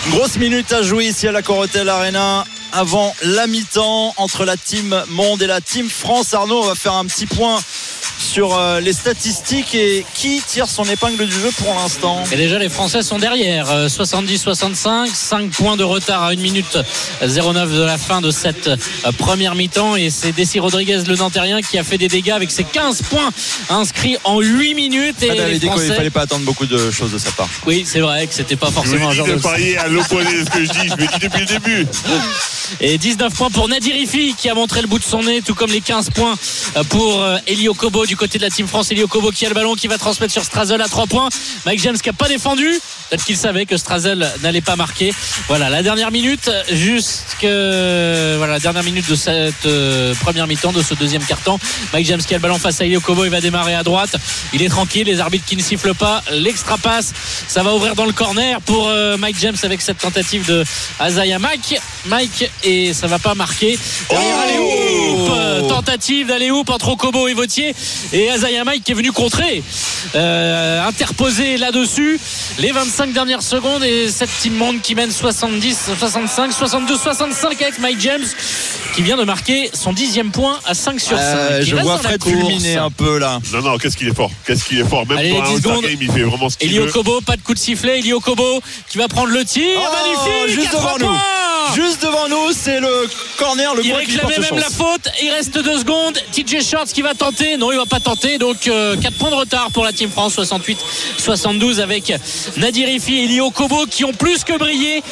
une 0.06 0.12
grosse 0.12 0.36
minute 0.36 0.72
à 0.72 0.82
jouer 0.82 1.06
ici 1.06 1.28
à 1.28 1.32
la 1.32 1.42
Corotel 1.42 1.88
Arena 1.88 2.44
avant 2.72 3.14
la 3.22 3.46
mi-temps 3.46 4.14
entre 4.16 4.44
la 4.44 4.56
team 4.56 5.02
Monde 5.10 5.42
et 5.42 5.46
la 5.46 5.60
team 5.60 5.88
France. 5.88 6.32
Arnaud, 6.32 6.62
va 6.62 6.74
faire 6.74 6.94
un 6.94 7.04
petit 7.04 7.26
point 7.26 7.60
sur 8.18 8.56
euh, 8.56 8.80
les 8.80 8.92
statistiques 8.92 9.74
et 9.74 10.04
qui 10.14 10.42
tire 10.46 10.68
son 10.68 10.84
épingle 10.84 11.26
du 11.26 11.32
jeu 11.32 11.50
pour 11.58 11.74
l'instant. 11.74 12.24
Et 12.32 12.36
déjà, 12.36 12.58
les 12.58 12.68
Français 12.68 13.02
sont 13.02 13.18
derrière. 13.18 13.70
Euh, 13.70 13.88
70-65, 13.88 15.06
5 15.12 15.50
points 15.50 15.76
de 15.76 15.84
retard 15.84 16.22
à 16.22 16.28
1 16.30 16.36
minute 16.36 16.78
09 17.22 17.72
de 17.72 17.82
la 17.82 17.98
fin 17.98 18.20
de 18.20 18.30
cette 18.30 18.68
euh, 18.68 18.76
première 19.18 19.54
mi-temps. 19.54 19.96
Et 19.96 20.10
c'est 20.10 20.32
Desi 20.32 20.58
Rodriguez, 20.58 21.02
le 21.06 21.16
Nantérien, 21.16 21.62
qui 21.62 21.78
a 21.78 21.84
fait 21.84 21.98
des 21.98 22.08
dégâts 22.08 22.30
avec 22.30 22.50
ses 22.50 22.64
15 22.64 23.02
points 23.02 23.30
inscrits 23.68 24.16
en 24.24 24.40
8 24.40 24.74
minutes. 24.74 25.22
Et 25.22 25.30
les 25.30 25.54
dit 25.54 25.60
qu'il 25.60 25.68
ne 25.68 25.76
Français. 25.76 25.94
fallait 25.94 26.10
pas 26.10 26.22
attendre 26.22 26.44
beaucoup 26.44 26.66
de 26.66 26.90
choses 26.90 27.12
de 27.12 27.18
sa 27.18 27.30
part. 27.30 27.48
Oui, 27.66 27.84
c'est 27.86 28.00
vrai 28.00 28.26
que 28.26 28.34
c'était 28.34 28.56
pas 28.56 28.66
Je 28.66 28.72
vous 28.72 28.80
forcément 28.82 29.08
un 29.08 29.10
dis 29.10 29.16
genre 29.16 29.26
de 29.26 29.34
parier 29.34 29.78
à 29.78 29.88
l'opposé 29.88 30.40
de 30.40 30.44
ce 30.44 30.50
que 30.50 30.64
je 30.64 30.70
dis. 30.70 30.88
Je 30.88 31.02
me 31.02 31.06
dis 31.06 31.18
depuis 31.20 31.40
le 31.40 31.46
début. 31.46 31.86
Et 32.80 32.98
19 32.98 33.32
points 33.34 33.50
pour 33.50 33.68
Nadir 33.68 33.94
Ifi 33.94 34.34
qui 34.36 34.48
a 34.48 34.54
montré 34.54 34.80
le 34.80 34.88
bout 34.88 34.98
de 34.98 35.04
son 35.04 35.22
nez, 35.22 35.42
tout 35.42 35.54
comme 35.54 35.70
les 35.70 35.80
15 35.80 36.10
points 36.10 36.34
pour 36.88 37.22
euh, 37.22 37.36
Elio 37.46 37.74
Kobo 37.74 37.93
du 38.02 38.16
côté 38.16 38.38
de 38.38 38.42
la 38.42 38.50
Team 38.50 38.66
France. 38.66 38.90
Elio 38.90 39.06
Kobo 39.06 39.30
qui 39.30 39.46
a 39.46 39.48
le 39.48 39.54
ballon, 39.54 39.74
qui 39.74 39.86
va 39.86 39.98
transmettre 39.98 40.32
sur 40.32 40.42
Strazel 40.42 40.80
à 40.82 40.88
3 40.88 41.06
points. 41.06 41.28
Mike 41.64 41.80
James 41.80 41.96
qui 41.96 42.08
n'a 42.08 42.12
pas 42.12 42.28
défendu. 42.28 42.68
Peut-être 43.08 43.24
qu'il 43.24 43.36
savait 43.36 43.66
que 43.66 43.76
Strazel 43.76 44.28
n'allait 44.42 44.60
pas 44.60 44.74
marquer. 44.74 45.14
Voilà, 45.46 45.70
la 45.70 45.82
dernière 45.82 46.10
minute, 46.10 46.50
jusque 46.72 47.42
voilà, 47.42 48.54
la 48.54 48.58
dernière 48.58 48.82
minute 48.82 49.08
de 49.08 49.14
cette 49.14 49.66
euh, 49.66 50.14
première 50.16 50.46
mi-temps, 50.46 50.72
de 50.72 50.82
ce 50.82 50.94
deuxième 50.94 51.24
carton. 51.24 51.58
Mike 51.92 52.06
James 52.06 52.20
qui 52.20 52.34
a 52.34 52.38
le 52.38 52.42
ballon 52.42 52.58
face 52.58 52.80
à 52.80 52.84
Elio 52.84 53.00
Kobo, 53.00 53.24
il 53.24 53.30
va 53.30 53.40
démarrer 53.40 53.74
à 53.74 53.84
droite. 53.84 54.16
Il 54.52 54.62
est 54.62 54.68
tranquille, 54.68 55.06
les 55.06 55.20
arbitres 55.20 55.44
qui 55.46 55.56
ne 55.56 55.62
sifflent 55.62 55.94
pas. 55.94 56.22
L'extra 56.32 56.76
passe, 56.78 57.12
ça 57.46 57.62
va 57.62 57.74
ouvrir 57.74 57.94
dans 57.94 58.06
le 58.06 58.12
corner 58.12 58.60
pour 58.62 58.88
euh, 58.88 59.16
Mike 59.16 59.36
James 59.40 59.56
avec 59.62 59.80
cette 59.80 59.98
tentative 59.98 60.46
de 60.46 60.64
Azaya 60.98 61.38
Mike. 61.38 61.76
Mike 62.06 62.50
et 62.64 62.92
ça 62.92 63.06
va 63.06 63.20
pas 63.20 63.34
marquer. 63.34 63.78
Derrière, 64.10 64.38
allez, 64.40 65.68
tentative 65.68 66.28
d'aller 66.28 66.50
hoop 66.50 66.70
entre 66.70 66.88
Okobo 66.88 67.28
et 67.28 67.34
Vautier 67.34 67.74
et 68.12 68.30
Azaya 68.30 68.64
Mike 68.64 68.84
qui 68.84 68.92
est 68.92 68.94
venu 68.94 69.12
contrer, 69.12 69.62
euh, 70.14 70.86
interposer 70.86 71.56
là-dessus 71.56 72.18
les 72.58 72.72
25 72.72 73.12
dernières 73.12 73.42
secondes 73.42 73.82
et 73.84 74.08
cette 74.10 74.30
team 74.40 74.54
monde 74.54 74.80
qui 74.82 74.94
mène 74.94 75.10
70, 75.10 75.90
65, 75.98 76.52
62, 76.52 76.96
65 76.96 77.62
avec 77.62 77.78
Mike 77.78 78.00
James 78.00 78.24
qui 78.94 79.02
vient 79.02 79.16
de 79.16 79.24
marquer 79.24 79.70
son 79.72 79.92
dixième 79.92 80.30
point 80.30 80.58
à 80.66 80.74
5 80.74 81.00
sur 81.00 81.16
5. 81.16 81.24
Euh, 81.24 81.62
je 81.62 81.76
vois 81.76 81.98
Fred 81.98 82.22
fulminer 82.22 82.76
un 82.76 82.90
peu 82.90 83.18
là. 83.18 83.40
Non, 83.52 83.62
non, 83.62 83.78
qu'est-ce 83.78 83.96
qu'il 83.96 84.08
est 84.08 84.14
fort. 84.14 84.30
Qu'est-ce 84.46 84.64
qu'il 84.64 84.78
est 84.78 84.88
fort. 84.88 85.06
Même 85.06 85.18
Allez, 85.18 85.30
pour 85.30 85.42
un 85.42 85.46
10 85.46 85.52
All-Star 85.54 85.72
secondes. 85.72 85.84
Game, 85.90 85.98
il 86.00 86.12
fait 86.12 86.22
vraiment 86.22 86.48
ce 86.48 86.56
qu'il. 86.58 86.90
Kobo, 86.92 87.20
pas 87.22 87.36
de 87.36 87.42
coup 87.42 87.54
de 87.54 87.58
sifflet. 87.58 87.98
Elio 87.98 88.20
Kobo 88.20 88.60
qui 88.88 88.98
va 88.98 89.08
prendre 89.08 89.30
le 89.30 89.44
tir. 89.44 89.64
Oh, 89.76 90.24
Magnifique 90.24 90.60
juste 90.60 90.72
devant 90.72 90.98
nous. 90.98 91.74
Juste 91.74 92.02
devant 92.02 92.28
nous, 92.28 92.52
c'est 92.52 92.78
le 92.78 93.08
corner, 93.38 93.74
le 93.74 93.84
Il 93.84 93.92
réclamait 93.94 94.38
même 94.38 94.48
chance. 94.50 94.60
la 94.60 94.70
faute. 94.70 95.08
Il 95.22 95.30
reste 95.30 95.58
deux 95.58 95.78
secondes. 95.78 96.16
TJ 96.32 96.62
Shorts 96.62 96.86
qui 96.86 97.02
va 97.02 97.14
tenter. 97.14 97.56
Non, 97.56 97.72
il 97.74 97.78
va 97.78 97.86
pas 97.86 98.00
tenter. 98.00 98.38
Donc 98.38 98.58
4 98.60 99.10
points 99.18 99.30
de 99.30 99.34
retard 99.36 99.70
pour 99.72 99.84
la 99.84 99.92
Team 99.92 100.10
France. 100.10 100.36
68-72 101.18 101.80
avec 101.80 102.12
Nadir 102.56 102.88
Ifi 102.88 103.14
et 103.16 103.24
Elio 103.24 103.50
Kobo 103.50 103.86
qui 103.90 104.04
ont 104.04 104.12
plus 104.12 104.44
que 104.44 104.56
brillé 104.58 105.02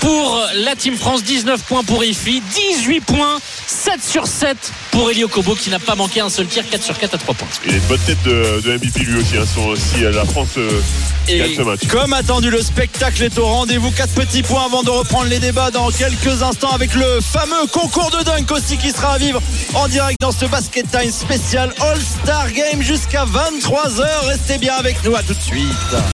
pour 0.00 0.40
la 0.56 0.74
Team 0.76 0.96
France. 0.96 1.22
19 1.24 1.62
points 1.62 1.84
pour 1.84 2.04
Ifi. 2.04 2.42
18 2.76 3.00
points. 3.00 3.38
7 3.66 4.02
sur 4.02 4.26
7 4.26 4.56
pour 4.90 5.10
Elio 5.10 5.28
Kobo 5.28 5.54
qui 5.54 5.70
n'a 5.70 5.78
pas 5.78 5.94
manqué 5.94 6.20
un 6.20 6.30
seul 6.30 6.46
tir. 6.46 6.64
4 6.68 6.82
sur 6.82 6.98
4 6.98 7.14
à 7.14 7.18
3 7.18 7.34
points. 7.34 7.48
Il 7.66 7.72
a 7.72 7.76
une 7.76 7.80
bonne 7.82 8.00
tête 8.00 8.22
de, 8.24 8.60
de 8.60 8.72
MVP 8.76 9.00
lui 9.00 9.20
aussi. 9.20 9.36
hein, 9.36 9.44
sur- 9.52 9.76
si 9.76 10.00
la 10.02 10.24
France 10.24 10.48
euh, 10.58 10.80
gagne 11.28 11.50
Et 11.52 11.56
ce 11.56 11.62
match. 11.62 11.80
comme 11.88 12.12
attendu, 12.12 12.50
le 12.50 12.62
spectacle 12.62 13.22
est 13.22 13.38
au 13.38 13.46
rendez-vous. 13.46 13.90
Quatre 13.90 14.12
petits 14.14 14.42
points 14.42 14.64
avant 14.66 14.82
de 14.82 14.90
reprendre 14.90 15.26
les 15.26 15.38
débats 15.38 15.70
dans 15.70 15.90
quelques 15.90 16.42
instants 16.42 16.70
avec 16.70 16.94
le 16.94 17.20
fameux 17.20 17.66
concours 17.72 18.10
de 18.10 18.22
dunk 18.24 18.50
aussi 18.52 18.76
qui 18.76 18.90
sera 18.90 19.14
à 19.14 19.18
vivre 19.18 19.40
en 19.74 19.88
direct 19.88 20.18
dans 20.20 20.32
ce 20.32 20.44
Basket 20.46 20.86
Time 20.90 21.10
spécial 21.10 21.72
All-Star 22.12 22.52
Game 22.52 22.82
jusqu'à 22.82 23.24
23h. 23.24 24.26
Restez 24.26 24.58
bien 24.58 24.74
avec 24.74 25.02
nous, 25.02 25.14
à 25.14 25.22
tout 25.22 25.32
de 25.32 25.40
suite. 25.40 25.72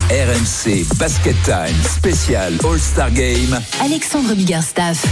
RMC 0.10 0.86
Basket 0.98 1.36
Time 1.44 1.84
spécial 1.84 2.58
All-Star 2.68 3.12
Game. 3.12 3.62
Alexandre 3.80 4.34
Biggerstaff. 4.34 5.06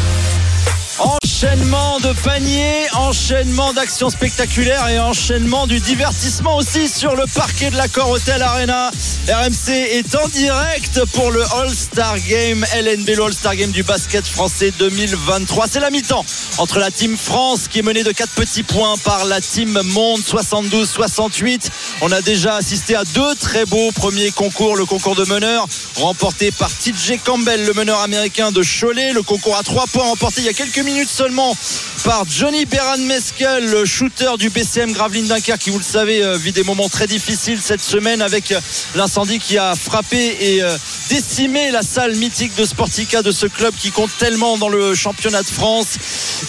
Enchaînement 1.01 1.99
de 2.01 2.13
paniers, 2.21 2.85
enchaînement 2.93 3.73
d'actions 3.73 4.11
spectaculaires 4.11 4.87
et 4.89 4.99
enchaînement 4.99 5.65
du 5.65 5.79
divertissement 5.79 6.57
aussi 6.57 6.87
sur 6.87 7.15
le 7.15 7.23
parquet 7.33 7.71
de 7.71 7.77
l'accord 7.77 8.11
Hotel 8.11 8.39
Arena. 8.43 8.91
RMC 9.27 9.69
est 9.69 10.15
en 10.15 10.27
direct 10.27 11.03
pour 11.13 11.31
le 11.31 11.41
All-Star 11.55 12.19
Game, 12.19 12.63
LNB, 12.75 13.09
le 13.17 13.23
All-Star 13.23 13.55
Game 13.55 13.71
du 13.71 13.81
basket 13.81 14.27
français 14.27 14.71
2023. 14.77 15.65
C'est 15.71 15.79
la 15.79 15.89
mi-temps 15.89 16.23
entre 16.59 16.77
la 16.77 16.91
team 16.91 17.17
France 17.17 17.61
qui 17.67 17.79
est 17.79 17.83
menée 17.83 18.03
de 18.03 18.11
4 18.11 18.33
petits 18.33 18.61
points 18.61 18.95
par 19.03 19.25
la 19.25 19.41
team 19.41 19.81
Monde 19.83 20.21
72-68. 20.21 21.69
On 22.01 22.11
a 22.11 22.21
déjà 22.21 22.57
assisté 22.57 22.95
à 22.95 23.03
deux 23.15 23.33
très 23.33 23.65
beaux 23.65 23.91
premiers 23.91 24.29
concours. 24.29 24.75
Le 24.75 24.85
concours 24.85 25.15
de 25.15 25.25
meneur 25.25 25.67
remporté 25.95 26.51
par 26.51 26.69
TJ 26.69 27.13
Campbell, 27.23 27.65
le 27.65 27.73
meneur 27.73 27.99
américain 28.01 28.51
de 28.51 28.61
Cholet. 28.61 29.13
Le 29.13 29.23
concours 29.23 29.57
à 29.57 29.63
3 29.63 29.87
points 29.87 30.03
remporté 30.03 30.41
il 30.41 30.45
y 30.45 30.49
a 30.49 30.53
quelques 30.53 30.77
minutes 30.77 30.90
seulement 31.07 31.55
par 32.03 32.25
Johnny 32.27 32.65
Beran 32.65 32.97
Meskel, 32.97 33.65
le 33.65 33.85
shooter 33.85 34.31
du 34.37 34.49
BCM 34.49 34.91
Gravelines 34.91 35.27
Dunkerque 35.27 35.59
qui, 35.59 35.69
vous 35.69 35.77
le 35.77 35.83
savez, 35.83 36.23
euh, 36.23 36.37
vit 36.37 36.51
des 36.51 36.63
moments 36.63 36.89
très 36.89 37.07
difficiles 37.07 37.59
cette 37.61 37.81
semaine 37.81 38.21
avec 38.21 38.51
euh, 38.51 38.59
l'incendie 38.95 39.39
qui 39.39 39.57
a 39.57 39.75
frappé 39.75 40.37
et 40.39 40.63
euh, 40.63 40.75
décimé 41.09 41.71
la 41.71 41.81
salle 41.81 42.15
mythique 42.15 42.55
de 42.55 42.65
Sportica 42.65 43.21
de 43.21 43.31
ce 43.31 43.45
club 43.45 43.73
qui 43.77 43.91
compte 43.91 44.11
tellement 44.17 44.57
dans 44.57 44.69
le 44.69 44.95
championnat 44.95 45.41
de 45.43 45.47
France. 45.47 45.97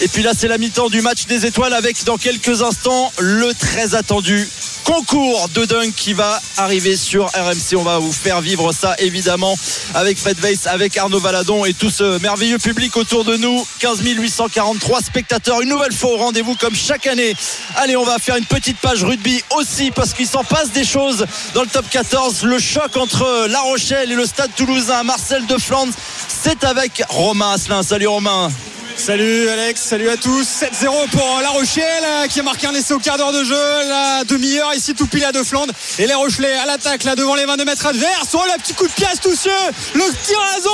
Et 0.01 0.07
puis 0.07 0.23
là, 0.23 0.31
c'est 0.37 0.47
la 0.47 0.57
mi-temps 0.57 0.89
du 0.89 1.01
match 1.01 1.25
des 1.27 1.45
étoiles 1.45 1.73
avec 1.73 2.03
dans 2.03 2.17
quelques 2.17 2.61
instants 2.61 3.11
le 3.19 3.53
très 3.53 3.95
attendu 3.95 4.47
concours 4.83 5.49
de 5.49 5.65
dunk 5.65 5.93
qui 5.95 6.13
va 6.13 6.41
arriver 6.57 6.95
sur 6.95 7.25
RMC. 7.27 7.75
On 7.77 7.83
va 7.83 7.99
vous 7.99 8.11
faire 8.11 8.41
vivre 8.41 8.71
ça 8.73 8.95
évidemment 8.99 9.57
avec 9.93 10.17
Fred 10.17 10.39
Weiss, 10.39 10.67
avec 10.67 10.97
Arnaud 10.97 11.19
Valadon 11.19 11.65
et 11.65 11.73
tout 11.73 11.89
ce 11.89 12.19
merveilleux 12.19 12.57
public 12.57 12.95
autour 12.97 13.23
de 13.23 13.37
nous. 13.37 13.65
15 13.79 14.01
843 14.03 15.01
spectateurs. 15.01 15.61
Une 15.61 15.69
nouvelle 15.69 15.93
fois 15.93 16.11
au 16.11 16.17
rendez-vous 16.17 16.55
comme 16.55 16.75
chaque 16.75 17.07
année. 17.07 17.35
Allez, 17.75 17.95
on 17.95 18.05
va 18.05 18.19
faire 18.19 18.35
une 18.35 18.45
petite 18.45 18.77
page 18.77 19.03
rugby 19.03 19.43
aussi 19.57 19.91
parce 19.91 20.13
qu'il 20.13 20.27
s'en 20.27 20.43
passe 20.43 20.71
des 20.71 20.85
choses 20.85 21.25
dans 21.53 21.61
le 21.61 21.69
top 21.69 21.89
14. 21.89 22.43
Le 22.43 22.59
choc 22.59 22.97
entre 22.97 23.47
La 23.47 23.61
Rochelle 23.61 24.11
et 24.11 24.15
le 24.15 24.25
Stade 24.25 24.51
Toulousain. 24.55 25.03
Marcel 25.03 25.45
de 25.45 25.57
Flandre, 25.57 25.93
c'est 26.27 26.63
avec 26.63 27.03
Romain. 27.09 27.55
Salut 27.83 28.07
Romain. 28.07 28.49
Salut 29.05 29.49
Alex, 29.49 29.81
salut 29.81 30.07
à 30.07 30.15
tous. 30.15 30.43
7-0 30.43 31.09
pour 31.11 31.39
La 31.41 31.49
Rochelle 31.49 31.83
euh, 32.05 32.27
qui 32.27 32.39
a 32.39 32.43
marqué 32.43 32.67
un 32.67 32.73
essai 32.73 32.93
au 32.93 32.99
quart 32.99 33.17
d'heure 33.17 33.33
de 33.33 33.43
jeu, 33.43 33.57
la 33.89 34.23
demi-heure 34.23 34.73
ici 34.75 34.93
tout 34.95 35.07
pile 35.07 35.25
à 35.25 35.33
deux 35.33 35.43
Flandre. 35.43 35.73
Et 35.99 36.07
les 36.07 36.13
Rochelais 36.13 36.53
à 36.53 36.65
l'attaque 36.65 37.03
là 37.03 37.17
devant 37.17 37.35
les 37.35 37.43
22 37.43 37.65
mètres 37.65 37.85
adverses. 37.85 38.29
Oh 38.31 38.39
le 38.55 38.61
petit 38.61 38.73
coup 38.73 38.87
de 38.87 38.93
pied 38.93 39.05
astucieux, 39.05 39.51
le 39.93 40.03
petit 40.03 40.35
rason. 40.35 40.69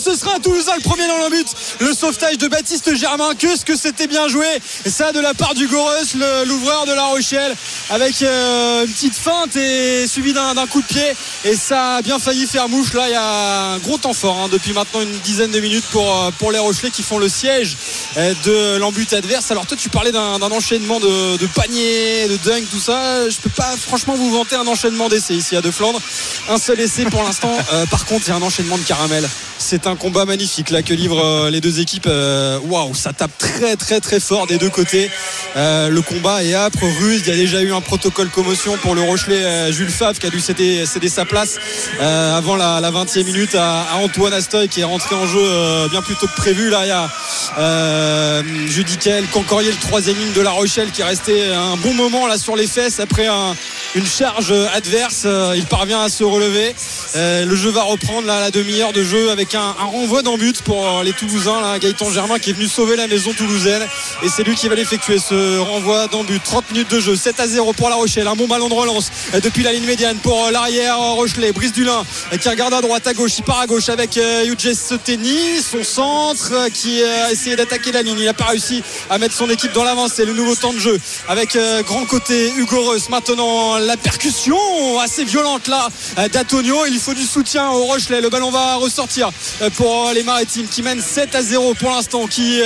Ce 0.00 0.14
sera 0.14 0.38
Toulousain 0.38 0.74
le 0.76 0.82
premier 0.82 1.06
dans 1.08 1.18
le 1.24 1.30
but. 1.30 1.46
Le 1.80 1.92
sauvetage 1.92 2.38
de 2.38 2.46
Baptiste 2.48 2.94
Germain, 2.94 3.34
que 3.38 3.56
ce 3.56 3.64
que 3.64 3.76
c'était 3.76 4.06
bien 4.06 4.28
joué. 4.28 4.46
Et 4.84 4.90
ça 4.90 5.12
de 5.12 5.20
la 5.20 5.34
part 5.34 5.54
du 5.54 5.66
le- 5.66 6.44
l'ouvreur 6.44 6.86
de 6.86 6.92
La 6.92 7.06
Rochelle, 7.06 7.54
avec 7.90 8.22
euh, 8.22 8.84
une 8.86 8.92
petite 8.92 9.16
feinte 9.16 9.56
et 9.56 10.06
suivi 10.06 10.32
d'un 10.32 10.54
coup 10.66 10.82
de 10.82 10.86
pied. 10.86 11.14
Et 11.44 11.56
ça 11.56 11.96
a 11.96 12.02
bien 12.02 12.18
failli 12.18 12.46
faire 12.46 12.68
mouche. 12.68 12.94
Là, 12.94 13.08
il 13.08 13.12
y 13.12 13.16
a 13.16 13.72
un 13.72 13.78
gros 13.78 13.98
temps 13.98 14.12
fort 14.12 14.38
hein, 14.44 14.48
depuis 14.50 14.72
maintenant 14.72 15.02
une 15.02 15.18
dizaine 15.20 15.50
de 15.50 15.60
minutes 15.60 15.84
pour, 15.90 16.04
euh, 16.24 16.30
les 16.52 16.58
Rochelais 16.58 16.90
qui 16.90 17.02
font 17.02 17.18
le 17.18 17.27
siège 17.28 17.76
euh, 18.16 18.34
de 18.44 18.78
l'embut 18.78 19.12
adverse. 19.12 19.50
Alors 19.50 19.66
toi, 19.66 19.76
tu 19.76 19.88
parlais 19.88 20.12
d'un 20.12 20.40
enchaînement 20.40 21.00
de, 21.00 21.36
de 21.36 21.46
paniers, 21.46 22.28
de 22.28 22.36
dunk, 22.44 22.64
tout 22.70 22.80
ça. 22.80 23.28
Je 23.28 23.36
peux 23.36 23.50
pas 23.50 23.76
franchement 23.76 24.14
vous 24.14 24.30
vanter 24.32 24.56
un 24.56 24.66
enchaînement 24.66 25.08
d'essais 25.08 25.34
ici 25.34 25.56
à 25.56 25.60
De 25.60 25.70
Flandre. 25.70 26.00
Un 26.48 26.58
seul 26.58 26.80
essai 26.80 27.04
pour 27.04 27.22
l'instant. 27.22 27.56
Euh, 27.70 27.84
par 27.86 28.06
contre, 28.06 28.24
il 28.26 28.30
y 28.30 28.32
a 28.32 28.36
un 28.36 28.42
enchaînement 28.42 28.78
de 28.78 28.82
caramel. 28.82 29.28
C'est 29.58 29.88
un 29.88 29.96
combat 29.96 30.24
magnifique 30.24 30.70
là 30.70 30.82
que 30.82 30.94
livrent 30.94 31.24
euh, 31.24 31.50
les 31.50 31.60
deux 31.60 31.80
équipes. 31.80 32.08
Waouh, 32.08 32.94
ça 32.94 33.12
tape 33.12 33.36
très 33.36 33.76
très 33.76 34.00
très 34.00 34.20
fort 34.20 34.46
des 34.46 34.56
deux 34.56 34.70
côtés. 34.70 35.10
Euh, 35.56 35.88
le 35.88 36.00
combat 36.00 36.44
est 36.44 36.54
âpre, 36.54 36.78
rude. 37.00 37.22
Il 37.26 37.28
y 37.28 37.32
a 37.32 37.36
déjà 37.36 37.60
eu 37.60 37.72
un 37.72 37.80
protocole 37.80 38.28
commotion 38.28 38.76
pour 38.78 38.94
le 38.94 39.02
Rochelet 39.02 39.44
euh, 39.44 39.72
Jules 39.72 39.90
Favre 39.90 40.18
qui 40.18 40.26
a 40.26 40.30
dû 40.30 40.40
céder, 40.40 40.86
céder 40.86 41.08
sa 41.08 41.24
place 41.24 41.58
avant 42.00 42.56
la, 42.56 42.80
la 42.80 42.90
20e 42.90 43.24
minute 43.24 43.54
à, 43.56 43.82
à 43.92 43.96
Antoine 43.96 44.32
Astoy 44.32 44.68
qui 44.68 44.80
est 44.80 44.84
rentré 44.84 45.16
en 45.16 45.26
jeu 45.26 45.88
bien 45.90 46.02
plus 46.02 46.14
tôt 46.14 46.28
que 46.28 46.36
prévu. 46.36 46.70
Là, 46.70 46.84
il 46.84 46.88
y 46.88 46.92
a 46.92 47.10
euh, 47.58 48.42
Judiquel, 48.66 49.26
Cancorier, 49.28 49.70
le 49.70 49.76
troisième 49.78 50.16
ligne 50.16 50.32
de 50.32 50.40
La 50.40 50.50
Rochelle 50.50 50.90
qui 50.90 51.00
est 51.00 51.04
resté 51.04 51.52
un 51.52 51.76
bon 51.76 51.94
moment 51.94 52.26
là 52.26 52.38
sur 52.38 52.56
les 52.56 52.66
fesses 52.66 53.00
après 53.00 53.26
un- 53.26 53.54
une 53.94 54.06
charge 54.06 54.52
adverse. 54.74 55.22
Euh, 55.24 55.54
Il 55.56 55.66
parvient 55.66 56.00
à 56.00 56.08
se 56.08 56.24
relever. 56.24 56.74
Euh, 57.16 57.44
le 57.44 57.56
jeu 57.56 57.70
va 57.70 57.82
reprendre 57.82 58.26
là, 58.26 58.40
la 58.40 58.50
demi-heure 58.50 58.92
de 58.92 59.02
jeu 59.02 59.30
avec 59.30 59.54
un, 59.54 59.72
renvoi 59.72 60.22
d'en 60.22 60.36
but 60.36 60.62
pour 60.62 60.86
euh, 60.86 61.02
les 61.02 61.12
Toulousains. 61.12 61.60
Là, 61.60 61.78
Gaëtan 61.78 62.10
Germain 62.10 62.38
qui 62.38 62.50
est 62.50 62.52
venu 62.52 62.68
sauver 62.68 62.96
la 62.96 63.06
maison 63.06 63.32
toulousaine 63.32 63.82
et 64.22 64.28
c'est 64.28 64.42
lui 64.42 64.54
qui 64.54 64.68
va 64.68 64.74
l'effectuer 64.74 65.18
ce 65.18 65.58
renvoi 65.58 66.06
d'en 66.08 66.24
but. 66.24 66.42
30 66.42 66.72
minutes 66.72 66.90
de 66.90 67.00
jeu, 67.00 67.16
7 67.16 67.40
à 67.40 67.46
0 67.46 67.72
pour 67.72 67.88
La 67.88 67.96
Rochelle. 67.96 68.28
Un 68.28 68.36
bon 68.36 68.46
ballon 68.46 68.68
de 68.68 68.74
relance 68.74 69.10
depuis 69.42 69.62
la 69.62 69.72
ligne 69.72 69.86
médiane 69.86 70.18
pour 70.18 70.50
l'arrière 70.50 70.98
Rochelet. 70.98 71.52
Brice 71.52 71.72
Dulin 71.72 72.04
qui 72.40 72.48
regarde 72.48 72.74
à 72.74 72.80
droite 72.80 73.06
à 73.06 73.14
gauche, 73.14 73.38
il 73.38 73.44
part 73.44 73.60
à 73.60 73.66
gauche 73.66 73.88
avec 73.88 74.18
Eugès 74.18 74.78
Soteni, 74.78 75.60
son 75.62 75.82
centre 75.82 76.68
qui 76.72 77.02
a 77.02 77.32
essayé 77.32 77.56
d'attaquer 77.56 77.92
la 77.92 78.02
ligne. 78.02 78.18
Il 78.18 78.24
n'a 78.26 78.34
pas 78.34 78.46
réussi 78.46 78.82
à 79.08 79.18
mettre 79.18 79.34
son 79.34 79.48
équipe 79.48 79.72
dans 79.72 79.84
l'avance. 79.84 80.12
C'est 80.14 80.24
le 80.24 80.34
nouveau 80.34 80.54
temps 80.54 80.72
de 80.72 80.78
jeu 80.78 80.98
avec 81.28 81.58
grand 81.86 82.04
côté 82.04 82.52
Hugo 82.56 82.82
Reus. 82.82 83.08
Maintenant 83.08 83.77
la 83.80 83.96
percussion 83.96 84.56
assez 85.00 85.24
violente 85.24 85.68
là 85.68 85.88
euh, 86.18 86.28
d'Antonio. 86.28 86.86
Il 86.86 86.98
faut 86.98 87.14
du 87.14 87.24
soutien 87.24 87.70
au 87.70 87.84
Rochelet. 87.84 88.20
Le 88.20 88.28
ballon 88.30 88.50
va 88.50 88.76
ressortir 88.76 89.30
euh, 89.62 89.70
pour 89.70 90.08
euh, 90.08 90.12
les 90.12 90.22
Maritimes 90.22 90.66
qui 90.68 90.82
mènent 90.82 91.02
7 91.02 91.34
à 91.34 91.42
0 91.42 91.74
pour 91.74 91.90
l'instant, 91.90 92.26
qui 92.26 92.60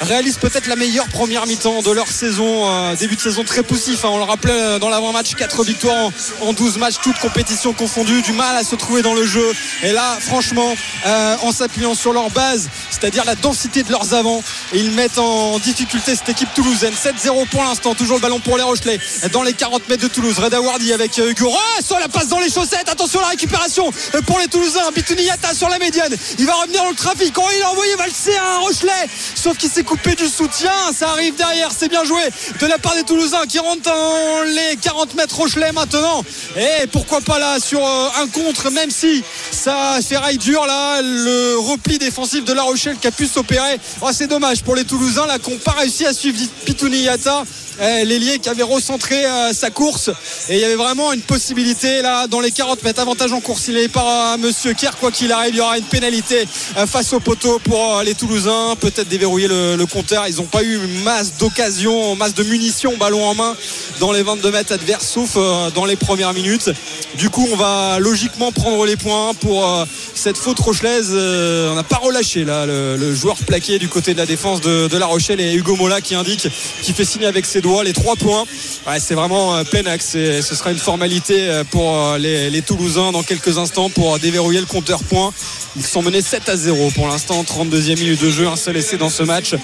réalisent 0.00 0.38
peut-être 0.38 0.66
la 0.66 0.76
meilleure 0.76 1.08
première 1.08 1.46
mi-temps 1.46 1.82
de 1.82 1.90
leur 1.90 2.08
saison. 2.08 2.94
Début 2.94 3.16
de 3.16 3.20
saison 3.20 3.44
très 3.44 3.62
poussif. 3.62 4.04
hein. 4.04 4.08
On 4.12 4.18
le 4.18 4.24
rappelait 4.24 4.78
dans 4.78 4.88
l'avant-match, 4.88 5.34
4 5.34 5.64
victoires 5.64 6.10
en, 6.42 6.48
en 6.48 6.52
12 6.52 6.78
matchs, 6.78 6.94
toutes 7.02 7.18
compétitions 7.18 7.72
confondues, 7.72 8.22
du 8.22 8.32
mal 8.32 8.56
à 8.56 8.64
se 8.64 8.74
trouver 8.74 9.02
dans 9.02 9.14
le 9.14 9.26
jeu. 9.26 9.44
Et 9.82 9.92
là, 9.92 10.16
franchement, 10.20 10.74
en 11.42 11.52
s'appuyant 11.52 11.94
sur 11.94 12.12
leur 12.12 12.30
base, 12.30 12.68
c'est-à-dire 12.90 13.24
la 13.24 13.34
densité 13.34 13.82
de 13.82 13.90
leurs 13.90 14.14
avants, 14.14 14.42
ils 14.72 14.90
mettent 14.92 15.18
en 15.18 15.58
difficulté 15.58 16.14
cette 16.14 16.28
équipe 16.28 16.52
toulousaine. 16.54 16.94
7-0 16.94 17.48
pour 17.48 17.62
l'instant, 17.64 17.94
toujours 17.94 18.16
le 18.16 18.22
ballon 18.22 18.40
pour 18.40 18.56
les 18.56 18.62
Rochelais 18.62 18.98
dans 19.32 19.42
les 19.42 19.52
40 19.52 19.88
mètres 19.88 20.02
de 20.02 20.08
Toulouse. 20.08 20.38
Wardi 20.60 20.92
avec 20.92 21.18
euh, 21.18 21.30
Hugo 21.30 21.48
Reus, 21.48 21.86
oh, 21.90 21.96
la 22.00 22.08
passe 22.08 22.28
dans 22.28 22.40
les 22.40 22.50
chaussettes. 22.50 22.88
Attention 22.88 23.20
à 23.20 23.22
la 23.22 23.28
récupération 23.28 23.90
euh, 24.14 24.20
pour 24.22 24.38
les 24.38 24.48
Toulousains. 24.48 24.90
Bitouni 24.94 25.22
Yata 25.22 25.54
sur 25.54 25.68
la 25.68 25.78
médiane. 25.78 26.14
Il 26.38 26.46
va 26.46 26.54
revenir 26.54 26.82
dans 26.82 26.90
le 26.90 26.94
trafic. 26.94 27.34
Oh, 27.36 27.42
il 27.56 27.62
a 27.62 27.70
envoyé 27.70 27.94
valser 27.96 28.36
un 28.36 28.58
Rochelet. 28.58 29.08
Sauf 29.34 29.56
qu'il 29.56 29.70
s'est 29.70 29.84
coupé 29.84 30.14
du 30.14 30.28
soutien. 30.28 30.72
Ça 30.96 31.10
arrive 31.10 31.34
derrière. 31.36 31.70
C'est 31.76 31.88
bien 31.88 32.04
joué 32.04 32.22
de 32.60 32.66
la 32.66 32.78
part 32.78 32.94
des 32.94 33.04
Toulousains 33.04 33.46
qui 33.48 33.58
rentrent 33.58 33.82
dans 33.82 34.42
les 34.46 34.76
40 34.76 35.14
mètres 35.14 35.36
Rochelet 35.36 35.72
maintenant. 35.72 36.24
Et 36.56 36.86
pourquoi 36.88 37.20
pas 37.20 37.38
là 37.38 37.58
sur 37.60 37.84
euh, 37.84 38.08
un 38.20 38.28
contre, 38.28 38.70
même 38.70 38.90
si 38.90 39.24
ça 39.50 39.98
ferraille 40.06 40.38
dur 40.38 40.66
là, 40.66 41.00
le 41.02 41.56
repli 41.58 41.98
défensif 41.98 42.44
de 42.44 42.52
La 42.52 42.62
Rochelle 42.62 42.96
qui 43.00 43.06
a 43.06 43.10
pu 43.10 43.26
s'opérer. 43.26 43.78
Oh, 44.00 44.10
c'est 44.12 44.26
dommage 44.26 44.62
pour 44.62 44.76
les 44.76 44.84
Toulousains 44.84 45.26
là 45.26 45.38
qui 45.38 45.50
n'ont 45.50 45.58
pas 45.58 45.72
réussi 45.72 46.06
à 46.06 46.12
suivre. 46.12 46.38
Eh, 46.66 46.74
L'ailier 47.80 48.38
qui 48.38 48.48
avait 48.48 48.62
recentré 48.62 49.24
euh, 49.24 49.52
sa 49.52 49.70
course. 49.70 50.10
Et 50.48 50.54
il 50.54 50.60
y 50.60 50.64
avait 50.64 50.76
vraiment 50.76 51.12
une 51.12 51.22
possibilité 51.22 52.02
là 52.02 52.26
dans 52.26 52.40
les 52.40 52.50
40 52.50 52.82
mètres. 52.82 53.00
Avantage 53.00 53.32
en 53.32 53.40
course 53.40 53.68
il 53.68 53.76
est 53.76 53.88
par 53.88 54.06
euh, 54.06 54.36
Monsieur 54.38 54.74
Kerr. 54.74 54.96
Quoi 54.98 55.10
qu'il 55.10 55.32
arrive 55.32 55.54
il 55.54 55.58
y 55.58 55.60
aura 55.60 55.78
une 55.78 55.84
pénalité 55.84 56.46
euh, 56.76 56.86
face 56.86 57.12
au 57.12 57.20
poteau 57.20 57.58
pour 57.58 58.02
les 58.04 58.14
Toulousains. 58.14 58.76
Peut-être 58.80 59.08
déverrouiller 59.08 59.48
le, 59.48 59.84
compteur. 59.86 60.26
Ils 60.28 60.36
n'ont 60.36 60.44
pas 60.44 60.62
eu 60.62 60.78
masse 61.04 61.36
d'occasions 61.38 62.16
masse 62.16 62.34
de 62.34 62.42
munitions 62.44 62.96
ballon 62.96 63.24
en 63.24 63.34
main 63.34 63.56
dans 64.00 64.12
les 64.12 64.22
22 64.22 64.50
mètres 64.50 64.72
adverses 64.72 65.08
sauf 65.08 65.36
dans 65.74 65.84
les 65.84 65.96
premières 65.96 66.32
minutes. 66.32 66.70
Du 67.18 67.28
coup 67.28 67.46
on 67.52 67.56
va 67.56 67.98
logiquement 67.98 68.50
prendre 68.50 68.86
les 68.86 68.96
points 68.96 69.34
pour 69.34 69.86
cette 70.14 70.38
faute 70.38 70.58
rochelaise. 70.58 71.10
On 71.12 71.74
n'a 71.74 71.82
pas 71.82 71.98
relâché 71.98 72.44
là 72.44 72.66
le, 72.66 73.14
joueur 73.14 73.36
plaqué 73.36 73.78
du 73.78 73.88
côté 73.88 74.14
de 74.14 74.18
la 74.18 74.26
défense 74.26 74.60
de, 74.60 74.96
La 74.96 75.06
Rochelle. 75.06 75.40
Et 75.40 75.52
Hugo 75.52 75.76
Mola 75.76 76.00
qui 76.00 76.14
indique 76.14 76.48
qui 76.82 76.92
fait 76.92 77.04
signer 77.04 77.26
avec 77.26 77.44
ses 77.44 77.60
les 77.82 77.92
trois 77.92 78.16
points. 78.16 78.44
C'est 78.98 79.14
vraiment 79.14 79.56
euh, 79.56 79.64
plein 79.64 79.82
Et 79.84 80.42
ce 80.42 80.54
sera 80.54 80.70
une 80.70 80.78
formalité 80.78 81.48
euh, 81.48 81.64
pour 81.64 81.96
euh, 81.96 82.18
les, 82.18 82.62
Toulousains 82.62 83.12
dans 83.12 83.22
quelques 83.22 83.58
instants 83.58 83.90
pour 83.90 84.18
déverrouiller 84.18 84.60
le 84.60 84.66
compteur 84.66 85.02
points. 85.04 85.32
Ils 85.76 85.84
sont 85.84 86.02
menés 86.02 86.22
7 86.22 86.48
à 86.48 86.56
0 86.56 86.90
pour 86.94 87.08
l'instant 87.08 87.42
32e 87.42 87.98
minute 87.98 88.22
de 88.22 88.30
jeu 88.30 88.46
un 88.46 88.56
seul 88.56 88.76
essai 88.76 88.96
dans 88.96 89.10
ce 89.10 89.22
match. 89.22 89.54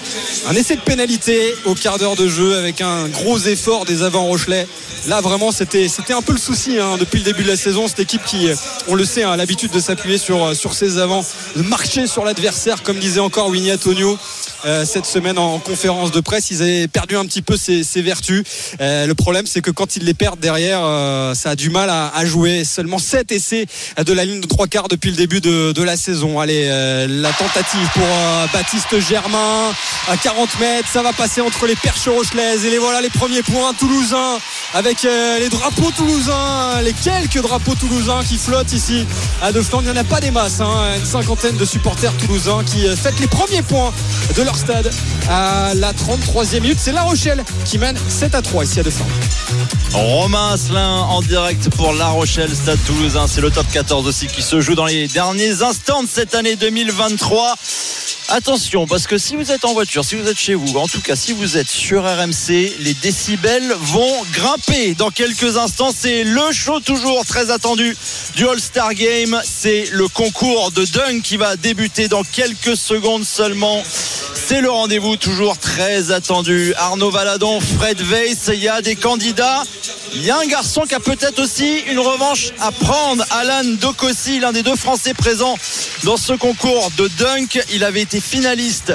Un 0.47 0.53
essai 0.55 0.75
de 0.75 0.81
pénalité 0.81 1.55
au 1.65 1.73
quart 1.73 1.97
d'heure 1.97 2.15
de 2.15 2.27
jeu 2.27 2.57
avec 2.57 2.81
un 2.81 3.07
gros 3.07 3.39
effort 3.39 3.85
des 3.85 4.03
avants 4.03 4.25
Rochelais. 4.25 4.67
Là 5.07 5.21
vraiment 5.21 5.51
c'était 5.51 5.87
un 6.13 6.21
peu 6.21 6.33
le 6.33 6.39
souci 6.39 6.77
hein, 6.77 6.97
depuis 6.99 7.19
le 7.19 7.23
début 7.23 7.43
de 7.43 7.47
la 7.47 7.55
saison. 7.55 7.87
Cette 7.87 8.01
équipe 8.01 8.23
qui 8.25 8.49
on 8.87 8.95
le 8.95 9.05
sait 9.05 9.23
hein, 9.23 9.31
a 9.31 9.37
l'habitude 9.37 9.71
de 9.71 9.79
s'appuyer 9.79 10.17
sur, 10.17 10.55
sur 10.55 10.73
ses 10.73 10.97
avants 10.97 11.25
de 11.55 11.61
marcher 11.61 12.07
sur 12.07 12.25
l'adversaire 12.25 12.83
comme 12.83 12.99
disait 12.99 13.19
encore 13.19 13.47
Winnie 13.47 13.71
Antonio 13.71 14.17
euh, 14.65 14.85
cette 14.85 15.05
semaine 15.05 15.37
en 15.37 15.59
conférence 15.59 16.11
de 16.11 16.19
presse. 16.19 16.51
Ils 16.51 16.61
avaient 16.61 16.87
perdu 16.87 17.15
un 17.17 17.25
petit 17.25 17.41
peu 17.41 17.57
ses, 17.57 17.83
ses 17.83 18.01
vertus. 18.01 18.43
Euh, 18.79 19.07
le 19.07 19.15
problème, 19.15 19.45
c'est 19.45 19.61
que 19.61 19.71
quand 19.71 19.95
ils 19.95 20.03
les 20.03 20.13
perdent 20.13 20.39
derrière, 20.39 20.81
euh, 20.83 21.33
ça 21.33 21.51
a 21.51 21.55
du 21.55 21.69
mal 21.69 21.89
à, 21.89 22.11
à 22.15 22.25
jouer. 22.25 22.63
Seulement 22.63 22.97
7 22.99 23.31
essais 23.31 23.65
de 24.03 24.13
la 24.13 24.25
ligne 24.25 24.41
de 24.41 24.47
trois 24.47 24.67
quarts 24.67 24.87
depuis 24.87 25.09
le 25.11 25.15
début 25.15 25.41
de, 25.41 25.71
de 25.71 25.83
la 25.83 25.97
saison. 25.97 26.39
Allez, 26.39 26.67
euh, 26.69 27.07
la 27.09 27.31
tentative 27.33 27.87
pour 27.93 28.03
euh, 28.03 28.45
Baptiste 28.53 28.99
Germain 28.99 29.71
à 30.09 30.17
40 30.17 30.59
mètres. 30.59 30.87
Ça 30.91 31.01
va 31.01 31.13
passer 31.13 31.41
entre 31.41 31.65
les 31.67 31.75
perches 31.75 32.07
rochelaises 32.07 32.65
et 32.65 32.69
les 32.69 32.77
voilà 32.77 33.01
les 33.01 33.09
premiers 33.09 33.43
points 33.43 33.73
toulousains 33.73 34.37
avec 34.73 35.03
les 35.03 35.49
drapeaux 35.49 35.91
toulousains, 35.91 36.81
les 36.83 36.93
quelques 36.93 37.41
drapeaux 37.41 37.75
toulousains 37.75 38.23
qui 38.23 38.37
flottent 38.37 38.73
ici 38.73 39.05
à 39.41 39.51
De 39.51 39.61
Flandre. 39.61 39.83
Il 39.87 39.91
n'y 39.91 39.97
en 39.99 40.01
a 40.01 40.05
pas 40.05 40.19
des 40.19 40.31
masses, 40.31 40.61
hein. 40.61 40.95
une 40.97 41.05
cinquantaine 41.05 41.57
de 41.57 41.65
supporters 41.65 42.13
toulousains 42.17 42.63
qui 42.63 42.87
fêtent 42.95 43.19
les 43.19 43.27
premiers 43.27 43.61
points 43.61 43.93
de 44.35 44.41
leur 44.43 44.50
stade 44.55 44.91
à 45.29 45.73
la 45.75 45.93
33e 45.93 46.61
minute. 46.61 46.77
C'est 46.79 46.91
La 46.91 47.03
Rochelle 47.03 47.43
qui 47.65 47.77
mène 47.77 47.97
7 48.09 48.35
à 48.35 48.41
3 48.41 48.63
ici 48.63 48.79
à 48.79 48.83
De 48.83 48.89
Flandre. 48.89 49.11
Romain 49.93 50.53
Asselin 50.53 50.99
en 51.01 51.21
direct 51.21 51.69
pour 51.75 51.93
La 51.93 52.07
Rochelle, 52.07 52.53
Stade 52.55 52.79
Toulousain. 52.85 53.27
C'est 53.27 53.41
le 53.41 53.51
top 53.51 53.65
14 53.71 54.07
aussi 54.07 54.27
qui 54.27 54.41
se 54.41 54.61
joue 54.61 54.75
dans 54.75 54.85
les 54.85 55.07
derniers 55.07 55.61
instants 55.63 56.03
de 56.03 56.07
cette 56.07 56.35
année 56.35 56.55
2023. 56.55 57.55
Attention, 58.29 58.87
parce 58.87 59.07
que 59.07 59.17
si 59.17 59.35
vous 59.35 59.51
êtes 59.51 59.65
en 59.65 59.73
voiture, 59.73 60.05
si 60.05 60.15
vous 60.15 60.25
êtes 60.29 60.39
chez 60.39 60.53
vous, 60.55 60.77
en 60.77 60.87
tout 60.87 61.01
cas 61.01 61.17
si 61.17 61.33
vous 61.33 61.57
êtes 61.57 61.69
sur 61.69 62.03
RMC, 62.03 62.77
les 62.79 62.93
décibels 62.93 63.75
vont 63.81 64.23
grimper 64.31 64.93
dans 64.95 65.09
quelques 65.09 65.57
instants. 65.57 65.91
C'est 65.93 66.23
le 66.23 66.51
show 66.53 66.79
toujours 66.79 67.25
très 67.25 67.51
attendu 67.51 67.95
du 68.37 68.47
All-Star 68.47 68.93
Game. 68.93 69.37
C'est 69.43 69.89
le 69.91 70.07
concours 70.07 70.71
de 70.71 70.85
dunk 70.85 71.21
qui 71.23 71.35
va 71.35 71.57
débuter 71.57 72.07
dans 72.07 72.23
quelques 72.23 72.77
secondes 72.77 73.25
seulement. 73.25 73.83
C'est 74.47 74.61
le 74.61 74.69
rendez-vous 74.69 75.15
toujours 75.17 75.57
très 75.57 76.11
attendu. 76.11 76.73
Arnaud 76.75 77.11
Valadon, 77.11 77.59
Fred 77.61 78.01
Weiss, 78.01 78.49
il 78.53 78.59
y 78.59 78.67
a 78.67 78.81
des 78.81 78.95
candidats. 78.95 79.63
Il 80.13 80.23
y 80.25 80.29
a 80.31 80.37
un 80.37 80.45
garçon 80.45 80.81
qui 80.81 80.93
a 80.95 80.99
peut-être 80.99 81.39
aussi 81.39 81.79
une 81.89 81.99
revanche 81.99 82.49
à 82.59 82.71
prendre. 82.71 83.23
Alan 83.29 83.63
Dokossi, 83.63 84.39
l'un 84.39 84.51
des 84.51 84.63
deux 84.63 84.75
Français 84.75 85.13
présents 85.13 85.57
dans 86.03 86.17
ce 86.17 86.33
concours 86.33 86.91
de 86.97 87.07
dunk. 87.19 87.61
Il 87.71 87.83
avait 87.83 88.01
été 88.01 88.19
finaliste 88.19 88.93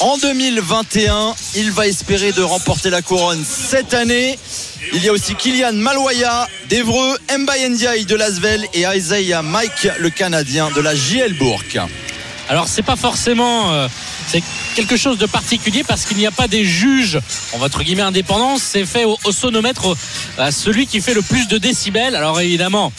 en 0.00 0.18
2021. 0.18 1.34
Il 1.54 1.70
va 1.70 1.86
espérer 1.86 2.32
de 2.32 2.42
remporter 2.42 2.90
la 2.90 3.00
couronne 3.00 3.44
cette 3.44 3.94
année. 3.94 4.38
Il 4.92 5.02
y 5.02 5.08
a 5.08 5.12
aussi 5.12 5.34
Kylian 5.34 5.72
Maloya 5.74 6.46
d'Evreux, 6.68 7.16
Mbaye 7.38 7.70
Ndiaye 7.70 8.04
de 8.04 8.16
Lasvel 8.16 8.66
et 8.74 8.84
Isaiah 8.94 9.42
Mike, 9.42 9.88
le 9.98 10.10
Canadien 10.10 10.70
de 10.74 10.80
la 10.80 10.94
JL 10.94 11.34
Bourg. 11.38 11.62
Alors 12.48 12.66
c'est 12.66 12.82
pas 12.82 12.96
forcément 12.96 13.72
euh, 13.72 13.88
c'est 14.26 14.42
quelque 14.74 14.96
chose 14.96 15.18
de 15.18 15.26
particulier 15.26 15.84
parce 15.84 16.04
qu'il 16.04 16.16
n'y 16.16 16.26
a 16.26 16.30
pas 16.30 16.48
des 16.48 16.64
juges, 16.64 17.18
on 17.52 17.58
va 17.58 17.66
entre 17.66 17.82
guillemets 17.82 18.02
indépendants, 18.02 18.56
c'est 18.58 18.86
fait 18.86 19.04
au, 19.04 19.18
sonomètre 19.32 19.96
celui 20.50 20.86
qui 20.86 21.00
fait 21.00 21.14
le 21.14 21.22
plus 21.22 21.48
de 21.48 21.58
décibels. 21.58 22.16
Alors 22.16 22.40
évidemment, 22.40 22.92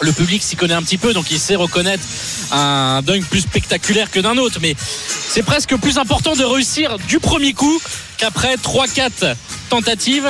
le 0.00 0.12
public 0.12 0.42
s'y 0.42 0.56
connaît 0.56 0.74
un 0.74 0.82
petit 0.82 0.98
peu, 0.98 1.12
donc 1.12 1.30
il 1.30 1.38
sait 1.38 1.56
reconnaître 1.56 2.04
un 2.52 3.02
dunk 3.02 3.24
plus 3.28 3.40
spectaculaire 3.40 4.10
que 4.10 4.20
d'un 4.20 4.36
autre. 4.36 4.58
Mais 4.60 4.76
c'est 5.28 5.42
presque 5.42 5.76
plus 5.76 5.98
important 5.98 6.34
de 6.34 6.44
réussir 6.44 6.98
du 7.08 7.18
premier 7.18 7.52
coup 7.52 7.80
qu'après 8.16 8.56
3-4 8.56 9.34
tentatives. 9.70 10.28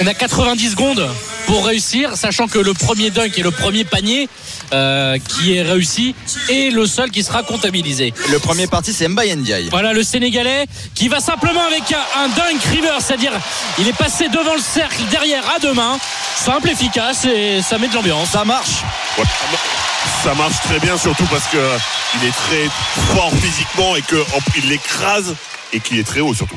On 0.00 0.06
a 0.06 0.14
90 0.14 0.70
secondes 0.70 1.08
pour 1.46 1.66
réussir, 1.66 2.16
sachant 2.16 2.48
que 2.48 2.58
le 2.58 2.72
premier 2.72 3.10
dunk 3.10 3.38
et 3.38 3.42
le 3.42 3.50
premier 3.50 3.84
panier 3.84 4.28
euh, 4.72 5.18
qui 5.28 5.54
est 5.56 5.62
réussi 5.62 6.14
est 6.48 6.70
le 6.72 6.86
seul 6.86 7.10
qui 7.10 7.22
sera 7.22 7.42
comptabilisé. 7.42 8.12
Le 8.30 8.38
premier 8.38 8.66
parti, 8.66 8.92
c'est 8.92 9.08
Mbaye 9.08 9.36
Ndiaye. 9.36 9.68
Voilà 9.70 9.92
le 9.92 10.02
Sénégalais 10.02 10.66
qui 10.94 11.08
va 11.08 11.20
simplement 11.20 11.64
avec 11.66 11.82
un, 11.92 12.20
un 12.24 12.28
dunk 12.28 12.62
river, 12.70 12.92
c'est-à-dire 13.00 13.32
il 13.78 13.88
est 13.88 13.96
passé 13.96 14.28
devant 14.28 14.54
le 14.54 14.60
cercle, 14.60 15.02
derrière 15.10 15.42
à 15.54 15.58
deux 15.58 15.74
mains, 15.74 15.98
simple, 16.36 16.70
efficace 16.70 17.24
et 17.24 17.60
ça 17.62 17.78
met 17.78 17.88
de 17.88 17.94
l'ambiance. 17.94 18.30
Ça 18.30 18.44
marche. 18.44 18.82
Ouais, 19.18 19.24
ça 19.24 19.46
mar- 19.50 20.22
ça 20.24 20.34
marche 20.34 20.60
très 20.64 20.78
bien, 20.80 20.96
surtout 20.96 21.26
parce 21.26 21.46
que 21.48 21.56
euh, 21.58 21.76
il 22.20 22.28
est 22.28 22.32
très 22.32 22.68
fort 23.14 23.30
physiquement 23.42 23.94
et 23.96 24.02
qu'il 24.02 24.68
l'écrase 24.68 25.34
et 25.72 25.80
qu'il 25.80 25.98
est 25.98 26.04
très 26.06 26.20
haut 26.20 26.34
surtout. 26.34 26.56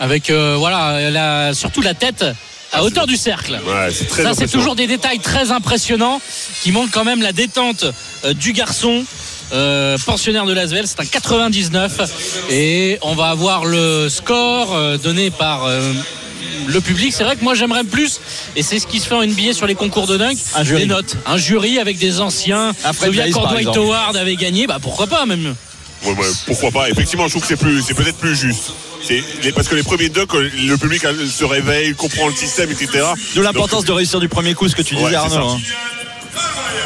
Avec 0.00 0.30
euh, 0.30 0.56
voilà 0.58 1.10
la- 1.10 1.54
surtout 1.54 1.80
la 1.80 1.94
tête 1.94 2.24
à 2.72 2.84
hauteur 2.84 3.06
du 3.06 3.16
cercle. 3.16 3.52
Ouais, 3.66 3.90
c'est 3.92 4.06
très 4.06 4.22
Ça, 4.22 4.32
c'est 4.34 4.46
toujours 4.48 4.76
des 4.76 4.86
détails 4.86 5.20
très 5.20 5.50
impressionnants 5.50 6.20
qui 6.62 6.72
montrent 6.72 6.90
quand 6.92 7.04
même 7.04 7.22
la 7.22 7.32
détente 7.32 7.84
euh, 8.24 8.34
du 8.34 8.52
garçon. 8.52 9.04
euh, 9.52 9.96
pensionnaire 10.04 10.44
de 10.44 10.52
Lasvel, 10.52 10.86
c'est 10.86 11.00
un 11.00 11.06
99 11.06 12.00
et 12.50 12.98
on 13.02 13.14
va 13.14 13.30
avoir 13.30 13.64
le 13.64 14.08
score 14.10 14.74
euh, 14.74 14.98
donné 14.98 15.30
par 15.30 15.64
euh, 15.64 15.92
le 16.66 16.80
public. 16.82 17.12
C'est 17.14 17.24
vrai 17.24 17.34
que 17.36 17.42
moi 17.44 17.54
j'aimerais 17.54 17.84
plus 17.84 18.20
et 18.56 18.62
c'est 18.62 18.78
ce 18.78 18.86
qui 18.86 19.00
se 19.00 19.06
fait 19.08 19.14
en 19.14 19.24
NBA 19.24 19.54
sur 19.54 19.66
les 19.66 19.74
concours 19.74 20.06
de 20.06 20.18
dunk, 20.18 20.36
Un 20.54 20.64
jury. 20.64 20.82
des 20.82 20.86
notes, 20.86 21.16
un 21.26 21.38
jury 21.38 21.78
avec 21.78 21.96
des 21.96 22.20
anciens. 22.20 22.72
Par 22.82 22.92
Dwight. 23.10 23.34
Howard 23.76 24.16
avait 24.16 24.36
gagné, 24.36 24.66
bah 24.66 24.78
pourquoi 24.82 25.06
pas 25.06 25.24
même. 25.24 25.54
Ouais, 26.04 26.12
ouais, 26.12 26.26
pourquoi 26.46 26.70
pas 26.70 26.90
Effectivement, 26.90 27.24
je 27.26 27.30
trouve 27.32 27.42
que 27.42 27.48
c'est 27.48 27.56
plus, 27.56 27.82
c'est 27.82 27.94
peut-être 27.94 28.18
plus 28.18 28.36
juste. 28.36 28.72
Parce 29.54 29.68
que 29.68 29.74
les 29.74 29.82
premiers 29.82 30.08
dunks, 30.08 30.32
le 30.34 30.76
public 30.76 31.02
se 31.02 31.44
réveille, 31.44 31.94
comprend 31.94 32.28
le 32.28 32.34
système, 32.34 32.70
etc. 32.70 32.88
D'où 33.34 33.42
l'importance 33.42 33.84
de 33.84 33.92
réussir 33.92 34.20
du 34.20 34.28
premier 34.28 34.54
coup, 34.54 34.68
ce 34.68 34.74
que 34.76 34.82
tu 34.82 34.94
disais, 34.94 35.14
Arnaud. 35.14 35.48
hein. 35.48 35.58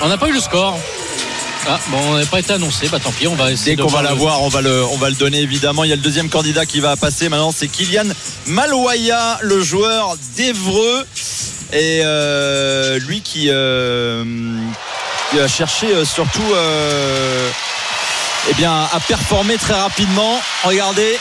On 0.03 0.09
n'a 0.09 0.19
pas 0.19 0.29
eu 0.29 0.33
le 0.33 0.41
score. 0.41 0.79
Ah 1.69 1.79
bon, 1.89 1.99
on 2.09 2.19
n'a 2.19 2.27
pas 2.27 2.41
été 2.41 2.53
annoncé, 2.55 2.89
bah 2.89 2.99
tant 2.99 3.13
pis, 3.13 3.29
on 3.29 3.37
va 3.37 3.53
essayer 3.53 3.77
Dès 3.77 3.83
qu'on 3.83 3.89
va 3.89 4.01
voir 4.01 4.03
le- 4.03 4.09
l'avoir, 4.09 4.43
on 4.43 4.49
va 4.49 4.61
le, 4.63 4.85
on 4.87 4.97
va 4.97 5.09
le 5.11 5.15
donner 5.15 5.41
évidemment. 5.43 5.85
Il 5.85 5.91
y 5.91 5.93
a 5.93 5.97
le 5.97 6.03
deuxième 6.03 6.29
candidat 6.29 6.67
qui 6.67 6.81
va 6.81 6.97
passer 6.97 7.29
maintenant, 7.29 7.53
c'est 7.57 7.69
Kylian 7.69 8.07
Maloya, 8.47 9.39
le 9.43 9.63
joueur 9.63 10.17
d'Evreux, 10.37 11.07
et 11.73 12.01
euh, 12.03 12.99
lui 13.07 13.21
qui, 13.21 13.47
euh, 13.49 14.25
qui 15.31 15.39
a 15.39 15.47
cherché 15.47 15.87
euh, 15.87 16.05
surtout, 16.05 16.43
euh, 16.53 17.49
eh 18.51 18.55
bien, 18.55 18.73
à 18.93 18.99
performer 18.99 19.57
très 19.57 19.75
rapidement. 19.81 20.41
Regardez, 20.65 21.17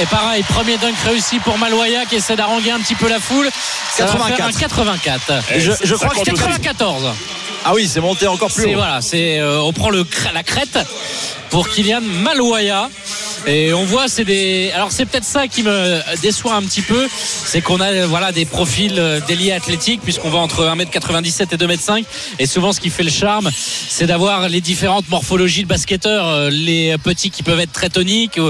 Et 0.00 0.06
pareil, 0.06 0.42
premier 0.42 0.76
dunk 0.76 0.94
réussi 1.04 1.38
pour 1.38 1.56
Maloya 1.56 2.04
qui 2.06 2.16
essaie 2.16 2.34
d'arranger 2.34 2.72
un 2.72 2.80
petit 2.80 2.96
peu 2.96 3.08
la 3.08 3.20
foule. 3.20 3.48
Ça 3.92 4.06
va 4.06 4.24
faire 4.24 4.46
un 4.46 4.50
84. 4.50 5.32
Eh, 5.54 5.60
je, 5.60 5.94
crois 5.94 6.08
que 6.08 6.14
compte 6.16 6.28
aussi. 6.28 6.42
94. 6.42 7.12
ah 7.64 7.72
oui, 7.74 7.88
c'est 7.88 8.00
monté 8.00 8.26
encore 8.26 8.50
plus 8.50 8.74
haut. 8.74 8.78
voilà, 8.78 9.00
c'est 9.00 9.38
euh, 9.38 9.60
on 9.60 9.72
prend 9.72 9.90
le 9.90 10.04
la 10.32 10.42
crête 10.42 10.78
pour 11.50 11.68
Kylian 11.68 12.00
Maloya. 12.00 12.90
Et 13.46 13.74
on 13.74 13.84
voit, 13.84 14.08
c'est 14.08 14.24
des. 14.24 14.70
Alors 14.74 14.90
c'est 14.90 15.04
peut-être 15.04 15.24
ça 15.24 15.48
qui 15.48 15.62
me 15.62 16.00
déçoit 16.22 16.54
un 16.54 16.62
petit 16.62 16.80
peu, 16.80 17.06
c'est 17.10 17.60
qu'on 17.60 17.78
a 17.80 17.92
euh, 17.92 18.06
voilà 18.06 18.32
des 18.32 18.46
profils 18.46 18.94
euh, 18.98 19.20
d'ailier 19.20 19.52
athlétiques 19.52 20.00
puisqu'on 20.02 20.30
va 20.30 20.38
entre 20.38 20.64
1m97 20.64 21.42
et 21.52 21.56
2m5. 21.56 22.04
Et 22.38 22.46
souvent, 22.46 22.72
ce 22.72 22.80
qui 22.80 22.88
fait 22.88 23.02
le 23.02 23.10
charme, 23.10 23.50
c'est 23.54 24.06
d'avoir 24.06 24.48
les 24.48 24.62
différentes 24.62 25.08
morphologies 25.10 25.62
de 25.62 25.68
basketteurs, 25.68 26.26
euh, 26.26 26.48
les 26.50 26.96
petits 26.96 27.30
qui 27.30 27.42
peuvent 27.42 27.60
être 27.60 27.72
très 27.72 27.90
toniques. 27.90 28.40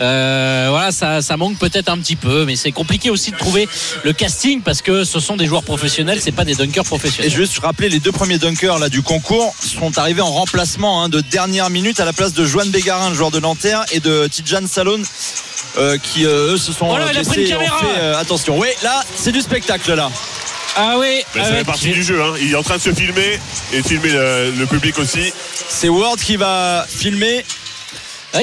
euh, 0.00 0.66
voilà, 0.70 0.92
ça, 0.92 1.20
ça 1.20 1.36
manque 1.36 1.58
peut-être 1.58 1.90
un 1.90 1.98
petit 1.98 2.16
peu, 2.16 2.46
mais 2.46 2.56
c'est 2.56 2.72
compliqué 2.72 3.10
aussi 3.10 3.30
de 3.32 3.36
trouver 3.36 3.68
le 4.02 4.14
casting 4.14 4.62
parce 4.62 4.80
que 4.80 5.04
ce 5.04 5.20
sont 5.20 5.36
des 5.36 5.46
joueurs 5.46 5.62
professionnels, 5.62 6.20
c'est 6.22 6.32
pas 6.32 6.44
des 6.46 6.54
dunkers 6.54 6.84
Et 6.84 6.86
professionnels. 6.86 7.30
je 7.30 7.36
veux 7.36 7.44
juste 7.44 7.58
rappeler 7.58 7.90
les 7.90 8.00
deux 8.00 8.12
premiers 8.12 8.38
dunkers 8.38 8.78
là, 8.78 8.88
du 8.88 9.02
concours 9.02 9.54
sont 9.60 9.98
arrivés 9.98 10.22
en 10.22 10.30
remplacement 10.32 11.02
hein, 11.02 11.10
de 11.10 11.20
dernière 11.20 11.68
minute 11.68 12.00
à 12.00 12.06
la 12.06 12.14
place 12.14 12.32
de 12.32 12.46
Joan 12.46 12.70
Bégarin, 12.70 13.10
le 13.10 13.14
joueur 13.14 13.30
de 13.30 13.40
Nanterre, 13.40 13.84
et 13.92 14.00
de 14.00 14.26
Tidjan 14.42 14.66
Salon. 14.66 15.02
euh, 15.78 15.98
qui 16.02 16.24
euh, 16.24 16.52
eux 16.54 16.56
se 16.56 16.72
sont 16.72 16.88
Oh 16.90 16.96
là, 16.96 17.06
il 17.12 17.18
a 17.18 17.22
pris 17.22 17.42
une 17.42 17.46
blessés 17.46 17.50
et 17.50 17.54
ont 17.54 17.58
caméra. 17.58 17.78
fait, 17.78 18.00
euh, 18.00 18.18
attention 18.18 18.58
oui 18.58 18.68
là 18.82 19.02
c'est 19.16 19.32
du 19.32 19.40
spectacle 19.40 19.94
là 19.94 20.10
Ah 20.76 20.96
oui, 20.98 21.22
Mais 21.34 21.42
ça 21.44 21.52
fait 21.54 21.64
partie 21.64 21.90
du 21.90 22.02
jeu. 22.02 22.22
Hein. 22.22 22.34
Il 22.40 22.52
est 22.52 22.54
en 22.56 22.62
train 22.62 22.76
de 22.76 22.82
se 22.82 22.92
filmer 22.94 23.38
et 23.72 23.82
filmer 23.82 24.10
le, 24.10 24.52
le 24.52 24.66
public 24.66 24.98
aussi. 24.98 25.32
c'est 25.68 25.88
Ward 25.88 26.18
qui 26.20 26.36
va 26.36 26.86
filmer 26.88 27.44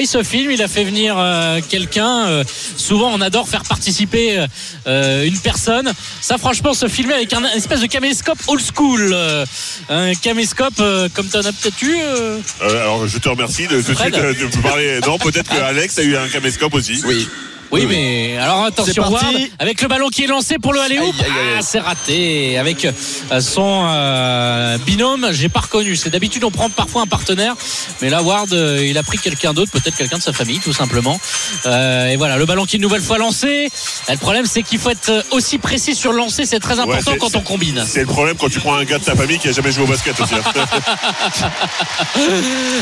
il 0.00 0.06
se 0.06 0.22
filme, 0.22 0.50
il 0.50 0.62
a 0.62 0.68
fait 0.68 0.84
venir 0.84 1.16
euh, 1.18 1.60
quelqu'un. 1.68 2.26
euh, 2.26 2.44
souvent, 2.76 3.10
on 3.12 3.20
adore 3.20 3.48
faire 3.48 3.62
participer 3.64 4.44
euh, 4.86 5.24
une 5.24 5.38
personne. 5.38 5.92
Ça, 6.20 6.38
franchement, 6.38 6.74
se 6.74 6.88
filmer 6.88 7.14
avec 7.14 7.32
un, 7.32 7.44
un 7.44 7.50
espèce 7.56 7.80
de 7.80 7.86
caméscope 7.86 8.38
old 8.48 8.62
school. 8.74 9.10
euh, 9.12 9.44
un 9.88 10.14
caméscope 10.14 10.74
euh, 10.80 11.08
comme 11.14 11.28
tu 11.28 11.36
en 11.36 11.40
as 11.40 11.52
peut-être 11.52 11.82
eu. 11.82 11.96
euh. 12.00 12.38
Euh, 12.62 12.80
alors 12.82 13.06
je 13.06 13.18
te 13.18 13.28
remercie 13.28 13.66
de 13.66 13.80
tout 13.80 13.92
de 13.92 13.98
suite 13.98 14.14
de 14.14 14.20
me 14.56 14.62
parler. 14.62 15.00
Non, 15.06 15.18
peut-être 15.18 15.50
que 15.50 15.56
Alex 15.62 15.98
a 15.98 16.02
eu 16.02 16.16
un 16.16 16.28
caméscope 16.28 16.74
aussi. 16.74 17.02
oui 17.06 17.26
Oui, 17.72 17.80
Oui, 17.82 17.86
mais 17.88 18.38
alors 18.38 18.64
attention. 18.64 19.08
Ward, 19.10 19.24
avec 19.58 19.82
le 19.82 19.88
ballon 19.88 20.08
qui 20.08 20.24
est 20.24 20.28
lancé 20.28 20.56
pour 20.58 20.72
le 20.72 20.80
aller. 20.80 20.98
Ah, 21.00 21.62
c'est 21.62 21.80
raté. 21.80 22.58
Avec 22.58 22.84
euh, 22.84 23.40
son 23.40 23.86
euh, 23.88 24.78
binôme, 24.78 25.28
j'ai 25.32 25.48
pas 25.48 25.60
reconnu. 25.60 25.96
C'est 25.96 26.10
d'habitude 26.10 26.44
on 26.44 26.50
prend 26.50 26.70
parfois 26.70 27.02
un 27.02 27.06
partenaire, 27.06 27.54
mais 28.00 28.08
là 28.10 28.22
Ward, 28.22 28.52
euh, 28.52 28.86
il 28.86 28.96
a 28.98 29.02
pris 29.02 29.18
quelqu'un 29.18 29.52
d'autre, 29.52 29.72
peut-être 29.72 29.96
quelqu'un 29.96 30.18
de 30.18 30.22
sa 30.22 30.32
famille, 30.32 30.60
tout 30.60 30.72
simplement. 30.72 31.18
Euh, 31.66 32.08
et 32.08 32.16
voilà, 32.16 32.36
le 32.36 32.46
ballon 32.46 32.64
qui 32.66 32.76
est 32.76 32.78
une 32.78 32.82
nouvelle 32.82 33.02
fois 33.02 33.18
lancé. 33.18 33.68
Le 34.08 34.16
problème, 34.16 34.46
c'est 34.46 34.62
qu'il 34.62 34.78
faut 34.78 34.90
être 34.90 35.24
aussi 35.32 35.58
précis 35.58 35.94
sur 35.94 36.12
le 36.12 36.18
lancer. 36.18 36.46
C'est 36.46 36.60
très 36.60 36.78
important 36.78 37.12
quand 37.18 37.34
on 37.36 37.40
combine. 37.40 37.84
C'est 37.86 38.00
le 38.00 38.06
problème 38.06 38.36
quand 38.36 38.48
tu 38.48 38.60
prends 38.60 38.76
un 38.76 38.84
gars 38.84 38.98
de 38.98 39.04
ta 39.04 39.16
famille 39.16 39.38
qui 39.38 39.48
a 39.48 39.52
jamais 39.52 39.72
joué 39.72 39.84
au 39.84 39.88
basket 39.88 40.18
aussi. 40.20 40.34
hein. 40.34 40.42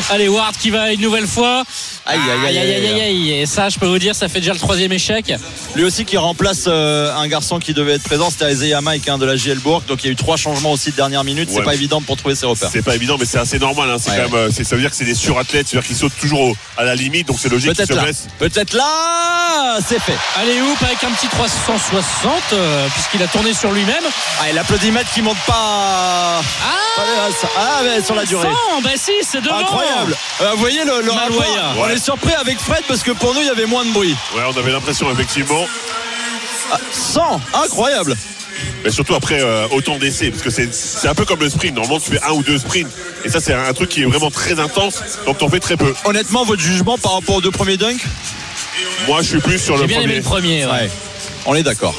Allez, 0.09 0.27
Ward 0.27 0.55
qui 0.57 0.69
va 0.69 0.91
une 0.93 1.01
nouvelle 1.01 1.27
fois. 1.27 1.63
Aïe, 2.05 2.19
aïe, 2.19 2.47
aïe, 2.47 2.57
aïe, 2.59 2.73
aïe, 2.73 2.87
aïe, 2.87 3.01
aïe. 3.01 3.31
Et 3.41 3.45
ça, 3.45 3.69
je 3.69 3.79
peux 3.79 3.87
vous 3.87 3.99
dire, 3.99 4.15
ça 4.15 4.27
fait 4.29 4.39
déjà 4.39 4.53
le 4.53 4.59
troisième 4.75 4.91
échec. 4.91 5.33
Lui 5.75 5.85
aussi 5.85 6.03
qui 6.03 6.17
remplace 6.17 6.65
euh, 6.67 7.15
un 7.15 7.27
garçon 7.29 7.59
qui 7.59 7.73
devait 7.73 7.93
être 7.93 8.03
présent, 8.03 8.29
c'était 8.29 8.51
Isaiah 8.51 8.81
Mike 8.81 9.07
hein, 9.07 9.17
de 9.17 9.25
la 9.25 9.37
JL 9.37 9.59
Bourg. 9.59 9.83
Donc 9.87 10.03
il 10.03 10.07
y 10.07 10.09
a 10.09 10.11
eu 10.11 10.15
trois 10.17 10.35
changements 10.35 10.73
aussi 10.73 10.91
de 10.91 10.97
dernière 10.97 11.23
minute. 11.23 11.49
C'est 11.49 11.63
pas 11.63 11.73
évident 11.73 12.01
pour 12.01 12.17
trouver 12.17 12.35
ses 12.35 12.45
repères. 12.45 12.69
C'est 12.71 12.81
pas 12.83 12.93
évident, 12.95 13.15
mais 13.17 13.25
c'est 13.25 13.37
assez 13.37 13.57
normal. 13.57 13.89
hein. 13.89 13.95
C'est 13.97 14.09
Ouais, 14.11 14.17
quand 14.17 14.23
même, 14.35 14.47
euh, 14.49 14.49
c'est- 14.53 14.65
ça 14.65 14.75
veut 14.75 14.81
dire 14.81 14.89
que 14.91 14.97
c'est 14.97 15.05
des 15.05 15.15
surathlètes, 15.15 15.67
c'est-à-dire 15.69 15.87
qu'ils 15.87 15.95
sautent 15.95 16.17
toujours 16.19 16.41
au- 16.41 16.55
à 16.77 16.83
la 16.83 16.93
limite, 16.95 17.27
donc 17.29 17.37
c'est 17.39 17.47
logique 17.47 17.71
qu'ils 17.73 17.85
se 17.87 17.93
blessent. 17.93 18.27
Peut-être 18.37 18.73
là, 18.73 19.77
c'est 19.87 19.99
fait. 19.99 20.17
Allez, 20.41 20.59
Hoop 20.61 20.77
avec 20.83 21.01
un 21.05 21.11
petit 21.11 21.27
360, 21.27 22.33
euh, 22.53 22.87
puisqu'il 22.89 23.23
a 23.23 23.27
tourné 23.27 23.53
sur 23.53 23.71
lui-même. 23.71 24.03
Ah, 24.41 24.49
et 24.49 24.53
l'applaudimètre 24.53 25.09
qui 25.13 25.21
monte 25.21 25.37
pas. 25.47 26.41
Ah, 26.41 26.41
ah 27.57 27.81
mais 27.83 28.03
sur 28.03 28.15
la 28.15 28.25
durée. 28.25 28.47
100, 28.71 28.81
bah 28.81 28.89
si, 28.97 29.11
c'est 29.21 29.41
devant. 29.41 29.57
Incroyable. 29.59 30.15
Euh, 30.41 30.51
vous 30.51 30.57
voyez 30.59 30.83
le, 30.83 31.01
le 31.01 31.11
rapport 31.11 31.29
Malouaya. 31.39 31.73
On 31.77 31.87
est 31.89 32.03
surpris 32.03 32.33
avec 32.33 32.59
Fred 32.59 32.83
parce 32.87 33.03
que 33.03 33.11
pour 33.11 33.33
nous 33.33 33.41
il 33.41 33.47
y 33.47 33.49
avait 33.49 33.65
moins 33.65 33.85
de 33.85 33.91
bruit. 33.91 34.15
Ouais, 34.35 34.43
on 34.53 34.57
avait 34.57 34.64
l'impression 34.71 35.11
effectivement. 35.11 35.65
Ah, 36.71 36.77
100, 36.91 37.41
incroyable. 37.63 38.15
Mais 38.83 38.89
surtout 38.91 39.15
après 39.15 39.39
euh, 39.41 39.67
autant 39.71 39.97
d'essais, 39.97 40.29
parce 40.31 40.41
que 40.41 40.49
c'est 40.49 40.73
c'est 40.73 41.07
un 41.07 41.13
peu 41.15 41.25
comme 41.25 41.39
le 41.39 41.49
sprint. 41.49 41.75
Normalement, 41.75 41.99
tu 41.99 42.11
fais 42.11 42.21
un 42.23 42.31
ou 42.31 42.41
deux 42.43 42.57
sprints. 42.57 42.87
Et 43.23 43.29
ça, 43.29 43.39
c'est 43.39 43.53
un 43.53 43.73
truc 43.73 43.89
qui 43.89 44.01
est 44.03 44.05
vraiment 44.05 44.31
très 44.31 44.59
intense, 44.59 45.01
donc 45.25 45.37
t'en 45.37 45.49
fais 45.49 45.59
très 45.59 45.75
peu. 45.77 45.93
Honnêtement, 46.05 46.45
votre 46.45 46.61
jugement 46.61 46.97
par 46.97 47.13
rapport 47.13 47.35
aux 47.35 47.41
deux 47.41 47.51
premiers 47.51 47.77
dunks? 47.77 48.03
Moi, 49.07 49.21
je 49.21 49.27
suis 49.27 49.39
plus 49.39 49.59
sur 49.59 49.77
le 49.77 49.85
bien 49.85 50.01
aimé 50.01 50.21
premier. 50.21 50.61
le 50.61 50.67
premier. 50.67 50.83
Ouais. 50.85 50.89
On 51.45 51.53
est 51.55 51.63
d'accord. 51.63 51.95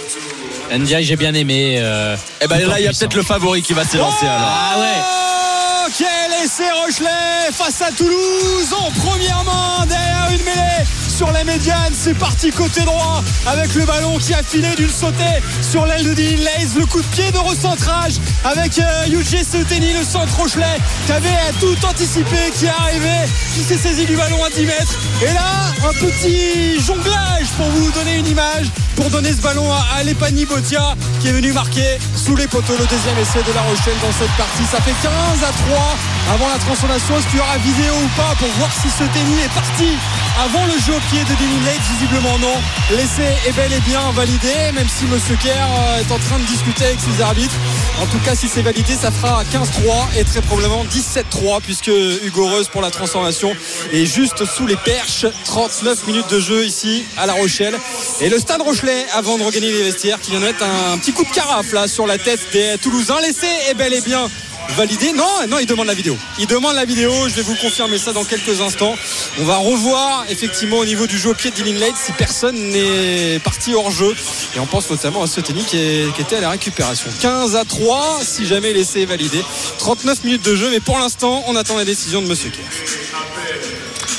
NDI, 0.73 1.05
j'ai 1.05 1.17
bien 1.17 1.35
aimé. 1.35 1.77
euh, 1.79 2.17
Et 2.41 2.47
ben 2.49 2.59
tout 2.59 2.67
en 2.67 2.71
là, 2.71 2.81
il 2.81 2.85
y 2.85 2.89
a 2.89 2.93
peut-être 2.93 3.15
le 3.15 3.23
favori 3.23 3.63
qui 3.63 3.73
va 3.73 3.85
s'élancer 3.85 4.27
alors. 4.27 4.51
Ah 4.51 4.79
ouais. 4.81 4.87
Oh, 4.99 5.91
quel 5.97 6.45
essai 6.45 6.71
Rochelet 6.73 7.53
face 7.53 7.83
à 7.83 7.93
Toulouse 7.93 8.73
en 8.77 8.91
première 8.93 9.45
main 9.45 9.87
derrière 9.87 10.29
une 10.33 10.45
mêlée 10.45 10.85
sur 11.17 11.31
la 11.33 11.45
médiane. 11.45 11.93
C'est 11.95 12.15
parti 12.15 12.51
côté 12.51 12.83
droit 12.83 13.23
avec 13.47 13.75
le 13.75 13.87
ballon 13.87 14.19
qui 14.19 14.35
a 14.35 14.43
filé 14.43 14.69
d'une 14.77 14.91
sautée 14.91 15.41
sur 15.63 15.87
l'aile 15.87 16.05
de 16.05 16.13
Dean 16.13 16.37
Lays. 16.37 16.79
Le 16.79 16.85
coup 16.85 17.01
de 17.01 17.07
pied 17.07 17.31
de 17.33 17.39
recentrage 17.39 18.15
avec 18.45 18.79
euh, 18.79 19.07
Yuji 19.09 19.43
Seuteni, 19.43 19.95
le 19.95 20.05
centre 20.05 20.37
Rochelet 20.37 20.79
qui 21.07 21.13
avait 21.13 21.53
tout 21.59 21.77
anticipé, 21.87 22.37
qui 22.55 22.67
est 22.67 22.69
arrivé, 22.69 23.31
qui 23.55 23.63
s'est 23.63 23.79
saisi 23.79 24.05
du 24.05 24.15
ballon 24.15 24.45
à 24.45 24.51
10 24.51 24.67
mètres. 24.67 24.95
Et 25.23 25.33
là, 25.33 25.73
un 25.89 25.93
petit 25.95 26.81
jonglage 26.85 27.49
pour 27.57 27.67
vous 27.67 27.91
donner 27.93 28.17
une 28.17 28.27
image, 28.27 28.67
pour 28.95 29.09
donner 29.09 29.33
ce 29.33 29.41
ballon 29.41 29.73
à, 29.73 29.87
à 29.99 30.05
Botia 30.05 30.95
qui 31.21 31.29
est 31.29 31.33
venu 31.33 31.53
marquer 31.53 31.99
sous 32.15 32.37
les 32.37 32.47
poteaux 32.47 32.77
le 32.79 32.87
deuxième 32.87 33.19
essai 33.19 33.43
de 33.43 33.55
La 33.55 33.63
Rochelle 33.63 33.97
dans 34.03 34.13
cette 34.13 34.37
partie. 34.37 34.65
Ça 34.71 34.81
fait 34.83 34.95
15 35.03 35.11
à 35.43 35.53
3 35.71 36.35
avant 36.35 36.49
la 36.49 36.59
transformation. 36.59 37.17
Est-ce 37.17 37.27
qu'il 37.29 37.39
y 37.39 37.41
aura 37.41 37.57
vidéo 37.59 37.95
ou 38.05 38.09
pas 38.21 38.35
pour 38.39 38.49
voir 38.59 38.71
si 38.73 38.91
ce 38.91 39.05
est 39.05 39.55
parti 39.55 39.97
avant 40.45 40.67
le 40.67 40.79
jeu 40.79 40.93
pied 41.11 41.21
de 41.21 41.35
Denis 41.39 41.65
Lake 41.65 41.81
Visiblement 41.93 42.39
non. 42.39 42.55
L'essai 42.91 43.31
est 43.47 43.53
bel 43.53 43.73
et 43.73 43.81
bien 43.81 44.11
validé, 44.13 44.73
même 44.75 44.89
si 44.89 45.05
Monsieur 45.07 45.37
Kerr 45.37 45.53
euh, 45.53 46.01
est 46.01 46.13
en 46.13 46.19
train 46.19 46.39
de 46.39 46.45
discuter 46.45 46.85
avec 46.85 46.99
ses 47.01 47.23
arbitres. 47.23 47.55
En 48.01 48.07
tout 48.07 48.19
cas, 48.25 48.35
si 48.35 48.49
c'est 48.49 48.63
validé, 48.63 48.95
ça 48.95 49.11
fera 49.11 49.45
15-3 49.45 50.19
et 50.19 50.25
très 50.25 50.41
probablement 50.41 50.85
17-3 50.85 51.61
puisque 51.63 51.91
Hugo 52.25 52.49
Reus 52.49 52.69
pour 52.69 52.83
la 52.83 52.91
transformation 52.91 53.55
est 53.93 54.07
juste 54.07 54.45
sous 54.45 54.67
les 54.67 54.77
perches. 54.77 55.27
39 55.45 56.07
minutes 56.07 56.31
de 56.31 56.41
jeu 56.41 56.65
ici 56.65 57.05
à 57.17 57.27
La 57.27 57.35
Rochelle. 57.35 57.77
Et 58.21 58.29
le 58.29 58.39
stade 58.39 58.63
Rochelet, 58.63 59.07
avant 59.15 59.39
de 59.39 59.43
regagner 59.43 59.71
les 59.71 59.83
vestiaires, 59.83 60.21
qui 60.21 60.31
vient 60.33 60.41
de 60.41 60.47
mettre 60.47 60.65
un 60.65 60.99
petit 60.99 61.13
coup 61.13 61.25
de 61.25 61.31
carafe 61.31 61.73
là 61.73 61.89
sur 61.89 62.07
la 62.07 62.19
tête 62.19 62.41
des 62.53 62.77
Toulousains. 62.79 63.21
L'essai 63.21 63.47
est 63.71 63.75
bel 63.75 63.95
et 63.95 64.01
bien 64.01 64.29
validé. 64.75 65.13
Non, 65.13 65.25
non, 65.49 65.59
il 65.59 65.67
demande 65.67 65.87
la 65.87 65.95
vidéo. 65.95 66.17
Il 66.39 66.47
demande 66.47 66.75
la 66.75 66.85
vidéo. 66.85 67.13
Je 67.29 67.35
vais 67.35 67.43
vous 67.43 67.55
confirmer 67.57 67.99
ça 67.99 68.13
dans 68.13 68.25
quelques 68.25 68.61
instants. 68.61 68.95
On 69.39 69.45
va 69.45 69.57
revoir 69.57 70.25
effectivement 70.29 70.79
au 70.79 70.85
niveau 70.85 71.07
du 71.07 71.19
jeu 71.19 71.31
au 71.31 71.35
pied 71.35 71.51
de 71.51 71.57
Dylan 71.57 71.79
Lade 71.79 71.95
si 71.97 72.13
personne 72.13 72.57
n'est 72.57 73.39
parti 73.41 73.75
hors 73.75 73.91
jeu. 73.91 74.15
Et 74.55 74.59
on 74.61 74.67
pense 74.67 74.91
notamment 74.91 75.23
à 75.23 75.27
qui, 75.27 75.77
est- 75.77 76.15
qui 76.15 76.21
était 76.23 76.37
à 76.37 76.41
la 76.41 76.51
récupération. 76.51 77.09
15 77.21 77.57
à 77.57 77.65
3 77.65 78.21
si 78.23 78.47
jamais 78.47 78.73
l'essai 78.73 79.03
est 79.03 79.07
validé. 79.07 79.43
39 79.79 80.25
minutes 80.25 80.43
de 80.45 80.57
jeu, 80.57 80.69
mais 80.71 80.81
pour 80.81 80.99
l'instant, 80.99 81.45
on 81.47 81.57
attend 81.57 81.77
la 81.77 81.85
décision 81.85 82.23
de 82.23 82.27
Monsieur 82.27 82.51
Kerr. 82.51 82.63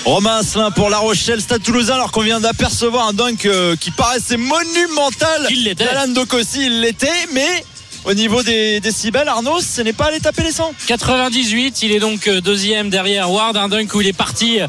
Romain 0.06 0.38
Asselin 0.38 0.72
pour 0.72 0.90
La 0.90 1.00
Rochelle, 1.00 1.42
Stade 1.42 1.62
Toulousain, 1.64 1.96
alors 1.96 2.12
qu'on 2.12 2.22
vient 2.22 2.40
d'apercevoir 2.40 3.08
un 3.10 3.14
dunk 3.14 3.46
euh, 3.46 3.76
qui 3.76 3.92
paraissait 3.92 4.38
monumental. 4.38 5.48
Il 5.50 5.66
l'était. 5.66 5.84
D'Alan 5.84 6.08
Dokossi, 6.14 6.68
il 6.68 6.80
l'était, 6.80 7.12
mais 7.34 7.66
au 8.08 8.14
niveau 8.14 8.42
des 8.42 8.80
décibels, 8.80 9.28
Arnaud, 9.28 9.60
ce 9.60 9.82
n'est 9.82 9.92
pas 9.92 10.06
allé 10.06 10.22
taper 10.22 10.44
les 10.44 10.54
100. 10.54 10.74
98, 10.88 11.82
il 11.84 11.92
est 11.92 12.00
donc 12.00 12.30
euh, 12.30 12.40
deuxième 12.40 12.90
derrière 12.90 13.30
Ward, 13.30 13.58
un 13.58 13.68
dunk 13.68 13.94
où 13.94 14.00
il 14.00 14.08
est 14.08 14.14
parti 14.14 14.60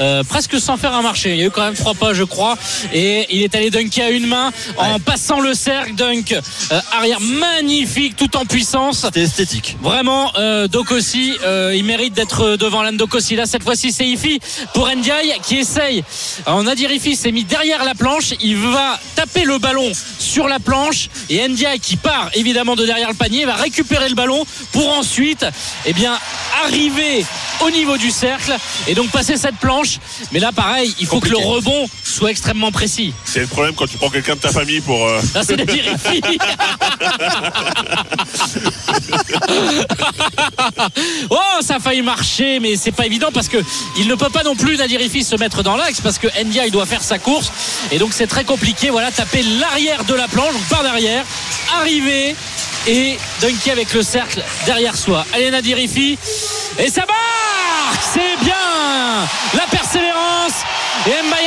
euh, 0.00 0.24
presque 0.24 0.58
sans 0.58 0.78
faire 0.78 0.94
un 0.94 1.02
marché. 1.02 1.32
Il 1.32 1.36
y 1.36 1.42
a 1.42 1.46
eu 1.46 1.50
quand 1.50 1.62
même 1.62 1.74
trois 1.74 1.92
pas, 1.92 2.14
je 2.14 2.24
crois, 2.24 2.56
et 2.94 3.26
il 3.28 3.42
est 3.42 3.54
allé 3.54 3.70
dunker 3.70 4.06
à 4.06 4.10
une 4.10 4.26
main 4.26 4.50
en 4.78 4.98
passant 4.98 5.40
le 5.40 5.52
cercle, 5.52 5.94
dunk 5.94 6.32
euh, 6.32 6.80
arrière 6.90 7.20
magnifique, 7.20 8.16
tout 8.16 8.34
en 8.34 8.46
puissance. 8.46 9.00
C'était 9.00 9.22
esthétique. 9.22 9.76
Vraiment, 9.82 10.32
euh, 10.38 10.66
Dokossi, 10.66 11.34
il 11.74 11.84
mérite 11.84 12.14
d'être 12.14 12.56
devant 12.56 12.82
l'un 12.82 12.94
Dokossi. 12.94 13.36
Là, 13.36 13.44
cette 13.44 13.62
fois-ci, 13.62 13.92
c'est 13.92 14.06
Ifi 14.06 14.40
pour 14.72 14.88
Ndiaye 14.88 15.34
qui 15.42 15.56
essaye. 15.56 16.02
Alors, 16.46 16.62
Nadir 16.62 16.90
Ifi 16.90 17.14
s'est 17.14 17.32
mis 17.32 17.44
derrière 17.44 17.84
la 17.84 17.94
planche. 17.94 18.32
Il 18.40 18.56
va 18.56 18.98
taper 19.14 19.44
le 19.44 19.58
ballon 19.58 19.92
sur 20.18 20.48
la 20.48 20.60
planche 20.60 21.10
et 21.28 21.46
Ndiaye 21.46 21.78
qui 21.78 21.96
part 21.96 22.30
évidemment 22.32 22.74
de 22.74 22.85
derrière 22.86 23.08
le 23.08 23.14
panier 23.14 23.44
va 23.44 23.54
récupérer 23.56 24.08
le 24.08 24.14
ballon 24.14 24.44
pour 24.72 24.88
ensuite, 24.96 25.44
eh 25.84 25.92
bien, 25.92 26.18
arriver 26.64 27.24
au 27.60 27.70
niveau 27.70 27.96
du 27.96 28.10
cercle 28.10 28.56
et 28.86 28.94
donc 28.94 29.10
passer 29.10 29.36
cette 29.36 29.56
planche. 29.56 29.98
Mais 30.32 30.40
là, 30.40 30.52
pareil, 30.52 30.94
il 31.00 31.06
faut 31.06 31.20
que 31.20 31.28
le 31.28 31.38
rebond 31.38 31.86
soit 32.04 32.30
extrêmement 32.30 32.72
précis. 32.72 33.12
C'est 33.24 33.40
le 33.40 33.46
problème 33.46 33.74
quand 33.74 33.86
tu 33.86 33.96
prends 33.96 34.10
quelqu'un 34.10 34.34
de 34.34 34.40
ta 34.40 34.50
famille 34.50 34.80
pour. 34.80 35.06
euh, 35.06 35.20
Là, 35.34 35.42
c'est 35.46 35.60
Ifi. 35.60 36.20
oh, 41.30 41.36
ça 41.60 41.76
a 41.76 41.80
failli 41.80 42.02
marcher, 42.02 42.60
mais 42.60 42.76
c'est 42.76 42.92
pas 42.92 43.06
évident 43.06 43.28
parce 43.32 43.48
que 43.48 43.58
il 43.98 44.08
ne 44.08 44.14
peut 44.14 44.28
pas 44.30 44.42
non 44.42 44.54
plus 44.56 44.76
Nadir 44.76 45.00
Ifi 45.00 45.24
se 45.24 45.36
mettre 45.36 45.62
dans 45.62 45.76
l'axe 45.76 46.00
parce 46.00 46.18
que 46.18 46.26
Ndia 46.44 46.66
il 46.66 46.72
doit 46.72 46.86
faire 46.86 47.02
sa 47.02 47.18
course 47.18 47.50
et 47.90 47.98
donc 47.98 48.12
c'est 48.12 48.26
très 48.26 48.44
compliqué. 48.44 48.90
Voilà, 48.90 49.10
taper 49.10 49.42
l'arrière 49.60 50.04
de 50.04 50.14
la 50.14 50.28
planche, 50.28 50.52
donc 50.52 50.62
par 50.68 50.82
derrière, 50.82 51.24
arriver 51.78 52.36
et 52.86 53.18
dunker 53.40 53.72
avec 53.72 53.92
le 53.92 54.02
cercle 54.02 54.42
derrière 54.64 54.96
soi. 54.96 55.24
Allez 55.32 55.50
Nadir 55.50 55.78
Ifi 55.78 56.18
et 56.78 56.88
ça 56.88 57.02
marque, 57.02 58.02
c'est 58.02 58.44
bien! 58.44 58.54
La 59.54 59.66
persévérance 59.70 60.64
et 61.06 61.22
Mbaye 61.22 61.46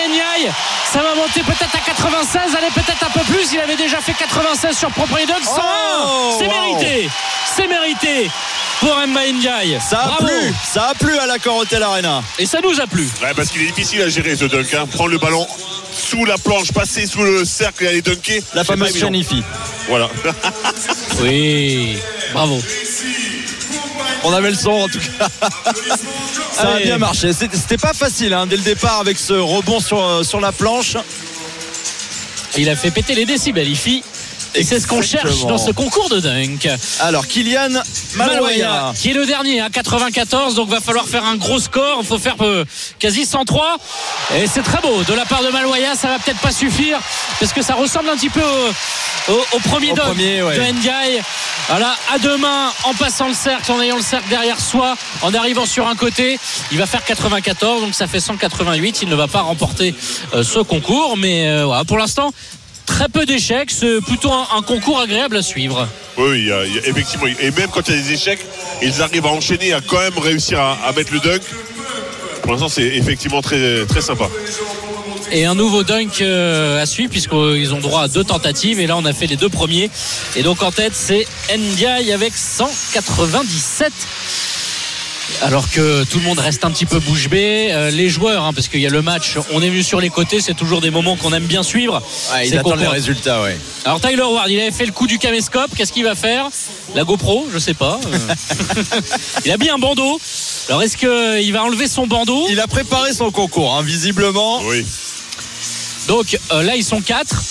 ça 0.92 1.02
va 1.04 1.14
monter 1.14 1.42
peut-être 1.42 1.76
à 1.76 1.80
96, 1.86 2.56
allez 2.58 2.72
peut-être 2.74 3.04
un 3.06 3.12
peu 3.12 3.20
plus. 3.32 3.54
Il 3.54 3.60
avait 3.60 3.76
déjà 3.76 4.02
fait 4.02 4.14
96 4.14 4.76
sur 4.76 4.90
Dog, 4.90 5.08
101. 5.08 5.62
Oh, 6.02 6.36
c'est 6.40 6.48
wow. 6.48 6.52
mérité, 6.52 7.10
c'est 7.56 7.68
mérité 7.68 8.32
pour 8.80 8.96
Mbaye 9.08 9.34
Ndiaye. 9.34 9.78
Ça 9.88 10.00
a 10.00 10.08
Bravo. 10.08 10.26
plu, 10.26 10.54
ça 10.74 10.88
a 10.90 10.94
plu 10.96 11.16
à 11.20 11.28
l'accord 11.28 11.58
Hotel 11.58 11.84
Arena. 11.84 12.24
Et 12.40 12.48
ça 12.48 12.60
nous 12.64 12.80
a 12.82 12.88
plu. 12.88 13.08
Ouais, 13.22 13.34
parce 13.36 13.50
qu'il 13.50 13.62
est 13.62 13.68
difficile 13.68 14.02
à 14.02 14.10
gérer 14.10 14.36
ce 14.36 14.46
dunk. 14.46 14.74
Hein. 14.74 14.88
Prendre 14.88 15.12
le 15.12 15.20
ballon 15.20 15.46
sous 15.94 16.26
la 16.26 16.40
planche, 16.40 16.72
passer 16.72 17.06
sous 17.06 17.24
le 17.24 17.46
cercle 17.46 17.84
et 17.84 17.88
aller 17.90 18.02
dunker. 18.02 18.42
La 18.56 18.64
fameuse. 18.64 19.06
Voilà. 19.88 20.10
Oui, 21.22 21.98
bravo. 22.32 22.62
On 24.24 24.34
avait 24.34 24.50
le 24.50 24.56
son 24.56 24.72
en 24.72 24.88
tout 24.88 25.00
cas. 25.00 25.28
Ça 26.52 26.76
a 26.76 26.80
bien 26.80 26.98
marché. 26.98 27.32
C'était 27.34 27.78
pas 27.78 27.94
facile 27.94 28.34
hein, 28.34 28.48
dès 28.48 28.58
le 28.58 28.64
départ 28.64 29.00
avec 29.00 29.18
ce 29.18 29.34
rebond 29.34 29.80
sur, 29.80 30.04
euh, 30.04 30.24
sur 30.24 30.40
la 30.42 30.52
planche. 30.52 30.98
Il 32.58 32.70
a 32.70 32.76
fait 32.76 32.92
péter 32.92 33.16
les 33.16 33.26
décibels, 33.26 33.70
Ifi. 33.70 34.04
Et 34.56 34.64
c'est 34.64 34.80
ce 34.80 34.88
qu'on 34.88 35.02
cherche 35.02 35.46
dans 35.46 35.58
ce 35.58 35.72
concours 35.72 36.10
de 36.10 36.20
dunk. 36.20 36.68
Alors, 37.00 37.28
Kylian 37.28 37.70
Malouaya. 38.16 38.94
qui 38.96 39.12
est 39.12 39.14
le 39.14 39.26
dernier, 39.26 39.60
hein, 39.60 39.70
94. 39.72 40.56
Donc 40.56 40.70
va 40.70 40.80
falloir 40.80 41.06
faire 41.08 41.26
un 41.26 41.36
gros 41.36 41.60
score. 41.60 42.00
Il 42.02 42.06
faut 42.06 42.18
faire 42.18 42.36
euh, 42.42 42.66
quasi 43.00 43.26
103. 43.26 43.78
Et 44.38 44.48
c'est 44.48 44.64
très 44.64 44.82
beau 44.82 45.04
de 45.08 45.14
la 45.14 45.26
part 45.26 45.44
de 45.44 45.50
Malouaya. 45.50 45.96
Ça 45.96 46.08
va 46.10 46.20
peut-être 46.20 46.40
pas 46.40 46.52
suffire 46.52 47.00
parce 47.40 47.54
que 47.54 47.62
ça 47.62 47.76
ressemble 47.76 48.10
un 48.10 48.16
petit 48.16 48.30
peu 48.30 48.42
au, 48.42 49.34
au- 49.34 49.46
au 49.54 49.60
premier 49.60 49.92
Au 49.92 49.96
dunk 49.96 50.06
premier, 50.06 50.42
ouais. 50.44 50.58
de 50.58 50.74
Ndiaye. 50.78 51.22
Voilà, 51.68 51.96
à 52.12 52.18
deux 52.18 52.38
mains, 52.38 52.72
en 52.86 52.94
passant 52.96 53.28
le 53.28 53.34
cercle, 53.36 53.72
en 53.72 53.80
ayant 53.80 53.96
le 53.98 54.02
cercle 54.02 54.28
derrière 54.30 54.60
soi, 54.60 54.96
en 55.22 55.34
arrivant 55.36 55.68
sur 55.68 55.88
un 55.88 55.96
côté. 55.96 56.40
Il 56.72 56.80
va 56.80 56.88
faire 56.88 57.04
94, 57.06 57.82
donc 57.82 57.94
ça 57.94 58.08
fait 58.08 58.20
188. 58.20 59.04
Il 59.04 59.10
ne 59.10 59.16
va 59.16 59.28
pas 59.28 59.42
remporter 59.42 59.94
euh, 60.34 60.42
ce 60.44 60.60
concours, 60.60 61.16
mais 61.16 61.48
euh, 61.48 61.66
voilà, 61.66 61.84
pour 61.86 61.98
l'instant. 62.00 62.32
Très 63.00 63.08
peu 63.08 63.26
d'échecs, 63.26 63.72
c'est 63.72 64.02
plutôt 64.02 64.30
un, 64.30 64.46
un 64.58 64.62
concours 64.62 65.00
agréable 65.00 65.38
à 65.38 65.42
suivre. 65.42 65.88
Oui, 66.18 66.50
effectivement. 66.84 67.28
Et 67.40 67.50
même 67.52 67.70
quand 67.74 67.88
il 67.88 67.96
y 67.96 67.98
a 67.98 68.02
des 68.02 68.12
échecs, 68.12 68.42
ils 68.82 69.02
arrivent 69.02 69.26
à 69.26 69.30
enchaîner, 69.30 69.72
à 69.72 69.80
quand 69.80 70.00
même 70.00 70.18
réussir 70.18 70.60
à, 70.60 70.78
à 70.86 70.92
mettre 70.92 71.14
le 71.14 71.22
dunk. 71.22 71.40
Pour 72.42 72.52
l'instant, 72.52 72.68
c'est 72.68 72.84
effectivement 72.84 73.42
très, 73.42 73.86
très 73.86 74.02
sympa. 74.02 74.26
Et 75.32 75.46
un 75.46 75.56
nouveau 75.56 75.84
dunk 75.84 76.22
euh, 76.22 76.82
à 76.82 76.86
suivre 76.86 77.10
puisqu'ils 77.10 77.74
ont 77.74 77.80
droit 77.80 78.02
à 78.02 78.08
deux 78.10 78.26
tentatives 78.26 78.82
et 78.82 78.88
là 78.88 78.98
on 78.98 79.06
a 79.06 79.14
fait 79.14 79.28
les 79.28 79.38
deux 79.38 79.48
premiers. 79.48 79.90
Et 80.36 80.44
donc 80.44 80.62
en 80.64 80.72
tête 80.72 80.94
c'est 80.96 81.26
Ndiaye 81.56 82.12
avec 82.12 82.34
197. 82.36 83.94
Alors 85.42 85.70
que 85.72 86.04
tout 86.06 86.18
le 86.20 86.26
monde 86.26 86.40
reste 86.40 86.66
un 86.66 86.72
petit 86.72 86.86
peu 86.86 87.00
bouche 87.00 87.30
bée, 87.30 87.70
Euh, 87.72 87.92
les 87.92 88.10
joueurs, 88.10 88.44
hein, 88.46 88.54
parce 88.54 88.68
qu'il 88.68 88.82
y 88.82 88.88
a 88.88 88.90
le 88.90 89.02
match, 89.02 89.38
on 89.52 89.62
est 89.62 89.70
venu 89.70 89.84
sur 89.84 90.02
les 90.02 90.10
côtés, 90.10 90.42
c'est 90.42 90.54
toujours 90.54 90.82
des 90.82 90.90
moments 90.90 91.16
qu'on 91.16 91.34
aime 91.34 91.46
bien 91.46 91.64
suivre. 91.64 92.02
Ouais, 92.34 92.46
ils 92.48 92.50
C'est 92.52 92.58
attendent 92.58 92.80
les 92.80 92.88
résultats, 92.88 93.42
ouais. 93.42 93.58
Alors 93.86 94.02
Tyler 94.02 94.22
Ward, 94.24 94.50
il 94.50 94.60
avait 94.60 94.72
fait 94.72 94.86
le 94.86 94.92
coup 94.92 95.08
du 95.08 95.18
caméscope, 95.18 95.72
qu'est-ce 95.76 95.94
qu'il 95.94 96.04
va 96.04 96.16
faire? 96.16 96.48
La 96.96 97.04
GoPro, 97.04 97.48
je 97.54 97.60
sais 97.60 97.74
pas. 97.74 98.00
Euh, 98.06 98.18
il 99.46 99.52
a 99.52 99.58
mis 99.58 99.70
un 99.70 99.78
bandeau. 99.78 100.20
Alors 100.68 100.82
est-ce 100.84 100.98
qu'il 100.98 101.54
va 101.54 101.64
enlever 101.64 101.88
son 101.88 102.08
bandeau? 102.08 102.46
Il 102.50 102.60
a 102.60 102.68
préparé 102.68 103.14
son 103.14 103.32
concours, 103.32 103.76
hein, 103.76 103.82
visiblement. 103.84 104.62
Oui. 104.64 104.86
Donc 106.08 106.38
euh, 106.52 106.64
là, 106.64 106.76
ils 106.76 106.84
sont 106.84 107.02
quatre. 107.02 107.42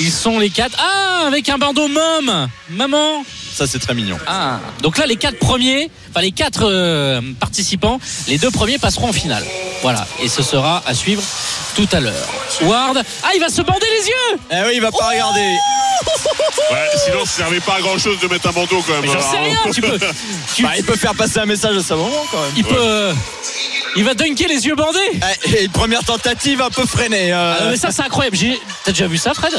Ils 0.00 0.10
sont 0.10 0.38
les 0.38 0.50
quatre. 0.50 0.76
Ah, 0.78 1.26
avec 1.26 1.48
un 1.48 1.58
bandeau 1.58 1.86
mom 1.86 2.48
Maman 2.70 3.24
Ça, 3.54 3.66
c'est 3.66 3.78
très 3.78 3.94
mignon. 3.94 4.18
Ah, 4.26 4.58
donc 4.82 4.98
là, 4.98 5.06
les 5.06 5.16
quatre 5.16 5.38
premiers, 5.38 5.90
enfin 6.12 6.20
les 6.20 6.32
quatre 6.32 6.62
euh, 6.64 7.20
participants, 7.40 7.98
les 8.28 8.38
deux 8.38 8.50
premiers 8.50 8.78
passeront 8.78 9.08
en 9.08 9.12
finale. 9.12 9.44
Voilà, 9.82 10.06
et 10.22 10.28
ce 10.28 10.42
sera 10.42 10.82
à 10.86 10.94
suivre 10.94 11.22
tout 11.74 11.88
à 11.92 11.98
l'heure. 12.00 12.28
Ward, 12.62 13.02
ah, 13.24 13.28
il 13.34 13.40
va 13.40 13.48
se 13.48 13.62
bander 13.62 13.86
les 14.00 14.06
yeux 14.06 14.40
Eh 14.52 14.68
oui, 14.68 14.72
il 14.76 14.80
va 14.80 14.90
pas 14.92 15.08
regarder. 15.08 15.40
Ouais, 16.70 16.88
sinon, 17.04 17.24
ça 17.24 17.32
servait 17.38 17.60
pas 17.60 17.74
à 17.76 17.80
grand 17.80 17.98
chose 17.98 18.18
de 18.20 18.26
mettre 18.28 18.48
un 18.48 18.52
bandeau 18.52 18.82
quand 18.86 18.92
même. 18.94 19.02
Mais 19.02 19.08
j'en 19.08 19.20
sais 19.20 19.36
rien, 19.38 19.58
tu 19.72 19.80
peux. 19.82 19.98
tu- 20.56 20.62
Bah, 20.62 20.70
il 20.78 20.84
peut 20.84 20.96
faire 20.96 21.14
passer 21.14 21.38
un 21.38 21.44
message 21.46 21.76
à 21.76 21.82
sa 21.82 21.96
maman 21.96 22.10
quand 22.30 22.40
même. 22.40 22.52
il 22.56 22.64
peut. 22.64 22.74
euh, 22.78 23.12
il 23.96 24.04
va 24.04 24.14
dunker 24.14 24.48
les 24.48 24.66
yeux 24.66 24.74
bandés. 24.74 24.98
Eh, 25.46 25.50
Et 25.58 25.64
une 25.64 25.70
première 25.70 26.02
tentative 26.02 26.62
un 26.62 26.70
peu 26.70 26.86
freinée. 26.86 27.32
euh. 27.32 27.54
Ah, 27.60 27.64
mais 27.70 27.76
ça, 27.76 27.90
c'est 27.90 28.02
incroyable. 28.02 28.36
T'as 28.84 28.92
déjà 28.92 29.06
vu 29.06 29.18
ça, 29.18 29.34
Fred? 29.34 29.52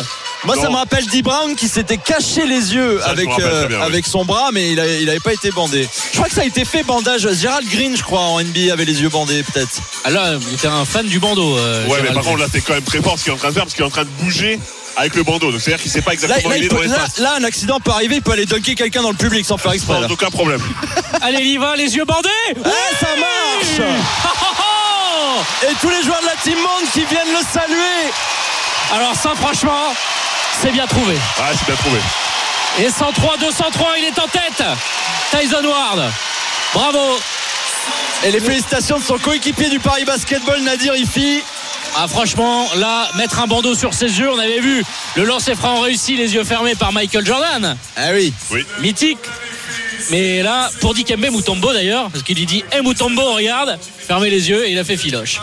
Moi, 0.43 0.55
ça 0.55 0.69
me 0.69 0.75
rappelle 0.75 1.05
Dee 1.05 1.21
Brown 1.21 1.55
qui 1.55 1.67
s'était 1.67 1.97
caché 1.97 2.45
les 2.47 2.73
yeux 2.73 2.99
Ça, 3.01 3.09
avec, 3.11 3.29
euh, 3.39 3.67
oui. 3.69 3.75
avec 3.81 4.05
son 4.07 4.25
bras, 4.25 4.49
mais 4.51 4.71
il 4.71 4.79
avait, 4.79 5.01
il 5.01 5.09
avait 5.09 5.19
pas 5.19 5.33
été 5.33 5.51
bandé. 5.51 5.87
Je 6.11 6.17
crois 6.17 6.27
que 6.29 6.35
ça 6.35 6.42
a 6.43 6.45
été 6.47 6.65
fait 6.65 6.83
bandage. 6.83 7.27
Gérald 7.33 7.67
Green, 7.69 7.95
je 7.95 8.03
crois, 8.03 8.19
en 8.21 8.39
NBA 8.41 8.71
avait 8.73 8.85
les 8.85 9.01
yeux 9.01 9.09
bandés, 9.09 9.43
peut-être. 9.43 9.81
Ah 10.03 10.09
là, 10.09 10.33
il 10.49 10.53
était 10.55 10.67
un 10.67 10.85
fan 10.85 11.05
du 11.07 11.19
bandeau. 11.19 11.57
euh, 11.57 11.85
Ouais, 11.87 11.99
mais 12.03 12.11
par 12.11 12.23
contre, 12.23 12.39
là, 12.39 12.47
c'est 12.51 12.61
quand 12.61 12.73
même 12.73 12.83
très 12.83 13.01
fort 13.01 13.17
ce 13.17 13.23
qu'il 13.23 13.31
est 13.31 13.35
en 13.35 13.39
train 13.39 13.49
de 13.49 13.53
faire 13.53 13.63
parce 13.63 13.73
qu'il 13.75 13.83
est 13.83 13.87
en 13.87 13.91
train 13.91 14.03
de 14.03 14.09
bouger 14.19 14.59
avec 14.97 15.15
le 15.15 15.23
bandeau. 15.23 15.51
Donc, 15.51 15.61
c'est-à-dire 15.61 15.81
qu'il 15.81 15.91
sait 15.91 16.01
pas 16.01 16.11
exactement 16.13 16.49
là, 16.49 16.55
où 16.55 16.57
il 16.57 16.63
il 16.63 16.65
est 16.65 16.69
dans 16.69 16.75
peut- 16.77 17.21
là- 17.23 17.35
un 17.37 17.43
accident 17.43 17.79
peut 17.79 17.91
arriver, 17.91 18.15
il 18.17 18.21
peut 18.21 18.33
aller 18.33 18.45
dunker 18.45 18.75
quelqu'un 18.75 19.01
dans 19.01 19.09
le 19.11 19.15
public 19.17 19.45
sans 19.45 19.57
faire 19.57 19.71
exprès. 19.71 20.01
Sans 20.01 20.11
aucun 20.11 20.29
problème. 20.29 20.61
Allez, 21.21 21.39
il 21.41 21.51
y 21.53 21.57
va, 21.57 21.75
les 21.75 21.95
yeux 21.95 22.05
bandés. 22.05 22.29
Eh, 22.49 22.61
ça 22.99 23.07
marche 23.17 23.89
Et 25.63 25.73
tous 25.81 25.89
les 25.89 26.03
joueurs 26.03 26.21
de 26.21 26.25
la 26.27 26.35
Team 26.43 26.57
Monde 26.57 26.89
qui 26.93 26.99
viennent 27.05 27.31
le 27.33 27.43
saluer 27.51 28.11
Alors 28.93 29.15
ça 29.15 29.31
franchement 29.35 29.93
c'est 30.61 30.71
bien 30.71 30.85
trouvé 30.85 31.15
Ah, 31.39 31.49
c'est 31.57 31.65
bien 31.65 31.75
trouvé. 31.75 31.99
Et 32.79 32.89
103 32.89 33.37
203 33.37 33.87
il 33.99 34.05
est 34.05 34.19
en 34.19 34.27
tête 34.27 34.63
Tyson 35.31 35.63
Ward 35.63 36.03
Bravo 36.73 37.19
Et 38.25 38.31
les 38.31 38.39
félicitations 38.39 38.97
de 38.97 39.03
son 39.03 39.17
coéquipier 39.19 39.69
du 39.69 39.79
Paris 39.79 40.05
Basketball, 40.05 40.59
Nadir 40.61 40.95
Ifi. 40.95 41.41
Ah 41.95 42.07
franchement 42.07 42.67
là 42.77 43.09
mettre 43.17 43.39
un 43.41 43.47
bandeau 43.47 43.75
sur 43.75 43.93
ses 43.93 44.05
yeux 44.19 44.31
on 44.31 44.39
avait 44.39 44.59
vu 44.59 44.83
le 45.15 45.23
lancer 45.25 45.53
franc 45.53 45.81
réussi 45.81 46.15
les 46.15 46.33
yeux 46.33 46.43
fermés 46.43 46.73
par 46.75 46.91
Michael 46.91 47.25
Jordan 47.25 47.77
Ah 47.95 48.01
oui. 48.13 48.33
Oui. 48.51 48.65
mythique 48.79 49.19
mais 50.09 50.41
là 50.41 50.69
pour 50.81 50.93
Dikembe 50.95 51.27
Mutombo 51.31 51.71
d'ailleurs 51.71 52.09
parce 52.09 52.23
qu'il 52.23 52.35
lui 52.37 52.45
dit 52.47 52.63
Hé 52.71 52.81
Mutombo 52.81 53.21
regarde 53.33 53.77
fermez 54.07 54.31
les 54.31 54.49
yeux 54.49 54.65
et 54.65 54.71
il 54.71 54.79
a 54.79 54.83
fait 54.83 54.97
filoche 54.97 55.39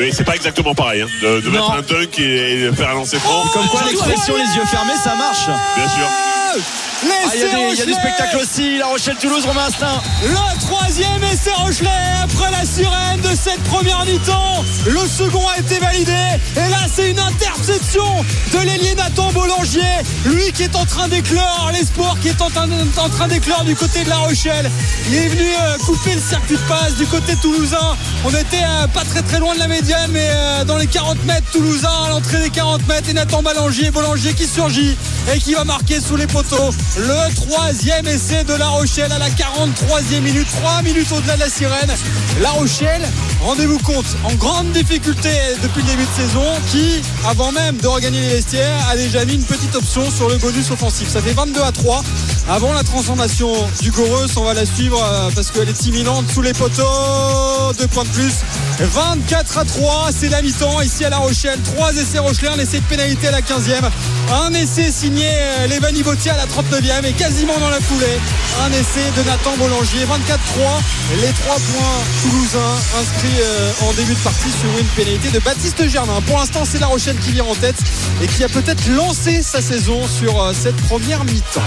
Et 0.00 0.12
c'est 0.12 0.22
pas 0.24 0.36
exactement 0.36 0.74
pareil. 0.74 1.02
hein, 1.02 1.08
de 1.20 1.40
de 1.40 1.48
mettre 1.50 1.72
un 1.72 1.82
dunk 1.82 2.18
et, 2.20 2.62
et 2.62 2.72
faire 2.72 2.90
un 2.90 2.94
lancer 2.94 3.18
franc. 3.18 3.44
Comme 3.52 3.66
quoi 3.68 3.82
l'expression 3.82 4.34
les 4.36 4.56
yeux 4.56 4.64
fermés, 4.70 4.94
ça 5.02 5.14
marche. 5.16 5.46
Bien 5.76 5.88
sûr. 5.88 6.06
Ah, 6.50 6.56
Il 7.02 7.08
y, 7.40 7.44
a 7.44 7.46
des- 7.46 7.72
il 7.72 7.78
y 7.78 7.82
a 7.82 7.86
du 7.86 7.92
spectacle 7.92 8.36
aussi. 8.38 8.78
La 8.78 8.86
Rochelle-Toulouse, 8.86 9.44
Romain 9.46 9.66
Astin. 9.68 10.00
Le 10.24 10.60
troisième 10.60 11.22
essai 11.22 11.52
Rochelet 11.52 11.88
après 12.22 12.50
la 12.50 12.64
sirène 12.64 13.20
de 13.20 13.30
cette 13.40 13.62
première 13.64 14.04
mi-temps. 14.04 14.64
Le 14.86 15.06
second 15.06 15.46
a 15.46 15.58
été 15.60 15.78
validé. 15.78 16.12
Et 16.56 16.68
là, 16.70 16.78
c'est 16.92 17.10
une 17.10 17.18
interception 17.20 18.04
de 18.52 18.58
l'ailier 18.58 18.94
Nathan 18.96 19.30
Boulanger. 19.32 19.80
Lui 20.24 20.50
qui 20.52 20.64
est 20.64 20.74
en 20.74 20.84
train 20.86 21.06
d'éclore, 21.08 21.70
l'espoir 21.72 22.16
qui 22.20 22.28
est 22.28 22.42
en 22.42 22.50
train, 22.50 22.66
en 22.96 23.08
train 23.08 23.28
d'éclore 23.28 23.62
du 23.64 23.76
côté 23.76 24.02
de 24.02 24.08
La 24.08 24.16
Rochelle. 24.18 24.68
Il 25.08 25.14
est 25.14 25.28
venu 25.28 25.48
euh, 25.60 25.76
couper 25.78 26.14
le 26.14 26.20
circuit 26.20 26.56
de 26.56 26.62
passe 26.68 26.94
du 26.96 27.06
côté 27.06 27.36
toulousain. 27.36 27.96
On 28.24 28.30
était 28.30 28.64
euh, 28.64 28.86
pas 28.88 29.04
très 29.04 29.22
très 29.22 29.38
loin 29.38 29.54
de 29.54 29.60
la 29.60 29.68
médiane, 29.68 30.10
mais 30.10 30.28
euh, 30.30 30.64
dans 30.64 30.76
les 30.78 30.86
40 30.88 31.22
mètres 31.24 31.46
toulousains, 31.52 32.04
à 32.06 32.08
l'entrée 32.10 32.38
des 32.40 32.50
40 32.50 32.86
mètres. 32.88 33.08
Et 33.08 33.12
Nathan 33.14 33.42
Boulanger, 33.42 33.90
Boulanger 33.90 34.34
qui 34.34 34.46
surgit 34.48 34.96
et 35.32 35.38
qui 35.38 35.54
va 35.54 35.62
marquer 35.64 36.00
sous 36.00 36.16
les 36.16 36.26
poteaux. 36.26 36.70
Le 36.96 37.34
troisième 37.34 38.06
essai 38.06 38.42
de 38.44 38.54
La 38.54 38.68
Rochelle 38.68 39.12
à 39.12 39.18
la 39.18 39.28
43e 39.28 40.20
minute, 40.20 40.46
3 40.60 40.82
minutes 40.82 41.12
au-delà 41.12 41.34
de 41.34 41.40
la 41.40 41.48
sirène. 41.48 41.90
La 42.40 42.50
Rochelle, 42.50 43.02
rendez-vous 43.42 43.78
compte, 43.78 44.06
en 44.24 44.34
grande 44.34 44.72
difficulté 44.72 45.30
depuis 45.62 45.82
le 45.82 45.88
début 45.88 46.04
de 46.04 46.22
saison, 46.22 46.44
qui, 46.70 47.02
avant 47.28 47.52
même 47.52 47.76
de 47.76 47.86
regagner 47.86 48.20
les 48.22 48.28
vestiaires, 48.28 48.88
a 48.90 48.96
déjà 48.96 49.24
mis 49.24 49.34
une 49.34 49.44
petite 49.44 49.74
option 49.76 50.10
sur 50.10 50.28
le 50.28 50.38
bonus 50.38 50.70
offensif. 50.70 51.08
Ça 51.08 51.20
fait 51.20 51.32
22 51.34 51.60
à 51.62 51.72
3. 51.72 52.02
Avant 52.48 52.72
la 52.72 52.82
transformation 52.82 53.52
du 53.82 53.90
Goreus, 53.90 54.36
on 54.36 54.44
va 54.44 54.54
la 54.54 54.64
suivre 54.64 55.00
euh, 55.04 55.30
parce 55.34 55.50
qu'elle 55.50 55.68
est 55.68 55.86
imminente 55.86 56.24
sous 56.32 56.42
les 56.42 56.54
poteaux. 56.54 56.82
Deux 57.78 57.86
points 57.88 58.04
de 58.04 58.08
plus. 58.08 58.32
24 58.80 59.58
à 59.58 59.64
3, 59.64 60.08
c'est 60.18 60.30
la 60.30 60.40
mi-temps 60.40 60.80
ici 60.80 61.04
à 61.04 61.10
La 61.10 61.18
Rochelle. 61.18 61.58
Trois 61.74 61.92
essais 61.94 62.18
Rochelais, 62.18 62.48
un 62.48 62.58
essai 62.58 62.80
de 62.80 62.84
pénalité 62.84 63.28
à 63.28 63.32
la 63.32 63.40
15e. 63.42 63.90
Un 64.32 64.52
essai 64.54 64.90
signé 64.90 65.28
euh, 65.28 65.66
Lévani 65.66 66.02
Bottia 66.02 66.34
à 66.34 66.36
la 66.38 66.46
39e 66.80 67.04
et 67.06 67.12
quasiment 67.12 67.58
dans 67.58 67.70
la 67.70 67.80
foulée. 67.80 68.20
Un 68.64 68.72
essai 68.72 69.10
de 69.16 69.22
Nathan 69.26 69.56
Boulanger. 69.56 70.04
24-3, 70.04 71.20
les 71.20 71.32
trois 71.32 71.56
points 71.56 72.04
toulousains 72.22 72.76
inscrits 73.00 73.40
euh, 73.40 73.72
en 73.88 73.92
début 73.94 74.14
de 74.14 74.18
partie 74.18 74.50
sur 74.50 74.68
une 74.78 74.86
pénalité 74.86 75.30
de 75.30 75.38
Baptiste 75.40 75.88
Germain. 75.88 76.20
Pour 76.26 76.38
l'instant, 76.38 76.64
c'est 76.64 76.78
La 76.78 76.86
Rochelle 76.86 77.18
qui 77.18 77.32
vient 77.32 77.44
en 77.44 77.54
tête 77.54 77.76
et 78.22 78.26
qui 78.26 78.44
a 78.44 78.48
peut-être 78.48 78.86
lancé 78.88 79.42
sa 79.42 79.60
saison 79.60 80.06
sur 80.06 80.40
euh, 80.40 80.52
cette 80.52 80.76
première 80.76 81.24
mi-temps. 81.24 81.62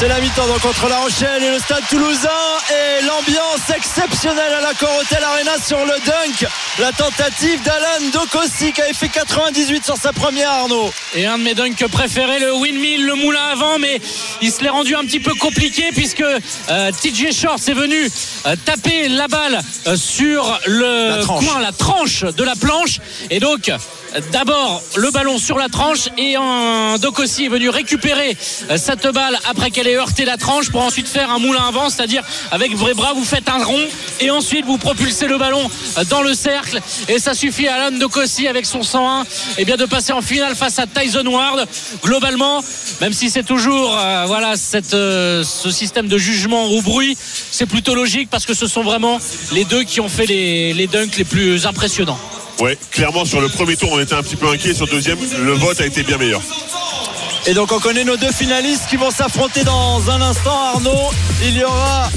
C'est 0.00 0.08
la 0.08 0.18
mi-temps 0.18 0.46
donc 0.46 0.60
contre 0.62 0.88
La 0.88 0.96
Rochelle 0.96 1.42
et 1.42 1.50
le 1.50 1.58
stade 1.58 1.82
toulousain 1.90 2.30
et 2.70 3.04
l'ambiance 3.04 3.68
exceptionnelle 3.68 4.54
à 4.54 4.62
la 4.62 4.72
Corotel 4.72 5.22
Arena 5.22 5.58
sur 5.62 5.76
le 5.76 5.92
dunk. 6.06 6.48
La 6.78 6.90
tentative 6.90 7.62
d'Alan 7.62 8.08
Dokossi 8.10 8.72
qui 8.72 8.80
avait 8.80 8.94
fait 8.94 9.10
98 9.10 9.84
sur 9.84 9.98
sa 9.98 10.14
première 10.14 10.48
Arnaud. 10.52 10.90
Et 11.14 11.26
un 11.26 11.36
de 11.36 11.42
mes 11.42 11.54
dunks 11.54 11.86
préférés, 11.88 12.40
le 12.40 12.54
windmill, 12.54 13.04
le 13.04 13.14
moulin 13.14 13.44
avant, 13.52 13.78
mais 13.78 14.00
il 14.40 14.50
se 14.50 14.62
l'est 14.62 14.70
rendu 14.70 14.96
un 14.96 15.04
petit 15.04 15.20
peu 15.20 15.34
compliqué 15.34 15.90
puisque 15.92 16.22
euh, 16.22 16.90
TJ 16.92 17.38
Shorts 17.38 17.68
est 17.68 17.74
venu 17.74 18.10
euh, 18.46 18.56
taper 18.64 19.06
la 19.10 19.28
balle 19.28 19.60
euh, 19.86 19.96
sur 19.96 20.58
le 20.64 21.10
La 21.10 21.18
tranche. 21.18 21.44
coin, 21.44 21.60
la 21.60 21.72
tranche 21.72 22.24
de 22.24 22.42
la 22.42 22.56
planche. 22.56 23.00
Et 23.28 23.38
donc, 23.38 23.70
d'abord 24.32 24.82
le 24.96 25.10
ballon 25.10 25.38
sur 25.38 25.58
la 25.58 25.68
tranche 25.68 26.08
et 26.18 26.36
un 26.36 26.98
Dokossi 26.98 27.44
est 27.44 27.48
venu 27.48 27.68
récupérer 27.68 28.36
euh, 28.70 28.76
cette 28.76 29.06
balle 29.06 29.38
après 29.48 29.70
qu'elle 29.70 29.86
ait 29.86 29.96
heurté 29.96 30.24
la 30.24 30.36
tranche 30.36 30.70
pour 30.70 30.82
ensuite 30.82 31.08
faire 31.08 31.30
un 31.30 31.38
moulin 31.38 31.66
avant, 31.68 31.90
c'est-à-dire 31.90 32.22
avec 32.50 32.74
vos 32.74 32.92
bras 32.94 33.12
vous 33.12 33.24
faites 33.24 33.48
un 33.48 33.62
rond 33.62 33.86
et 34.20 34.30
ensuite 34.30 34.64
vous 34.64 34.78
propulsez 34.78 35.26
le 35.26 35.38
ballon 35.38 35.62
euh, 35.98 36.04
dans 36.04 36.22
le 36.22 36.34
cercle 36.34 36.80
et 37.08 37.18
ça 37.18 37.34
suffit 37.34 37.68
à 37.68 37.76
Alan 37.76 37.96
Dokossi 37.98 38.48
avec 38.48 38.66
son 38.66 38.82
101 38.82 39.24
et 39.58 39.64
bien 39.64 39.76
de 39.76 39.86
passer 39.86 40.12
en 40.12 40.22
finale 40.22 40.54
face 40.54 40.78
à 40.78 40.86
Tyson 40.86 41.26
Ward. 41.26 41.66
Globalement, 42.02 42.62
même 43.00 43.12
si 43.12 43.30
c'est 43.30 43.44
toujours 43.44 43.96
euh, 43.96 44.24
voilà 44.26 44.56
ce 44.56 45.70
système 45.70 46.08
de 46.08 46.18
jugement 46.18 46.66
au 46.66 46.82
bruit, 46.82 47.16
c'est 47.50 47.66
plutôt 47.66 47.94
logique 47.94 48.28
parce 48.30 48.46
que 48.46 48.54
ce 48.54 48.66
sont 48.66 48.82
vraiment 48.82 49.18
les 49.52 49.64
deux 49.64 49.84
qui 49.84 50.00
ont 50.00 50.08
fait 50.08 50.26
les 50.26 50.86
dunks 50.86 51.16
les 51.16 51.24
plus 51.24 51.66
impressionnants. 51.66 52.18
Ouais, 52.60 52.78
clairement 52.90 53.24
sur 53.24 53.40
le 53.40 53.48
premier 53.48 53.76
tour 53.76 53.90
on 53.92 54.00
était 54.00 54.14
un 54.14 54.22
petit 54.22 54.36
peu 54.36 54.48
inquiet, 54.48 54.74
sur 54.74 54.86
le 54.86 54.92
deuxième 54.92 55.18
le 55.42 55.52
vote 55.52 55.80
a 55.80 55.86
été 55.86 56.02
bien 56.02 56.18
meilleur. 56.18 56.42
Et 57.46 57.54
donc 57.54 57.72
on 57.72 57.80
connaît 57.80 58.04
nos 58.04 58.16
deux 58.18 58.32
finalistes 58.32 58.86
qui 58.88 58.96
vont 58.96 59.10
s'affronter 59.10 59.64
dans 59.64 60.10
un 60.10 60.20
instant. 60.20 60.56
Arnaud, 60.74 61.10
il 61.42 61.56
y 61.56 61.64
aura 61.64 62.10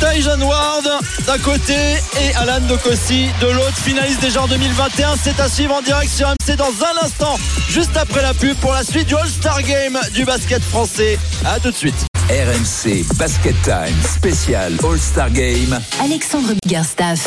Tyson 0.00 0.40
Ward 0.42 0.88
d'un 1.26 1.38
côté 1.38 1.74
et 2.20 2.34
Alan 2.34 2.60
Dokossi 2.66 3.28
de 3.40 3.46
l'autre. 3.46 3.76
Finaliste 3.76 4.20
déjà 4.20 4.42
en 4.42 4.48
2021. 4.48 5.14
C'est 5.22 5.38
à 5.38 5.48
suivre 5.48 5.74
en 5.74 5.82
direct 5.82 6.10
sur 6.12 6.28
MC 6.28 6.56
dans 6.56 6.64
un 6.64 7.06
instant, 7.06 7.38
juste 7.70 7.96
après 7.96 8.22
la 8.22 8.34
pub 8.34 8.56
pour 8.56 8.72
la 8.72 8.82
suite 8.82 9.06
du 9.06 9.14
All-Star 9.14 9.62
Game 9.62 9.98
du 10.12 10.24
basket 10.24 10.62
français. 10.62 11.18
À 11.44 11.60
tout 11.60 11.70
de 11.70 11.76
suite. 11.76 11.94
RMC 12.28 13.04
Basket 13.14 13.54
Time 13.62 13.96
spécial 14.02 14.72
All-Star 14.82 15.30
Game. 15.30 15.78
Alexandre 16.02 16.54
Biggerstaff. 16.64 17.24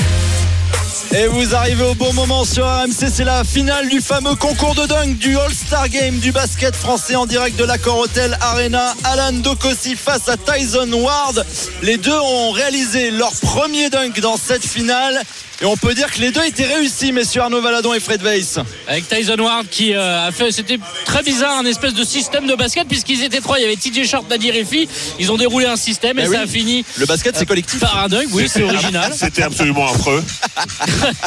Et 1.11 1.26
vous 1.26 1.56
arrivez 1.56 1.84
au 1.84 1.95
bon 1.95 2.14
moment 2.14 2.45
sur 2.45 2.68
RMC, 2.68 3.10
c'est 3.11 3.23
la 3.23 3.44
finale 3.44 3.90
du 3.90 3.99
fameux 3.99 4.36
concours 4.36 4.76
de 4.76 4.86
dunk 4.86 5.18
du 5.18 5.36
All-Star 5.36 5.90
Game 5.90 6.19
du 6.19 6.31
basket 6.31 6.76
français 6.76 7.15
en 7.15 7.26
direct 7.26 7.57
de 7.57 7.64
l'Accor 7.64 7.98
Hotel 7.98 8.38
Arena. 8.41 8.94
Alan 9.03 9.34
Dokossi 9.34 9.95
face 9.95 10.30
à 10.30 10.38
Tyson 10.38 10.91
Ward. 10.94 11.44
Les 11.81 11.98
deux 11.98 12.14
ont 12.14 12.52
réalisé 12.52 13.10
leur 13.10 13.31
premier 13.41 13.90
dunk 13.90 14.19
dans 14.22 14.38
cette 14.38 14.64
finale. 14.64 15.23
Et 15.61 15.65
on 15.65 15.76
peut 15.76 15.94
dire 15.94 16.10
que 16.10 16.22
les 16.22 16.31
deux 16.31 16.44
étaient 16.45 16.65
réussis, 16.65 17.11
messieurs 17.11 17.41
Arnaud 17.41 17.61
Valadon 17.61 17.94
et 17.94 17.99
Fred 17.99 18.22
Weiss. 18.22 18.60
Avec 18.88 19.10
Tyson 19.10 19.36
Ward 19.40 19.68
qui 19.69 19.94
euh, 19.94 20.27
a 20.27 20.31
fait, 20.31 20.52
c'était 20.53 20.80
très 21.06 21.22
bizarre, 21.22 21.57
un 21.57 21.65
espèce 21.65 21.94
de 21.94 22.03
système 22.06 22.48
de 22.48 22.56
basket 22.56 22.88
puisqu'ils 22.88 23.23
étaient 23.23 23.41
trois. 23.41 23.60
Il 23.60 23.64
y 23.64 23.65
avait 23.65 23.76
TJ 23.76 24.07
Short, 24.10 24.30
Nadir 24.30 24.56
Effi. 24.56 24.88
Ils 25.19 25.31
ont 25.34 25.38
déroulé 25.38 25.65
un 25.65 25.76
système 25.76 26.18
et 26.18 26.23
Eh 26.23 26.27
ça 26.27 26.31
oui. 26.31 26.38
a 26.38 26.48
fini 26.48 26.86
Le 26.98 27.06
basket, 27.06 27.36
c'est 27.38 27.45
collectif. 27.45 27.80
par 27.81 28.03
un 28.03 28.07
dunk. 28.07 28.27
Oui, 28.31 28.45
c'est 28.48 28.64
original. 28.64 29.11
C'était 29.18 29.44
absolument 29.44 29.86
affreux. 29.88 30.23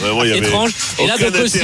Vraiment, 0.00 0.24
il 0.24 0.30
y 0.30 0.32
avait 0.32 0.46
étrange. 0.46 0.70
Et 0.98 1.06
là, 1.06 1.18
donc 1.18 1.34
aussi 1.36 1.58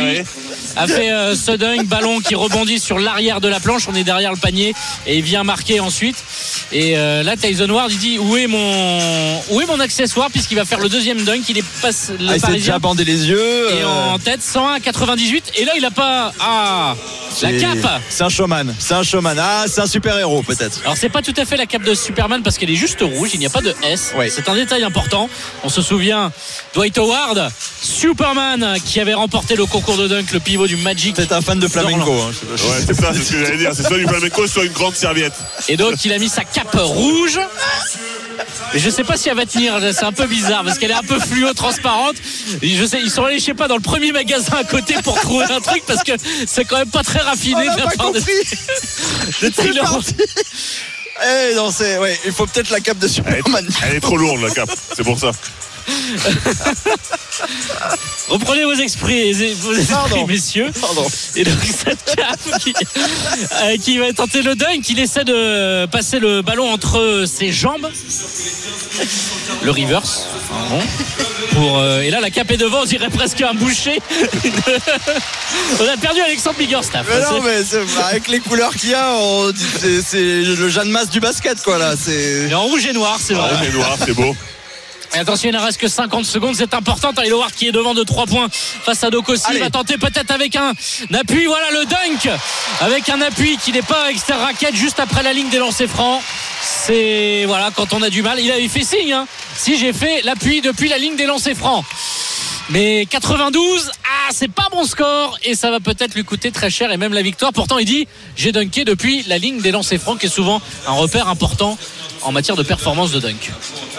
a 0.76 0.86
fait 0.86 1.10
euh, 1.10 1.34
ce 1.34 1.52
dunk, 1.52 1.86
ballon 1.86 2.20
qui 2.20 2.34
rebondit 2.34 2.78
sur 2.78 2.98
l'arrière 2.98 3.40
de 3.40 3.48
la 3.48 3.58
planche. 3.60 3.88
On 3.88 3.94
est 3.94 4.04
derrière 4.04 4.30
le 4.30 4.36
panier 4.36 4.74
et 5.06 5.16
il 5.16 5.22
vient 5.24 5.42
marquer 5.42 5.80
ensuite. 5.80 6.16
Et 6.70 6.96
euh, 6.98 7.22
là, 7.22 7.36
Tyson 7.36 7.68
Ward, 7.70 7.90
il 7.90 7.98
dit 7.98 8.18
où 8.18 8.36
est 8.36 8.46
mon, 8.46 9.40
où 9.50 9.60
est 9.60 9.66
mon 9.66 9.80
accessoire 9.80 10.30
puisqu'il 10.30 10.56
va 10.56 10.64
faire 10.66 10.78
le 10.80 10.88
deuxième 10.90 11.22
dunk. 11.24 11.42
Il 11.48 11.58
est 11.58 11.64
pas 11.80 11.88
le 12.10 12.28
Ah, 12.28 12.57
il 12.58 12.64
Parisien 12.64 12.74
déjà 12.74 12.78
bandé 12.78 13.04
les 13.04 13.28
yeux. 13.28 13.70
et 13.70 13.82
euh, 13.82 13.86
en 14.14 14.18
tête 14.18 14.42
101 14.42 14.74
à 14.74 14.80
98. 14.80 15.52
Et 15.56 15.64
là, 15.64 15.72
il 15.76 15.84
a 15.84 15.90
pas 15.90 16.32
ah 16.40 16.94
la 17.42 17.52
cape. 17.52 18.00
C'est 18.08 18.24
un 18.24 18.28
showman. 18.28 18.74
C'est 18.78 18.94
un 18.94 19.02
showman. 19.02 19.36
Ah, 19.38 19.64
c'est 19.68 19.80
un 19.80 19.86
super-héros 19.86 20.42
peut-être. 20.42 20.80
Alors 20.82 20.96
c'est 20.96 21.08
pas 21.08 21.22
tout 21.22 21.34
à 21.36 21.44
fait 21.44 21.56
la 21.56 21.66
cape 21.66 21.82
de 21.84 21.94
Superman 21.94 22.42
parce 22.42 22.58
qu'elle 22.58 22.70
est 22.70 22.74
juste 22.76 23.00
rouge, 23.00 23.30
il 23.34 23.40
n'y 23.40 23.46
a 23.46 23.50
pas 23.50 23.60
de 23.60 23.74
S. 23.84 24.12
Oui. 24.16 24.30
C'est 24.34 24.48
un 24.48 24.54
détail 24.54 24.82
important. 24.82 25.28
On 25.62 25.68
se 25.68 25.82
souvient 25.82 26.32
Dwight 26.74 26.96
Howard, 26.98 27.50
Superman 27.82 28.76
qui 28.84 29.00
avait 29.00 29.14
remporté 29.14 29.56
le 29.56 29.66
concours 29.66 29.96
de 29.96 30.08
dunk, 30.08 30.32
le 30.32 30.40
pivot 30.40 30.66
du 30.66 30.76
Magic. 30.76 31.14
C'est 31.16 31.32
un 31.32 31.40
fan 31.40 31.58
de 31.60 31.68
flamenco. 31.68 32.12
hein. 32.12 32.30
Ouais, 32.50 32.56
c'est 32.86 32.94
ça, 32.94 33.12
c'est 33.14 33.22
ce 33.22 33.32
que 33.32 33.44
j'allais 33.44 33.58
dire. 33.58 33.70
C'est 33.74 33.86
soit 33.86 33.98
du 33.98 34.06
flamenco, 34.06 34.46
soit 34.46 34.64
une 34.64 34.72
grande 34.72 34.94
serviette. 34.94 35.34
Et 35.68 35.76
donc 35.76 36.04
il 36.04 36.12
a 36.12 36.18
mis 36.18 36.28
sa 36.28 36.44
cape 36.44 36.74
rouge. 36.74 37.38
Et 38.74 38.78
je 38.78 38.90
sais 38.90 39.04
pas 39.04 39.16
si 39.16 39.28
elle 39.28 39.36
va 39.36 39.46
tenir, 39.46 39.78
c'est 39.92 40.04
un 40.04 40.12
peu 40.12 40.26
bizarre 40.26 40.64
parce 40.64 40.78
qu'elle 40.78 40.90
est 40.90 40.94
un 40.94 41.02
peu 41.02 41.18
fluo 41.18 41.52
transparente. 41.54 42.16
Et 42.62 42.68
je 42.76 42.84
sais, 42.84 43.00
ils 43.02 43.10
sont 43.10 43.24
allés, 43.24 43.38
je 43.38 43.44
sais 43.44 43.54
pas, 43.54 43.68
dans 43.68 43.76
le 43.76 43.82
premier 43.82 44.12
magasin 44.12 44.56
à 44.58 44.64
côté 44.64 44.94
pour 45.02 45.18
trouver 45.20 45.44
un 45.50 45.60
truc 45.60 45.82
parce 45.86 46.02
que 46.04 46.12
c'est 46.46 46.64
quand 46.64 46.78
même 46.78 46.90
pas 46.90 47.02
très 47.02 47.20
raffiné. 47.20 47.62
De 47.62 47.76
la 47.76 47.76
pas 47.84 47.90
part 47.96 48.12
de- 48.12 49.48
Taylor. 49.50 50.00
Eh 51.50 51.54
non, 51.56 51.70
c'est 51.72 51.98
ouais, 51.98 52.16
il 52.26 52.32
faut 52.32 52.46
peut-être 52.46 52.70
la 52.70 52.80
cape 52.80 52.98
de 52.98 53.06
Elle 53.06 53.10
est, 53.10 53.14
Superman. 53.14 53.68
elle 53.86 53.96
est 53.96 54.00
trop 54.00 54.16
lourde 54.16 54.40
la 54.40 54.50
cape, 54.50 54.70
c'est 54.96 55.02
pour 55.02 55.18
ça. 55.18 55.32
Reprenez 58.28 58.64
vos 58.64 58.74
esprits, 58.74 59.32
vos 59.54 59.72
esprits 59.72 59.94
Pardon. 59.94 60.26
messieurs. 60.26 60.70
Pardon. 60.80 61.06
Et 61.36 61.44
donc 61.44 61.58
cette 61.64 62.04
cape 62.16 62.58
qui, 62.60 62.74
euh, 63.62 63.76
qui 63.82 63.98
va 63.98 64.12
tenter 64.12 64.42
le 64.42 64.54
dunk, 64.54 64.82
il 64.90 64.98
essaie 65.00 65.24
de 65.24 65.86
passer 65.86 66.18
le 66.18 66.42
ballon 66.42 66.70
entre 66.70 67.24
ses 67.26 67.50
jambes. 67.52 67.88
Le 69.62 69.70
reverse. 69.70 70.26
Bon. 70.70 70.80
Pour, 71.52 71.78
euh, 71.78 72.02
et 72.02 72.10
là 72.10 72.20
la 72.20 72.30
cape 72.30 72.50
est 72.50 72.56
devant, 72.58 72.82
on 72.82 72.84
dirait 72.84 73.08
presque 73.08 73.40
un 73.40 73.54
boucher. 73.54 73.98
on 75.80 75.88
a 75.88 75.96
perdu 75.96 76.20
Alexandre 76.20 76.58
Biggerstaff. 76.58 77.06
Mais 77.08 77.20
non, 77.22 77.40
mais 77.42 77.64
c'est- 77.64 77.80
avec 78.10 78.28
les 78.28 78.40
couleurs 78.40 78.74
qu'il 78.74 78.90
y 78.90 78.94
a, 78.94 79.14
c'est 80.04 80.42
le 80.42 80.68
Jeanne 80.68 80.90
Masse 80.90 81.08
du 81.10 81.20
basket, 81.20 81.62
quoi, 81.62 81.78
là. 81.78 81.94
C'est. 82.00 82.44
Il 82.46 82.52
est 82.52 82.54
en 82.54 82.64
rouge 82.64 82.84
et 82.86 82.92
noir, 82.92 83.18
c'est 83.22 83.34
vrai. 83.34 83.54
Rouge 83.56 83.68
et 83.68 83.72
noir, 83.72 83.96
c'est 84.04 84.12
beau. 84.14 84.36
Et 85.14 85.18
attention, 85.18 85.48
il 85.48 85.54
ne 85.54 85.60
reste 85.60 85.78
que 85.78 85.88
50 85.88 86.24
secondes, 86.26 86.54
c'est 86.54 86.74
important. 86.74 87.12
Tyler 87.12 87.30
Howard 87.32 87.52
qui 87.52 87.66
est 87.68 87.72
devant 87.72 87.94
de 87.94 88.02
3 88.02 88.26
points 88.26 88.48
face 88.50 89.02
à 89.04 89.10
Dokossi. 89.10 89.44
Il 89.54 89.60
va 89.60 89.70
tenter 89.70 89.96
peut-être 89.96 90.30
avec 90.30 90.54
un 90.56 90.72
appui. 91.14 91.46
Voilà 91.46 91.70
le 91.72 91.84
dunk 91.86 92.30
avec 92.80 93.08
un 93.08 93.20
appui 93.22 93.56
qui 93.56 93.72
n'est 93.72 93.82
pas 93.82 94.10
extra 94.10 94.36
raquette 94.36 94.74
juste 94.76 95.00
après 95.00 95.22
la 95.22 95.32
ligne 95.32 95.48
des 95.48 95.58
lancers 95.58 95.88
francs. 95.88 96.22
C'est 96.62 97.44
voilà 97.46 97.70
quand 97.74 97.92
on 97.94 98.02
a 98.02 98.10
du 98.10 98.22
mal. 98.22 98.38
Il 98.40 98.50
avait 98.52 98.68
fait 98.68 98.84
signe. 98.84 99.12
hein. 99.12 99.26
Si 99.56 99.78
j'ai 99.78 99.92
fait 99.92 100.22
l'appui 100.22 100.60
depuis 100.60 100.88
la 100.88 100.98
ligne 100.98 101.16
des 101.16 101.26
lancers 101.26 101.56
francs. 101.56 101.84
Mais 102.70 103.06
92, 103.08 103.90
ah, 104.04 104.30
c'est 104.30 104.52
pas 104.52 104.68
bon 104.70 104.84
score 104.84 105.38
et 105.42 105.54
ça 105.54 105.70
va 105.70 105.80
peut-être 105.80 106.14
lui 106.14 106.22
coûter 106.24 106.50
très 106.50 106.68
cher 106.68 106.92
et 106.92 106.98
même 106.98 107.14
la 107.14 107.22
victoire. 107.22 107.50
Pourtant, 107.54 107.78
il 107.78 107.86
dit 107.86 108.06
j'ai 108.36 108.52
dunké 108.52 108.84
depuis 108.84 109.22
la 109.26 109.38
ligne 109.38 109.62
des 109.62 109.70
lancers 109.70 109.98
francs, 109.98 110.18
qui 110.20 110.26
est 110.26 110.28
souvent 110.28 110.60
un 110.86 110.92
repère 110.92 111.28
important 111.28 111.78
en 112.22 112.32
matière 112.32 112.56
de 112.56 112.62
performance 112.62 113.12
de 113.12 113.20
dunk. 113.20 113.52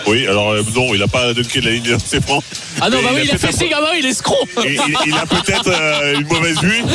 Oui, 0.08 0.28
alors 0.28 0.52
euh, 0.52 0.64
non, 0.76 0.94
il 0.94 1.00
n'a 1.00 1.08
pas 1.08 1.34
dunké 1.34 1.62
de 1.62 1.66
la 1.66 1.72
ligne 1.72 1.84
de 1.84 1.98
ses 2.04 2.22
francs. 2.22 2.44
Ah 2.82 2.90
non, 2.90 3.02
bah 3.02 3.10
oui, 3.14 3.22
il 3.26 3.32
a 3.32 3.38
fait 3.38 3.50
un 3.50 3.52
signe, 3.52 3.74
ah 3.76 3.82
bah 3.82 3.90
oui, 3.92 4.00
il 4.00 4.06
est 4.06 4.10
escroc. 4.10 4.48
il, 4.66 5.14
a 5.14 5.26
peut-être 5.26 5.68
euh, 5.68 6.20
une 6.20 6.28
mauvaise 6.28 6.60
vue. 6.62 6.84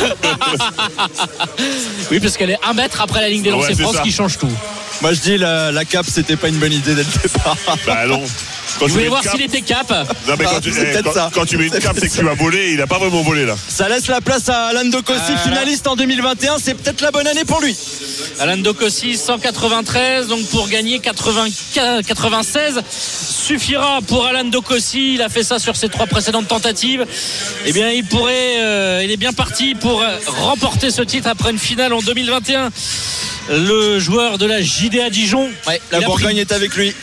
Oui, 2.11 2.19
parce 2.19 2.37
qu'elle 2.37 2.51
est 2.51 2.59
un 2.67 2.73
mètre 2.73 3.01
après 3.01 3.21
la 3.21 3.29
ligne 3.29 3.41
des 3.41 3.49
Ouais, 3.51 3.57
lancers 3.57 3.75
c'est 3.75 3.83
francs, 3.83 3.95
ce 3.97 4.01
qui 4.01 4.11
change 4.11 4.37
tout. 4.37 4.51
Moi, 5.01 5.13
je 5.13 5.19
dis 5.19 5.37
la, 5.37 5.71
la 5.71 5.85
cape, 5.85 6.05
c'était 6.07 6.35
pas 6.35 6.47
une 6.47 6.57
bonne 6.57 6.73
idée 6.73 6.93
dès 6.95 7.03
le 7.03 7.21
départ. 7.23 7.57
bah 7.85 8.05
non. 8.07 8.23
Quand 8.79 8.87
Je 8.87 8.93
voulais 8.93 9.07
voir 9.07 9.23
s'il 9.23 9.41
était 9.41 9.61
cap. 9.61 9.89
Non, 10.27 10.35
mais 10.37 10.45
Ah, 10.47 10.51
quand, 10.55 10.59
tu, 10.61 10.71
c'est 10.73 10.81
eh, 10.81 10.91
peut-être 10.91 11.03
quand- 11.05 11.13
ça. 11.13 11.31
quand 11.33 11.45
tu 11.45 11.57
mets 11.57 11.67
une 11.67 11.73
C'est 11.73 11.81
cape, 11.81 11.95
c'est 11.99 12.09
que 12.09 12.13
tu 12.15 12.23
vas 12.23 12.33
voler. 12.33 12.71
Il 12.73 12.81
a 12.81 12.87
pas 12.87 12.97
vraiment 12.99 13.21
volé 13.21 13.45
là. 13.45 13.55
Ça 13.69 13.87
laisse 13.87 14.07
la 14.07 14.19
place 14.21 14.49
à 14.49 14.65
Alan 14.67 14.85
Dokossi, 14.85 15.19
Voilà. 15.27 15.37
finaliste 15.39 15.87
en 15.87 15.95
2021. 15.95 16.57
C'est 16.61 16.73
peut-être 16.73 17.01
la 17.01 17.11
bonne 17.11 17.27
année 17.27 17.45
pour 17.45 17.61
lui. 17.61 17.75
Alan 18.39 18.57
Dokossi, 18.57 19.15
193, 19.17 20.27
donc 20.27 20.45
pour 20.49 20.67
gagner 20.67 20.99
80 20.99 21.47
96 22.05 22.81
suffira 22.89 23.99
pour 24.07 24.25
Alan 24.25 24.43
Dokossi. 24.45 25.13
Il 25.15 25.21
a 25.21 25.29
fait 25.29 25.43
ça 25.43 25.57
sur 25.59 25.75
ses 25.75 25.89
trois 25.89 26.07
précédentes 26.07 26.47
tentatives. 26.47 27.05
Eh 27.65 27.71
bien, 27.73 27.89
il 27.91 28.03
pourrait, 28.05 28.57
euh, 28.59 29.01
il 29.03 29.11
est 29.11 29.17
bien 29.17 29.33
parti 29.33 29.75
pour 29.75 30.03
remporter 30.27 30.91
ce 30.91 31.01
titre 31.01 31.27
après 31.29 31.51
une 31.51 31.59
finale 31.59 31.93
en 31.93 32.01
2021. 32.01 32.71
Le 33.49 33.99
joueur 33.99 34.37
de 34.37 34.45
la 34.47 34.61
JDA 34.61 35.09
Dijon. 35.09 35.49
Ouais, 35.67 35.79
la 35.91 36.01
Bourgogne 36.01 36.31
pris- 36.31 36.39
est 36.39 36.51
avec 36.51 36.75
lui. 36.75 36.93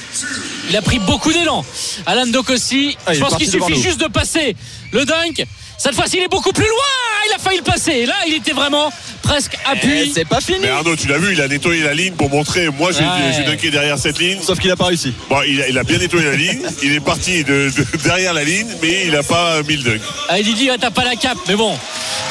Il 0.70 0.76
a 0.76 0.82
pris 0.82 0.98
beaucoup 1.00 1.32
d'élan. 1.32 1.64
Alan 2.06 2.26
Dokossi, 2.26 2.96
Ah, 3.06 3.14
je 3.14 3.20
pense 3.20 3.36
qu'il 3.36 3.48
suffit 3.48 3.80
juste 3.80 4.00
de 4.00 4.06
passer 4.06 4.56
le 4.92 5.04
dunk. 5.04 5.44
Cette 5.82 5.96
fois-ci, 5.96 6.18
il 6.18 6.22
est 6.22 6.28
beaucoup 6.28 6.52
plus 6.52 6.62
loin. 6.66 6.92
Il 7.28 7.34
a 7.34 7.38
failli 7.38 7.56
le 7.58 7.64
passer. 7.64 8.06
Là, 8.06 8.14
il 8.28 8.34
était 8.34 8.52
vraiment 8.52 8.92
presque 9.20 9.56
appuyé. 9.64 10.12
c'est 10.14 10.24
pas 10.28 10.40
fini. 10.40 10.60
Mais 10.62 10.68
Arnaud, 10.68 10.94
tu 10.94 11.08
l'as 11.08 11.18
vu, 11.18 11.32
il 11.32 11.40
a 11.40 11.48
nettoyé 11.48 11.82
la 11.82 11.92
ligne 11.92 12.12
pour 12.14 12.30
montrer. 12.30 12.68
Moi, 12.68 12.90
j'ai 12.92 13.00
Ouais. 13.02 13.44
dunké 13.44 13.70
derrière 13.72 13.98
cette 13.98 14.18
ligne. 14.20 14.38
Sauf 14.42 14.60
qu'il 14.60 14.70
a 14.70 14.76
pas 14.76 14.86
réussi. 14.86 15.12
Bon, 15.28 15.40
il 15.46 15.60
a, 15.60 15.68
il 15.68 15.76
a 15.76 15.82
bien 15.82 15.98
nettoyé 15.98 16.26
la 16.26 16.36
ligne. 16.36 16.60
Il 16.84 16.92
est 16.92 17.00
parti 17.00 17.42
de, 17.42 17.72
de- 17.76 17.86
derrière 18.04 18.32
la 18.32 18.44
ligne, 18.44 18.68
mais 18.80 19.06
il 19.06 19.12
n'a 19.12 19.24
pas 19.24 19.60
mis 19.64 19.76
le 19.76 19.82
dunk. 19.82 20.00
Ah, 20.28 20.40
dit, 20.40 20.70
ah, 20.70 20.76
t'as 20.80 20.90
pas 20.90 21.02
la 21.04 21.16
cape. 21.16 21.38
Mais 21.48 21.56
bon. 21.56 21.76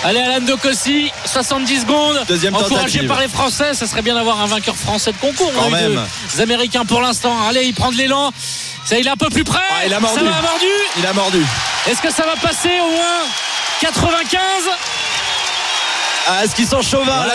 Allez, 0.06 0.20
Alan 0.20 0.40
Dokossi, 0.46 1.12
70 1.26 1.82
secondes. 1.82 2.22
Deuxième 2.30 2.56
Encouragé 2.56 2.76
tentative. 3.00 3.08
par 3.08 3.20
les 3.20 3.28
Français. 3.28 3.74
Ça 3.74 3.86
serait 3.86 4.02
bien 4.02 4.16
d'avoir 4.16 4.40
un 4.42 4.48
vainqueur 4.48 4.78
français 4.78 5.12
de 5.12 5.18
concours. 5.18 5.52
Quand 5.56 5.68
On 5.70 5.74
a 5.74 5.80
eu 5.82 5.90
même. 5.90 6.02
deux 6.36 6.42
Américains 6.42 6.86
pour 6.86 7.02
l'instant. 7.02 7.36
Allez, 7.50 7.64
il 7.66 7.74
prend 7.74 7.92
de 7.92 7.98
l'élan. 7.98 8.32
Ça, 8.86 8.98
il 8.98 9.08
est 9.08 9.10
un 9.10 9.18
peu 9.18 9.30
plus 9.30 9.44
près. 9.44 9.60
Ah, 9.70 9.86
il 9.86 9.94
a 9.94 10.00
mordu. 10.00 10.18
Ça 10.20 10.24
va 10.24 10.42
mordu. 10.42 10.66
Il 10.98 11.06
a 11.06 11.14
mordu. 11.14 11.46
Est-ce 11.90 12.02
que 12.02 12.12
ça 12.12 12.24
va 12.24 12.36
passer 12.36 12.80
au 12.80 12.92
moins 12.92 13.22
95 13.80 14.42
Ah, 16.28 16.44
est-ce 16.44 16.56
qu'ils 16.56 16.68
sont 16.68 16.82
Voilà, 16.82 17.28
la 17.28 17.34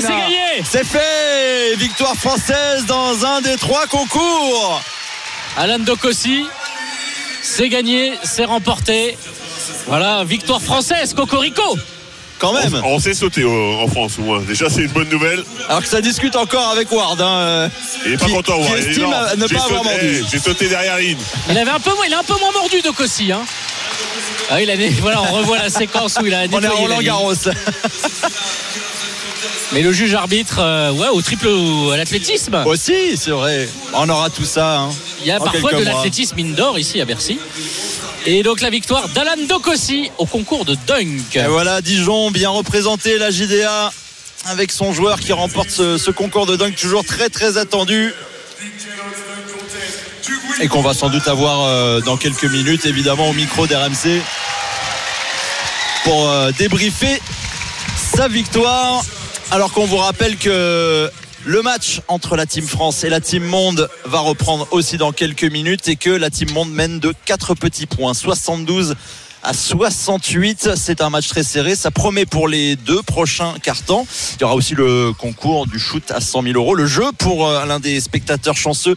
c'est 0.00 0.02
gagné. 0.08 0.62
C'est 0.64 0.84
fait 0.84 1.74
Victoire 1.76 2.14
française 2.14 2.86
dans 2.86 3.24
un 3.24 3.40
des 3.40 3.56
trois 3.56 3.86
concours 3.86 4.80
Alan 5.56 5.78
Dokossi, 5.78 6.46
c'est 7.42 7.68
gagné, 7.68 8.14
c'est 8.24 8.44
remporté. 8.44 9.16
Voilà, 9.86 10.24
victoire 10.24 10.60
française, 10.60 11.14
Cocorico. 11.14 11.78
Quand 12.38 12.52
même 12.52 12.80
On 12.84 12.98
sait 12.98 13.14
sauter 13.14 13.44
au- 13.44 13.78
en 13.80 13.86
France, 13.88 14.12
au 14.18 14.22
moins. 14.22 14.40
Déjà, 14.40 14.68
c'est 14.68 14.82
une 14.82 14.88
bonne 14.92 15.08
nouvelle. 15.08 15.42
Alors 15.68 15.80
que 15.82 15.88
ça 15.88 16.00
discute 16.00 16.36
encore 16.36 16.68
avec 16.70 16.90
Ward. 16.92 17.20
hein, 17.20 17.38
euh, 17.38 17.68
Il 18.06 18.12
est 18.12 18.16
pas 18.18 18.26
content, 18.28 18.58
ouais. 18.60 18.66
Il 18.78 18.84
est 18.84 18.88
estime 18.90 19.12
à 19.12 19.36
ne 19.36 19.46
pas 19.46 19.54
avoir 19.62 19.82
sauté- 19.84 19.94
mordu. 19.94 20.20
eh, 20.20 20.24
J'ai 20.30 20.38
sauté 20.38 20.68
derrière 20.68 20.98
ligne. 20.98 21.16
Il 21.50 21.56
avait 21.56 21.70
un 21.70 21.80
peu 21.80 21.94
moins, 21.94 22.04
il 22.06 22.12
a 22.14 22.18
un 22.18 22.22
peu 22.24 22.34
moins 22.38 22.52
mordu 22.52 22.80
Dokossi. 22.82 23.32
Hein. 23.32 23.42
Ah, 24.50 24.60
il 24.60 24.70
a, 24.70 24.74
voilà, 25.00 25.22
on 25.22 25.32
revoit 25.36 25.58
la 25.58 25.70
séquence 25.70 26.16
où 26.20 26.26
il 26.26 26.34
a 26.34 26.40
On 26.50 26.52
est 26.52 26.56
à 26.56 26.60
la 26.60 26.70
Roland. 26.70 27.00
Garros. 27.00 27.32
Mais 29.72 29.82
le 29.82 29.92
juge 29.92 30.14
arbitre, 30.14 30.58
euh, 30.60 30.92
ouais, 30.92 31.08
au 31.08 31.20
triple 31.22 31.48
ou 31.48 31.90
à 31.90 31.96
l'athlétisme. 31.96 32.62
Aussi, 32.66 33.16
c'est 33.16 33.30
vrai. 33.32 33.68
On 33.94 34.08
aura 34.08 34.30
tout 34.30 34.44
ça. 34.44 34.78
hein, 34.80 34.90
Il 35.22 35.26
y 35.26 35.30
a 35.32 35.40
parfois 35.40 35.72
de 35.72 35.82
l'athlétisme 35.82 36.36
indoor 36.38 36.78
ici 36.78 37.00
à 37.00 37.04
Bercy. 37.04 37.38
Et 38.26 38.42
donc 38.42 38.62
la 38.62 38.70
victoire 38.70 39.08
d'Alan 39.10 39.46
Dokossi 39.46 40.10
au 40.16 40.24
concours 40.24 40.64
de 40.64 40.76
dunk. 40.86 41.36
Et 41.36 41.46
voilà, 41.46 41.82
Dijon 41.82 42.30
bien 42.30 42.48
représenté, 42.48 43.18
la 43.18 43.30
JDA 43.30 43.92
avec 44.46 44.72
son 44.72 44.92
joueur 44.92 45.20
qui 45.20 45.32
remporte 45.32 45.70
ce, 45.70 45.98
ce 45.98 46.10
concours 46.10 46.46
de 46.46 46.56
dunk 46.56 46.74
toujours 46.74 47.04
très 47.04 47.28
très 47.28 47.58
attendu 47.58 48.12
et 50.60 50.68
qu'on 50.68 50.82
va 50.82 50.94
sans 50.94 51.08
doute 51.08 51.28
avoir 51.28 51.64
euh, 51.64 52.00
dans 52.00 52.16
quelques 52.16 52.44
minutes 52.44 52.86
évidemment 52.86 53.28
au 53.28 53.32
micro 53.32 53.66
d'RMC 53.66 54.20
pour 56.04 56.28
euh, 56.28 56.50
débriefer 56.58 57.20
sa 57.96 58.28
victoire 58.28 59.02
alors 59.50 59.72
qu'on 59.72 59.86
vous 59.86 59.96
rappelle 59.96 60.36
que 60.36 61.10
le 61.44 61.62
match 61.62 62.00
entre 62.08 62.36
la 62.36 62.46
Team 62.46 62.66
France 62.66 63.04
et 63.04 63.10
la 63.10 63.20
Team 63.20 63.44
Monde 63.44 63.88
va 64.04 64.20
reprendre 64.20 64.66
aussi 64.70 64.96
dans 64.96 65.12
quelques 65.12 65.44
minutes 65.44 65.88
et 65.88 65.96
que 65.96 66.10
la 66.10 66.30
Team 66.30 66.50
Monde 66.52 66.70
mène 66.70 67.00
de 67.00 67.14
4 67.26 67.54
petits 67.54 67.86
points 67.86 68.14
72 68.14 68.94
à 69.42 69.52
68. 69.52 70.70
C'est 70.76 71.02
un 71.02 71.10
match 71.10 71.28
très 71.28 71.42
serré. 71.42 71.76
Ça 71.76 71.90
promet 71.90 72.24
pour 72.24 72.48
les 72.48 72.76
deux 72.76 73.02
prochains 73.02 73.54
cartons. 73.62 74.06
Il 74.36 74.40
y 74.40 74.44
aura 74.44 74.54
aussi 74.54 74.74
le 74.74 75.12
concours 75.12 75.66
du 75.66 75.78
shoot 75.78 76.10
à 76.10 76.20
100 76.20 76.42
000 76.42 76.54
euros. 76.54 76.74
Le 76.74 76.86
jeu 76.86 77.04
pour 77.18 77.46
euh, 77.46 77.64
l'un 77.66 77.78
des 77.78 78.00
spectateurs 78.00 78.56
chanceux 78.56 78.96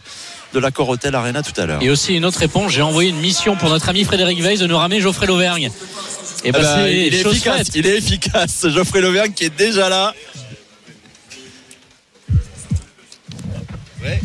de 0.54 0.58
l'accord 0.58 0.88
Hotel 0.88 1.14
Arena 1.14 1.42
tout 1.42 1.58
à 1.60 1.66
l'heure. 1.66 1.82
Et 1.82 1.90
aussi 1.90 2.14
une 2.14 2.24
autre 2.24 2.38
réponse, 2.38 2.72
j'ai 2.72 2.80
envoyé 2.80 3.10
une 3.10 3.20
mission 3.20 3.56
pour 3.56 3.68
notre 3.68 3.90
ami 3.90 4.04
Frédéric 4.04 4.40
Weiss 4.40 4.60
de 4.60 4.66
nous 4.66 4.78
ramener 4.78 5.00
Geoffrey 5.00 5.26
Lauvergne. 5.26 5.70
Et 6.44 6.48
Eh 6.48 6.52
bah, 6.52 6.60
ben, 6.62 6.86
il, 6.86 7.14
est 7.14 7.20
efficace, 7.20 7.68
il 7.74 7.86
est 7.86 7.98
efficace. 7.98 8.66
Geoffrey 8.68 9.00
Lauvergne 9.00 9.32
qui 9.32 9.44
est 9.44 9.56
déjà 9.56 9.88
là. 9.88 10.14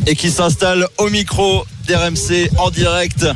Et 0.06 0.14
qui 0.16 0.30
s'installe 0.30 0.86
au 0.98 1.08
micro 1.10 1.64
d'RMC 1.86 2.50
en 2.58 2.70
direct. 2.70 3.26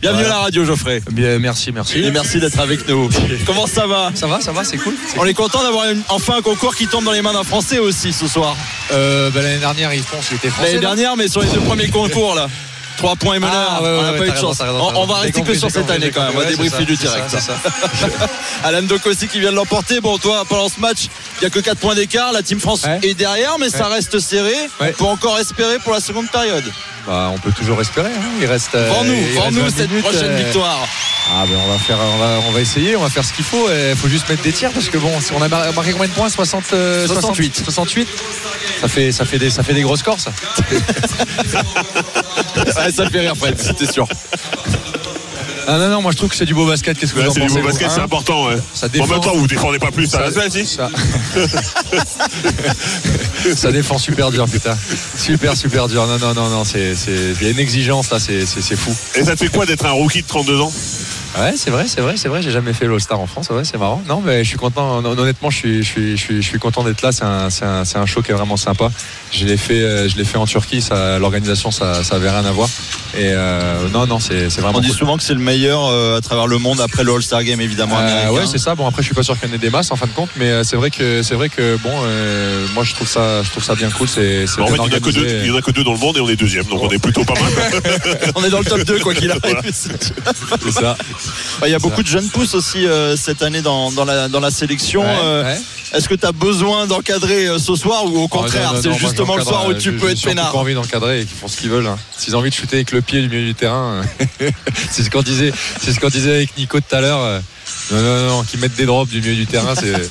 Bienvenue 0.00 0.26
à 0.26 0.28
la 0.28 0.38
radio 0.38 0.64
Geoffrey. 0.66 1.00
Bien, 1.12 1.38
merci, 1.38 1.72
merci. 1.72 1.98
Et 1.98 2.10
merci 2.10 2.38
d'être 2.38 2.58
avec 2.58 2.86
nous. 2.86 3.08
Comment 3.46 3.66
ça 3.66 3.86
va? 3.86 4.12
Ça 4.14 4.26
va, 4.26 4.40
ça 4.40 4.52
va, 4.52 4.62
c'est 4.62 4.76
cool. 4.76 4.94
On 5.16 5.24
est 5.24 5.32
content 5.32 5.62
d'avoir 5.62 5.86
enfin 6.10 6.36
un 6.36 6.42
concours 6.42 6.76
qui 6.76 6.86
tombe 6.86 7.04
dans 7.04 7.12
les 7.12 7.22
mains 7.22 7.32
d'un 7.32 7.42
Français 7.42 7.78
aussi 7.78 8.12
ce 8.12 8.28
soir. 8.28 8.54
Euh, 8.92 9.30
bah, 9.30 9.40
L'année 9.40 9.60
dernière, 9.60 9.94
ils 9.94 10.02
pensent 10.02 10.28
qu'il 10.28 10.36
était 10.36 10.50
français. 10.50 10.72
L'année 10.72 10.80
dernière, 10.80 11.16
mais 11.16 11.28
sur 11.28 11.40
les 11.40 11.48
deux 11.48 11.60
premiers 11.60 11.88
concours 11.88 12.34
là. 12.34 12.48
3 12.96 13.16
points 13.16 13.34
et 13.34 13.38
meneur. 13.38 13.52
Ah, 13.54 13.82
ouais, 13.82 13.88
on 13.88 14.02
n'a 14.02 14.12
ouais, 14.12 14.18
pas 14.18 14.26
eu 14.26 14.30
de 14.30 14.36
chance. 14.36 14.60
raison, 14.60 14.92
On, 14.94 15.06
va 15.06 15.16
rester 15.16 15.42
que 15.42 15.54
sur 15.54 15.70
cette 15.70 15.90
année 15.90 16.10
quand 16.10 16.22
même. 16.22 16.32
On 16.34 16.38
va 16.38 16.46
débriefer 16.46 16.84
du 16.84 16.96
direct. 16.96 17.26
c'est 17.28 17.40
ça, 17.40 17.54
Alan 18.64 18.82
Dokossi 18.82 19.28
qui 19.28 19.40
vient 19.40 19.50
de 19.50 19.56
l'emporter. 19.56 20.00
Bon, 20.00 20.18
toi, 20.18 20.44
pendant 20.48 20.68
ce 20.68 20.80
match, 20.80 21.08
il 21.36 21.40
n'y 21.40 21.46
a 21.46 21.50
que 21.50 21.60
4 21.60 21.78
points 21.78 21.94
d'écart. 21.94 22.32
La 22.32 22.42
Team 22.42 22.60
France 22.60 22.84
est 23.02 23.14
derrière, 23.14 23.58
mais 23.58 23.70
ça 23.70 23.88
reste 23.88 24.18
serré. 24.18 24.54
On 24.80 24.92
peut 24.92 25.04
encore 25.04 25.38
espérer 25.38 25.78
pour 25.78 25.92
la 25.92 26.00
seconde 26.00 26.30
période. 26.30 26.64
Bah, 27.06 27.30
on 27.34 27.38
peut 27.38 27.52
toujours 27.52 27.80
espérer. 27.80 28.10
hein. 28.10 28.30
Il 28.40 28.46
reste. 28.46 28.70
reste 28.72 28.88
vends-nous 28.88 29.60
20 29.62 29.70
cette 29.70 29.88
minutes, 29.90 30.04
prochaine 30.04 30.30
euh, 30.30 30.36
victoire. 30.36 30.86
Ah 31.36 31.44
ben 31.48 31.56
on 31.66 31.72
va 31.72 31.78
faire, 31.78 31.96
on 31.98 32.18
va, 32.18 32.38
on 32.48 32.50
va 32.50 32.60
essayer, 32.60 32.96
on 32.96 33.00
va 33.02 33.08
faire 33.08 33.24
ce 33.24 33.32
qu'il 33.32 33.44
faut. 33.46 33.66
Il 33.70 33.96
faut 33.96 34.08
juste 34.08 34.28
mettre 34.28 34.42
des 34.42 34.52
tirs 34.52 34.70
parce 34.72 34.88
que 34.90 34.98
bon, 34.98 35.20
si 35.20 35.32
on 35.32 35.40
a 35.40 35.48
mar- 35.48 35.72
marqué 35.74 35.92
combien 35.92 36.08
de 36.08 36.12
points? 36.12 36.28
60, 36.28 36.64
euh, 36.74 37.06
68. 37.06 37.62
68. 37.64 38.08
Ça 38.80 38.88
fait, 38.88 39.10
ça 39.12 39.24
fait 39.24 39.38
des, 39.38 39.48
ça 39.50 39.62
fait 39.62 39.72
des 39.74 39.80
gros 39.82 39.96
scores 39.96 40.20
ça. 40.20 40.32
Ouais, 42.76 42.90
ça 42.92 43.08
fait 43.08 43.20
rire, 43.20 43.36
Fred, 43.36 43.58
c'était 43.60 43.90
sûr. 43.90 44.06
Ah 45.66 45.78
non 45.78 45.88
non, 45.88 46.02
moi 46.02 46.12
je 46.12 46.16
trouve 46.16 46.28
que 46.30 46.36
c'est 46.36 46.44
du 46.46 46.54
beau 46.54 46.66
basket. 46.66 46.98
Qu'est-ce 46.98 47.12
que 47.14 47.18
Ouais, 47.20 47.24
vous 47.26 47.30
en 47.30 47.34
c'est 47.34 47.40
du 47.46 47.60
beau 47.62 47.66
basket, 47.68 47.88
vous, 47.88 47.94
c'est 47.94 48.00
hein 48.00 48.04
important. 48.04 48.46
ouais. 48.48 48.56
Ça 48.74 48.86
En 48.86 48.88
défend. 48.90 49.06
même 49.06 49.20
temps, 49.20 49.34
vous 49.36 49.46
défendez 49.46 49.78
pas 49.78 49.90
plus. 49.90 50.06
Ça, 50.06 50.30
Ça- 50.30 50.42
ça, 50.42 50.50
si 50.50 50.66
Ça... 50.66 50.88
ça 53.56 53.72
défend 53.72 53.98
super 53.98 54.30
dur, 54.30 54.46
putain. 54.48 54.76
Super, 55.16 55.56
super 55.56 55.88
dur. 55.88 56.06
Non, 56.06 56.18
non, 56.18 56.34
non, 56.34 56.48
non. 56.48 56.64
C'est. 56.64 56.94
Il 57.40 57.42
y 57.42 57.46
a 57.46 57.50
une 57.50 57.58
exigence 57.58 58.10
là, 58.10 58.18
c'est, 58.18 58.46
c'est, 58.46 58.62
c'est 58.62 58.76
fou. 58.76 58.94
Et 59.14 59.24
ça 59.24 59.32
te 59.32 59.38
fait 59.44 59.48
quoi 59.50 59.66
d'être 59.66 59.84
un 59.86 59.90
rookie 59.92 60.22
de 60.22 60.26
32 60.26 60.60
ans? 60.60 60.72
Ouais, 61.38 61.54
c'est 61.56 61.70
vrai, 61.70 61.84
c'est 61.88 62.00
vrai, 62.00 62.14
c'est 62.16 62.28
vrai. 62.28 62.42
J'ai 62.42 62.50
jamais 62.52 62.72
fait 62.72 62.86
l'All-Star 62.86 63.18
en 63.18 63.26
France. 63.26 63.48
Ouais, 63.50 63.64
c'est 63.64 63.76
marrant. 63.78 64.02
Non, 64.08 64.22
mais 64.24 64.44
je 64.44 64.48
suis 64.48 64.56
content. 64.58 64.98
Hon- 64.98 65.04
Honnêtement, 65.18 65.50
je 65.50 65.56
suis, 65.56 65.82
je 65.82 65.88
suis, 65.88 66.16
je 66.16 66.22
suis, 66.22 66.36
je 66.42 66.46
suis 66.48 66.58
content 66.58 66.84
d'être 66.84 67.02
là. 67.02 67.10
C'est 67.12 67.24
un, 67.24 67.50
c'est 67.50 67.64
un, 67.64 67.84
c'est 67.84 67.98
un 67.98 68.06
show 68.06 68.22
qui 68.22 68.30
est 68.30 68.34
vraiment 68.34 68.56
sympa. 68.56 68.90
Je 69.32 69.44
l'ai 69.44 69.56
fait, 69.56 69.80
euh, 69.82 70.08
je 70.08 70.16
l'ai 70.16 70.24
fait 70.24 70.38
en 70.38 70.46
Turquie. 70.46 70.80
Ça, 70.80 71.18
l'organisation, 71.18 71.70
ça, 71.72 72.04
ça 72.04 72.16
avait 72.16 72.30
rien 72.30 72.44
à 72.44 72.52
voir. 72.52 72.68
Et 73.16 73.30
euh, 73.32 73.88
non, 73.92 74.06
non, 74.06 74.18
c'est, 74.20 74.48
c'est 74.50 74.60
vraiment. 74.60 74.78
On 74.78 74.80
dit 74.80 74.88
cool. 74.88 74.96
souvent 74.96 75.16
que 75.16 75.22
c'est 75.24 75.34
le 75.34 75.40
meilleur 75.40 75.84
euh, 75.86 76.18
à 76.18 76.20
travers 76.20 76.46
le 76.46 76.58
monde 76.58 76.80
après 76.80 77.02
le 77.04 77.12
All-Star 77.12 77.42
Game, 77.42 77.60
évidemment. 77.60 77.96
Euh, 77.98 78.30
ouais, 78.30 78.46
c'est 78.46 78.58
ça. 78.58 78.74
Bon, 78.74 78.86
après, 78.86 79.02
je 79.02 79.06
suis 79.06 79.14
pas 79.14 79.22
sûr 79.22 79.38
qu'il 79.38 79.48
y 79.48 79.52
en 79.52 79.54
ait 79.54 79.58
des 79.58 79.70
masses 79.70 79.90
en 79.90 79.96
fin 79.96 80.06
de 80.06 80.12
compte, 80.12 80.30
mais 80.36 80.50
euh, 80.50 80.62
c'est 80.64 80.76
vrai 80.76 80.90
que, 80.90 81.22
c'est 81.22 81.34
vrai 81.34 81.48
que 81.48 81.76
bon, 81.82 81.92
euh, 82.04 82.64
moi, 82.74 82.84
je 82.84 82.94
trouve 82.94 83.08
ça, 83.08 83.42
je 83.42 83.50
trouve 83.50 83.64
ça 83.64 83.74
bien 83.74 83.90
cool. 83.90 84.08
C'est, 84.08 84.46
c'est 84.46 84.60
En 84.60 84.66
fait, 84.66 84.74
bien 84.74 84.84
il 84.84 84.88
n'y 84.90 84.94
en 84.94 84.98
a 84.98 85.00
que 85.00 85.10
deux- 85.10 85.40
il 85.42 85.46
y 85.46 85.50
en 85.50 85.56
a 85.56 85.62
que 85.62 85.70
deux 85.72 85.84
dans 85.84 85.92
le 85.94 85.98
monde 85.98 86.16
et 86.16 86.20
on 86.20 86.28
est 86.28 86.36
deuxième. 86.36 86.64
Donc 86.66 86.82
on 86.82 86.90
est 86.90 86.98
plutôt 86.98 87.24
pas 87.24 87.34
mal. 87.34 87.52
On 88.36 88.44
est 88.44 88.50
dans 88.50 88.58
le 88.58 88.64
top 88.64 88.82
2, 88.84 88.98
quoi 89.00 89.14
qu'il 89.14 89.30
arrive. 89.32 89.42
Voilà. 89.44 89.62
C'est 89.72 90.70
ça. 90.72 90.96
Il 91.64 91.70
y 91.70 91.74
a 91.74 91.78
beaucoup 91.78 92.02
de 92.02 92.08
jeunes 92.08 92.28
pousses 92.28 92.54
aussi 92.54 92.86
euh, 92.86 93.16
cette 93.16 93.42
année 93.42 93.60
dans, 93.62 93.90
dans, 93.92 94.04
la, 94.04 94.28
dans 94.28 94.40
la 94.40 94.50
sélection. 94.50 95.02
Ouais, 95.02 95.16
Euh, 95.22 95.44
ouais. 95.44 95.60
Est-ce 95.92 96.08
que 96.08 96.14
tu 96.16 96.26
as 96.26 96.32
besoin 96.32 96.86
d'encadrer 96.88 97.46
euh, 97.46 97.58
ce 97.58 97.76
soir 97.76 98.04
ou 98.06 98.18
au 98.18 98.26
contraire, 98.26 98.70
Ah, 98.70 98.74
non, 98.74 98.82
non, 98.82 98.82
c'est 98.82 98.98
justement 98.98 99.36
le 99.36 99.44
soir 99.44 99.66
où 99.68 99.74
tu 99.74 99.92
peux 99.92 100.08
j'ai 100.08 100.12
être 100.14 100.22
peinard 100.22 100.50
pas 100.50 100.58
envie 100.58 100.74
d'encadrer 100.74 101.20
et 101.20 101.24
qu'ils 101.24 101.36
font 101.36 101.46
ce 101.46 101.56
qu'ils 101.56 101.70
veulent. 101.70 101.86
hein. 101.86 101.96
S'ils 102.18 102.34
ont 102.34 102.40
envie 102.40 102.50
de 102.50 102.54
shooter 102.54 102.76
avec 102.76 102.90
le 102.90 103.00
pied 103.00 103.20
du 103.22 103.28
milieu 103.28 103.46
du 103.46 103.54
terrain, 103.54 104.00
c'est 104.90 105.04
ce 105.04 105.10
qu'on 105.10 105.22
disait, 105.22 105.52
c'est 105.80 105.92
ce 105.92 106.00
qu'on 106.00 106.08
disait 106.08 106.34
avec 106.34 106.56
Nico 106.58 106.80
tout 106.80 106.96
à 106.96 107.00
l'heure. 107.00 107.40
Non, 107.92 108.00
non, 108.02 108.26
non, 108.28 108.42
qu'ils 108.42 108.58
mettent 108.60 108.74
des 108.74 108.86
drops 108.86 109.08
du 109.10 109.20
milieu 109.20 109.34
du 109.36 109.46
terrain, 109.46 109.74
c'est. 109.78 109.92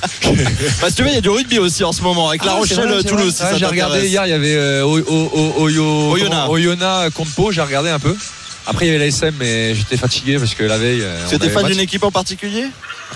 Bah, 0.80 0.88
si 0.88 0.94
tu 0.94 1.02
veux, 1.02 1.08
il 1.10 1.14
y 1.14 1.18
a 1.18 1.20
du 1.20 1.28
rugby 1.28 1.58
aussi 1.58 1.84
en 1.84 1.92
ce 1.92 2.00
moment 2.02 2.28
avec 2.30 2.44
La 2.44 2.52
Ah, 2.52 2.54
Rochelle 2.54 3.04
Toulouse. 3.04 3.34
si 3.36 3.42
Ah, 3.44 3.56
j'ai 3.58 3.66
regardé 3.66 4.08
hier, 4.08 4.24
il 4.26 4.30
y 4.30 4.32
avait 4.32 4.80
O- 4.82 4.98
O- 5.00 5.30
O- 5.34 5.68
Oyo- 5.68 6.12
Oyonnax. 6.12 6.30
comment- 6.40 6.50
Oyonnax 6.50 7.14
contre 7.14 7.30
Pau, 7.32 7.52
j'ai 7.52 7.60
regardé 7.60 7.90
un 7.90 7.98
peu. 7.98 8.16
Après, 8.66 8.86
il 8.86 8.88
y 8.88 8.90
avait 8.90 8.98
la 8.98 9.06
SM, 9.06 9.34
mais 9.38 9.74
j'étais 9.74 9.96
fatigué 9.96 10.38
parce 10.38 10.54
que 10.54 10.64
la 10.64 10.78
veille. 10.78 11.02
euh, 11.02 11.26
C'était 11.28 11.50
fan 11.50 11.66
d'une 11.66 11.80
équipe 11.80 12.02
en 12.02 12.10
particulier? 12.10 12.64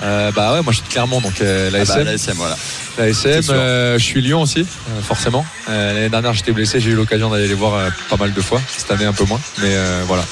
Euh, 0.03 0.31
Bah 0.33 0.53
ouais, 0.53 0.63
moi 0.63 0.73
je 0.73 0.79
suis 0.79 0.87
de 0.87 0.93
Clermont, 0.93 1.21
donc 1.21 1.41
euh, 1.41 1.71
la 1.71 1.79
Ah 1.81 1.85
bah, 1.85 1.95
SM. 1.95 2.05
la 2.05 2.13
SM, 2.13 2.35
voilà. 2.37 2.57
La 2.99 3.09
SM, 3.09 3.43
euh, 3.51 3.99
je 3.99 4.05
suis 4.05 4.21
Lyon 4.21 4.43
aussi, 4.43 4.61
euh, 4.61 5.01
forcément. 5.03 5.45
L'année 5.67 6.09
dernière, 6.11 6.35
j'étais 6.35 6.53
blessé, 6.53 6.81
j'ai 6.81 6.91
eu 6.91 6.95
l'occasion 6.95 7.31
d'aller 7.31 7.49
les 7.49 7.55
voir 7.55 7.91
pas 8.11 8.17
mal 8.17 8.33
de 8.35 8.41
fois. 8.41 8.61
Cette 8.77 8.91
année, 8.91 9.07
un 9.07 9.13
peu 9.13 9.25
moins. 9.25 9.41
Mais 9.59 9.71
euh, 9.73 10.03
voilà. 10.07 10.25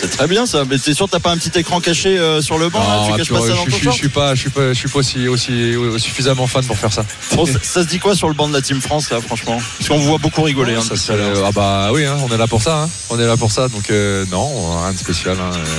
C'est 0.00 0.10
très 0.10 0.26
bien 0.26 0.46
ça. 0.46 0.64
Mais 0.68 0.78
t'es 0.78 0.94
sûr 0.94 1.06
que 1.06 1.12
t'as 1.12 1.20
pas 1.20 1.30
un 1.30 1.36
petit 1.38 1.56
écran 1.58 1.80
caché 1.80 2.18
euh, 2.18 2.40
sur 2.40 2.58
le 2.58 2.68
banc 2.68 2.80
là, 2.80 2.96
Non, 2.96 3.06
Tu 3.10 3.12
caches 3.16 3.26
tu 3.26 3.32
pas 3.32 3.38
vois, 3.38 3.48
ça 3.48 3.54
je, 3.54 3.58
dans 3.58 3.62
suis- 3.64 3.72
ton 3.72 3.78
je, 3.78 3.84
short 3.84 3.96
suis 3.96 4.08
pas, 4.08 4.34
je 4.34 4.40
suis 4.40 4.50
pas, 4.50 4.68
je 4.72 4.78
suis 4.78 4.88
pas 4.88 4.98
aussi, 4.98 5.28
aussi, 5.28 5.74
suffisamment 5.98 6.46
fan 6.46 6.64
pour 6.64 6.76
faire 6.76 6.92
ça. 6.92 7.04
Bon, 7.34 7.46
ça, 7.46 7.52
ça 7.62 7.82
se 7.82 7.88
dit 7.88 7.98
quoi 7.98 8.14
sur 8.16 8.28
le 8.28 8.34
banc 8.34 8.48
de 8.48 8.52
la 8.54 8.62
Team 8.62 8.80
France 8.80 9.10
là, 9.10 9.20
franchement? 9.20 9.58
Parce 9.78 9.88
qu'on 9.88 9.98
vous 9.98 10.04
voit 10.08 10.18
beaucoup 10.18 10.42
rigoler. 10.42 10.74
hein, 10.74 10.82
Ça, 10.82 10.96
c'est- 10.96 11.12
ah 11.44 11.50
bah 11.54 11.90
oui, 11.92 12.04
hein, 12.04 12.16
on 12.28 12.32
est 12.34 12.38
là 12.38 12.46
pour 12.46 12.62
ça. 12.62 12.82
hein. 12.82 12.90
On 13.10 13.18
est 13.20 13.26
là 13.26 13.36
pour 13.36 13.52
ça. 13.52 13.68
Donc 13.68 13.90
euh, 13.90 14.24
non, 14.30 14.80
rien 14.82 14.92
de 14.92 14.98
spécial. 14.98 15.36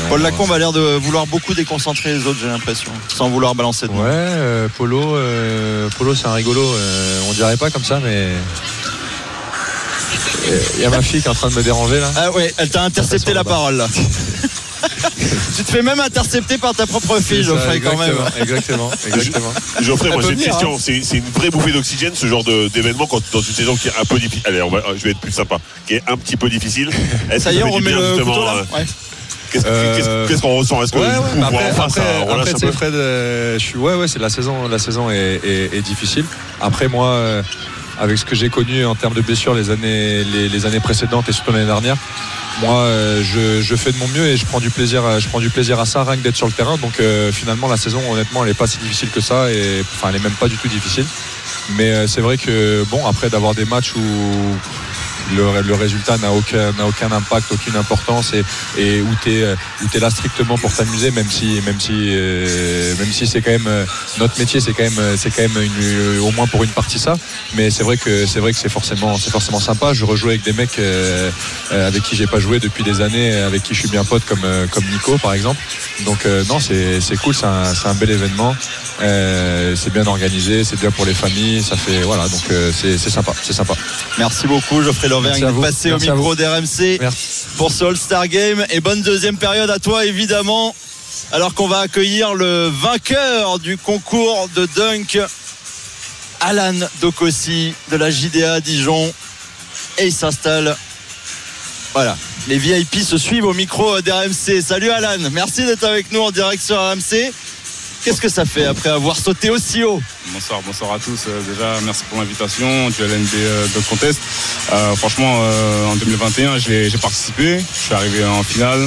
Paul 0.09 0.21
Lacombe 0.21 0.51
a 0.51 0.59
l'air 0.59 0.71
de 0.71 0.95
vouloir 0.97 1.27
beaucoup 1.27 1.53
déconcentrer 1.53 2.13
les 2.13 2.25
autres, 2.27 2.39
j'ai 2.41 2.47
l'impression, 2.47 2.91
sans 3.07 3.29
vouloir 3.29 3.55
balancer 3.55 3.87
de 3.87 3.91
Ouais, 3.93 3.99
euh, 4.09 4.67
Polo, 4.77 5.17
Polo 5.97 6.15
c'est 6.15 6.27
un 6.27 6.33
rigolo. 6.33 6.63
on 7.29 7.33
dirait 7.33 7.57
pas 7.57 7.69
comme 7.69 7.83
ça, 7.83 7.99
mais 8.03 8.29
il 10.75 10.81
y 10.81 10.85
a 10.85 10.89
ma 10.89 11.01
fille 11.01 11.21
qui 11.21 11.27
est 11.27 11.31
en 11.31 11.33
train 11.35 11.49
de 11.49 11.55
me 11.55 11.63
déranger 11.63 11.99
là. 11.99 12.11
Ah 12.15 12.31
ouais, 12.31 12.53
elle 12.57 12.69
t'a 12.69 12.83
intercepté 12.83 13.33
la 13.33 13.43
parole 13.43 13.75
là. 13.77 13.87
tu 15.55 15.63
te 15.63 15.71
fais 15.71 15.81
même 15.81 15.99
intercepter 15.99 16.57
par 16.57 16.73
ta 16.73 16.85
propre 16.85 17.19
fille, 17.21 17.43
Geoffrey, 17.43 17.79
quand 17.79 17.97
même. 17.97 18.15
Exactement, 18.41 18.91
exactement. 19.07 19.53
Geoffrey, 19.81 20.09
moi 20.09 20.21
j'ai 20.21 20.33
une 20.33 20.39
question. 20.41 20.77
C'est 20.79 21.01
c'est 21.03 21.17
une 21.17 21.29
vraie 21.33 21.49
bouffée 21.49 21.71
d'oxygène 21.71 22.13
ce 22.15 22.27
genre 22.27 22.43
de- 22.43 22.67
d'événement 22.69 23.07
quand 23.07 23.21
dans 23.31 23.41
une 23.41 23.53
saison 23.53 23.75
qui 23.75 23.87
est 23.87 23.93
un 23.99 24.05
peu 24.05 24.19
difficile. 24.19 24.43
Allez, 24.45 24.61
on 24.61 24.69
va- 24.69 24.83
je 24.97 25.03
vais 25.03 25.11
être 25.11 25.19
plus 25.19 25.31
sympa. 25.31 25.57
Qui 25.87 25.95
est 25.95 26.03
un 26.07 26.17
petit 26.17 26.35
peu 26.37 26.49
difficile. 26.49 26.89
Est-ce 27.31 27.45
Ça 27.45 27.53
y 27.53 27.59
est, 27.59 27.63
on 27.63 27.71
remet 27.71 27.91
bien, 27.91 27.99
le 27.99 28.07
justement, 28.09 28.33
couteau 28.33 28.45
là 28.45 28.53
euh, 28.55 28.77
Ouais. 28.77 28.85
Qu'est-ce 29.51 29.65
Euh, 29.67 30.27
qu'est-ce- 30.27 30.41
qu'on 30.41 30.57
ressent? 30.57 30.81
Est-ce 30.83 30.91
que 30.91 30.97
Ouais, 30.97 31.05
ouais, 31.05 31.43
après, 31.43 31.69
après, 31.69 32.01
après, 32.23 32.41
un 32.41 32.43
tu 32.53 32.59
sais, 32.59 32.65
peu? 32.65 32.71
Fred, 32.71 32.93
euh, 32.95 33.53
je 33.59 33.63
suis, 33.63 33.77
ouais, 33.77 33.93
ouais, 33.93 34.07
c'est 34.07 34.17
la 34.19 34.29
saison, 34.31 34.67
la 34.67 34.79
saison 34.79 35.11
est, 35.11 35.39
est- 35.45 35.69
est 35.77 35.81
difficile. 35.81 36.25
Après, 36.59 36.87
moi, 36.87 37.07
euh, 37.09 37.43
avec 37.99 38.17
ce 38.17 38.25
que 38.25 38.35
j'ai 38.35 38.49
connu 38.49 38.85
en 38.85 38.95
termes 38.95 39.13
de 39.13 39.21
blessures 39.21 39.53
les 39.53 39.69
années, 39.69 40.23
les, 40.23 40.65
années 40.65 40.79
précédentes 40.79 41.29
et 41.29 41.31
surtout 41.31 41.51
l'année 41.51 41.65
dernière, 41.65 41.97
moi, 42.61 42.81
euh, 42.81 43.23
je, 43.23 43.75
fais 43.75 43.91
de 43.91 43.97
mon 43.97 44.07
mieux 44.09 44.27
et 44.27 44.37
je 44.37 44.45
prends 44.45 44.59
du 44.59 44.69
plaisir, 44.69 45.19
je 45.19 45.27
prends 45.27 45.39
du 45.39 45.49
plaisir 45.49 45.79
à 45.79 45.85
ça, 45.85 46.03
rien 46.03 46.17
que 46.17 46.21
d'être 46.21 46.35
sur 46.35 46.45
le 46.45 46.51
terrain. 46.51 46.77
Donc, 46.77 46.99
euh, 46.99 47.31
finalement, 47.31 47.67
la 47.67 47.77
saison, 47.77 47.99
honnêtement, 48.11 48.43
elle 48.43 48.51
est 48.51 48.57
pas 48.57 48.67
si 48.67 48.77
difficile 48.77 49.09
que 49.09 49.21
ça 49.21 49.51
et, 49.51 49.81
enfin, 49.81 50.09
elle 50.09 50.17
est 50.17 50.23
même 50.23 50.33
pas 50.33 50.47
du 50.47 50.57
tout 50.57 50.67
difficile. 50.67 51.05
Mais 51.77 51.91
euh, 51.91 52.07
c'est 52.07 52.21
vrai 52.21 52.37
que, 52.37 52.85
bon, 52.89 53.05
après 53.07 53.29
d'avoir 53.29 53.55
des 53.55 53.65
matchs 53.65 53.93
où 53.95 54.01
le, 55.31 55.73
résultat 55.73 56.17
n'a 56.17 56.31
aucun, 56.31 56.73
aucun 56.85 57.11
impact, 57.11 57.51
aucune 57.51 57.75
importance 57.75 58.33
et, 58.33 58.43
et 58.77 59.01
où 59.01 59.09
tu 59.21 59.31
es, 59.31 59.99
là 59.99 60.09
strictement 60.09 60.57
pour 60.57 60.73
t'amuser, 60.73 61.11
même 61.11 61.29
si, 61.29 61.61
même 61.65 61.79
si, 61.79 61.91
euh, 61.93 62.95
même 62.97 63.11
si 63.11 63.25
c'est 63.27 63.41
quand 63.41 63.51
même 63.51 63.67
euh, 63.67 63.85
notre 64.19 64.37
métier, 64.39 64.59
c'est 64.59 64.73
quand 64.73 64.83
même, 64.83 64.99
euh, 64.99 65.15
c'est 65.17 65.29
quand 65.29 65.41
même 65.41 65.69
au 66.21 66.31
moins 66.31 66.47
pour 66.47 66.63
une 66.63 66.69
partie 66.69 66.99
ça. 66.99 67.15
Mais 67.55 67.69
c'est 67.69 67.83
vrai 67.83 67.97
que 67.97 68.25
c'est 68.25 68.39
vrai 68.39 68.51
que 68.51 68.59
c'est 68.59 68.69
forcément, 68.69 69.17
c'est 69.17 69.31
forcément 69.31 69.59
sympa. 69.59 69.93
Je 69.93 70.05
rejoue 70.05 70.29
avec 70.29 70.43
des 70.43 70.53
mecs 70.53 70.79
avec 71.71 72.03
qui 72.03 72.15
j'ai 72.15 72.27
pas 72.27 72.39
joué 72.39 72.59
depuis 72.59 72.83
des 72.83 73.01
années, 73.01 73.33
avec 73.33 73.63
qui 73.63 73.73
je 73.73 73.79
suis 73.79 73.89
bien 73.89 74.03
pote, 74.03 74.23
comme, 74.25 74.45
comme 74.71 74.83
Nico 74.85 75.17
par 75.17 75.33
exemple. 75.33 75.61
Donc 76.05 76.25
non, 76.49 76.59
c'est, 76.59 76.99
cool, 77.17 77.33
c'est 77.33 77.45
un, 77.45 77.73
un 77.85 77.93
bel 77.95 78.11
événement. 78.11 78.55
C'est 78.99 79.93
bien 79.93 80.05
organisé, 80.05 80.63
c'est 80.63 80.79
bien 80.79 80.91
pour 80.91 81.05
les 81.05 81.13
familles, 81.13 81.63
ça 81.63 81.75
fait 81.75 82.01
voilà, 82.01 82.27
donc 82.27 82.43
c'est 82.73 82.97
sympa, 82.97 83.33
c'est 83.41 83.53
sympa. 83.53 83.73
Merci 84.17 84.47
beaucoup, 84.47 84.81
Geoffrey 84.81 85.09
L'Auvergne 85.13 85.45
vous. 85.51 85.61
passé 85.61 85.91
au 85.91 85.99
Merci 85.99 86.11
micro 86.11 86.35
d'RMC 86.35 86.99
pour 87.57 87.71
ce 87.71 87.85
All-Star 87.85 88.27
Game. 88.27 88.65
Et 88.71 88.79
bonne 88.79 89.01
deuxième 89.01 89.37
période 89.37 89.69
à 89.69 89.79
toi, 89.79 90.05
évidemment. 90.05 90.75
Alors 91.31 91.53
qu'on 91.53 91.67
va 91.67 91.79
accueillir 91.79 92.33
le 92.33 92.67
vainqueur 92.67 93.59
du 93.59 93.77
concours 93.77 94.49
de 94.55 94.67
dunk, 94.75 95.19
Alan 96.41 96.73
Dokossi 97.01 97.73
de 97.91 97.97
la 97.97 98.09
JDA 98.09 98.59
Dijon. 98.59 99.13
Et 99.99 100.07
il 100.07 100.13
s'installe. 100.13 100.75
Voilà. 101.93 102.17
Les 102.47 102.57
VIP 102.57 103.01
se 103.03 103.17
suivent 103.17 103.45
au 103.45 103.53
micro 103.53 104.01
d'RMC. 104.01 104.61
Salut 104.61 104.89
Alan, 104.89 105.29
merci 105.31 105.63
d'être 105.65 105.83
avec 105.83 106.11
nous 106.11 106.21
en 106.21 106.31
direct 106.31 106.61
sur 106.61 106.77
RMC. 106.77 107.31
Qu'est-ce 108.03 108.19
que 108.19 108.27
ça 108.27 108.43
fait 108.43 108.65
après 108.65 108.89
avoir 108.89 109.15
sauté 109.15 109.49
aussi 109.49 109.81
haut 109.83 110.01
Bonsoir, 110.33 110.61
bonsoir 110.65 110.91
à 110.93 110.99
tous. 110.99 111.21
Euh, 111.27 111.41
déjà, 111.49 111.79
merci 111.85 112.03
pour 112.09 112.19
l'invitation 112.19 112.89
du 112.89 113.01
LNB 113.01 113.31
de 113.73 113.79
Contest. 113.89 114.19
Euh, 114.73 114.93
franchement, 114.95 115.39
euh, 115.41 115.85
en 115.87 115.95
2021, 115.95 116.57
j'ai 116.57 116.89
participé. 117.01 117.59
Je 117.59 117.79
suis 117.79 117.93
arrivé 117.93 118.25
en 118.25 118.43
finale. 118.43 118.85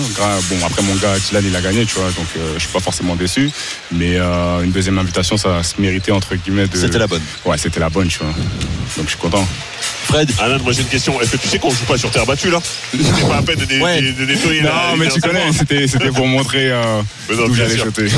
Bon, 0.50 0.56
après 0.66 0.82
mon 0.82 0.94
gars 0.96 1.14
Tilan, 1.18 1.40
il 1.44 1.56
a 1.56 1.62
gagné, 1.62 1.86
tu 1.86 1.94
vois, 1.94 2.10
donc 2.10 2.26
euh, 2.36 2.54
je 2.56 2.60
suis 2.60 2.68
pas 2.72 2.80
forcément 2.80 3.16
déçu. 3.16 3.50
Mais 3.90 4.16
euh, 4.16 4.62
une 4.62 4.70
deuxième 4.72 4.98
invitation, 4.98 5.38
ça 5.38 5.62
se 5.62 5.80
méritait 5.80 6.12
entre 6.12 6.34
guillemets. 6.34 6.66
de- 6.66 6.76
C'était 6.76 6.98
la 6.98 7.06
bonne. 7.06 7.22
Ouais, 7.46 7.56
c'était 7.56 7.80
la 7.80 7.88
bonne, 7.88 8.08
tu 8.08 8.18
vois. 8.18 8.32
Donc 8.98 9.04
je 9.06 9.10
suis 9.10 9.18
content. 9.18 9.46
Fred 10.04 10.30
Alain, 10.40 10.58
moi 10.58 10.72
j'ai 10.72 10.82
une 10.82 10.88
question. 10.88 11.20
Est-ce 11.20 11.32
que 11.32 11.36
tu 11.38 11.48
sais 11.48 11.58
qu'on 11.58 11.70
joue 11.70 11.84
pas 11.86 11.98
sur 11.98 12.10
terre 12.10 12.26
battue 12.26 12.50
là? 12.50 12.60
C'est 12.92 13.26
pas 13.28 13.36
à 13.38 13.42
peine 13.42 13.58
de, 13.58 13.80
Ouais. 13.80 14.00
de 14.00 14.24
nettoyer 14.24 14.60
la- 14.62 14.70
Non, 14.90 14.96
mais 14.98 15.08
tu 15.08 15.20
connais, 15.20 15.52
c'était 15.52 16.10
pour 16.10 16.26
montrer 16.26 16.70
euh, 16.70 17.02
d'où 17.28 17.48
bien 17.48 17.66
j'allais 17.68 18.10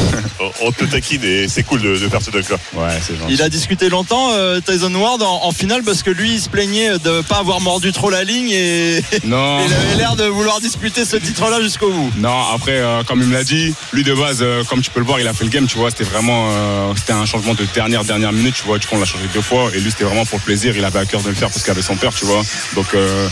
On 0.60 0.70
te 0.72 0.84
taquine 0.88 1.22
et 1.24 1.48
c'est 1.48 1.62
cool 1.62 1.80
de, 1.82 1.96
de 1.96 2.08
faire 2.08 2.22
ce 2.22 2.30
dunk 2.30 2.48
là. 2.50 2.56
Ouais. 2.74 2.98
Il 3.28 3.42
a 3.42 3.48
discuté 3.48 3.88
longtemps, 3.88 4.30
euh, 4.32 4.60
Tyson 4.60 4.94
Ward, 4.94 5.22
en, 5.22 5.44
en 5.44 5.52
finale, 5.52 5.82
parce 5.82 6.02
que 6.02 6.10
lui, 6.10 6.34
il 6.34 6.40
se 6.40 6.48
plaignait 6.48 6.98
de 6.98 7.20
pas 7.22 7.36
avoir 7.38 7.60
mordu 7.60 7.92
trop 7.92 8.10
la 8.10 8.24
ligne 8.24 8.50
et 8.50 9.02
Non. 9.24 9.58
il 9.66 9.72
avait 9.72 9.96
l'air 9.96 10.16
de 10.16 10.24
vouloir 10.24 10.60
disputer 10.60 11.04
ce 11.04 11.16
titre-là 11.16 11.60
jusqu'au 11.62 11.90
bout. 11.90 12.10
Non, 12.18 12.42
après, 12.54 12.72
euh, 12.78 13.02
comme 13.04 13.20
il 13.20 13.28
me 13.28 13.34
l'a 13.34 13.44
dit, 13.44 13.74
lui 13.92 14.04
de 14.04 14.14
base, 14.14 14.38
euh, 14.40 14.64
comme 14.64 14.80
tu 14.82 14.90
peux 14.90 15.00
le 15.00 15.06
voir, 15.06 15.20
il 15.20 15.28
a 15.28 15.32
fait 15.34 15.44
le 15.44 15.50
game, 15.50 15.66
tu 15.66 15.78
vois, 15.78 15.90
c'était 15.90 16.04
vraiment, 16.04 16.48
euh, 16.50 16.92
c'était 16.96 17.12
un 17.12 17.26
changement 17.26 17.54
de 17.54 17.64
dernière, 17.74 18.04
dernière 18.04 18.32
minute, 18.32 18.54
tu 18.54 18.64
vois, 18.64 18.78
du 18.78 18.86
coup, 18.86 18.96
on 18.96 19.00
l'a 19.00 19.06
changé 19.06 19.24
deux 19.34 19.40
fois, 19.42 19.70
et 19.74 19.80
lui, 19.80 19.90
c'était 19.90 20.04
vraiment 20.04 20.24
pour 20.26 20.38
le 20.38 20.44
plaisir, 20.44 20.74
il 20.76 20.84
avait 20.84 20.98
à 21.00 21.04
cœur 21.06 21.22
de 21.22 21.28
le 21.28 21.34
faire 21.34 21.48
parce 21.50 21.62
qu'il 21.62 21.70
avait 21.70 21.82
son 21.82 21.96
père, 21.96 22.12
tu 22.14 22.24
vois. 22.24 22.42
Donc, 22.74 22.86
euh, 22.94 23.28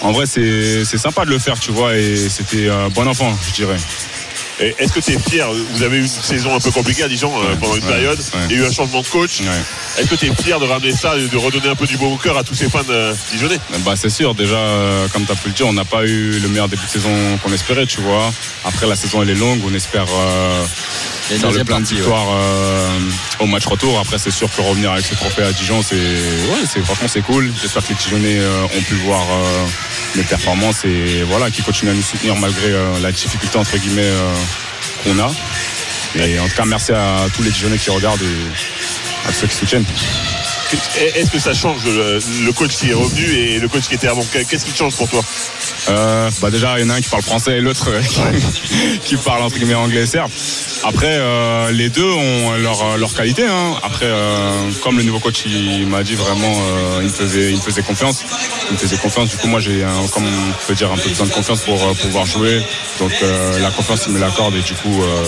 en 0.00 0.12
vrai, 0.12 0.26
c'est 0.26 0.84
c'est 0.84 0.98
sympa 0.98 1.24
de 1.24 1.30
le 1.30 1.38
faire, 1.38 1.58
tu 1.60 1.70
vois, 1.70 1.96
et 1.96 2.16
c'était 2.28 2.68
un 2.68 2.88
bon 2.88 3.06
enfant, 3.06 3.32
je 3.48 3.52
dirais. 3.54 3.76
Est-ce 4.78 4.92
que 4.92 5.00
tu 5.00 5.12
es 5.12 5.18
fier 5.18 5.46
Vous 5.72 5.82
avez 5.82 5.98
eu 5.98 6.02
une 6.02 6.08
saison 6.08 6.54
un 6.54 6.60
peu 6.60 6.70
compliquée 6.70 7.02
à 7.04 7.08
Dijon 7.08 7.32
euh, 7.36 7.56
pendant 7.56 7.76
une 7.76 7.84
ouais, 7.84 7.88
période. 7.90 8.18
ouais. 8.18 8.40
Il 8.50 8.56
y 8.56 8.58
a 8.60 8.62
eu 8.64 8.66
un 8.66 8.72
changement 8.72 9.02
de 9.02 9.06
coach. 9.08 9.40
Est-ce 9.98 10.08
que 10.08 10.14
tu 10.14 10.26
es 10.26 10.34
fier 10.34 10.58
de 10.60 10.66
ramener 10.66 10.92
ça 10.92 11.16
et 11.18 11.26
de 11.28 11.36
redonner 11.36 11.68
un 11.68 11.74
peu 11.74 11.86
du 11.86 11.96
beau 11.96 12.16
cœur 12.16 12.36
à 12.36 12.44
tous 12.44 12.54
ces 12.54 12.68
fans 12.68 12.80
euh, 12.90 13.14
dijonnais? 13.32 13.58
Bah, 13.84 13.94
c'est 13.96 14.10
sûr, 14.10 14.34
déjà, 14.34 14.56
euh, 14.56 15.08
comme 15.08 15.24
tu 15.26 15.32
as 15.32 15.36
pu 15.36 15.48
le 15.48 15.54
dire, 15.54 15.66
on 15.66 15.72
n'a 15.72 15.84
pas 15.84 16.04
eu 16.04 16.38
le 16.38 16.48
meilleur 16.48 16.68
début 16.68 16.84
de 16.86 16.90
saison 16.90 17.10
qu'on 17.42 17.52
espérait, 17.52 17.86
tu 17.86 18.00
vois. 18.00 18.32
Après, 18.64 18.86
la 18.86 18.96
saison, 18.96 19.22
elle 19.22 19.30
est 19.30 19.34
longue, 19.34 19.60
on 19.66 19.74
espère 19.74 20.06
euh, 20.08 20.64
faire 21.38 21.50
le 21.50 21.64
plein 21.64 21.80
de 21.80 21.86
victoires 21.86 22.26
euh, 22.30 22.88
au 23.40 23.46
match 23.46 23.66
retour. 23.66 23.98
Après, 23.98 24.18
c'est 24.18 24.30
sûr 24.30 24.48
que 24.54 24.60
revenir 24.62 24.92
avec 24.92 25.04
ce 25.04 25.14
trophée 25.14 25.42
à 25.42 25.52
Dijon, 25.52 25.82
c'est 25.82 25.96
ouais, 25.96 26.82
franchement 26.84 27.08
c'est 27.08 27.22
cool. 27.22 27.52
J'espère 27.60 27.82
que 27.82 27.88
les 27.90 27.94
Dijonnais 27.94 28.38
euh, 28.38 28.64
ont 28.64 28.82
pu 28.82 28.94
voir 28.96 29.20
euh, 29.22 29.66
les 30.16 30.22
performances 30.22 30.84
et 30.84 31.22
voilà, 31.28 31.50
qu'ils 31.50 31.64
continuent 31.64 31.90
à 31.90 31.94
nous 31.94 32.02
soutenir 32.02 32.36
malgré 32.36 32.68
euh, 32.68 32.98
la 33.00 33.12
difficulté 33.12 33.56
entre 33.58 33.76
guillemets 33.78 34.02
euh, 34.02 34.34
qu'on 35.02 35.18
a. 35.18 35.30
Et 36.14 36.38
en 36.38 36.46
tout 36.46 36.56
cas, 36.56 36.64
merci 36.64 36.92
à 36.92 37.26
tous 37.34 37.42
les 37.42 37.50
Dijonnais 37.50 37.78
qui 37.78 37.90
regardent 37.90 38.22
et 38.22 39.28
à 39.28 39.32
ceux 39.32 39.46
qui 39.46 39.56
soutiennent. 39.56 39.84
Est-ce 41.16 41.30
que 41.30 41.38
ça 41.38 41.52
change 41.52 41.84
le, 41.84 42.18
le 42.44 42.52
coach 42.52 42.76
qui 42.76 42.90
est 42.90 42.94
revenu 42.94 43.24
et 43.34 43.58
le 43.58 43.68
coach 43.68 43.88
qui 43.88 43.94
était 43.94 44.08
avant? 44.08 44.24
Qu'est-ce 44.32 44.64
qui 44.64 44.74
change 44.74 44.96
pour 44.96 45.08
toi? 45.08 45.22
Euh, 45.88 46.30
bah 46.40 46.50
déjà, 46.50 46.78
il 46.78 46.82
y 46.82 46.84
en 46.86 46.90
a 46.90 46.94
un 46.94 47.00
qui 47.00 47.08
parle 47.08 47.22
français 47.22 47.58
et 47.58 47.60
l'autre 47.60 47.90
euh, 47.90 48.00
qui 49.04 49.16
parle 49.24 49.42
entre 49.42 49.56
guillemets 49.56 49.74
anglais 49.74 50.02
et 50.02 50.06
serbe. 50.06 50.30
Après, 50.84 51.08
euh, 51.18 51.70
les 51.72 51.88
deux 51.90 52.04
ont 52.10 52.52
leur, 52.52 52.96
leur 52.96 53.14
qualité. 53.14 53.44
hein. 53.46 53.74
Après, 53.82 54.06
euh, 54.06 54.70
comme 54.82 54.96
le 54.96 55.02
nouveau 55.02 55.18
coach 55.20 55.42
il 55.46 55.86
m'a 55.86 56.02
dit 56.02 56.14
vraiment, 56.14 56.52
euh, 56.52 56.98
il, 57.00 57.04
me 57.08 57.12
faisait, 57.12 57.50
il 57.50 57.56
me 57.56 57.60
faisait 57.62 57.82
confiance. 57.82 58.24
Il 58.70 58.74
me 58.74 58.78
faisait 58.78 58.96
confiance. 58.96 59.28
Du 59.28 59.36
coup, 59.36 59.48
moi, 59.48 59.60
j'ai, 59.60 59.84
un- 59.84 60.06
comme 60.12 60.24
on 60.24 60.66
peut 60.66 60.74
dire, 60.74 60.90
un 60.90 60.96
peu 60.96 61.08
besoin 61.08 61.26
de 61.26 61.32
confiance 61.32 61.60
pour 61.60 61.82
euh, 61.82 61.92
pouvoir 61.94 62.24
jouer. 62.26 62.62
Donc, 62.98 63.12
euh, 63.22 63.58
la 63.60 63.70
confiance, 63.70 64.04
il 64.06 64.12
me 64.14 64.20
l'accorde 64.20 64.54
et 64.56 64.60
du 64.62 64.74
coup, 64.74 65.02
euh, 65.02 65.24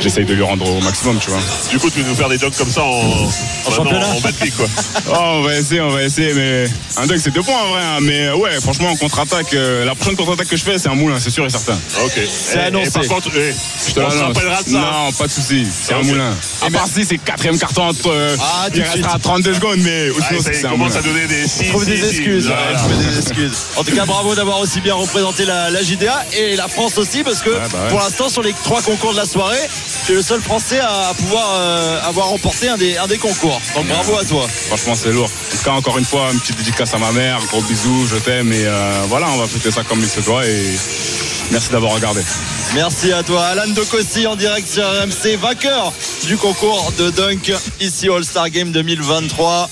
j'essaye 0.00 0.24
de 0.24 0.34
lui 0.34 0.42
rendre 0.42 0.68
au 0.68 0.80
maximum, 0.80 1.18
tu 1.20 1.30
vois. 1.30 1.40
Du 1.70 1.78
coup, 1.78 1.90
tu 1.90 2.00
veux 2.02 2.08
nous 2.08 2.14
faire 2.16 2.28
des 2.28 2.38
dunks 2.38 2.56
comme 2.56 2.70
ça 2.70 2.82
en, 2.84 3.30
championnat 3.70 4.06
en 4.08 4.20
pick, 4.20 4.53
quoi. 4.56 4.66
Oh, 5.10 5.12
on 5.18 5.42
va 5.42 5.56
essayer, 5.56 5.80
on 5.80 5.90
va 5.90 6.02
essayer, 6.02 6.32
mais 6.34 6.64
un 6.96 7.06
dunk 7.06 7.18
c'est 7.22 7.30
deux 7.32 7.42
points 7.42 7.60
en 7.62 7.68
vrai. 7.70 7.82
hein. 7.82 7.98
Mais 8.02 8.26
euh, 8.26 8.36
ouais, 8.36 8.60
franchement, 8.60 8.90
en 8.90 8.96
contre-attaque, 8.96 9.52
euh, 9.54 9.84
la 9.84 9.94
prochaine 9.94 10.16
contre-attaque 10.16 10.48
que 10.48 10.56
je 10.56 10.62
fais, 10.64 10.78
c'est 10.78 10.88
un 10.88 10.94
moulin, 10.94 11.18
c'est 11.20 11.30
sûr 11.30 11.44
et 11.46 11.50
certain. 11.50 11.78
Ok. 12.04 12.12
C'est 12.28 12.58
annoncé. 12.60 12.88
Et 12.88 12.90
par 12.92 13.02
contre, 13.08 13.30
eh, 13.36 13.54
Je 13.88 13.94
te 13.94 14.00
on 14.00 14.10
se 14.10 14.16
rappellera 14.18 14.62
de 14.62 14.68
ça. 14.70 14.78
Non, 14.78 15.12
pas 15.12 15.26
de 15.26 15.32
souci, 15.32 15.66
c'est 15.70 15.94
un 15.94 16.02
moulin. 16.02 16.34
À 16.62 16.70
part 16.70 16.86
si 16.86 17.04
c'est 17.04 17.18
quatrième 17.18 17.58
carton 17.58 17.88
entre. 17.88 18.10
euh, 18.10 18.36
Ah, 18.40 18.68
il 18.74 18.82
restera 18.82 19.18
32 19.18 19.54
secondes, 19.54 19.78
mais 19.80 20.08
Ah, 20.20 20.24
sinon 20.28 20.40
ça 20.42 20.68
commence 20.68 20.96
à 20.96 21.02
donner 21.02 21.26
des 21.26 21.46
si, 21.48 21.68
Trouve 21.68 21.84
si, 21.84 21.90
des 21.90 21.96
si. 21.98 22.04
excuses. 22.06 22.46
Voilà. 22.46 22.70
ouais, 22.72 22.76
trouver 22.76 22.96
des 22.96 23.18
excuses. 23.18 23.58
En 23.76 23.84
tout 23.84 23.94
cas, 23.94 24.04
bravo 24.06 24.34
d'avoir 24.34 24.60
aussi 24.60 24.80
bien 24.80 24.94
représenté 24.94 25.44
la, 25.44 25.70
la 25.70 25.82
JDA 25.82 26.24
et 26.36 26.56
la 26.56 26.68
France 26.68 26.96
aussi, 26.98 27.22
parce 27.24 27.40
que 27.40 27.50
Ouais, 27.50 27.56
bah 27.72 27.78
ouais. 27.84 27.88
pour 27.90 27.98
l'instant, 28.00 28.28
sur 28.28 28.42
les 28.42 28.52
trois 28.64 28.82
concours 28.82 29.12
de 29.12 29.16
la 29.18 29.26
soirée, 29.26 29.58
tu 30.06 30.12
es 30.12 30.14
le 30.14 30.22
seul 30.22 30.40
Français 30.40 30.78
à 30.80 31.12
pouvoir 31.16 31.48
euh, 31.56 32.00
avoir 32.08 32.28
remporté 32.28 32.68
un 32.68 32.76
des, 32.76 32.96
un 32.96 33.06
des 33.06 33.18
concours. 33.18 33.60
Donc 33.74 33.86
bravo 33.86 34.16
à 34.18 34.24
toi. 34.24 34.43
Franchement, 34.48 34.94
c'est 34.94 35.12
lourd. 35.12 35.30
En 35.30 35.56
tout 35.56 35.64
cas, 35.64 35.70
encore 35.72 35.98
une 35.98 36.04
fois, 36.04 36.30
une 36.32 36.40
petite 36.40 36.56
dédicace 36.56 36.94
à 36.94 36.98
ma 36.98 37.12
mère, 37.12 37.40
gros 37.48 37.62
bisous, 37.62 38.06
je 38.06 38.16
t'aime, 38.16 38.52
et 38.52 38.64
euh, 38.66 39.02
voilà, 39.08 39.28
on 39.30 39.36
va 39.36 39.46
fêter 39.46 39.70
ça 39.70 39.82
comme 39.82 40.00
il 40.00 40.08
se 40.08 40.20
doit, 40.20 40.46
et 40.46 40.76
merci 41.50 41.70
d'avoir 41.70 41.92
regardé. 41.92 42.22
Merci 42.74 43.12
à 43.12 43.22
toi, 43.22 43.44
Alan 43.46 43.68
Dokossi 43.68 44.26
en 44.26 44.36
direct 44.36 44.68
sur 44.68 44.84
RMC, 44.84 45.36
vainqueur 45.40 45.92
du 46.26 46.36
concours 46.36 46.92
de 46.98 47.10
dunk 47.10 47.52
ici 47.80 48.08
All-Star 48.08 48.50
Game 48.50 48.72
2023. 48.72 49.68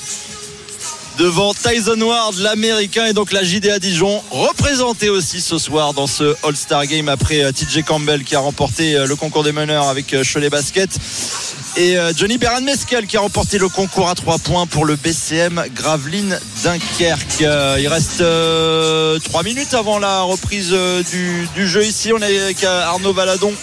Devant 1.18 1.52
Tyson 1.52 2.00
Ward, 2.00 2.36
l'américain, 2.39 3.05
et 3.05 3.12
donc 3.12 3.32
la 3.32 3.44
JDA 3.44 3.78
Dijon, 3.78 4.23
représenté 4.31 5.10
aussi 5.10 5.42
ce 5.42 5.58
soir 5.58 5.92
dans 5.92 6.07
ce 6.07 6.34
All-Star 6.42 6.86
Game 6.86 7.08
après 7.08 7.42
euh, 7.42 7.52
TJ 7.52 7.82
Campbell 7.84 8.24
qui 8.24 8.34
a 8.34 8.41
remporté 8.41 8.97
euh, 8.97 9.07
le 9.07 9.15
concours 9.15 9.44
des 9.44 9.52
meneurs 9.52 9.89
avec 9.89 10.15
euh, 10.15 10.23
Cholet 10.24 10.49
Basket. 10.49 10.91
Et 11.76 11.97
Johnny 12.15 12.36
Beran 12.36 12.60
Mescal 12.60 13.07
qui 13.07 13.16
a 13.16 13.20
remporté 13.20 13.57
le 13.57 13.66
concours 13.70 14.10
à 14.10 14.15
3 14.15 14.39
points 14.41 14.66
pour 14.66 14.84
le 14.84 14.97
BCM 14.97 15.65
Gravelines 15.74 16.39
Dunkerque. 16.62 17.41
Il 17.41 17.89
reste 17.89 18.18
3 18.18 19.42
minutes 19.42 19.73
avant 19.73 19.99
la 19.99 20.20
reprise 20.20 20.68
du, 21.10 21.49
du 21.55 21.66
jeu 21.66 21.82
ici. 21.82 22.12
On 22.12 22.18
est 22.18 22.41
avec 22.41 22.62
Arnaud 22.62 23.15
Valadon 23.15 23.55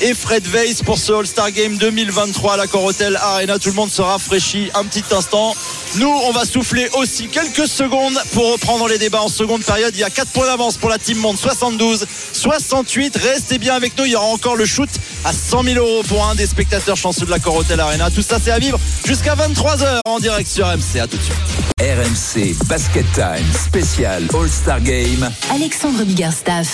et 0.00 0.14
Fred 0.14 0.46
Weiss 0.48 0.82
pour 0.82 0.98
ce 0.98 1.12
All-Star 1.12 1.50
Game 1.50 1.76
2023 1.76 2.54
à 2.54 2.56
la 2.56 2.66
Corotel 2.66 3.16
Arena. 3.16 3.58
Tout 3.58 3.70
le 3.70 3.74
monde 3.74 3.90
se 3.90 4.02
rafraîchit 4.02 4.70
un 4.74 4.84
petit 4.84 5.04
instant. 5.14 5.54
Nous, 5.96 6.08
on 6.08 6.32
va 6.32 6.44
souffler 6.44 6.88
aussi 6.94 7.28
quelques 7.28 7.68
secondes 7.68 8.18
pour 8.32 8.52
reprendre 8.52 8.88
les 8.88 8.98
débats 8.98 9.22
en 9.22 9.28
seconde 9.28 9.62
période. 9.62 9.92
Il 9.94 10.00
y 10.00 10.04
a 10.04 10.10
4 10.10 10.28
points 10.30 10.46
d'avance 10.46 10.76
pour 10.76 10.88
la 10.88 10.98
Team 10.98 11.18
Monde, 11.18 11.36
72, 11.36 12.06
68. 12.32 13.16
Restez 13.16 13.58
bien 13.58 13.74
avec 13.74 13.96
nous. 13.98 14.04
Il 14.04 14.12
y 14.12 14.16
aura 14.16 14.26
encore 14.26 14.56
le 14.56 14.66
shoot 14.66 14.88
à 15.24 15.32
100 15.32 15.62
000 15.64 15.76
euros 15.76 16.02
pour 16.04 16.26
un 16.26 16.34
des 16.34 16.46
spectateurs 16.46 16.96
chanceux 16.96 17.26
de 17.26 17.30
la 17.30 17.38
Corotel 17.38 17.80
Arena. 17.80 18.10
Tout 18.10 18.22
ça, 18.22 18.38
c'est 18.42 18.50
à 18.50 18.58
vivre 18.58 18.78
jusqu'à 19.04 19.34
23h 19.34 20.00
en 20.06 20.18
direct 20.18 20.50
sur 20.50 20.66
MC. 20.66 21.00
À 21.00 21.06
tout 21.06 21.16
de 21.16 21.22
suite. 21.22 21.36
RMC 21.80 22.54
Basket 22.66 23.06
Time 23.12 23.52
spécial 23.52 24.28
All-Star 24.34 24.80
Game. 24.80 25.30
Alexandre 25.50 26.04
Biggerstaff. 26.04 26.72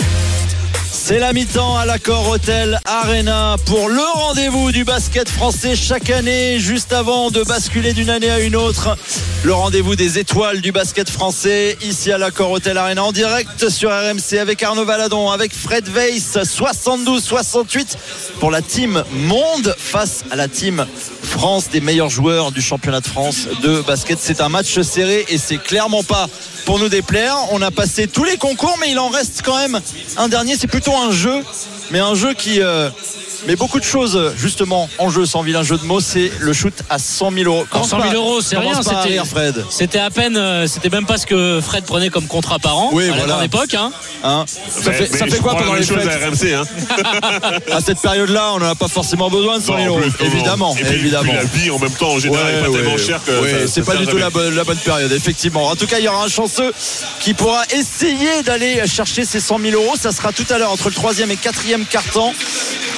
C'est 0.92 1.18
la 1.18 1.32
mi-temps 1.32 1.76
à 1.76 1.86
l'accord 1.86 2.28
Hotel 2.28 2.80
Arena 2.84 3.56
pour 3.64 3.88
le 3.88 4.02
rendez-vous 4.14 4.72
du 4.72 4.84
basket 4.84 5.28
français 5.28 5.76
chaque 5.76 6.10
année, 6.10 6.58
juste 6.58 6.92
avant 6.92 7.30
de 7.30 7.42
basculer 7.42 7.92
d'une 7.92 8.10
année 8.10 8.30
à 8.30 8.40
une 8.40 8.56
autre. 8.56 8.96
Le 9.44 9.52
rendez-vous 9.52 9.96
des 9.96 10.18
étoiles 10.18 10.60
du 10.60 10.72
basket 10.72 11.08
français, 11.08 11.78
ici 11.80 12.12
à 12.12 12.18
l'accord 12.18 12.50
Hotel 12.50 12.76
Arena, 12.76 13.04
en 13.04 13.12
direct 13.12 13.68
sur 13.68 13.90
RMC 13.90 14.38
avec 14.38 14.62
Arnaud 14.62 14.84
Valadon, 14.84 15.30
avec 15.30 15.54
Fred 15.54 15.88
Weiss, 15.88 16.36
72-68 16.36 17.96
pour 18.40 18.50
la 18.50 18.60
team 18.60 19.02
Monde 19.12 19.74
face 19.78 20.24
à 20.30 20.36
la 20.36 20.48
team 20.48 20.84
France, 21.22 21.70
des 21.70 21.80
meilleurs 21.80 22.10
joueurs 22.10 22.50
du 22.50 22.60
championnat 22.60 23.00
de 23.00 23.06
France 23.06 23.46
de 23.62 23.80
basket. 23.82 24.18
C'est 24.20 24.40
un 24.40 24.48
match 24.48 24.80
serré 24.80 25.24
et 25.28 25.38
c'est 25.38 25.58
clairement 25.58 26.02
pas 26.02 26.28
pour 26.64 26.78
nous 26.78 26.88
déplaire. 26.88 27.36
On 27.52 27.62
a 27.62 27.70
passé 27.70 28.08
tous 28.08 28.24
les 28.24 28.36
concours, 28.36 28.76
mais 28.80 28.90
il 28.90 28.98
en 28.98 29.08
reste 29.08 29.42
quand 29.44 29.56
même 29.56 29.80
un 30.16 30.28
dernier. 30.28 30.56
Plutôt 30.80 30.96
un 30.96 31.10
jeu, 31.10 31.44
mais 31.90 31.98
un 31.98 32.14
jeu 32.14 32.32
qui, 32.32 32.62
euh, 32.62 32.88
Mais 33.46 33.56
beaucoup 33.56 33.78
de 33.80 33.84
choses, 33.84 34.32
justement, 34.36 34.88
en 34.98 35.08
jeu, 35.10 35.24
sans 35.24 35.42
vilain 35.42 35.62
jeu 35.62 35.78
de 35.78 35.84
mots, 35.84 36.00
c'est 36.00 36.30
le 36.40 36.52
shoot 36.52 36.74
à 36.90 36.98
100 36.98 37.30
000 37.32 37.44
euros. 37.46 37.66
Alors, 37.72 37.86
100 37.86 38.02
000 38.02 38.14
euros, 38.14 38.40
c'est 38.42 38.56
rien. 38.58 38.80
C'était, 38.82 39.24
Fred. 39.24 39.64
c'était 39.70 39.98
à 39.98 40.10
peine, 40.10 40.36
euh, 40.36 40.66
c'était 40.66 40.90
même 40.90 41.06
pas 41.06 41.16
ce 41.16 41.26
que 41.26 41.60
Fred 41.62 41.84
prenait 41.84 42.10
comme 42.10 42.26
contrat 42.26 42.58
par 42.58 42.76
an 42.78 42.90
Oui, 42.92 43.08
à 43.08 43.12
voilà. 43.14 43.44
époque. 43.44 43.74
Hein. 43.74 43.92
Hein 44.22 44.44
ça 44.46 44.90
Mais- 44.90 44.92
fait, 44.92 45.08
mais 45.12 45.18
ça 45.18 45.26
fait 45.26 45.38
quoi 45.38 45.54
pendant 45.54 45.72
la 45.72 45.80
les 45.80 45.86
même 45.86 45.96
chose 45.98 46.06
fêtes 46.06 46.22
à 46.22 46.26
RMC, 46.26 46.54
hein. 46.54 47.50
À 47.72 47.80
cette 47.80 48.00
période-là, 48.00 48.52
on 48.54 48.58
n'en 48.58 48.70
a 48.70 48.74
pas 48.74 48.88
forcément 48.88 49.30
besoin 49.30 49.58
de 49.58 49.64
100 49.64 49.76
000 49.78 49.78
Non, 49.86 49.94
en 49.94 49.98
euros. 50.00 50.10
Évidemment, 50.20 50.76
Et 50.78 50.84
puis, 50.84 50.94
évidemment. 50.96 51.22
puis 51.22 51.32
la 51.32 51.44
vie 51.44 51.70
en 51.70 51.78
même 51.78 51.92
temps, 51.92 52.10
en 52.12 52.18
général, 52.18 52.44
Ouais, 52.44 52.52
n'est 52.52 52.60
pas 52.62 52.68
ouais, 52.70 52.76
tellement 52.82 52.98
chère 52.98 53.20
que. 53.24 53.66
c'est 53.66 53.84
pas 53.84 53.96
du 53.96 54.06
tout 54.06 54.18
la 54.18 54.30
bonne, 54.30 54.54
la 54.54 54.64
bonne 54.64 54.76
période, 54.78 55.12
effectivement. 55.12 55.68
En 55.68 55.76
tout 55.76 55.86
cas, 55.86 55.98
il 55.98 56.04
y 56.04 56.08
aura 56.08 56.24
un 56.24 56.28
chanceux 56.28 56.72
qui 57.20 57.32
pourra 57.34 57.62
essayer 57.74 58.42
d'aller 58.44 58.86
chercher 58.86 59.24
ses 59.24 59.40
100 59.40 59.58
000 59.60 59.82
euros. 59.82 59.94
Ça 59.98 60.12
sera 60.12 60.32
tout 60.32 60.46
à 60.50 60.58
l'heure 60.58 60.70
entre 60.72 60.88
le 60.88 60.94
troisième 60.94 61.30
et 61.30 61.36
quatrième 61.36 61.86
quart-temps. 61.86 62.34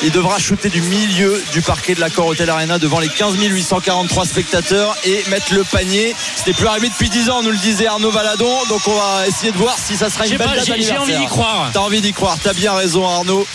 Il 0.02 0.10
devra 0.10 0.31
shooter 0.38 0.68
du 0.68 0.80
milieu 0.82 1.42
du 1.52 1.62
parquet 1.62 1.94
de 1.94 2.00
l'accord 2.00 2.26
Hotel 2.26 2.48
Arena 2.50 2.78
devant 2.78 2.98
les 3.00 3.08
15 3.08 3.36
843 3.36 4.24
spectateurs 4.26 4.96
et 5.04 5.22
mettre 5.30 5.54
le 5.54 5.64
panier. 5.64 6.14
Ce 6.36 6.48
n'est 6.48 6.54
plus 6.54 6.66
arrivé 6.66 6.88
depuis 6.88 7.08
10 7.08 7.30
ans, 7.30 7.42
nous 7.42 7.50
le 7.50 7.56
disait 7.58 7.86
Arnaud 7.86 8.10
Valadon. 8.10 8.64
Donc 8.68 8.80
on 8.86 8.94
va 8.94 9.26
essayer 9.26 9.52
de 9.52 9.56
voir 9.58 9.76
si 9.78 9.96
ça 9.96 10.10
sera 10.10 10.26
une 10.26 10.36
belle 10.36 10.48
date 10.54 10.64
j'ai- 10.64 10.96
envie 10.98 11.16
d'y 11.16 11.26
croire. 11.26 11.70
T'as 11.72 11.80
envie 11.80 12.00
d'y 12.00 12.12
croire, 12.12 12.36
t'as 12.42 12.52
bien 12.52 12.72
raison 12.74 13.06
Arnaud. 13.08 13.46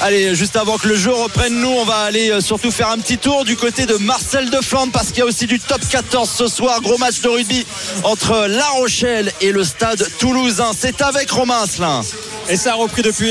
Allez, 0.00 0.36
juste 0.36 0.54
avant 0.56 0.78
que 0.78 0.86
le 0.86 0.94
jeu 0.96 1.10
reprenne, 1.12 1.54
nous, 1.60 1.70
on 1.70 1.84
va 1.84 1.96
aller 2.02 2.30
euh, 2.30 2.40
surtout 2.40 2.70
faire 2.70 2.88
un 2.90 2.98
petit 2.98 3.18
tour 3.18 3.44
du 3.44 3.56
côté 3.56 3.84
de 3.84 3.96
Marcel 3.96 4.48
de 4.48 4.60
Flandre 4.60 4.92
parce 4.92 5.08
qu'il 5.08 5.18
y 5.18 5.22
a 5.22 5.24
aussi 5.24 5.46
du 5.48 5.58
top 5.58 5.80
14 5.90 6.30
ce 6.30 6.46
soir. 6.46 6.80
Gros 6.82 6.98
match 6.98 7.20
de 7.20 7.28
rugby 7.28 7.66
entre 8.04 8.46
La 8.48 8.66
Rochelle 8.68 9.32
et 9.40 9.50
le 9.50 9.64
stade 9.64 10.06
toulousain. 10.20 10.70
C'est 10.78 11.02
avec 11.02 11.28
Romain 11.32 11.62
Asselin. 11.64 12.02
Et 12.50 12.56
ça 12.56 12.72
a 12.72 12.74
repris 12.76 13.02
depuis 13.02 13.30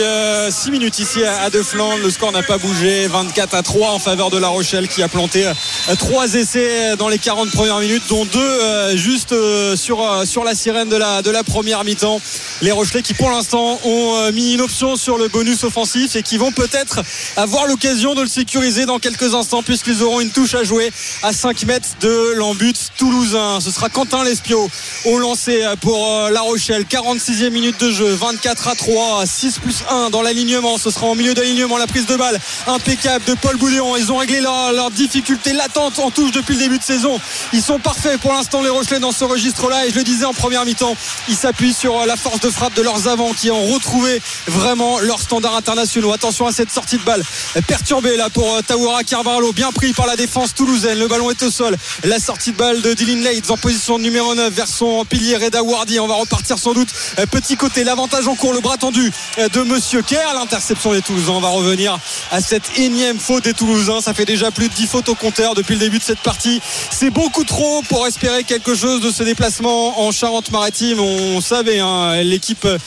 6 0.50 0.70
minutes 0.70 1.00
ici 1.00 1.24
à, 1.24 1.50
De 1.50 1.64
Flandre. 1.64 2.04
Le 2.04 2.12
score 2.12 2.32
n'a 2.32 2.44
pas 2.44 2.60
bougé. 2.60 3.08
24 3.08 3.56
à 3.56 3.64
3 3.64 3.90
en 3.90 4.00
faveur 4.00 4.30
de 4.30 4.38
La 4.38 4.50
Rochelle 4.50 4.88
qui 4.88 5.02
a 5.02 5.08
planté 5.08 5.52
3 5.98 6.36
essais 6.36 6.96
dans 6.98 7.10
les 7.10 7.18
40 7.18 7.50
premières 7.52 7.80
minutes, 7.80 8.04
dont 8.10 8.26
2 8.26 8.96
juste 8.96 9.32
euh, 9.32 9.76
sur, 9.76 10.02
euh, 10.02 10.26
sur 10.26 10.44
la 10.44 10.54
sirène 10.54 10.90
de 10.90 10.98
la, 10.98 11.22
de 11.22 11.32
la 11.32 11.44
première 11.44 11.84
mi-temps. 11.84 12.22
Les 12.62 12.72
Rochelais 12.72 13.04
qui 13.04 13.14
pour 13.14 13.30
l'instant 13.30 13.80
ont 13.84 14.16
euh, 14.16 14.32
mis 14.32 14.54
une 14.54 14.62
option 14.62 14.96
sur 14.96 15.20
le 15.20 15.28
bonus 15.28 15.64
offensif 15.64 16.16
et 16.16 16.24
qui 16.24 16.38
vont 16.38 16.52
peut-être 16.52 17.02
avoir 17.36 17.68
l'occasion 17.68 18.16
de 18.16 18.22
le 18.22 18.28
sécuriser 18.28 18.88
dans 18.88 18.98
quelques 18.98 19.36
instants 19.36 19.62
puisqu'ils 19.62 20.02
auront 20.02 20.22
une 20.22 20.32
touche 20.32 20.56
à 20.56 20.64
jouer 20.64 20.92
à 21.22 21.34
5 21.34 21.66
mètres 21.66 21.90
de 22.02 22.34
l'embut 22.36 22.76
toulousain. 22.98 23.60
Ce 23.62 23.70
sera 23.70 23.90
Quentin 23.90 24.24
Lespiot 24.24 24.70
au 25.06 25.20
lancer 25.20 25.64
pour 25.82 26.12
euh, 26.12 26.32
La 26.32 26.42
Rochelle. 26.42 26.84
46e 26.84 27.52
minute 27.52 27.80
de 27.80 27.92
jeu, 27.92 28.12
24 28.12 28.68
à 28.70 28.76
3, 28.76 29.07
6 29.26 29.60
plus 29.60 29.84
1 29.90 30.10
dans 30.10 30.22
l'alignement. 30.22 30.78
Ce 30.78 30.92
sera 30.92 31.08
en 31.08 31.16
milieu 31.16 31.34
d'alignement 31.34 31.78
la 31.78 31.88
prise 31.88 32.06
de 32.06 32.16
balle 32.16 32.40
impeccable 32.68 33.26
de 33.26 33.34
Paul 33.34 33.58
Boudéon. 33.58 33.96
Ils 33.98 34.12
ont 34.12 34.18
réglé 34.18 34.42
leur, 34.42 34.92
difficulté 34.92 35.54
latente 35.54 36.00
en 36.00 36.12
touche 36.12 36.32
depuis 36.32 36.56
le 36.56 36.62
début 36.62 36.78
de 36.78 36.84
saison. 36.84 37.20
Ils 37.54 37.62
sont 37.62 37.80
parfaits 37.80 38.20
pour 38.20 38.34
l'instant 38.34 38.62
les 38.62 38.70
Rochelais 38.70 39.00
dans 39.00 39.12
ce 39.12 39.24
registre-là 39.24 39.86
et 39.86 39.92
je 39.92 39.96
le 39.96 40.04
disais 40.04 40.26
en 40.26 40.34
première 40.34 40.66
mi-temps, 40.66 40.96
ils 41.28 41.36
s'appuient 41.36 41.74
sur 41.74 42.00
euh, 42.00 42.06
la 42.06 42.16
force 42.16 42.40
de 42.40 42.50
frappe 42.50 42.74
de 42.74 42.82
leurs 42.82 43.08
avants 43.08 43.34
qui 43.34 43.52
ont 43.52 43.66
retrouvé 43.68 44.22
vraiment 44.48 45.00
leurs 45.00 45.22
standards 45.22 45.56
internationaux. 45.56 46.14
Attention 46.14 46.48
à 46.48 46.52
cette 46.52 46.72
sortie 46.72 46.98
de 46.98 47.04
balle 47.04 47.24
perturbée 47.68 48.18
là 48.18 48.30
pour 48.30 48.56
euh, 48.56 48.62
Tawara 48.62 49.04
Carvalho, 49.04 49.52
bien 49.52 49.72
pris 49.72 49.94
par 49.94 50.08
la 50.08 50.16
défense 50.16 50.54
toulousaine. 50.54 51.00
Le 51.00 51.08
ballon 51.08 51.30
est 51.30 51.44
au 51.44 51.52
sol. 51.52 51.76
La 52.04 52.20
sortie 52.20 52.52
de 52.52 52.58
balle 52.58 52.82
de 52.82 52.94
Dylan 52.94 53.22
Leitz 53.24 53.50
en 53.50 53.58
position 53.58 54.00
numéro 54.00 54.34
9 54.36 54.54
vers 54.54 54.68
son 54.68 55.06
pilier 55.06 55.38
Reda 55.38 55.64
Wardi. 55.64 56.00
On 56.00 56.08
va 56.08 56.16
repartir 56.16 56.58
sans 56.58 56.74
doute 56.74 56.90
euh, 57.20 57.26
petit 57.26 57.58
côté. 57.58 57.84
L'avantage 57.84 58.28
en 58.28 58.36
cours, 58.36 58.54
le 58.54 58.62
bras 58.62 58.78
tendu 58.78 58.97
euh, 58.98 59.50
de 59.50 59.62
Monsieur 59.62 60.02
Kerr. 60.02 60.34
L'interception 60.34 60.94
des 60.94 61.02
Toulousains. 61.02 61.34
On 61.34 61.40
va 61.40 61.50
revenir 61.50 61.98
à 62.32 62.42
cette 62.42 62.78
énième 62.78 63.20
faute 63.20 63.44
des 63.44 63.54
Toulousains. 63.54 64.02
Ça 64.02 64.14
fait 64.14 64.26
déjà 64.26 64.52
plus 64.52 64.70
de 64.70 64.74
10 64.74 64.88
fautes 64.88 65.10
au 65.10 65.16
compteur 65.16 65.56
depuis 65.56 65.74
le 65.74 65.80
début 65.80 66.00
de 66.00 66.04
cette 66.04 66.20
partie. 66.20 66.62
C'est 66.92 67.10
beaucoup 67.10 67.44
trop 67.44 67.82
pour 67.84 68.08
espérer 68.08 68.44
quelque 68.44 68.76
chose 68.76 69.02
de 69.02 69.12
ce 69.12 69.24
déplacement 69.24 70.02
en 70.02 70.12
Charente-Maritime. 70.12 71.00
On 71.00 71.42
savait 71.42 71.80
hein, 71.80 72.24
l'équipe 72.24 72.66
euh, 72.66 72.78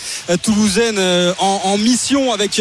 toulousaine 0.43 0.99
euh, 0.99 1.33
en, 1.39 1.79
mission 1.79 2.33
avec 2.33 2.61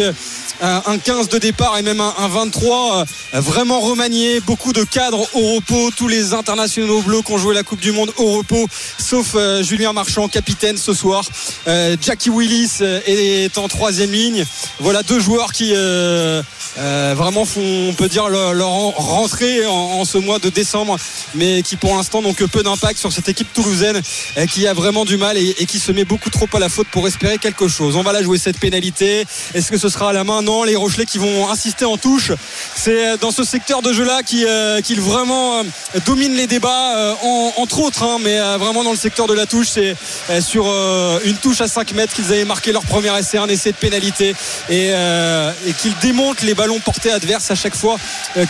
un 0.62 0.82
un 0.86 0.98
15 0.98 1.28
de 1.28 1.38
départ 1.38 1.76
et 1.78 1.82
même 1.82 2.00
un, 2.00 2.14
un 2.18 2.28
23 2.28 3.04
euh, 3.34 3.40
vraiment 3.40 3.80
remanié. 3.80 4.40
Beaucoup 4.40 4.72
de 4.72 4.84
cadres 4.84 5.26
au 5.34 5.54
repos. 5.54 5.90
Tous 5.96 6.08
les 6.08 6.34
internationaux 6.34 7.00
bleus 7.02 7.22
qui 7.22 7.32
ont 7.32 7.38
joué 7.38 7.54
la 7.54 7.62
Coupe 7.62 7.80
du 7.80 7.92
Monde 7.92 8.12
au 8.16 8.32
repos, 8.38 8.66
sauf 8.98 9.32
euh, 9.34 9.62
Julien 9.62 9.92
Marchand, 9.92 10.28
capitaine 10.28 10.76
ce 10.76 10.92
soir. 10.94 11.24
Euh, 11.68 11.96
Jackie 12.00 12.30
Willis 12.30 12.70
euh, 12.80 13.00
est 13.06 13.56
en 13.58 13.68
troisième 13.68 14.12
ligne. 14.12 14.44
Voilà 14.80 15.02
deux 15.02 15.20
joueurs 15.20 15.52
qui 15.52 15.72
euh, 15.74 16.42
euh, 16.78 17.14
vraiment 17.16 17.44
font, 17.44 17.88
on 17.88 17.94
peut 17.94 18.08
dire, 18.08 18.28
leur, 18.28 18.54
leur 18.54 18.68
en- 18.68 18.90
rentrée 18.90 19.66
en, 19.66 20.04
ce 20.04 20.18
mois 20.18 20.38
de 20.38 20.48
décembre, 20.50 20.96
mais 21.34 21.62
qui 21.62 21.76
pour 21.76 21.94
l'instant 21.96 22.22
n'ont 22.22 22.34
que 22.34 22.44
peu 22.44 22.62
d'impact 22.62 22.98
sur 22.98 23.12
cette 23.12 23.28
équipe 23.28 23.52
toulousaine 23.52 24.00
euh, 24.38 24.46
qui 24.46 24.66
a 24.66 24.74
vraiment 24.74 25.04
du 25.04 25.16
mal 25.16 25.36
et, 25.36 25.54
qui 25.66 25.78
se 25.78 25.92
met 25.92 26.04
beaucoup 26.04 26.30
trop 26.30 26.48
à 26.52 26.58
la 26.58 26.68
faute 26.68 26.88
pour 26.90 27.06
espérer 27.06 27.38
quelque 27.38 27.68
chose. 27.68 27.96
On 27.96 28.02
va 28.02 28.12
la 28.12 28.22
jouer 28.22 28.38
cette 28.38 28.58
pénalité. 28.58 29.24
Est-ce 29.54 29.70
que 29.70 29.78
ce 29.78 29.88
sera 29.88 30.10
à 30.10 30.12
la 30.12 30.24
main? 30.24 30.42
Les 30.64 30.76
Rochelais 30.76 31.06
qui 31.06 31.18
vont 31.18 31.48
insister 31.48 31.84
en 31.84 31.96
touche. 31.96 32.32
C'est 32.74 33.10
euh, 33.10 33.16
dans 33.16 33.30
ce 33.30 33.44
secteur 33.44 33.82
de 33.82 33.92
jeu-là 33.92 34.22
qu'ils 34.22 34.46
euh, 34.46 34.80
qu'ils 34.80 35.00
vraiment 35.00 35.58
euh, 35.58 35.62
dominent 36.06 36.34
les 36.36 36.46
débats, 36.46 37.16
en- 37.22 37.52
entre 37.56 37.80
autres, 37.80 38.02
hein, 38.02 38.18
mais 38.20 38.38
vraiment 38.58 38.82
dans 38.84 38.90
le 38.90 38.96
secteur 38.96 39.26
de 39.26 39.34
la 39.34 39.46
touche, 39.46 39.68
c'est 39.68 39.94
sur 40.40 40.66
une 41.24 41.36
touche 41.36 41.60
à 41.60 41.68
5 41.68 41.92
mètres 41.92 42.14
qu'ils 42.14 42.26
avaient 42.32 42.44
marqué 42.44 42.72
leur 42.72 42.84
premier 42.84 43.16
essai, 43.18 43.38
un 43.38 43.48
essai 43.48 43.72
de 43.72 43.76
pénalité, 43.76 44.34
et, 44.68 44.92
qu'ils 45.80 45.96
démontent 45.98 46.42
les 46.42 46.54
ballons 46.54 46.80
portés 46.80 47.10
adverses 47.12 47.50
à 47.50 47.54
chaque 47.54 47.74
fois 47.74 47.96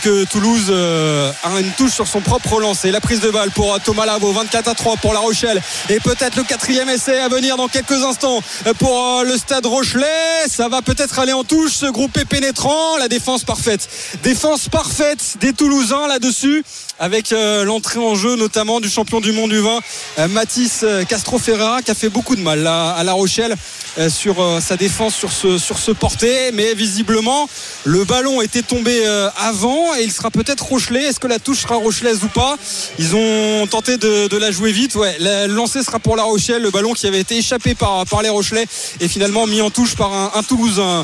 que 0.03 0.23
Toulouse 0.25 0.71
a 0.71 1.59
une 1.59 1.71
touche 1.71 1.91
sur 1.93 2.07
son 2.07 2.21
propre 2.21 2.59
lancer. 2.59 2.91
La 2.91 3.01
prise 3.01 3.19
de 3.21 3.29
balle 3.29 3.51
pour 3.51 3.79
Thomas 3.81 4.05
Lavo, 4.05 4.31
24 4.31 4.67
à 4.69 4.73
3 4.75 4.97
pour 4.97 5.13
La 5.13 5.19
Rochelle, 5.19 5.61
et 5.89 5.99
peut-être 5.99 6.35
le 6.35 6.43
quatrième 6.43 6.89
essai 6.89 7.19
à 7.19 7.27
venir 7.29 7.57
dans 7.57 7.67
quelques 7.67 8.03
instants 8.03 8.41
pour 8.79 9.23
le 9.25 9.37
stade 9.37 9.65
Rochelet. 9.65 10.05
Ça 10.47 10.67
va 10.69 10.81
peut-être 10.81 11.19
aller 11.19 11.33
en 11.33 11.43
touche, 11.43 11.73
ce 11.73 11.90
groupe 11.91 12.17
est 12.17 12.25
pénétrant, 12.25 12.97
la 12.97 13.07
défense 13.07 13.43
parfaite. 13.43 13.87
Défense 14.23 14.69
parfaite 14.69 15.37
des 15.39 15.53
Toulousains 15.53 16.07
là-dessus 16.07 16.63
avec 16.99 17.31
euh, 17.31 17.63
l'entrée 17.63 17.99
en 17.99 18.13
jeu 18.15 18.35
notamment 18.35 18.79
du 18.79 18.87
champion 18.89 19.21
du 19.21 19.31
monde 19.31 19.49
du 19.49 19.59
vin 19.59 19.79
euh, 20.19 20.27
Mathis 20.27 20.81
euh, 20.83 21.03
Castro 21.03 21.39
Ferreira 21.39 21.81
qui 21.81 21.89
a 21.89 21.95
fait 21.95 22.09
beaucoup 22.09 22.35
de 22.35 22.41
mal 22.41 22.67
à 22.67 23.01
La 23.03 23.13
Rochelle 23.13 23.55
euh, 23.97 24.07
sur 24.09 24.35
sa 24.61 24.77
défense 24.77 25.15
sur 25.15 25.31
ce, 25.31 25.57
sur 25.57 25.77
ce 25.79 25.91
porté. 25.91 26.51
Mais 26.53 26.73
visiblement 26.75 27.49
le 27.85 28.03
ballon 28.03 28.41
était 28.41 28.61
tombé 28.61 29.03
avant 29.37 29.95
et 29.95 30.03
il 30.03 30.11
sera 30.11 30.29
peut-être 30.29 30.63
Rochelet 30.65 31.03
est-ce 31.05 31.19
que 31.19 31.27
la 31.27 31.39
touche 31.39 31.61
sera 31.61 31.75
rochelaise 31.75 32.23
ou 32.23 32.27
pas? 32.27 32.55
Ils 32.99 33.15
ont 33.15 33.67
tenté 33.67 33.97
de, 33.97 34.37
la 34.37 34.51
jouer 34.51 34.71
vite. 34.71 34.95
Ouais 34.95 35.15
la- 35.19 35.47
le 35.47 35.53
lancer 35.53 35.83
sera 35.83 35.99
pour 35.99 36.15
La 36.15 36.23
Rochelle 36.23 36.61
le 36.61 36.69
ballon 36.71 36.93
qui 36.93 37.07
avait 37.07 37.19
été 37.19 37.37
échappé 37.37 37.73
par, 37.73 38.05
par 38.05 38.21
les 38.21 38.29
Rochelais 38.29 38.65
et 38.99 39.07
finalement 39.07 39.47
mis 39.47 39.61
en 39.61 39.69
touche 39.71 39.95
par 39.95 40.13
un, 40.35 40.43
Toulousain 40.43 41.03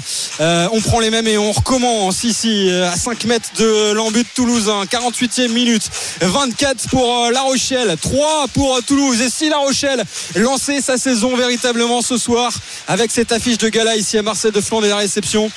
on 0.72 0.82
prend 0.82 1.00
les 1.00 1.10
mêmes 1.10 1.28
et 1.28 1.38
on 1.38 1.52
recommence 1.52 2.24
ici 2.24 2.70
euh, 2.70 2.90
à 2.90 2.96
5 2.96 3.26
mètres 3.26 3.50
de 3.58 3.92
l'embut 3.92 4.26
Toulousain 4.34 4.84
48e 4.86 5.52
minute. 5.52 5.90
24 6.22 6.90
pour 6.90 7.26
euh, 7.26 7.32
La 7.32 7.42
Rochelle 7.42 7.96
3 8.02 8.48
pour 8.54 8.76
euh, 8.76 8.82
Toulouse. 8.82 9.22
Et 9.22 9.30
si 9.30 9.50
La 9.50 9.58
Rochelle 9.58 10.04
lançait 10.36 10.82
sa 10.82 10.98
saison 10.98 11.36
véritablement 11.36 12.02
ce 12.02 12.18
soir 12.18 12.52
avec 12.88 13.12
cette 13.12 13.32
affiche 13.32 13.58
de 13.58 13.70
gala 13.70 13.96
ici 13.96 14.18
à 14.18 14.22
Marseille 14.22 14.52
de 14.52 14.62
Flandre 14.62 14.86
et 14.86 14.90
la 14.90 14.98
réception 14.98 15.52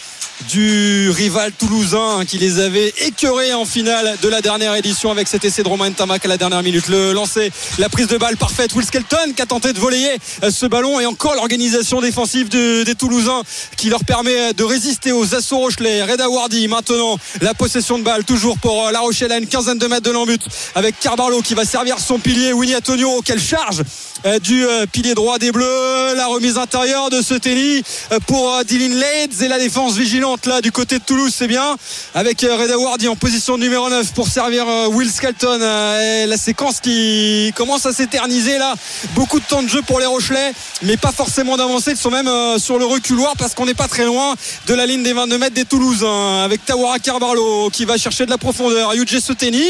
du 0.48 1.10
rival 1.10 1.52
toulousain 1.52 2.24
qui 2.26 2.38
les 2.38 2.58
avait 2.58 2.92
écœurés 3.06 3.52
en 3.52 3.64
finale 3.64 4.16
de 4.22 4.28
la 4.28 4.40
dernière 4.40 4.74
édition 4.74 5.10
avec 5.10 5.28
cet 5.28 5.44
essai 5.44 5.62
de 5.62 5.68
Romain 5.68 5.90
Tamac 5.92 6.24
à 6.24 6.28
la 6.28 6.36
dernière 6.36 6.62
minute. 6.62 6.88
Le 6.88 7.12
lancer, 7.12 7.52
la 7.78 7.88
prise 7.88 8.06
de 8.06 8.16
balle 8.16 8.36
parfaite. 8.36 8.74
Will 8.74 8.84
Skelton 8.86 9.32
qui 9.36 9.42
a 9.42 9.46
tenté 9.46 9.72
de 9.72 9.78
voler 9.78 10.16
euh, 10.42 10.50
ce 10.50 10.66
ballon 10.66 10.98
et 11.00 11.06
encore 11.06 11.34
l'organisation 11.34 12.00
défensive 12.00 12.48
de- 12.48 12.82
des 12.84 12.94
Toulousains 12.94 13.42
qui 13.76 13.88
leur 13.90 14.04
permet 14.04 14.52
de 14.54 14.64
résister 14.64 15.12
aux 15.12 15.34
assauts 15.34 15.58
Rochelais. 15.58 16.02
Reda 16.02 16.28
Wardi 16.28 16.68
maintenant 16.68 17.18
la 17.40 17.54
possession 17.54 17.98
de 17.98 18.04
balle 18.04 18.24
toujours 18.24 18.58
pour 18.58 18.86
euh, 18.86 18.92
La 18.92 19.00
Rochelle 19.00 19.32
à 19.32 19.38
une 19.38 19.46
quinzaine 19.46 19.78
de 19.78 19.86
mètres 19.86 20.02
de 20.06 20.10
l'embut 20.10 20.40
avec 20.74 20.98
Carbarlo 21.00 21.42
qui 21.42 21.54
va 21.54 21.64
servir 21.64 21.98
son 21.98 22.18
pilier. 22.18 22.52
Winnie 22.52 22.76
Antonio 22.76 23.20
quelle 23.24 23.40
charge 23.40 23.82
euh, 24.26 24.38
du 24.38 24.64
euh, 24.64 24.86
pilier 24.86 25.14
droit 25.14 25.38
des 25.38 25.52
Bleus. 25.52 26.14
La 26.16 26.26
remise 26.26 26.56
intérieure 26.58 27.10
de 27.10 27.20
ce 27.22 27.34
euh, 27.34 28.18
pour 28.26 28.54
euh, 28.54 28.62
Dylan 28.64 28.92
Leeds 28.94 29.42
et 29.44 29.48
la 29.48 29.58
défense 29.58 29.96
vigilante 29.96 30.29
là 30.46 30.60
du 30.60 30.72
côté 30.72 30.98
de 30.98 31.04
Toulouse, 31.04 31.32
c'est 31.36 31.46
bien. 31.48 31.76
Avec 32.14 32.44
euh, 32.44 32.56
Reda 32.56 32.78
Wardi 32.78 33.08
en 33.08 33.16
position 33.16 33.58
numéro 33.58 33.88
9 33.90 34.12
pour 34.12 34.28
servir 34.28 34.64
euh, 34.68 34.86
Will 34.88 35.10
Skelton. 35.10 35.58
Euh, 35.60 36.26
la 36.26 36.36
séquence 36.36 36.80
qui 36.80 37.52
commence 37.56 37.86
à 37.86 37.92
s'éterniser 37.92 38.58
là. 38.58 38.74
Beaucoup 39.14 39.40
de 39.40 39.44
temps 39.44 39.62
de 39.62 39.68
jeu 39.68 39.82
pour 39.82 39.98
les 39.98 40.06
Rochelais, 40.06 40.52
mais 40.82 40.96
pas 40.96 41.12
forcément 41.12 41.56
d'avancée. 41.56 41.92
Ils 41.92 41.96
sont 41.96 42.10
même 42.10 42.30
sur 42.58 42.78
le 42.78 42.84
reculoir 42.84 43.34
parce 43.36 43.54
qu'on 43.54 43.66
n'est 43.66 43.74
pas 43.74 43.88
très 43.88 44.04
loin 44.04 44.34
de 44.66 44.74
la 44.74 44.86
ligne 44.86 45.02
des 45.02 45.12
22 45.12 45.38
mètres 45.38 45.54
des 45.54 45.64
Toulouses. 45.64 46.04
hein, 46.04 46.42
avec 46.44 46.64
Tawara 46.64 46.98
Carbarlo 46.98 47.70
qui 47.70 47.84
va 47.84 47.96
chercher 47.96 48.24
de 48.24 48.30
la 48.30 48.38
profondeur. 48.38 48.94
Yuji 48.94 49.20
Soteni 49.20 49.64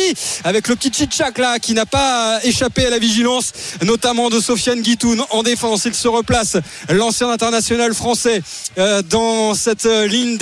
avec 0.45 0.69
le 0.69 0.77
petit 0.77 0.93
Chichak 0.93 1.39
là 1.39 1.59
qui 1.59 1.75
n'a 1.75 1.87
pas 1.87 2.41
échappé 2.45 2.87
à 2.87 2.91
la 2.91 2.99
vigilance, 2.99 3.53
notamment 3.83 4.31
de 4.31 4.41
Sofiane 4.41 4.81
Guitoun 4.83 5.23
en 5.31 5.43
défense. 5.43 5.85
Il 5.87 5.95
se 5.95 6.09
replace, 6.09 6.57
l'ancien 6.91 7.31
international 7.31 7.95
français, 7.95 8.43
dans 9.09 9.55
cette 9.55 9.85
ligne 9.85 10.37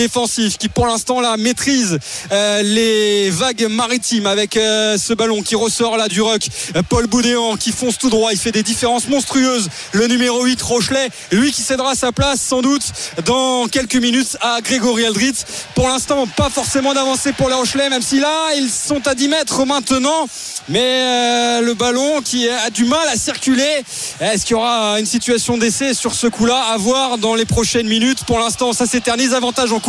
qui 0.59 0.69
pour 0.69 0.87
l'instant 0.87 1.21
là 1.21 1.37
maîtrise 1.37 1.99
euh, 2.33 2.63
les 2.63 3.31
vagues 3.31 3.67
maritimes 3.69 4.27
avec 4.27 4.57
euh, 4.57 4.97
ce 4.97 5.13
ballon 5.13 5.43
qui 5.43 5.55
ressort 5.55 5.97
là 5.97 6.09
du 6.09 6.23
ruck. 6.23 6.43
Euh, 6.77 6.83
Paul 6.89 7.07
Boudéan 7.07 7.57
qui 7.57 7.73
fonce 7.73 7.99
tout 7.99 8.11
droit. 8.11 8.33
Il 8.33 8.39
fait 8.39 8.53
des 8.53 8.63
différences 8.63 9.09
monstrueuses. 9.09 9.69
Le 9.93 10.07
numéro 10.07 10.43
8 10.45 10.61
Rochelet, 10.63 11.09
lui 11.31 11.53
qui 11.53 11.63
cédera 11.63 11.95
sa 11.95 12.13
place 12.13 12.41
sans 12.41 12.63
doute 12.63 12.83
dans 13.27 13.69
quelques 13.69 13.97
minutes 13.97 14.37
à 14.41 14.61
Grégory 14.61 15.05
Aldrit. 15.05 15.35
Pour 15.75 15.89
l'instant, 15.89 16.27
pas 16.27 16.51
forcément 16.51 16.95
d'avancée 16.95 17.33
pour 17.33 17.49
les 17.49 17.55
Rochelais, 17.55 17.91
même 17.91 18.03
si 18.03 18.21
là 18.21 18.55
ils 18.57 18.71
sont 18.71 19.07
à 19.07 19.15
10 19.15 19.29
mètres 19.29 19.65
maintenant. 19.65 20.27
Mais 20.69 21.61
le 21.63 21.75
ballon 21.75 22.21
qui 22.23 22.49
a 22.49 22.71
du 22.71 22.85
mal 22.85 23.07
à 23.09 23.17
circuler. 23.17 23.85
Est-ce 24.21 24.45
qu'il 24.45 24.55
y 24.55 24.59
aura 24.59 24.99
une 24.99 25.07
situation 25.07 25.57
d'essai 25.59 25.95
sur 25.95 26.15
ce 26.15 26.27
coup-là 26.27 26.61
à 26.73 26.77
voir 26.77 27.19
dans 27.19 27.35
les 27.35 27.47
prochaines 27.47 27.89
minutes? 27.89 28.25
Pour 28.25 28.39
l'instant, 28.39 28.73
ça 28.73 28.87
s'éternise. 28.87 29.33
Avantage 29.33 29.73
en 29.73 29.81
cours 29.81 29.88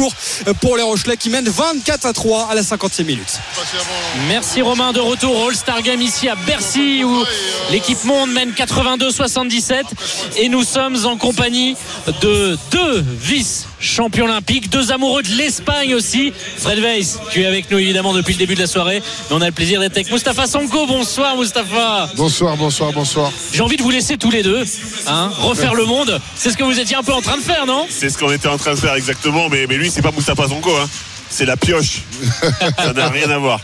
pour 0.62 0.78
les 0.78 0.84
Rochelais 0.84 1.18
qui 1.18 1.30
mènent 1.30 1.50
24 1.50 2.06
à 2.06 2.14
3 2.14 2.48
à 2.52 2.56
la 2.56 2.62
50e 2.62 3.04
minute. 3.06 3.40
Merci 4.28 4.62
Romain 4.62 4.94
de 4.94 5.00
retour 5.00 5.38
au 5.38 5.50
All-Star 5.50 5.82
Game 5.82 6.02
ici 6.02 6.30
à 6.30 6.36
Bercy 6.36 7.04
où 7.04 7.24
l'équipe 7.72 8.04
monde 8.06 8.32
mène 8.32 8.52
82-77 8.52 9.84
et 10.38 10.50
nous 10.50 10.64
sommes 10.64 11.06
en 11.06 11.18
compagnie 11.18 11.76
de 12.22 12.58
deux 12.72 13.06
vice-champions 13.80 14.26
olympiques, 14.26 14.70
deux 14.70 14.92
amoureux 14.92 15.24
de 15.24 15.30
l'Espagne 15.30 15.94
aussi. 15.96 16.34
Fred 16.58 16.80
Weiss, 16.80 17.20
tu 17.32 17.42
es 17.42 17.46
avec 17.46 17.70
nous 17.72 17.78
évidemment 17.78 18.14
depuis 18.14 18.34
le 18.34 18.40
début 18.40 18.56
de 18.56 18.60
la 18.60 18.68
soirée, 18.68 19.02
mais 19.30 19.36
on 19.36 19.42
a 19.42 19.48
le 19.48 19.52
plaisir 19.52 19.80
d'être 19.80 19.94
avec 19.94 20.12
Mustapha 20.12 20.48
Sonko. 20.48 20.86
Bonsoir 20.86 21.38
Mustapha. 21.38 22.10
Bonsoir, 22.16 22.58
bonsoir, 22.58 22.92
bonsoir. 22.92 23.32
J'ai 23.54 23.62
envie 23.62 23.78
de 23.78 23.84
vous 23.84 23.90
laisser 23.90 24.18
tous 24.18 24.32
les 24.32 24.44
deux, 24.44 24.64
hein, 25.08 25.32
refaire 25.40 25.74
le 25.74 25.86
monde. 25.86 26.20
C'est 26.36 26.52
ce 26.52 26.58
que 26.58 26.64
vous 26.64 26.80
étiez 26.80 26.96
un 26.96 27.04
peu 27.04 27.14
en 27.14 27.22
train 27.22 27.38
de 27.38 27.44
faire, 27.44 27.66
non? 27.66 27.86
C'est 27.90 28.10
ce 28.10 28.18
qu'on 28.18 28.32
était 28.32 28.48
en 28.48 28.58
train 28.58 28.72
de 28.72 28.80
faire 28.80 28.94
exactement, 28.94 29.50
mais, 29.50 29.66
mais 29.68 29.78
lui, 29.78 29.90
c'est 29.90 30.02
pas 30.02 30.12
Moustapha 30.12 30.48
Zonko, 30.48 30.76
hein. 30.76 30.90
c'est 31.30 31.46
la 31.46 31.58
pioche. 31.58 32.02
ça 32.78 32.94
n'a 32.94 33.10
rien 33.10 33.30
à 33.30 33.38
voir. 33.38 33.62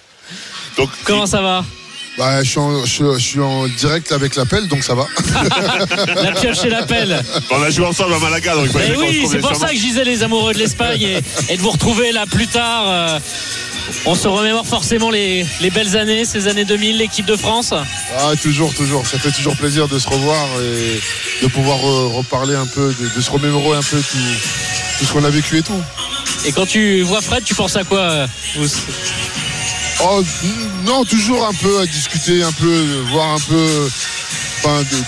Donc, 0.76 0.90
Comment 1.04 1.26
ça 1.26 1.40
va? 1.40 1.64
Bah, 2.16 2.42
je, 2.44 2.48
suis 2.50 2.58
en, 2.60 2.84
je- 2.84 3.14
je 3.14 3.18
suis 3.18 3.40
en 3.40 3.66
direct 3.66 4.12
avec 4.12 4.36
l'appel, 4.36 4.68
donc 4.68 4.84
ça 4.84 4.94
va. 4.94 5.06
La 6.22 6.30
pioche 6.32 6.64
et 6.64 6.68
l'appel. 6.70 7.22
on 7.50 7.60
a 7.62 7.70
joué 7.70 7.86
ensemble 7.86 8.14
à 8.14 8.18
Malaga, 8.20 8.54
donc 8.54 8.66
il 8.66 8.70
fallait 8.72 8.94
qu'on 8.94 9.00
se 9.00 9.06
oui, 9.06 9.26
c'est 9.30 9.38
pour 9.38 9.56
ça 9.56 9.68
que 9.68 9.74
je 9.76 9.80
disais 9.80 10.04
les 10.04 10.22
amoureux 10.22 10.54
de 10.54 10.58
l'Espagne 10.58 11.02
et, 11.02 11.18
et 11.52 11.56
de 11.56 11.62
vous 11.62 11.70
retrouver 11.72 12.12
là 12.12 12.24
plus 12.26 12.46
tard. 12.46 12.84
euh, 12.88 13.18
on 14.06 14.14
se 14.14 14.28
remémore 14.28 14.66
forcément 14.66 15.10
les, 15.10 15.44
les 15.60 15.70
belles 15.70 15.96
années, 15.96 16.24
ces 16.24 16.46
années 16.48 16.64
2000, 16.64 16.98
l'équipe 16.98 17.26
de 17.26 17.36
France. 17.36 17.74
Ah, 18.18 18.32
toujours, 18.40 18.72
toujours. 18.74 19.06
Ça 19.06 19.18
fait 19.18 19.30
toujours 19.32 19.56
plaisir 19.56 19.88
de 19.88 19.98
se 19.98 20.08
revoir 20.08 20.46
et 20.62 21.00
de 21.44 21.48
pouvoir 21.50 21.78
euh, 21.86 22.06
reparler 22.16 22.54
un 22.54 22.66
peu, 22.66 22.94
de, 22.98 23.08
de 23.14 23.20
se 23.20 23.30
remémorer 23.30 23.76
un 23.76 23.82
peu 23.82 23.98
tout, 23.98 24.16
tout 25.00 25.04
ce 25.04 25.12
qu'on 25.12 25.24
a 25.24 25.30
vécu 25.30 25.58
et 25.58 25.62
tout. 25.62 25.78
Et 26.46 26.52
quand 26.52 26.66
tu 26.66 27.02
vois 27.02 27.20
Fred, 27.20 27.44
tu 27.44 27.54
penses 27.54 27.76
à 27.76 27.84
quoi 27.84 27.98
euh, 28.00 28.26
Oh, 30.02 30.22
non, 30.84 31.04
toujours 31.04 31.46
un 31.46 31.54
peu 31.54 31.80
à 31.80 31.86
discuter, 31.86 32.42
un 32.42 32.52
peu, 32.52 32.66
euh, 32.66 33.04
voir 33.10 33.34
un 33.34 33.38
peu, 33.38 33.88
des, 34.90 35.02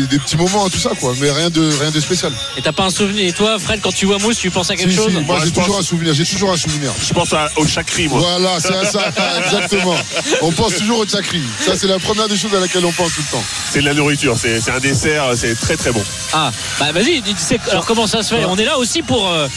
des- 0.00 0.06
des 0.06 0.18
petits 0.18 0.36
moments, 0.36 0.68
tout 0.68 0.78
ça, 0.78 0.90
quoi. 1.00 1.14
Mais 1.20 1.30
rien 1.30 1.50
de, 1.50 1.70
rien 1.80 1.90
de 1.90 2.00
spécial. 2.00 2.32
Et 2.56 2.62
t'as 2.62 2.72
pas 2.72 2.84
un 2.84 2.90
souvenir 2.90 3.26
Et 3.26 3.32
toi, 3.32 3.58
Fred, 3.58 3.80
quand 3.82 3.92
tu 3.94 4.06
vois 4.06 4.18
Mousse, 4.18 4.38
tu 4.38 4.50
penses 4.50 4.70
à 4.70 4.76
quelque 4.76 4.90
Si, 4.90 4.96
chose 4.96 5.12
si, 5.12 5.20
moi, 5.20 5.38
j'ai 5.44 5.50
pense- 5.50 5.64
toujours 5.64 5.78
un 5.78 5.82
souvenir. 5.82 6.14
J'ai 6.14 6.24
toujours 6.26 6.52
un 6.52 6.56
souvenir. 6.56 6.90
Je 7.06 7.12
pense 7.14 7.32
à- 7.32 7.48
au 7.56 7.66
chakri, 7.66 8.08
moi. 8.08 8.18
Voilà, 8.20 8.58
c'est 8.60 8.74
à 8.76 8.84
ça, 8.84 9.12
exactement. 9.46 9.96
On 10.42 10.52
pense 10.52 10.74
toujours 10.76 10.98
au 11.00 11.06
chakri. 11.06 11.42
Ça, 11.64 11.72
c'est 11.76 11.86
la 11.86 11.98
première 11.98 12.28
des 12.28 12.36
choses 12.36 12.54
à 12.54 12.60
laquelle 12.60 12.84
on 12.84 12.92
pense 12.92 13.12
tout 13.14 13.22
le 13.22 13.30
temps. 13.38 13.44
C'est 13.72 13.80
de 13.80 13.84
la 13.86 13.94
nourriture, 13.94 14.36
c'est 14.38 14.60
c'est 14.60 14.70
un 14.70 14.80
dessert, 14.80 15.24
c'est 15.36 15.54
très 15.58 15.76
très 15.76 15.92
bon. 15.92 16.02
Ah, 16.32 16.50
bah 16.80 16.92
vas-y, 16.92 17.22
alors 17.70 17.84
comment 17.86 18.06
ça 18.06 18.22
se 18.22 18.34
fait? 18.34 18.44
On 18.44 18.56
est 18.56 18.64
là 18.64 18.78
aussi 18.78 19.02
pour 19.02 19.28
euh, 19.30 19.48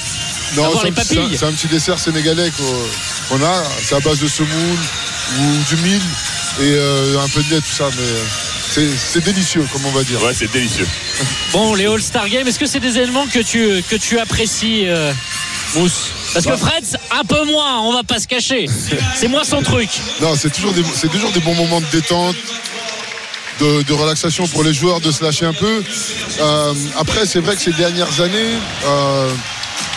avoir 0.57 0.83
les 0.83 0.89
un, 0.89 0.93
petit- 0.93 1.15
papilles. 1.15 1.37
c'est 1.37 1.45
un- 1.45 1.51
petit 1.51 1.67
dessert 1.67 1.99
sénégalais 1.99 2.51
qu'on 3.29 3.43
a. 3.43 3.63
C'est 3.83 3.95
à 3.95 3.99
base 3.99 4.19
de 4.19 4.27
semoule 4.27 4.77
ou 5.39 5.75
du 5.75 5.81
mil 5.81 6.01
et 6.59 6.63
euh, 6.63 7.19
un 7.19 7.27
peu 7.29 7.41
de 7.43 7.49
lait, 7.55 7.61
tout 7.61 7.75
ça. 7.75 7.89
Mais 7.95 8.03
euh, 8.03 8.23
c'est- 8.97 9.21
délicieux, 9.23 9.65
comme 9.71 9.85
on 9.85 9.91
va 9.91 10.03
dire. 10.03 10.21
Ouais, 10.23 10.33
c'est 10.33 10.51
délicieux. 10.51 10.87
Bon, 11.53 11.73
les 11.75 11.85
All-Star 11.87 12.27
Games, 12.29 12.47
est-ce 12.47 12.59
que 12.59 12.65
c'est 12.67 12.79
des 12.79 12.97
éléments 12.97 13.25
que 13.27 13.39
tu, 13.39 13.83
que 13.89 13.95
tu 13.95 14.19
apprécies, 14.19 14.83
euh, 14.87 15.11
Mousse 15.75 16.11
Parce 16.33 16.45
que 16.45 16.51
Bah. 16.51 16.57
Fred, 16.57 16.83
un 17.11 17.23
peu 17.23 17.43
moins, 17.45 17.81
on 17.81 17.93
va 17.93 18.03
pas 18.03 18.19
se 18.19 18.27
cacher. 18.27 18.67
C'est 19.15 19.27
moins 19.27 19.43
son 19.43 19.61
truc. 19.61 19.89
Non, 20.21 20.35
c'est 20.35 20.49
toujours, 20.51 20.73
des, 20.73 20.83
c'est 20.95 21.09
toujours 21.09 21.31
des 21.31 21.39
bons 21.41 21.55
moments 21.55 21.81
de 21.81 21.85
détente. 21.91 22.35
De, 23.59 23.81
de 23.81 23.93
relaxation 23.93 24.47
pour 24.47 24.63
les 24.63 24.71
joueurs 24.71 25.01
de 25.01 25.11
se 25.11 25.23
lâcher 25.23 25.47
un 25.47 25.53
peu. 25.53 25.83
Euh, 26.39 26.73
après, 26.99 27.25
c'est 27.25 27.39
vrai 27.39 27.55
que 27.55 27.61
ces 27.63 27.71
dernières 27.73 28.21
années, 28.21 28.53
euh, 28.85 29.31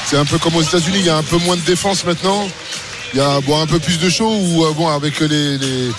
c'est 0.07 0.17
un 0.17 0.25
peu 0.25 0.39
comme 0.39 0.57
aux 0.57 0.63
États-Unis, 0.63 0.97
il 1.01 1.05
y 1.05 1.11
a 1.11 1.17
un 1.19 1.23
peu 1.23 1.37
moins 1.37 1.57
de 1.57 1.61
défense 1.61 2.03
maintenant. 2.07 2.49
Il 3.13 3.19
y 3.19 3.23
a 3.23 3.39
bon, 3.43 3.61
un 3.61 3.67
peu 3.67 3.79
plus 3.79 3.99
de 3.99 4.09
show 4.09 4.33
ou 4.35 4.65
euh, 4.65 4.73
bon, 4.73 4.89
avec 4.89 5.21
les, 5.21 5.59
les, 5.59 5.91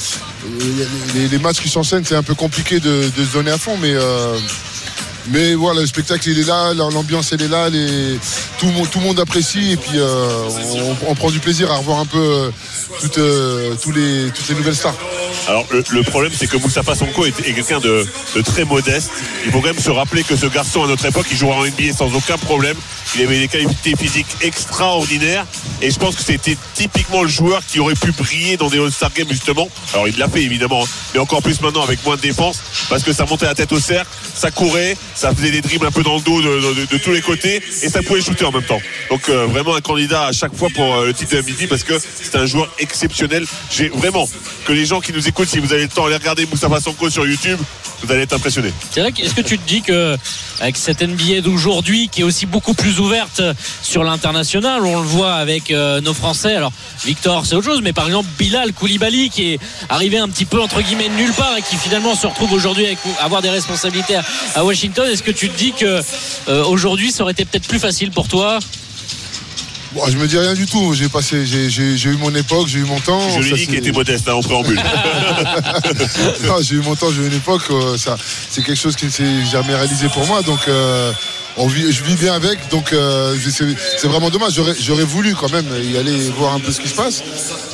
les- 1.15 1.27
les 1.27 1.37
matchs 1.39 1.61
qui 1.61 1.69
s'enchaînent, 1.69 2.05
c'est 2.05 2.15
un 2.15 2.23
peu 2.23 2.35
compliqué 2.35 2.79
de, 2.79 3.03
se 3.03 3.33
donner 3.33 3.51
à 3.51 3.57
fond, 3.57 3.77
mais. 3.77 3.91
euh, 3.93 4.37
mais 5.27 5.53
voilà, 5.53 5.81
le 5.81 5.85
spectacle 5.87 6.27
il 6.31 6.39
est 6.39 6.47
là, 6.47 6.73
l'ambiance 6.73 7.31
elle 7.31 7.43
est 7.43 7.47
là, 7.47 7.69
tout, 8.57 8.65
le 8.65 8.71
monde- 8.71 8.89
tout 8.89 8.97
le 8.99 9.05
monde 9.05 9.19
apprécie 9.19 9.73
et 9.73 9.77
puis 9.77 9.99
euh, 9.99 10.49
on, 11.07 11.13
prend 11.13 11.29
du 11.29 11.39
plaisir 11.39 11.71
à 11.71 11.75
revoir 11.77 11.99
un 11.99 12.07
peu 12.07 12.17
euh, 12.17 12.49
toutes, 13.01 13.17
les, 13.95 14.31
toutes 14.33 14.49
les 14.49 14.55
nouvelles 14.55 14.75
stars. 14.75 14.95
Alors 15.47 15.65
le, 15.71 16.03
problème 16.03 16.31
c'est 16.35 16.47
que 16.47 16.57
Moustapha 16.57 16.95
Sonko 16.95 17.25
est, 17.25 17.31
quelqu'un 17.31 17.79
de, 17.79 18.05
très 18.45 18.65
modeste. 18.65 19.11
Il 19.45 19.51
faut 19.51 19.59
quand 19.59 19.67
même 19.67 19.79
se 19.79 19.89
rappeler 19.89 20.23
que 20.23 20.35
ce 20.35 20.45
garçon 20.45 20.83
à 20.83 20.87
notre 20.87 21.05
époque 21.05 21.27
il 21.31 21.37
jouera 21.37 21.57
en 21.57 21.65
NBA 21.65 21.93
sans 21.97 22.13
aucun 22.13 22.37
problème. 22.37 22.77
Il 23.15 23.21
avait 23.21 23.39
des 23.39 23.47
qualités 23.47 23.95
physiques 23.95 24.27
extraordinaires 24.41 25.45
et 25.81 25.91
je 25.91 25.99
pense 25.99 26.15
que 26.15 26.23
c'était 26.23 26.57
typiquement 26.73 27.23
le 27.23 27.29
joueur 27.29 27.61
qui 27.65 27.79
aurait 27.79 27.95
pu 27.95 28.11
briller 28.11 28.57
dans 28.57 28.69
des 28.69 28.79
All-Star 28.79 29.11
Games 29.13 29.27
justement. 29.29 29.67
Alors 29.93 30.07
il 30.07 30.17
l'a 30.17 30.27
fait 30.27 30.43
évidemment, 30.43 30.83
hein, 30.83 30.89
mais 31.13 31.19
encore 31.19 31.41
plus 31.41 31.61
maintenant 31.61 31.83
avec 31.83 32.03
moins 32.05 32.15
de 32.15 32.21
défense 32.21 32.61
parce 32.89 33.03
que 33.03 33.13
ça 33.13 33.25
montait 33.25 33.45
la 33.45 33.55
tête 33.55 33.71
au 33.71 33.79
cercle, 33.79 34.09
ça 34.33 34.51
courait, 34.51 34.95
ça 35.15 35.33
faisait 35.33 35.51
des 35.51 35.61
dribbles 35.61 35.85
un 35.85 35.91
peu 35.91 36.03
dans 36.03 36.15
le 36.15 36.21
dos 36.21 36.41
de, 36.41 36.97
tous 36.97 37.11
les 37.11 37.21
côtés 37.21 37.61
et 37.81 37.89
ça 37.89 38.01
pouvait 38.01 38.21
shooter 38.21 38.45
en 38.45 38.51
même 38.51 38.63
temps. 38.63 38.81
Donc 39.09 39.27
euh, 39.29 39.45
vraiment 39.47 39.75
un 39.75 39.81
candidat 39.81 40.27
à 40.27 40.31
chaque 40.31 40.55
fois 40.55 40.69
pour 40.73 40.95
euh, 40.95 41.07
le 41.07 41.13
titre 41.13 41.35
de 41.35 41.41
midi 41.41 41.67
parce 41.67 41.83
que 41.83 41.93
c'est 41.99 42.35
un 42.35 42.45
joueur 42.45 42.69
exceptionnel. 42.79 43.45
J'ai 43.71 43.89
vraiment 43.89 44.27
que 44.65 44.73
les 44.73 44.85
gens 44.85 45.01
qui 45.01 45.11
nous 45.13 45.20
écoutent, 45.27 45.49
si 45.49 45.59
vous 45.59 45.73
avez 45.73 45.83
le 45.83 45.89
temps, 45.89 46.05
allez 46.05 46.15
regarder 46.15 46.45
Moustapha 46.45 46.79
Sonko 46.79 47.09
sur 47.09 47.25
YouTube, 47.25 47.59
vous 48.03 48.11
allez 48.11 48.23
être 48.23 48.33
impressionnés. 48.33 48.73
C'est 48.91 49.01
vrai 49.01 49.13
est-ce 49.17 49.33
que 49.33 49.41
tu 49.41 49.57
te 49.57 49.67
dis 49.67 49.81
que 49.81 50.17
avec 50.59 50.77
cette 50.77 51.01
NBA 51.01 51.41
d'aujourd'hui 51.41 52.09
qui 52.09 52.21
est 52.21 52.23
aussi 52.23 52.45
beaucoup 52.45 52.73
plus 52.73 52.99
ouverte 52.99 53.41
sur 53.81 54.03
l'international, 54.03 54.83
on 54.83 55.01
le 55.01 55.07
voit 55.07 55.35
avec 55.35 55.71
euh, 55.71 56.01
nos 56.01 56.13
Français. 56.13 56.55
Alors 56.55 56.71
Victor, 57.05 57.45
c'est 57.45 57.55
autre 57.55 57.65
chose, 57.65 57.81
mais 57.83 57.93
par 57.93 58.05
exemple 58.07 58.29
Bilal 58.37 58.73
Koulibaly 58.73 59.29
qui 59.29 59.53
est 59.53 59.59
arrivé 59.89 60.17
un 60.17 60.29
petit 60.29 60.45
peu 60.45 60.61
entre 60.61 60.81
guillemets 60.81 61.09
de 61.09 61.15
nulle 61.15 61.33
part 61.33 61.55
et 61.57 61.61
qui 61.61 61.75
finalement 61.75 62.15
se 62.15 62.27
retrouve 62.27 62.53
aujourd'hui 62.53 62.85
avec 62.85 62.97
avoir 63.19 63.41
des 63.41 63.49
responsabilités 63.49 64.15
à, 64.15 64.23
à 64.55 64.63
Washington. 64.63 65.07
Est-ce 65.07 65.23
que 65.23 65.31
tu 65.31 65.49
te 65.49 65.57
dis 65.57 65.73
que 65.73 66.01
euh, 66.49 66.63
aujourd'hui 66.65 67.11
ça 67.11 67.23
aurait 67.23 67.33
été 67.33 67.45
peut-être 67.45 67.67
plus 67.67 67.79
facile 67.79 68.11
pour 68.11 68.27
toi 68.27 68.59
Bon, 69.93 70.07
je 70.07 70.17
me 70.17 70.25
dis 70.25 70.37
rien 70.37 70.53
du 70.53 70.65
tout. 70.65 70.93
J'ai 70.93 71.09
passé, 71.09 71.45
j'ai, 71.45 72.09
eu 72.09 72.17
mon 72.17 72.33
époque, 72.33 72.67
j'ai 72.67 72.79
eu 72.79 72.85
mon 72.85 72.99
temps. 73.01 73.19
Je 73.41 73.41
dis 73.41 73.49
qu'il 73.65 73.71
c'est- 73.71 73.77
était 73.79 73.91
modeste 73.91 74.27
hein, 74.29 74.33
en 74.35 74.41
préambule. 74.41 74.81
J'ai 76.61 76.75
eu 76.75 76.79
mon 76.81 76.95
temps, 76.95 77.11
j'ai 77.11 77.21
eu 77.23 77.27
une 77.27 77.33
époque. 77.33 77.63
euh, 77.71 77.97
ça, 77.97 78.15
c'est 78.49 78.63
quelque 78.63 78.79
chose 78.79 78.95
qui 78.95 79.05
ne 79.05 79.09
s'est 79.11 79.45
jamais 79.45 79.73
réalisé 79.75 80.07
pour 80.09 80.25
moi. 80.27 80.41
Donc, 80.43 80.59
euh, 80.67 81.11
je 81.57 82.03
vis 82.03 82.15
bien 82.15 82.33
avec. 82.33 82.69
Donc, 82.69 82.93
euh, 82.93 83.35
c'est, 83.97 84.07
vraiment 84.07 84.29
dommage. 84.29 84.53
J'aurais, 84.79 85.03
voulu 85.03 85.35
quand 85.35 85.51
même 85.51 85.65
y 85.83 85.97
aller 85.97 86.29
voir 86.37 86.53
un 86.53 86.59
peu 86.59 86.71
ce 86.71 86.79
qui 86.79 86.87
se 86.87 86.95
passe. 86.95 87.23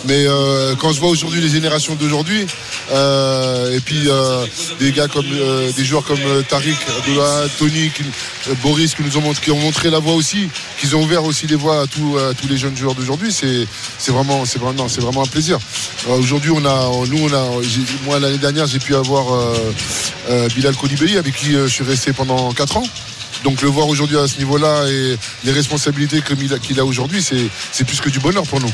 Mais 0.05 0.25
euh, 0.25 0.75
quand 0.75 0.93
je 0.93 0.99
vois 0.99 1.09
aujourd'hui 1.09 1.41
les 1.41 1.49
générations 1.49 1.95
d'aujourd'hui, 1.95 2.45
euh, 2.91 3.75
et 3.75 3.79
puis 3.79 4.03
euh, 4.07 4.45
des 4.79 4.91
gars 4.91 5.07
comme 5.07 5.25
euh, 5.31 5.71
des 5.73 5.83
joueurs 5.83 6.03
comme 6.03 6.19
euh, 6.25 6.41
Tariq, 6.43 6.77
Abdullah, 6.99 7.43
Tony, 7.57 7.91
Boris, 8.63 8.95
qui 8.95 9.03
nous 9.03 9.17
ont 9.17 9.59
montré, 9.59 9.89
la 9.89 9.99
voie 9.99 10.13
aussi, 10.13 10.49
qui 10.79 10.93
ont 10.95 11.01
ouvert 11.03 11.23
aussi 11.25 11.47
les 11.47 11.55
voies 11.55 11.81
à, 11.81 11.87
tous- 11.87 12.17
les 12.49 12.57
jeunes 12.57 12.77
joueurs 12.77 12.95
d'aujourd'hui, 12.95 13.31
c'est, 13.33 14.11
vraiment, 14.11 14.43
vraiment, 14.43 14.85
vraiment 14.87 15.23
un 15.23 15.27
plaisir. 15.27 15.59
Aujourd'hui, 16.09 16.51
on 16.51 16.63
a, 16.65 16.89
nous, 17.09 17.29
on 17.29 17.33
a, 17.33 17.45
moi 18.05 18.19
l'année 18.19 18.37
dernière, 18.37 18.67
j'ai 18.67 18.79
pu 18.79 18.95
avoir 18.95 19.25
Bilal 20.55 20.75
Koulibaly 20.75 21.17
avec 21.17 21.35
qui 21.35 21.51
je 21.51 21.67
suis 21.67 21.83
resté 21.83 22.13
pendant 22.13 22.51
4 22.53 22.77
ans. 22.77 22.83
Donc 23.43 23.61
le 23.61 23.67
voir 23.69 23.87
aujourd'hui 23.87 24.17
à 24.17 24.27
ce 24.27 24.37
niveau-là 24.39 24.85
et 24.89 25.17
les 25.43 25.51
responsabilités 25.51 26.17
a- 26.17 26.59
qu'il 26.59 26.79
a 26.79 26.85
aujourd'hui, 26.85 27.21
c'est, 27.23 27.83
plus 27.83 28.01
que 28.01 28.09
du 28.09 28.19
bonheur 28.19 28.43
pour 28.43 28.59
nous. 28.59 28.71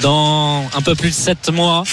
dans 0.00 0.64
un 0.74 0.82
peu 0.82 0.94
plus 0.94 1.10
de 1.10 1.14
7 1.14 1.50
mois. 1.50 1.84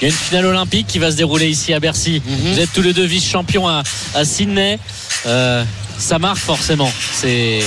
Il 0.00 0.04
y 0.04 0.06
a 0.06 0.08
une 0.08 0.14
finale 0.20 0.46
olympique 0.46 0.86
qui 0.86 0.98
va 0.98 1.10
se 1.10 1.16
dérouler 1.16 1.48
ici 1.48 1.72
à 1.72 1.80
Bercy. 1.80 2.20
Vous 2.26 2.58
êtes 2.58 2.72
tous 2.72 2.82
les 2.82 2.92
deux 2.92 3.04
vice-champions 3.06 3.68
à, 3.68 3.82
à 4.14 4.24
Sydney. 4.24 4.78
Euh, 5.26 5.64
ça 5.98 6.18
marque 6.18 6.38
forcément. 6.38 6.90
C'est 7.12 7.60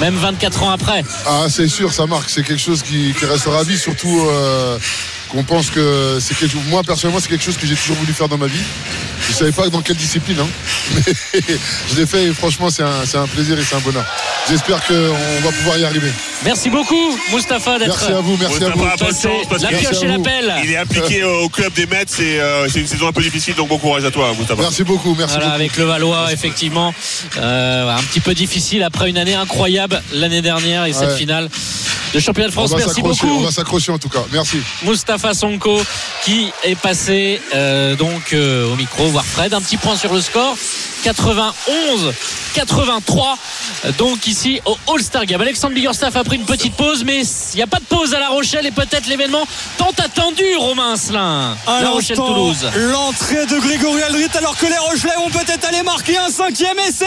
même 0.00 0.16
24 0.16 0.62
ans 0.64 0.70
après. 0.70 1.04
Ah, 1.26 1.46
c'est 1.48 1.68
sûr, 1.68 1.92
ça 1.92 2.06
marque. 2.06 2.28
C'est 2.28 2.42
quelque 2.42 2.60
chose 2.60 2.82
qui, 2.82 3.14
qui 3.18 3.24
restera 3.24 3.60
à 3.60 3.62
vie, 3.62 3.78
surtout 3.78 4.20
euh, 4.28 4.78
qu'on 5.30 5.44
pense 5.44 5.70
que 5.70 6.18
c'est 6.20 6.36
quelque 6.36 6.52
chose. 6.52 6.62
Moi, 6.68 6.82
personnellement, 6.82 7.20
c'est 7.20 7.28
quelque 7.28 7.44
chose 7.44 7.56
que 7.56 7.66
j'ai 7.66 7.74
toujours 7.76 7.96
voulu 7.96 8.12
faire 8.12 8.28
dans 8.28 8.38
ma 8.38 8.46
vie. 8.46 8.58
Je 9.26 9.32
ne 9.32 9.36
savais 9.38 9.52
pas 9.52 9.68
dans 9.68 9.80
quelle 9.82 9.96
discipline, 9.96 10.38
hein. 10.40 10.46
mais 10.94 11.12
je 11.90 11.96
l'ai 11.96 12.06
fait 12.06 12.24
et 12.24 12.32
franchement, 12.32 12.68
c'est 12.70 12.82
un, 12.82 13.04
c'est 13.04 13.18
un 13.18 13.26
plaisir 13.26 13.58
et 13.58 13.62
c'est 13.62 13.76
un 13.76 13.80
bonheur. 13.80 14.04
j'espère 14.48 14.84
qu'on 14.86 14.94
va 15.44 15.52
pouvoir 15.52 15.78
y 15.78 15.84
arriver. 15.84 16.10
Merci 16.44 16.70
beaucoup, 16.70 17.16
Mustapha, 17.32 17.78
d'être 17.78 17.88
Merci 17.88 18.12
à 18.12 18.20
vous, 18.20 18.36
merci 18.40 18.64
à 18.64 18.70
vous. 18.70 18.78
Mustapha, 18.82 18.96
bonne 18.96 19.08
passé. 19.08 19.28
chance, 19.28 19.46
parce 19.48 19.62
La 19.62 19.68
que- 19.70 19.76
pioche 19.76 20.02
et 20.02 20.06
l'appel. 20.08 20.54
Il 20.64 20.70
est 20.72 20.76
impliqué 20.78 21.22
au 21.44 21.48
club 21.48 21.72
des 21.74 21.86
Mets, 21.86 22.04
c'est 22.08 22.40
euh, 22.40 22.66
c'est 22.68 22.80
une 22.80 22.86
saison 22.86 23.08
un 23.08 23.12
peu 23.12 23.22
difficile, 23.22 23.54
donc 23.54 23.68
bon 23.68 23.78
courage 23.78 24.04
à 24.04 24.10
toi, 24.10 24.32
Moustapha. 24.36 24.62
Merci 24.62 24.82
beaucoup, 24.84 25.14
merci 25.16 25.34
Voilà, 25.34 25.50
beaucoup. 25.50 25.60
avec 25.60 25.76
le 25.76 25.84
Valois, 25.84 26.32
effectivement, 26.32 26.92
euh, 27.36 27.94
un 27.94 28.02
petit 28.02 28.20
peu 28.20 28.34
difficile 28.34 28.82
après 28.82 29.10
une 29.10 29.18
année 29.18 29.34
incroyable 29.34 30.02
l'année 30.12 30.42
dernière 30.42 30.86
et 30.86 30.92
cette 30.92 31.10
Ouais. 31.10 31.16
finale 31.16 31.48
de 32.14 32.18
championnat 32.18 32.48
de 32.48 32.52
France. 32.52 32.72
Merci 32.76 33.02
beaucoup. 33.02 33.28
on 33.28 33.42
va 33.42 33.50
s'accrocher 33.52 33.92
en 33.92 33.98
tout 33.98 34.08
cas. 34.08 34.24
Merci. 34.32 34.56
Mustapha 35.20 35.34
Sonko 35.34 35.78
qui 36.24 36.50
est 36.64 36.74
passé 36.76 37.42
euh, 37.54 37.94
donc 37.94 38.32
euh, 38.32 38.72
au 38.72 38.76
micro, 38.76 39.04
voir 39.08 39.24
Fred. 39.24 39.52
Un 39.52 39.60
petit 39.60 39.76
point 39.76 39.94
sur 39.94 40.14
le 40.14 40.20
score. 40.22 40.56
91 41.02 42.12
83 42.54 43.38
euh, 43.84 43.92
donc 43.92 44.26
ici 44.26 44.60
au 44.64 44.76
All-Star 44.92 45.26
Game. 45.26 45.40
Alexandre 45.40 45.74
Biggerstaff 45.74 46.16
a 46.16 46.24
pris 46.24 46.36
une 46.36 46.44
petite 46.44 46.74
pause, 46.74 47.04
mais 47.04 47.22
il 47.52 47.56
n'y 47.56 47.62
a 47.62 47.66
pas 47.66 47.80
de 47.80 47.84
pause 47.84 48.14
à 48.14 48.18
La 48.18 48.28
Rochelle 48.28 48.64
et 48.64 48.70
peut-être 48.70 49.06
l'événement 49.08 49.46
tant 49.76 49.92
attendu, 50.02 50.44
Romain 50.58 50.94
Asselin. 50.94 51.54
À 51.66 51.82
La 51.82 51.90
Rochelle-Toulouse. 51.90 52.70
L'entrée 52.76 53.44
de 53.44 53.58
Grégory 53.58 54.02
Aldrit 54.02 54.28
alors 54.38 54.56
que 54.56 54.66
les 54.66 54.78
Rochelais 54.78 55.16
vont 55.16 55.30
peut-être 55.30 55.66
aller 55.68 55.82
marquer 55.82 56.16
un 56.16 56.30
cinquième 56.30 56.78
essai. 56.78 57.06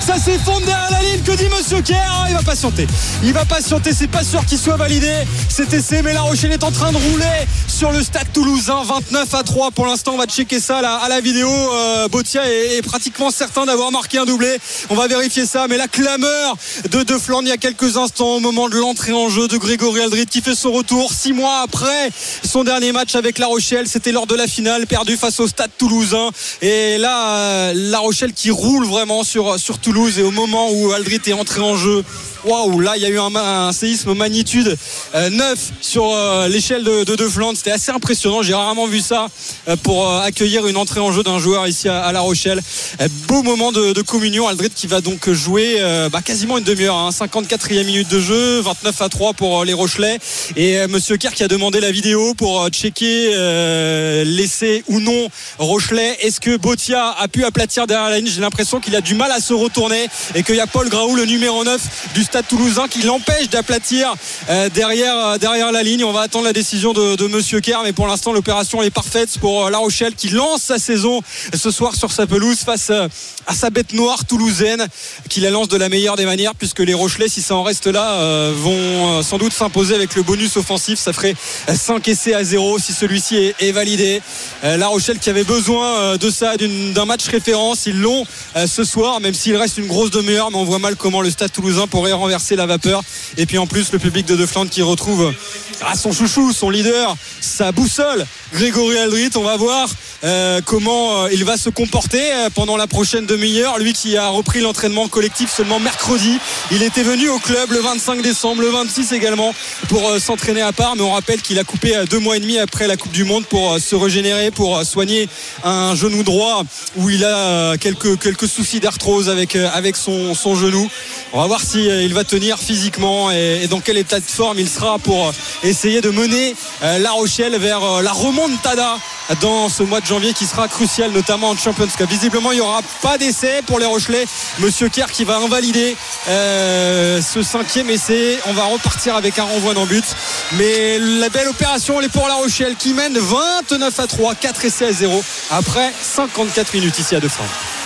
Ça 0.00 0.18
s'effondre 0.18 0.64
derrière 0.66 0.90
la 0.90 1.00
ligne. 1.02 1.20
Que 1.22 1.32
dit 1.32 1.48
Monsieur 1.48 1.80
Kerr 1.80 1.96
Ah, 2.08 2.26
Il 2.28 2.36
va 2.36 2.42
patienter. 2.42 2.86
Il 3.22 3.32
va 3.32 3.44
patienter. 3.44 3.92
C'est 3.92 4.06
pas 4.06 4.22
sûr 4.22 4.44
qu'il 4.46 4.58
soit 4.58 4.76
validé 4.76 5.12
cet 5.48 5.72
essai. 5.72 6.02
Mais 6.02 6.12
la 6.16 6.22
Rochelle 6.22 6.52
est 6.52 6.64
en 6.64 6.70
train 6.70 6.92
de 6.92 6.96
rouler 6.96 7.46
sur 7.68 7.92
le 7.92 8.02
stade 8.02 8.32
toulousain. 8.32 8.82
29 8.84 9.34
à 9.34 9.42
3 9.42 9.70
pour 9.70 9.84
l'instant. 9.84 10.12
On 10.14 10.16
va 10.16 10.24
checker 10.24 10.60
ça 10.60 10.78
à 10.78 11.08
la, 11.10 11.20
vidéo. 11.20 11.50
Euh, 11.50 12.08
Botia 12.08 12.50
est, 12.50 12.80
pratiquement 12.80 13.30
certain 13.30 13.66
d'avoir 13.66 13.92
marqué 13.92 14.16
un 14.16 14.24
doublé. 14.24 14.56
On 14.88 14.94
va 14.94 15.08
vérifier 15.08 15.44
ça. 15.44 15.66
Mais 15.68 15.76
la 15.76 15.88
clameur 15.88 16.56
de 16.90 17.02
De 17.02 17.18
Flandre 17.18 17.42
il 17.42 17.50
y 17.50 17.52
a 17.52 17.58
quelques 17.58 17.98
instants 17.98 18.36
au 18.36 18.40
moment 18.40 18.70
de 18.70 18.78
l'entrée 18.78 19.12
en 19.12 19.28
jeu 19.28 19.46
de 19.46 19.58
Grégory 19.58 20.00
Aldrit 20.00 20.24
qui 20.24 20.40
fait 20.40 20.54
son 20.54 20.72
retour 20.72 21.12
six 21.12 21.34
mois 21.34 21.60
après 21.62 22.10
son 22.42 22.64
dernier 22.64 22.92
match 22.92 23.14
avec 23.14 23.36
La 23.36 23.48
Rochelle. 23.48 23.86
C'était 23.86 24.12
lors 24.12 24.26
de 24.26 24.34
la 24.34 24.46
finale 24.46 24.86
perdu 24.86 25.18
face 25.18 25.38
au 25.38 25.46
stade 25.46 25.70
toulousain. 25.76 26.30
Et 26.62 26.96
là, 26.96 27.36
euh, 27.36 27.72
La 27.74 27.98
Rochelle 27.98 28.32
qui 28.32 28.50
roule 28.50 28.86
vraiment 28.86 29.22
sur, 29.22 29.60
sur 29.60 29.78
Toulouse. 29.78 30.18
Et 30.18 30.22
au 30.22 30.30
moment 30.30 30.70
où 30.72 30.92
Aldrit 30.92 31.20
est 31.26 31.34
entré 31.34 31.60
en 31.60 31.76
jeu, 31.76 32.02
waouh, 32.46 32.80
là, 32.80 32.96
il 32.96 33.02
y 33.02 33.06
a 33.06 33.08
eu 33.08 33.18
un, 33.18 33.72
séisme 33.72 34.14
magnitude 34.14 34.76
euh, 35.14 35.30
9 35.30 35.58
sur 35.80 36.04
euh, 36.12 36.48
l'échelle 36.48 36.84
de, 36.84 37.04
de 37.04 37.16
De 37.16 37.28
Flandre. 37.28 37.58
C'était 37.58 37.72
assez 37.72 37.90
impressionnant. 37.90 38.42
J'ai 38.42 38.54
rarement 38.54 38.86
vu 38.86 39.00
ça 39.00 39.26
euh, 39.68 39.76
pour 39.76 40.08
euh, 40.08 40.20
accueillir 40.20 40.66
une 40.66 40.76
entrée 40.76 41.00
en 41.00 41.10
jeu 41.12 41.22
d'un 41.22 41.38
joueur 41.38 41.66
ici 41.66 41.88
à, 41.88 42.12
La 42.12 42.20
Rochelle. 42.20 42.62
Euh, 43.00 43.08
beau 43.26 43.42
moment 43.42 43.72
de, 43.72 44.00
communion. 44.02 44.46
Aldrit 44.46 44.70
qui 44.70 44.86
va 44.86 45.00
donc 45.00 45.28
jouer 45.30 45.76
euh, 45.78 46.08
bah, 46.08 46.22
quasiment 46.22 46.58
une 46.58 46.64
demi-heure. 46.64 46.96
Hein, 46.96 47.10
54e 47.10 47.84
minute 47.84 48.08
de 48.08 48.20
jeu, 48.20 48.60
29 48.60 49.02
à 49.02 49.08
3 49.08 49.32
pour 49.32 49.60
euh, 49.60 49.64
les 49.64 49.72
Rochelais. 49.72 50.18
Et 50.54 50.78
euh, 50.78 50.88
Monsieur 50.88 51.16
Kerr 51.16 51.32
qui 51.32 51.42
a 51.42 51.48
demandé 51.48 51.80
la 51.80 51.90
vidéo 51.90 52.34
pour 52.34 52.62
euh, 52.62 52.68
checker 52.68 53.32
euh, 53.34 54.24
l'essai 54.24 54.84
ou 54.88 55.00
non 55.00 55.28
Rochelet. 55.58 56.18
Est-ce 56.20 56.40
que 56.40 56.56
Botia 56.56 57.10
a 57.18 57.28
pu 57.28 57.44
aplatir 57.44 57.86
derrière 57.86 58.10
la 58.10 58.18
ligne? 58.18 58.30
J'ai 58.32 58.40
l'impression 58.40 58.80
qu'il 58.80 58.94
a 58.94 59.00
du 59.00 59.14
mal 59.14 59.32
à 59.32 59.40
se 59.40 59.52
retourner 59.52 60.06
et 60.34 60.42
qu'il 60.42 60.56
y 60.56 60.60
a 60.60 60.66
Paul 60.66 60.88
Graou, 60.88 61.16
le 61.16 61.24
numéro 61.24 61.64
9 61.64 61.80
du 62.14 62.22
stade 62.22 62.35
toulousain, 62.42 62.88
qui 62.88 63.02
l'empêche 63.02 63.48
d'aplatir 63.50 64.14
euh, 64.48 64.68
derrière, 64.68 65.16
euh, 65.16 65.38
derrière 65.38 65.72
la 65.72 65.82
ligne. 65.82 66.04
On 66.04 66.12
va 66.12 66.22
attendre 66.22 66.44
la 66.44 66.52
décision 66.52 66.92
de, 66.92 67.16
de 67.16 67.26
Monsieur 67.26 67.60
Kerr, 67.60 67.80
mais 67.84 67.92
pour 67.92 68.06
l'instant, 68.06 68.32
l'opération 68.32 68.82
est 68.82 68.90
parfaite 68.90 69.38
pour 69.38 69.66
euh, 69.66 69.70
La 69.70 69.78
Rochelle 69.78 70.14
qui 70.14 70.28
lance 70.28 70.62
sa 70.62 70.78
saison 70.78 71.20
ce 71.54 71.70
soir 71.70 71.94
sur 71.94 72.12
sa 72.12 72.26
pelouse 72.26 72.58
face 72.58 72.90
à 72.90 73.54
sa 73.54 73.70
bête 73.70 73.92
noire 73.92 74.24
toulousaine, 74.24 74.86
qui 75.28 75.40
la 75.40 75.50
lance 75.50 75.68
de 75.68 75.76
la 75.76 75.88
meilleure 75.88 76.16
des 76.16 76.26
manières, 76.26 76.54
puisque 76.54 76.80
les 76.80 76.94
Rochelais, 76.94 77.28
si 77.28 77.42
ça 77.42 77.54
en 77.54 77.62
reste 77.62 77.86
là, 77.86 78.50
vont 78.52 79.22
sans 79.22 79.38
doute 79.38 79.52
s'imposer 79.52 79.94
avec 79.94 80.14
le 80.16 80.22
bonus 80.22 80.56
offensif. 80.56 80.98
Ça 80.98 81.12
ferait 81.12 81.34
5 81.72 82.06
essais 82.08 82.34
à 82.34 82.42
0 82.42 82.78
si 82.78 82.92
celui-ci 82.92 83.52
est, 83.58 83.72
validé. 83.72 84.20
La 84.62 84.88
Rochelle 84.88 85.18
qui 85.18 85.30
avait 85.30 85.44
besoin 85.44 86.16
de 86.16 86.30
ça, 86.30 86.56
d'un 86.56 87.04
match 87.04 87.26
référence, 87.28 87.86
ils 87.86 88.00
l'ont 88.00 88.24
ce 88.66 88.84
soir, 88.84 89.20
même 89.20 89.34
s'il 89.34 89.56
reste 89.56 89.78
une 89.78 89.86
grosse 89.86 90.10
demi-heure, 90.10 90.50
mais 90.50 90.58
on 90.58 90.64
voit 90.64 90.80
mal 90.80 90.96
comment 90.96 91.20
le 91.20 91.30
stade 91.30 91.52
toulousain 91.52 91.86
pourrait 91.86 92.12
renverser 92.26 92.56
la 92.56 92.66
vapeur. 92.66 93.02
Et 93.36 93.46
puis 93.46 93.56
en 93.56 93.68
plus, 93.68 93.92
le 93.92 94.00
public 94.00 94.26
de 94.26 94.34
De 94.34 94.46
Flandre 94.46 94.70
qui 94.70 94.82
retrouve 94.82 95.32
à 95.80 95.94
son 95.94 96.10
chouchou, 96.10 96.52
son 96.52 96.70
leader, 96.70 97.16
sa 97.40 97.70
boussole, 97.70 98.26
Grégory 98.52 98.98
Aldrit. 98.98 99.30
On 99.36 99.42
va 99.42 99.56
voir 99.56 99.88
euh, 100.24 100.60
comment 100.64 101.24
euh, 101.24 101.28
il 101.32 101.44
va 101.44 101.56
se 101.56 101.70
comporter 101.70 102.20
euh, 102.20 102.50
pendant 102.52 102.76
la 102.76 102.88
prochaine 102.88 103.26
demi-heure. 103.26 103.78
Lui 103.78 103.92
qui 103.92 104.16
a 104.16 104.28
repris 104.28 104.60
l'entraînement 104.60 105.06
collectif 105.06 105.54
seulement 105.54 105.78
mercredi. 105.78 106.38
Il 106.72 106.82
était 106.82 107.04
venu 107.04 107.28
au 107.28 107.38
club 107.38 107.70
le 107.70 107.78
25 107.78 108.22
décembre, 108.22 108.62
le 108.62 108.70
26 108.70 109.12
également, 109.12 109.54
pour 109.88 110.18
s'entraîner 110.18 110.62
à 110.62 110.72
part. 110.72 110.96
Mais 110.96 111.02
on 111.02 111.12
rappelle 111.12 111.40
qu'il 111.42 111.60
a 111.60 111.64
coupé 111.64 111.94
deux 112.10 112.18
mois 112.18 112.36
et 112.36 112.40
demi 112.40 112.58
après 112.58 112.88
la 112.88 112.96
Coupe 112.96 113.12
du 113.12 113.24
Monde 113.24 113.46
pour 113.46 113.78
se 113.78 113.94
régénérer, 113.94 114.50
pour 114.50 114.82
soigner 114.82 115.28
un 115.62 115.94
genou 115.94 116.24
droit 116.24 116.64
où 116.96 117.08
il 117.08 117.24
a 117.24 117.76
quelques, 117.78 118.18
quelques 118.18 118.48
soucis 118.48 118.80
d'arthrose 118.80 119.28
avec, 119.28 119.54
avec 119.54 119.94
son, 119.96 120.34
son 120.34 120.56
genou. 120.56 120.90
On 121.32 121.40
va 121.40 121.48
voir 121.48 121.60
si 121.60 121.90
euh, 121.90 122.02
il 122.02 122.14
tenir 122.24 122.58
physiquement 122.58 123.30
et, 123.30 123.66
dans 123.68 123.80
quel 123.80 123.96
état 123.96 124.20
de 124.20 124.24
forme 124.24 124.58
il 124.58 124.68
sera 124.68 124.98
pour 124.98 125.28
euh, 125.28 125.32
essayer 125.62 126.00
de 126.00 126.10
mener 126.10 126.54
euh, 126.82 126.98
La 126.98 127.12
Rochelle 127.12 127.56
vers 127.58 127.82
euh, 127.82 128.02
la 128.02 128.12
remontada 128.12 128.98
dans 129.40 129.68
ce 129.68 129.82
mois 129.82 130.00
de 130.00 130.06
janvier 130.06 130.32
qui 130.32 130.46
sera 130.46 130.68
crucial 130.68 131.10
notamment 131.10 131.50
en 131.50 131.56
Champions 131.56 131.86
Cup. 131.86 132.08
Visiblement 132.08 132.52
il 132.52 132.56
n'y 132.56 132.60
aura 132.60 132.80
pas 133.02 133.18
d'essai 133.18 133.60
pour 133.66 133.78
les 133.80 133.86
Rochelais. 133.86 134.24
Monsieur 134.60 134.88
Kerr 134.88 135.10
qui 135.10 135.24
va 135.24 135.38
invalider 135.38 135.96
ce 136.26 137.42
cinquième 137.42 137.90
essai. 137.90 138.38
On 138.46 138.52
va 138.52 138.64
repartir 138.66 139.16
avec 139.16 139.38
un 139.40 139.44
renvoi 139.44 139.74
dans 139.74 139.86
but. 139.86 140.04
Mais 140.52 141.00
la 141.00 141.28
belle 141.28 141.48
opération 141.48 141.98
elle 141.98 142.06
est 142.06 142.08
pour 142.08 142.28
La 142.28 142.34
Rochelle 142.34 142.76
qui 142.76 142.94
mène 142.94 143.18
29 143.18 143.98
à 143.98 144.06
3, 144.06 144.34
4 144.36 144.64
essais 144.64 144.86
à 144.86 144.92
0 144.92 145.24
après 145.50 145.92
54 146.00 146.74
minutes 146.74 146.98
ici 147.00 147.16
à 147.16 147.20
De 147.20 147.28
France. 147.28 147.85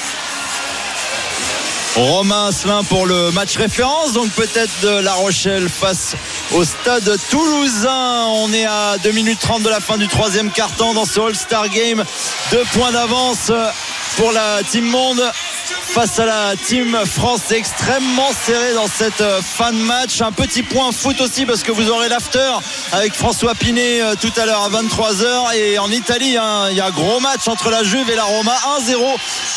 Romain 1.96 2.46
Asselin 2.46 2.84
pour 2.84 3.04
le 3.04 3.30
match 3.32 3.56
référence, 3.56 4.12
donc 4.12 4.30
peut-être 4.30 4.80
de 4.82 5.00
La 5.00 5.12
Rochelle 5.14 5.68
face 5.68 6.14
au 6.52 6.64
stade 6.64 7.16
toulousain. 7.30 8.26
On 8.28 8.52
est 8.52 8.64
à 8.64 8.96
2 9.02 9.10
minutes 9.10 9.40
30 9.40 9.62
de 9.62 9.68
la 9.68 9.80
fin 9.80 9.98
du 9.98 10.06
troisième 10.06 10.50
quart-temps 10.50 10.94
dans 10.94 11.04
ce 11.04 11.20
All-Star 11.20 11.68
Game. 11.68 12.04
Deux 12.52 12.64
points 12.72 12.92
d'avance 12.92 13.50
pour 14.16 14.32
la 14.32 14.62
Team 14.62 14.84
Monde 14.84 15.22
face 15.90 16.18
à 16.20 16.26
la 16.26 16.54
Team 16.56 16.96
France. 17.04 17.50
Extrêmement 17.50 18.30
serré 18.46 18.74
dans 18.74 18.86
cette 18.86 19.22
fin 19.42 19.72
de 19.72 19.78
match. 19.78 20.20
Un 20.20 20.32
petit 20.32 20.62
point 20.62 20.92
foot 20.92 21.20
aussi 21.20 21.46
parce 21.46 21.62
que 21.62 21.72
vous 21.72 21.90
aurez 21.90 22.08
l'after 22.08 22.52
avec 22.92 23.14
François 23.14 23.54
Pinet 23.54 24.00
euh, 24.00 24.14
tout 24.20 24.32
à 24.36 24.46
l'heure 24.46 24.62
à 24.62 24.70
23h. 24.70 25.56
Et 25.56 25.78
en 25.78 25.90
Italie, 25.90 26.36
hein, 26.36 26.68
il 26.70 26.76
y 26.76 26.80
a 26.80 26.86
un 26.86 26.90
gros 26.90 27.18
match 27.18 27.48
entre 27.48 27.70
la 27.70 27.82
Juve 27.82 28.08
et 28.08 28.14
la 28.14 28.24
Roma. 28.24 28.54
1-0 28.80 28.96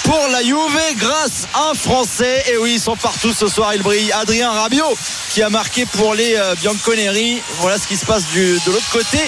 pour 0.04 0.28
la 0.32 0.42
Juve 0.42 0.98
grâce 0.98 1.48
à 1.54 1.72
un 1.72 1.74
Français. 1.76 2.23
Et 2.24 2.58
oui, 2.58 2.74
ils 2.76 2.80
sont 2.80 2.96
partout 2.96 3.34
ce 3.34 3.48
soir. 3.48 3.74
Ils 3.76 3.82
brillent. 3.82 4.12
Adrien 4.14 4.50
Rabiot 4.52 4.98
qui 5.30 5.42
a 5.42 5.50
marqué 5.50 5.86
pour 5.86 6.14
les 6.14 6.36
euh, 6.36 6.56
Bianconeri. 6.56 7.42
Voilà 7.60 7.78
ce 7.78 7.88
qui 7.88 7.98
se 7.98 8.06
passe 8.06 8.24
de 8.34 8.72
l'autre 8.72 8.90
côté 8.92 9.20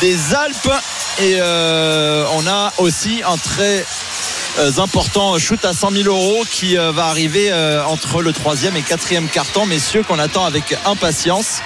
des 0.00 0.34
Alpes. 0.34 0.70
Et 1.20 1.36
euh, 1.40 2.24
on 2.34 2.46
a 2.46 2.72
aussi 2.78 3.22
un 3.26 3.36
très 3.36 3.84
important 4.78 5.38
shoot 5.38 5.64
à 5.64 5.72
100 5.72 5.92
000 5.92 6.08
euros 6.08 6.44
qui 6.50 6.76
euh, 6.76 6.90
va 6.90 7.06
arriver 7.06 7.50
euh, 7.50 7.82
entre 7.84 8.22
le 8.22 8.32
troisième 8.32 8.76
et 8.76 8.82
quatrième 8.82 9.28
carton, 9.28 9.66
messieurs, 9.66 10.02
qu'on 10.02 10.18
attend 10.18 10.44
avec 10.44 10.76
impatience. 10.84 11.60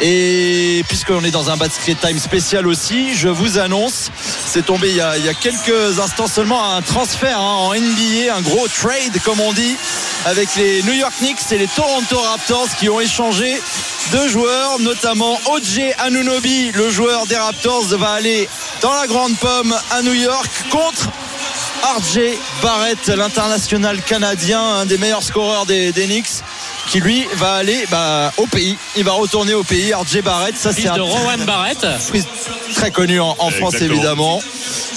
Et 0.00 0.84
puisqu'on 0.88 1.22
est 1.24 1.30
dans 1.30 1.50
un 1.50 1.56
basket 1.56 2.00
time 2.00 2.18
spécial 2.18 2.66
aussi, 2.66 3.14
je 3.14 3.28
vous 3.28 3.58
annonce, 3.58 4.10
c'est 4.46 4.66
tombé 4.66 4.90
il 4.90 4.96
y, 4.96 5.00
a, 5.00 5.16
il 5.18 5.24
y 5.24 5.28
a 5.28 5.34
quelques 5.34 6.00
instants 6.00 6.26
seulement 6.26 6.74
un 6.74 6.82
transfert 6.82 7.38
hein, 7.38 7.56
en 7.60 7.74
NBA, 7.74 8.34
un 8.34 8.40
gros 8.40 8.66
trade 8.68 9.20
comme 9.24 9.40
on 9.40 9.52
dit, 9.52 9.76
avec 10.26 10.54
les 10.56 10.82
New 10.82 10.94
York 10.94 11.14
Knicks 11.20 11.52
et 11.52 11.58
les 11.58 11.68
Toronto 11.68 12.18
Raptors 12.18 12.68
qui 12.78 12.88
ont 12.88 13.00
échangé 13.00 13.60
deux 14.10 14.28
joueurs, 14.28 14.80
notamment 14.80 15.38
OJ 15.46 15.80
Anunobi, 15.98 16.72
le 16.72 16.90
joueur 16.90 17.26
des 17.26 17.36
Raptors, 17.36 17.84
va 17.96 18.12
aller 18.12 18.48
dans 18.80 18.92
la 18.92 19.06
grande 19.06 19.36
pomme 19.38 19.74
à 19.90 20.02
New 20.02 20.14
York 20.14 20.50
contre 20.70 21.08
RJ 21.82 22.20
Barrett, 22.62 23.06
l'international 23.08 24.00
canadien, 24.02 24.60
un 24.62 24.86
des 24.86 24.98
meilleurs 24.98 25.22
scoreurs 25.22 25.66
des, 25.66 25.90
des 25.92 26.06
Knicks, 26.06 26.26
qui 26.88 27.00
lui 27.00 27.26
va 27.34 27.54
aller 27.54 27.84
bah, 27.90 28.32
au 28.36 28.46
pays. 28.46 28.76
Il 28.96 29.04
va 29.04 29.12
retourner 29.12 29.54
au 29.54 29.64
pays. 29.64 29.92
RJ 29.92 30.22
Barrett, 30.22 30.56
ça 30.56 30.72
c'est 30.72 30.86
un 30.88 30.96
de 30.96 31.00
Rowan 31.00 31.40
Barrett. 31.44 31.84
très 32.74 32.90
connu 32.92 33.18
en, 33.20 33.34
en 33.38 33.50
France 33.50 33.74
Exactement. 33.74 33.94
évidemment. 33.94 34.42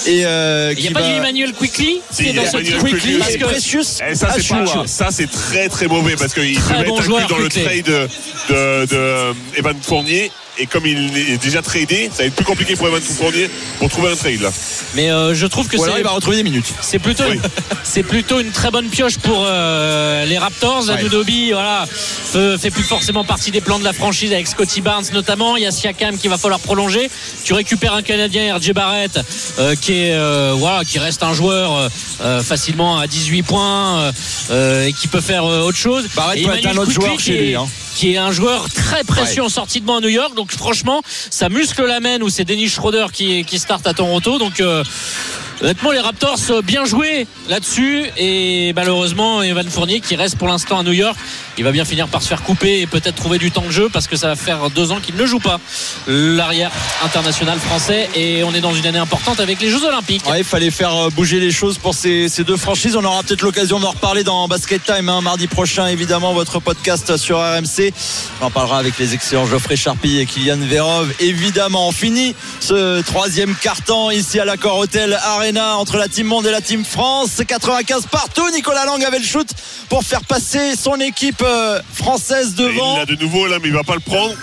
Et 0.05 0.25
euh, 0.25 0.73
Il 0.77 0.83
n'y 0.83 0.89
a 0.89 0.91
pas 0.91 1.01
va- 1.01 1.07
du 1.07 1.13
Emmanuel 1.15 1.53
Quickly 1.53 2.01
Si, 2.11 2.23
qui 2.23 2.29
est 2.29 2.33
dans 2.33 2.45
ce 2.45 2.57
Quickly 2.57 2.77
Quickly. 2.77 3.17
parce 3.17 3.35
que 3.37 3.45
Precious 3.45 4.03
Et 4.07 4.13
ça, 4.15 4.27
c'est 4.33 4.39
Achua. 4.53 4.63
pas, 4.63 4.87
ça, 4.87 5.07
c'est 5.11 5.29
très 5.29 5.67
très 5.69 5.87
mauvais 5.87 6.15
parce 6.15 6.33
qu'il 6.35 6.59
bon 6.59 6.81
être 6.81 6.99
inclus 7.01 7.27
dans 7.27 7.37
le 7.37 7.49
trade 7.49 7.83
de, 7.85 8.07
de, 8.49 8.85
de 8.85 9.33
Evan 9.57 9.75
Fournier. 9.81 10.31
Et 10.57 10.67
comme 10.67 10.85
il 10.85 11.17
est 11.17 11.37
déjà 11.37 11.61
tradé, 11.61 12.09
ça 12.11 12.23
va 12.23 12.25
être 12.25 12.35
plus 12.35 12.45
compliqué 12.45 12.75
pour 12.75 12.87
Evan 12.87 13.01
Fournier 13.01 13.49
pour 13.79 13.89
trouver 13.89 14.11
un 14.11 14.15
trade 14.15 14.41
là. 14.41 14.51
Mais 14.95 15.09
euh, 15.09 15.35
je 15.35 15.45
trouve 15.47 15.67
que 15.67 15.77
c'est 15.77 15.91
il 15.97 16.03
va 16.03 16.11
retrouver 16.11 16.37
des 16.37 16.43
minutes. 16.43 16.73
c'est 16.81 16.99
plutôt 16.99 17.23
Oui. 17.29 17.39
c'est 17.83 18.03
plutôt 18.03 18.39
une 18.39 18.51
très 18.51 18.71
bonne 18.71 18.87
pioche 18.87 19.17
pour 19.17 19.45
euh, 19.45 20.25
les 20.25 20.37
Raptors. 20.37 20.87
Ouais. 20.87 20.93
Anunoby, 20.93 21.51
voilà, 21.51 21.85
fait, 21.87 22.57
fait 22.57 22.71
plus 22.71 22.83
forcément 22.83 23.23
partie 23.23 23.51
des 23.51 23.61
plans 23.61 23.79
de 23.79 23.83
la 23.83 23.93
franchise 23.93 24.31
avec 24.31 24.47
Scotty 24.47 24.81
Barnes 24.81 25.05
notamment. 25.13 25.57
Il 25.57 25.63
y 25.63 25.65
a 25.65 25.71
Siakam 25.71 26.17
qui 26.17 26.27
va 26.27 26.37
falloir 26.37 26.59
prolonger. 26.59 27.09
Tu 27.43 27.53
récupères 27.53 27.93
un 27.93 28.01
Canadien, 28.01 28.55
RJ 28.55 28.71
Barrett, 28.73 29.19
euh, 29.59 29.75
qui 29.75 29.93
est 29.93 30.13
euh, 30.13 30.53
voilà, 30.55 30.83
qui 30.85 30.99
reste 30.99 31.23
un 31.23 31.33
joueur 31.33 31.89
facilement 32.43 32.99
à 32.99 33.07
18 33.07 33.43
points 33.43 34.11
et 34.51 34.93
qui 34.93 35.07
peut 35.07 35.21
faire 35.21 35.45
euh, 35.45 35.61
autre 35.61 35.77
chose. 35.77 36.07
Barrett 36.15 36.39
Et 36.39 36.43
peut 36.43 36.55
être 36.55 36.67
un 36.67 36.77
autre 36.77 36.91
joueur 36.91 37.19
chez 37.19 37.37
lui, 37.37 37.55
hein. 37.55 37.67
Qui 37.95 38.13
est 38.13 38.17
un 38.17 38.31
joueur 38.31 38.69
très 38.69 39.03
précieux 39.03 39.41
en 39.41 39.49
sortie 39.49 39.79
de 39.79 39.85
banc 39.85 39.97
à 39.97 40.01
New 40.01 40.09
York. 40.09 40.35
Donc 40.35 40.51
franchement, 40.51 41.01
ça 41.05 41.49
muscle 41.49 41.83
la 41.85 42.01
main 42.01 42.21
où 42.21 42.29
c'est 42.29 42.43
Dennis 42.43 42.67
Schroeder 42.69 43.07
qui, 43.11 43.45
qui 43.45 43.57
start 43.57 43.87
à 43.87 43.93
Toronto. 43.93 44.37
Donc 44.37 44.59
euh, 44.59 44.83
honnêtement, 45.61 45.91
les 45.91 45.99
Raptors 45.99 46.39
euh, 46.49 46.61
bien 46.61 46.85
joués 46.85 47.27
là-dessus. 47.49 48.05
Et 48.17 48.73
malheureusement, 48.75 49.41
Evan 49.41 49.67
Fournier 49.69 49.99
qui 49.99 50.15
reste 50.15 50.37
pour 50.37 50.47
l'instant 50.47 50.79
à 50.79 50.83
New 50.83 50.91
York, 50.91 51.17
il 51.57 51.63
va 51.63 51.71
bien 51.71 51.85
finir 51.85 52.07
par 52.07 52.21
se 52.21 52.27
faire 52.27 52.43
couper 52.43 52.81
et 52.81 52.87
peut-être 52.87 53.15
trouver 53.15 53.37
du 53.37 53.51
temps 53.51 53.63
de 53.63 53.71
jeu 53.71 53.89
parce 53.91 54.07
que 54.07 54.15
ça 54.15 54.27
va 54.27 54.35
faire 54.35 54.69
deux 54.69 54.91
ans 54.91 54.99
qu'il 54.99 55.15
ne 55.15 55.25
joue 55.25 55.39
pas 55.39 55.59
l'arrière 56.07 56.71
international 57.03 57.59
français. 57.59 58.09
Et 58.15 58.43
on 58.43 58.53
est 58.53 58.61
dans 58.61 58.73
une 58.73 58.85
année 58.85 58.99
importante 58.99 59.39
avec 59.39 59.61
les 59.61 59.69
Jeux 59.69 59.83
Olympiques. 59.83 60.27
Ouais, 60.27 60.39
il 60.39 60.45
fallait 60.45 60.71
faire 60.71 60.95
euh, 60.95 61.09
bouger 61.09 61.39
les 61.39 61.51
choses 61.51 61.77
pour 61.77 61.93
ces, 61.93 62.27
deux 62.45 62.57
franchises. 62.57 62.95
On 62.95 63.03
aura 63.03 63.23
peut-être 63.23 63.41
l'occasion 63.41 63.79
d'en 63.79 63.91
reparler 63.91 64.23
dans 64.23 64.47
Basket 64.47 64.83
Time 64.83 65.09
hein, 65.09 65.21
mardi 65.21 65.47
prochain, 65.47 65.87
évidemment, 65.87 66.33
votre 66.33 66.59
podcast 66.59 67.17
sur 67.17 67.39
RMC. 67.39 67.93
On 68.41 68.45
en 68.47 68.51
parlera 68.51 68.79
avec 68.79 68.97
les 68.97 69.13
excellents 69.13 69.45
Geoffrey 69.45 69.77
Charpie 69.77 70.19
et 70.19 70.25
Kylian 70.25 70.57
Verov. 70.57 71.13
Évidemment, 71.19 71.87
on 71.87 71.91
finit 71.91 72.35
ce 72.59 73.01
troisième 73.01 73.55
carton 73.55 74.11
ici 74.11 74.39
à 74.39 74.45
l'accord 74.45 74.83
Arena 75.23 75.44
entre 75.53 75.97
la 75.97 76.07
Team 76.07 76.27
Monde 76.27 76.47
et 76.47 76.51
la 76.51 76.61
Team 76.61 76.83
France. 76.83 77.41
95 77.47 78.07
partout. 78.11 78.49
Nicolas 78.51 78.85
Lang 78.85 79.03
avait 79.03 79.19
le 79.19 79.25
shoot 79.25 79.47
pour 79.89 80.03
faire 80.03 80.23
passer 80.23 80.75
son 80.75 80.99
équipe 80.99 81.43
euh, 81.43 81.79
française 81.93 82.55
Et 82.57 82.61
devant. 82.63 82.95
il 82.95 82.99
l'a 82.99 83.05
de 83.05 83.15
nouveau 83.15 83.45
là, 83.47 83.57
mais 83.61 83.67
il 83.67 83.73
va 83.73 83.83
pas 83.83 83.93
le 83.93 83.99
prendre. 83.99 84.33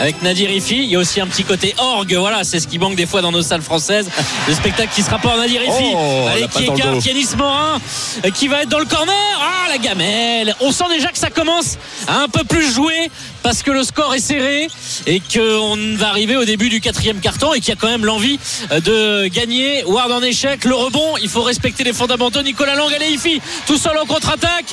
avec 0.00 0.22
Nadir 0.22 0.50
Ifi. 0.50 0.78
Il 0.78 0.84
y 0.90 0.96
a 0.96 0.98
aussi 1.00 1.20
un 1.20 1.26
petit 1.26 1.44
côté 1.44 1.74
orgue, 1.78 2.14
voilà, 2.14 2.44
c'est 2.44 2.60
ce 2.60 2.68
qui 2.68 2.78
manque 2.78 2.94
des 2.94 3.06
fois 3.06 3.20
dans 3.20 3.32
nos 3.32 3.42
salles 3.42 3.62
françaises. 3.62 4.08
Le 4.46 4.54
spectacle 4.54 4.90
qui 4.94 5.02
sera 5.02 5.18
pas 5.18 5.30
en 5.30 5.36
Nadir 5.38 5.60
Ifi. 5.62 5.92
Oh, 5.94 6.26
Allez, 6.32 6.46
qui 6.48 6.64
écarte. 6.64 7.04
Yanis 7.04 7.28
Morin, 7.36 7.80
euh, 8.24 8.30
qui 8.30 8.46
va 8.48 8.62
être 8.62 8.68
dans 8.68 8.78
le 8.78 8.84
corner. 8.86 9.14
Ah, 9.40 9.68
la 9.68 9.78
gamelle. 9.78 10.54
On 10.60 10.70
sent 10.70 10.84
déjà 10.90 11.08
que 11.08 11.18
ça 11.18 11.30
commence 11.30 11.76
à 12.06 12.20
un 12.20 12.28
peu 12.28 12.44
plus 12.44 12.72
jouer 12.72 13.10
parce 13.42 13.62
que 13.62 13.70
le 13.70 13.82
score 13.82 14.14
est 14.14 14.20
serré 14.20 14.68
et 15.06 15.20
qu'on 15.20 15.96
va 15.96 16.08
arriver 16.08 16.36
au 16.36 16.44
début 16.44 16.68
du 16.68 16.80
quatrième 16.80 17.20
carton 17.20 17.52
et 17.54 17.60
qu'il 17.60 17.70
y 17.70 17.72
a 17.72 17.76
quand 17.76 17.88
même 17.88 18.04
l'envie 18.04 18.38
euh, 18.70 18.80
de 18.80 19.28
gagner. 19.28 19.84
Ward 19.84 20.10
en 20.12 20.22
échec, 20.22 20.64
le 20.64 20.74
rebond, 20.74 21.16
il 21.22 21.28
faut 21.28 21.42
respecter 21.42 21.84
les 21.84 21.92
fondamentaux. 21.92 22.42
Nicolas 22.42 22.74
Lang, 22.74 22.92
allez, 22.94 23.10
Ifi, 23.10 23.40
tout 23.66 23.76
seul 23.76 23.96
en 23.98 24.06
contre-attaque, 24.06 24.66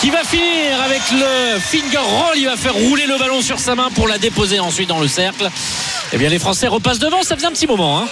qui 0.00 0.10
va 0.10 0.24
finir 0.24 0.80
avec 0.84 1.02
le 1.12 1.58
finger 1.58 1.98
roll. 1.98 2.36
Il 2.36 2.46
va 2.46 2.56
faire 2.56 2.74
rouler 2.74 3.06
le 3.06 3.18
ballon 3.18 3.40
sur 3.42 3.58
sa 3.58 3.74
main 3.74 3.90
pour 3.94 4.08
la 4.08 4.18
déposer 4.18 4.60
ensuite 4.60 4.88
dans 4.88 5.00
le 5.00 5.08
cercle. 5.08 5.48
Eh 6.12 6.18
bien, 6.18 6.28
les 6.28 6.38
Français 6.38 6.68
repassent 6.68 6.98
devant, 6.98 7.22
ça 7.22 7.36
faisait 7.36 7.46
un 7.46 7.52
petit 7.52 7.66
moment. 7.66 8.00
Hein. 8.00 8.08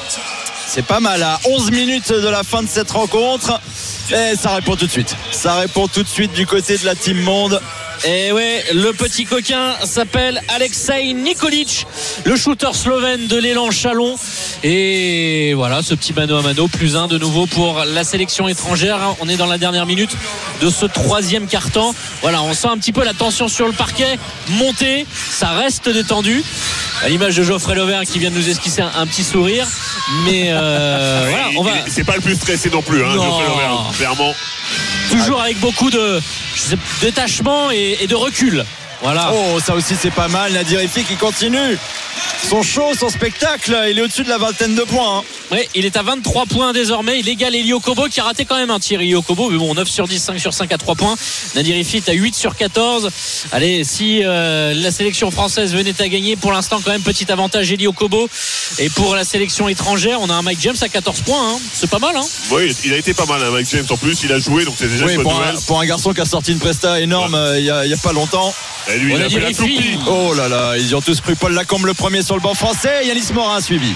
C'est 0.67 0.85
pas 0.85 1.01
mal 1.01 1.23
à 1.23 1.39
11 1.45 1.71
minutes 1.71 2.13
de 2.13 2.29
la 2.29 2.43
fin 2.43 2.63
de 2.63 2.69
cette 2.69 2.91
rencontre. 2.91 3.61
Et 4.11 4.37
ça 4.37 4.55
répond 4.55 4.77
tout 4.77 4.87
de 4.87 4.91
suite. 4.91 5.17
Ça 5.31 5.55
répond 5.55 5.89
tout 5.89 6.03
de 6.03 6.09
suite 6.09 6.33
du 6.33 6.47
côté 6.47 6.77
de 6.77 6.85
la 6.85 6.95
Team 6.95 7.21
Monde. 7.21 7.61
Et 8.07 8.33
ouais, 8.33 8.63
le 8.75 8.93
petit 8.93 9.25
coquin 9.25 9.75
s'appelle 9.85 10.43
Alexei 10.49 11.15
Nikolic, 11.15 11.87
le 12.25 12.37
shooter 12.37 12.75
slovène 12.75 13.29
de 13.29 13.37
l'élan 13.39 13.71
Chalon. 13.71 14.17
Et 14.63 15.55
voilà, 15.55 15.83
ce 15.83 15.95
petit 15.95 16.13
mano 16.13 16.37
à 16.37 16.43
mano, 16.43 16.69
plus 16.69 16.97
un 16.97 17.07
de 17.07 17.17
nouveau 17.17 17.47
pour 17.47 17.83
la 17.85 18.05
sélection 18.05 18.47
étrangère. 18.47 18.99
On 19.21 19.29
est 19.29 19.37
dans 19.37 19.47
la 19.47 19.57
dernière 19.57 19.87
minute 19.87 20.11
de 20.61 20.69
ce 20.69 20.85
troisième 20.85 21.47
carton. 21.47 21.95
Voilà, 22.21 22.43
on 22.43 22.53
sent 22.53 22.69
un 22.69 22.77
petit 22.77 22.93
peu 22.93 23.05
la 23.05 23.15
tension 23.15 23.49
sur 23.49 23.67
le 23.67 23.73
parquet 23.73 24.19
monter. 24.51 25.07
Ça 25.31 25.51
reste 25.51 25.89
détendu. 25.89 26.43
À 27.03 27.09
l'image 27.09 27.37
de 27.37 27.43
Geoffrey 27.43 27.75
Lovert 27.75 28.03
qui 28.03 28.19
vient 28.19 28.31
de 28.31 28.37
nous 28.37 28.51
esquisser 28.51 28.83
un, 28.83 28.91
un 28.97 29.07
petit 29.07 29.25
sourire. 29.25 29.67
Mais 30.27 30.53
euh, 30.63 31.27
voilà, 31.29 31.49
on 31.57 31.63
va 31.63 31.71
C'est 31.89 32.05
pas 32.05 32.15
le 32.17 32.21
plus 32.21 32.35
stressé 32.37 32.71
non 32.71 32.83
plus, 32.83 33.05
hein, 33.05 33.15
clairement. 33.97 34.35
toujours 35.11 35.41
avec 35.41 35.59
beaucoup 35.61 35.91
de 35.91 36.21
détachement 37.01 37.71
et, 37.71 37.99
et 38.01 38.07
de 38.07 38.15
recul. 38.15 38.65
Voilà. 39.05 39.33
Oh, 39.35 39.61
ça 39.65 39.75
aussi 39.75 39.95
c'est 40.01 40.11
pas 40.11 40.29
mal. 40.29 40.53
Nadir 40.53 40.83
Ifi 40.83 41.05
qui 41.05 41.17
continue 41.17 41.79
son 42.49 42.63
show, 42.63 42.93
son 42.99 43.09
spectacle. 43.11 43.77
Il 43.91 43.99
est 43.99 44.03
au-dessus 44.03 44.25
de 44.25 44.29
la 44.31 44.39
vingtaine 44.39 44.75
de 44.75 44.83
points. 44.83 45.19
hein. 45.19 45.23
Oui, 45.51 45.59
il 45.75 45.85
est 45.85 45.97
à 45.97 46.03
23 46.03 46.47
points 46.47 46.73
désormais. 46.73 47.19
Il 47.21 47.29
égale 47.29 47.55
Elio 47.55 47.81
Kobo 47.81 48.07
qui 48.09 48.21
a 48.21 48.25
raté 48.25 48.45
quand 48.47 48.57
même 48.57 48.71
un 48.71 48.79
tir. 48.81 49.01
Elio 49.01 49.21
Kobo, 49.23 49.51
mais 49.51 49.59
bon, 49.59 49.75
9 49.75 49.87
sur 49.89 50.09
10, 50.09 50.19
5 50.23 50.39
sur 50.41 50.55
5 50.55 50.73
à 50.73 50.79
3 50.79 50.95
points. 50.95 51.15
Nadir 51.55 51.77
Ifit 51.77 52.03
à 52.09 52.13
8 52.13 52.35
sur 52.35 52.57
14. 52.57 53.11
Allez, 53.53 53.85
si 53.85 54.21
euh, 54.25 54.73
la 54.75 54.91
sélection 54.91 55.31
française 55.31 55.75
venait 55.75 55.95
à 56.01 56.09
gagner, 56.09 56.37
pour 56.37 56.53
l'instant, 56.53 56.81
quand 56.85 56.91
même, 56.93 57.03
petit 57.03 57.31
avantage 57.31 57.71
Elio 57.73 57.93
Kobo. 57.93 58.29
Et 58.79 58.89
pour 58.89 59.15
la 59.17 59.25
sélection 59.25 59.69
étrangère, 59.69 60.19
on 60.23 60.31
a 60.31 60.35
un 60.35 60.43
Mike 60.43 60.61
James 60.63 60.77
à 60.81 60.89
14 60.89 61.21
points. 61.23 61.51
hein. 61.55 61.59
C'est 61.75 61.91
pas 61.91 61.99
mal, 61.99 62.17
hein 62.17 62.25
Oui, 62.51 62.75
il 62.85 62.93
a 62.95 62.97
été 62.97 63.13
pas 63.15 63.27
mal, 63.27 63.43
hein, 63.43 63.51
Mike 63.53 63.69
James 63.71 63.87
en 63.91 63.97
plus. 63.99 64.23
Il 64.23 64.33
a 64.33 64.39
joué, 64.39 64.65
donc 64.65 64.75
c'est 64.79 64.89
déjà 64.89 65.05
Oui, 65.07 65.13
une 65.13 65.23
bonne 65.23 65.25
pour, 65.33 65.35
un, 65.43 65.47
nouvelle. 65.53 65.65
pour 65.67 65.81
un 65.81 65.87
garçon 65.87 66.13
qui 66.15 66.21
a 66.23 66.25
sorti 66.25 66.53
une 66.53 66.59
presta 66.59 67.01
énorme 67.01 67.35
euh, 67.35 67.59
il 67.59 67.65
y, 67.67 67.71
a, 67.71 67.85
il 67.85 67.91
y 67.91 67.95
a 67.95 67.99
pas 67.99 68.13
longtemps. 68.13 68.55
Et 68.95 68.99
lui, 68.99 69.13
On 69.13 69.17
il 69.17 69.23
a 69.23 69.25
a 69.25 69.29
dit 69.29 69.35
fait 69.35 69.41
la 69.41 69.49
les 69.49 69.55
filles. 69.55 69.77
toupie. 69.97 69.99
Oh 70.09 70.35
là 70.35 70.49
là, 70.49 70.75
ils 70.79 70.95
ont 70.95 71.01
tous 71.01 71.21
cru. 71.21 71.35
Paul 71.35 71.53
Lacombe 71.53 71.87
le 71.87 71.95
premier 71.95 72.23
sur 72.23 72.37
le 72.37 72.41
banc 72.41 72.55
français. 72.55 73.07
Yanis 73.07 73.33
Morin 73.35 73.61
suivi. 73.61 73.93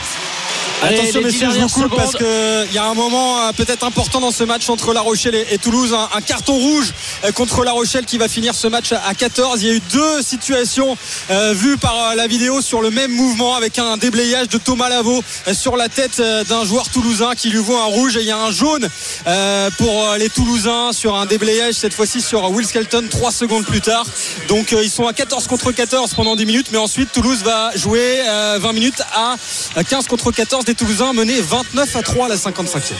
Attention 0.80 1.22
messieurs, 1.22 1.48
je 1.52 1.58
vous 1.58 1.68
coupe 1.68 1.96
parce 1.96 2.14
qu'il 2.14 2.72
y 2.72 2.78
a 2.78 2.84
un 2.84 2.94
moment 2.94 3.40
euh, 3.40 3.52
peut-être 3.52 3.84
important 3.84 4.20
dans 4.20 4.30
ce 4.30 4.44
match 4.44 4.68
entre 4.70 4.92
La 4.92 5.00
Rochelle 5.00 5.34
et, 5.34 5.58
Toulouse. 5.58 5.92
Un, 5.92 6.08
un 6.16 6.20
carton 6.20 6.54
rouge 6.54 6.92
euh, 7.24 7.32
contre 7.32 7.64
La 7.64 7.72
Rochelle 7.72 8.04
qui 8.04 8.16
va 8.16 8.28
finir 8.28 8.54
ce 8.54 8.68
match 8.68 8.92
à, 8.92 9.02
à 9.04 9.14
14. 9.14 9.60
Il 9.62 9.68
y 9.68 9.70
a 9.70 9.74
eu 9.74 9.82
deux 9.92 10.22
situations 10.22 10.96
euh, 11.30 11.52
vues 11.52 11.78
par 11.78 12.14
la 12.14 12.26
vidéo 12.28 12.60
sur 12.60 12.80
le 12.80 12.90
même 12.90 13.10
mouvement 13.10 13.56
avec 13.56 13.78
un 13.78 13.96
déblayage 13.96 14.48
de 14.48 14.58
Thomas 14.58 14.88
Lavaux 14.88 15.22
sur 15.52 15.76
la 15.76 15.88
tête 15.88 16.22
d'un 16.48 16.64
joueur 16.64 16.88
toulousain 16.90 17.34
qui 17.34 17.50
lui 17.50 17.58
voit 17.58 17.82
un 17.82 17.86
rouge 17.86 18.16
et 18.16 18.20
il 18.20 18.26
y 18.26 18.30
a 18.30 18.38
un 18.38 18.52
jaune 18.52 18.88
euh, 19.26 19.70
pour 19.78 20.14
les 20.18 20.28
Toulousains 20.28 20.92
sur 20.92 21.16
un 21.16 21.26
déblayage 21.26 21.74
cette 21.74 21.94
fois-ci 21.94 22.20
sur 22.20 22.50
Will 22.50 22.66
Skelton 22.66 23.04
trois 23.10 23.32
secondes 23.32 23.64
plus 23.64 23.80
tard. 23.80 24.06
Donc 24.48 24.72
euh, 24.72 24.82
ils 24.82 24.90
sont 24.90 25.06
à 25.06 25.12
14 25.12 25.46
contre 25.46 25.72
14 25.72 26.14
pendant 26.14 26.36
10 26.36 26.46
minutes 26.46 26.68
mais 26.72 26.78
ensuite 26.78 27.12
Toulouse 27.12 27.42
va 27.42 27.70
jouer 27.74 28.20
euh, 28.26 28.58
20 28.60 28.72
minutes 28.72 29.02
à 29.12 29.36
15 29.84 30.06
contre 30.06 30.30
14 30.30 30.37
des 30.64 30.74
Toulousains 30.74 31.12
menés 31.12 31.40
29 31.40 31.96
à 31.96 32.02
3 32.02 32.26
à 32.26 32.28
la 32.28 32.36
55e. 32.36 32.94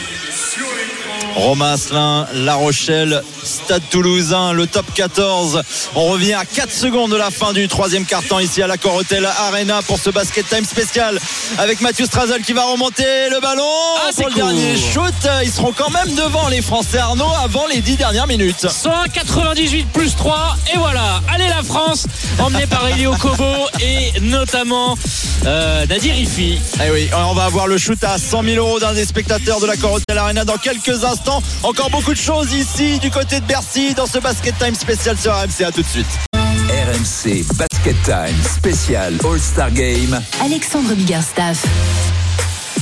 Romain 1.35 1.73
Asselin, 1.73 2.27
La 2.33 2.55
Rochelle, 2.55 3.23
Stade 3.43 3.81
Toulousain, 3.89 4.51
le 4.53 4.67
top 4.67 4.85
14. 4.93 5.61
On 5.95 6.05
revient 6.07 6.33
à 6.33 6.43
4 6.43 6.71
secondes 6.71 7.11
de 7.11 7.15
la 7.15 7.31
fin 7.31 7.53
du 7.53 7.67
troisième 7.67 8.05
quart-temps 8.05 8.39
ici 8.39 8.61
à 8.61 8.67
l'Accor 8.67 8.95
Hotel 8.95 9.25
Arena 9.25 9.81
pour 9.83 9.99
ce 9.99 10.09
basket 10.09 10.47
time 10.49 10.65
spécial 10.65 11.17
avec 11.57 11.81
Mathieu 11.81 12.05
Strazel 12.05 12.41
qui 12.41 12.53
va 12.53 12.63
remonter 12.65 13.29
le 13.31 13.39
ballon 13.39 13.63
Ah, 14.05 14.09
pour 14.13 14.25
le 14.27 14.33
cool. 14.33 14.43
dernier 14.43 14.75
shoot. 14.77 15.13
Ils 15.43 15.51
seront 15.51 15.71
quand 15.71 15.89
même 15.91 16.13
devant 16.15 16.47
les 16.49 16.61
Français 16.61 16.97
Arnaud 16.97 17.31
avant 17.43 17.67
les 17.67 17.81
10 17.81 17.95
dernières 17.95 18.27
minutes. 18.27 18.67
198 18.69 19.85
plus 19.93 20.15
3 20.15 20.57
et 20.73 20.77
voilà 20.77 21.21
allez 21.33 21.47
la 21.47 21.63
France 21.63 22.05
emmenée 22.39 22.67
par 22.67 22.87
Elio 22.89 23.13
Kobo 23.15 23.45
et 23.79 24.19
notamment 24.21 24.97
euh, 25.45 25.85
Nadir 25.85 26.15
Ifi 26.17 26.59
Eh 26.85 26.91
oui, 26.91 27.09
on 27.15 27.33
va 27.33 27.45
avoir 27.45 27.67
le 27.67 27.77
shoot 27.77 28.03
à 28.03 28.17
100 28.17 28.43
000 28.43 28.55
euros 28.57 28.79
d'un 28.79 28.93
des 28.93 29.05
spectateurs 29.05 29.59
de 29.61 29.65
la 29.67 29.73
Hotel 29.73 30.17
Arena 30.17 30.43
dans 30.43 30.57
quelques 30.57 31.03
instants. 31.05 31.18
Encore 31.63 31.89
beaucoup 31.89 32.13
de 32.13 32.17
choses 32.19 32.53
ici 32.53 32.99
du 32.99 33.11
côté 33.11 33.39
de 33.39 33.45
Bercy 33.45 33.93
dans 33.93 34.05
ce 34.07 34.19
basket 34.19 34.57
time 34.57 34.75
spécial 34.75 35.17
sur 35.17 35.33
RMC. 35.33 35.63
À 35.65 35.71
tout 35.71 35.81
de 35.81 35.87
suite. 35.87 36.07
RMC 36.33 37.43
Basket 37.55 38.01
Time 38.03 38.43
spécial 38.43 39.17
All-Star 39.23 39.71
Game. 39.71 40.21
Alexandre 40.41 40.93
Biggerstaff. 40.93 41.65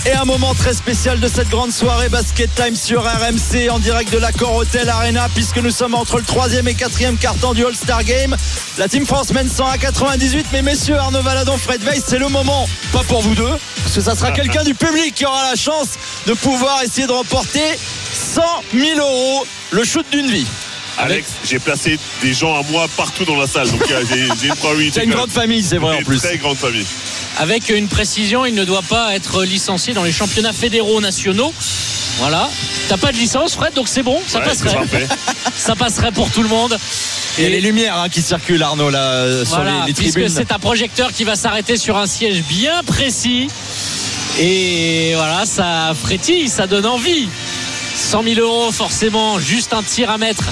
Et 0.06 0.14
un 0.14 0.26
moment 0.26 0.54
très 0.54 0.74
spécial 0.74 1.20
de 1.20 1.28
cette 1.28 1.50
grande 1.50 1.72
soirée 1.72 2.10
Basket 2.10 2.54
Time 2.56 2.76
sur 2.76 3.04
RMC 3.04 3.70
en 3.70 3.80
direct 3.80 4.12
de 4.12 4.18
l'Accor 4.18 4.56
Hotel 4.56 4.90
Arena 4.90 5.28
puisque 5.34 5.58
nous 5.58 5.72
sommes 5.72 5.96
entre 5.96 6.18
le 6.18 6.24
troisième 6.24 6.68
et 6.68 6.76
quatrième 6.76 7.18
quart-temps 7.18 7.54
du 7.54 7.66
All-Star 7.66 8.04
Game. 8.04 8.36
La 8.78 8.88
Team 8.88 9.06
France 9.06 9.34
mène 9.34 9.50
100 9.50 9.68
à 9.68 9.78
98 9.78 10.48
mais 10.54 10.62
messieurs 10.62 10.98
Arnaud 10.98 11.22
Valadon, 11.22 11.58
Fred 11.58 11.82
Weiss, 11.84 12.04
c'est 12.08 12.20
le 12.20 12.30
moment, 12.30 12.68
pas 12.94 13.04
pour 13.04 13.22
vous 13.22 13.36
deux, 13.36 13.54
parce 13.84 13.96
que 13.96 14.02
ça 14.02 14.16
sera 14.16 14.32
quelqu'un 14.34 14.64
du 14.64 14.76
public 14.76 15.14
qui 15.16 15.26
aura 15.26 15.50
la 15.50 15.56
chance 15.56 15.90
de 16.26 16.34
pouvoir 16.34 16.82
essayer 16.84 17.08
de 17.08 17.14
remporter 17.14 17.78
100 18.14 18.42
000 18.74 19.00
euros, 19.00 19.46
le 19.72 19.84
shoot 19.84 20.06
d'une 20.12 20.30
vie. 20.30 20.48
Alex, 21.00 21.30
j'ai 21.46 21.60
placé 21.60 22.00
des 22.22 22.34
gens 22.34 22.56
à 22.56 22.64
moi 22.72 22.88
partout 22.98 23.24
dans 23.26 23.36
la 23.36 23.46
salle. 23.48 23.70
Donc 23.70 23.84
euh, 23.92 24.04
j'ai 24.10 24.48
une 24.48 24.56
probabilité. 24.56 25.00
C'est 25.02 25.06
une 25.06 25.14
grande 25.14 25.32
famille, 25.32 25.62
c'est 25.64 25.78
vrai 25.78 25.96
en 25.96 26.00
Une 26.00 26.06
plus. 26.06 26.18
Très 26.20 26.38
grande 26.38 26.58
famille. 26.58 26.86
avec 27.38 27.70
une 27.70 27.88
précision 27.88 28.46
il 28.46 28.56
ne 28.56 28.64
doit 28.66 28.82
pas 28.82 29.16
être 29.16 29.44
licencié 29.44 29.94
dans 29.94 30.04
les 30.04 30.12
championnats 30.12 30.54
fédéraux 30.54 31.00
nationaux 31.02 31.54
voilà 32.20 32.50
t'as 32.90 32.98
pas 32.98 33.12
de 33.12 33.18
licence 33.18 33.54
Fred 33.54 33.74
donc 33.76 33.88
c'est 33.88 34.02
bon 34.02 34.20
ça 34.26 34.40
Ouais, 34.40 34.46
passerait 34.46 35.08
ça 35.56 35.76
passerait 35.76 36.12
pour 36.12 36.32
tout 36.32 36.42
le 36.42 36.50
monde 36.50 36.74
a 36.74 37.42
les 37.42 37.62
lumières 37.62 37.96
hein, 37.98 38.10
qui 38.10 38.24
circulent, 38.24 38.64
Arnaud, 38.64 38.90
là, 38.90 39.46
sur 39.46 39.58
Voilà, 39.58 39.82
les, 39.82 39.88
les 39.88 39.94
puisque 39.94 40.14
tribunes. 40.14 40.34
c'est 40.36 40.52
un 40.52 40.58
projecteur 40.58 41.14
qui 41.14 41.24
va 41.24 41.36
s'arrêter 41.36 41.78
sur 41.78 41.96
un 41.96 42.08
siège 42.08 42.42
bien 42.50 42.82
précis. 42.84 43.48
Et 44.40 45.14
voilà, 45.16 45.46
ça 45.46 45.94
frétille, 45.94 46.48
ça 46.50 46.66
donne 46.66 46.88
envie. 46.88 47.28
100 47.96 48.24
000 48.24 48.40
euros, 48.40 48.72
forcément, 48.72 49.38
juste 49.40 49.74
un 49.74 49.84
tir 49.84 50.10
à 50.10 50.18
mettre. 50.18 50.46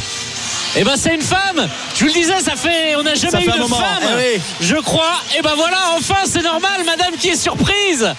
Et 0.77 0.83
ben 0.83 0.95
c'est 0.97 1.15
une 1.15 1.21
femme. 1.21 1.67
Je 1.95 1.99
vous 2.01 2.07
le 2.07 2.11
disais, 2.13 2.39
ça 2.41 2.55
fait, 2.55 2.95
on 2.97 3.03
n'a 3.03 3.15
Ça 3.15 3.29
jamais 3.29 3.45
fait 3.45 3.49
eu 3.49 3.53
de 3.53 3.59
moment, 3.59 3.77
femme. 3.77 4.03
eh 4.19 4.35
oui. 4.37 4.41
Je 4.61 4.75
crois. 4.75 5.21
Et 5.37 5.41
ben 5.41 5.53
voilà, 5.55 5.77
enfin 5.97 6.17
c'est 6.25 6.41
normal, 6.43 6.81
Madame 6.85 7.15
qui 7.17 7.29
est 7.29 7.35
surprise 7.41 8.13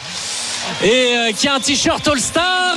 et 0.83 0.89
euh, 1.17 1.33
qui 1.33 1.49
a 1.49 1.55
un 1.55 1.61
t-shirt 1.61 2.07
All 2.09 2.19
Star. 2.21 2.75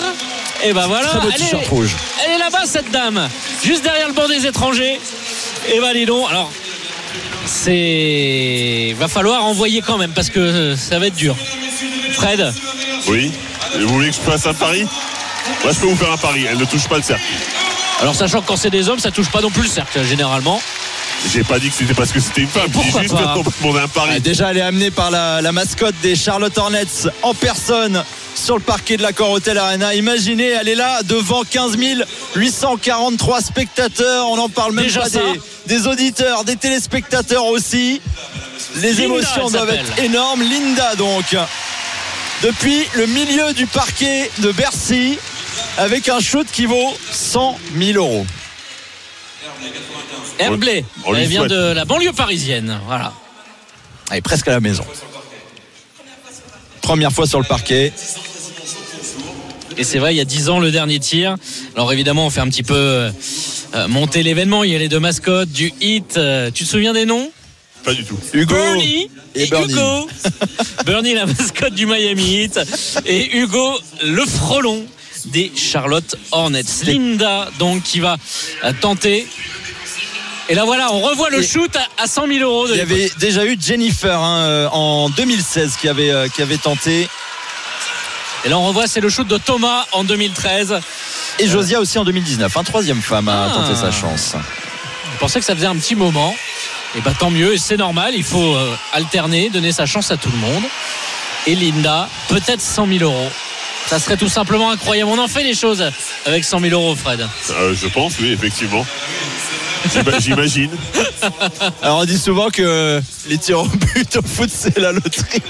Et 0.64 0.74
ben 0.74 0.86
voilà. 0.88 1.08
Très 1.08 1.20
beau 1.20 1.28
elle 1.34 1.42
est- 1.42 1.46
t-shirt 1.46 1.68
rouge. 1.68 1.96
Elle 2.26 2.32
est 2.34 2.38
là-bas 2.40 2.66
cette 2.66 2.92
dame, 2.92 3.28
juste 3.64 3.84
derrière 3.84 4.08
le 4.08 4.14
banc 4.14 4.28
des 4.28 4.46
étrangers. 4.46 5.00
Et 5.74 5.80
ben 5.80 5.94
dis 5.94 6.06
donc, 6.06 6.30
alors 6.30 6.52
c'est 7.46 8.96
va 9.00 9.08
falloir 9.08 9.46
envoyer 9.46 9.82
quand 9.82 9.98
même 9.98 10.12
parce 10.12 10.30
que 10.30 10.40
euh, 10.40 10.76
ça 10.76 11.00
va 11.00 11.08
être 11.08 11.16
dur. 11.16 11.36
Fred, 12.12 12.54
Oui. 13.08 13.32
Et 13.76 13.80
vous 13.80 13.94
voulez 13.94 14.10
que 14.10 14.16
je 14.16 14.20
fasse 14.22 14.46
un 14.48 14.54
pari? 14.54 14.84
Moi, 15.64 15.72
je 15.74 15.80
peux 15.80 15.88
vous 15.88 15.96
faire 15.96 16.12
un 16.12 16.18
pari. 16.18 16.46
Elle 16.50 16.58
ne 16.58 16.66
touche 16.66 16.88
pas 16.88 16.98
le 16.98 17.04
cercle. 17.04 17.24
Alors 18.02 18.16
sachant 18.16 18.42
que 18.42 18.48
quand 18.48 18.56
c'est 18.56 18.70
des 18.70 18.88
hommes, 18.90 19.00
ça 19.00 19.12
touche 19.12 19.30
pas 19.30 19.42
non 19.42 19.50
plus 19.50 19.64
le 19.64 19.70
cercle 19.70 20.04
généralement. 20.04 20.62
J'ai 21.34 21.44
pas 21.44 21.60
dit 21.60 21.70
que 21.70 21.76
c'était 21.76 21.94
parce 21.94 22.12
que 22.12 22.20
c'était 22.20 22.42
une 22.42 22.48
femme. 22.48 22.64
J'ai 22.68 22.72
pourquoi 22.72 23.02
juste 23.02 23.14
pas 23.14 23.36
demandé 23.62 23.80
un 23.80 23.88
pari. 23.90 24.12
Ah, 24.16 24.20
déjà, 24.20 24.52
elle 24.52 24.58
est 24.58 24.62
amenée 24.62 24.90
par 24.90 25.12
la, 25.12 25.42
la 25.42 25.52
mascotte 25.52 25.96
des 26.02 26.16
Charlotte 26.16 26.58
Hornets 26.58 27.10
en 27.24 27.34
personne 27.34 28.02
sur 28.36 28.56
le 28.56 28.62
parquet 28.62 28.96
de 28.96 29.02
l'accord 29.02 29.32
Hotel 29.32 29.58
Arena. 29.58 29.94
Imaginez, 29.94 30.48
elle 30.48 30.70
est 30.70 30.76
là 30.76 31.02
devant 31.04 31.44
15 31.44 31.78
843 32.36 33.42
spectateurs. 33.42 34.28
On 34.30 34.38
n'en 34.38 34.48
parle 34.50 34.74
même 34.74 34.86
Déjà 34.86 35.02
pas 35.02 35.10
des, 35.10 35.42
des 35.68 35.88
auditeurs, 35.88 36.46
des 36.46 36.56
téléspectateurs 36.56 37.46
aussi. 37.46 38.02
Les 38.78 38.94
Linda, 38.94 39.04
émotions 39.04 39.50
doivent 39.50 39.72
être 39.72 40.00
énormes. 40.00 40.42
Linda, 40.42 40.96
donc, 40.96 41.36
depuis 42.44 42.86
le 42.96 43.08
milieu 43.08 43.54
du 43.54 43.66
parquet 43.68 44.32
de 44.40 44.52
Bercy, 44.54 45.18
avec 45.78 46.10
un 46.10 46.20
shoot 46.20 46.48
qui 46.52 46.66
vaut 46.66 46.94
100 47.12 47.58
000 47.78 47.98
euros. 47.98 48.26
Herblay, 50.40 50.86
elle 51.08 51.28
vient 51.28 51.42
souhaite. 51.42 51.52
de 51.52 51.74
la 51.74 51.86
banlieue 51.86 52.14
parisienne. 52.14 52.80
Voilà. 52.88 53.14
Elle 54.12 54.18
est 54.18 54.22
presque 54.22 54.48
à 54.48 54.52
la 54.52 54.60
maison. 54.60 54.86
Première 56.82 57.12
fois 57.12 57.28
sur 57.28 57.40
le 57.40 57.46
parquet. 57.46 57.94
Et 59.78 59.84
c'est 59.84 60.00
vrai, 60.00 60.14
il 60.14 60.18
y 60.18 60.22
a 60.22 60.26
10 60.26 60.50
ans, 60.50 60.60
le 60.60 60.72
dernier 60.72 61.00
tir. 61.00 61.36
Alors 61.76 61.94
évidemment, 61.94 62.26
on 62.26 62.30
fait 62.30 62.42
un 62.42 62.50
petit 62.50 62.64
peu 62.64 62.74
euh, 62.76 63.12
euh, 63.76 63.88
monter 63.88 64.24
l'événement. 64.24 64.64
Il 64.64 64.72
y 64.72 64.76
a 64.76 64.80
les 64.80 64.90
deux 64.90 65.00
mascottes 65.00 65.50
du 65.50 65.72
hit. 65.80 66.18
Euh, 66.18 66.52
tu 66.54 66.64
te 66.64 66.70
souviens 66.70 66.94
des 66.94 67.06
noms? 67.06 67.32
Pas 67.84 67.94
du 67.94 68.04
tout. 68.04 68.20
Hugo 68.34 68.56
Bernie 68.56 69.10
et 69.36 69.44
et, 69.44 69.48
Bernie. 69.48 69.74
Hugo. 69.74 70.10
Bernie, 70.86 71.14
la 71.14 71.26
mascotte 71.26 71.74
du 71.76 71.86
Miami 71.86 72.44
Heat. 72.44 72.60
Et 73.06 73.38
Hugo, 73.38 73.80
le 74.04 74.26
frelon 74.26 74.86
des 75.30 75.52
Charlotte 75.56 76.16
Hornets. 76.32 76.64
Linda, 76.84 77.50
donc, 77.60 77.84
qui 77.84 78.00
va 78.00 78.18
tenter. 78.82 79.28
Et 80.50 80.56
là, 80.56 80.64
voilà, 80.66 80.92
on 80.92 81.00
revoit 81.02 81.30
le 81.30 81.44
shoot 81.44 81.74
à- 81.76 82.04
à 82.04 82.08
100 82.08 82.28
000 82.28 82.40
euros. 82.40 82.68
de 82.68 82.74
Il 82.74 82.78
y 82.78 82.82
avait 82.82 83.12
déjà 83.20 83.46
eu 83.46 83.56
Jennifer 83.62 84.20
hein, 84.20 84.40
euh, 84.46 84.68
en 84.72 85.10
2016 85.10 85.76
qui 85.80 85.88
avait, 85.88 86.10
euh, 86.12 86.28
qui 86.28 86.42
avait 86.42 86.58
tenté. 86.58 87.08
Et 88.46 88.50
là, 88.50 88.58
on 88.58 88.66
revoit, 88.68 88.88
c'est 88.88 89.02
le 89.02 89.10
shoot 89.10 89.28
de 89.28 89.38
Thomas 89.38 89.86
en 89.92 90.04
2013. 90.04 90.80
Et 91.40 91.48
Josia 91.48 91.80
aussi 91.80 91.98
en 92.00 92.04
2019. 92.04 92.56
Un 92.58 92.64
troisième 92.64 93.02
femme 93.02 93.28
a 93.28 93.50
Ah. 93.52 93.54
tenté 93.54 93.76
sa 93.76 93.92
chance. 93.92 94.34
Je 95.14 95.20
pensais 95.20 95.40
que 95.40 95.46
ça 95.46 95.56
faisait 95.56 95.68
un 95.68 95.76
petit 95.76 95.96
moment. 95.96 96.36
Et 96.98 97.02
bah 97.02 97.14
tant 97.18 97.30
mieux, 97.30 97.54
et 97.54 97.58
c'est 97.60 97.78
normal, 97.78 98.14
il 98.16 98.24
faut 98.24 98.56
euh, 98.56 98.76
alterner, 98.94 99.52
donner 99.52 99.72
sa 99.72 99.86
chance 99.86 100.10
à 100.10 100.18
tout 100.18 100.32
le 100.32 100.38
monde. 100.38 100.64
Et 101.46 101.54
Linda, 101.54 102.10
peut-être 102.30 102.62
100 102.62 102.88
000 102.88 103.04
euros. 103.04 103.30
Ça 103.90 104.00
serait 104.00 104.18
tout 104.18 104.30
simplement 104.30 104.70
incroyable. 104.72 105.10
On 105.12 105.18
en 105.18 105.28
fait 105.28 105.44
des 105.44 105.56
choses 105.56 105.84
avec 106.26 106.44
100 106.44 106.60
000 106.60 106.74
euros, 106.74 106.96
Fred. 106.96 107.28
Euh, 107.50 107.74
je 107.74 107.88
pense, 107.88 108.14
oui, 108.22 108.32
effectivement. 108.32 108.86
J'ima- 109.94 110.20
J'imagine. 110.20 110.70
Alors 111.82 112.00
on 112.00 112.06
dit 112.06 112.18
souvent 112.20 112.50
que 112.50 113.02
les 113.30 113.38
tirs 113.38 113.62
au 113.62 113.66
but 113.68 114.18
au 114.18 114.22
foot 114.28 114.50
c'est 114.54 114.78
la 114.78 114.92
loterie. 114.92 115.42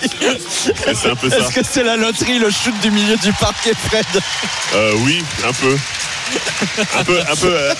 C'est 0.93 1.09
un 1.09 1.15
peu 1.15 1.29
ça. 1.31 1.37
Est-ce 1.39 1.51
que 1.51 1.61
c'est 1.69 1.83
la 1.83 1.97
loterie 1.97 2.37
le 2.37 2.51
shoot 2.51 2.73
du 2.81 2.91
milieu 2.91 3.17
du 3.17 3.33
parquet 3.33 3.71
Fred 3.87 4.05
Euh, 4.75 4.93
oui, 5.03 5.23
un 5.47 5.51
peu. 5.53 5.75
Un 6.99 7.03
peu, 7.03 7.19
un 7.21 7.35
peu, 7.35 7.47
euh, 7.51 7.73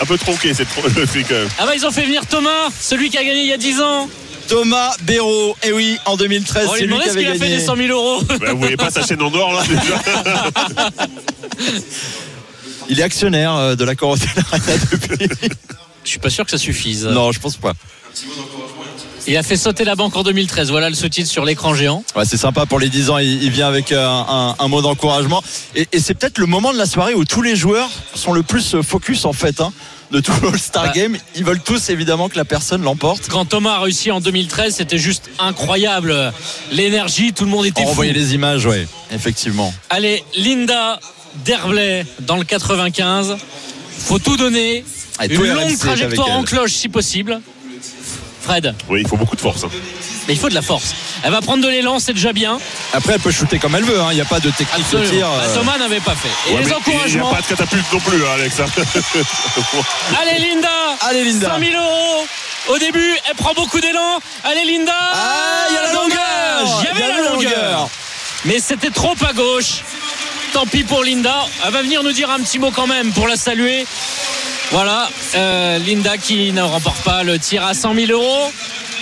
un 0.00 0.06
peu 0.06 0.16
tronqué 0.16 0.54
cette 0.54 0.68
loterie 0.96 1.22
quand 1.24 1.34
même. 1.34 1.48
Ah 1.58 1.66
bah 1.66 1.72
ils 1.76 1.84
ont 1.84 1.90
fait 1.92 2.04
venir 2.06 2.24
Thomas, 2.26 2.70
celui 2.80 3.10
qui 3.10 3.18
a 3.18 3.22
gagné 3.24 3.42
il 3.42 3.48
y 3.48 3.52
a 3.52 3.58
10 3.58 3.82
ans. 3.82 4.08
Thomas 4.48 4.94
Béraud, 5.02 5.56
et 5.62 5.72
oui, 5.72 5.98
en 6.06 6.16
2013, 6.16 6.66
On 6.68 6.72
va 6.72 6.78
c'est 6.78 6.86
lui 6.86 6.98
qui 6.98 7.08
avait 7.08 7.20
qu'il 7.24 7.28
a 7.30 7.34
fait 7.34 7.48
des 7.48 7.60
100 7.60 7.76
000 7.76 7.88
euros. 7.88 8.22
Bah, 8.22 8.36
vous 8.52 8.58
voyez 8.58 8.76
pas 8.76 8.90
sa 8.90 9.04
chaîne 9.06 9.22
en 9.22 9.32
or 9.34 9.52
là 9.54 9.62
déjà 9.66 10.92
Il 12.88 13.00
est 13.00 13.02
actionnaire 13.02 13.54
euh, 13.54 13.74
de 13.76 13.84
l'accord 13.84 14.10
Hotel 14.10 14.28
Arena 14.52 14.72
depuis. 14.92 15.28
Je 16.04 16.08
suis 16.10 16.18
pas 16.18 16.30
sûr 16.30 16.44
que 16.44 16.50
ça 16.50 16.58
suffise. 16.58 17.06
Non, 17.06 17.32
je 17.32 17.40
pense 17.40 17.56
pas. 17.56 17.72
Il 19.26 19.36
a 19.38 19.42
fait 19.42 19.56
sauter 19.56 19.84
la 19.84 19.94
banque 19.94 20.14
en 20.16 20.22
2013. 20.22 20.70
Voilà 20.70 20.90
le 20.90 20.94
sous-titre 20.94 21.30
sur 21.30 21.46
l'écran 21.46 21.74
géant. 21.74 22.04
Ouais, 22.14 22.26
c'est 22.26 22.36
sympa 22.36 22.66
pour 22.66 22.78
les 22.78 22.90
10 22.90 23.08
ans, 23.08 23.16
il, 23.18 23.42
il 23.42 23.50
vient 23.50 23.66
avec 23.68 23.90
euh, 23.90 24.06
un, 24.06 24.54
un 24.58 24.68
mot 24.68 24.82
d'encouragement. 24.82 25.42
Et, 25.74 25.88
et 25.92 25.98
c'est 25.98 26.12
peut-être 26.12 26.36
le 26.36 26.44
moment 26.46 26.74
de 26.74 26.78
la 26.78 26.84
soirée 26.84 27.14
où 27.14 27.24
tous 27.24 27.40
les 27.40 27.56
joueurs 27.56 27.88
sont 28.14 28.34
le 28.34 28.42
plus 28.42 28.74
euh, 28.74 28.82
focus 28.82 29.24
en 29.24 29.32
fait 29.32 29.62
hein, 29.62 29.72
de 30.10 30.20
tout 30.20 30.32
l'All-Star 30.42 30.84
Bah. 30.86 30.92
Game. 30.94 31.16
Ils 31.36 31.44
veulent 31.44 31.60
tous 31.62 31.90
évidemment 31.90 32.28
que 32.28 32.36
la 32.36 32.44
personne 32.44 32.82
l'emporte. 32.82 33.28
Quand 33.28 33.44
Thomas 33.44 33.74
a 33.74 33.80
réussi 33.80 34.10
en 34.10 34.20
2013, 34.20 34.76
c'était 34.76 34.98
juste 34.98 35.30
incroyable. 35.38 36.32
L'énergie, 36.72 37.32
tout 37.32 37.44
le 37.44 37.50
monde 37.50 37.66
était 37.66 37.80
On 37.82 37.84
fou. 37.84 37.90
revoyait 37.90 38.12
les 38.12 38.34
images, 38.34 38.66
ouais, 38.66 38.86
effectivement. 39.12 39.72
Allez, 39.90 40.22
Linda 40.36 41.00
Derblay 41.44 42.06
dans 42.20 42.36
le 42.36 42.44
95. 42.44 43.36
Faut 43.98 44.18
tout 44.18 44.36
donner. 44.36 44.84
Une 45.28 45.42
longue 45.54 45.78
trajectoire 45.78 46.30
en 46.30 46.42
cloche 46.42 46.72
si 46.72 46.88
possible. 46.88 47.40
Fred, 48.44 48.74
Oui, 48.88 49.00
il 49.02 49.08
faut 49.08 49.16
beaucoup 49.16 49.36
de 49.36 49.40
force. 49.40 49.64
hein. 49.64 49.68
mais 50.28 50.34
il 50.34 50.38
faut 50.38 50.48
de 50.50 50.54
la 50.54 50.62
force. 50.62 50.94
Elle 51.22 51.32
va 51.32 51.40
prendre 51.40 51.62
de 51.64 51.68
l'élan, 51.68 51.98
c'est 51.98 52.12
déjà 52.12 52.32
bien. 52.32 52.58
Après, 52.92 53.14
elle 53.14 53.20
peut 53.20 53.30
shooter 53.30 53.58
comme 53.58 53.74
elle 53.74 53.84
veut, 53.84 53.98
hein, 54.00 54.08
il 54.10 54.16
n'y 54.16 54.20
a 54.20 54.24
pas 54.26 54.40
de 54.40 54.50
technique 54.50 54.90
de 54.90 54.96
Absolument. 54.98 55.10
tir. 55.10 55.26
Bah, 55.28 55.42
euh, 55.48 55.54
Thomas 55.54 55.78
n'avait 55.78 56.00
pas 56.00 56.14
fait. 56.14 56.28
Et 56.50 56.54
Ouais, 56.54 56.60
les 56.60 56.64
mais 56.64 56.64
Il 56.64 56.66
n'y 56.66 56.72
a 56.72 56.76
encouragements. 56.76 57.30
pas 57.34 57.40
de 57.40 57.46
catapulte 57.46 57.92
non 57.92 58.00
plus, 58.00 58.22
hein, 58.22 58.28
Alex. 58.34 58.60
hein. 58.60 58.66
Allez 60.20 60.38
Linda 60.46 60.68
Allez, 61.08 61.24
Linda. 61.24 61.50
100 61.54 61.58
000 61.58 61.82
euros 61.82 62.26
Au 62.68 62.78
début, 62.78 63.14
elle 63.28 63.34
prend 63.36 63.54
beaucoup 63.54 63.80
d'élan. 63.80 64.20
Allez 64.44 64.64
Linda 64.64 64.92
Ah, 65.12 65.66
il 65.70 65.74
y 65.74 65.78
a 65.78 65.82
la 65.82 65.92
longueur 65.92 66.80
Il 66.80 66.84
y 66.84 66.88
avait 67.02 67.12
la 67.22 67.30
longueur 67.30 67.88
Mais 68.44 68.58
c'était 68.60 68.90
trop 68.90 69.14
à 69.26 69.32
gauche. 69.32 69.82
Tant 70.52 70.66
pis 70.66 70.84
pour 70.84 71.02
Linda. 71.02 71.46
Elle 71.66 71.72
va 71.72 71.82
venir 71.82 72.02
nous 72.02 72.12
dire 72.12 72.30
un 72.30 72.40
petit 72.40 72.58
mot 72.58 72.70
quand 72.70 72.86
même 72.86 73.10
pour 73.12 73.26
la 73.26 73.36
saluer. 73.36 73.86
Voilà, 74.70 75.08
euh, 75.36 75.78
Linda 75.78 76.16
qui 76.18 76.52
ne 76.52 76.62
remporte 76.62 77.02
pas 77.02 77.22
le 77.22 77.38
tir 77.38 77.64
à 77.64 77.74
100 77.74 77.94
000 77.94 78.12
euros. 78.12 78.50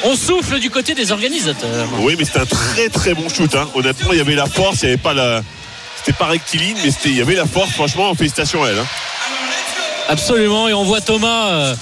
On 0.05 0.16
souffle 0.16 0.58
du 0.58 0.68
côté 0.70 0.94
des 0.94 1.12
organisateurs. 1.12 1.86
Oui, 2.00 2.15
mais 2.18 2.24
c'était 2.24 2.41
un 2.41 2.47
très 2.47 2.89
très 2.89 3.15
bon 3.15 3.28
shoot. 3.28 3.55
hein. 3.55 3.68
Honnêtement, 3.74 4.12
il 4.12 4.18
y 4.18 4.20
avait 4.20 4.34
la 4.34 4.47
force, 4.47 4.82
il 4.82 4.86
n'y 4.86 4.92
avait 4.92 5.02
pas 5.02 5.15
la. 5.15 5.42
C'était 5.97 6.16
pas 6.18 6.26
rectiligne, 6.26 6.76
mais 6.84 6.91
c'était- 6.91 7.10
il 7.10 7.16
y 7.16 7.23
avait 7.23 7.36
la 7.36 7.47
force. 7.47 7.70
Franchement, 7.73 8.12
félicitations 8.15 8.65
à 8.65 8.68
elle. 8.70 8.78
hein. 8.81 8.86
Absolument, 10.08 10.68
et 10.68 10.74
on 10.74 10.82
voit 10.82 11.00
Thomas 11.00 11.50
euh, 11.52 11.74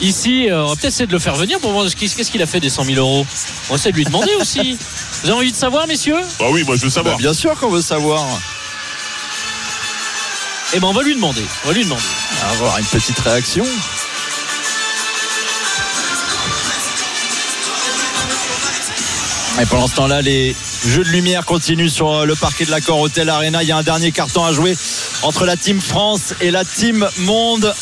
ici. 0.00 0.48
Euh, 0.50 0.64
on 0.64 0.68
va 0.68 0.74
peut-être 0.76 0.86
essayer 0.86 1.06
de 1.06 1.12
le 1.12 1.18
faire 1.18 1.36
venir 1.36 1.60
pour 1.60 1.72
voir 1.72 1.88
ce 1.88 1.94
qu'il- 1.94 2.10
qu'est-ce 2.10 2.30
qu'il 2.30 2.42
a 2.42 2.46
fait 2.46 2.58
des 2.58 2.70
100 2.70 2.84
000 2.84 2.98
euros. 2.98 3.26
On 3.68 3.74
va 3.74 3.78
essayer 3.78 3.92
de 3.92 3.96
lui 3.96 4.04
demander 4.06 4.32
aussi. 4.40 4.78
Vous 5.22 5.28
avez 5.28 5.38
envie 5.38 5.52
de 5.52 5.56
savoir, 5.56 5.86
messieurs? 5.86 6.20
Bah 6.40 6.46
oui, 6.50 6.64
moi 6.64 6.76
je 6.76 6.80
veux 6.82 6.88
bah, 6.88 6.94
savoir. 6.94 7.16
bien 7.18 7.34
sûr 7.34 7.54
qu'on 7.60 7.68
veut 7.68 7.82
savoir. 7.82 8.24
Eh 10.74 10.80
ben, 10.80 10.88
on 10.88 10.92
va 10.92 11.02
lui 11.02 11.14
demander. 11.14 11.42
On 11.64 11.68
va 11.68 11.74
lui 11.74 11.84
demander. 11.84 12.02
On 12.42 12.52
avoir 12.52 12.78
une 12.78 12.84
petite 12.84 13.18
réaction. 13.20 13.64
Et 19.60 19.66
pendant 19.66 19.86
ce 19.86 19.94
temps-là, 19.94 20.22
les 20.22 20.54
jeux 20.86 21.04
de 21.04 21.08
lumière 21.08 21.46
continuent 21.46 21.88
sur 21.88 22.10
euh, 22.10 22.26
le 22.26 22.34
parquet 22.34 22.66
de 22.66 22.70
l'accord 22.70 23.00
Hotel 23.00 23.30
Arena. 23.30 23.62
Il 23.62 23.68
y 23.68 23.72
a 23.72 23.76
un 23.76 23.82
dernier 23.82 24.10
carton 24.10 24.44
à 24.44 24.52
jouer 24.52 24.76
entre 25.22 25.46
la 25.46 25.56
team 25.56 25.80
France 25.80 26.34
et 26.40 26.50
la 26.50 26.64
team 26.64 27.08
Monde. 27.18 27.72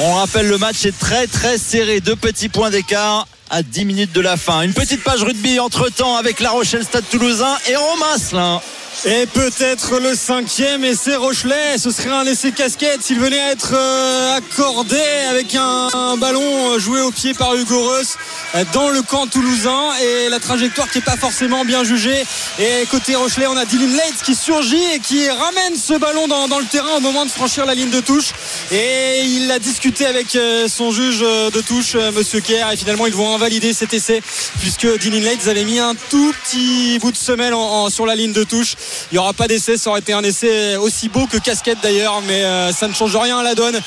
On 0.00 0.14
rappelle, 0.14 0.48
le 0.48 0.58
match 0.58 0.84
est 0.84 0.98
très 0.98 1.26
très 1.26 1.56
serré. 1.56 2.00
Deux 2.00 2.16
petits 2.16 2.48
points 2.48 2.70
d'écart 2.70 3.26
à 3.48 3.62
10 3.62 3.84
minutes 3.84 4.12
de 4.12 4.20
la 4.20 4.36
fin. 4.36 4.62
Une 4.62 4.74
petite 4.74 5.02
page 5.02 5.22
rugby 5.22 5.60
entre-temps 5.60 6.16
avec 6.16 6.40
La 6.40 6.50
Rochelle 6.50 6.84
Stade 6.84 7.04
Toulousain 7.10 7.56
et 7.70 7.76
Romaslin. 7.76 8.60
Et 9.04 9.26
peut-être 9.26 10.00
le 10.00 10.16
cinquième 10.16 10.84
essai 10.84 11.14
Rochelet. 11.14 11.78
Ce 11.78 11.92
serait 11.92 12.10
un 12.10 12.24
essai 12.24 12.50
casquette 12.50 13.00
s'il 13.00 13.20
venait 13.20 13.38
à 13.38 13.52
être 13.52 13.72
euh, 13.72 14.36
accordé 14.36 15.00
avec 15.30 15.54
un, 15.54 16.16
ballon 16.16 16.72
euh, 16.72 16.80
joué 16.80 17.00
au 17.00 17.12
pied 17.12 17.32
par 17.32 17.54
Hugo 17.54 17.80
Reus. 17.80 18.16
euh, 18.56 18.64
dans 18.72 18.88
le 18.90 19.02
camp 19.02 19.28
toulousain 19.28 19.92
et 20.02 20.28
la 20.28 20.40
trajectoire 20.40 20.90
qui 20.90 20.98
n'est 20.98 21.04
pas 21.04 21.16
forcément 21.16 21.64
bien 21.64 21.84
jugée. 21.84 22.24
Et 22.58 22.86
côté 22.90 23.14
Rochelet, 23.14 23.46
on 23.46 23.56
a 23.56 23.64
Dylan 23.64 23.92
Leitz 23.92 24.22
qui 24.24 24.34
surgit 24.34 24.82
et 24.92 24.98
qui 24.98 25.28
ramène 25.30 25.76
ce 25.76 25.96
ballon 25.96 26.26
dans, 26.26 26.58
le 26.58 26.66
terrain 26.66 26.96
au 26.96 27.00
moment 27.00 27.24
de 27.24 27.30
franchir 27.30 27.66
la 27.66 27.76
ligne 27.76 27.90
de 27.90 28.00
touche. 28.00 28.32
Et 28.72 29.22
il 29.22 29.48
a 29.52 29.60
discuté 29.60 30.06
avec 30.06 30.36
son 30.68 30.90
juge 30.90 31.20
de 31.20 31.60
touche, 31.60 31.94
Monsieur 31.94 32.40
Kerr, 32.40 32.72
et 32.72 32.76
finalement 32.76 33.06
ils 33.06 33.14
vont 33.14 33.32
invalider 33.32 33.72
cet 33.72 33.94
essai 33.94 34.20
puisque 34.58 34.98
Dylan 34.98 35.22
Leitz 35.22 35.46
avait 35.46 35.64
mis 35.64 35.78
un 35.78 35.94
tout 36.10 36.34
petit 36.42 36.98
bout 36.98 37.12
de 37.12 37.16
semelle 37.16 37.54
sur 37.90 38.04
la 38.04 38.16
ligne 38.16 38.32
de 38.32 38.42
touche. 38.42 38.74
Il 39.10 39.14
n'y 39.14 39.18
aura 39.18 39.32
pas 39.32 39.48
d'essai, 39.48 39.76
ça 39.76 39.90
aurait 39.90 40.00
été 40.00 40.12
un 40.12 40.22
essai 40.22 40.76
aussi 40.76 41.08
beau 41.08 41.26
que 41.26 41.38
casquette 41.38 41.78
d'ailleurs, 41.82 42.20
mais 42.22 42.44
euh, 42.44 42.72
ça 42.72 42.88
ne 42.88 42.94
change 42.94 43.16
rien 43.16 43.38
à 43.38 43.42
la 43.42 43.54
donne. 43.54 43.80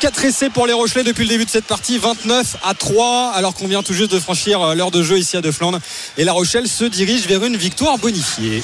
4 0.00 0.24
essais 0.24 0.50
pour 0.50 0.66
les 0.66 0.72
Rochelais 0.72 1.04
depuis 1.04 1.24
le 1.24 1.30
début 1.30 1.44
de 1.44 1.50
cette 1.50 1.66
partie, 1.66 1.98
29 1.98 2.56
à 2.62 2.74
3, 2.74 3.32
alors 3.34 3.54
qu'on 3.54 3.66
vient 3.66 3.82
tout 3.82 3.94
juste 3.94 4.12
de 4.12 4.18
franchir 4.18 4.60
euh, 4.62 4.74
l'heure 4.74 4.90
de 4.90 5.02
jeu 5.02 5.18
ici 5.18 5.36
à 5.36 5.40
De 5.40 5.50
Flandre. 5.50 5.80
Et 6.16 6.24
la 6.24 6.32
Rochelle 6.32 6.68
se 6.68 6.84
dirige 6.84 7.26
vers 7.26 7.44
une 7.44 7.56
victoire 7.56 7.98
bonifiée. 7.98 8.62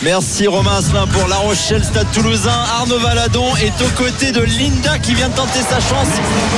Merci 0.00 0.46
Romain 0.46 0.76
Asselin 0.78 1.08
pour 1.08 1.26
La 1.26 1.36
Rochelle, 1.36 1.84
Stade 1.84 2.06
Toulousain. 2.12 2.52
Arnaud 2.78 3.00
Valadon 3.00 3.56
est 3.56 3.82
aux 3.82 3.88
côtés 4.00 4.30
de 4.30 4.42
Linda 4.42 4.96
qui 5.00 5.12
vient 5.14 5.28
de 5.28 5.34
tenter 5.34 5.58
sa 5.60 5.80
chance 5.80 6.06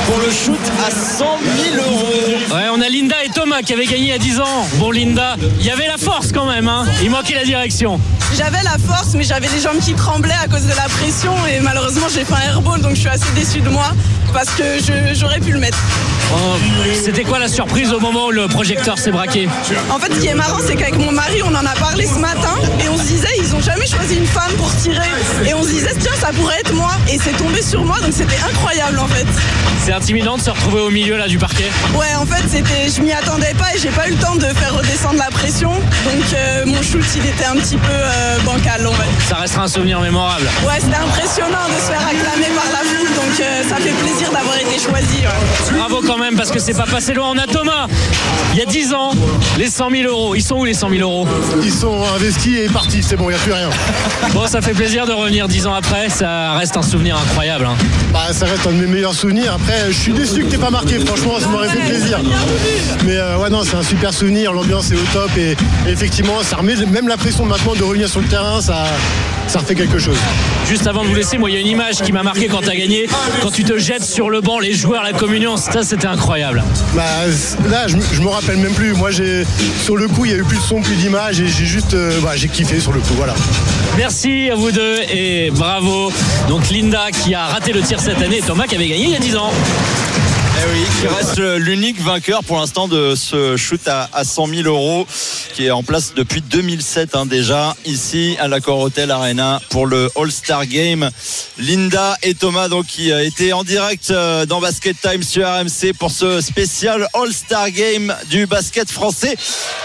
pour 0.05 0.19
le 0.19 0.29
shoot 0.31 0.59
à 0.85 0.91
100 0.91 1.25
000 1.73 1.83
euros. 1.83 2.05
Ouais, 2.53 2.69
on 2.71 2.79
a 2.79 2.87
Linda 2.87 3.15
et 3.25 3.29
Thomas 3.29 3.63
qui 3.63 3.73
avaient 3.73 3.87
gagné 3.87 4.03
il 4.03 4.09
y 4.09 4.13
a 4.13 4.19
10 4.19 4.39
ans. 4.41 4.67
Bon, 4.75 4.91
Linda, 4.91 5.37
il 5.59 5.65
y 5.65 5.71
avait 5.71 5.87
la 5.87 5.97
force 5.97 6.31
quand 6.31 6.45
même. 6.45 6.67
Hein. 6.67 6.85
Il 7.01 7.09
manquait 7.09 7.33
la 7.33 7.43
direction. 7.43 7.99
J'avais 8.37 8.61
la 8.63 8.77
force, 8.77 9.15
mais 9.15 9.23
j'avais 9.23 9.47
les 9.47 9.59
jambes 9.59 9.79
qui 9.83 9.93
tremblaient 9.93 10.37
à 10.43 10.47
cause 10.47 10.63
de 10.63 10.75
la 10.75 10.87
pression 10.87 11.33
et 11.47 11.59
malheureusement 11.59 12.07
j'ai 12.13 12.23
fait 12.23 12.33
un 12.33 12.51
airball 12.53 12.79
donc 12.79 12.95
je 12.95 13.01
suis 13.01 13.09
assez 13.09 13.29
déçue 13.35 13.59
de 13.59 13.67
moi 13.67 13.91
parce 14.31 14.49
que 14.51 14.63
j'aurais 15.13 15.39
pu 15.41 15.51
le 15.51 15.59
mettre. 15.59 15.77
Oh, 16.33 16.37
C'était 17.03 17.23
quoi 17.23 17.39
la 17.39 17.49
surprise 17.49 17.91
au 17.91 17.99
moment 17.99 18.27
où 18.27 18.31
le 18.31 18.47
projecteur 18.47 18.97
s'est 18.97 19.11
braqué? 19.11 19.49
En 19.89 19.99
fait, 19.99 20.13
ce 20.13 20.19
qui 20.21 20.27
est 20.27 20.33
marrant, 20.33 20.59
c'est 20.65 20.75
qu'avec 20.77 20.97
mon 20.97 21.11
mari, 21.11 21.41
on 21.43 21.53
en 21.53 21.65
a 21.65 21.73
parlé 21.73 22.05
ce 22.05 22.17
matin 22.19 22.55
et 22.79 22.87
on 22.87 22.97
se 22.97 23.03
disait, 23.03 23.30
ils 23.41 23.55
ont 23.55 23.61
jamais 23.61 23.87
choisi 23.87 24.17
une 24.17 24.25
femme 24.27 24.51
pour 24.57 24.73
tirer. 24.75 25.09
Et 25.45 25.53
on 25.53 25.63
se 25.63 25.69
disait, 25.69 25.93
tiens, 25.99 26.11
ça 26.19 26.31
pourrait 26.31 26.59
être 26.59 26.73
moi. 26.73 26.91
Et 27.11 27.17
c'est 27.17 27.35
tombé 27.37 27.61
sur 27.61 27.83
moi, 27.83 27.99
donc 27.99 28.13
c'était 28.13 28.39
incroyable 28.47 28.99
en 28.99 29.07
fait. 29.07 29.25
C'est 29.83 29.93
intimidant 29.93 30.37
de 30.37 30.41
se 30.41 30.49
retrouver 30.51 30.81
au 30.81 30.89
milieu 30.91 31.17
là 31.17 31.27
du 31.27 31.37
parquet. 31.37 31.69
Ouais, 31.95 32.13
en 32.15 32.25
fait, 32.25 32.43
c'était, 32.47 32.87
je 32.95 33.01
m'y 33.01 33.11
attendais 33.11 33.53
pas 33.57 33.73
et 33.75 33.79
j'ai 33.79 33.89
pas 33.89 34.07
eu 34.07 34.11
le 34.11 34.17
temps 34.17 34.35
de 34.35 34.45
faire 34.45 34.75
redescendre 34.75 35.17
la 35.17 35.29
pression. 35.31 35.71
Donc 35.71 36.33
euh, 36.33 36.65
mon 36.67 36.81
shoot, 36.83 37.03
il 37.15 37.25
était 37.25 37.45
un 37.45 37.55
petit 37.55 37.77
peu 37.77 37.91
euh, 37.91 38.39
bancal, 38.45 38.81
va 38.83 38.89
dire. 38.89 39.05
Ça 39.27 39.37
restera 39.37 39.63
un 39.63 39.67
souvenir 39.67 39.99
mémorable. 40.01 40.45
Ouais, 40.67 40.79
c'était 40.79 40.95
impressionnant 40.95 41.65
de 41.67 41.73
se 41.81 41.91
faire 41.91 42.01
acclamer 42.01 42.53
par 42.55 42.71
la 42.71 42.87
foule, 42.87 43.07
donc 43.15 43.39
euh, 43.39 43.63
ça 43.67 43.75
fait 43.77 43.89
plaisir 44.03 44.31
d'avoir 44.31 44.55
été 44.57 44.77
choisi. 44.79 45.17
ouais. 45.25 45.77
Bravo 45.77 46.01
quand 46.05 46.17
même 46.17 46.35
parce 46.35 46.51
que 46.51 46.59
c'est 46.59 46.73
pas 46.73 46.85
passé 46.85 47.13
loin. 47.13 47.31
On 47.33 47.37
a 47.39 47.47
Thomas, 47.47 47.87
il 48.53 48.59
y 48.59 48.61
a 48.61 48.65
10 48.65 48.93
ans, 48.93 49.11
les 49.57 49.67
100 49.67 49.89
000 49.89 50.03
euros. 50.09 50.35
Ils 50.35 50.43
sont 50.43 50.57
où 50.57 50.65
les 50.65 50.73
100 50.75 50.89
000 50.89 51.01
euros? 51.01 51.27
Ils 51.63 51.71
sont 51.73 52.03
investis 52.15 52.57
et 52.59 52.67
partis, 52.69 53.01
c'est 53.01 53.15
bon, 53.15 53.30
plus 53.37 53.53
rien. 53.53 53.69
Bon, 54.33 54.45
ça 54.47 54.61
fait 54.61 54.71
plaisir 54.73 55.05
de 55.07 55.11
revenir 55.11 55.47
10 55.47 55.67
ans 55.67 55.73
après. 55.73 56.07
Ça 56.09 56.53
reste 56.53 56.77
un 56.77 56.81
souvenir 56.83 57.17
incroyable. 57.17 57.65
hein. 57.65 57.75
Bah, 58.13 58.27
ça 58.31 58.45
reste 58.45 58.65
un 58.67 58.71
de 58.71 58.75
mes 58.77 58.85
meilleurs 58.87 59.13
souvenirs. 59.15 59.53
Après, 59.55 59.87
je 59.91 59.97
suis 59.97 60.13
déçu 60.13 60.43
que 60.45 60.51
t'aies 60.51 60.57
pas 60.57 60.69
marqué, 60.69 60.99
franchement, 60.99 61.33
ça 61.39 61.47
m'aurait 61.47 61.67
fait 61.69 61.79
plaisir. 61.79 62.19
Mais 63.05 63.17
euh, 63.17 63.37
ouais, 63.37 63.49
non, 63.49 63.63
c'est 63.63 63.75
un 63.75 63.83
super 63.83 64.13
souvenir, 64.13 64.53
l'ambiance 64.53 64.91
est 64.91 64.95
au 64.95 65.03
top 65.13 65.29
et, 65.37 65.51
et 65.87 65.91
effectivement, 65.91 66.43
ça 66.43 66.57
remet 66.57 66.75
même 66.85 67.07
la 67.07 67.17
pression 67.17 67.45
maintenant 67.45 67.73
de 67.75 67.83
revenir 67.83 68.07
sur 68.07 68.21
le 68.21 68.27
terrain, 68.27 68.61
ça, 68.61 68.85
ça 69.47 69.59
refait 69.59 69.75
quelque 69.75 69.97
chose. 69.99 70.17
Juste 70.69 70.87
avant 70.87 71.03
de 71.03 71.09
vous 71.09 71.15
laisser, 71.15 71.37
moi, 71.37 71.49
il 71.49 71.53
y 71.55 71.57
a 71.57 71.61
une 71.61 71.67
image 71.67 72.01
qui 72.01 72.11
m'a 72.13 72.23
marqué 72.23 72.47
quand 72.47 72.61
tu 72.61 72.69
as 72.69 72.75
gagné. 72.75 73.07
Quand 73.41 73.51
tu 73.51 73.63
te 73.63 73.77
jettes 73.77 74.03
sur 74.05 74.29
le 74.29 74.39
banc, 74.41 74.59
les 74.59 74.73
joueurs, 74.73 75.03
la 75.03 75.13
communion, 75.13 75.57
ça, 75.57 75.81
c'était 75.83 76.07
incroyable. 76.07 76.63
Bah, 76.95 77.03
là, 77.69 77.87
je, 77.87 77.97
me- 77.97 78.03
je 78.13 78.21
me 78.21 78.27
rappelle 78.29 78.57
même 78.57 78.73
plus. 78.73 78.93
Moi, 78.93 79.11
j'ai 79.11 79.43
sur 79.83 79.97
le 79.97 80.07
coup, 80.07 80.25
il 80.25 80.31
y 80.31 80.33
a 80.33 80.37
eu 80.37 80.43
plus 80.43 80.57
de 80.57 80.63
son, 80.63 80.81
plus 80.81 80.95
d'images 80.95 81.41
et 81.41 81.47
j'ai 81.47 81.65
juste, 81.65 81.95
euh, 81.95 82.11
bah, 82.21 82.31
j'ai 82.35 82.47
kiffé 82.47 82.79
sur 82.79 82.93
le 82.93 82.99
coup, 83.01 83.15
Merci 83.97 84.49
à 84.49 84.55
vous 84.55 84.71
deux 84.71 85.01
et 85.11 85.51
bravo. 85.51 86.11
Donc 86.47 86.69
Linda 86.69 87.11
qui 87.11 87.35
a 87.35 87.45
raté 87.45 87.73
le 87.73 87.81
tir 87.81 87.99
cette 87.99 88.21
année 88.21 88.37
et 88.37 88.41
Thomas 88.41 88.65
qui 88.65 88.75
avait 88.75 88.87
gagné 88.87 89.03
il 89.03 89.11
y 89.11 89.15
a 89.15 89.19
10 89.19 89.35
ans. 89.35 89.51
Eh 90.57 90.71
oui, 90.71 90.85
qui 90.99 91.07
reste 91.07 91.39
l'unique 91.39 91.99
vainqueur 92.01 92.43
pour 92.43 92.57
l'instant 92.57 92.87
de 92.87 93.15
ce 93.15 93.57
shoot 93.57 93.87
à, 93.87 94.09
à 94.13 94.23
100 94.23 94.47
000 94.47 94.61
euros 94.67 95.07
qui 95.51 95.65
est 95.65 95.71
en 95.71 95.83
place 95.83 96.13
depuis 96.15 96.41
2007 96.41 97.15
hein, 97.15 97.25
déjà 97.25 97.75
ici 97.85 98.37
à 98.39 98.47
l'Accor 98.47 98.79
Hotel 98.79 99.11
Arena 99.11 99.61
pour 99.69 99.85
le 99.85 100.09
All-Star 100.15 100.65
Game. 100.65 101.09
Linda 101.57 102.17
et 102.23 102.33
Thomas 102.33 102.69
donc 102.69 102.85
qui 102.85 103.11
euh, 103.11 103.25
étaient 103.25 103.53
en 103.53 103.63
direct 103.63 104.11
euh, 104.11 104.45
dans 104.45 104.61
Basket 104.61 104.95
Time 104.99 105.23
sur 105.23 105.47
RMC 105.47 105.93
pour 105.97 106.11
ce 106.11 106.41
spécial 106.41 107.07
All-Star 107.13 107.69
Game 107.71 108.15
du 108.29 108.45
basket 108.45 108.89
français. 108.89 109.35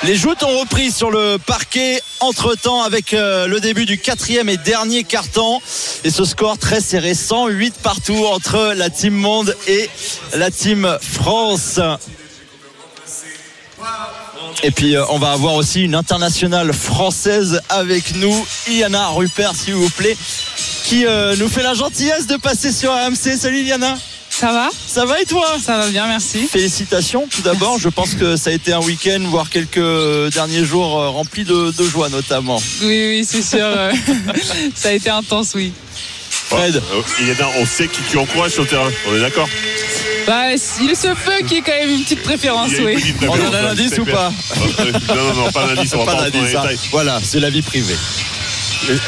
Les 0.05 0.15
joutes 0.15 0.43
ont 0.43 0.61
repris 0.61 0.91
sur 0.91 1.11
le 1.11 1.39
parquet 1.39 2.01
entre-temps 2.21 2.83
avec 2.83 3.13
euh, 3.13 3.47
le 3.47 3.61
début 3.61 3.87
du 3.87 3.99
quatrième 3.99 4.49
et 4.49 4.57
dernier 4.57 5.05
quart-temps 5.05 5.61
et 6.05 6.11
ce 6.11 6.25
score 6.25 6.59
très 6.59 6.81
serré 6.81 7.15
108 7.15 7.75
partout 7.83 8.27
entre 8.27 8.73
la 8.77 8.91
Team 8.91 9.15
Monde 9.15 9.57
et 9.67 9.91
la 10.35 10.51
Team 10.57 10.99
France. 11.01 11.79
Et 14.63 14.71
puis 14.71 14.97
euh, 14.97 15.05
on 15.11 15.19
va 15.19 15.33
avoir 15.33 15.55
aussi 15.55 15.83
une 15.83 15.95
internationale 15.95 16.73
française 16.73 17.61
avec 17.69 18.15
nous, 18.17 18.47
Iana 18.69 19.09
Rupert 19.09 19.53
s'il 19.55 19.75
vous 19.75 19.91
plaît, 19.91 20.17
qui 20.85 21.05
euh, 21.07 21.37
nous 21.37 21.49
fait 21.49 21.63
la 21.63 21.75
gentillesse 21.75 22.27
de 22.27 22.37
passer 22.37 22.73
sur 22.73 22.91
RMC. 22.93 23.37
Salut 23.39 23.61
Iana 23.63 23.99
Ça 24.31 24.53
va? 24.53 24.71
Ça 24.89 25.05
va 25.05 25.21
et 25.21 25.27
toi? 25.27 25.47
Ça 25.63 25.77
va 25.77 25.89
bien, 25.89 26.07
merci. 26.07 26.49
Félicitations 26.51 27.29
tout 27.31 27.43
d'abord. 27.43 27.79
Je 27.79 27.91
pense 27.91 28.15
que 28.15 28.37
ça 28.37 28.49
a 28.51 28.53
été 28.55 28.73
un 28.73 28.81
week-end, 28.81 29.21
voire 29.27 29.51
quelques 29.51 30.33
derniers 30.33 30.65
jours 30.65 30.99
euh, 30.99 31.11
remplis 31.11 31.45
de, 31.45 31.71
de 31.71 31.85
joie 31.85 32.09
notamment. 32.09 32.61
Oui, 32.81 33.07
oui, 33.09 33.27
c'est 33.29 33.43
sûr. 33.43 33.59
euh, 33.63 33.93
ça 34.75 34.89
a 34.89 34.93
été 34.93 35.11
intense, 35.11 35.53
oui. 35.55 35.73
Fred. 36.31 36.81
On 37.61 37.67
sait 37.67 37.89
qui 37.89 38.01
tu 38.11 38.17
encourages 38.19 38.53
sur 38.53 38.63
le 38.63 38.69
terrain, 38.69 38.91
on 39.09 39.17
est 39.17 39.21
d'accord? 39.21 39.49
Bah, 40.27 40.53
il 40.53 40.97
se 40.97 41.09
peut 41.25 41.47
qu'il 41.47 41.57
y 41.57 41.59
ait 41.59 41.63
quand 41.63 41.73
même 41.73 41.91
une 41.91 42.03
petite 42.03 42.23
préférence, 42.23 42.73
une 42.73 42.85
oui. 42.85 42.95
petite 42.95 43.17
préférence, 43.17 43.39
On 43.41 43.49
en 43.49 43.55
a 43.55 43.59
hein, 43.59 43.63
l'indice 43.63 43.99
ou 43.99 44.05
pas 44.05 44.33
Non, 45.09 45.15
non, 45.15 45.35
non, 45.35 45.53
pas 45.53 45.67
d'indice, 45.67 45.95
on 45.95 46.05
va 46.05 46.17
Pas 46.17 46.31
pas 46.31 46.39
hein. 46.39 46.75
Voilà, 46.91 47.21
c'est 47.23 47.41
la 47.41 47.51
vie 47.51 47.63
privée. 47.63 47.97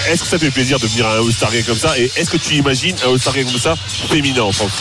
Est-ce 0.09 0.23
que 0.23 0.27
ça 0.29 0.39
fait 0.39 0.51
plaisir 0.51 0.79
de 0.79 0.87
venir 0.87 1.07
à 1.07 1.17
un 1.17 1.27
All-Star 1.27 1.53
Game 1.53 1.65
comme 1.65 1.79
ça? 1.79 1.99
Et 1.99 2.11
est-ce 2.17 2.31
que 2.31 2.37
tu 2.37 2.55
imagines 2.55 2.97
un 3.07 3.13
All-Star 3.13 3.35
Game 3.35 3.47
comme 3.51 3.61
ça 3.61 3.77
féminin 4.11 4.43
en 4.43 4.53
France? 4.53 4.73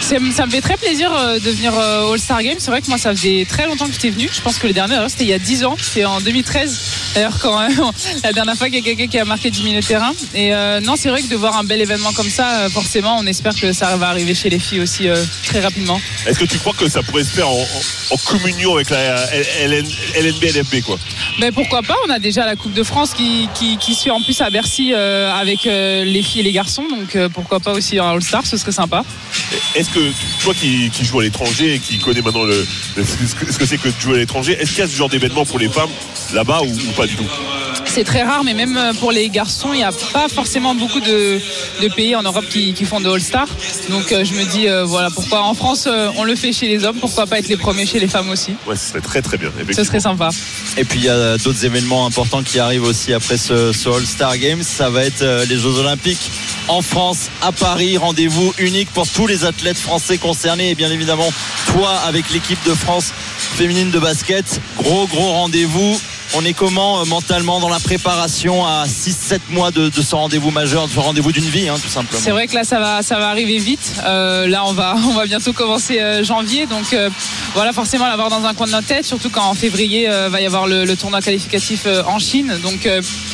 Ça 0.00 0.18
me 0.46 0.50
fait 0.50 0.60
très 0.60 0.76
plaisir 0.76 1.12
euh, 1.14 1.38
de 1.38 1.50
venir 1.50 1.72
euh, 1.78 2.04
au 2.06 2.12
All-Star 2.14 2.42
Game. 2.42 2.56
C'est 2.58 2.70
vrai 2.70 2.80
que 2.82 2.88
moi, 2.88 2.98
ça 2.98 3.14
faisait 3.14 3.46
très 3.48 3.66
longtemps 3.66 3.86
que 3.86 3.92
j'étais 3.92 4.10
venu. 4.10 4.28
Je 4.32 4.40
pense 4.40 4.58
que 4.58 4.66
le 4.66 4.72
dernier, 4.72 4.96
c'était 5.08 5.24
il 5.24 5.30
y 5.30 5.34
a 5.34 5.38
10 5.38 5.64
ans. 5.64 5.76
C'était 5.80 6.04
en 6.04 6.20
2013. 6.20 6.80
D'ailleurs, 7.14 7.38
quand 7.40 7.60
euh, 7.60 7.68
la 8.24 8.32
dernière 8.32 8.56
fois 8.56 8.68
qu'il 8.68 8.76
y 8.78 8.80
a 8.80 8.84
quelqu'un 8.84 9.06
qui 9.06 9.18
a 9.18 9.24
marqué 9.24 9.50
10 9.50 9.62
minutes 9.62 9.82
de 9.82 9.86
terrain. 9.88 10.12
Et 10.34 10.54
euh, 10.54 10.80
non, 10.80 10.94
c'est 10.96 11.10
vrai 11.10 11.22
que 11.22 11.28
de 11.28 11.36
voir 11.36 11.56
un 11.56 11.64
bel 11.64 11.80
événement 11.80 12.12
comme 12.12 12.30
ça, 12.30 12.60
euh, 12.60 12.70
forcément, 12.70 13.16
on 13.18 13.26
espère 13.26 13.54
que 13.54 13.72
ça 13.72 13.96
va 13.96 14.08
arriver 14.08 14.34
chez 14.34 14.48
les 14.50 14.58
filles 14.58 14.80
aussi 14.80 15.08
euh, 15.08 15.22
très 15.44 15.60
rapidement. 15.60 16.00
Est-ce 16.26 16.38
que 16.38 16.44
tu 16.44 16.58
crois 16.58 16.72
que 16.72 16.88
ça 16.88 17.02
pourrait 17.02 17.24
se 17.24 17.30
faire 17.30 17.48
en, 17.48 17.52
en- 17.60 18.14
en 18.14 18.16
communion 18.18 18.74
avec 18.74 18.90
la 18.90 19.26
LN, 19.66 19.86
LNB, 20.16 20.42
LFB 20.44 20.82
quoi? 20.84 20.98
Mais 21.38 21.52
pourquoi 21.52 21.82
pas? 21.82 21.94
On 22.06 22.10
a 22.10 22.18
déjà 22.18 22.44
la 22.46 22.56
Coupe 22.56 22.72
de 22.72 22.82
France 22.82 23.12
qui, 23.14 23.48
qui, 23.54 23.94
fait 23.94 24.10
en 24.10 24.20
à 24.38 24.50
Bercy 24.50 24.92
euh, 24.92 25.32
avec 25.32 25.66
euh, 25.66 26.04
les 26.04 26.22
filles 26.22 26.42
et 26.42 26.44
les 26.44 26.52
garçons. 26.52 26.84
Donc 26.88 27.16
euh, 27.16 27.28
pourquoi 27.28 27.58
pas 27.58 27.72
aussi 27.72 27.98
un 27.98 28.10
All-Star, 28.10 28.46
ce 28.46 28.56
serait 28.56 28.72
sympa. 28.72 29.04
Est-ce 29.74 29.90
que 29.90 30.00
toi 30.42 30.54
qui, 30.54 30.90
joues 31.02 31.20
à 31.20 31.22
l'étranger 31.24 31.74
et 31.74 31.78
qui 31.80 31.98
connais 31.98 32.22
maintenant 32.22 32.44
ce 32.96 33.34
que 33.34 33.52
ce 33.52 33.58
que 33.58 33.66
c'est 33.66 33.78
que 33.78 33.88
de 33.88 34.00
jouer 34.00 34.14
à 34.14 34.18
l'étranger, 34.18 34.56
est-ce 34.60 34.70
qu'il 34.70 34.78
y 34.80 34.82
a 34.82 34.86
ce 34.86 34.96
genre 34.96 35.08
d'événement 35.08 35.44
pour 35.44 35.58
les 35.58 35.68
femmes 35.68 35.90
là-bas 36.32 36.60
ou 36.62 36.92
pas 36.92 37.06
du 37.06 37.16
tout? 37.16 37.26
C'est 37.92 38.04
très 38.04 38.22
rare, 38.22 38.44
mais 38.44 38.54
même 38.54 38.76
euh, 38.76 38.92
pour 38.94 39.10
les 39.10 39.28
garçons, 39.28 39.70
il 39.72 39.78
n'y 39.78 39.82
a 39.82 39.90
pas 40.12 40.28
forcément 40.28 40.76
beaucoup 40.76 41.00
de, 41.00 41.40
de 41.82 41.88
pays 41.88 42.14
en 42.14 42.22
Europe 42.22 42.44
qui, 42.48 42.72
qui 42.72 42.84
font 42.84 43.00
de 43.00 43.10
All-Star. 43.10 43.48
Donc 43.88 44.12
euh, 44.12 44.24
je 44.24 44.34
me 44.34 44.44
dis, 44.44 44.68
euh, 44.68 44.84
voilà, 44.84 45.10
pourquoi 45.10 45.42
en 45.42 45.54
France 45.54 45.84
euh, 45.88 46.08
on 46.16 46.22
le 46.22 46.36
fait 46.36 46.52
chez 46.52 46.68
les 46.68 46.84
hommes, 46.84 46.96
pourquoi 47.00 47.26
pas 47.26 47.40
être 47.40 47.48
les 47.48 47.56
premiers 47.56 47.86
chez 47.86 47.98
les 47.98 48.06
femmes 48.06 48.30
aussi? 48.30 48.52
Ouais, 48.64 48.76
ce 48.76 48.90
serait 48.90 49.00
très 49.00 49.22
très 49.22 49.36
bien. 49.38 49.50
Ce 49.74 49.82
serait 49.82 49.98
sympa. 49.98 50.30
Et 50.76 50.84
puis 50.84 51.00
il 51.00 51.04
y 51.06 51.08
a 51.08 51.36
d'autres 51.38 51.64
événements 51.64 52.06
importants 52.06 52.44
qui 52.44 52.60
arrivent 52.60 52.84
aussi 52.84 53.12
après 53.12 53.36
ce, 53.36 53.72
ce 53.72 53.88
All-Star 53.88 54.38
Games. 54.38 54.62
Ça 54.62 54.88
va 54.88 55.04
être 55.04 55.22
euh, 55.22 55.44
les 55.46 55.56
Jeux 55.56 55.76
Olympiques 55.78 56.30
en 56.68 56.82
France, 56.82 57.28
à 57.42 57.50
Paris. 57.50 57.96
Rendez-vous 57.96 58.54
unique 58.58 58.90
pour 58.90 59.08
tous 59.08 59.26
les 59.26 59.44
athlètes 59.44 59.78
français 59.78 60.16
concernés. 60.16 60.70
Et 60.70 60.74
bien 60.76 60.92
évidemment, 60.92 61.30
toi 61.72 61.90
avec 62.06 62.30
l'équipe 62.30 62.64
de 62.64 62.72
France 62.72 63.12
féminine 63.36 63.90
de 63.90 63.98
basket. 63.98 64.60
Gros, 64.78 65.08
gros 65.08 65.32
rendez-vous. 65.32 66.00
On 66.32 66.44
est 66.44 66.52
comment 66.52 67.00
euh, 67.00 67.04
mentalement 67.06 67.58
dans 67.58 67.68
la 67.68 67.80
préparation 67.80 68.64
à 68.64 68.84
6-7 68.86 69.40
mois 69.50 69.72
de, 69.72 69.88
de 69.88 70.02
ce 70.02 70.14
rendez-vous 70.14 70.52
majeur, 70.52 70.86
de 70.86 70.92
ce 70.92 71.00
rendez-vous 71.00 71.32
d'une 71.32 71.44
vie, 71.44 71.68
hein, 71.68 71.74
tout 71.82 71.88
simplement 71.88 72.20
C'est 72.22 72.30
vrai 72.30 72.46
que 72.46 72.54
là, 72.54 72.62
ça 72.62 72.78
va, 72.78 73.02
ça 73.02 73.18
va 73.18 73.30
arriver 73.30 73.58
vite. 73.58 73.94
Euh, 74.04 74.46
là, 74.46 74.64
on 74.64 74.72
va, 74.72 74.94
on 75.08 75.14
va 75.14 75.26
bientôt 75.26 75.52
commencer 75.52 75.98
euh, 75.98 76.22
janvier. 76.22 76.66
Donc, 76.66 76.94
voilà, 77.54 77.72
forcément, 77.72 78.06
l'avoir 78.06 78.30
dans 78.30 78.44
un 78.44 78.54
coin 78.54 78.66
de 78.66 78.72
notre 78.72 78.86
tête. 78.86 79.04
Surtout 79.04 79.28
quand 79.28 79.42
en 79.42 79.54
février, 79.54 80.08
va 80.28 80.40
y 80.40 80.46
avoir 80.46 80.66
le, 80.68 80.84
le 80.84 80.96
tournoi 80.96 81.20
qualificatif 81.20 81.86
en 82.06 82.18
Chine. 82.18 82.54
Donc, 82.62 82.88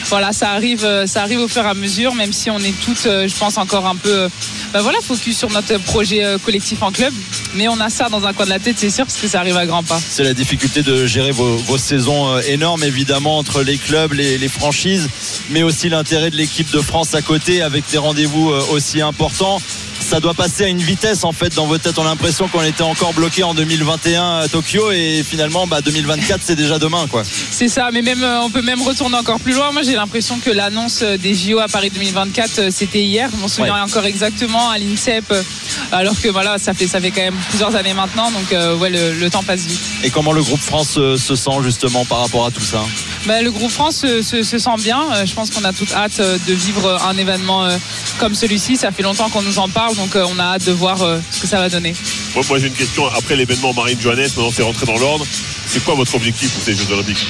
voilà, 0.09 0.33
ça 0.33 0.51
arrive, 0.53 0.87
ça 1.07 1.23
arrive 1.23 1.41
au 1.41 1.49
fur 1.49 1.65
et 1.65 1.69
à 1.69 1.75
mesure, 1.75 2.15
même 2.15 2.33
si 2.33 2.51
on 2.51 2.59
est 2.61 2.75
toutes, 2.85 3.03
je 3.05 3.39
pense, 3.39 3.59
encore 3.59 3.87
un 3.87 3.97
peu, 3.97 4.29
bah 4.73 4.81
voilà, 4.81 4.99
focus 5.03 5.37
sur 5.37 5.51
notre 5.51 5.77
projet 5.79 6.25
collectif 6.45 6.83
en 6.83 6.93
club. 6.93 7.13
Mais 7.55 7.69
on 7.69 7.79
a 7.81 7.91
ça 7.91 8.09
dans 8.09 8.25
un 8.25 8.33
coin 8.33 8.47
de 8.47 8.51
la 8.51 8.59
tête, 8.59 8.77
c'est 8.79 8.91
sûr, 8.91 9.05
parce 9.05 9.19
que 9.19 9.29
ça 9.29 9.41
arrive 9.41 9.57
à 9.57 9.67
grands 9.67 9.83
pas. 9.83 10.01
C'est 10.09 10.25
la 10.25 10.35
difficulté 10.35 10.83
de 10.83 11.07
gérer 11.07 11.33
vos, 11.33 11.57
vos 11.57 11.79
saisons 11.79 12.39
énormes, 12.41 12.85
évidemment, 12.87 13.39
entre 13.39 13.63
les 13.63 13.79
clubs, 13.79 14.13
les, 14.13 14.39
les 14.39 14.49
franchises, 14.49 15.09
mais 15.51 15.63
aussi 15.63 15.89
l'intérêt 15.89 16.31
de 16.31 16.37
l'équipe 16.37 16.71
de 16.71 16.81
France 16.81 17.15
à 17.15 17.23
côté, 17.23 17.63
avec 17.63 17.85
des 17.91 17.99
rendez-vous 17.99 18.51
euh, 18.51 18.63
aussi 18.71 19.01
importants. 19.01 19.61
Ça 20.07 20.21
doit 20.21 20.35
passer 20.35 20.63
à 20.65 20.69
une 20.69 20.79
vitesse 20.81 21.25
en 21.25 21.33
fait 21.33 21.53
dans 21.57 21.67
vos 21.67 21.79
têtes. 21.79 21.99
On 21.99 22.03
a 22.03 22.11
l'impression 22.11 22.47
qu'on 22.47 22.63
était 22.63 22.83
encore 22.85 23.13
bloqué 23.13 23.43
en 23.43 23.55
2021 23.55 24.39
à 24.39 24.49
Tokyo 24.49 24.93
et 24.93 25.25
finalement 25.29 25.67
bah, 25.67 25.81
2024 25.81 26.41
c'est 26.45 26.55
déjà 26.55 26.79
demain 26.79 27.09
quoi. 27.11 27.25
C'est 27.51 27.67
ça, 27.69 27.89
mais 27.93 28.03
même 28.03 28.23
euh, 28.23 28.41
on 28.43 28.49
peut 28.51 28.63
même 28.63 28.81
retourner 28.83 29.17
encore 29.17 29.41
plus 29.41 29.53
loin. 29.53 29.73
Moi, 29.73 29.83
j'ai 29.83 29.95
l'impression 29.97 30.39
que 30.39 30.51
l'annonce 30.51 31.01
euh, 31.03 31.17
des 31.17 31.35
JO 31.35 31.59
à 31.59 31.67
Paris 31.67 31.91
2024, 31.91 32.59
euh, 32.61 32.69
c'était 32.71 33.03
hier. 33.03 33.29
Je 33.35 33.41
m'en 33.41 33.49
souviens 33.49 33.75
Ouais. 33.75 33.81
encore 33.81 34.05
exactement 34.05 34.71
à 34.71 34.79
l'INSEP, 34.79 35.25
alors 35.91 36.15
que 36.21 36.29
voilà, 36.29 36.57
ça 36.59 36.73
fait 36.73 36.87
ça 36.87 37.01
fait 37.01 37.11
quand 37.11 37.23
même 37.23 37.35
plusieurs 37.49 37.75
années 37.75 37.95
maintenant. 37.95 38.31
Donc 38.31 38.53
euh, 38.53 38.77
ouais, 38.77 38.91
le, 38.91 39.13
le 39.13 39.29
temps 39.31 39.43
passe 39.43 39.63
vite. 39.67 39.81
Et 40.05 40.11
comment 40.11 40.33
le 40.33 40.43
groupe 40.43 40.61
France 40.61 40.91
se 40.93 41.35
sent 41.35 41.51
justement 41.65 42.05
par 42.05 42.21
rapport 42.21 42.47
à 42.47 42.53
tout 42.53 42.61
ça? 42.63 42.85
Bah, 43.27 43.43
le 43.43 43.51
groupe 43.51 43.73
France 43.73 43.97
se, 43.97 44.23
se- 44.23 44.45
se 44.45 44.59
sent 44.59 44.71
bien. 44.79 45.03
Je 45.25 45.35
pense 45.35 45.51
qu'on 45.51 45.65
a 45.65 45.73
toute 45.73 45.93
hâte 45.93 46.21
de 46.21 46.55
vivre 46.55 47.03
un 47.09 47.17
événement 47.19 47.69
comme 48.21 48.37
celui-ci. 48.37 48.77
Ça 48.77 48.93
fait 48.93 49.03
longtemps 49.03 49.29
qu'on 49.31 49.43
nous 49.43 49.59
en 49.59 49.69
parle, 49.69 49.96
donc 49.97 50.15
euh, 50.15 50.25
on 50.29 50.39
a 50.39 50.45
hâte 50.45 50.67
de 50.67 50.73
voir 50.73 51.03
euh, 51.03 51.19
ce 51.31 51.41
que 51.41 51.47
ça 51.47 51.59
va 51.59 51.69
donner. 51.69 51.95
Moi, 52.35 52.59
j'ai 52.59 52.67
une 52.67 52.75
question. 52.75 53.07
Après 53.09 53.37
l'événement 53.37 53.73
Marine 53.73 54.01
Johannes, 54.01 54.29
maintenant 54.37 54.51
c'est 54.53 54.63
rentré 54.63 54.87
dans 54.87 54.99
l'ordre. 54.99 55.27
C'est 55.67 55.83
quoi 55.85 55.95
votre 55.95 56.15
objectif 56.15 56.51
pour 56.53 56.63
ces 56.63 56.75
Jeux 56.75 56.91
Olympiques 56.93 57.27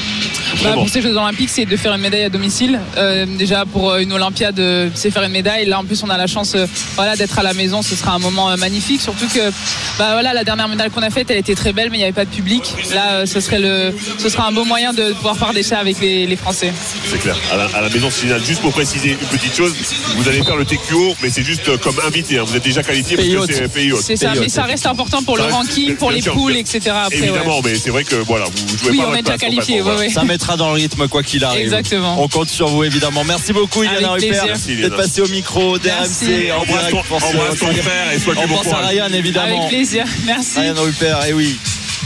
Bah, 0.63 0.73
pour 0.75 0.89
ces 0.89 1.01
Jeux 1.03 1.17
Olympiques, 1.17 1.51
c'est 1.51 1.65
de 1.65 1.77
faire 1.77 1.93
une 1.95 2.01
médaille 2.03 2.25
à 2.25 2.29
domicile. 2.29 2.81
Euh, 2.97 3.27
déjà 3.27 3.65
pour 3.65 3.91
euh, 3.91 3.99
une 4.01 4.13
Olympiade, 4.13 4.59
euh, 4.61 4.89
c'est 4.95 5.11
faire 5.11 5.23
une 5.23 5.33
médaille. 5.33 5.67
Là, 5.67 5.81
en 5.81 5.85
plus, 5.85 6.03
on 6.03 6.11
a 6.11 6.17
la 6.17 6.27
chance, 6.27 6.53
euh, 6.55 6.67
voilà, 6.97 7.17
d'être 7.17 7.39
à 7.39 7.43
la 7.43 7.55
maison. 7.55 7.83
Ce 7.83 7.97
sera 7.97 8.13
un 8.13 8.19
moment 8.19 8.51
euh, 8.51 8.57
magnifique. 8.57 9.01
Surtout 9.01 9.27
que, 9.29 9.51
bah 9.99 10.11
voilà, 10.13 10.33
la 10.35 10.45
dernière 10.45 10.69
médaille 10.69 10.91
qu'on 10.91 11.03
a 11.03 11.11
faite, 11.11 11.31
elle 11.31 11.39
était 11.39 11.55
très 11.55 11.73
belle, 11.73 11.89
mais 11.91 11.97
il 11.97 12.01
n'y 12.01 12.05
avait 12.05 12.13
pas 12.13 12.25
de 12.25 12.31
public. 12.31 12.63
Là, 12.95 13.13
euh, 13.13 13.27
ce 13.27 13.41
serait 13.41 13.59
le, 13.59 13.95
ce 14.19 14.29
sera 14.29 14.47
un 14.49 14.53
beau 14.53 14.65
moyen 14.65 14.93
de 14.93 15.13
pouvoir 15.15 15.37
partager 15.37 15.63
ça 15.63 15.79
avec 15.79 16.01
les, 16.01 16.27
les 16.27 16.37
Français. 16.37 16.73
C'est 17.11 17.19
clair. 17.19 17.37
À 17.53 17.57
la, 17.57 17.65
à 17.67 17.81
la 17.81 17.89
maison 17.89 18.11
finale, 18.11 18.43
juste 18.45 18.61
pour 18.61 18.73
préciser 18.73 19.11
une 19.13 19.39
petite 19.39 19.55
chose, 19.57 19.73
vous 20.17 20.29
allez 20.29 20.43
faire 20.43 20.57
le 20.57 20.65
TQO, 20.65 21.17
mais 21.23 21.31
c'est 21.31 21.45
juste 21.45 21.69
euh, 21.69 21.79
comme 21.79 21.97
invité. 22.07 22.39
hein. 22.39 22.45
Vous 22.47 22.57
êtes 22.57 22.65
déjà 22.65 22.83
qualifié 22.83 23.17
parce 23.17 23.27
Pays 23.29 23.37
que 23.47 23.53
c'est 23.55 23.69
pays. 23.73 23.93
C'est 24.03 24.17
ça, 24.17 24.33
mais 24.39 24.49
ça 24.49 24.63
reste 24.65 24.87
important 24.87 25.23
pour 25.23 25.37
Ça 25.39 25.47
le 25.47 25.53
ranking, 25.53 25.97
pour 25.97 26.11
les 26.11 26.23
poules, 26.23 26.57
etc. 26.57 26.81
Après, 27.05 27.19
ouais. 27.21 27.29
Évidemment, 27.29 27.61
mais 27.65 27.75
c'est 27.77 27.91
vrai 27.91 28.05
que 28.05 28.17
voilà, 28.27 28.47
vous 28.47 28.79
jouez 28.79 28.91
Oui, 28.91 28.99
pas 28.99 29.05
on 29.07 29.11
votre 29.11 29.23
place, 29.23 29.41
qualifié, 29.41 29.83
ouais, 29.83 29.97
ouais. 29.97 30.09
Ça 30.11 30.25
mettra 30.25 30.57
dans 30.57 30.69
le 30.69 30.75
rythme 30.75 31.09
quoi 31.09 31.23
qu'il 31.23 31.45
arrive. 31.45 31.63
Exactement. 31.63 32.23
On 32.23 32.29
compte 32.29 32.49
sur 32.49 32.69
vous 32.69 32.85
évidemment. 32.85 33.25
Merci 33.25 33.53
beaucoup 33.53 33.83
Iliana 33.83 34.11
Rupert 34.13 34.45
d'être 34.67 34.97
passé 34.97 35.21
au 35.23 35.29
micro 35.29 35.79
Merci. 35.85 36.27
d'RMC 36.27 36.53
en 36.53 36.63
Embrasse 36.63 36.87
direct 36.89 37.09
ton- 37.09 37.67
ton 37.67 37.73
frère 37.83 38.13
et 38.13 38.19
souhaite 38.19 38.39
On 38.43 38.49
pense 38.49 38.67
à. 38.73 38.77
Ryan 38.79 39.09
évidemment. 39.13 39.59
Avec 39.59 39.69
plaisir. 39.69 40.05
Merci. 40.27 40.59
Ryan 40.61 40.75
Rupert, 40.77 41.25
et 41.27 41.33
oui. 41.33 41.57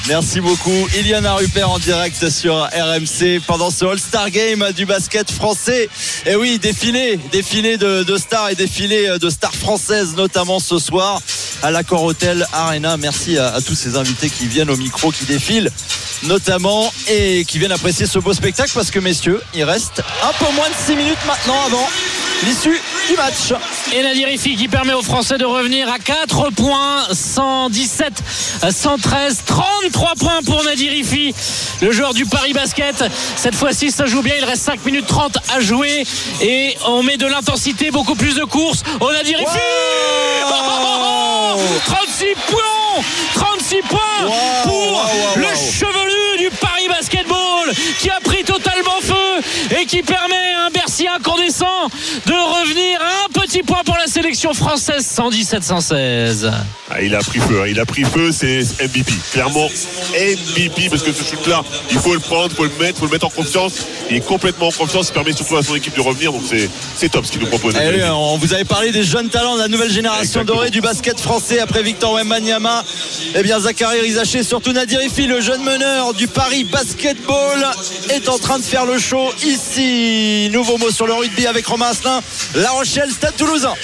Merci 0.08 0.40
beaucoup. 0.40 0.88
Iliana 0.98 1.34
Rupert 1.34 1.70
en 1.70 1.78
direct 1.78 2.30
sur 2.30 2.54
RMC 2.54 3.40
pendant 3.46 3.70
ce 3.70 3.84
All-Star 3.84 4.30
Game 4.30 4.64
du 4.74 4.86
basket 4.86 5.30
français. 5.30 5.88
Et 6.26 6.36
oui, 6.36 6.58
défilé, 6.58 7.18
défilé 7.30 7.76
de, 7.76 8.16
stars 8.16 8.50
et 8.50 8.54
défilé 8.54 9.18
de 9.20 9.30
stars 9.30 9.54
françaises, 9.54 10.14
notamment 10.16 10.58
ce 10.58 10.78
soir 10.78 11.20
à 11.62 11.70
l'Accor 11.70 12.02
Hotel 12.02 12.46
Arena. 12.52 12.96
Merci 12.96 13.38
à, 13.38 13.54
à 13.54 13.60
tous 13.60 13.74
ces 13.74 13.96
invités 13.96 14.30
qui 14.30 14.46
viennent 14.46 14.70
au 14.70 14.76
micro, 14.76 15.12
qui 15.12 15.26
défilent 15.26 15.70
notamment 16.24 16.92
et 17.08 17.44
qui 17.44 17.58
viennent 17.58 17.72
apprécier 17.72 18.06
ce 18.06 18.18
beau 18.18 18.34
spectacle 18.34 18.72
parce 18.74 18.90
que 18.90 18.98
messieurs, 18.98 19.40
il 19.54 19.64
reste 19.64 20.02
un 20.22 20.44
peu 20.44 20.52
moins 20.54 20.68
de 20.68 20.74
6 20.74 20.96
minutes 20.96 21.24
maintenant 21.26 21.60
avant 21.66 21.88
l'issue 22.44 22.80
du 23.10 23.16
match. 23.16 23.52
Et 23.92 24.02
Nadir 24.02 24.28
Ifi 24.28 24.56
qui 24.56 24.68
permet 24.68 24.92
aux 24.92 25.02
Français 25.02 25.36
de 25.36 25.44
revenir 25.44 25.90
à 25.90 25.98
4 25.98 26.50
points, 26.50 27.04
117, 27.12 28.12
113, 28.70 29.42
33 29.46 30.14
points 30.14 30.40
pour 30.46 30.62
Nadir 30.62 30.92
Ifi, 30.94 31.34
le 31.82 31.90
joueur 31.90 32.14
du 32.14 32.24
Paris 32.26 32.52
Basket. 32.52 33.04
Cette 33.36 33.56
fois-ci, 33.56 33.90
ça 33.90 34.06
joue 34.06 34.22
bien. 34.22 34.34
Il 34.38 34.44
reste 34.44 34.62
5 34.62 34.84
minutes 34.84 35.06
30 35.08 35.38
à 35.56 35.60
jouer 35.60 36.04
et 36.40 36.76
on 36.86 37.02
met 37.02 37.16
de 37.16 37.26
l'intensité, 37.26 37.90
beaucoup 37.90 38.14
plus 38.14 38.36
de 38.36 38.44
courses. 38.44 38.84
Oh 39.00 39.10
Nadir 39.12 39.40
Ifi 39.40 39.58
Oh, 40.46 40.52
oh, 40.52 41.56
oh, 41.56 41.60
36 41.86 42.26
points 42.48 43.02
36 43.34 43.82
points 43.88 43.98
Wow, 44.22 44.30
pour 44.64 44.72
wow, 44.72 44.92
wow, 44.92 45.36
le 45.36 45.44
wow. 45.44 45.54
chevelu 45.54 46.38
du 46.38 46.50
Paris 46.58 46.88
Basketball 46.88 47.72
qui 47.98 48.10
a 48.10 48.20
pris 48.20 48.44
totalement 48.44 49.00
feu 49.00 49.76
et 49.80 49.86
qui 49.86 50.02
permet 50.02 50.54
à 50.54 50.66
un 50.66 50.70
Bercy 50.70 51.06
incandescent 51.08 51.88
de 52.26 52.32
revenir 52.32 52.99
sélection 54.30 54.54
française 54.54 55.04
117-116. 55.18 56.52
Ah, 56.88 57.02
il 57.02 57.16
a 57.16 57.18
pris 57.18 57.40
feu, 57.40 57.62
hein. 57.62 57.66
il 57.68 57.80
a 57.80 57.84
pris 57.84 58.04
feu, 58.04 58.30
c'est 58.30 58.60
MVP. 58.80 59.12
Clairement, 59.32 59.68
MVP, 60.14 60.88
parce 60.88 61.02
que 61.02 61.12
ce 61.12 61.24
shoot-là, 61.24 61.64
il 61.90 61.98
faut 61.98 62.14
le 62.14 62.20
prendre, 62.20 62.46
il 62.50 62.54
faut 62.54 62.62
le 62.62 62.70
mettre, 62.78 62.98
il 62.98 63.00
faut 63.00 63.06
le 63.06 63.10
mettre 63.10 63.26
en 63.26 63.30
confiance. 63.30 63.72
Il 64.08 64.16
est 64.16 64.20
complètement 64.20 64.68
en 64.68 64.72
confiance, 64.72 65.08
il 65.08 65.14
permet 65.14 65.32
surtout 65.32 65.56
à 65.56 65.64
son 65.64 65.74
équipe 65.74 65.96
de 65.96 66.00
revenir, 66.00 66.32
donc 66.32 66.42
c'est, 66.48 66.70
c'est 66.96 67.08
top 67.08 67.26
ce 67.26 67.32
qu'il 67.32 67.40
nous 67.40 67.48
propose. 67.48 67.74
Eh 67.74 67.88
oui, 67.88 68.02
on 68.08 68.38
vous 68.38 68.54
avait 68.54 68.64
parlé 68.64 68.92
des 68.92 69.02
jeunes 69.02 69.30
talents 69.30 69.56
de 69.56 69.62
la 69.62 69.68
nouvelle 69.68 69.90
génération 69.90 70.42
Exactement. 70.42 70.58
dorée 70.58 70.70
du 70.70 70.80
basket 70.80 71.18
français 71.18 71.58
après 71.58 71.82
Victor 71.82 72.14
Wembanyama. 72.14 72.84
Eh 73.34 73.42
bien, 73.42 73.58
Zachary 73.58 74.00
Rizaché, 74.00 74.44
surtout 74.44 74.72
Nadir 74.72 75.02
Ifi, 75.02 75.26
le 75.26 75.40
jeune 75.40 75.64
meneur 75.64 76.14
du 76.14 76.28
Paris 76.28 76.62
Basketball, 76.62 77.66
est 78.10 78.28
en 78.28 78.38
train 78.38 78.60
de 78.60 78.64
faire 78.64 78.86
le 78.86 78.96
show 79.00 79.32
ici. 79.44 80.50
Nouveau 80.52 80.78
mot 80.78 80.92
sur 80.92 81.08
le 81.08 81.14
rugby 81.14 81.48
avec 81.48 81.66
Romain 81.66 81.88
Asselin. 81.88 82.20
La 82.54 82.70
Rochelle, 82.70 83.10
Stade 83.10 83.34
Toulousain. 83.36 83.74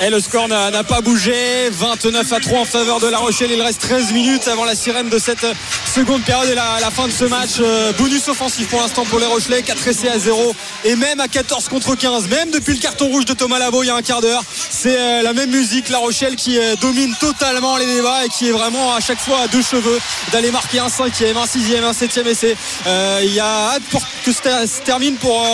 Et 0.00 0.10
le 0.10 0.20
score 0.20 0.48
n'a 0.48 0.84
pas 0.84 1.00
bougé. 1.00 1.68
29 1.70 2.32
à 2.32 2.40
3 2.40 2.60
en 2.60 2.64
faveur 2.64 2.98
de 2.98 3.06
La 3.08 3.18
Rochelle. 3.18 3.50
Il 3.52 3.60
reste 3.60 3.82
13 3.82 4.12
minutes 4.12 4.48
avant 4.48 4.64
la 4.64 4.74
sirène 4.74 5.08
de 5.08 5.18
cette 5.18 5.46
seconde 5.94 6.22
période 6.22 6.48
et 6.50 6.54
la, 6.54 6.90
fin 6.90 7.06
de 7.06 7.12
ce 7.12 7.24
match. 7.24 7.50
Euh, 7.60 7.92
bonus 7.92 8.26
offensif 8.28 8.68
pour 8.68 8.80
l'instant 8.80 9.04
pour 9.04 9.18
les 9.18 9.26
Rochelais. 9.26 9.62
4 9.62 9.88
essais 9.88 10.08
à 10.08 10.18
0 10.18 10.54
et 10.84 10.96
même 10.96 11.20
à 11.20 11.28
14 11.28 11.68
contre 11.68 11.94
15. 11.94 12.28
Même 12.28 12.50
depuis 12.50 12.74
le 12.74 12.80
carton 12.80 13.08
rouge 13.08 13.26
de 13.26 13.34
Thomas 13.34 13.58
Labo 13.58 13.82
il 13.82 13.88
y 13.88 13.90
a 13.90 13.94
un 13.94 14.02
quart 14.02 14.20
d'heure. 14.20 14.42
C'est 14.70 14.98
euh, 14.98 15.22
la 15.22 15.32
même 15.34 15.50
musique. 15.50 15.88
La 15.88 15.98
Rochelle 15.98 16.36
qui 16.36 16.58
euh, 16.58 16.74
domine 16.80 17.14
totalement 17.20 17.76
les 17.76 17.86
débats 17.86 18.24
et 18.24 18.28
qui 18.28 18.48
est 18.48 18.52
vraiment 18.52 18.94
à 18.94 19.00
chaque 19.00 19.20
fois 19.20 19.40
à 19.40 19.48
deux 19.48 19.62
cheveux 19.62 20.00
d'aller 20.32 20.50
marquer 20.50 20.80
un 20.80 20.88
cinquième, 20.88 21.36
un 21.36 21.46
sixième, 21.46 21.84
un 21.84 21.92
septième 21.92 22.26
essai. 22.26 22.56
Il 23.22 23.32
y 23.32 23.40
a 23.40 23.72
hâte 23.74 23.82
pour 23.90 24.02
que 24.24 24.32
ça 24.32 24.66
se 24.66 24.80
termine 24.80 25.16
pour 25.16 25.46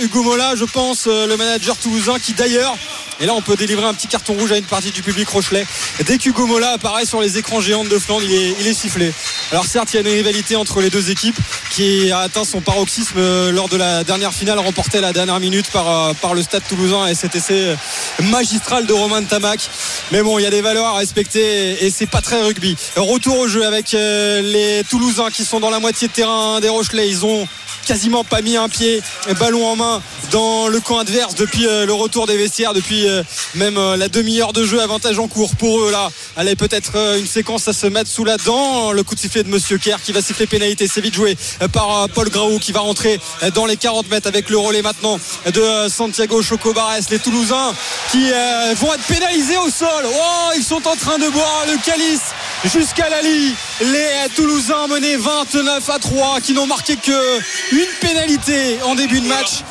Hugo 0.00 0.22
Mola, 0.22 0.54
je 0.56 0.64
pense, 0.64 1.06
le 1.06 1.36
manager 1.36 1.76
toulousain 1.76 2.18
qui 2.18 2.32
d'ailleurs 2.32 2.76
et 3.20 3.26
là, 3.26 3.34
on 3.34 3.42
peut 3.42 3.56
délivrer 3.56 3.73
un 3.82 3.94
petit 3.94 4.06
carton 4.06 4.34
rouge 4.34 4.52
à 4.52 4.56
une 4.56 4.64
partie 4.64 4.90
du 4.90 5.02
public 5.02 5.28
Rochelet. 5.28 5.66
Dès 6.06 6.18
qu'Hugo 6.18 6.46
Mola 6.46 6.72
apparaît 6.72 7.04
sur 7.06 7.20
les 7.20 7.38
écrans 7.38 7.60
géants 7.60 7.84
de 7.84 7.98
Flandre, 7.98 8.24
il 8.24 8.66
est, 8.66 8.74
sifflé. 8.74 9.12
Alors 9.50 9.66
certes, 9.66 9.92
il 9.92 9.96
y 9.96 9.98
a 9.98 10.02
une 10.02 10.14
rivalité 10.14 10.56
entre 10.56 10.80
les 10.80 10.90
deux 10.90 11.10
équipes 11.10 11.36
qui 11.70 12.10
a 12.12 12.20
atteint 12.20 12.44
son 12.44 12.60
paroxysme 12.60 13.18
euh, 13.18 13.50
lors 13.50 13.68
de 13.68 13.76
la 13.76 14.04
dernière 14.04 14.32
finale 14.32 14.58
remportée 14.58 14.98
à 14.98 15.00
la 15.00 15.12
dernière 15.12 15.40
minute 15.40 15.70
par, 15.70 15.88
euh, 15.88 16.34
le 16.34 16.42
Stade 16.42 16.62
Toulousain 16.68 17.06
et 17.06 17.14
cet 17.14 17.34
essai 17.34 17.68
euh, 17.68 17.76
magistral 18.24 18.86
de 18.86 18.92
Romain 18.92 19.22
Tamac. 19.22 19.68
Mais 20.12 20.22
bon, 20.22 20.38
il 20.38 20.42
y 20.42 20.46
a 20.46 20.50
des 20.50 20.60
valeurs 20.60 20.86
à 20.86 20.98
respecter 20.98 21.84
et 21.84 21.90
c'est 21.90 22.06
pas 22.06 22.20
très 22.20 22.42
rugby. 22.42 22.76
Retour 22.96 23.38
au 23.38 23.48
jeu 23.48 23.66
avec 23.66 23.92
les 23.92 24.82
Toulousains 24.88 25.30
qui 25.30 25.44
sont 25.44 25.60
dans 25.60 25.70
la 25.70 25.80
moitié 25.80 26.08
de 26.08 26.12
terrain 26.12 26.60
des 26.60 26.68
Rochelais. 26.68 27.08
Ils 27.08 27.24
ont 27.24 27.46
quasiment 27.84 28.24
pas 28.24 28.42
mis 28.42 28.56
un 28.56 28.68
pied 28.68 29.02
ballon 29.38 29.66
en 29.66 29.76
main 29.76 30.02
dans 30.30 30.68
le 30.68 30.80
camp 30.80 30.98
adverse 30.98 31.34
depuis 31.34 31.66
euh, 31.66 31.86
le 31.86 31.92
retour 31.92 32.26
des 32.26 32.36
vestiaires 32.36 32.74
depuis 32.74 33.08
euh, 33.08 33.22
même 33.54 33.78
euh, 33.78 33.96
la 33.96 34.08
demi-heure 34.08 34.52
de 34.52 34.64
jeu 34.64 34.80
avantage 34.80 35.18
en 35.18 35.28
cours 35.28 35.54
pour 35.56 35.80
eux 35.80 35.92
là. 35.92 36.10
Allez 36.36 36.56
peut-être 36.56 36.96
une 37.18 37.26
séquence 37.26 37.68
à 37.68 37.72
se 37.72 37.86
mettre 37.86 38.10
sous 38.10 38.24
la 38.24 38.36
dent. 38.36 38.92
Le 38.92 39.02
coup 39.02 39.14
de 39.14 39.20
sifflet 39.20 39.42
de 39.42 39.48
Monsieur 39.48 39.78
Kerr 39.78 39.98
qui 40.02 40.12
va 40.12 40.22
siffler 40.22 40.46
pénalité. 40.46 40.88
C'est 40.88 41.00
vite 41.00 41.14
joué 41.14 41.36
par 41.72 42.08
Paul 42.08 42.28
Graou 42.30 42.58
qui 42.58 42.72
va 42.72 42.80
rentrer 42.80 43.20
dans 43.54 43.66
les 43.66 43.76
40 43.76 44.10
mètres 44.10 44.26
avec 44.26 44.50
le 44.50 44.58
relais 44.58 44.82
maintenant 44.82 45.18
de 45.46 45.88
Santiago 45.88 46.42
Chocobares. 46.42 46.98
Les 47.10 47.18
Toulousains 47.18 47.72
qui 48.10 48.30
vont 48.76 48.92
être 48.94 49.04
pénalisés 49.06 49.56
au 49.58 49.70
sol. 49.70 50.04
Oh 50.04 50.50
ils 50.56 50.64
sont 50.64 50.86
en 50.88 50.96
train 50.96 51.18
de 51.18 51.28
boire 51.28 51.64
le 51.66 51.76
calice 51.84 52.32
jusqu'à 52.64 53.08
la 53.08 53.20
ligne 53.22 53.52
les 53.80 54.28
Toulousains 54.34 54.86
menés 54.86 55.16
29 55.16 55.90
à 55.90 55.98
3 55.98 56.40
qui 56.40 56.52
n'ont 56.52 56.66
marqué 56.66 56.96
que 56.96 57.38
une 57.72 57.86
pénalité 58.00 58.78
en 58.84 58.94
début 58.94 59.20
de 59.20 59.26
match. 59.26 59.62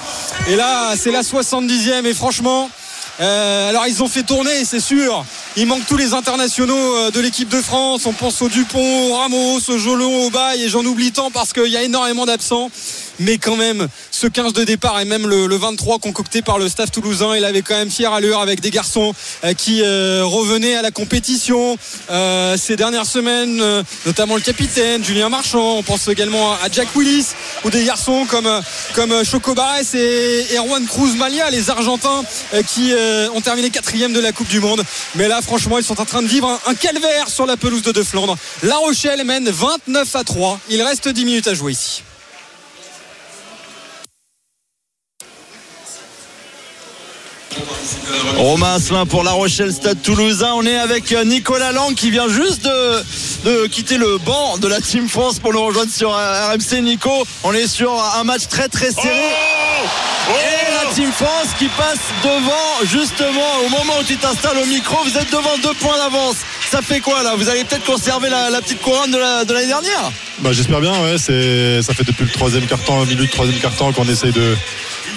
Et 0.47 0.55
là 0.55 0.93
c'est 0.95 1.11
la 1.11 1.21
70e 1.21 2.05
et 2.05 2.13
franchement 2.13 2.69
euh, 3.19 3.69
alors 3.69 3.85
ils 3.87 4.01
ont 4.03 4.07
fait 4.07 4.23
tourner 4.23 4.65
c'est 4.65 4.79
sûr. 4.79 5.25
Il 5.55 5.67
manque 5.67 5.85
tous 5.87 5.97
les 5.97 6.13
internationaux 6.13 6.95
euh, 6.95 7.11
de 7.11 7.19
l'équipe 7.19 7.49
de 7.49 7.61
France. 7.61 8.05
On 8.05 8.13
pense 8.13 8.41
au 8.41 8.49
Dupont 8.49 9.09
au 9.09 9.15
Ramos 9.15 9.59
au 9.67 9.77
Jolon 9.77 10.25
au 10.25 10.29
Bail 10.29 10.63
et 10.63 10.69
j'en 10.69 10.83
oublie 10.85 11.11
tant 11.11 11.31
parce 11.31 11.53
qu'il 11.53 11.67
y 11.67 11.77
a 11.77 11.83
énormément 11.83 12.25
d'absents 12.25 12.69
mais 13.19 13.37
quand 13.37 13.55
même, 13.55 13.87
ce 14.11 14.27
15 14.27 14.53
de 14.53 14.63
départ 14.63 14.99
et 14.99 15.05
même 15.05 15.27
le, 15.27 15.47
le 15.47 15.55
23 15.55 15.99
concocté 15.99 16.41
par 16.41 16.57
le 16.57 16.67
staff 16.69 16.91
toulousain, 16.91 17.35
il 17.35 17.45
avait 17.45 17.61
quand 17.61 17.75
même 17.75 17.91
fière 17.91 18.13
allure 18.13 18.39
avec 18.39 18.61
des 18.61 18.71
garçons 18.71 19.13
euh, 19.43 19.53
qui 19.53 19.81
euh, 19.83 20.23
revenaient 20.23 20.75
à 20.75 20.81
la 20.81 20.91
compétition 20.91 21.77
euh, 22.09 22.57
ces 22.57 22.75
dernières 22.75 23.05
semaines, 23.05 23.61
notamment 24.05 24.35
le 24.35 24.41
capitaine 24.41 25.03
Julien 25.03 25.29
Marchand. 25.29 25.77
On 25.77 25.83
pense 25.83 26.07
également 26.07 26.53
à 26.53 26.69
Jack 26.71 26.87
Willis 26.95 27.27
ou 27.63 27.69
des 27.69 27.83
garçons 27.83 28.25
comme, 28.25 28.49
comme 28.93 29.23
Choco 29.23 29.53
Barres 29.53 29.93
et 29.93 30.45
Erwan 30.57 30.85
Cruz 30.85 31.15
Malia, 31.17 31.49
les 31.49 31.69
Argentins 31.69 32.23
qui 32.67 32.93
ont 33.33 33.41
terminé 33.41 33.69
quatrième 33.69 34.13
de 34.13 34.19
la 34.19 34.31
Coupe 34.31 34.47
du 34.47 34.59
Monde. 34.59 34.83
Mais 35.15 35.27
là, 35.27 35.41
franchement, 35.41 35.77
ils 35.77 35.83
sont 35.83 35.99
en 36.01 36.05
train 36.05 36.21
de 36.21 36.27
vivre 36.27 36.47
un, 36.49 36.71
un 36.71 36.75
calvaire 36.75 37.29
sur 37.29 37.45
la 37.45 37.57
pelouse 37.57 37.83
de 37.83 37.91
De 37.91 38.03
Flandre. 38.03 38.37
La 38.63 38.77
Rochelle 38.77 39.23
mène 39.23 39.49
29 39.49 40.15
à 40.15 40.23
3. 40.23 40.59
Il 40.69 40.81
reste 40.81 41.07
10 41.07 41.25
minutes 41.25 41.47
à 41.47 41.53
jouer 41.53 41.73
ici. 41.73 42.03
Romain 48.37 48.75
Asselin 48.75 49.05
pour 49.05 49.23
La 49.23 49.31
Rochelle 49.31 49.71
Stade 49.73 50.01
Toulousain. 50.01 50.51
On 50.55 50.65
est 50.65 50.77
avec 50.77 51.11
euh, 51.11 51.23
Nicolas 51.23 51.71
Lang 51.71 51.93
qui 51.95 52.11
vient 52.11 52.27
juste 52.27 52.63
de, 52.65 53.03
de 53.45 53.67
quitter 53.67 53.97
le 53.97 54.17
banc 54.17 54.57
de 54.57 54.67
la 54.67 54.81
Team 54.81 55.07
France 55.09 55.39
pour 55.39 55.53
nous 55.53 55.63
rejoindre 55.65 55.91
sur 55.91 56.15
euh, 56.15 56.49
RMC. 56.53 56.81
Nico, 56.81 57.11
on 57.43 57.53
est 57.53 57.67
sur 57.67 57.91
un 58.17 58.23
match 58.23 58.47
très 58.49 58.67
très 58.67 58.91
serré. 58.91 59.09
Et 60.29 60.85
la 60.87 60.93
Team 60.93 61.11
France 61.11 61.49
qui 61.59 61.67
passe 61.69 61.99
devant, 62.23 62.85
justement, 62.85 63.57
au 63.65 63.69
moment 63.69 63.93
où 63.99 64.03
tu 64.03 64.15
t'installes 64.17 64.57
au 64.57 64.65
micro, 64.65 64.97
vous 65.03 65.17
êtes 65.17 65.29
devant 65.31 65.57
deux 65.61 65.73
points 65.75 65.97
d'avance. 65.97 66.37
Ça 66.71 66.81
fait 66.81 67.01
quoi 67.01 67.23
là? 67.23 67.35
Vous 67.37 67.49
allez 67.49 67.65
peut-être 67.65 67.83
conserver 67.85 68.29
la, 68.29 68.49
la 68.49 68.61
petite 68.61 68.81
couronne 68.81 69.11
de 69.11 69.17
la- 69.17 69.43
de 69.45 69.53
l'année 69.53 69.67
dernière? 69.67 70.11
Bah, 70.39 70.51
J'espère 70.53 70.79
bien, 70.81 70.93
ouais. 71.03 71.17
C'est, 71.17 71.81
ça 71.81 71.93
fait 71.93 72.03
depuis 72.03 72.23
le 72.23 72.31
troisième 72.31 72.65
quart-temps, 72.65 73.01
un 73.01 73.05
milieu 73.05 73.25
de 73.25 73.31
troisième 73.31 73.59
quart-temps 73.59 73.91
qu'on 73.91 74.07
essaye 74.07 74.31
de, 74.31 74.55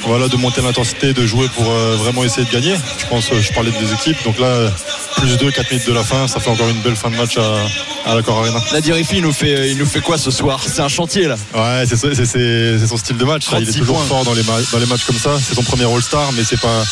voilà, 0.07 0.29
de 0.29 0.37
monter 0.37 0.63
l'intensité, 0.63 1.13
de 1.13 1.27
jouer 1.27 1.49
pour 1.55 1.71
euh, 1.71 1.97
vraiment 1.97 2.25
essayer 2.25 2.47
de 2.47 2.53
gagner. 2.53 2.75
Je 2.99 3.07
pense, 3.07 3.31
euh, 3.33 3.41
je 3.41 3.53
parlais 3.53 3.71
des 3.73 3.93
équipes. 3.93 4.23
Donc 4.25 4.39
là, 4.39 4.47
euh, 4.47 4.71
plus 5.17 5.37
2, 5.37 5.51
4 5.51 5.71
minutes 5.71 5.87
de 5.89 5.93
la 5.93 6.05
fin, 6.05 6.29
ça 6.29 6.41
fait 6.41 6.51
encore 6.51 6.69
une 6.69 6.81
belle 6.81 6.97
fin 6.97 7.11
de 7.11 7.17
match 7.17 7.37
à, 7.39 8.11
à 8.11 8.15
la 8.15 8.23
Cor 8.23 8.39
Arena. 8.39 8.61
La 8.73 8.81
Dirifi, 8.81 9.17
il 9.17 9.23
nous 9.23 9.33
fait, 9.33 9.71
il 9.71 9.79
nous 9.79 9.87
fait 9.87 10.01
quoi 10.01 10.17
ce 10.19 10.31
soir? 10.31 10.61
C'est 10.67 10.81
un 10.81 10.89
chantier 10.89 11.27
là. 11.27 11.37
Ouais, 11.55 11.85
c'est, 11.89 11.97
ça- 11.97 12.09
c'est, 12.15 12.25
c'est- 12.27 12.79
c'est 12.79 12.87
son 12.87 12.97
style 12.97 13.17
de 13.17 13.25
match. 13.25 13.45
ça. 13.47 13.57
Il 13.59 13.63
est 13.63 13.67
36 13.67 13.79
toujours 13.81 13.97
points. 13.99 14.07
fort 14.07 14.25
dans 14.25 14.35
les, 14.35 14.43
ma- 14.45 14.61
dans 14.73 14.79
les 14.79 14.87
matchs 14.87 15.05
comme 15.05 15.19
ça. 15.19 15.31
C'est 15.43 15.55
son 15.55 15.63
premier 15.65 15.85
All-Star, 15.85 16.31
mais 16.33 16.45
c'est 16.45 16.61
pas 16.61 16.85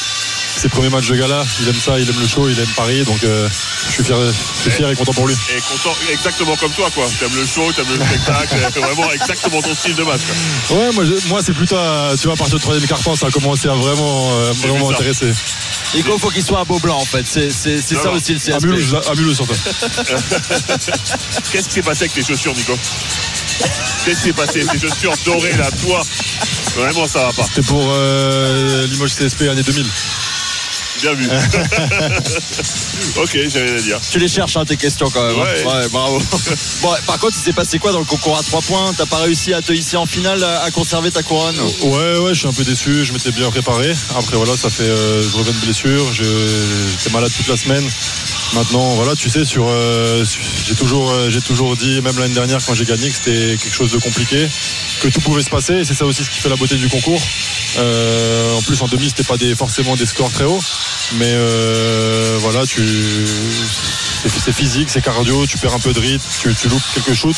ses 0.56 0.68
premiers 0.68 0.88
matchs 0.88 1.08
de 1.08 1.16
gala. 1.16 1.44
Il 1.62 1.68
aime 1.68 1.74
ça, 1.74 1.98
il 1.98 2.08
aime 2.08 2.20
le 2.20 2.26
show, 2.28 2.48
il 2.48 2.58
aime 2.58 2.66
Paris. 2.76 3.02
Donc 3.04 3.22
euh, 3.24 3.48
je 3.88 3.92
suis 3.94 4.04
fier, 4.04 4.16
je 4.18 4.60
suis 4.62 4.70
fier 4.70 4.88
et 4.90 4.96
content 4.96 5.12
pour 5.12 5.26
lui. 5.28 5.34
Et 5.34 5.60
content, 5.60 5.94
exactement 6.10 6.56
comme 6.56 6.70
toi, 6.72 6.88
quoi. 6.94 7.06
T'aimes 7.18 7.34
le 7.36 7.44
show, 7.46 7.70
t'aimes 7.72 7.86
le 7.98 8.04
spectacle, 8.04 8.56
c'est 8.72 8.80
vraiment 8.80 9.10
exactement 9.12 9.60
ton 9.60 9.74
style 9.74 9.94
de 9.96 10.02
match. 10.04 10.20
quoi. 10.68 10.76
Ouais, 10.78 10.92
moi, 10.92 11.04
je- 11.04 11.28
moi 11.28 11.40
c'est 11.44 11.52
plutôt, 11.54 11.76
à- 11.76 12.12
tu 12.18 12.24
vois, 12.24 12.34
à 12.34 12.36
partir 12.36 12.56
du 12.56 12.62
troisième 12.62 12.86
quart-temps, 12.88 13.03
ça 13.14 13.26
a 13.26 13.30
commencé 13.30 13.68
à 13.68 13.74
vraiment, 13.74 14.30
euh, 14.32 14.52
vraiment 14.52 14.90
intéresser. 14.90 15.30
Nico, 15.94 16.12
il 16.14 16.20
faut 16.20 16.30
qu'il 16.30 16.42
soit 16.42 16.60
un 16.60 16.64
beau 16.64 16.78
blanc 16.78 16.96
en 16.96 17.04
fait. 17.04 17.24
C'est, 17.26 17.50
c'est, 17.50 17.80
c'est 17.80 17.96
ça 17.96 18.10
aussi 18.10 18.32
le 18.32 18.38
CSP. 18.38 18.64
Amuse-le 19.10 19.34
surtout. 19.34 19.54
Qu'est-ce 21.52 21.68
qui 21.68 21.74
s'est 21.74 21.82
passé 21.82 22.04
avec 22.04 22.14
tes 22.14 22.22
chaussures, 22.24 22.54
Nico? 22.54 22.76
Qu'est-ce 24.04 24.20
qui 24.20 24.26
s'est 24.28 24.32
passé 24.32 24.64
Tes 24.66 24.78
chaussures 24.78 25.14
dorées, 25.24 25.52
là, 25.52 25.70
toi? 25.84 26.02
Vraiment, 26.76 27.06
ça 27.06 27.26
va 27.26 27.32
pas. 27.32 27.44
C'était 27.44 27.62
pour 27.62 27.86
euh, 27.88 28.86
Limoges 28.86 29.14
CSP 29.14 29.42
année 29.42 29.62
2000. 29.62 29.86
Bien 31.04 31.12
vu. 31.12 31.28
ok, 33.20 33.38
j'ai 33.48 33.60
rien 33.60 33.76
à 33.76 33.80
dire. 33.80 34.00
Tu 34.10 34.18
les 34.18 34.26
cherches, 34.28 34.56
hein, 34.56 34.64
tes 34.64 34.78
questions 34.78 35.10
quand 35.10 35.22
même. 35.26 35.36
hein. 35.38 35.66
Ouais. 35.66 35.88
bravo. 35.88 36.18
bon, 36.82 36.88
par 37.06 37.18
contre, 37.18 37.34
il 37.38 37.42
s'est 37.44 37.52
passé 37.52 37.78
quoi 37.78 37.92
dans 37.92 37.98
le 37.98 38.06
concours 38.06 38.38
à 38.38 38.42
3 38.42 38.62
points? 38.62 38.94
T'as 38.96 39.04
pas 39.04 39.18
réussi 39.18 39.52
à 39.52 39.60
te 39.60 39.70
hisser 39.72 39.98
en 39.98 40.06
finale, 40.06 40.42
à 40.42 40.70
conserver 40.70 41.10
ta 41.10 41.22
couronne? 41.22 41.58
Ouais, 41.82 42.16
ouais, 42.20 42.32
je 42.32 42.38
suis 42.38 42.48
un 42.48 42.52
peu 42.54 42.64
déçu. 42.64 43.04
Je 43.04 43.12
m'étais 43.12 43.32
bien 43.32 43.50
préparé. 43.50 43.92
Après, 44.16 44.36
voilà, 44.38 44.56
ça 44.56 44.70
fait. 44.70 44.84
euh, 44.84 45.22
je 45.22 45.36
reviens 45.36 45.52
de 45.52 45.58
blessure. 45.58 46.10
J'étais 46.14 47.10
malade 47.12 47.30
toute 47.36 47.48
la 47.48 47.56
semaine. 47.58 47.84
Maintenant, 48.54 48.94
voilà, 48.94 49.14
tu 49.14 49.28
sais, 49.28 49.44
sur, 49.44 49.66
euh, 49.68 50.24
j'ai 50.66 50.74
toujours, 50.74 51.10
euh, 51.10 51.28
j'ai 51.28 51.40
toujours 51.42 51.76
dit, 51.76 52.00
même 52.00 52.18
l'année 52.18 52.34
dernière 52.34 52.64
quand 52.64 52.72
j'ai 52.74 52.84
gagné, 52.86 53.10
que 53.10 53.14
c'était 53.16 53.56
quelque 53.60 53.74
chose 53.74 53.90
de 53.90 53.98
compliqué, 53.98 54.48
que 55.02 55.08
tout 55.08 55.20
pouvait 55.20 55.42
se 55.42 55.50
passer. 55.50 55.74
Et 55.74 55.84
c'est 55.84 55.94
ça 55.94 56.06
aussi 56.06 56.24
ce 56.24 56.30
qui 56.30 56.38
fait 56.40 56.48
la 56.48 56.56
beauté 56.56 56.76
du 56.76 56.88
concours. 56.88 57.20
Euh, 57.76 58.54
en 58.56 58.62
plus, 58.62 58.80
en 58.82 58.86
demi, 58.86 59.06
c'était 59.08 59.24
pas 59.24 59.36
des, 59.36 59.54
forcément 59.56 59.96
des 59.96 60.06
scores 60.06 60.30
très 60.30 60.44
hauts, 60.44 60.62
mais 61.14 61.32
euh, 61.32 62.36
voilà, 62.40 62.66
tu, 62.66 62.82
c'est, 64.28 64.52
physique, 64.52 64.90
c'est 64.90 65.02
cardio. 65.02 65.46
Tu 65.46 65.58
perds 65.58 65.74
un 65.74 65.80
peu 65.80 65.92
de 65.92 66.00
rythme, 66.00 66.24
tu, 66.40 66.54
tu 66.54 66.68
loupes 66.68 66.82
quelques 66.94 67.14
shoots. 67.14 67.36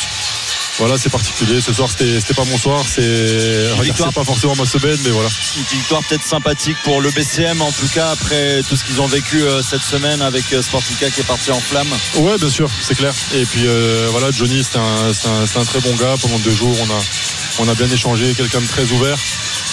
Voilà, 0.77 0.97
c'est 0.97 1.09
particulier. 1.09 1.59
Ce 1.59 1.73
soir, 1.73 1.89
c'était, 1.89 2.33
pas 2.33 2.45
mon 2.45 2.57
soir. 2.57 2.85
C'est, 2.87 3.69
pas 4.13 4.23
forcément 4.23 4.55
ma 4.55 4.65
semaine, 4.65 4.97
mais 5.03 5.09
voilà. 5.09 5.29
Une 5.57 5.77
victoire 5.77 6.03
peut-être 6.03 6.23
sympathique 6.23 6.77
pour 6.83 7.01
le 7.01 7.09
BCM 7.11 7.61
en 7.61 7.71
tout 7.71 7.87
cas 7.93 8.11
après 8.11 8.61
tout 8.63 8.75
ce 8.75 8.83
qu'ils 8.83 9.01
ont 9.01 9.07
vécu 9.07 9.41
euh, 9.41 9.61
cette 9.61 9.81
semaine 9.81 10.21
avec 10.21 10.53
euh, 10.53 10.61
Sportica 10.61 11.09
qui 11.09 11.21
est 11.21 11.27
parti 11.27 11.51
en 11.51 11.59
flamme. 11.59 11.87
Ouais, 12.15 12.37
bien 12.37 12.49
sûr, 12.49 12.69
c'est 12.81 12.95
clair. 12.95 13.13
Et 13.33 13.45
puis 13.45 13.65
euh, 13.65 14.07
voilà, 14.11 14.31
Johnny, 14.31 14.63
c'est 14.63 14.77
un, 14.77 15.65
très 15.65 15.79
bon 15.79 15.93
gars. 15.95 16.15
Pendant 16.21 16.39
deux 16.39 16.51
jours, 16.51 16.75
on 16.79 16.91
a, 16.91 17.65
on 17.65 17.71
a 17.71 17.75
bien 17.75 17.89
échangé, 17.89 18.33
quelqu'un 18.35 18.61
de 18.61 18.67
très 18.67 18.83
ouvert. 18.91 19.17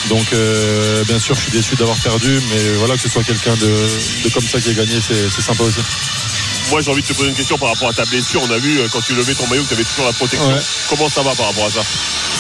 Donc, 0.08 0.33
euh, 0.33 1.05
bien 1.05 1.18
sûr, 1.18 1.34
je 1.34 1.42
suis 1.42 1.52
déçu 1.52 1.76
d'avoir 1.76 1.97
perdu, 1.99 2.39
mais 2.50 2.73
voilà, 2.78 2.94
que 2.94 3.00
ce 3.00 3.08
soit 3.08 3.23
quelqu'un 3.23 3.55
de, 3.57 3.89
de 4.24 4.28
comme 4.33 4.42
ça 4.42 4.60
qui 4.60 4.70
ait 4.70 4.74
gagné, 4.74 4.99
c'est 5.00 5.42
sympa 5.42 5.62
aussi. 5.62 5.81
Moi, 6.75 6.81
j'ai 6.83 6.91
envie 6.91 7.03
de 7.03 7.07
te 7.07 7.12
poser 7.12 7.28
une 7.28 7.36
question 7.36 7.57
par 7.57 7.69
rapport 7.69 7.89
à 7.89 7.93
ta 7.93 8.05
blessure. 8.05 8.43
On 8.43 8.51
a 8.51 8.59
vu 8.59 8.81
euh, 8.81 8.89
quand 8.91 9.01
tu 9.01 9.15
levais 9.15 9.33
ton 9.35 9.47
maillot 9.47 9.62
que 9.62 9.69
tu 9.69 9.75
avais 9.75 9.85
toujours 9.85 10.07
la 10.07 10.12
protection. 10.12 10.49
Ouais. 10.49 10.61
Comment 10.89 11.09
ça 11.09 11.23
va 11.23 11.33
par 11.36 11.47
rapport 11.47 11.67
à 11.67 11.70
ça? 11.70 11.83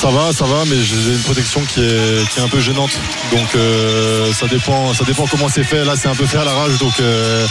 Ça 0.00 0.10
va, 0.10 0.32
ça 0.32 0.44
va, 0.44 0.64
mais 0.66 0.82
j'ai 0.82 1.12
une 1.12 1.22
protection 1.22 1.60
qui 1.60 1.78
est, 1.80 2.28
qui 2.28 2.40
est 2.40 2.42
un 2.42 2.48
peu 2.48 2.58
gênante. 2.58 2.98
Donc, 3.30 3.46
euh, 3.54 4.32
ça 4.32 4.48
dépend, 4.48 4.92
ça 4.92 5.04
dépend 5.04 5.28
comment 5.28 5.48
c'est 5.48 5.62
fait. 5.62 5.84
Là, 5.84 5.94
c'est 5.96 6.08
un 6.08 6.16
peu 6.16 6.26
fait 6.26 6.38
à 6.38 6.44
l'arrache, 6.44 6.78
donc. 6.78 6.94
euh, 6.98 7.46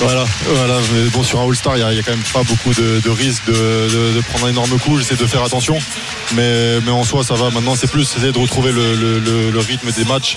Voilà, 0.00 0.26
voilà. 0.46 0.74
Mais 0.92 1.08
bon, 1.08 1.22
sur 1.22 1.40
un 1.40 1.48
All-Star, 1.48 1.78
il 1.78 1.86
n'y 1.86 1.98
a, 1.98 2.02
quand 2.02 2.10
même 2.10 2.22
pas 2.34 2.42
beaucoup 2.42 2.74
de, 2.74 3.00
de 3.02 3.08
risques 3.10 3.46
de, 3.46 3.52
de- 3.54 4.12
de 4.16 4.20
prendre 4.28 4.44
un 4.44 4.50
énorme 4.50 4.78
coup. 4.80 4.98
J'essaie 4.98 5.16
de 5.16 5.26
faire 5.26 5.42
attention. 5.42 5.78
Mais, 6.34 6.80
mais 6.82 6.90
en 6.90 7.04
soi, 7.04 7.24
ça 7.24 7.32
va. 7.32 7.48
Maintenant, 7.48 7.76
c'est 7.76 7.90
plus 7.90 8.02
essayer 8.02 8.30
de 8.30 8.38
retrouver 8.38 8.72
le, 8.72 8.94
le- 8.94 9.18
le- 9.20 9.50
le 9.50 9.58
rythme 9.58 9.90
des 9.90 10.04
matchs. 10.04 10.36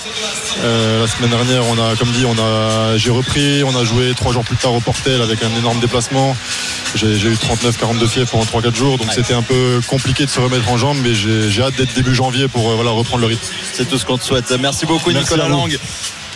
Euh, 0.64 1.02
la 1.02 1.08
semaine 1.08 1.30
dernière, 1.32 1.66
on 1.68 1.78
a, 1.78 1.98
comme 1.98 2.12
dit, 2.12 2.24
on 2.26 2.38
a, 2.40 2.98
j'ai 2.98 3.12
repris. 3.12 3.64
On 3.66 3.76
a 3.78 3.84
joué 3.84 4.14
trois 4.16 4.32
jours 4.32 4.46
plus 4.46 4.56
tard 4.56 4.74
au 4.74 4.80
Portel 4.80 5.22
avec 5.22 5.44
un 5.44 5.50
énorme 5.58 5.80
déplacement. 5.80 6.36
J'ai 6.96 7.16
j'ai 7.16 7.30
eu 7.30 7.34
39-42 7.34 8.08
fièvres 8.08 8.30
pendant 8.30 8.46
3-4 8.46 8.76
jours. 8.76 8.98
Donc, 8.98 9.12
c'était 9.14 9.34
un 9.34 9.42
peu 9.42 9.82
compliqué 9.88 10.26
de 10.26 10.30
se 10.30 10.40
remettre 10.40 10.70
en 10.70 10.78
jambes. 10.78 10.98
Mais 11.04 11.14
j'ai 11.14 11.50
j'ai 11.50 11.62
hâte 11.62 11.76
d'être 11.76 11.94
début 11.94 12.16
janvier 12.16 12.48
pour 12.48 12.70
euh, 12.70 12.76
voilà, 12.76 12.92
reprendre 12.92 13.22
le 13.22 13.28
rythme. 13.28 13.46
C'est 13.74 13.88
tout 13.88 13.98
ce 13.98 14.06
qu'on 14.06 14.18
te 14.18 14.24
souhaite. 14.24 14.52
Merci 14.60 14.86
beaucoup 14.86 15.12
Merci 15.12 15.34
Nicolas. 15.34 15.50
Lang. 15.50 15.78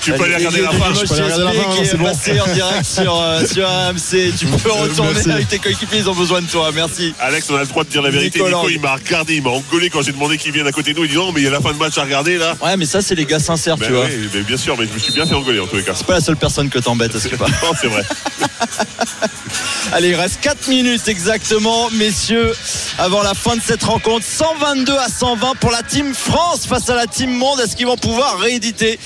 Tu 0.01 0.11
peux 0.13 0.23
aller 0.23 0.35
regarder 0.35 0.61
la 0.61 0.71
fin. 0.71 0.93
Je 0.93 1.05
peux 1.05 1.13
aller 1.13 1.23
regarder 1.33 1.43
la 1.43 1.63
fin, 1.63 1.69
hein, 1.71 1.83
c'est 1.83 1.97
passé 1.97 2.39
en 2.41 2.53
direct 2.53 2.85
sur, 2.85 3.21
euh, 3.21 3.45
sur 3.45 3.69
AMC. 3.69 4.33
Tu 4.37 4.45
peux 4.47 4.71
retourner 4.71 5.31
avec 5.31 5.47
tes 5.47 5.59
coéquipiers, 5.59 5.99
ils 5.99 6.09
ont 6.09 6.15
besoin 6.15 6.41
de 6.41 6.47
toi. 6.47 6.71
Merci. 6.73 7.13
Alex, 7.19 7.49
on 7.49 7.55
a 7.55 7.61
le 7.61 7.67
droit 7.67 7.83
de 7.83 7.89
dire 7.89 8.01
la 8.01 8.09
vérité. 8.09 8.41
Nico 8.43 8.69
il 8.69 8.79
m'a 8.79 8.95
regardé, 8.95 9.35
il 9.35 9.43
m'a 9.43 9.51
engueulé 9.51 9.89
quand 9.89 10.01
j'ai 10.01 10.11
demandé 10.11 10.37
qu'il 10.37 10.51
vienne 10.51 10.67
à 10.67 10.71
côté 10.71 10.93
de 10.93 10.97
nous. 10.99 11.05
Il 11.05 11.11
dit 11.11 11.17
non, 11.17 11.31
mais 11.31 11.41
il 11.41 11.43
y 11.43 11.47
a 11.47 11.51
la 11.51 11.61
fin 11.61 11.71
de 11.73 11.77
match 11.77 11.97
à 11.97 12.03
regarder 12.03 12.37
là. 12.37 12.55
Ouais, 12.61 12.77
mais 12.77 12.85
ça, 12.85 13.01
c'est 13.01 13.15
les 13.15 13.25
gars 13.25 13.39
sincères, 13.39 13.77
Ben 13.77 13.87
tu 13.87 13.93
vois. 13.93 14.05
mais 14.33 14.41
bien 14.41 14.57
sûr, 14.57 14.75
mais 14.77 14.87
je 14.87 14.93
me 14.93 14.99
suis 14.99 15.13
bien 15.13 15.25
fait 15.25 15.35
engueuler 15.35 15.59
en 15.59 15.67
tous 15.67 15.75
les 15.77 15.83
cas. 15.83 15.93
C'est 15.95 16.05
pas 16.07 16.15
la 16.15 16.21
seule 16.21 16.37
personne 16.37 16.69
que 16.69 16.79
t'embêtes, 16.79 17.13
est-ce 17.15 17.27
que 17.27 17.35
pas 17.35 17.47
Non, 17.47 17.71
c'est 17.79 17.87
vrai. 17.87 18.03
Allez, 19.93 20.09
il 20.09 20.15
reste 20.15 20.39
4 20.41 20.67
minutes 20.69 21.07
exactement, 21.09 21.89
messieurs, 21.91 22.53
avant 22.97 23.21
la 23.23 23.33
fin 23.33 23.57
de 23.57 23.61
cette 23.61 23.83
rencontre. 23.83 24.25
122 24.25 24.93
à 24.95 25.07
120 25.09 25.55
pour 25.59 25.71
la 25.71 25.83
team 25.83 26.13
France 26.13 26.65
face 26.65 26.89
à 26.89 26.95
la 26.95 27.07
team 27.07 27.31
Monde. 27.31 27.59
Est-ce 27.59 27.75
qu'ils 27.75 27.87
vont 27.87 27.97
pouvoir 27.97 28.39
rééditer 28.39 28.97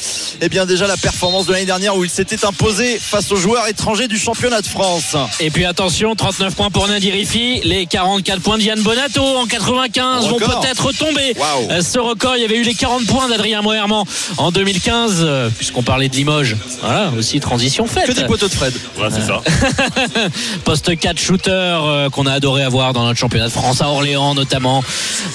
Eh 0.42 0.50
bien, 0.50 0.66
déjà 0.68 0.85
la 0.88 0.98
performance 0.98 1.46
de 1.46 1.54
l'année 1.54 1.66
dernière 1.66 1.96
où 1.96 2.04
ils 2.04 2.10
s'étaient 2.10 2.46
imposés 2.46 3.00
face 3.00 3.32
aux 3.32 3.36
joueurs 3.36 3.68
étrangers 3.68 4.08
du 4.08 4.18
championnat 4.18 4.62
de 4.62 4.68
France. 4.68 5.16
Et 5.40 5.50
puis 5.50 5.66
attention, 5.66 6.16
39 6.16 6.56
points 6.56 6.70
pour 6.70 6.88
Nadi 6.88 7.12
Rifi. 7.12 7.62
Les 7.64 7.86
44 7.86 8.42
points 8.42 8.58
d'Yann 8.58 8.82
Bonato 8.82 9.22
en 9.24 9.46
95 9.46 10.28
vont 10.28 10.38
peut-être 10.38 10.92
tomber. 10.94 11.34
Waouh. 11.38 11.72
Euh, 11.72 11.82
Ce 11.82 12.00
record, 12.00 12.36
il 12.38 12.42
y 12.42 12.46
avait 12.46 12.58
eu 12.58 12.64
les 12.64 12.74
40 12.74 13.06
points 13.06 13.28
d'Adrien 13.28 13.62
Moerman 13.62 14.04
en 14.38 14.52
2015, 14.52 15.18
euh, 15.20 15.50
puisqu'on 15.50 15.84
parlait 15.84 16.10
de 16.10 16.16
Limoges. 16.16 16.56
Voilà, 16.82 17.12
aussi 17.18 17.40
transition 17.40 17.86
faite. 17.88 18.08
Que 18.08 18.12
des 18.14 18.26
poteaux 18.26 18.48
de 18.48 18.54
Fred? 18.54 18.74
Ouais, 18.98 19.08
c'est 19.12 19.26
ça. 19.26 19.42
Poste 20.64 20.98
4 20.98 21.20
shooter 21.20 21.52
euh, 21.52 22.10
qu'on 22.10 22.26
a 22.26 22.34
adoré 22.34 22.64
avoir 22.64 22.94
dans 22.94 23.06
notre 23.06 23.20
championnat 23.20 23.48
de 23.48 23.52
France 23.52 23.82
à 23.82 23.90
Orléans 23.90 24.36
notamment 24.36 24.84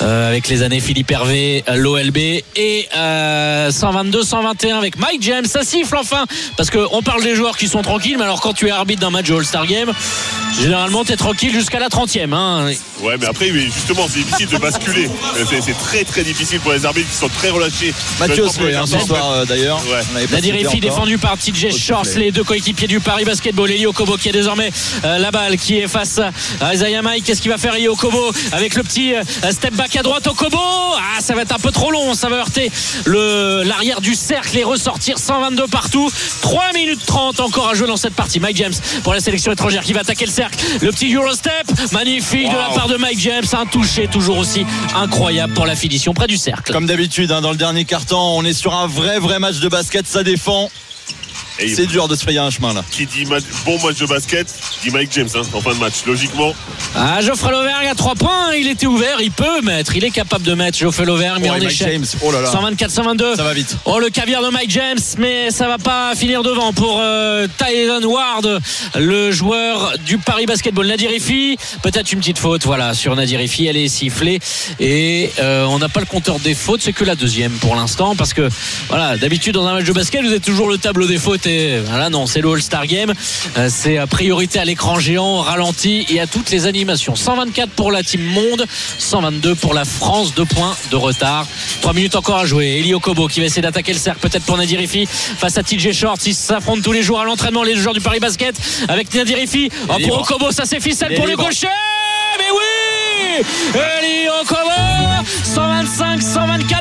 euh, 0.03 0.29
avec 0.29 0.49
les 0.49 0.63
années 0.63 0.81
Philippe 0.81 1.11
Hervé, 1.11 1.65
l'OLB 1.75 2.17
et 2.19 2.89
euh, 2.97 3.71
122-121 3.71 4.75
avec 4.75 4.99
Mike 4.99 5.23
James 5.23 5.40
Ça 5.47 5.63
siffle 5.63 5.97
enfin. 5.97 6.25
Parce 6.57 6.71
qu'on 6.71 7.03
parle 7.03 7.23
des 7.23 7.35
joueurs 7.35 7.57
qui 7.57 7.69
sont 7.69 7.83
tranquilles, 7.83 8.17
mais 8.19 8.25
alors 8.25 8.41
quand 8.41 8.53
tu 8.53 8.67
es 8.69 8.71
arbitre 8.71 9.01
d'un 9.01 9.11
match 9.11 9.27
de 9.27 9.35
All-Star 9.35 9.67
Game, 9.67 9.93
généralement 10.61 11.05
tu 11.05 11.13
es 11.13 11.17
tranquille 11.17 11.53
jusqu'à 11.53 11.79
la 11.79 11.89
30e. 11.89 12.33
Hein. 12.33 12.71
Ouais, 13.03 13.17
mais 13.19 13.27
après, 13.27 13.51
oui, 13.51 13.71
justement, 13.75 14.07
c'est 14.09 14.21
difficile 14.21 14.49
de 14.49 14.59
basculer. 14.59 15.09
C'est 15.49 15.61
c'est 15.63 15.79
très 15.79 16.05
très 16.05 16.23
difficile 16.23 16.61
pour 16.61 16.73
les 16.73 16.85
arbitres 16.85 17.09
qui 17.11 17.17
sont 17.17 17.29
très 17.29 17.49
relâchés. 17.51 17.95
Mathieu 18.19 18.45
Oswey, 18.45 18.75
hein, 18.75 18.85
ce 18.87 18.99
soir 18.99 19.31
euh, 19.31 19.45
d'ailleurs. 19.47 19.81
Ouais. 19.87 20.27
Nadir 20.31 20.55
Effi 20.57 20.81
défendu 20.81 21.17
par 21.19 21.37
TJ 21.39 21.71
Shorts, 21.77 22.05
les 22.17 22.31
deux 22.31 22.45
coéquipiers 22.45 22.89
du 22.89 23.01
Paris 23.01 23.25
Basketball. 23.25 23.71
Eli 23.71 23.87
Okobo 23.87 24.17
qui 24.17 24.29
a 24.29 24.33
désormais 24.33 24.71
euh, 25.05 25.19
la 25.19 25.31
balle, 25.31 25.57
qui 25.57 25.79
est 25.79 25.89
face 25.89 26.21
à 26.61 26.75
Isaiah 26.75 27.03
Mike. 27.03 27.25
Qu'est-ce 27.25 27.41
qu'il 27.41 27.51
va 27.51 27.59
faire 27.59 27.75
Eli 27.75 27.89
Okobo 27.89 28.33
avec 28.53 28.75
le 28.75 28.83
petit 28.83 29.15
euh, 29.15 29.23
step 29.51 29.75
back 29.75 29.97
à 29.97 30.03
droite 30.03 30.27
Okobo 30.27 30.59
Ah, 30.59 31.21
ça 31.21 31.35
va 31.35 31.43
être 31.43 31.53
un 31.55 31.59
peu 31.59 31.71
trop 31.71 31.91
long, 31.91 32.13
ça 32.15 32.29
va 32.29 32.37
heurter 32.37 32.71
le- 33.07 33.63
l'arrière 33.65 34.01
du 34.01 34.15
cercle 34.15 34.57
et 34.59 34.65
ressortir 34.65 35.19
122 35.31 35.69
partout. 35.69 36.11
3 36.43 36.73
minutes 36.75 37.07
30 37.07 37.39
encore 37.39 37.69
à 37.69 37.75
jouer 37.75 37.87
dans 37.87 37.97
cette 37.97 38.15
partie. 38.15 38.41
Mike 38.41 38.57
James 38.57 38.73
pour 39.05 39.15
la 39.15 39.21
sélection 39.21 39.53
étrangère 39.53 39.85
qui 39.85 39.93
va 39.93 40.01
attaquer 40.01 40.27
le 40.27 40.33
cercle. 40.33 40.59
Le 40.81 40.91
petit 40.91 41.15
Eurostep, 41.15 41.71
magnifique 41.93 42.51
de 42.51 42.57
la 42.57 42.71
part 42.75 42.89
de 42.89 42.97
Mike 42.97 43.21
James. 43.21 43.45
Un 43.53 43.65
touché 43.65 44.09
toujours 44.09 44.39
aussi 44.39 44.67
incroyable 44.97 45.53
pour 45.53 45.67
la 45.67 45.77
finition 45.77 46.15
près 46.15 46.27
du 46.27 46.37
cercle. 46.37 46.73
Comme 46.73 46.87
d'habitude, 46.87 47.31
hein, 47.31 47.43
dans 47.43 47.53
le 47.53 47.57
dernier 47.57 47.85
quart-temps, 47.85 48.35
on 48.35 48.45
est 48.45 48.53
sur 48.53 48.75
un 48.75 48.89
vrai, 48.89 49.21
vrai 49.21 49.39
match 49.39 49.61
de 49.61 49.69
basket. 49.69 50.05
Ça 50.09 50.25
défend. 50.25 50.69
C'est 51.69 51.87
dur 51.87 52.09
de 52.09 52.15
se 52.15 52.23
frayer 52.23 52.39
un 52.39 52.51
chemin 52.51 52.73
là. 52.73 52.85
Qui 52.91 53.07
dit 53.07 53.25
bon 53.65 53.79
match 53.85 53.99
de 53.99 54.07
basket, 54.07 54.47
dit 54.83 54.91
Mike 54.91 55.11
James 55.13 55.29
hein, 55.35 55.43
en 55.53 55.61
fin 55.61 55.75
de 55.75 55.79
match. 55.79 55.95
Logiquement, 56.07 56.55
Ah, 56.95 57.21
Geoffrey 57.21 57.51
Lauvergne 57.51 57.89
à 57.89 57.95
3 57.95 58.15
points, 58.15 58.55
il 58.55 58.69
était 58.69 58.87
ouvert, 58.87 59.21
il 59.21 59.31
peut 59.31 59.61
mettre, 59.63 59.97
il 59.97 60.05
est 60.05 60.11
capable 60.11 60.45
de 60.45 60.55
mettre 60.55 60.79
Geoffrey 60.79 61.05
Lauvergne, 61.05 61.43
mais 61.43 61.51
Oh, 61.51 61.55
en 61.55 61.61
échec. 61.61 61.89
James, 61.93 62.07
oh 62.23 62.33
là 62.33 62.41
là. 62.41 62.51
124-122. 62.51 63.37
Ça 63.37 63.45
va 63.45 63.53
vite. 63.53 63.77
Oh, 63.85 63.99
le 63.99 64.09
caviar 64.11 64.43
de 64.43 64.51
Mike 64.51 64.71
James, 64.71 64.99
mais 65.19 65.51
ça 65.51 65.67
va 65.69 65.79
pas 65.79 66.15
finir 66.15 66.43
devant 66.43 66.73
pour 66.73 66.99
euh, 67.01 67.47
Tyson 67.59 68.07
Ward, 68.07 68.61
le 68.99 69.31
joueur 69.31 69.95
du 70.07 70.19
Paris 70.19 70.47
Basketball. 70.47 70.87
Nadir 70.87 71.11
peut-être 71.83 72.13
une 72.13 72.21
petite 72.21 72.39
faute, 72.39 72.65
voilà, 72.65 72.95
sur 72.95 73.15
Nadir 73.17 73.41
elle 73.41 73.77
est 73.77 73.89
sifflée. 73.89 74.39
Et 74.79 75.31
euh, 75.39 75.65
on 75.67 75.79
n'a 75.79 75.89
pas 75.89 76.01
le 76.01 76.07
compteur 76.07 76.39
des 76.39 76.55
fautes, 76.55 76.83
c'est 76.83 76.93
que 76.93 77.05
la 77.05 77.15
deuxième 77.15 77.53
pour 77.53 77.77
l'instant, 77.77 78.17
parce 78.17 78.33
que, 78.35 78.49
voilà, 78.89 79.17
d'habitude 79.17 79.55
dans 79.55 79.67
un 79.67 79.75
match 79.75 79.85
de 79.85 79.93
basket, 79.93 80.23
vous 80.23 80.31
avez 80.31 80.41
toujours 80.41 80.69
le 80.69 80.79
tableau 80.79 81.07
des 81.07 81.19
fautes, 81.19 81.47
et 81.51 81.81
voilà, 81.81 82.11
non, 82.11 82.27
c'est 82.27 82.41
le 82.41 82.51
All-Star 82.51 82.87
Game. 82.87 83.13
Euh, 83.59 83.69
c'est 83.71 83.99
à 83.99 84.07
priorité 84.07 84.59
à 84.59 84.65
l'écran 84.65 84.99
géant, 84.99 85.39
au 85.39 85.43
ralenti 85.43 86.07
et 86.09 86.21
à 86.21 86.27
toutes 86.27 86.51
les 86.51 86.67
animations. 86.67 87.17
124 87.17 87.71
pour 87.71 87.91
la 87.91 88.03
team 88.03 88.23
Monde, 88.23 88.67
122 88.99 89.55
pour 89.57 89.75
la 89.75 89.85
France, 89.85 90.35
deux 90.35 90.45
points 90.45 90.77
de 90.91 90.97
retard. 90.97 91.47
3 91.81 91.93
minutes 91.93 92.17
encore 92.17 92.39
à 92.39 92.47
jouer. 92.47 92.79
Eli 92.79 92.95
Okobo 92.95 93.27
qui 93.27 93.41
va 93.41 93.47
essayer 93.47 93.63
d'attaquer 93.63 93.93
le 93.93 93.99
cercle, 93.99 94.21
peut-être 94.21 94.45
pour 94.45 94.57
Nadir 94.57 94.81
Ifi 94.81 95.07
face 95.07 95.59
à 95.59 95.63
TJ 95.63 95.93
Short. 95.93 96.25
Ils 96.27 96.35
s'affrontent 96.35 96.83
tous 96.83 96.93
les 96.93 97.03
jours 97.03 97.21
à 97.21 97.25
l'entraînement, 97.25 97.63
les 97.63 97.77
joueurs 97.77 97.95
du 97.95 98.01
Paris 98.01 98.21
Basket 98.21 98.55
avec 98.89 99.13
Nadir 99.15 99.39
Ifi. 99.39 99.71
Oh, 99.89 99.95
pour. 100.07 100.21
Okobo, 100.21 100.53
ça 100.53 100.65
c'est 100.65 100.81
ficelle 100.81 101.15
pour 101.15 101.27
le 101.27 101.37
gaucher. 101.37 101.69
Mais 102.39 102.45
oui 102.53 103.45
Eli 103.75 104.29
Okobo 104.41 104.71
125, 105.45 106.23
124 106.23 106.71
plus 106.71 106.77
1 106.77 106.80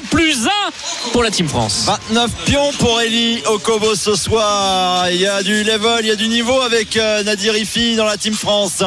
la 1.21 1.31
team 1.31 1.47
France. 1.47 1.83
29 1.85 2.31
pions 2.45 2.71
pour 2.79 3.01
Eli 3.01 3.41
Okobo 3.45 3.95
ce 3.95 4.15
soir. 4.15 5.09
Il 5.09 5.19
y 5.19 5.27
a 5.27 5.43
du 5.43 5.63
level, 5.63 5.99
il 6.01 6.07
y 6.07 6.11
a 6.11 6.15
du 6.15 6.27
niveau 6.27 6.61
avec 6.61 6.97
euh, 6.97 7.23
Nadir 7.23 7.55
Ifi 7.57 7.95
dans 7.95 8.05
la 8.05 8.17
Team 8.17 8.33
France. 8.33 8.83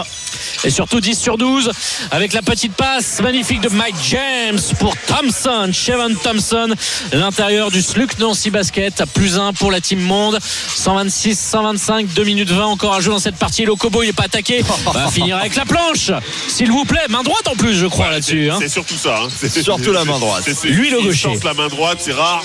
Et 0.65 0.70
surtout 0.70 1.01
10 1.01 1.19
sur 1.19 1.36
12 1.39 1.70
avec 2.11 2.33
la 2.33 2.43
petite 2.43 2.73
passe 2.75 3.20
magnifique 3.23 3.61
de 3.61 3.69
Mike 3.69 3.94
James 4.11 4.59
pour 4.78 4.94
Thompson, 5.07 5.70
Chevon 5.73 6.15
Thompson, 6.23 6.69
l'intérieur 7.12 7.70
du 7.70 7.83
Sluc 7.83 8.19
Nancy 8.19 8.51
Basket 8.51 9.01
à 9.01 9.07
plus 9.07 9.39
1 9.39 9.52
pour 9.55 9.70
la 9.70 9.81
team 9.81 10.01
monde 10.01 10.39
126, 10.43 11.39
125, 11.39 12.07
2 12.15 12.25
minutes 12.25 12.51
20 12.51 12.65
encore 12.67 12.94
à 12.94 13.01
jouer 13.01 13.12
dans 13.15 13.19
cette 13.19 13.36
partie. 13.36 13.65
Le 13.65 13.75
Kobo 13.75 14.02
il 14.02 14.07
n'est 14.07 14.12
pas 14.12 14.25
attaqué, 14.25 14.62
va 14.93 15.09
finir 15.09 15.36
avec 15.36 15.55
la 15.57 15.65
planche, 15.65 16.11
s'il 16.49 16.70
vous 16.70 16.85
plaît, 16.85 17.07
main 17.09 17.23
droite 17.23 17.47
en 17.49 17.55
plus 17.55 17.75
je 17.75 17.86
crois 17.86 18.11
là-dessus. 18.11 18.51
hein. 18.51 18.57
c'est 18.61 18.69
surtout 18.69 18.97
ça. 18.97 19.20
hein. 19.25 19.28
C'est- 19.41 19.62
Surtout 19.62 19.93
la 19.93 20.05
main 20.05 20.19
droite. 20.19 20.44
Lui, 20.65 20.91
le 20.91 21.01
gaucher. 21.02 21.28
la 21.44 21.55
main 21.55 21.69
droite, 21.69 21.99
c'est 22.01 22.12
rare. 22.12 22.43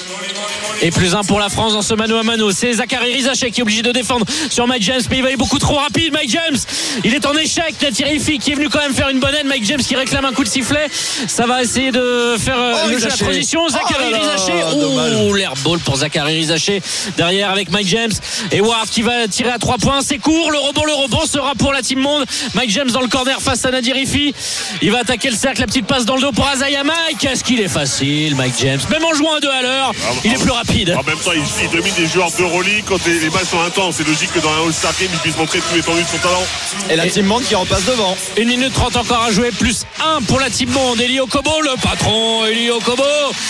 Et 0.81 0.91
plus 0.91 1.15
un 1.15 1.23
pour 1.23 1.39
la 1.39 1.49
France 1.49 1.73
dans 1.73 1.81
ce 1.81 1.93
mano 1.95 2.17
à 2.17 2.23
mano. 2.23 2.51
C'est 2.51 2.73
Zachary 2.73 3.13
Rizachet 3.13 3.49
qui 3.49 3.61
est 3.61 3.63
obligé 3.63 3.81
de 3.81 3.91
défendre 3.91 4.25
sur 4.49 4.67
Mike 4.67 4.83
James, 4.83 5.01
mais 5.09 5.17
il 5.17 5.21
va 5.21 5.27
aller 5.29 5.37
beaucoup 5.37 5.57
trop 5.57 5.75
rapide. 5.75 6.13
Mike 6.13 6.29
James, 6.29 6.57
il 7.03 7.13
est 7.15 7.25
en 7.25 7.33
échec. 7.35 7.73
Ifi 7.99 8.39
qui 8.39 8.51
est 8.51 8.55
venu 8.55 8.69
quand 8.69 8.79
même 8.79 8.93
faire 8.93 9.09
une 9.09 9.19
bonne 9.19 9.33
aide. 9.35 9.45
Mike 9.47 9.63
James 9.65 9.79
qui 9.81 9.95
réclame 9.95 10.25
un 10.25 10.33
coup 10.33 10.43
de 10.43 10.49
sifflet. 10.49 10.87
Ça 11.27 11.45
va 11.45 11.61
essayer 11.61 11.91
de 11.91 12.35
faire 12.39 12.57
euh, 12.57 12.73
Oh, 12.85 12.89
le 12.89 12.97
jeu 12.99 13.07
à 13.07 13.09
transition. 13.15 13.67
Zachary 13.69 14.05
Oh 14.11 14.15
Rizachet. 14.15 14.79
dommage. 14.79 15.13
Oh, 15.21 15.33
l'airball 15.33 15.79
pour 15.79 15.95
Zachary 15.97 16.33
Rizachet. 16.37 16.81
Derrière 17.17 17.49
avec 17.51 17.71
Mike 17.71 17.87
James. 17.87 18.11
Et 18.51 18.61
Ward 18.61 18.89
qui 18.89 19.01
va 19.01 19.27
tirer 19.27 19.51
à 19.51 19.57
3 19.59 19.77
points. 19.77 20.01
C'est 20.01 20.17
court. 20.17 20.51
Le 20.51 20.57
rebond, 20.59 20.85
le 20.85 20.93
rebond 20.93 21.25
sera 21.25 21.55
pour 21.55 21.73
la 21.73 21.81
team 21.81 21.99
monde. 21.99 22.25
Mike 22.53 22.69
James 22.69 22.89
dans 22.91 23.01
le 23.01 23.07
corner 23.07 23.41
face 23.41 23.65
à 23.65 23.71
Nadir 23.71 23.95
Ifi. 23.97 24.33
Il 24.81 24.91
va 24.91 24.99
attaquer 24.99 25.29
le 25.29 25.35
cercle. 25.35 25.61
La 25.61 25.67
petite 25.67 25.85
passe 25.87 26.05
dans 26.05 26.15
le 26.15 26.21
dos 26.21 26.31
pour 26.31 26.47
Azaya 26.47 26.83
Mike. 26.83 27.17
Qu'est-ce 27.19 27.43
qu'il 27.43 27.59
est 27.61 27.67
facile, 27.67 28.35
Mike 28.35 28.53
James? 28.59 28.79
Même 28.91 29.03
en 29.03 29.13
jouant 29.13 29.35
un 29.35 29.39
2 29.39 29.49
à 29.49 29.61
l'heure, 29.61 29.91
il 30.23 30.33
est 30.33 30.37
plus 30.41 30.51
rapide. 30.51 30.95
En 30.97 31.03
même 31.03 31.17
temps, 31.17 31.31
il, 31.33 31.41
il 31.63 31.69
domine 31.69 31.93
des 31.95 32.07
joueurs 32.07 32.31
d'Euroleague 32.37 32.83
quand 32.87 33.03
les, 33.05 33.19
les 33.19 33.29
matchs 33.29 33.47
sont 33.51 33.61
intenses. 33.61 33.95
C'est 33.97 34.07
logique 34.07 34.31
que 34.33 34.39
dans 34.39 34.49
un 34.51 34.65
All-Star 34.67 34.91
Game, 34.99 35.09
il 35.11 35.19
puisse 35.19 35.37
montrer 35.37 35.59
tout 35.59 35.75
l'étendue 35.75 36.03
de 36.03 36.07
son 36.07 36.17
talent. 36.17 36.43
Et 36.89 36.95
la 36.95 37.07
Team 37.07 37.25
Monde 37.25 37.43
qui 37.43 37.55
repasse 37.67 37.85
devant. 37.85 38.15
1 38.37 38.45
minute 38.45 38.73
30 38.73 38.95
encore 38.97 39.23
à 39.23 39.31
jouer, 39.31 39.51
plus 39.51 39.85
1 40.03 40.21
pour 40.23 40.39
la 40.39 40.49
team 40.49 40.69
monde. 40.69 40.99
Eli 41.01 41.19
Okobo, 41.19 41.61
le 41.61 41.79
patron, 41.81 42.45
Eli 42.45 42.69
Okobo. 42.69 43.03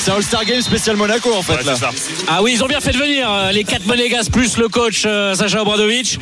C'est 0.03 0.11
un 0.11 0.15
All-Star 0.15 0.45
Game 0.45 0.61
spécial 0.61 0.95
Monaco 0.95 1.33
en 1.33 1.41
fait 1.41 1.57
Ouais, 1.57 1.63
là. 1.63 1.75
Ah 2.27 2.41
oui, 2.41 2.53
ils 2.53 2.63
ont 2.63 2.67
bien 2.67 2.79
fait 2.81 2.91
de 2.91 2.97
venir, 2.97 3.31
euh, 3.31 3.51
les 3.51 3.63
4 3.63 3.85
Monégas 3.85 4.27
plus 4.31 4.57
le 4.57 4.69
coach 4.69 5.03
euh, 5.05 5.33
Sacha 5.35 5.61
Obradovic. 5.61 6.19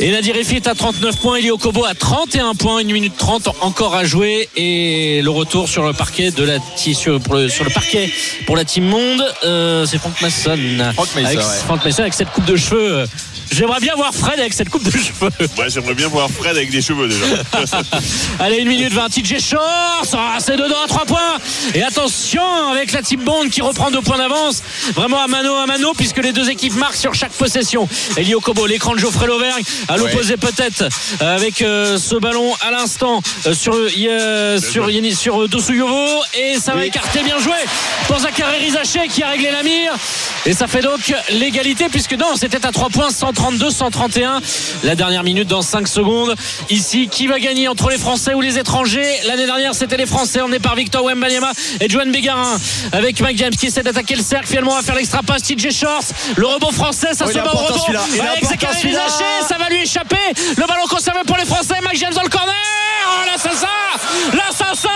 Et 0.00 0.12
Nadir 0.12 0.36
Effi 0.36 0.56
est 0.56 0.68
à 0.68 0.76
39 0.76 1.16
points, 1.16 1.36
Eli 1.38 1.50
Okobo 1.50 1.84
à 1.84 1.92
31 1.92 2.54
points, 2.54 2.80
1 2.80 2.84
minute 2.84 3.16
30 3.16 3.48
encore 3.62 3.96
à 3.96 4.04
jouer. 4.04 4.48
Et 4.54 5.20
le 5.22 5.30
retour 5.30 5.68
sur 5.68 5.84
le 5.84 5.92
parquet 5.92 6.30
de 6.30 6.44
la 6.44 6.58
sur, 6.76 7.20
pour 7.20 7.34
le, 7.34 7.48
sur 7.48 7.64
le 7.64 7.70
parquet 7.70 8.12
pour 8.46 8.56
la 8.56 8.64
team 8.64 8.84
monde, 8.84 9.24
euh, 9.44 9.86
c'est 9.86 9.98
Frank 9.98 10.20
Mason. 10.22 10.56
Frank 10.94 11.08
Mason, 11.16 11.26
avec, 11.26 11.38
ouais. 11.38 11.44
Frank 11.64 11.84
Mason 11.84 12.02
avec 12.02 12.14
cette 12.14 12.30
coupe 12.30 12.44
de 12.44 12.54
cheveux. 12.54 13.06
J'aimerais 13.50 13.80
bien 13.80 13.94
voir 13.96 14.14
Fred 14.14 14.38
avec 14.38 14.52
cette 14.52 14.68
coupe 14.68 14.84
de 14.84 14.90
cheveux. 14.90 15.30
Ouais, 15.58 15.68
j'aimerais 15.68 15.94
bien 15.94 16.08
voir 16.08 16.28
Fred 16.30 16.56
avec 16.56 16.70
des 16.70 16.82
cheveux 16.82 17.08
déjà. 17.08 17.24
Allez, 18.38 18.60
1 18.60 18.64
minute 18.66 18.92
20, 18.92 19.08
TJ 19.08 19.40
Shorts, 19.40 20.06
ah, 20.12 20.36
c'est 20.38 20.56
dedans 20.56 20.82
à 20.84 20.88
3 20.88 21.06
points. 21.06 21.38
Et 21.74 21.82
attention 21.82 22.42
avec 22.70 22.92
la 22.92 23.02
team 23.02 23.24
Bond 23.24 23.48
qui 23.50 23.62
reprend 23.62 23.90
2 23.90 24.00
points 24.02 24.18
d'avance. 24.18 24.62
Vraiment 24.94 25.22
à 25.22 25.26
mano 25.28 25.54
à 25.54 25.66
mano, 25.66 25.92
puisque 25.96 26.18
les 26.18 26.32
deux 26.32 26.50
équipes 26.50 26.76
marquent 26.76 26.96
sur 26.96 27.14
chaque 27.14 27.32
possession. 27.32 27.88
Elio 28.16 28.40
Kobo, 28.40 28.66
l'écran 28.66 28.94
de 28.94 29.00
Geoffrey 29.00 29.26
Lauvergne, 29.26 29.64
à 29.88 29.96
l'opposé 29.96 30.36
peut-être, 30.36 30.82
euh, 31.22 31.36
avec 31.36 31.62
euh, 31.62 31.98
ce 31.98 32.16
ballon 32.16 32.52
à 32.60 32.70
l'instant 32.70 33.22
euh, 33.46 33.54
sur, 33.54 33.74
euh, 33.74 34.58
sur, 34.60 34.88
sur 35.16 35.48
Dosuyovo. 35.48 36.22
Et 36.38 36.58
ça 36.58 36.74
va 36.74 36.84
écarter, 36.84 37.22
bien 37.22 37.38
joué 37.38 37.54
pour 38.06 38.18
Zachary 38.18 38.58
Rizachet 38.58 39.08
qui 39.08 39.22
a 39.22 39.28
réglé 39.30 39.50
la 39.50 39.62
mire. 39.62 39.92
Et 40.46 40.52
ça 40.52 40.66
fait 40.66 40.80
donc 40.82 41.12
l'égalité, 41.30 41.88
puisque 41.90 42.12
non, 42.14 42.36
c'était 42.36 42.64
à 42.66 42.72
3 42.72 42.88
points, 42.90 43.10
132, 43.10 43.70
131. 43.70 44.40
La 44.84 44.94
dernière 44.94 45.22
minute 45.24 45.48
dans 45.48 45.62
5 45.62 45.88
secondes. 45.88 46.34
Ici, 46.70 47.08
qui 47.10 47.26
va 47.26 47.38
gagner 47.38 47.68
entre 47.68 47.88
les 47.90 47.98
Français 47.98 48.34
ou 48.34 48.40
les 48.40 48.58
étrangers? 48.58 49.10
L'année 49.26 49.46
dernière, 49.46 49.74
c'était 49.74 49.96
les 49.96 50.06
Français 50.06 50.40
emmenés 50.40 50.58
par 50.58 50.74
Victor 50.74 51.04
Wembanyama 51.04 51.52
et 51.80 51.88
Joan 51.88 52.10
Bégarin. 52.12 52.58
Avec 52.92 53.20
Mike 53.20 53.38
James 53.38 53.54
qui 53.54 53.66
essaie 53.66 53.82
d'attaquer 53.82 54.14
le 54.16 54.22
cercle. 54.22 54.46
Finalement, 54.46 54.72
on 54.72 54.76
va 54.76 54.82
faire 54.82 54.94
l'extra 54.94 55.22
passe. 55.22 55.42
TJ 55.42 55.70
Shorts. 55.72 56.04
Le 56.36 56.46
rebond 56.46 56.72
français, 56.72 57.08
ça 57.14 57.24
Oh, 57.26 57.32
se 57.32 57.38
est 57.38 57.42
bat 57.42 57.52
au 57.52 57.56
rebond. 57.58 57.84
est 58.14 58.20
Avec 58.20 58.44
Zachary. 58.44 58.88
Rizachet, 58.88 59.24
ça 59.48 59.56
va 59.58 59.68
lui 59.68 59.77
échapper. 59.82 60.16
Le 60.56 60.66
ballon 60.66 60.86
conservé 60.88 61.20
pour 61.26 61.36
les 61.36 61.44
Français. 61.44 61.74
Mike 61.82 61.98
James 61.98 62.14
dans 62.14 62.22
le 62.22 62.28
corner. 62.28 62.54
Oh, 63.06 63.26
l'assassin 63.26 63.66
L'assassin 64.34 64.88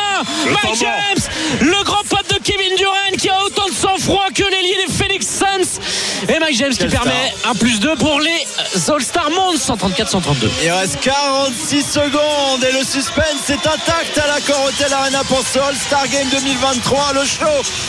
Mike. 0.47 0.77
James 0.81 1.28
Le 1.61 1.85
grand 1.85 2.02
pote 2.09 2.28
de 2.31 2.43
Kevin 2.43 2.77
Durant 2.77 3.17
qui 3.19 3.28
a 3.28 3.43
autant 3.44 3.67
de 3.67 3.75
sang-froid 3.75 4.27
que 4.35 4.43
l'ailier 4.43 4.86
des 4.86 4.93
Phoenix 4.93 5.27
Suns. 5.27 5.81
Et 6.28 6.39
Mike 6.39 6.57
James 6.57 6.73
qui 6.73 6.86
permet 6.86 7.34
un 7.44 7.55
plus 7.55 7.81
2 7.81 7.97
pour 7.97 8.20
les 8.20 8.47
All-Star 8.89 9.31
Monde 9.31 9.57
134-132. 9.57 10.49
Il 10.62 10.70
reste 10.70 11.01
46 11.01 11.83
secondes 11.83 12.62
et 12.62 12.73
le 12.73 12.84
suspense 12.84 13.49
est 13.49 13.67
intact 13.67 14.18
à 14.18 14.26
l'accord 14.28 14.65
Hotel 14.65 14.92
Arena 14.92 15.25
pour 15.25 15.42
ce 15.42 15.59
All-Star 15.59 16.07
Game 16.09 16.28
2023. 16.31 17.12
Le 17.15 17.25
show 17.25 17.44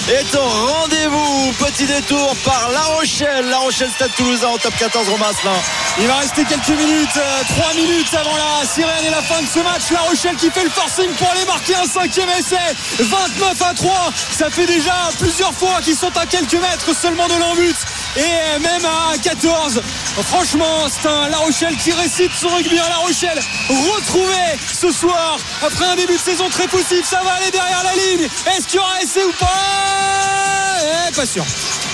est 0.09 0.35
au 0.35 0.41
rendez-vous. 0.41 1.53
Petit 1.59 1.85
détour 1.85 2.35
par 2.43 2.69
La 2.71 2.81
Rochelle. 2.95 3.45
La 3.49 3.59
Rochelle 3.59 3.91
Stade 3.91 4.11
Toulousain 4.17 4.47
en 4.47 4.57
top 4.57 4.73
14 4.77 5.09
Romain 5.09 5.27
Asselin. 5.29 5.51
Il 5.99 6.07
va 6.07 6.15
rester 6.17 6.43
quelques 6.45 6.69
minutes, 6.69 7.19
3 7.49 7.73
minutes 7.75 8.13
avant 8.13 8.35
la 8.35 8.65
sirène 8.65 9.05
et 9.05 9.11
la 9.11 9.21
fin 9.21 9.41
de 9.43 9.47
ce 9.47 9.59
match. 9.59 9.91
La 9.91 9.99
Rochelle 10.01 10.35
qui 10.37 10.49
fait 10.49 10.63
le 10.63 10.71
forcing 10.71 11.09
pour 11.11 11.29
aller 11.29 11.45
marquer 11.45 11.75
un 11.75 11.85
cinquième 11.85 12.29
essai. 12.29 12.57
29 12.99 13.61
à 13.61 13.73
3. 13.75 14.13
Ça 14.31 14.49
fait 14.49 14.65
déjà 14.65 15.09
plusieurs 15.19 15.53
fois 15.53 15.81
qu'ils 15.83 15.95
sont 15.95 16.15
à 16.17 16.25
quelques 16.25 16.53
mètres 16.53 16.95
seulement 16.99 17.27
de 17.27 17.35
l'embut. 17.35 17.75
Et 18.15 18.59
même 18.59 18.85
à 18.85 19.17
14. 19.17 19.81
Franchement, 20.27 20.87
c'est 20.89 21.07
un 21.07 21.29
La 21.29 21.37
Rochelle 21.37 21.75
qui 21.77 21.91
récite 21.91 22.31
son 22.39 22.49
rugby. 22.49 22.77
Un 22.77 22.89
La 22.89 22.97
Rochelle 22.97 23.39
retrouvé 23.69 24.35
ce 24.71 24.91
soir 24.91 25.37
après 25.65 25.85
un 25.85 25.95
début 25.95 26.13
de 26.13 26.19
saison 26.21 26.47
très 26.49 26.67
poussif. 26.67 27.05
Ça 27.09 27.21
va 27.23 27.33
aller 27.33 27.49
derrière 27.51 27.83
la 27.83 27.93
ligne. 27.95 28.29
Est-ce 28.55 28.67
qu'il 28.67 28.75
y 28.75 28.79
aura 28.79 29.01
essai 29.01 29.23
ou 29.23 29.31
pas? 29.33 31.07
Eh, 31.09 31.11
Pas 31.15 31.25
sûr. 31.25 31.45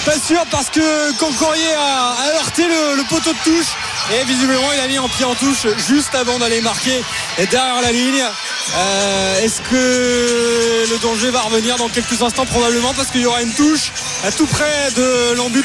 Pas 0.05 0.17
sûr 0.17 0.45
parce 0.49 0.69
que 0.69 1.11
Cancorier 1.19 1.73
a, 1.77 2.13
a 2.13 2.27
heurté 2.37 2.63
le, 2.67 3.03
poteau 3.09 3.31
de 3.33 3.37
touche 3.43 3.67
et 4.13 4.23
visiblement 4.25 4.71
il 4.73 4.79
a 4.79 4.87
mis 4.87 4.97
en 4.97 5.09
pied 5.09 5.25
en 5.25 5.35
touche 5.35 5.67
juste 5.77 6.15
avant 6.15 6.39
d'aller 6.39 6.61
marquer 6.61 7.03
derrière 7.51 7.81
la 7.81 7.91
ligne. 7.91 8.23
Euh, 8.75 9.41
Est-ce 9.43 9.61
que 9.61 10.89
le 10.89 10.97
danger 10.99 11.31
va 11.31 11.41
revenir 11.41 11.75
dans 11.75 11.89
quelques 11.89 12.21
instants? 12.21 12.45
Probablement 12.45 12.93
parce 12.93 13.09
qu'il 13.09 13.21
y 13.21 13.25
aura 13.25 13.41
une 13.41 13.53
touche 13.53 13.91
à 14.23 14.31
tout 14.31 14.45
près 14.47 14.89
de 14.95 15.33
l'embut 15.33 15.63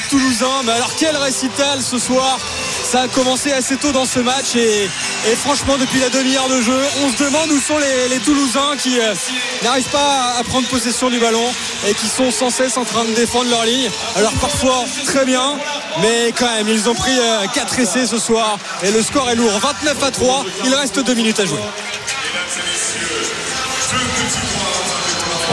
Mais 0.64 0.72
alors 0.72 0.94
quel 0.98 1.16
récital 1.16 1.80
ce 1.82 1.98
soir. 1.98 2.38
Ça 2.82 3.02
a 3.02 3.08
commencé 3.08 3.50
assez 3.52 3.76
tôt 3.76 3.92
dans 3.92 4.04
ce 4.04 4.20
match 4.20 4.56
et, 4.56 4.88
franchement 5.36 5.76
depuis 5.78 6.00
la 6.00 6.10
demi-heure 6.10 6.48
de 6.48 6.60
jeu 6.60 6.78
on 7.04 7.10
se 7.10 7.24
demande 7.24 7.50
où 7.50 7.58
sont 7.58 7.78
les, 7.78 8.18
Toulousains 8.20 8.76
qui 8.78 9.00
euh, 9.00 9.14
n'arrivent 9.62 9.88
pas 9.90 10.34
à, 10.36 10.38
à 10.38 10.44
prendre 10.44 10.68
possession 10.68 11.10
du 11.10 11.18
ballon 11.18 11.44
et 11.88 11.94
qui 11.94 12.06
sont 12.06 12.30
sans 12.30 12.50
cesse 12.50 12.76
en 12.76 12.84
train 12.84 13.04
de 13.04 13.12
défendre 13.14 13.50
leur 13.50 13.64
ligne. 13.64 13.90
Alors 14.16 14.32
parfois 14.34 14.84
très 15.06 15.24
bien 15.24 15.56
mais 16.02 16.32
quand 16.38 16.50
même 16.56 16.68
ils 16.68 16.88
ont 16.88 16.94
pris 16.94 17.18
4 17.54 17.80
essais 17.80 18.06
ce 18.06 18.18
soir 18.18 18.58
et 18.82 18.90
le 18.90 19.02
score 19.02 19.28
est 19.30 19.36
lourd. 19.36 19.58
29 19.58 20.02
à 20.02 20.10
3 20.10 20.44
il 20.64 20.74
reste 20.74 21.00
2 21.00 21.14
minutes 21.14 21.40
à 21.40 21.46
jouer 21.46 21.60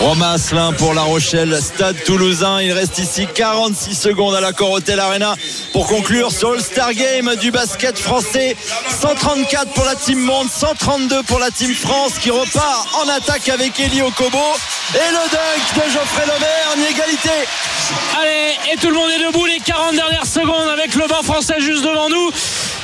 Romain 0.02 0.32
Asselin 0.32 0.74
pour 0.74 0.96
La 0.96 1.04
Rochelle, 1.04 1.56
Stade 1.62 1.96
Toulousain. 2.04 2.60
Il 2.60 2.72
reste 2.72 2.98
ici 2.98 3.28
46 3.36 3.94
secondes 3.94 4.34
à 4.34 4.42
l'accord 4.42 4.72
Hotel 4.72 5.00
Arena 5.00 5.36
pour 5.74 5.86
conclure 5.86 6.32
sur 6.32 6.52
le 6.54 6.60
Star 6.60 6.94
Game 6.94 7.36
du 7.36 7.52
basket 7.52 8.00
français. 8.00 8.58
134 9.00 9.74
pour 9.74 9.86
la 9.86 9.96
Team 9.96 10.20
Monde, 10.20 10.48
132 10.50 11.22
pour 11.24 11.38
la 11.38 11.52
Team 11.52 11.76
France 11.76 12.14
qui 12.20 12.32
repart 12.32 12.88
en 13.04 13.10
attaque 13.10 13.48
avec 13.50 13.80
Eli 13.80 14.02
Okobo. 14.02 14.40
Et 14.96 15.12
le 15.12 15.30
dunk 15.30 15.86
de 15.86 15.92
Geoffrey 15.92 16.26
Lauvergne, 16.26 16.92
égalité. 16.92 17.30
Allez, 18.20 18.74
et 18.74 18.78
tout 18.78 18.88
le 18.88 18.96
monde 18.96 19.10
est 19.12 19.24
debout 19.24 19.46
les 19.46 19.60
40 19.60 19.96
dernières 19.96 20.26
secondes 20.26 20.68
avec 20.68 20.96
le 20.96 21.08
banc 21.08 21.22
français 21.24 21.60
juste 21.60 21.84
devant 21.84 22.10
nous. 22.10 22.32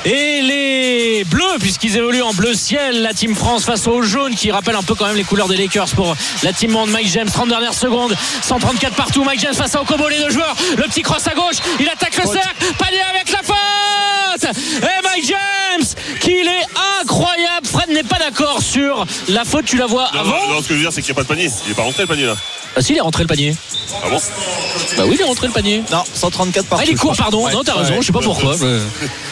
Et 0.06 0.42
les 0.42 1.24
bleus, 1.26 1.58
puisqu'ils 1.60 1.98
évoluent 1.98 2.22
en 2.22 2.34
bleu 2.34 2.54
ciel, 2.54 3.02
la 3.02 3.14
team 3.14 3.36
France 3.36 3.66
face 3.66 3.88
aux 3.88 4.02
jaunes, 4.02 4.36
qui 4.36 4.52
rappellent 4.52 4.76
un 4.76 4.84
peu 4.84 4.96
quand 4.96 5.08
même 5.08 5.18
les 5.18 5.26
couleurs 5.26 5.50
des 5.50 5.58
Lakers 5.58 5.90
pour 5.96 6.16
la 6.44 6.54
team 6.54 6.72
monde. 6.72 6.90
James, 7.08 7.30
30 7.32 7.50
dernières 7.50 7.74
secondes, 7.74 8.16
134 8.42 8.94
partout. 8.95 9.24
Mike 9.24 9.40
James 9.42 9.53
face 9.53 9.76
à 9.76 9.82
Okobo, 9.82 10.08
les 10.10 10.18
deux 10.19 10.30
joueurs. 10.30 10.56
Le 10.77 10.84
petit 10.84 11.02
cross 11.02 11.26
à 11.27 11.34
gauche, 11.36 11.58
il 11.80 11.88
attaque 11.90 12.16
le 12.18 12.24
cercle, 12.30 12.66
panier 12.77 13.02
avec 13.14 13.32
la 13.32 13.40
faute. 13.44 14.53
Et 14.82 15.03
Mike 15.03 15.26
James, 15.26 15.86
qu'il 16.22 16.48
est 16.48 16.66
incroyable. 17.02 17.66
Fred 17.66 17.90
n'est 17.90 18.03
pas 18.03 18.19
d'accord 18.19 18.61
sur 18.61 19.06
la 19.30 19.44
faute, 19.45 19.66
tu 19.66 19.77
la 19.77 19.86
vois 19.88 20.10
Non, 20.14 20.19
avant. 20.22 20.48
non, 20.48 20.53
non, 20.56 20.61
ce 20.61 20.68
que 20.68 20.74
je 20.74 20.74
veux 20.76 20.80
dire, 20.82 20.92
c'est 20.94 21.02
qu'il 21.02 21.14
n'y 21.14 21.19
a 21.19 21.24
pas 21.24 21.24
de 21.24 21.27
panier. 21.27 21.50
Il 21.66 21.69
n'est 21.69 21.76
pas 21.76 21.82
rentré 21.84 22.03
le 22.03 22.08
panier 22.08 22.26
là. 22.26 22.36
Ah 22.76 22.82
si, 22.82 22.94
il 22.94 22.98
est 22.98 23.02
rentré 23.02 23.24
le 23.24 23.27
panier. 23.27 23.56
Ah 24.03 24.10
bon 24.10 24.18
Bah 24.98 25.03
oui, 25.08 25.16
il 25.16 25.22
est 25.22 25.24
rentré 25.24 25.48
le 25.48 25.53
panier. 25.53 25.82
Non, 25.92 26.03
134 26.14 26.64
Ah, 26.66 26.69
partout. 26.69 26.86
il 26.88 26.92
est 26.94 26.95
court, 26.95 27.16
pardon. 27.18 27.44
Ouais. 27.45 27.52
Non, 27.52 27.64
t'as 27.64 27.74
raison, 27.74 27.94
Ouais. 27.94 28.02
je 28.02 28.06
sais 28.08 28.11
pas 28.14 28.19
pourquoi. 28.19 28.56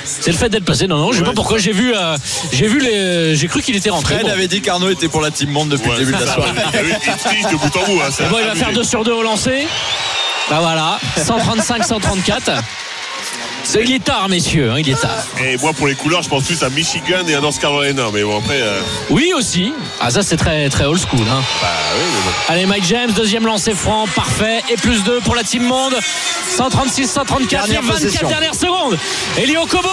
C'est 0.04 0.32
le 0.32 0.38
fait 0.38 0.50
d'être 0.50 0.66
passé. 0.66 0.88
Non, 0.88 0.98
non, 0.98 1.12
je 1.12 1.20
sais 1.20 1.24
pas 1.24 1.34
pourquoi. 1.34 1.60
J'ai 1.60 1.72
vu, 1.72 1.94
euh, 1.96 2.18
j'ai 2.52 2.68
vu 2.68 2.80
les, 2.80 3.36
j'ai 3.36 3.48
cru 3.48 3.62
qu'il 3.62 3.76
était 3.76 3.92
rentré. 3.92 4.16
Fred 4.16 4.26
Bon. 4.26 4.32
avait 4.34 4.48
dit 4.48 4.62
qu'Arnaud 4.62 4.90
était 4.90 5.10
pour 5.10 5.22
la 5.22 5.30
Team 5.30 5.50
Monde 5.52 5.70
depuis 5.70 5.92
le 5.92 5.98
début 5.98 6.14
de 6.14 6.18
la 6.26 6.34
soirée. 6.34 6.52
Bout 7.66 7.78
en 7.80 7.86
bout. 7.86 8.02
hein, 8.02 8.10
bon, 8.30 8.38
il 8.40 8.46
va 8.48 8.56
faire 8.56 8.72
2 8.74 8.84
sur 8.84 9.04
2 9.04 9.12
au 9.12 9.24
lancer. 9.24 9.68
Bah 10.50 10.58
voilà, 10.62 11.00
135-134. 11.18 12.52
C'est- 13.66 13.82
Il 13.84 13.92
est 13.94 14.04
tard, 14.04 14.30
messieurs, 14.30 14.72
hein, 14.72 14.76
il 14.80 14.90
est 14.90 15.00
tard. 15.02 15.26
Et 15.44 15.58
moi, 15.58 15.74
pour 15.74 15.88
les 15.88 15.96
couleurs, 15.96 16.22
je 16.22 16.30
pense 16.30 16.44
plus 16.44 16.62
à 16.64 16.70
Michigan 16.70 17.26
et 17.28 17.34
à 17.36 17.42
North 17.42 17.60
Carolina. 17.60 18.04
Mais 18.14 18.24
bon, 18.24 18.38
après. 18.40 18.62
euh, 18.62 18.80
Oui 19.10 19.34
aussi. 19.36 19.74
Ah 20.00 20.10
ça 20.12 20.22
c'est 20.22 20.38
très 20.38 20.70
très 20.70 20.86
old 20.86 21.00
school. 21.00 21.20
Hein. 21.30 21.42
bah 21.62 21.68
oui, 21.96 22.02
mais 22.04 22.22
bon. 22.24 22.32
Allez 22.54 22.66
Mike 22.68 22.86
James, 22.86 23.12
deuxième 23.12 23.46
lancé 23.46 23.74
franc, 23.74 24.06
parfait. 24.16 24.62
Et 24.70 24.76
plus 24.76 25.04
2 25.04 25.20
pour 25.22 25.36
la 25.36 25.44
team 25.44 25.64
monde. 25.64 25.96
136-134, 26.58 27.48
Dernière 27.50 27.82
les 27.82 27.88
24 27.88 27.94
possession. 28.04 28.28
dernières 28.30 28.56
secondes. 28.56 28.98
Elio 29.38 29.66
Kobo. 29.66 29.90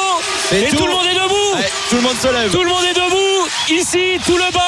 Et, 0.53 0.69
tout, 0.69 0.87
le 0.87 0.93
monde 0.93 1.07
est 1.11 1.15
debout. 1.15 1.65
Tout 1.91 1.97
le 1.97 2.03
monde 2.03 2.17
se 2.21 2.29
lève. 2.29 2.51
Tout 2.53 2.63
le 2.63 2.69
monde 2.69 2.85
est 2.85 2.95
debout. 2.95 3.49
Ici, 3.71 4.19
tout 4.27 4.37
le 4.37 4.53
banc. 4.53 4.61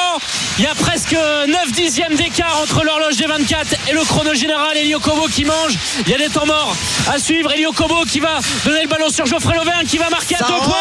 Il 0.57 0.63
y 0.63 0.67
a 0.67 0.73
presque 0.75 1.13
9 1.47 1.71
dixièmes 1.73 2.15
d'écart 2.15 2.59
entre 2.61 2.83
l'horloge 2.83 3.17
des 3.17 3.25
24 3.25 3.67
et 3.89 3.93
le 3.93 4.01
chrono 4.03 4.33
général. 4.33 4.75
Elio 4.77 4.99
Kobo 4.99 5.27
qui 5.27 5.45
mange. 5.45 5.77
Il 6.05 6.11
y 6.11 6.15
a 6.15 6.17
des 6.17 6.29
temps 6.29 6.45
morts 6.45 6.75
à 7.13 7.19
suivre. 7.19 7.51
Elio 7.53 7.71
Kobo 7.71 8.03
qui 8.09 8.19
va 8.19 8.39
donner 8.65 8.81
le 8.83 8.87
ballon 8.97 9.09
sur 9.09 9.25
Geoffrey 9.25 9.55
Lauvergne 9.55 9.85
qui 9.85 9.97
va 9.97 10.09
marquer 10.09 10.35
à 10.35 10.39
Ça 10.39 10.45
deux 10.45 10.63
points. 10.63 10.75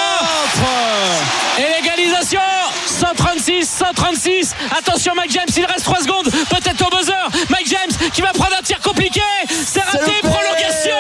Et 1.59 1.81
l'égalisation 1.81 2.41
136, 2.86 3.68
136. 3.68 4.55
Attention 4.78 5.15
Mike 5.15 5.33
James, 5.33 5.49
il 5.57 5.65
reste 5.65 5.84
3 5.84 6.01
secondes. 6.01 6.31
Peut-être 6.31 6.86
au 6.86 6.97
buzzer. 6.97 7.12
Mike 7.51 7.68
James 7.68 8.10
qui 8.12 8.20
va 8.23 8.33
prendre 8.33 8.55
un 8.59 8.62
tir 8.62 8.81
compliqué. 8.81 9.20
C'est 9.49 9.83
raté. 9.83 10.12
Prolongation. 10.23 10.97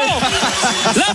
La 0.96 1.13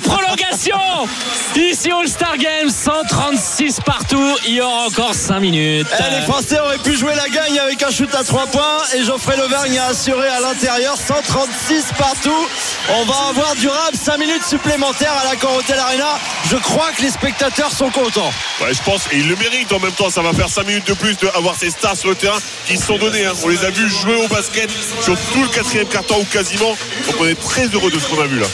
Ici 1.55 1.89
All-Star 1.91 2.38
Games, 2.38 2.69
136 2.69 3.79
partout. 3.85 4.35
Il 4.45 4.55
y 4.55 4.61
aura 4.61 4.88
encore 4.88 5.13
5 5.13 5.39
minutes. 5.39 5.88
Eh, 5.97 6.15
les 6.19 6.21
Français 6.25 6.59
auraient 6.59 6.77
pu 6.79 6.97
jouer 6.97 7.13
la 7.15 7.29
gagne 7.29 7.57
avec 7.59 7.81
un 7.81 7.89
shoot 7.89 8.13
à 8.13 8.23
3 8.25 8.47
points 8.47 8.77
et 8.93 9.03
Geoffrey 9.03 9.38
Lauvergne 9.38 9.77
a 9.79 9.85
assuré 9.88 10.27
à 10.27 10.41
l'intérieur 10.41 10.97
136 10.97 11.85
partout. 11.97 12.47
On 12.89 13.05
va 13.05 13.29
avoir 13.29 13.55
durable 13.55 13.95
5 13.95 14.17
minutes 14.17 14.43
supplémentaires 14.43 15.13
à 15.21 15.29
l'accord 15.29 15.55
Hotel 15.55 15.79
Arena. 15.79 16.19
Je 16.49 16.57
crois 16.57 16.91
que 16.91 17.03
les 17.03 17.09
spectateurs 17.11 17.71
sont 17.71 17.89
contents. 17.89 18.31
Ouais, 18.61 18.73
je 18.73 18.81
pense, 18.83 19.07
et 19.13 19.17
il 19.17 19.29
le 19.29 19.35
mérite 19.38 19.71
en 19.71 19.79
même 19.79 19.93
temps. 19.93 20.09
Ça 20.09 20.21
va 20.21 20.33
faire 20.33 20.49
5 20.49 20.67
minutes 20.67 20.88
de 20.88 20.93
plus 20.93 21.15
d'avoir 21.17 21.55
ces 21.55 21.69
stars 21.69 21.95
sur 21.95 22.09
le 22.09 22.15
terrain 22.15 22.39
qui 22.65 22.75
se 22.77 22.85
sont 22.85 22.97
donnés. 22.97 23.25
hein. 23.25 23.31
On 23.43 23.47
les 23.47 23.63
a 23.63 23.69
vus 23.69 23.89
jouer 23.89 24.15
au 24.15 24.27
basket 24.27 24.69
sur 25.01 25.15
tout 25.31 25.41
le 25.41 25.47
quatrième 25.49 25.88
carton 25.88 26.19
ou 26.19 26.25
quasiment. 26.25 26.75
Donc 27.07 27.15
on 27.19 27.27
est 27.27 27.39
très 27.39 27.67
heureux 27.67 27.91
de 27.91 27.99
ce 27.99 28.07
qu'on 28.07 28.21
a 28.21 28.27
vu 28.27 28.39
là. 28.39 28.47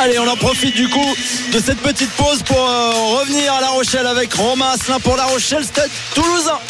Allez, 0.00 0.16
on 0.20 0.28
en 0.28 0.36
profite 0.36 0.76
du 0.76 0.88
coup 0.88 1.14
de 1.52 1.58
cette 1.58 1.80
petite 1.80 2.10
pause 2.10 2.44
pour 2.44 2.56
euh, 2.56 2.90
revenir 3.18 3.52
à 3.52 3.60
La 3.60 3.70
Rochelle 3.70 4.06
avec 4.06 4.32
Romain 4.32 4.70
Asselin 4.70 5.00
pour 5.00 5.16
La 5.16 5.24
Rochelle, 5.24 5.64
Stade 5.64 5.90
Toulousain. 6.14 6.60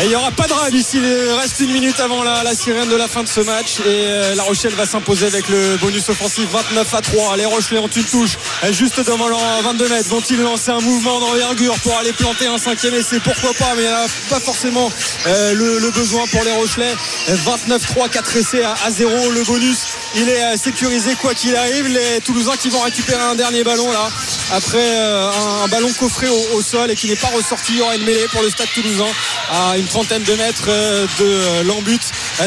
Et 0.00 0.04
il 0.04 0.08
n'y 0.08 0.16
aura 0.16 0.32
pas 0.32 0.48
de 0.48 0.52
rab 0.52 0.74
ici. 0.74 0.98
Il 0.98 1.32
reste 1.38 1.60
une 1.60 1.70
minute 1.70 2.00
avant 2.00 2.24
la, 2.24 2.54
sirène 2.56 2.88
de 2.88 2.96
la 2.96 3.06
fin 3.06 3.22
de 3.22 3.28
ce 3.28 3.38
match. 3.38 3.78
Et 3.78 3.82
euh, 3.86 4.34
La 4.34 4.42
Rochelle 4.42 4.72
va 4.72 4.84
s'imposer 4.84 5.26
avec 5.26 5.48
le 5.48 5.76
bonus 5.76 6.08
offensif 6.08 6.48
29 6.50 6.94
à 6.94 7.00
3. 7.02 7.36
Les 7.36 7.44
Rochelais 7.44 7.78
ont 7.78 7.86
une 7.86 8.02
touche 8.02 8.36
juste 8.72 8.98
devant 8.98 9.28
leur 9.28 9.38
22 9.62 9.88
mètres. 9.88 10.08
Vont-ils 10.08 10.42
lancer 10.42 10.72
un 10.72 10.80
mouvement 10.80 11.20
d'envergure 11.20 11.78
pour 11.84 11.96
aller 11.98 12.12
planter 12.12 12.48
un 12.48 12.58
cinquième 12.58 12.94
essai? 12.94 13.20
Pourquoi 13.20 13.54
pas 13.54 13.74
Mais 13.76 13.84
il 13.84 13.88
n'y 13.88 13.94
a 13.94 14.06
pas 14.28 14.40
forcément 14.40 14.90
euh, 15.28 15.54
le, 15.54 15.90
besoin 15.92 16.26
pour 16.32 16.42
les 16.42 16.52
Rochelais. 16.52 16.96
29-3, 17.28 18.10
4 18.10 18.36
essais 18.38 18.64
à, 18.64 18.74
à 18.84 18.90
0. 18.90 19.30
Le 19.30 19.44
bonus, 19.44 19.86
il 20.16 20.28
est 20.28 20.56
sécurisé 20.56 21.14
quoi 21.14 21.32
qu'il 21.32 21.54
arrive. 21.54 21.86
Les 21.86 22.20
Toulousains 22.22 22.56
qui 22.56 22.71
récupérer 22.80 23.22
un 23.22 23.34
dernier 23.34 23.64
ballon 23.64 23.90
là. 23.92 24.08
Après 24.52 24.78
euh, 24.78 25.30
un, 25.64 25.68
ballon 25.68 25.90
coffré 25.98 26.28
au, 26.28 26.60
sol 26.62 26.90
et 26.90 26.94
qui 26.94 27.08
n'est 27.08 27.16
pas 27.16 27.28
ressorti. 27.28 27.72
Il 27.72 27.78
y 27.78 27.80
aura 27.82 27.96
une 27.96 28.04
mêlée 28.04 28.26
pour 28.30 28.42
le 28.42 28.50
stade 28.50 28.68
toulousain 28.74 29.10
à 29.50 29.76
une 29.76 29.86
trentaine 29.86 30.22
de 30.22 30.34
mètres 30.34 30.66
euh, 30.68 31.06
de 31.18 31.66
l'embut 31.66 32.00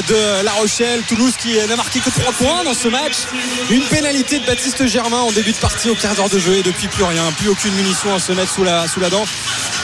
de 0.08 0.44
La 0.44 0.52
Rochelle. 0.54 1.02
Toulouse 1.08 1.34
qui 1.38 1.58
n'a 1.68 1.76
marqué 1.76 2.00
que 2.00 2.10
3 2.10 2.32
points 2.34 2.64
dans 2.64 2.74
ce 2.74 2.88
match. 2.88 3.16
Une 3.70 3.84
pénalité 3.84 4.40
de 4.40 4.46
Baptiste 4.46 4.86
Germain 4.86 5.22
en 5.22 5.32
début 5.32 5.52
de 5.52 5.58
partie 5.58 5.90
au 5.90 5.96
quart 5.96 6.16
d'heure 6.16 6.30
de 6.30 6.40
jeu 6.40 6.56
et 6.56 6.64
depuis 6.64 6.88
plus 6.88 7.04
rien. 7.04 7.24
Plus 7.38 7.50
aucune 7.50 7.74
munition 7.74 8.14
à 8.14 8.20
se 8.20 8.32
mettre 8.32 8.54
sous 8.54 8.64
la, 8.64 8.88
sous 8.88 9.00
la 9.00 9.10
dent. 9.10 9.26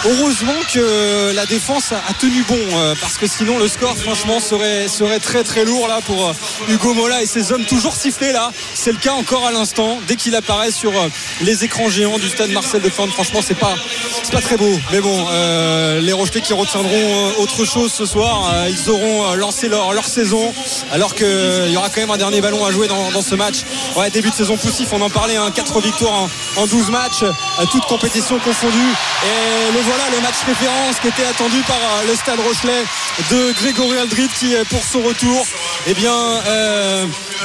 Heureusement 0.04 0.56
que 0.74 1.32
la 1.36 1.46
défense 1.46 1.92
a, 1.92 2.14
tenu 2.20 2.44
bon 2.48 2.58
euh, 2.74 2.96
parce 3.00 3.18
que 3.18 3.28
sinon 3.28 3.60
le 3.60 3.68
score 3.68 3.96
franchement 3.96 4.40
serait, 4.40 4.88
serait 4.88 5.20
très 5.20 5.44
très 5.44 5.64
lourd 5.64 5.88
là 5.88 6.00
pour 6.06 6.30
euh, 6.30 6.34
Hugo 6.70 6.96
Mola 6.96 7.22
et 7.22 7.28
ses 7.28 7.52
hommes 7.52 7.66
toujours 7.66 7.96
sifflés 7.96 8.32
là. 8.32 8.52
C'est 8.74 8.92
le 8.92 8.98
cas 8.98 9.14
encore 9.14 9.46
à 9.46 9.52
l'instant. 9.52 10.00
Dès 10.08 10.16
qu'il 10.16 10.31
apparaît 10.36 10.72
sur 10.72 10.92
euh, 10.92 11.10
les 11.42 11.64
écrans 11.64 11.90
géants 11.90 12.18
du 12.18 12.30
stade 12.30 12.52
Marcel 12.52 12.82
de 12.82 12.90
Flandre, 12.90 13.14
franchement 13.14 13.42
c'est 13.42 13.58
pas, 13.58 13.76
c'est 14.24 14.32
pas 14.32 14.42
très 14.42 14.58
beau. 14.58 14.80
Mais 14.92 15.00
bon, 15.00 15.26
euh, 15.30 16.02
les 16.02 16.14
Rochelais 16.14 16.42
qui 16.42 16.54
retiendront 16.54 16.90
euh, 16.92 17.42
autre 17.42 17.66
chose 17.66 17.92
ce 17.92 18.06
soir, 18.06 18.52
ils 18.70 18.90
auront 18.90 19.34
lancé 19.36 19.68
leur, 19.68 19.94
leur 19.94 20.06
saison 20.06 20.54
alors 20.92 21.16
qu'il 21.16 21.70
y 21.70 21.78
aura 21.78 21.90
quand 21.90 22.02
même 22.02 22.12
un 22.12 22.18
dernier 22.18 22.42
ballon 22.42 22.66
à 22.66 22.72
jouer 22.72 22.88
dans, 22.88 23.12
dans 23.12 23.22
ce 23.22 23.36
match. 23.36 23.58
Ouais, 23.96 24.10
début 24.10 24.30
de 24.30 24.36
saison 24.36 24.58
poussif, 24.58 24.90
on 24.94 25.02
en 25.02 25.10
parlait, 25.10 25.36
hein, 25.36 25.52
4 25.54 25.82
victoires 25.82 26.14
en, 26.14 26.30
en 26.62 26.68
12 26.68 26.90
matchs, 26.90 27.24
toutes 27.72 27.86
compétitions 27.86 28.40
confondues. 28.40 28.78
Et 29.24 29.74
le 29.74 29.80
voilà, 29.82 30.04
le 30.16 30.22
match 30.22 30.36
référence 30.46 31.00
qui 31.02 31.08
était 31.08 31.26
attendu 31.26 31.62
par 31.68 31.80
le 32.08 32.16
stade 32.16 32.40
Rochelet 32.40 32.84
de 33.30 33.52
Grégory 33.54 33.98
Aldrit 33.98 34.30
qui, 34.40 34.54
pour 34.70 34.84
son 34.84 35.02
retour, 35.02 35.46
eh 35.88 35.94
bien, 35.94 36.14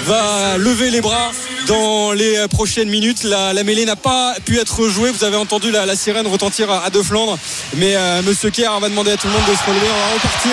va 0.05 0.57
lever 0.59 0.91
les 0.91 1.01
bras 1.01 1.31
dans 1.67 2.13
les 2.13 2.37
euh, 2.37 2.49
minutes. 2.85 3.25
La, 3.25 3.53
mêlée 3.65 3.85
n'a 3.85 3.97
pas 3.97 4.35
pu 4.45 4.59
être 4.59 4.89
jouée. 4.89 5.11
Vous 5.11 5.25
avez 5.25 5.37
entendu 5.37 5.71
la, 5.71 5.97
sirène 5.97 6.27
retentir 6.27 6.71
à, 6.71 6.85
à 6.85 6.91
De 6.91 7.03
Flandre. 7.03 7.39
Mais 7.77 7.97
euh, 7.97 8.23
Monsieur 8.23 8.51
Kerr 8.51 8.79
va 8.81 8.89
demander 8.89 9.13
à 9.13 9.17
tout 9.17 9.27
le 9.27 9.33
monde 9.33 9.47
de 9.49 9.55
se 9.55 9.65
relever. 9.65 9.87
On 9.87 10.09
va 10.09 10.15
repartir 10.15 10.53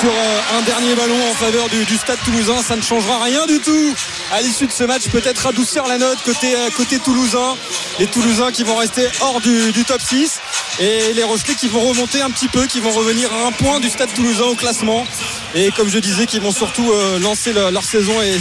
sur 0.00 0.10
euh, 0.10 0.58
un 0.58 0.62
dernier 0.62 0.94
ballon 0.94 1.16
en 1.30 1.34
faveur 1.34 1.68
du, 1.68 1.96
stade 1.96 2.18
toulousain. 2.24 2.62
Ça 2.62 2.76
ne 2.76 2.82
changera 2.82 3.22
rien 3.22 3.46
du 3.46 3.58
tout 3.58 3.94
à 4.32 4.40
l'issue 4.42 4.66
de 4.66 4.72
ce 4.72 4.84
match. 4.84 5.08
Peut-être 5.08 5.46
adoucir 5.46 5.86
la 5.86 5.98
note 5.98 6.18
côté, 6.24 6.54
euh, 6.54 6.70
côté 6.76 6.98
toulousain. 6.98 7.56
Les 7.98 8.06
Toulousains 8.06 8.52
qui 8.52 8.62
vont 8.62 8.76
rester 8.76 9.08
hors 9.20 9.40
du, 9.40 9.72
top 9.86 10.00
6. 10.00 10.40
Et 10.78 11.14
les 11.14 11.24
Rochelais 11.24 11.54
qui 11.54 11.68
vont 11.68 11.80
remonter 11.80 12.20
un 12.20 12.30
petit 12.30 12.48
peu, 12.48 12.66
qui 12.66 12.80
vont 12.80 12.90
revenir 12.90 13.32
à 13.32 13.46
un 13.46 13.52
point 13.52 13.80
du 13.80 13.88
stade 13.88 14.12
toulousain 14.14 14.44
au 14.44 14.54
classement. 14.54 15.06
Et 15.54 15.70
comme 15.70 15.88
je 15.88 15.98
disais, 15.98 16.26
qui 16.26 16.38
vont 16.38 16.52
surtout 16.52 16.92
lancer 17.22 17.54
le- 17.54 17.70
leur 17.70 17.84
saison 17.84 18.20
et 18.20 18.38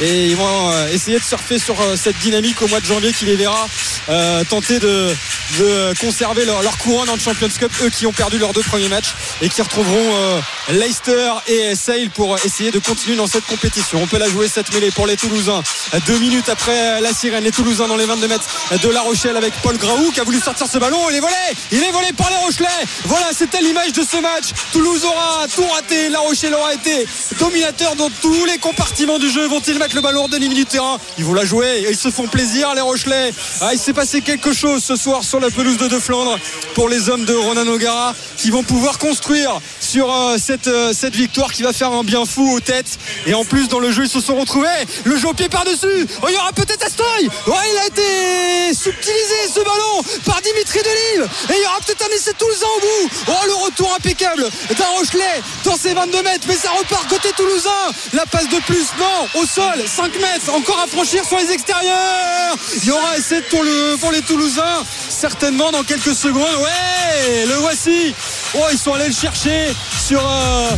et 0.00 0.26
ils 0.26 0.36
vont 0.36 0.70
euh, 0.70 0.88
essayer 0.88 1.18
de 1.18 1.24
surfer 1.24 1.58
sur 1.58 1.80
euh, 1.80 1.96
cette 1.96 2.18
dynamique 2.18 2.60
au 2.62 2.68
mois 2.68 2.80
de 2.80 2.86
janvier 2.86 3.12
qui 3.12 3.24
les 3.24 3.36
verra 3.36 3.66
euh, 4.08 4.44
tenter 4.44 4.78
de, 4.78 5.14
de 5.58 5.94
conserver 6.00 6.44
leur, 6.44 6.62
leur 6.62 6.76
couronne 6.78 7.08
en 7.08 7.18
Champions 7.18 7.48
Cup, 7.48 7.72
eux 7.82 7.90
qui 7.90 8.06
ont 8.06 8.12
perdu 8.12 8.38
leurs 8.38 8.52
deux 8.52 8.62
premiers 8.62 8.88
matchs 8.88 9.14
et 9.42 9.48
qui 9.48 9.62
retrouveront 9.62 10.14
euh, 10.16 10.40
Leicester 10.70 11.32
et 11.46 11.74
Sale 11.74 12.10
pour 12.10 12.36
essayer 12.44 12.70
de 12.70 12.78
continuer 12.78 13.16
dans 13.16 13.26
cette 13.26 13.46
compétition. 13.46 14.00
On 14.02 14.06
peut 14.06 14.18
la 14.18 14.28
jouer 14.28 14.48
cette 14.48 14.72
mêlée 14.74 14.90
pour 14.90 15.06
les 15.06 15.16
Toulousains. 15.16 15.62
Deux 16.06 16.18
minutes 16.18 16.48
après 16.48 17.00
la 17.00 17.12
sirène, 17.12 17.44
les 17.44 17.52
Toulousains 17.52 17.88
dans 17.88 17.96
les 17.96 18.04
22 18.04 18.28
mètres 18.28 18.48
de 18.82 18.88
La 18.88 19.00
Rochelle 19.00 19.36
avec 19.36 19.54
Paul 19.62 19.76
Graou 19.76 20.10
qui 20.12 20.20
a 20.20 20.24
voulu 20.24 20.40
sortir 20.40 20.66
ce 20.66 20.78
ballon. 20.78 20.98
Il 21.10 21.16
est 21.16 21.20
volé, 21.20 21.34
il 21.72 21.82
est 21.82 21.92
volé 21.92 22.12
par 22.12 22.28
les 22.30 22.36
Rochelais. 22.36 22.68
Voilà, 23.04 23.26
c'était 23.36 23.60
l'image 23.60 23.92
de 23.92 24.02
ce 24.02 24.18
match. 24.18 24.46
Toulouse 24.72 25.04
aura 25.04 25.46
tout 25.54 25.66
raté. 25.66 26.10
La 26.10 26.20
Rochelle 26.20 26.54
aura 26.54 26.74
été 26.74 27.06
dominateur 27.38 27.96
dans 27.96 28.10
tous 28.22 28.44
les 28.44 28.58
compartiments 28.58 29.18
du 29.18 29.30
jeu. 29.30 29.46
Vont-ils 29.46 29.78
le 29.94 30.00
ballon 30.00 30.22
hors 30.22 30.28
de 30.28 30.38
du 30.38 30.64
terrain 30.64 30.98
Ils 31.18 31.24
vont 31.24 31.34
la 31.34 31.44
jouer. 31.44 31.86
Ils 31.88 31.96
se 31.96 32.10
font 32.10 32.26
plaisir, 32.26 32.74
les 32.74 32.80
Rochelais. 32.80 33.32
Ah, 33.60 33.70
il 33.72 33.78
s'est 33.78 33.92
passé 33.92 34.20
quelque 34.20 34.52
chose 34.52 34.82
ce 34.82 34.96
soir 34.96 35.24
sur 35.24 35.40
la 35.40 35.50
pelouse 35.50 35.76
de 35.76 35.88
De 35.88 35.98
Flandre 35.98 36.38
pour 36.74 36.88
les 36.88 37.08
hommes 37.08 37.24
de 37.24 37.34
Ronan 37.34 37.66
O'Gara 37.66 38.14
qui 38.36 38.50
vont 38.50 38.62
pouvoir 38.62 38.98
construire 38.98 39.60
sur 39.80 40.12
euh, 40.12 40.36
cette, 40.38 40.66
euh, 40.66 40.92
cette 40.92 41.14
victoire 41.14 41.52
qui 41.52 41.62
va 41.62 41.72
faire 41.72 41.92
un 41.92 42.04
bien 42.04 42.24
fou 42.24 42.54
aux 42.54 42.60
têtes. 42.60 42.98
Et 43.26 43.34
en 43.34 43.44
plus, 43.44 43.68
dans 43.68 43.78
le 43.78 43.90
jeu, 43.90 44.04
ils 44.04 44.10
se 44.10 44.20
sont 44.20 44.36
retrouvés. 44.36 44.68
Le 45.04 45.16
jeu 45.16 45.28
au 45.28 45.34
pied 45.34 45.48
par-dessus. 45.48 46.06
Oh, 46.22 46.26
il 46.28 46.34
y 46.34 46.36
aura 46.36 46.52
peut-être 46.52 46.84
Astoy. 46.84 47.28
Il 47.46 47.78
a 47.78 47.86
été 47.86 48.74
subtilisé 48.74 49.34
ce 49.52 49.60
ballon 49.60 50.02
par 50.24 50.40
Dimitri 50.42 50.78
Delive. 50.78 51.28
Et 51.50 51.54
il 51.58 51.62
y 51.62 51.66
aura 51.66 51.78
peut-être 51.84 52.04
un 52.10 52.14
essai 52.14 52.32
Toulousain 52.38 52.66
au 52.76 52.80
bout. 52.80 53.10
Oh, 53.28 53.46
le 53.46 53.54
retour 53.64 53.94
impeccable 53.96 54.48
d'un 54.76 54.86
Rochelet 54.98 55.42
dans 55.64 55.76
ses 55.76 55.94
22 55.94 56.22
mètres. 56.22 56.46
Mais 56.48 56.56
ça 56.56 56.70
repart 56.70 57.08
côté 57.08 57.30
Toulousain. 57.36 57.70
La 58.12 58.26
passe 58.26 58.48
de 58.48 58.58
plus, 58.66 58.86
non, 58.98 59.40
au 59.40 59.46
sol, 59.46 59.75
5 59.84 60.14
mètres. 60.20 60.50
Encore 60.54 60.80
à 60.82 60.86
franchir 60.86 61.24
sur 61.24 61.38
les 61.38 61.50
extérieurs. 61.52 62.56
Il 62.82 62.84
y 62.86 62.90
aura 62.90 63.16
essai 63.18 63.42
pour, 63.42 63.62
pour 64.00 64.12
les 64.12 64.22
Toulousains. 64.22 64.84
Certainement 65.08 65.70
dans 65.70 65.82
quelques 65.82 66.14
secondes. 66.14 66.42
Ouais, 66.60 67.46
le 67.46 67.54
voici. 67.54 68.14
Oh, 68.54 68.60
ils 68.72 68.78
sont 68.78 68.94
allés 68.94 69.08
le 69.08 69.14
chercher 69.14 69.72
sur. 70.06 70.20
euh, 70.26 70.70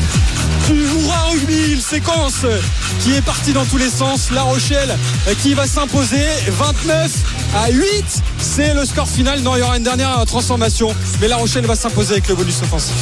du 0.69 0.83
Hurrah 0.85 1.29
Rugby, 1.31 1.73
une 1.73 1.81
séquence 1.81 2.45
qui 3.01 3.15
est 3.15 3.23
partie 3.23 3.53
dans 3.55 3.65
tous 3.65 3.79
les 3.79 3.89
sens. 3.89 4.31
La 4.33 4.43
Rochelle 4.43 4.99
qui 5.43 5.55
va 5.55 5.67
s'imposer 5.67 6.27
29 6.49 7.11
à 7.57 7.71
8. 7.71 8.05
C'est 8.39 8.75
le 8.75 8.85
score 8.85 9.09
final. 9.09 9.41
Non, 9.41 9.57
il 9.57 9.61
y 9.61 9.63
aura 9.63 9.77
une 9.79 9.83
dernière 9.85 10.23
transformation. 10.27 10.95
Mais 11.21 11.29
La 11.29 11.37
Rochelle 11.37 11.65
va 11.67 11.75
s'imposer 11.77 12.13
avec 12.13 12.29
le 12.29 12.35
bonus 12.35 12.61
offensif. 12.63 12.95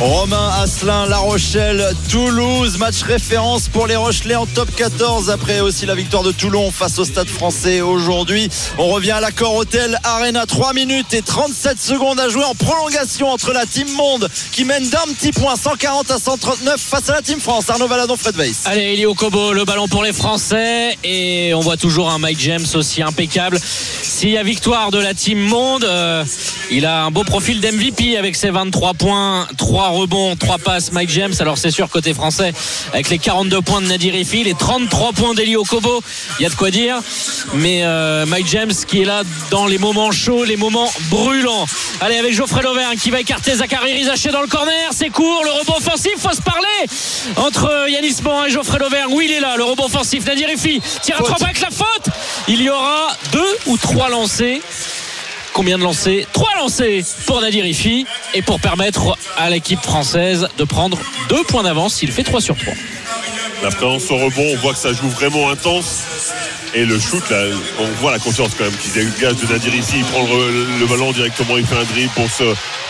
Romain 0.00 0.50
Asselin, 0.62 1.04
La 1.08 1.18
Rochelle, 1.18 1.94
Toulouse, 2.10 2.78
match 2.78 3.02
référence 3.02 3.68
pour 3.68 3.86
les 3.86 3.96
Rochelais 3.96 4.34
en 4.34 4.46
top 4.46 4.74
14 4.74 5.28
après 5.28 5.60
aussi 5.60 5.84
la 5.84 5.94
victoire 5.94 6.22
de 6.22 6.32
Toulon 6.32 6.70
face 6.70 6.98
au 6.98 7.04
Stade 7.04 7.28
français 7.28 7.82
aujourd'hui. 7.82 8.48
On 8.78 8.86
revient 8.86 9.10
à 9.10 9.20
l'accord 9.20 9.54
Hôtel 9.54 9.98
Arena 10.02 10.46
3 10.46 10.72
minutes 10.72 11.12
et 11.12 11.20
37 11.20 11.78
secondes 11.78 12.18
à 12.18 12.30
jouer 12.30 12.44
en 12.44 12.54
prolongation 12.54 13.28
entre 13.28 13.52
la 13.52 13.66
Team 13.66 13.92
Monde 13.92 14.30
qui 14.52 14.64
mène 14.64 14.88
d'un 14.88 15.12
petit 15.12 15.32
point 15.32 15.54
140 15.54 16.10
à 16.10 16.18
139 16.18 16.80
face 16.80 17.10
à 17.10 17.12
la 17.12 17.20
Team 17.20 17.38
France. 17.38 17.68
Arnaud 17.68 17.86
Valadon, 17.86 18.16
Fred 18.16 18.36
Weiss. 18.36 18.62
Allez, 18.64 19.04
au 19.04 19.12
Kobo, 19.12 19.52
le 19.52 19.66
ballon 19.66 19.86
pour 19.86 20.02
les 20.02 20.14
Français 20.14 20.96
et 21.04 21.52
on 21.52 21.60
voit 21.60 21.76
toujours 21.76 22.08
un 22.08 22.16
Mike 22.16 22.40
James 22.40 22.66
aussi 22.72 23.02
impeccable. 23.02 23.58
S'il 23.60 24.30
y 24.30 24.38
a 24.38 24.42
victoire 24.42 24.92
de 24.92 24.98
la 24.98 25.12
team 25.12 25.40
Monde, 25.40 25.84
euh, 25.84 26.24
il 26.70 26.86
a 26.86 27.04
un 27.04 27.10
beau 27.10 27.24
profil 27.24 27.60
d'MVP 27.60 28.16
avec 28.16 28.34
ses 28.34 28.50
23 28.50 28.94
points, 28.94 29.46
3 29.58 29.89
rebonds, 29.90 30.36
3 30.36 30.58
passes 30.58 30.92
Mike 30.92 31.10
James. 31.10 31.32
Alors 31.40 31.58
c'est 31.58 31.70
sûr 31.70 31.88
côté 31.88 32.14
français 32.14 32.52
avec 32.92 33.10
les 33.10 33.18
42 33.18 33.60
points 33.62 33.80
de 33.80 33.86
Nadir 33.86 34.14
Ifi, 34.14 34.44
les 34.44 34.54
33 34.54 35.12
points 35.12 35.34
d'Elio 35.34 35.64
Kobo, 35.64 36.02
il 36.38 36.42
y 36.42 36.46
a 36.46 36.48
de 36.48 36.54
quoi 36.54 36.70
dire. 36.70 36.96
Mais 37.54 37.80
euh, 37.84 38.26
Mike 38.26 38.46
James 38.48 38.72
qui 38.86 39.02
est 39.02 39.04
là 39.04 39.22
dans 39.50 39.66
les 39.66 39.78
moments 39.78 40.12
chauds, 40.12 40.44
les 40.44 40.56
moments 40.56 40.90
brûlants. 41.10 41.66
Allez 42.00 42.16
avec 42.16 42.32
Geoffrey 42.34 42.62
Lauvergne 42.62 42.98
qui 42.98 43.10
va 43.10 43.20
écarter 43.20 43.54
Zachary 43.54 43.92
Rizaché 43.92 44.30
dans 44.30 44.42
le 44.42 44.48
corner, 44.48 44.90
c'est 44.92 45.10
court, 45.10 45.42
le 45.44 45.50
rebond 45.50 45.76
offensif, 45.76 46.12
faut 46.18 46.32
se 46.32 46.42
parler 46.42 46.66
entre 47.36 47.88
Yanis 47.88 48.16
Morin 48.22 48.46
et 48.46 48.50
Geoffrey 48.50 48.78
Lauvergne. 48.78 49.12
Oui, 49.12 49.26
il 49.28 49.34
est 49.34 49.40
là, 49.40 49.56
le 49.56 49.64
rebond 49.64 49.86
offensif. 49.86 50.24
Nadir 50.26 50.50
Ifi 50.50 50.80
tire 51.02 51.16
à 51.16 51.22
3 51.22 51.36
points 51.36 51.46
avec 51.46 51.60
la 51.60 51.70
faute. 51.70 52.14
Il 52.48 52.62
y 52.62 52.70
aura 52.70 53.08
deux 53.32 53.56
ou 53.66 53.76
trois 53.76 54.08
lancés. 54.08 54.60
Combien 55.60 55.76
de 55.76 55.82
lancés 55.82 56.26
Trois 56.32 56.56
lancés 56.56 57.04
pour 57.26 57.42
Nadir 57.42 57.66
Ifi 57.66 58.06
et 58.32 58.40
pour 58.40 58.60
permettre 58.60 59.18
à 59.36 59.50
l'équipe 59.50 59.82
française 59.82 60.48
de 60.56 60.64
prendre 60.64 60.98
deux 61.28 61.44
points 61.44 61.62
d'avance. 61.62 62.00
Il 62.02 62.10
fait 62.10 62.22
3 62.22 62.40
sur 62.40 62.56
3. 62.56 62.72
La 63.62 63.68
présence 63.68 64.10
au 64.10 64.16
rebond, 64.16 64.54
on 64.54 64.56
voit 64.56 64.72
que 64.72 64.78
ça 64.78 64.94
joue 64.94 65.10
vraiment 65.10 65.50
intense. 65.50 66.04
Et 66.74 66.86
le 66.86 66.98
shoot, 66.98 67.22
là, 67.28 67.44
on 67.78 67.84
voit 68.00 68.10
la 68.10 68.18
confiance 68.18 68.52
quand 68.56 68.64
même 68.64 68.72
qui 68.72 68.88
dégage 68.88 69.36
de 69.36 69.52
Nadir 69.52 69.74
ici. 69.74 69.96
Il 69.98 70.04
prend 70.04 70.22
le, 70.22 70.78
le 70.80 70.86
ballon 70.86 71.12
directement, 71.12 71.58
il 71.58 71.66
fait 71.66 71.76
un 71.76 71.84
dribble 71.84 72.10
pour 72.14 72.30
se 72.30 72.44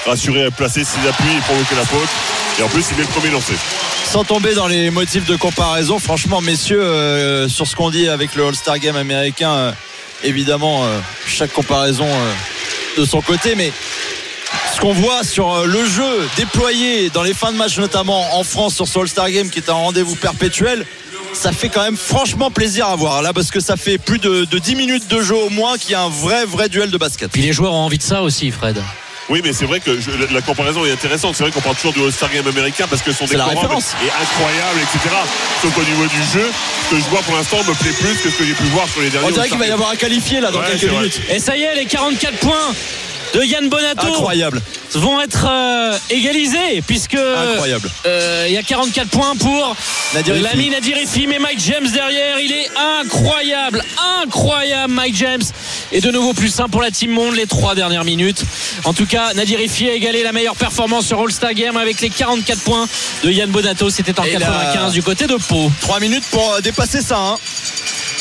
rassurer, 0.08 0.48
placer 0.52 0.84
ses 0.84 1.08
appuis 1.08 1.26
et 1.36 1.40
provoquer 1.40 1.74
la 1.74 1.84
faute. 1.84 2.08
Et 2.60 2.62
en 2.62 2.68
plus, 2.68 2.84
il 2.92 3.00
est 3.00 3.02
le 3.02 3.08
premier 3.08 3.30
lancé. 3.30 3.54
Sans 4.04 4.22
tomber 4.22 4.54
dans 4.54 4.68
les 4.68 4.92
motifs 4.92 5.26
de 5.26 5.34
comparaison, 5.34 5.98
franchement, 5.98 6.40
messieurs, 6.40 6.80
euh, 6.80 7.48
sur 7.48 7.66
ce 7.66 7.74
qu'on 7.74 7.90
dit 7.90 8.08
avec 8.08 8.36
le 8.36 8.46
All-Star 8.46 8.78
Game 8.78 8.94
américain, 8.94 9.54
euh, 9.54 9.72
évidemment, 10.24 10.84
euh, 10.84 10.98
chaque 11.26 11.52
comparaison 11.52 12.06
euh, 12.06 12.32
de 12.96 13.04
son 13.04 13.20
côté, 13.20 13.54
mais 13.54 13.72
ce 14.74 14.80
qu'on 14.80 14.92
voit 14.92 15.24
sur 15.24 15.52
euh, 15.52 15.66
le 15.66 15.84
jeu 15.84 16.28
déployé 16.36 17.10
dans 17.10 17.22
les 17.22 17.34
fins 17.34 17.52
de 17.52 17.56
match, 17.56 17.78
notamment 17.78 18.38
en 18.38 18.44
France 18.44 18.74
sur 18.74 18.88
ce 18.88 18.98
All-Star 18.98 19.30
Game 19.30 19.50
qui 19.50 19.58
est 19.58 19.68
un 19.68 19.74
rendez-vous 19.74 20.16
perpétuel, 20.16 20.84
ça 21.32 21.52
fait 21.52 21.68
quand 21.68 21.82
même 21.82 21.96
franchement 21.96 22.50
plaisir 22.50 22.86
à 22.86 22.96
voir 22.96 23.22
là 23.22 23.32
parce 23.32 23.50
que 23.50 23.60
ça 23.60 23.76
fait 23.76 23.98
plus 23.98 24.18
de, 24.18 24.44
de 24.44 24.58
10 24.58 24.74
minutes 24.74 25.08
de 25.08 25.22
jeu 25.22 25.36
au 25.36 25.50
moins 25.50 25.78
qu'il 25.78 25.92
y 25.92 25.94
a 25.94 26.02
un 26.02 26.08
vrai 26.08 26.44
vrai 26.44 26.68
duel 26.68 26.90
de 26.90 26.98
basket. 26.98 27.30
Puis 27.30 27.42
les 27.42 27.52
joueurs 27.52 27.72
ont 27.72 27.84
envie 27.84 27.98
de 27.98 28.02
ça 28.02 28.22
aussi, 28.22 28.50
Fred. 28.50 28.82
Oui, 29.30 29.40
mais 29.44 29.52
c'est 29.52 29.64
vrai 29.64 29.78
que 29.80 30.00
je- 30.00 30.10
la 30.34 30.42
comparaison 30.42 30.84
est 30.84 30.90
intéressante. 30.90 31.36
C'est 31.36 31.44
vrai 31.44 31.52
qu'on 31.52 31.60
parle 31.60 31.76
toujours 31.76 31.92
du 31.92 32.02
All-Star 32.02 32.30
Game 32.30 32.46
américain 32.48 32.86
parce 32.90 33.00
que 33.00 33.12
son 33.12 33.24
décorum 33.26 33.52
est 33.56 33.56
incroyable, 33.56 34.80
etc. 34.82 35.14
Sauf 35.62 35.72
qu'au 35.72 35.82
niveau 35.84 36.04
du 36.06 36.22
jeu, 36.34 36.50
ce 36.86 36.90
que 36.96 37.00
je 37.00 37.08
vois 37.08 37.20
pour 37.22 37.36
l'instant 37.36 37.58
me 37.58 37.72
plaît 37.74 37.92
plus 37.92 38.16
que 38.20 38.28
ce 38.30 38.36
que 38.36 38.44
j'ai 38.44 38.54
pu 38.54 38.64
voir 38.64 38.88
sur 38.88 39.00
les 39.02 39.08
derniers 39.10 39.28
On 39.28 39.30
dirait 39.30 39.48
qu'il 39.48 39.58
va 39.58 39.66
y 39.68 39.70
avoir 39.70 39.90
un 39.90 39.96
qualifié 39.96 40.40
là 40.40 40.50
dans 40.50 40.58
Ouais, 40.60 40.66
quelques 40.66 40.84
vrai. 40.84 40.96
minutes. 40.98 41.20
Et 41.30 41.38
ça 41.38 41.56
y 41.56 41.62
est, 41.62 41.74
les 41.76 41.86
44 41.86 42.38
points 42.38 42.74
de 43.34 43.42
Yann 43.44 43.68
Bonato 43.68 44.06
Incroyable. 44.06 44.60
vont 44.94 45.20
être 45.20 45.46
euh, 45.48 45.96
égalisés 46.10 46.82
puisque 46.86 47.14
Incroyable. 47.14 47.88
euh, 48.06 48.46
il 48.48 48.54
y 48.54 48.58
a 48.58 48.62
44 48.62 49.08
points 49.08 49.34
pour 49.36 49.76
l'ami 50.42 50.70
Nadir 50.70 50.98
Ifi 50.98 51.26
mais 51.26 51.38
Mike 51.38 51.60
James 51.60 51.88
derrière 51.92 52.40
il 52.40 52.50
est 52.52 52.68
incroyable 53.00 53.84
incroyable 54.22 54.92
Mike 54.92 55.14
James 55.16 55.42
et 55.92 56.00
de 56.00 56.10
nouveau 56.10 56.32
plus 56.32 56.48
simple 56.48 56.70
pour 56.70 56.82
la 56.82 56.90
Team 56.90 57.10
Monde 57.12 57.34
les 57.36 57.46
trois 57.46 57.74
dernières 57.74 58.04
minutes 58.04 58.42
en 58.84 58.92
tout 58.94 59.06
cas 59.06 59.32
Nadir 59.34 59.60
Ifi 59.60 59.88
a 59.88 59.94
égalé 59.94 60.22
la 60.22 60.32
meilleure 60.32 60.56
performance 60.56 61.06
sur 61.06 61.20
All-Star 61.20 61.54
Game 61.54 61.76
avec 61.76 62.00
les 62.00 62.10
44 62.10 62.60
points 62.62 62.86
de 63.24 63.30
Yann 63.30 63.50
Bonato 63.50 63.90
c'était 63.90 64.18
en 64.18 64.24
Et 64.24 64.32
95 64.32 64.82
la- 64.86 64.90
du 64.90 65.02
côté 65.02 65.26
de 65.26 65.36
Pau 65.36 65.70
3 65.82 66.00
minutes 66.00 66.24
pour 66.30 66.60
dépasser 66.62 67.00
ça. 67.00 67.16
Hein. 67.18 67.36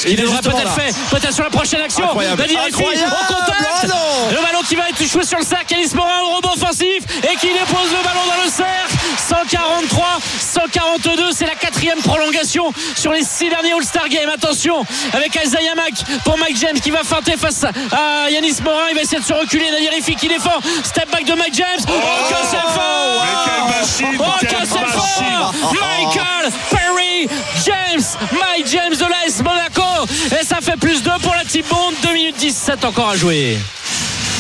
Il 0.06 0.14
est 0.14 0.16
devrait 0.24 0.38
justement 0.38 0.56
peut-être 0.58 0.74
fait 0.74 0.94
peut-être 1.10 1.34
sur 1.34 1.44
la 1.44 1.50
prochaine 1.50 1.82
action. 1.82 2.06
Incroyable. 2.06 2.44
Ifi 2.46 2.58
Incroyable. 2.58 3.14
au 3.30 3.34
contact. 3.34 3.88
Non. 3.88 3.96
le 4.32 4.42
ballon 4.42 4.62
qui 4.68 4.76
va 4.76 4.90
être 4.90 5.04
joué 5.04 5.24
sur 5.24 5.38
le 5.40 5.46
cercle 5.46 5.74
Alice 5.74 5.94
Morin 5.94 6.22
au 6.24 6.36
rebond 6.38 6.52
offensif 6.54 7.04
et 7.24 7.36
qui 7.38 7.48
dépose 7.48 7.90
le 7.92 8.04
ballon 8.04 8.22
dans 8.28 8.44
le 8.44 8.50
cercle. 8.50 8.98
143 9.28 10.06
142 10.40 11.32
c'est 11.32 11.46
la 11.46 11.56
quatrième 11.56 12.00
prolongation 12.00 12.74
sur 12.96 13.12
les 13.14 13.24
six 13.24 13.50
derniers 13.50 13.74
All-Star 13.74 14.08
Games. 14.10 14.30
Attention 14.30 14.86
avec 15.14 15.36
Isaiah 15.44 15.76
Mack 15.76 15.94
pour 16.24 16.38
Mike 16.38 16.58
James 16.58 16.80
qui 16.80 16.92
va 16.92 17.04
feinter 17.04 17.38
face 17.38 17.64
à 17.64 18.30
Yanis 18.30 18.58
Morin. 18.64 18.88
Il 18.90 18.96
va 18.96 19.02
essayer 19.02 19.20
de 19.20 19.26
se 19.26 19.34
reculer. 19.34 19.70
Nadir 19.72 19.94
Ifi 19.94 20.16
qui 20.16 20.28
défend. 20.28 20.60
Step 20.84 21.10
back 21.12 21.26
de 21.26 21.34
Mike 21.34 21.54
James. 21.54 21.80
Oh, 21.88 21.92
que 22.30 22.36
c'est 22.50 22.58
fort. 22.74 23.68
machine, 23.68 24.20
oh 24.20 24.24
que 24.42 24.48
c'est 24.48 24.68
fort. 24.68 24.82
machine. 24.82 25.80
Michael 25.80 26.52
Perry 26.70 27.28
James 27.66 28.04
Mike 28.32 28.68
James 28.68 28.96
de 28.96 29.06
l'AS 29.06 29.42
Monaco 29.44 29.89
et 30.06 30.46
ça 30.46 30.58
fait 30.62 30.78
plus 30.78 31.02
2 31.04 31.12
pour 31.22 31.34
la 31.36 31.46
Team 31.46 31.64
Bond 31.70 31.94
2 32.04 32.14
minutes 32.14 32.38
17 32.38 32.86
encore 32.86 33.10
à 33.10 33.16
jouer 33.18 33.58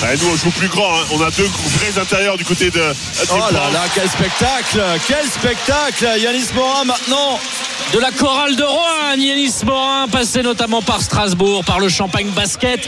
nous, 0.01 0.29
on 0.31 0.35
joue 0.38 0.51
plus 0.51 0.69
grand. 0.69 0.93
hein. 0.95 1.03
On 1.11 1.21
a 1.21 1.29
deux 1.31 1.43
vrais 1.77 2.01
intérieurs 2.01 2.38
du 2.38 2.45
côté 2.45 2.71
de. 2.71 2.81
Oh 3.31 3.38
là 3.51 3.69
là, 3.73 3.81
quel 3.93 4.07
spectacle 4.09 4.81
Quel 5.07 5.25
spectacle 5.25 6.07
Yanis 6.21 6.45
Morin 6.55 6.85
maintenant 6.85 7.38
de 7.93 7.99
la 7.99 8.11
chorale 8.11 8.55
de 8.55 8.63
Rouen, 8.63 9.15
Yanis 9.17 9.55
Morin, 9.65 10.07
passé 10.07 10.41
notamment 10.41 10.81
par 10.81 11.01
Strasbourg, 11.01 11.65
par 11.65 11.79
le 11.79 11.89
Champagne 11.89 12.29
Basket. 12.29 12.79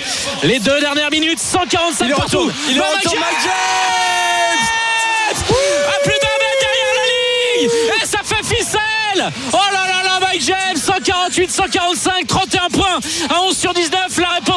Les 0.44 0.60
deux 0.60 0.80
dernières 0.80 1.10
minutes, 1.10 1.40
145 1.40 2.06
Il 2.08 2.14
partout. 2.14 2.50
Il 2.70 2.78
est 2.78 2.80
Dans 2.80 2.86
retour 2.86 3.14
Mike 3.16 3.20
Mike 3.20 3.42
James 3.44 4.68
À 5.90 6.04
plus 6.04 6.14
d'un 6.14 6.38
mètre 6.40 6.60
derrière 6.62 6.94
la 6.96 7.08
ligne 7.62 7.70
Et 8.02 8.06
ça 8.06 8.20
fait 8.24 8.46
ficelle 8.56 9.32
Oh 9.52 9.58
là 9.74 9.88
là 9.88 10.04
là, 10.04 10.11
Mike 10.32 10.44
James 10.44 10.78
148, 10.78 11.52
145, 11.52 12.26
31 12.28 12.70
points 12.70 13.00
à 13.30 13.42
11 13.44 13.58
sur 13.58 13.74
19. 13.74 14.18
La 14.18 14.30
réponse 14.30 14.51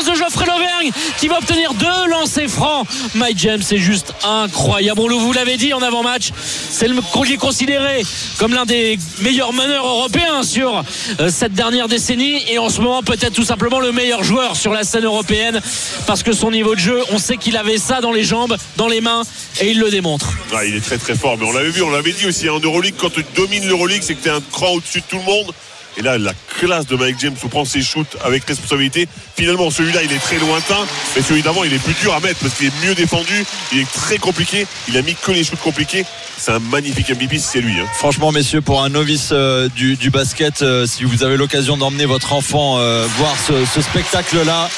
qui 1.19 1.29
va 1.29 1.39
obtenir 1.39 1.75
deux 1.75 2.09
lancers 2.09 2.49
francs. 2.49 2.87
Mike 3.15 3.39
James, 3.39 3.63
c'est 3.63 3.79
juste 3.79 4.15
incroyable. 4.25 5.01
On 5.01 5.19
vous 5.19 5.33
l'avez 5.33 5.57
dit 5.57 5.73
en 5.73 5.83
avant-match, 5.83 6.31
c'est 6.71 6.89
le 6.89 6.97
est 7.31 7.37
considéré 7.37 8.03
comme 8.39 8.53
l'un 8.53 8.65
des 8.65 8.99
meilleurs 9.21 9.53
meneurs 9.53 9.87
européens 9.87 10.43
sur 10.43 10.83
euh, 11.21 11.29
cette 11.31 11.55
dernière 11.55 11.89
décennie 11.89 12.43
et 12.51 12.59
en 12.59 12.69
ce 12.69 12.81
moment 12.81 13.03
peut-être 13.03 13.33
tout 13.33 13.45
simplement 13.45 13.81
le 13.81 13.93
meilleur 13.93 14.25
joueur 14.25 14.57
sur 14.57 14.73
la 14.73 14.85
scène 14.85 15.05
européenne 15.05 15.61
parce 16.07 16.23
que 16.23 16.33
son 16.33 16.51
niveau 16.51 16.75
de 16.75 16.81
jeu, 16.81 17.01
on 17.13 17.19
sait 17.19 17.37
qu'il 17.37 17.57
avait 17.57 17.79
ça 17.79 18.01
dans 18.01 18.13
les 18.13 18.25
jambes, 18.25 18.57
dans 18.77 18.89
les 18.89 19.01
mains 19.01 19.23
et 19.61 19.71
il 19.71 19.79
le 19.79 19.91
démontre. 19.91 20.33
Ah, 20.53 20.65
il 20.65 20.75
est 20.75 20.85
très 20.85 20.99
très 20.99 21.15
fort, 21.15 21.37
mais 21.39 21.47
on 21.47 21.53
l'avait 21.53 21.71
vu, 21.71 21.83
on 21.83 21.91
l'avait 21.91 22.13
dit 22.13 22.27
aussi 22.27 22.49
en 22.49 22.59
Euroleague, 22.59 22.95
quand 22.99 23.11
tu 23.11 23.25
domines 23.35 23.67
l'Euroleague, 23.67 24.03
c'est 24.03 24.15
que 24.15 24.23
tu 24.23 24.29
es 24.29 24.33
un 24.33 24.43
cran 24.53 24.73
au-dessus 24.73 25.01
de 25.01 25.07
tout 25.09 25.19
le 25.19 25.25
monde. 25.25 25.53
Et 25.97 26.03
là, 26.03 26.19
la 26.19 26.33
classe 26.59 26.87
de 26.87 26.97
Mike 26.97 27.17
James 27.21 27.37
où 27.43 27.49
prend 27.49 27.65
ses 27.65 27.83
shoots 27.83 28.17
avec 28.25 28.45
responsabilité. 28.45 29.09
Finalement, 29.37 29.71
celui-là, 29.71 30.03
il 30.03 30.13
est 30.13 30.19
très 30.19 30.39
lointain, 30.39 30.87
mais 31.15 31.23
celui 31.23 31.43
d'avant, 31.43 31.65
il 31.65 31.73
est 31.73 31.79
plus 31.79 31.95
dur 31.95 32.15
à 32.15 32.21
mettre 32.21 32.41
parce 32.41 32.55
qu'il 32.55 32.67
est 32.67 32.87
mieux 32.87 32.95
défendu. 32.95 33.45
Il 33.73 33.81
est 33.81 33.93
très 33.93 34.19
compliqué. 34.19 34.67
Il 34.89 34.97
a 34.97 35.03
mis 35.03 35.15
que 35.15 35.31
les 35.33 35.45
shoots 35.45 35.61
compliqués. 35.61 36.05
C'est 36.37 36.51
un 36.51 36.59
magnifique 36.59 37.11
MVP 37.11 37.39
si 37.39 37.47
c'est 37.47 37.61
lui. 37.61 37.79
hein. 37.79 37.87
Franchement, 37.97 38.33
messieurs, 38.33 38.61
pour 38.61 38.83
un 38.83 38.89
novice 38.89 39.31
euh, 39.33 39.69
du, 39.69 40.11
basket, 40.11 40.63
euh, 40.63 40.87
si 40.87 41.05
vous 41.05 41.23
avez 41.23 41.37
l'occasion 41.37 41.77
d'emmener 41.77 42.07
votre 42.07 42.33
enfant 42.33 42.79
euh, 42.79 43.07
voir 43.17 43.35
ce, 43.47 43.81
spectacle-là, 43.81 44.69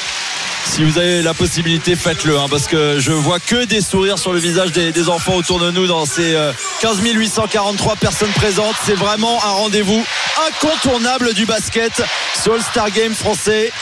si 0.67 0.85
vous 0.85 0.99
avez 0.99 1.23
la 1.23 1.33
possibilité, 1.33 1.97
faites-le, 1.97 2.37
hein, 2.39 2.47
parce 2.51 2.67
que 2.67 2.99
je 2.99 3.13
vois 3.13 3.39
que 3.39 3.65
des 3.65 3.81
sourires 3.81 4.19
sur 4.19 4.33
le 4.33 4.39
visage 4.39 4.73
des, 4.73 5.09
enfants 5.09 5.35
autour 5.35 5.59
de 5.59 5.71
nous 5.71 5.87
dans 5.87 6.05
ces 6.05 6.35
euh, 6.35 6.53
15 6.81 7.01
843 7.03 7.97
personnes 7.97 8.33
présentes. 8.33 8.75
C'est 8.85 8.95
vraiment 8.95 9.43
un 9.45 9.53
rendez-vous 9.53 10.05
incontournable 10.49 11.06
du 11.35 11.47
basket. 11.47 11.93
Ce 12.35 12.51
All-Star 12.51 12.91
Game 12.91 13.15
français. 13.15 13.73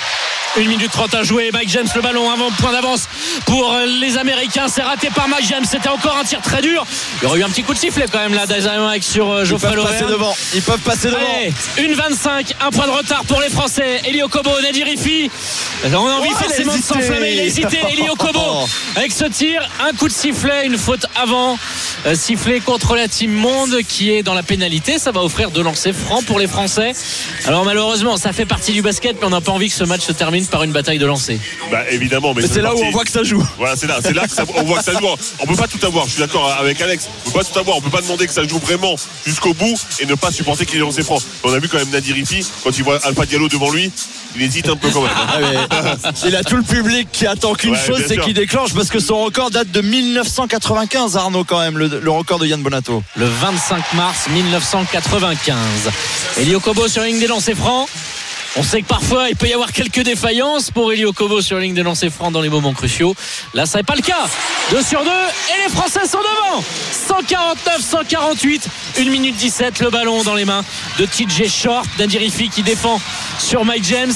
1 0.57 0.69
minute 0.69 0.91
30 0.93 1.15
à 1.15 1.23
jouer. 1.25 1.51
Mike 1.53 1.69
James, 1.69 1.89
le 1.95 2.01
ballon 2.01 2.31
avant 2.31 2.51
point 2.53 2.73
d'avance 2.73 3.09
pour 3.47 3.73
euh, 3.73 3.87
les 3.87 4.19
Américains. 4.19 4.69
C'est 4.69 4.83
raté 4.83 5.09
par 5.11 5.29
Mike 5.29 5.47
James. 5.49 5.65
C'était 5.69 5.89
encore 5.89 6.17
un 6.17 6.25
tir 6.25 6.41
très 6.41 6.63
dur. 6.63 6.87
Il 7.21 7.25
y 7.25 7.27
aurait 7.27 7.41
eu 7.41 7.43
un 7.43 7.49
petit 7.49 7.65
coup 7.65 7.75
de 7.75 7.79
sifflet 7.79 8.07
quand 8.11 8.21
même 8.21 8.35
là 8.35 8.45
Mike 8.79 9.03
sur 9.03 9.31
euh, 9.31 9.43
Ils 9.43 9.47
Geoffrey 9.47 9.75
peuvent 9.75 9.85
passer 9.85 10.05
devant. 10.05 10.35
Ils 10.55 10.63
peuvent 10.63 10.81
passer 10.81 11.09
devant. 11.09 11.19
Allez, 11.19 11.53
une 11.79 11.95
25, 11.95 12.55
un 12.61 12.71
point 12.71 12.87
de 12.87 12.93
retard 12.93 13.25
pour 13.25 13.41
les 13.41 13.49
Français. 13.49 14.01
Elio 14.05 14.29
Kobo, 14.29 14.51
Nadir 14.63 14.87
Rifi. 14.87 15.31
On 15.85 15.93
a 15.93 15.97
envie 15.97 16.29
Oh, 16.31 16.37
forcément 16.37 16.77
de 16.77 16.83
s'enflammer. 16.83 17.33
Il 17.33 17.41
a 17.41 17.45
hésité. 17.45 17.79
Elio 17.93 18.15
Kobo 18.15 18.41
avec 18.97 19.11
ce 19.11 19.25
tir, 19.25 19.69
un 19.81 19.93
coup 19.93 20.07
de 20.07 20.13
sifflet, 20.13 20.67
une 20.67 20.79
faute 20.79 21.07
avant, 21.17 21.59
euh, 22.07 22.15
sifflet 22.15 22.61
contre 22.61 22.95
la 22.95 23.09
team 23.09 23.33
Monde 23.33 23.79
qui 23.89 24.13
est 24.13 24.23
dans 24.23 24.35
la 24.35 24.45
pénalité. 24.45 24.99
Ça 24.99 25.11
va 25.11 25.23
offrir 25.23 25.51
deux 25.51 25.63
lancers 25.63 25.95
francs 25.95 26.25
pour 26.25 26.39
les 26.39 26.47
Français. 26.47 26.93
Alors 27.47 27.65
malheureusement, 27.65 28.17
ça 28.17 28.33
fait 28.33 28.47
partie 28.47 28.73
du 28.73 28.83
basket, 28.83 29.17
mais 29.21 29.27
on 29.27 29.31
n'a 29.31 29.41
pas 29.41 29.53
envie 29.53 29.69
que 29.69 29.75
ce 29.75 29.85
match 29.85 30.03
se 30.03 30.13
termine 30.13 30.44
par 30.51 30.63
une 30.63 30.73
bataille 30.73 30.99
de 30.99 31.07
lancers. 31.07 31.39
Bah 31.71 31.83
évidemment, 31.91 32.35
mais, 32.35 32.43
Mais 32.43 32.49
c'est 32.49 32.61
là 32.63 32.75
où 32.75 32.79
on 32.83 32.91
voit 32.91 33.05
que 33.05 33.11
ça 33.11 33.23
joue. 33.23 33.45
Voilà, 33.59 33.77
c'est 33.77 33.87
là, 33.87 33.99
c'est 34.03 34.13
là 34.15 34.27
que 34.27 34.35
ça- 34.35 34.45
on 34.57 34.63
voit 34.65 34.79
que 34.79 34.85
ça 34.85 34.93
joue. 34.93 35.07
On 35.41 35.47
peut 35.47 35.57
pas 35.57 35.67
tout 35.69 35.85
avoir. 35.87 36.07
Je 36.07 36.13
suis 36.13 36.21
d'accord 36.21 36.51
avec 36.59 36.81
Alex. 36.81 37.09
On 37.27 37.31
peut 37.31 37.39
pas 37.41 37.45
tout 37.45 37.59
avoir. 37.59 37.77
On 37.77 37.81
peut 37.81 37.91
pas 37.91 38.01
demander 38.03 38.27
que 38.27 38.33
ça 38.33 38.47
joue 38.47 38.59
vraiment 38.59 38.97
jusqu'au 39.27 39.55
bout 39.55 39.77
et 40.01 40.07
ne 40.07 40.15
pas 40.15 40.31
supporter 40.33 40.67
qu'il 40.67 40.77
ait 40.77 40.81
lancé 40.81 41.03
franc. 41.03 41.19
On 41.43 41.53
a 41.53 41.59
vu 41.59 41.69
quand 41.69 41.79
même 41.79 41.91
Nadir 41.91 42.15
Rifi 42.15 42.47
quand 42.63 42.77
il 42.77 42.85
voit 42.85 42.99
Alpha 43.05 43.27
Diallo 43.27 43.49
devant 43.49 43.71
lui, 43.71 43.91
il 44.37 44.43
hésite 44.43 44.69
un 44.69 44.77
peu 44.77 44.89
quand 44.91 45.03
même. 45.03 45.11
Ah, 45.17 45.39
mais 45.41 46.29
il 46.29 46.37
a 46.37 46.43
tout 46.43 46.57
le 46.57 46.63
public 46.63 47.09
qui 47.13 47.27
attend 47.27 47.55
qu'une 47.55 47.73
Ouais, 47.73 47.79
chose, 47.87 48.03
c'est 48.07 48.19
qu'il 48.19 48.35
déclenche 48.35 48.73
parce 48.75 48.89
que 48.89 48.99
son 49.01 49.23
record 49.25 49.51
date 49.51 49.71
de 49.71 49.81
1995, 49.81 51.17
Arnaud, 51.17 51.45
quand 51.45 51.61
même, 51.61 51.79
le, 51.79 51.89
le 52.01 52.11
record 52.11 52.39
de 52.39 52.47
Yann 52.47 52.63
Bonato. 52.63 53.03
le 53.17 53.27
25 53.27 53.93
mars 53.95 54.27
1995. 54.33 55.57
Elio 56.39 56.61
Kobo 56.61 56.89
sur 56.89 57.03
ligne 57.03 57.19
des 57.19 57.27
lancers 57.27 57.57
francs. 57.57 57.89
On 58.57 58.63
sait 58.63 58.83
que 58.83 58.87
parfois 58.87 59.29
il 59.31 59.37
peut 59.37 59.49
y 59.49 59.53
avoir 59.53 59.73
quelques 59.73 60.01
défaillances 60.03 60.71
pour 60.71 60.93
Elio 60.93 61.13
Kobo 61.13 61.41
sur 61.43 61.57
la 61.57 61.63
ligne 61.65 61.75
des 61.75 61.83
lancers 61.83 62.13
francs 62.13 62.33
dans 62.33 62.41
les 62.41 62.49
moments 62.49 62.73
cruciaux. 62.73 63.17
Là, 63.53 63.67
ça 63.67 63.79
n'est 63.79 63.85
pas 63.85 63.97
le 63.97 64.03
cas. 64.03 64.27
2 64.71 64.81
sur 64.83 65.03
2 65.03 65.11
et 65.11 65.65
les 65.65 65.75
Français 65.75 66.07
sont 66.07 66.19
devant. 66.21 66.63
149-148, 67.09 68.61
1 69.01 69.05
minute 69.11 69.37
17, 69.37 69.81
le 69.81 69.91
ballon 69.91 70.23
dans 70.23 70.35
les 70.35 70.45
mains 70.45 70.65
de 70.99 71.05
TJ 71.05 71.49
Short, 71.51 71.87
Nadirifi 71.99 72.49
qui 72.49 72.63
défend 72.63 73.01
sur 73.41 73.65
Mike 73.65 73.85
James. 73.85 74.13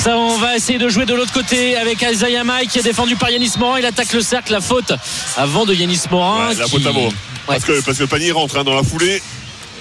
Ça, 0.00 0.16
on 0.16 0.38
va 0.38 0.56
essayer 0.56 0.78
de 0.78 0.88
jouer 0.88 1.04
de 1.04 1.14
l'autre 1.14 1.32
côté 1.32 1.76
avec 1.76 2.00
Isaiah 2.02 2.44
Mike 2.44 2.70
qui 2.70 2.78
est 2.78 2.82
défendu 2.82 3.16
par 3.16 3.30
Yanis 3.30 3.52
Morin. 3.58 3.80
Il 3.80 3.84
attaque 3.86 4.12
le 4.14 4.22
cercle, 4.22 4.52
la 4.52 4.62
faute 4.62 4.92
avant 5.36 5.66
de 5.66 5.74
Yanis 5.74 6.02
Morin. 6.10 6.48
Ouais, 6.48 6.54
la 6.54 6.64
qui- 6.64 6.70
faute 6.70 6.86
avant. 6.86 7.08
Parce, 7.46 7.64
que, 7.64 7.80
parce 7.82 7.96
que 7.98 8.02
le 8.02 8.08
panier 8.08 8.30
rentre 8.32 8.58
hein, 8.58 8.64
dans 8.64 8.74
la 8.74 8.82
foulée. 8.82 9.22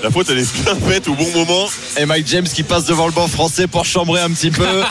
La 0.04 0.12
faute, 0.12 0.30
elle 0.30 0.38
est 0.38 0.64
bien 0.64 0.76
faite 0.76 1.08
au 1.08 1.16
bon 1.16 1.30
moment. 1.34 1.68
Et 1.98 2.06
Mike 2.06 2.28
James 2.28 2.48
qui 2.48 2.62
passe 2.62 2.86
devant 2.86 3.08
le 3.08 3.12
banc 3.12 3.28
français 3.28 3.66
pour 3.68 3.84
chambrer 3.86 4.22
un 4.22 4.30
petit 4.30 4.52
peu. 4.52 4.66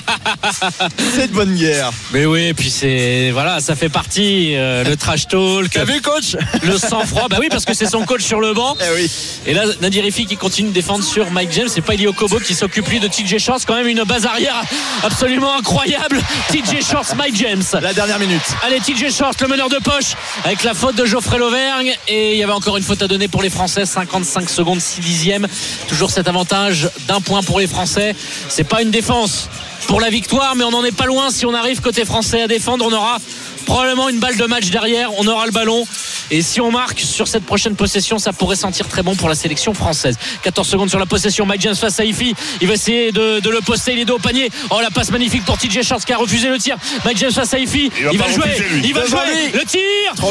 c'est 1.15 1.28
de 1.28 1.33
bonne 1.33 1.55
guerre. 1.55 1.93
Mais 2.12 2.26
oui, 2.26 2.47
et 2.47 2.55
puis 2.55 2.70
c'est 2.70 3.31
voilà, 3.31 3.60
ça 3.60 3.76
fait 3.76 3.89
partie 3.89 4.55
euh, 4.57 4.83
le 4.83 4.97
trash 4.97 5.28
talk. 5.28 5.70
T'as 5.70 5.85
vu, 5.85 6.01
coach? 6.01 6.36
Le 6.62 6.76
sang-froid, 6.76 7.28
bah 7.28 7.36
oui, 7.39 7.47
parce 7.49 7.65
que 7.65 7.73
c'est 7.73 7.86
son 7.86 8.05
coach 8.05 8.23
sur 8.23 8.41
le 8.41 8.52
banc. 8.52 8.76
Eh 8.81 8.94
oui. 8.97 9.10
Et 9.47 9.55
là, 9.55 9.62
Nadir 9.81 10.02
Rifi 10.02 10.26
qui 10.26 10.36
continue 10.36 10.70
de 10.70 10.75
défendre 10.75 11.05
sur 11.05 11.31
Mike 11.31 11.52
James. 11.52 11.68
C'est 11.70 11.83
pas 11.83 11.94
Elio 11.94 12.12
Kobo 12.12 12.41
qui 12.41 12.55
s'occupe 12.55 12.89
lui 12.89 12.99
de 12.99 13.07
TJ 13.07 13.39
Shorts. 13.39 13.60
Quand 13.65 13.76
même 13.76 13.86
une 13.86 14.02
base 14.02 14.26
arrière 14.26 14.60
absolument 15.05 15.57
incroyable. 15.57 16.20
TJ 16.51 16.85
Shorts, 16.85 17.15
Mike 17.17 17.36
James. 17.36 17.62
La 17.81 17.94
dernière 17.94 18.18
minute. 18.18 18.43
Allez, 18.65 18.81
TJ 18.81 19.17
Shorts, 19.17 19.35
le 19.41 19.49
meneur 19.49 19.68
de 19.68 19.78
poche, 19.78 20.15
avec 20.44 20.65
la 20.65 20.75
faute 20.75 20.97
de 20.97 21.07
Geoffrey 21.07 21.39
Lauvergne. 21.39 21.94
Et 22.09 22.33
il 22.33 22.39
y 22.39 22.43
avait 22.43 22.52
encore 22.52 22.76
une 22.76 22.83
faute 22.83 23.02
à 23.02 23.09
donner 23.09 23.28
pour 23.28 23.43
les 23.43 23.51
Français. 23.51 23.86
55 23.86 24.51
secondes, 24.51 24.81
6 24.97 25.00
dixièmes. 25.00 25.47
Toujours 25.89 26.10
cet 26.10 26.28
avantage 26.28 26.89
d'un 27.07 27.20
point 27.20 27.42
pour 27.42 27.60
les 27.60 27.66
Français. 27.66 28.15
C'est 28.49 28.65
pas 28.65 28.83
une 28.83 28.91
défense 28.91 29.49
pour 29.86 30.00
la 30.00 30.10
victoire, 30.10 30.57
mais 30.57 30.65
on 30.65 30.70
n'en 30.70 30.84
est 30.84 30.97
pas 30.97 31.07
loin. 31.07 31.31
Si 31.31 31.47
on 31.47 31.55
arrive 31.55 31.81
côté 31.81 32.05
français 32.05 32.42
à 32.42 32.49
défendre, 32.49 32.84
on 32.86 32.92
aura 32.92 33.18
probablement 33.67 34.09
une 34.09 34.19
balle 34.19 34.36
de 34.36 34.45
match 34.47 34.70
derrière. 34.70 35.11
On 35.19 35.27
aura 35.27 35.45
le 35.47 35.53
ballon. 35.53 35.86
Et 36.31 36.43
si 36.43 36.61
on 36.61 36.70
marque 36.70 37.01
sur 37.01 37.28
cette 37.28 37.45
prochaine 37.45 37.77
possession, 37.77 38.19
ça 38.19 38.33
pourrait 38.33 38.57
sentir 38.57 38.89
très 38.89 39.03
bon 39.03 39.15
pour 39.15 39.28
la 39.28 39.35
sélection 39.35 39.75
française. 39.75 40.17
14 40.43 40.67
secondes 40.67 40.89
sur 40.91 40.99
la 40.99 41.07
possession. 41.07 41.47
Mike 41.47 41.61
James 41.61 41.75
face 41.77 42.01
à 42.01 42.05
Ifi. 42.05 42.35
Il 42.61 42.69
va 42.69 42.75
essayer 42.75 43.12
de, 43.12 43.41
de 43.41 43.51
le 43.51 43.61
poster. 43.61 43.93
Il 43.93 44.01
est 44.01 44.05
dos 44.05 44.17
au 44.17 44.19
panier. 44.19 44.51
Oh, 44.70 44.81
la 44.81 44.91
passe 44.91 45.11
magnifique 45.11 45.45
pour 45.45 45.59
TJ 45.59 45.83
Shorts 45.83 46.05
qui 46.05 46.12
a 46.12 46.17
refusé 46.17 46.49
le 46.49 46.59
tir. 46.59 46.77
Mike 47.05 47.19
James 47.19 47.33
face 47.33 47.53
à 47.55 47.59
Ifi. 47.59 47.91
Il 48.12 48.19
va 48.19 48.27
Il 48.28 48.33
jouer. 48.35 48.43
refuser. 48.45 48.81
Il 48.85 48.95
va 48.95 49.07
jouer. 49.07 49.19
Le 49.55 49.65
tir. 49.65 49.81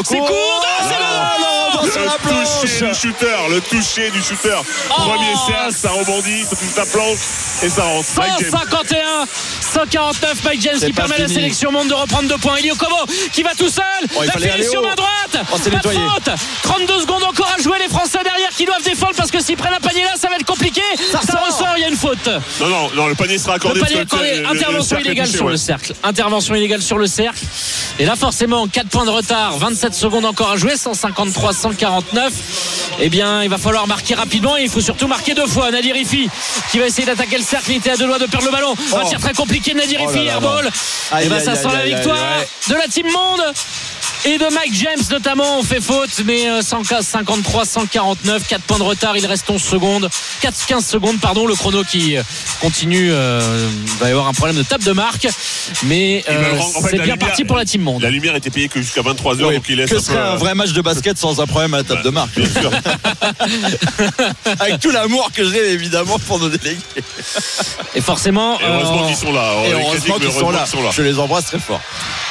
C'est 0.06 0.18
court. 0.18 0.66
Ah, 0.66 1.36
la 1.84 1.86
Le 1.86 2.62
toucher 2.62 2.88
du 2.88 2.94
shooter, 2.96 3.36
le 3.50 3.62
toucher 3.62 4.10
du 4.12 4.22
shooter. 4.22 4.58
Premier 4.90 5.34
cercle, 5.48 5.74
ça 5.74 5.90
rebondit, 5.90 6.44
ça 6.44 6.56
touche 6.56 6.76
la 6.78 6.86
planche 6.86 7.20
et 7.64 7.70
ça 7.70 7.84
rentre. 7.84 8.08
Mike 8.18 8.32
James. 8.40 8.50
151 8.52 9.26
149 9.74 10.44
Mike 10.46 10.62
James 10.62 10.80
qui 10.80 10.94
permet 10.94 11.16
à 11.16 11.20
la 11.20 11.28
sélection 11.28 11.72
monde 11.72 11.88
de 11.90 11.94
reprendre 11.94 12.30
deux 12.30 12.38
points 12.38 12.56
Elio 12.58 12.76
Kobo 12.76 12.96
qui 13.32 13.44
va 13.44 13.52
tout 13.56 13.70
seul. 13.70 13.84
Oh, 14.16 14.24
la 14.24 14.32
finition 14.34 14.82
main 14.82 14.95
droite. 14.95 15.45
Oh, 15.54 15.58
c'est 15.62 15.72
pas 15.72 15.78
de 15.80 15.88
faute. 15.90 16.30
32 16.64 17.00
secondes 17.02 17.24
encore 17.24 17.52
à 17.58 17.62
jouer 17.62 17.78
les 17.80 17.90
Français 17.90 18.20
derrière 18.24 18.50
qui 18.50 18.66
doivent 18.66 18.84
défendre 18.84 19.14
parce 19.18 19.32
que 19.32 19.42
s'ils 19.42 19.58
prennent 19.58 19.74
un 19.74 19.80
panier 19.80 20.04
là 20.04 20.14
ça 20.20 20.28
va 20.30 20.36
être 20.36 20.45
compliqué. 20.45 20.82
Ça, 21.12 21.20
ressort. 21.20 21.45
ressort 21.45 21.74
il 21.78 21.82
y 21.82 21.84
a 21.86 21.90
une 21.90 21.95
faute. 21.98 22.28
Non, 22.60 22.68
non, 22.70 22.90
non, 22.95 23.08
le 23.08 23.16
panier 23.16 23.38
sera 23.38 23.54
le 23.54 23.56
accordé. 23.58 23.80
panier 23.82 23.95
le- 23.95 24.42
le 24.42 24.48
intervention 24.50 24.98
illégale 25.00 25.26
touché, 25.26 25.38
sur 25.38 25.45
ouais. 25.45 25.52
le 25.52 25.58
cercle. 25.58 25.94
Intervention 26.04 26.56
illégale 26.56 26.82
sur 26.82 26.98
le 26.98 27.08
cercle. 27.08 27.40
Et 28.00 28.06
là 28.06 28.16
forcément 28.16 28.68
4 28.68 28.88
points 28.90 29.06
de 29.06 29.10
retard. 29.12 29.58
27 29.58 29.94
secondes 29.94 30.26
encore 30.26 30.52
à 30.52 30.58
jouer. 30.58 30.76
153 30.78 31.54
149 31.54 32.34
eh 33.00 33.10
bien 33.10 33.44
il 33.44 33.50
va 33.50 33.58
falloir 33.58 33.88
marquer 33.88 34.16
rapidement. 34.16 34.58
Et 34.58 34.64
il 34.64 34.70
faut 34.70 34.82
surtout 34.82 35.08
marquer 35.08 35.34
deux 35.34 35.48
fois. 35.48 35.72
Nadir 35.72 35.95
Ifi 35.95 36.30
qui 36.72 36.80
va 36.80 36.86
essayer 36.88 37.06
d'attaquer 37.06 37.38
le 37.38 37.44
cercle. 37.44 37.72
Il 37.72 37.78
était 37.78 37.92
à 37.92 37.98
deux 37.98 38.06
doigts 38.08 38.20
de 38.20 38.26
perdre 38.26 38.45
le 38.45 38.52
ballon. 38.52 38.74
Un 38.94 39.02
Oh. 39.04 39.10
tir 39.10 39.20
très 39.20 39.34
compliqué 39.34 39.74
de 39.74 39.78
Nadir 39.80 40.00
Oh 40.02 40.06
là 40.06 40.12
Ifi 40.12 40.26
là 40.26 40.32
airball 40.34 40.64
là. 40.66 40.70
et 41.12 41.16
Aïe, 41.24 41.28
ben 41.30 41.40
ça 41.40 41.52
aïe, 41.52 41.58
sent 41.58 41.64
la 41.68 41.70
aïe, 41.80 41.82
aïe, 41.82 41.95
victoire 41.95 42.18
de 42.70 42.74
la 42.76 42.88
team 42.88 43.08
monde 43.16 43.42
et 44.27 44.38
de 44.40 44.45
Mike 44.53 44.74
James 44.74 45.03
notamment 45.11 45.60
on 45.60 45.64
fait 45.64 45.82
faute 45.82 46.10
mais 46.26 46.50
euh, 46.50 46.61
115 46.64 47.06
53 47.06 47.64
149 47.66 48.48
4 48.48 48.61
points 48.64 48.80
de 48.80 48.84
retard 48.84 49.16
il 49.18 49.26
reste 49.27 49.48
11 49.50 49.61
secondes 49.61 50.10
4 50.42 50.66
15 50.66 50.84
secondes 50.85 51.19
pardon 51.19 51.45
le 51.45 51.53
chrono 51.53 51.84
qui 51.84 52.18
euh, 52.18 52.24
continue 52.60 53.10
euh, 53.11 53.69
il 53.85 54.00
va 54.00 54.08
y 54.08 54.11
avoir 54.11 54.27
un 54.27 54.34
problème 54.34 54.58
de 54.58 54.64
table 54.64 54.84
de 54.84 54.94
marque 54.94 55.27
mais 55.84 56.24
euh, 56.27 56.58
en 56.60 56.82
fait, 56.82 56.90
c'est 56.90 56.92
bien 56.94 57.02
lumière- 57.14 57.18
parti 57.19 57.44
pour 57.45 57.56
la 57.56 57.66
team 57.66 57.82
monde 57.82 58.02
La 58.02 58.10
lumière 58.10 58.35
était 58.35 58.50
payée 58.50 58.68
que 58.68 58.82
jusqu'à 58.82 59.02
23h, 59.02 59.44
Oui, 59.45 59.56
donc 59.56 59.66
il 59.69 59.76
laisse 59.77 59.90
que 59.92 59.98
un 59.98 60.00
serait 60.02 60.16
peu, 60.16 60.24
un 60.24 60.35
vrai 60.38 60.56
match 60.56 60.72
de 60.72 60.82
basket 60.82 61.18
sans 61.19 61.40
un 61.40 61.45
problème 61.45 61.74
à 61.76 61.77
la 61.77 61.84
table 61.84 62.02
de 62.03 62.10
marque 62.10 62.34
Bien 62.40 62.50
sûr. 62.61 62.72
Avec 64.60 64.80
tout 64.80 64.92
l'amour 64.92 65.30
que 65.34 65.48
j'ai 65.50 65.72
évidemment 65.72 66.18
pour 66.19 66.40
nos 66.40 66.50
délégués. 66.50 66.80
et 67.95 68.02
forcément 68.02 68.60
Et 68.60 68.64
heureusement 68.66 69.03
euh, 69.03 69.08
qu'ils 69.08 69.16
sont 69.16 69.34
là. 69.34 69.53
Et 69.66 69.68
les 69.68 69.74
heureusement 69.74 70.16
qu'ils 70.19 70.32
sont 70.32 70.50
là. 70.52 70.60
qu'ils 70.60 70.77
sont 70.77 70.84
là. 70.84 70.90
Je 70.92 71.02
les 71.02 71.19
embrasse 71.19 71.45
très 71.45 71.60
fort. 71.60 71.82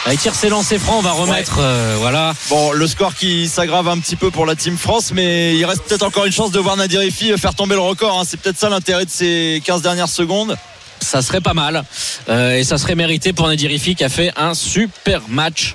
avec 0.06 0.20
tir 0.20 0.32
c'est 0.34 0.48
lancé 0.64 0.78
franc 0.78 0.96
on 0.96 1.02
va 1.02 1.12
remettre 1.12 1.58
euh, 1.60 1.96
voilà 1.98 2.32
Bon, 2.48 2.72
le 2.72 2.86
score 2.86 3.14
qui 3.14 3.48
s'aggrave 3.48 3.86
un 3.86 3.98
petit 3.98 4.16
peu 4.16 4.30
pour 4.30 4.46
la 4.46 4.56
Team 4.56 4.78
France, 4.78 5.10
mais 5.12 5.54
il 5.56 5.64
reste 5.66 5.82
peut-être 5.82 6.04
encore 6.04 6.24
une 6.24 6.32
chance 6.32 6.52
de 6.52 6.58
voir 6.58 6.74
Nadir 6.78 7.02
Ifi 7.04 7.36
faire 7.36 7.54
tomber 7.54 7.74
le 7.74 7.82
record. 7.82 8.18
hein. 8.18 8.22
C'est 8.26 8.38
peut-être 8.40 8.58
ça 8.58 8.70
l'intérêt 8.70 9.04
de 9.04 9.10
ces 9.10 9.60
15 9.66 9.82
dernières 9.82 10.08
secondes. 10.08 10.56
ça 11.00 11.20
serait 11.20 11.42
pas 11.42 11.52
mal 11.52 11.84
Euh, 12.30 12.56
et 12.56 12.64
ça 12.64 12.78
serait 12.78 12.94
mérité 12.94 13.34
pour 13.34 13.46
Nadir 13.46 13.70
Ifi 13.70 13.94
qui 13.94 14.04
a 14.04 14.08
fait 14.08 14.32
un 14.38 14.54
super 14.54 15.20
match 15.28 15.74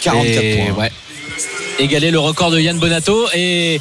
44 0.00 0.42
Et, 0.42 0.56
points. 0.72 0.84
ouais. 0.84 0.92
égaler 1.78 2.10
le 2.10 2.18
record 2.18 2.50
de 2.50 2.58
Yann 2.60 2.78
Bonato 2.78 3.26
et 3.34 3.78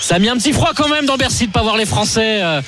ça 0.00 0.14
a 0.14 0.18
mis 0.18 0.30
un 0.30 0.36
petit 0.38 0.54
froid 0.54 0.70
quand 0.74 0.88
même 0.88 1.04
dans 1.04 1.18
Bercy 1.18 1.46
de 1.48 1.52
pas 1.52 1.60
voir 1.62 1.76
les 1.76 1.84
Français 1.84 2.40
euh, 2.42 2.62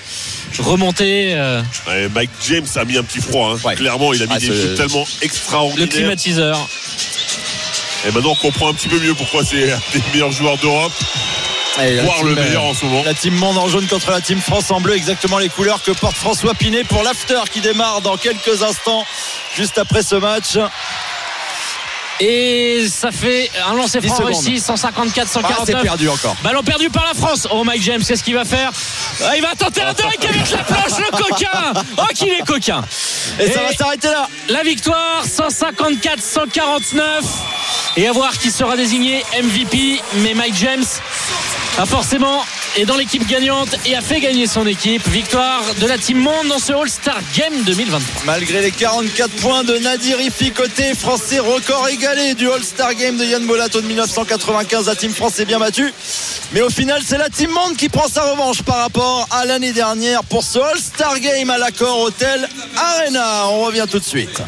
remonter. 0.61 1.35
euh, 1.35 1.63
Ouais, 1.87 2.09
Mike 2.15 2.31
James 2.49 2.67
a 2.77 2.85
mis 2.85 2.97
un 2.99 3.03
petit 3.03 3.21
froid. 3.21 3.55
hein. 3.65 3.75
Clairement, 3.75 4.13
il 4.13 4.23
a 4.23 4.27
mis 4.27 4.33
Ah, 4.35 4.39
des 4.39 4.47
shoots 4.47 4.75
tellement 4.77 5.07
le 5.21 5.25
extraordinaires. 5.27 5.89
climatiseur. 5.89 6.69
Et 8.07 8.11
maintenant, 8.11 8.33
on 8.33 8.35
comprend 8.35 8.69
un 8.69 8.75
petit 8.75 8.89
peu 8.89 8.99
mieux 8.99 9.15
pourquoi 9.15 9.45
c'est 9.45 9.73
un 9.73 9.79
des 9.93 10.03
meilleurs 10.13 10.33
joueurs 10.33 10.59
d'Europe. 10.59 10.93
Team, 11.77 12.27
le 12.27 12.35
meilleur 12.35 12.65
euh, 12.65 12.69
en 12.71 12.75
ce 12.75 12.85
moment. 12.85 13.03
La 13.05 13.15
team 13.15 13.35
monde 13.35 13.57
en 13.57 13.67
jaune 13.69 13.87
contre 13.87 14.11
la 14.11 14.21
team 14.21 14.39
France 14.41 14.71
en 14.71 14.81
bleu, 14.81 14.95
exactement 14.95 15.39
les 15.39 15.49
couleurs 15.49 15.83
que 15.83 15.93
porte 15.93 16.17
François 16.17 16.53
Pinet 16.53 16.85
pour 16.85 17.03
l'after 17.03 17.39
qui 17.51 17.61
démarre 17.63 18.03
dans 18.03 18.19
quelques 18.19 18.63
instants, 18.63 19.07
juste 19.57 19.79
après 19.79 20.03
ce 20.03 20.17
match. 20.17 20.59
Et 22.21 22.87
ça 22.89 23.11
fait 23.11 23.51
un 23.69 23.75
lancer 23.75 23.99
10 24.01 24.09
franc 24.09 24.25
réussi, 24.25 24.61
154, 24.61 25.27
Ah, 25.27 25.33
149. 25.33 25.67
c'est 25.67 25.83
perdu 25.83 26.09
encore. 26.09 26.37
Ballon 26.45 26.63
perdu 26.63 26.89
par 26.91 27.05
la 27.07 27.15
France. 27.15 27.49
Oh 27.51 27.65
Mike 27.65 27.83
James, 27.83 28.03
qu'est-ce 28.07 28.23
qu'il 28.23 28.35
va 28.35 28.45
faire 28.45 28.71
Ah, 29.25 29.37
Il 29.37 29.43
va 29.43 29.55
tenter 29.57 29.83
un 29.83 29.93
dunk 29.93 30.05
avec 30.25 30.51
la 30.51 30.59
planche, 30.59 30.99
le 30.99 31.11
coquin. 31.17 31.73
Oh 31.99 32.03
qu'il 32.15 32.29
est 32.29 32.47
coquin. 32.47 32.83
Et 33.41 33.51
ça 33.51 33.63
va 33.63 33.73
s'arrêter 33.73 34.09
là. 34.09 34.29
La 34.49 34.63
victoire, 34.63 35.25
154-149. 35.27 37.01
Et 37.97 38.07
à 38.07 38.13
voir 38.13 38.33
qui 38.39 38.51
sera 38.51 38.77
désigné 38.77 39.25
MVP. 39.43 40.01
Mais 40.17 40.35
Mike 40.35 40.55
James 40.57 40.85
a 41.79 41.87
forcément 41.87 42.45
est 42.77 42.87
dans 42.87 42.97
l'équipe 42.97 43.27
gagnante 43.27 43.77
et 43.85 43.95
a 43.95 44.01
fait 44.01 44.21
gagner 44.21 44.47
son 44.47 44.67
équipe. 44.67 45.07
Victoire 45.09 45.63
de 45.81 45.87
la 45.87 45.99
Team 45.99 46.19
Monde 46.19 46.49
dans 46.49 46.59
ce 46.59 46.73
All-Star 46.73 47.21
Game 47.37 47.63
2023. 47.65 48.23
Malgré 48.25 48.63
les 48.63 48.71
44 48.71 49.31
points 49.37 49.65
de 49.65 49.77
Nadir 49.79 50.21
Ifi 50.21 50.53
côté 50.53 50.95
français, 50.95 51.39
record 51.39 51.89
égalé 51.89 52.35
du 52.35 52.51
All-Star 52.51 52.95
Game 52.95 53.17
de 53.17 53.25
Yann 53.25 53.47
Bolato 53.47 53.81
de 53.81 53.87
1995. 53.87 54.87
La 54.87 54.97
team 54.97 55.13
France 55.13 55.39
est 55.39 55.45
bien 55.45 55.59
battue. 55.59 55.93
Mais 56.53 56.63
au 56.63 56.71
final, 56.71 57.03
c'est 57.05 57.19
la 57.19 57.29
Team 57.29 57.51
Monde 57.51 57.77
qui 57.77 57.89
prend 57.89 58.09
sa 58.09 58.23
revanche 58.23 58.63
par 58.63 58.77
rapport 58.77 59.27
à 59.31 59.45
l'année 59.45 59.73
dernière 59.73 60.25
pour 60.25 60.43
ce 60.43 60.59
All-Star 60.59 61.21
Game 61.21 61.51
à 61.51 61.59
l'accord 61.59 62.01
Hotel 62.01 62.49
Arena. 62.77 63.49
On 63.49 63.65
revient 63.65 63.87
tout 63.91 63.99
de 63.99 64.05
suite. 64.05 64.43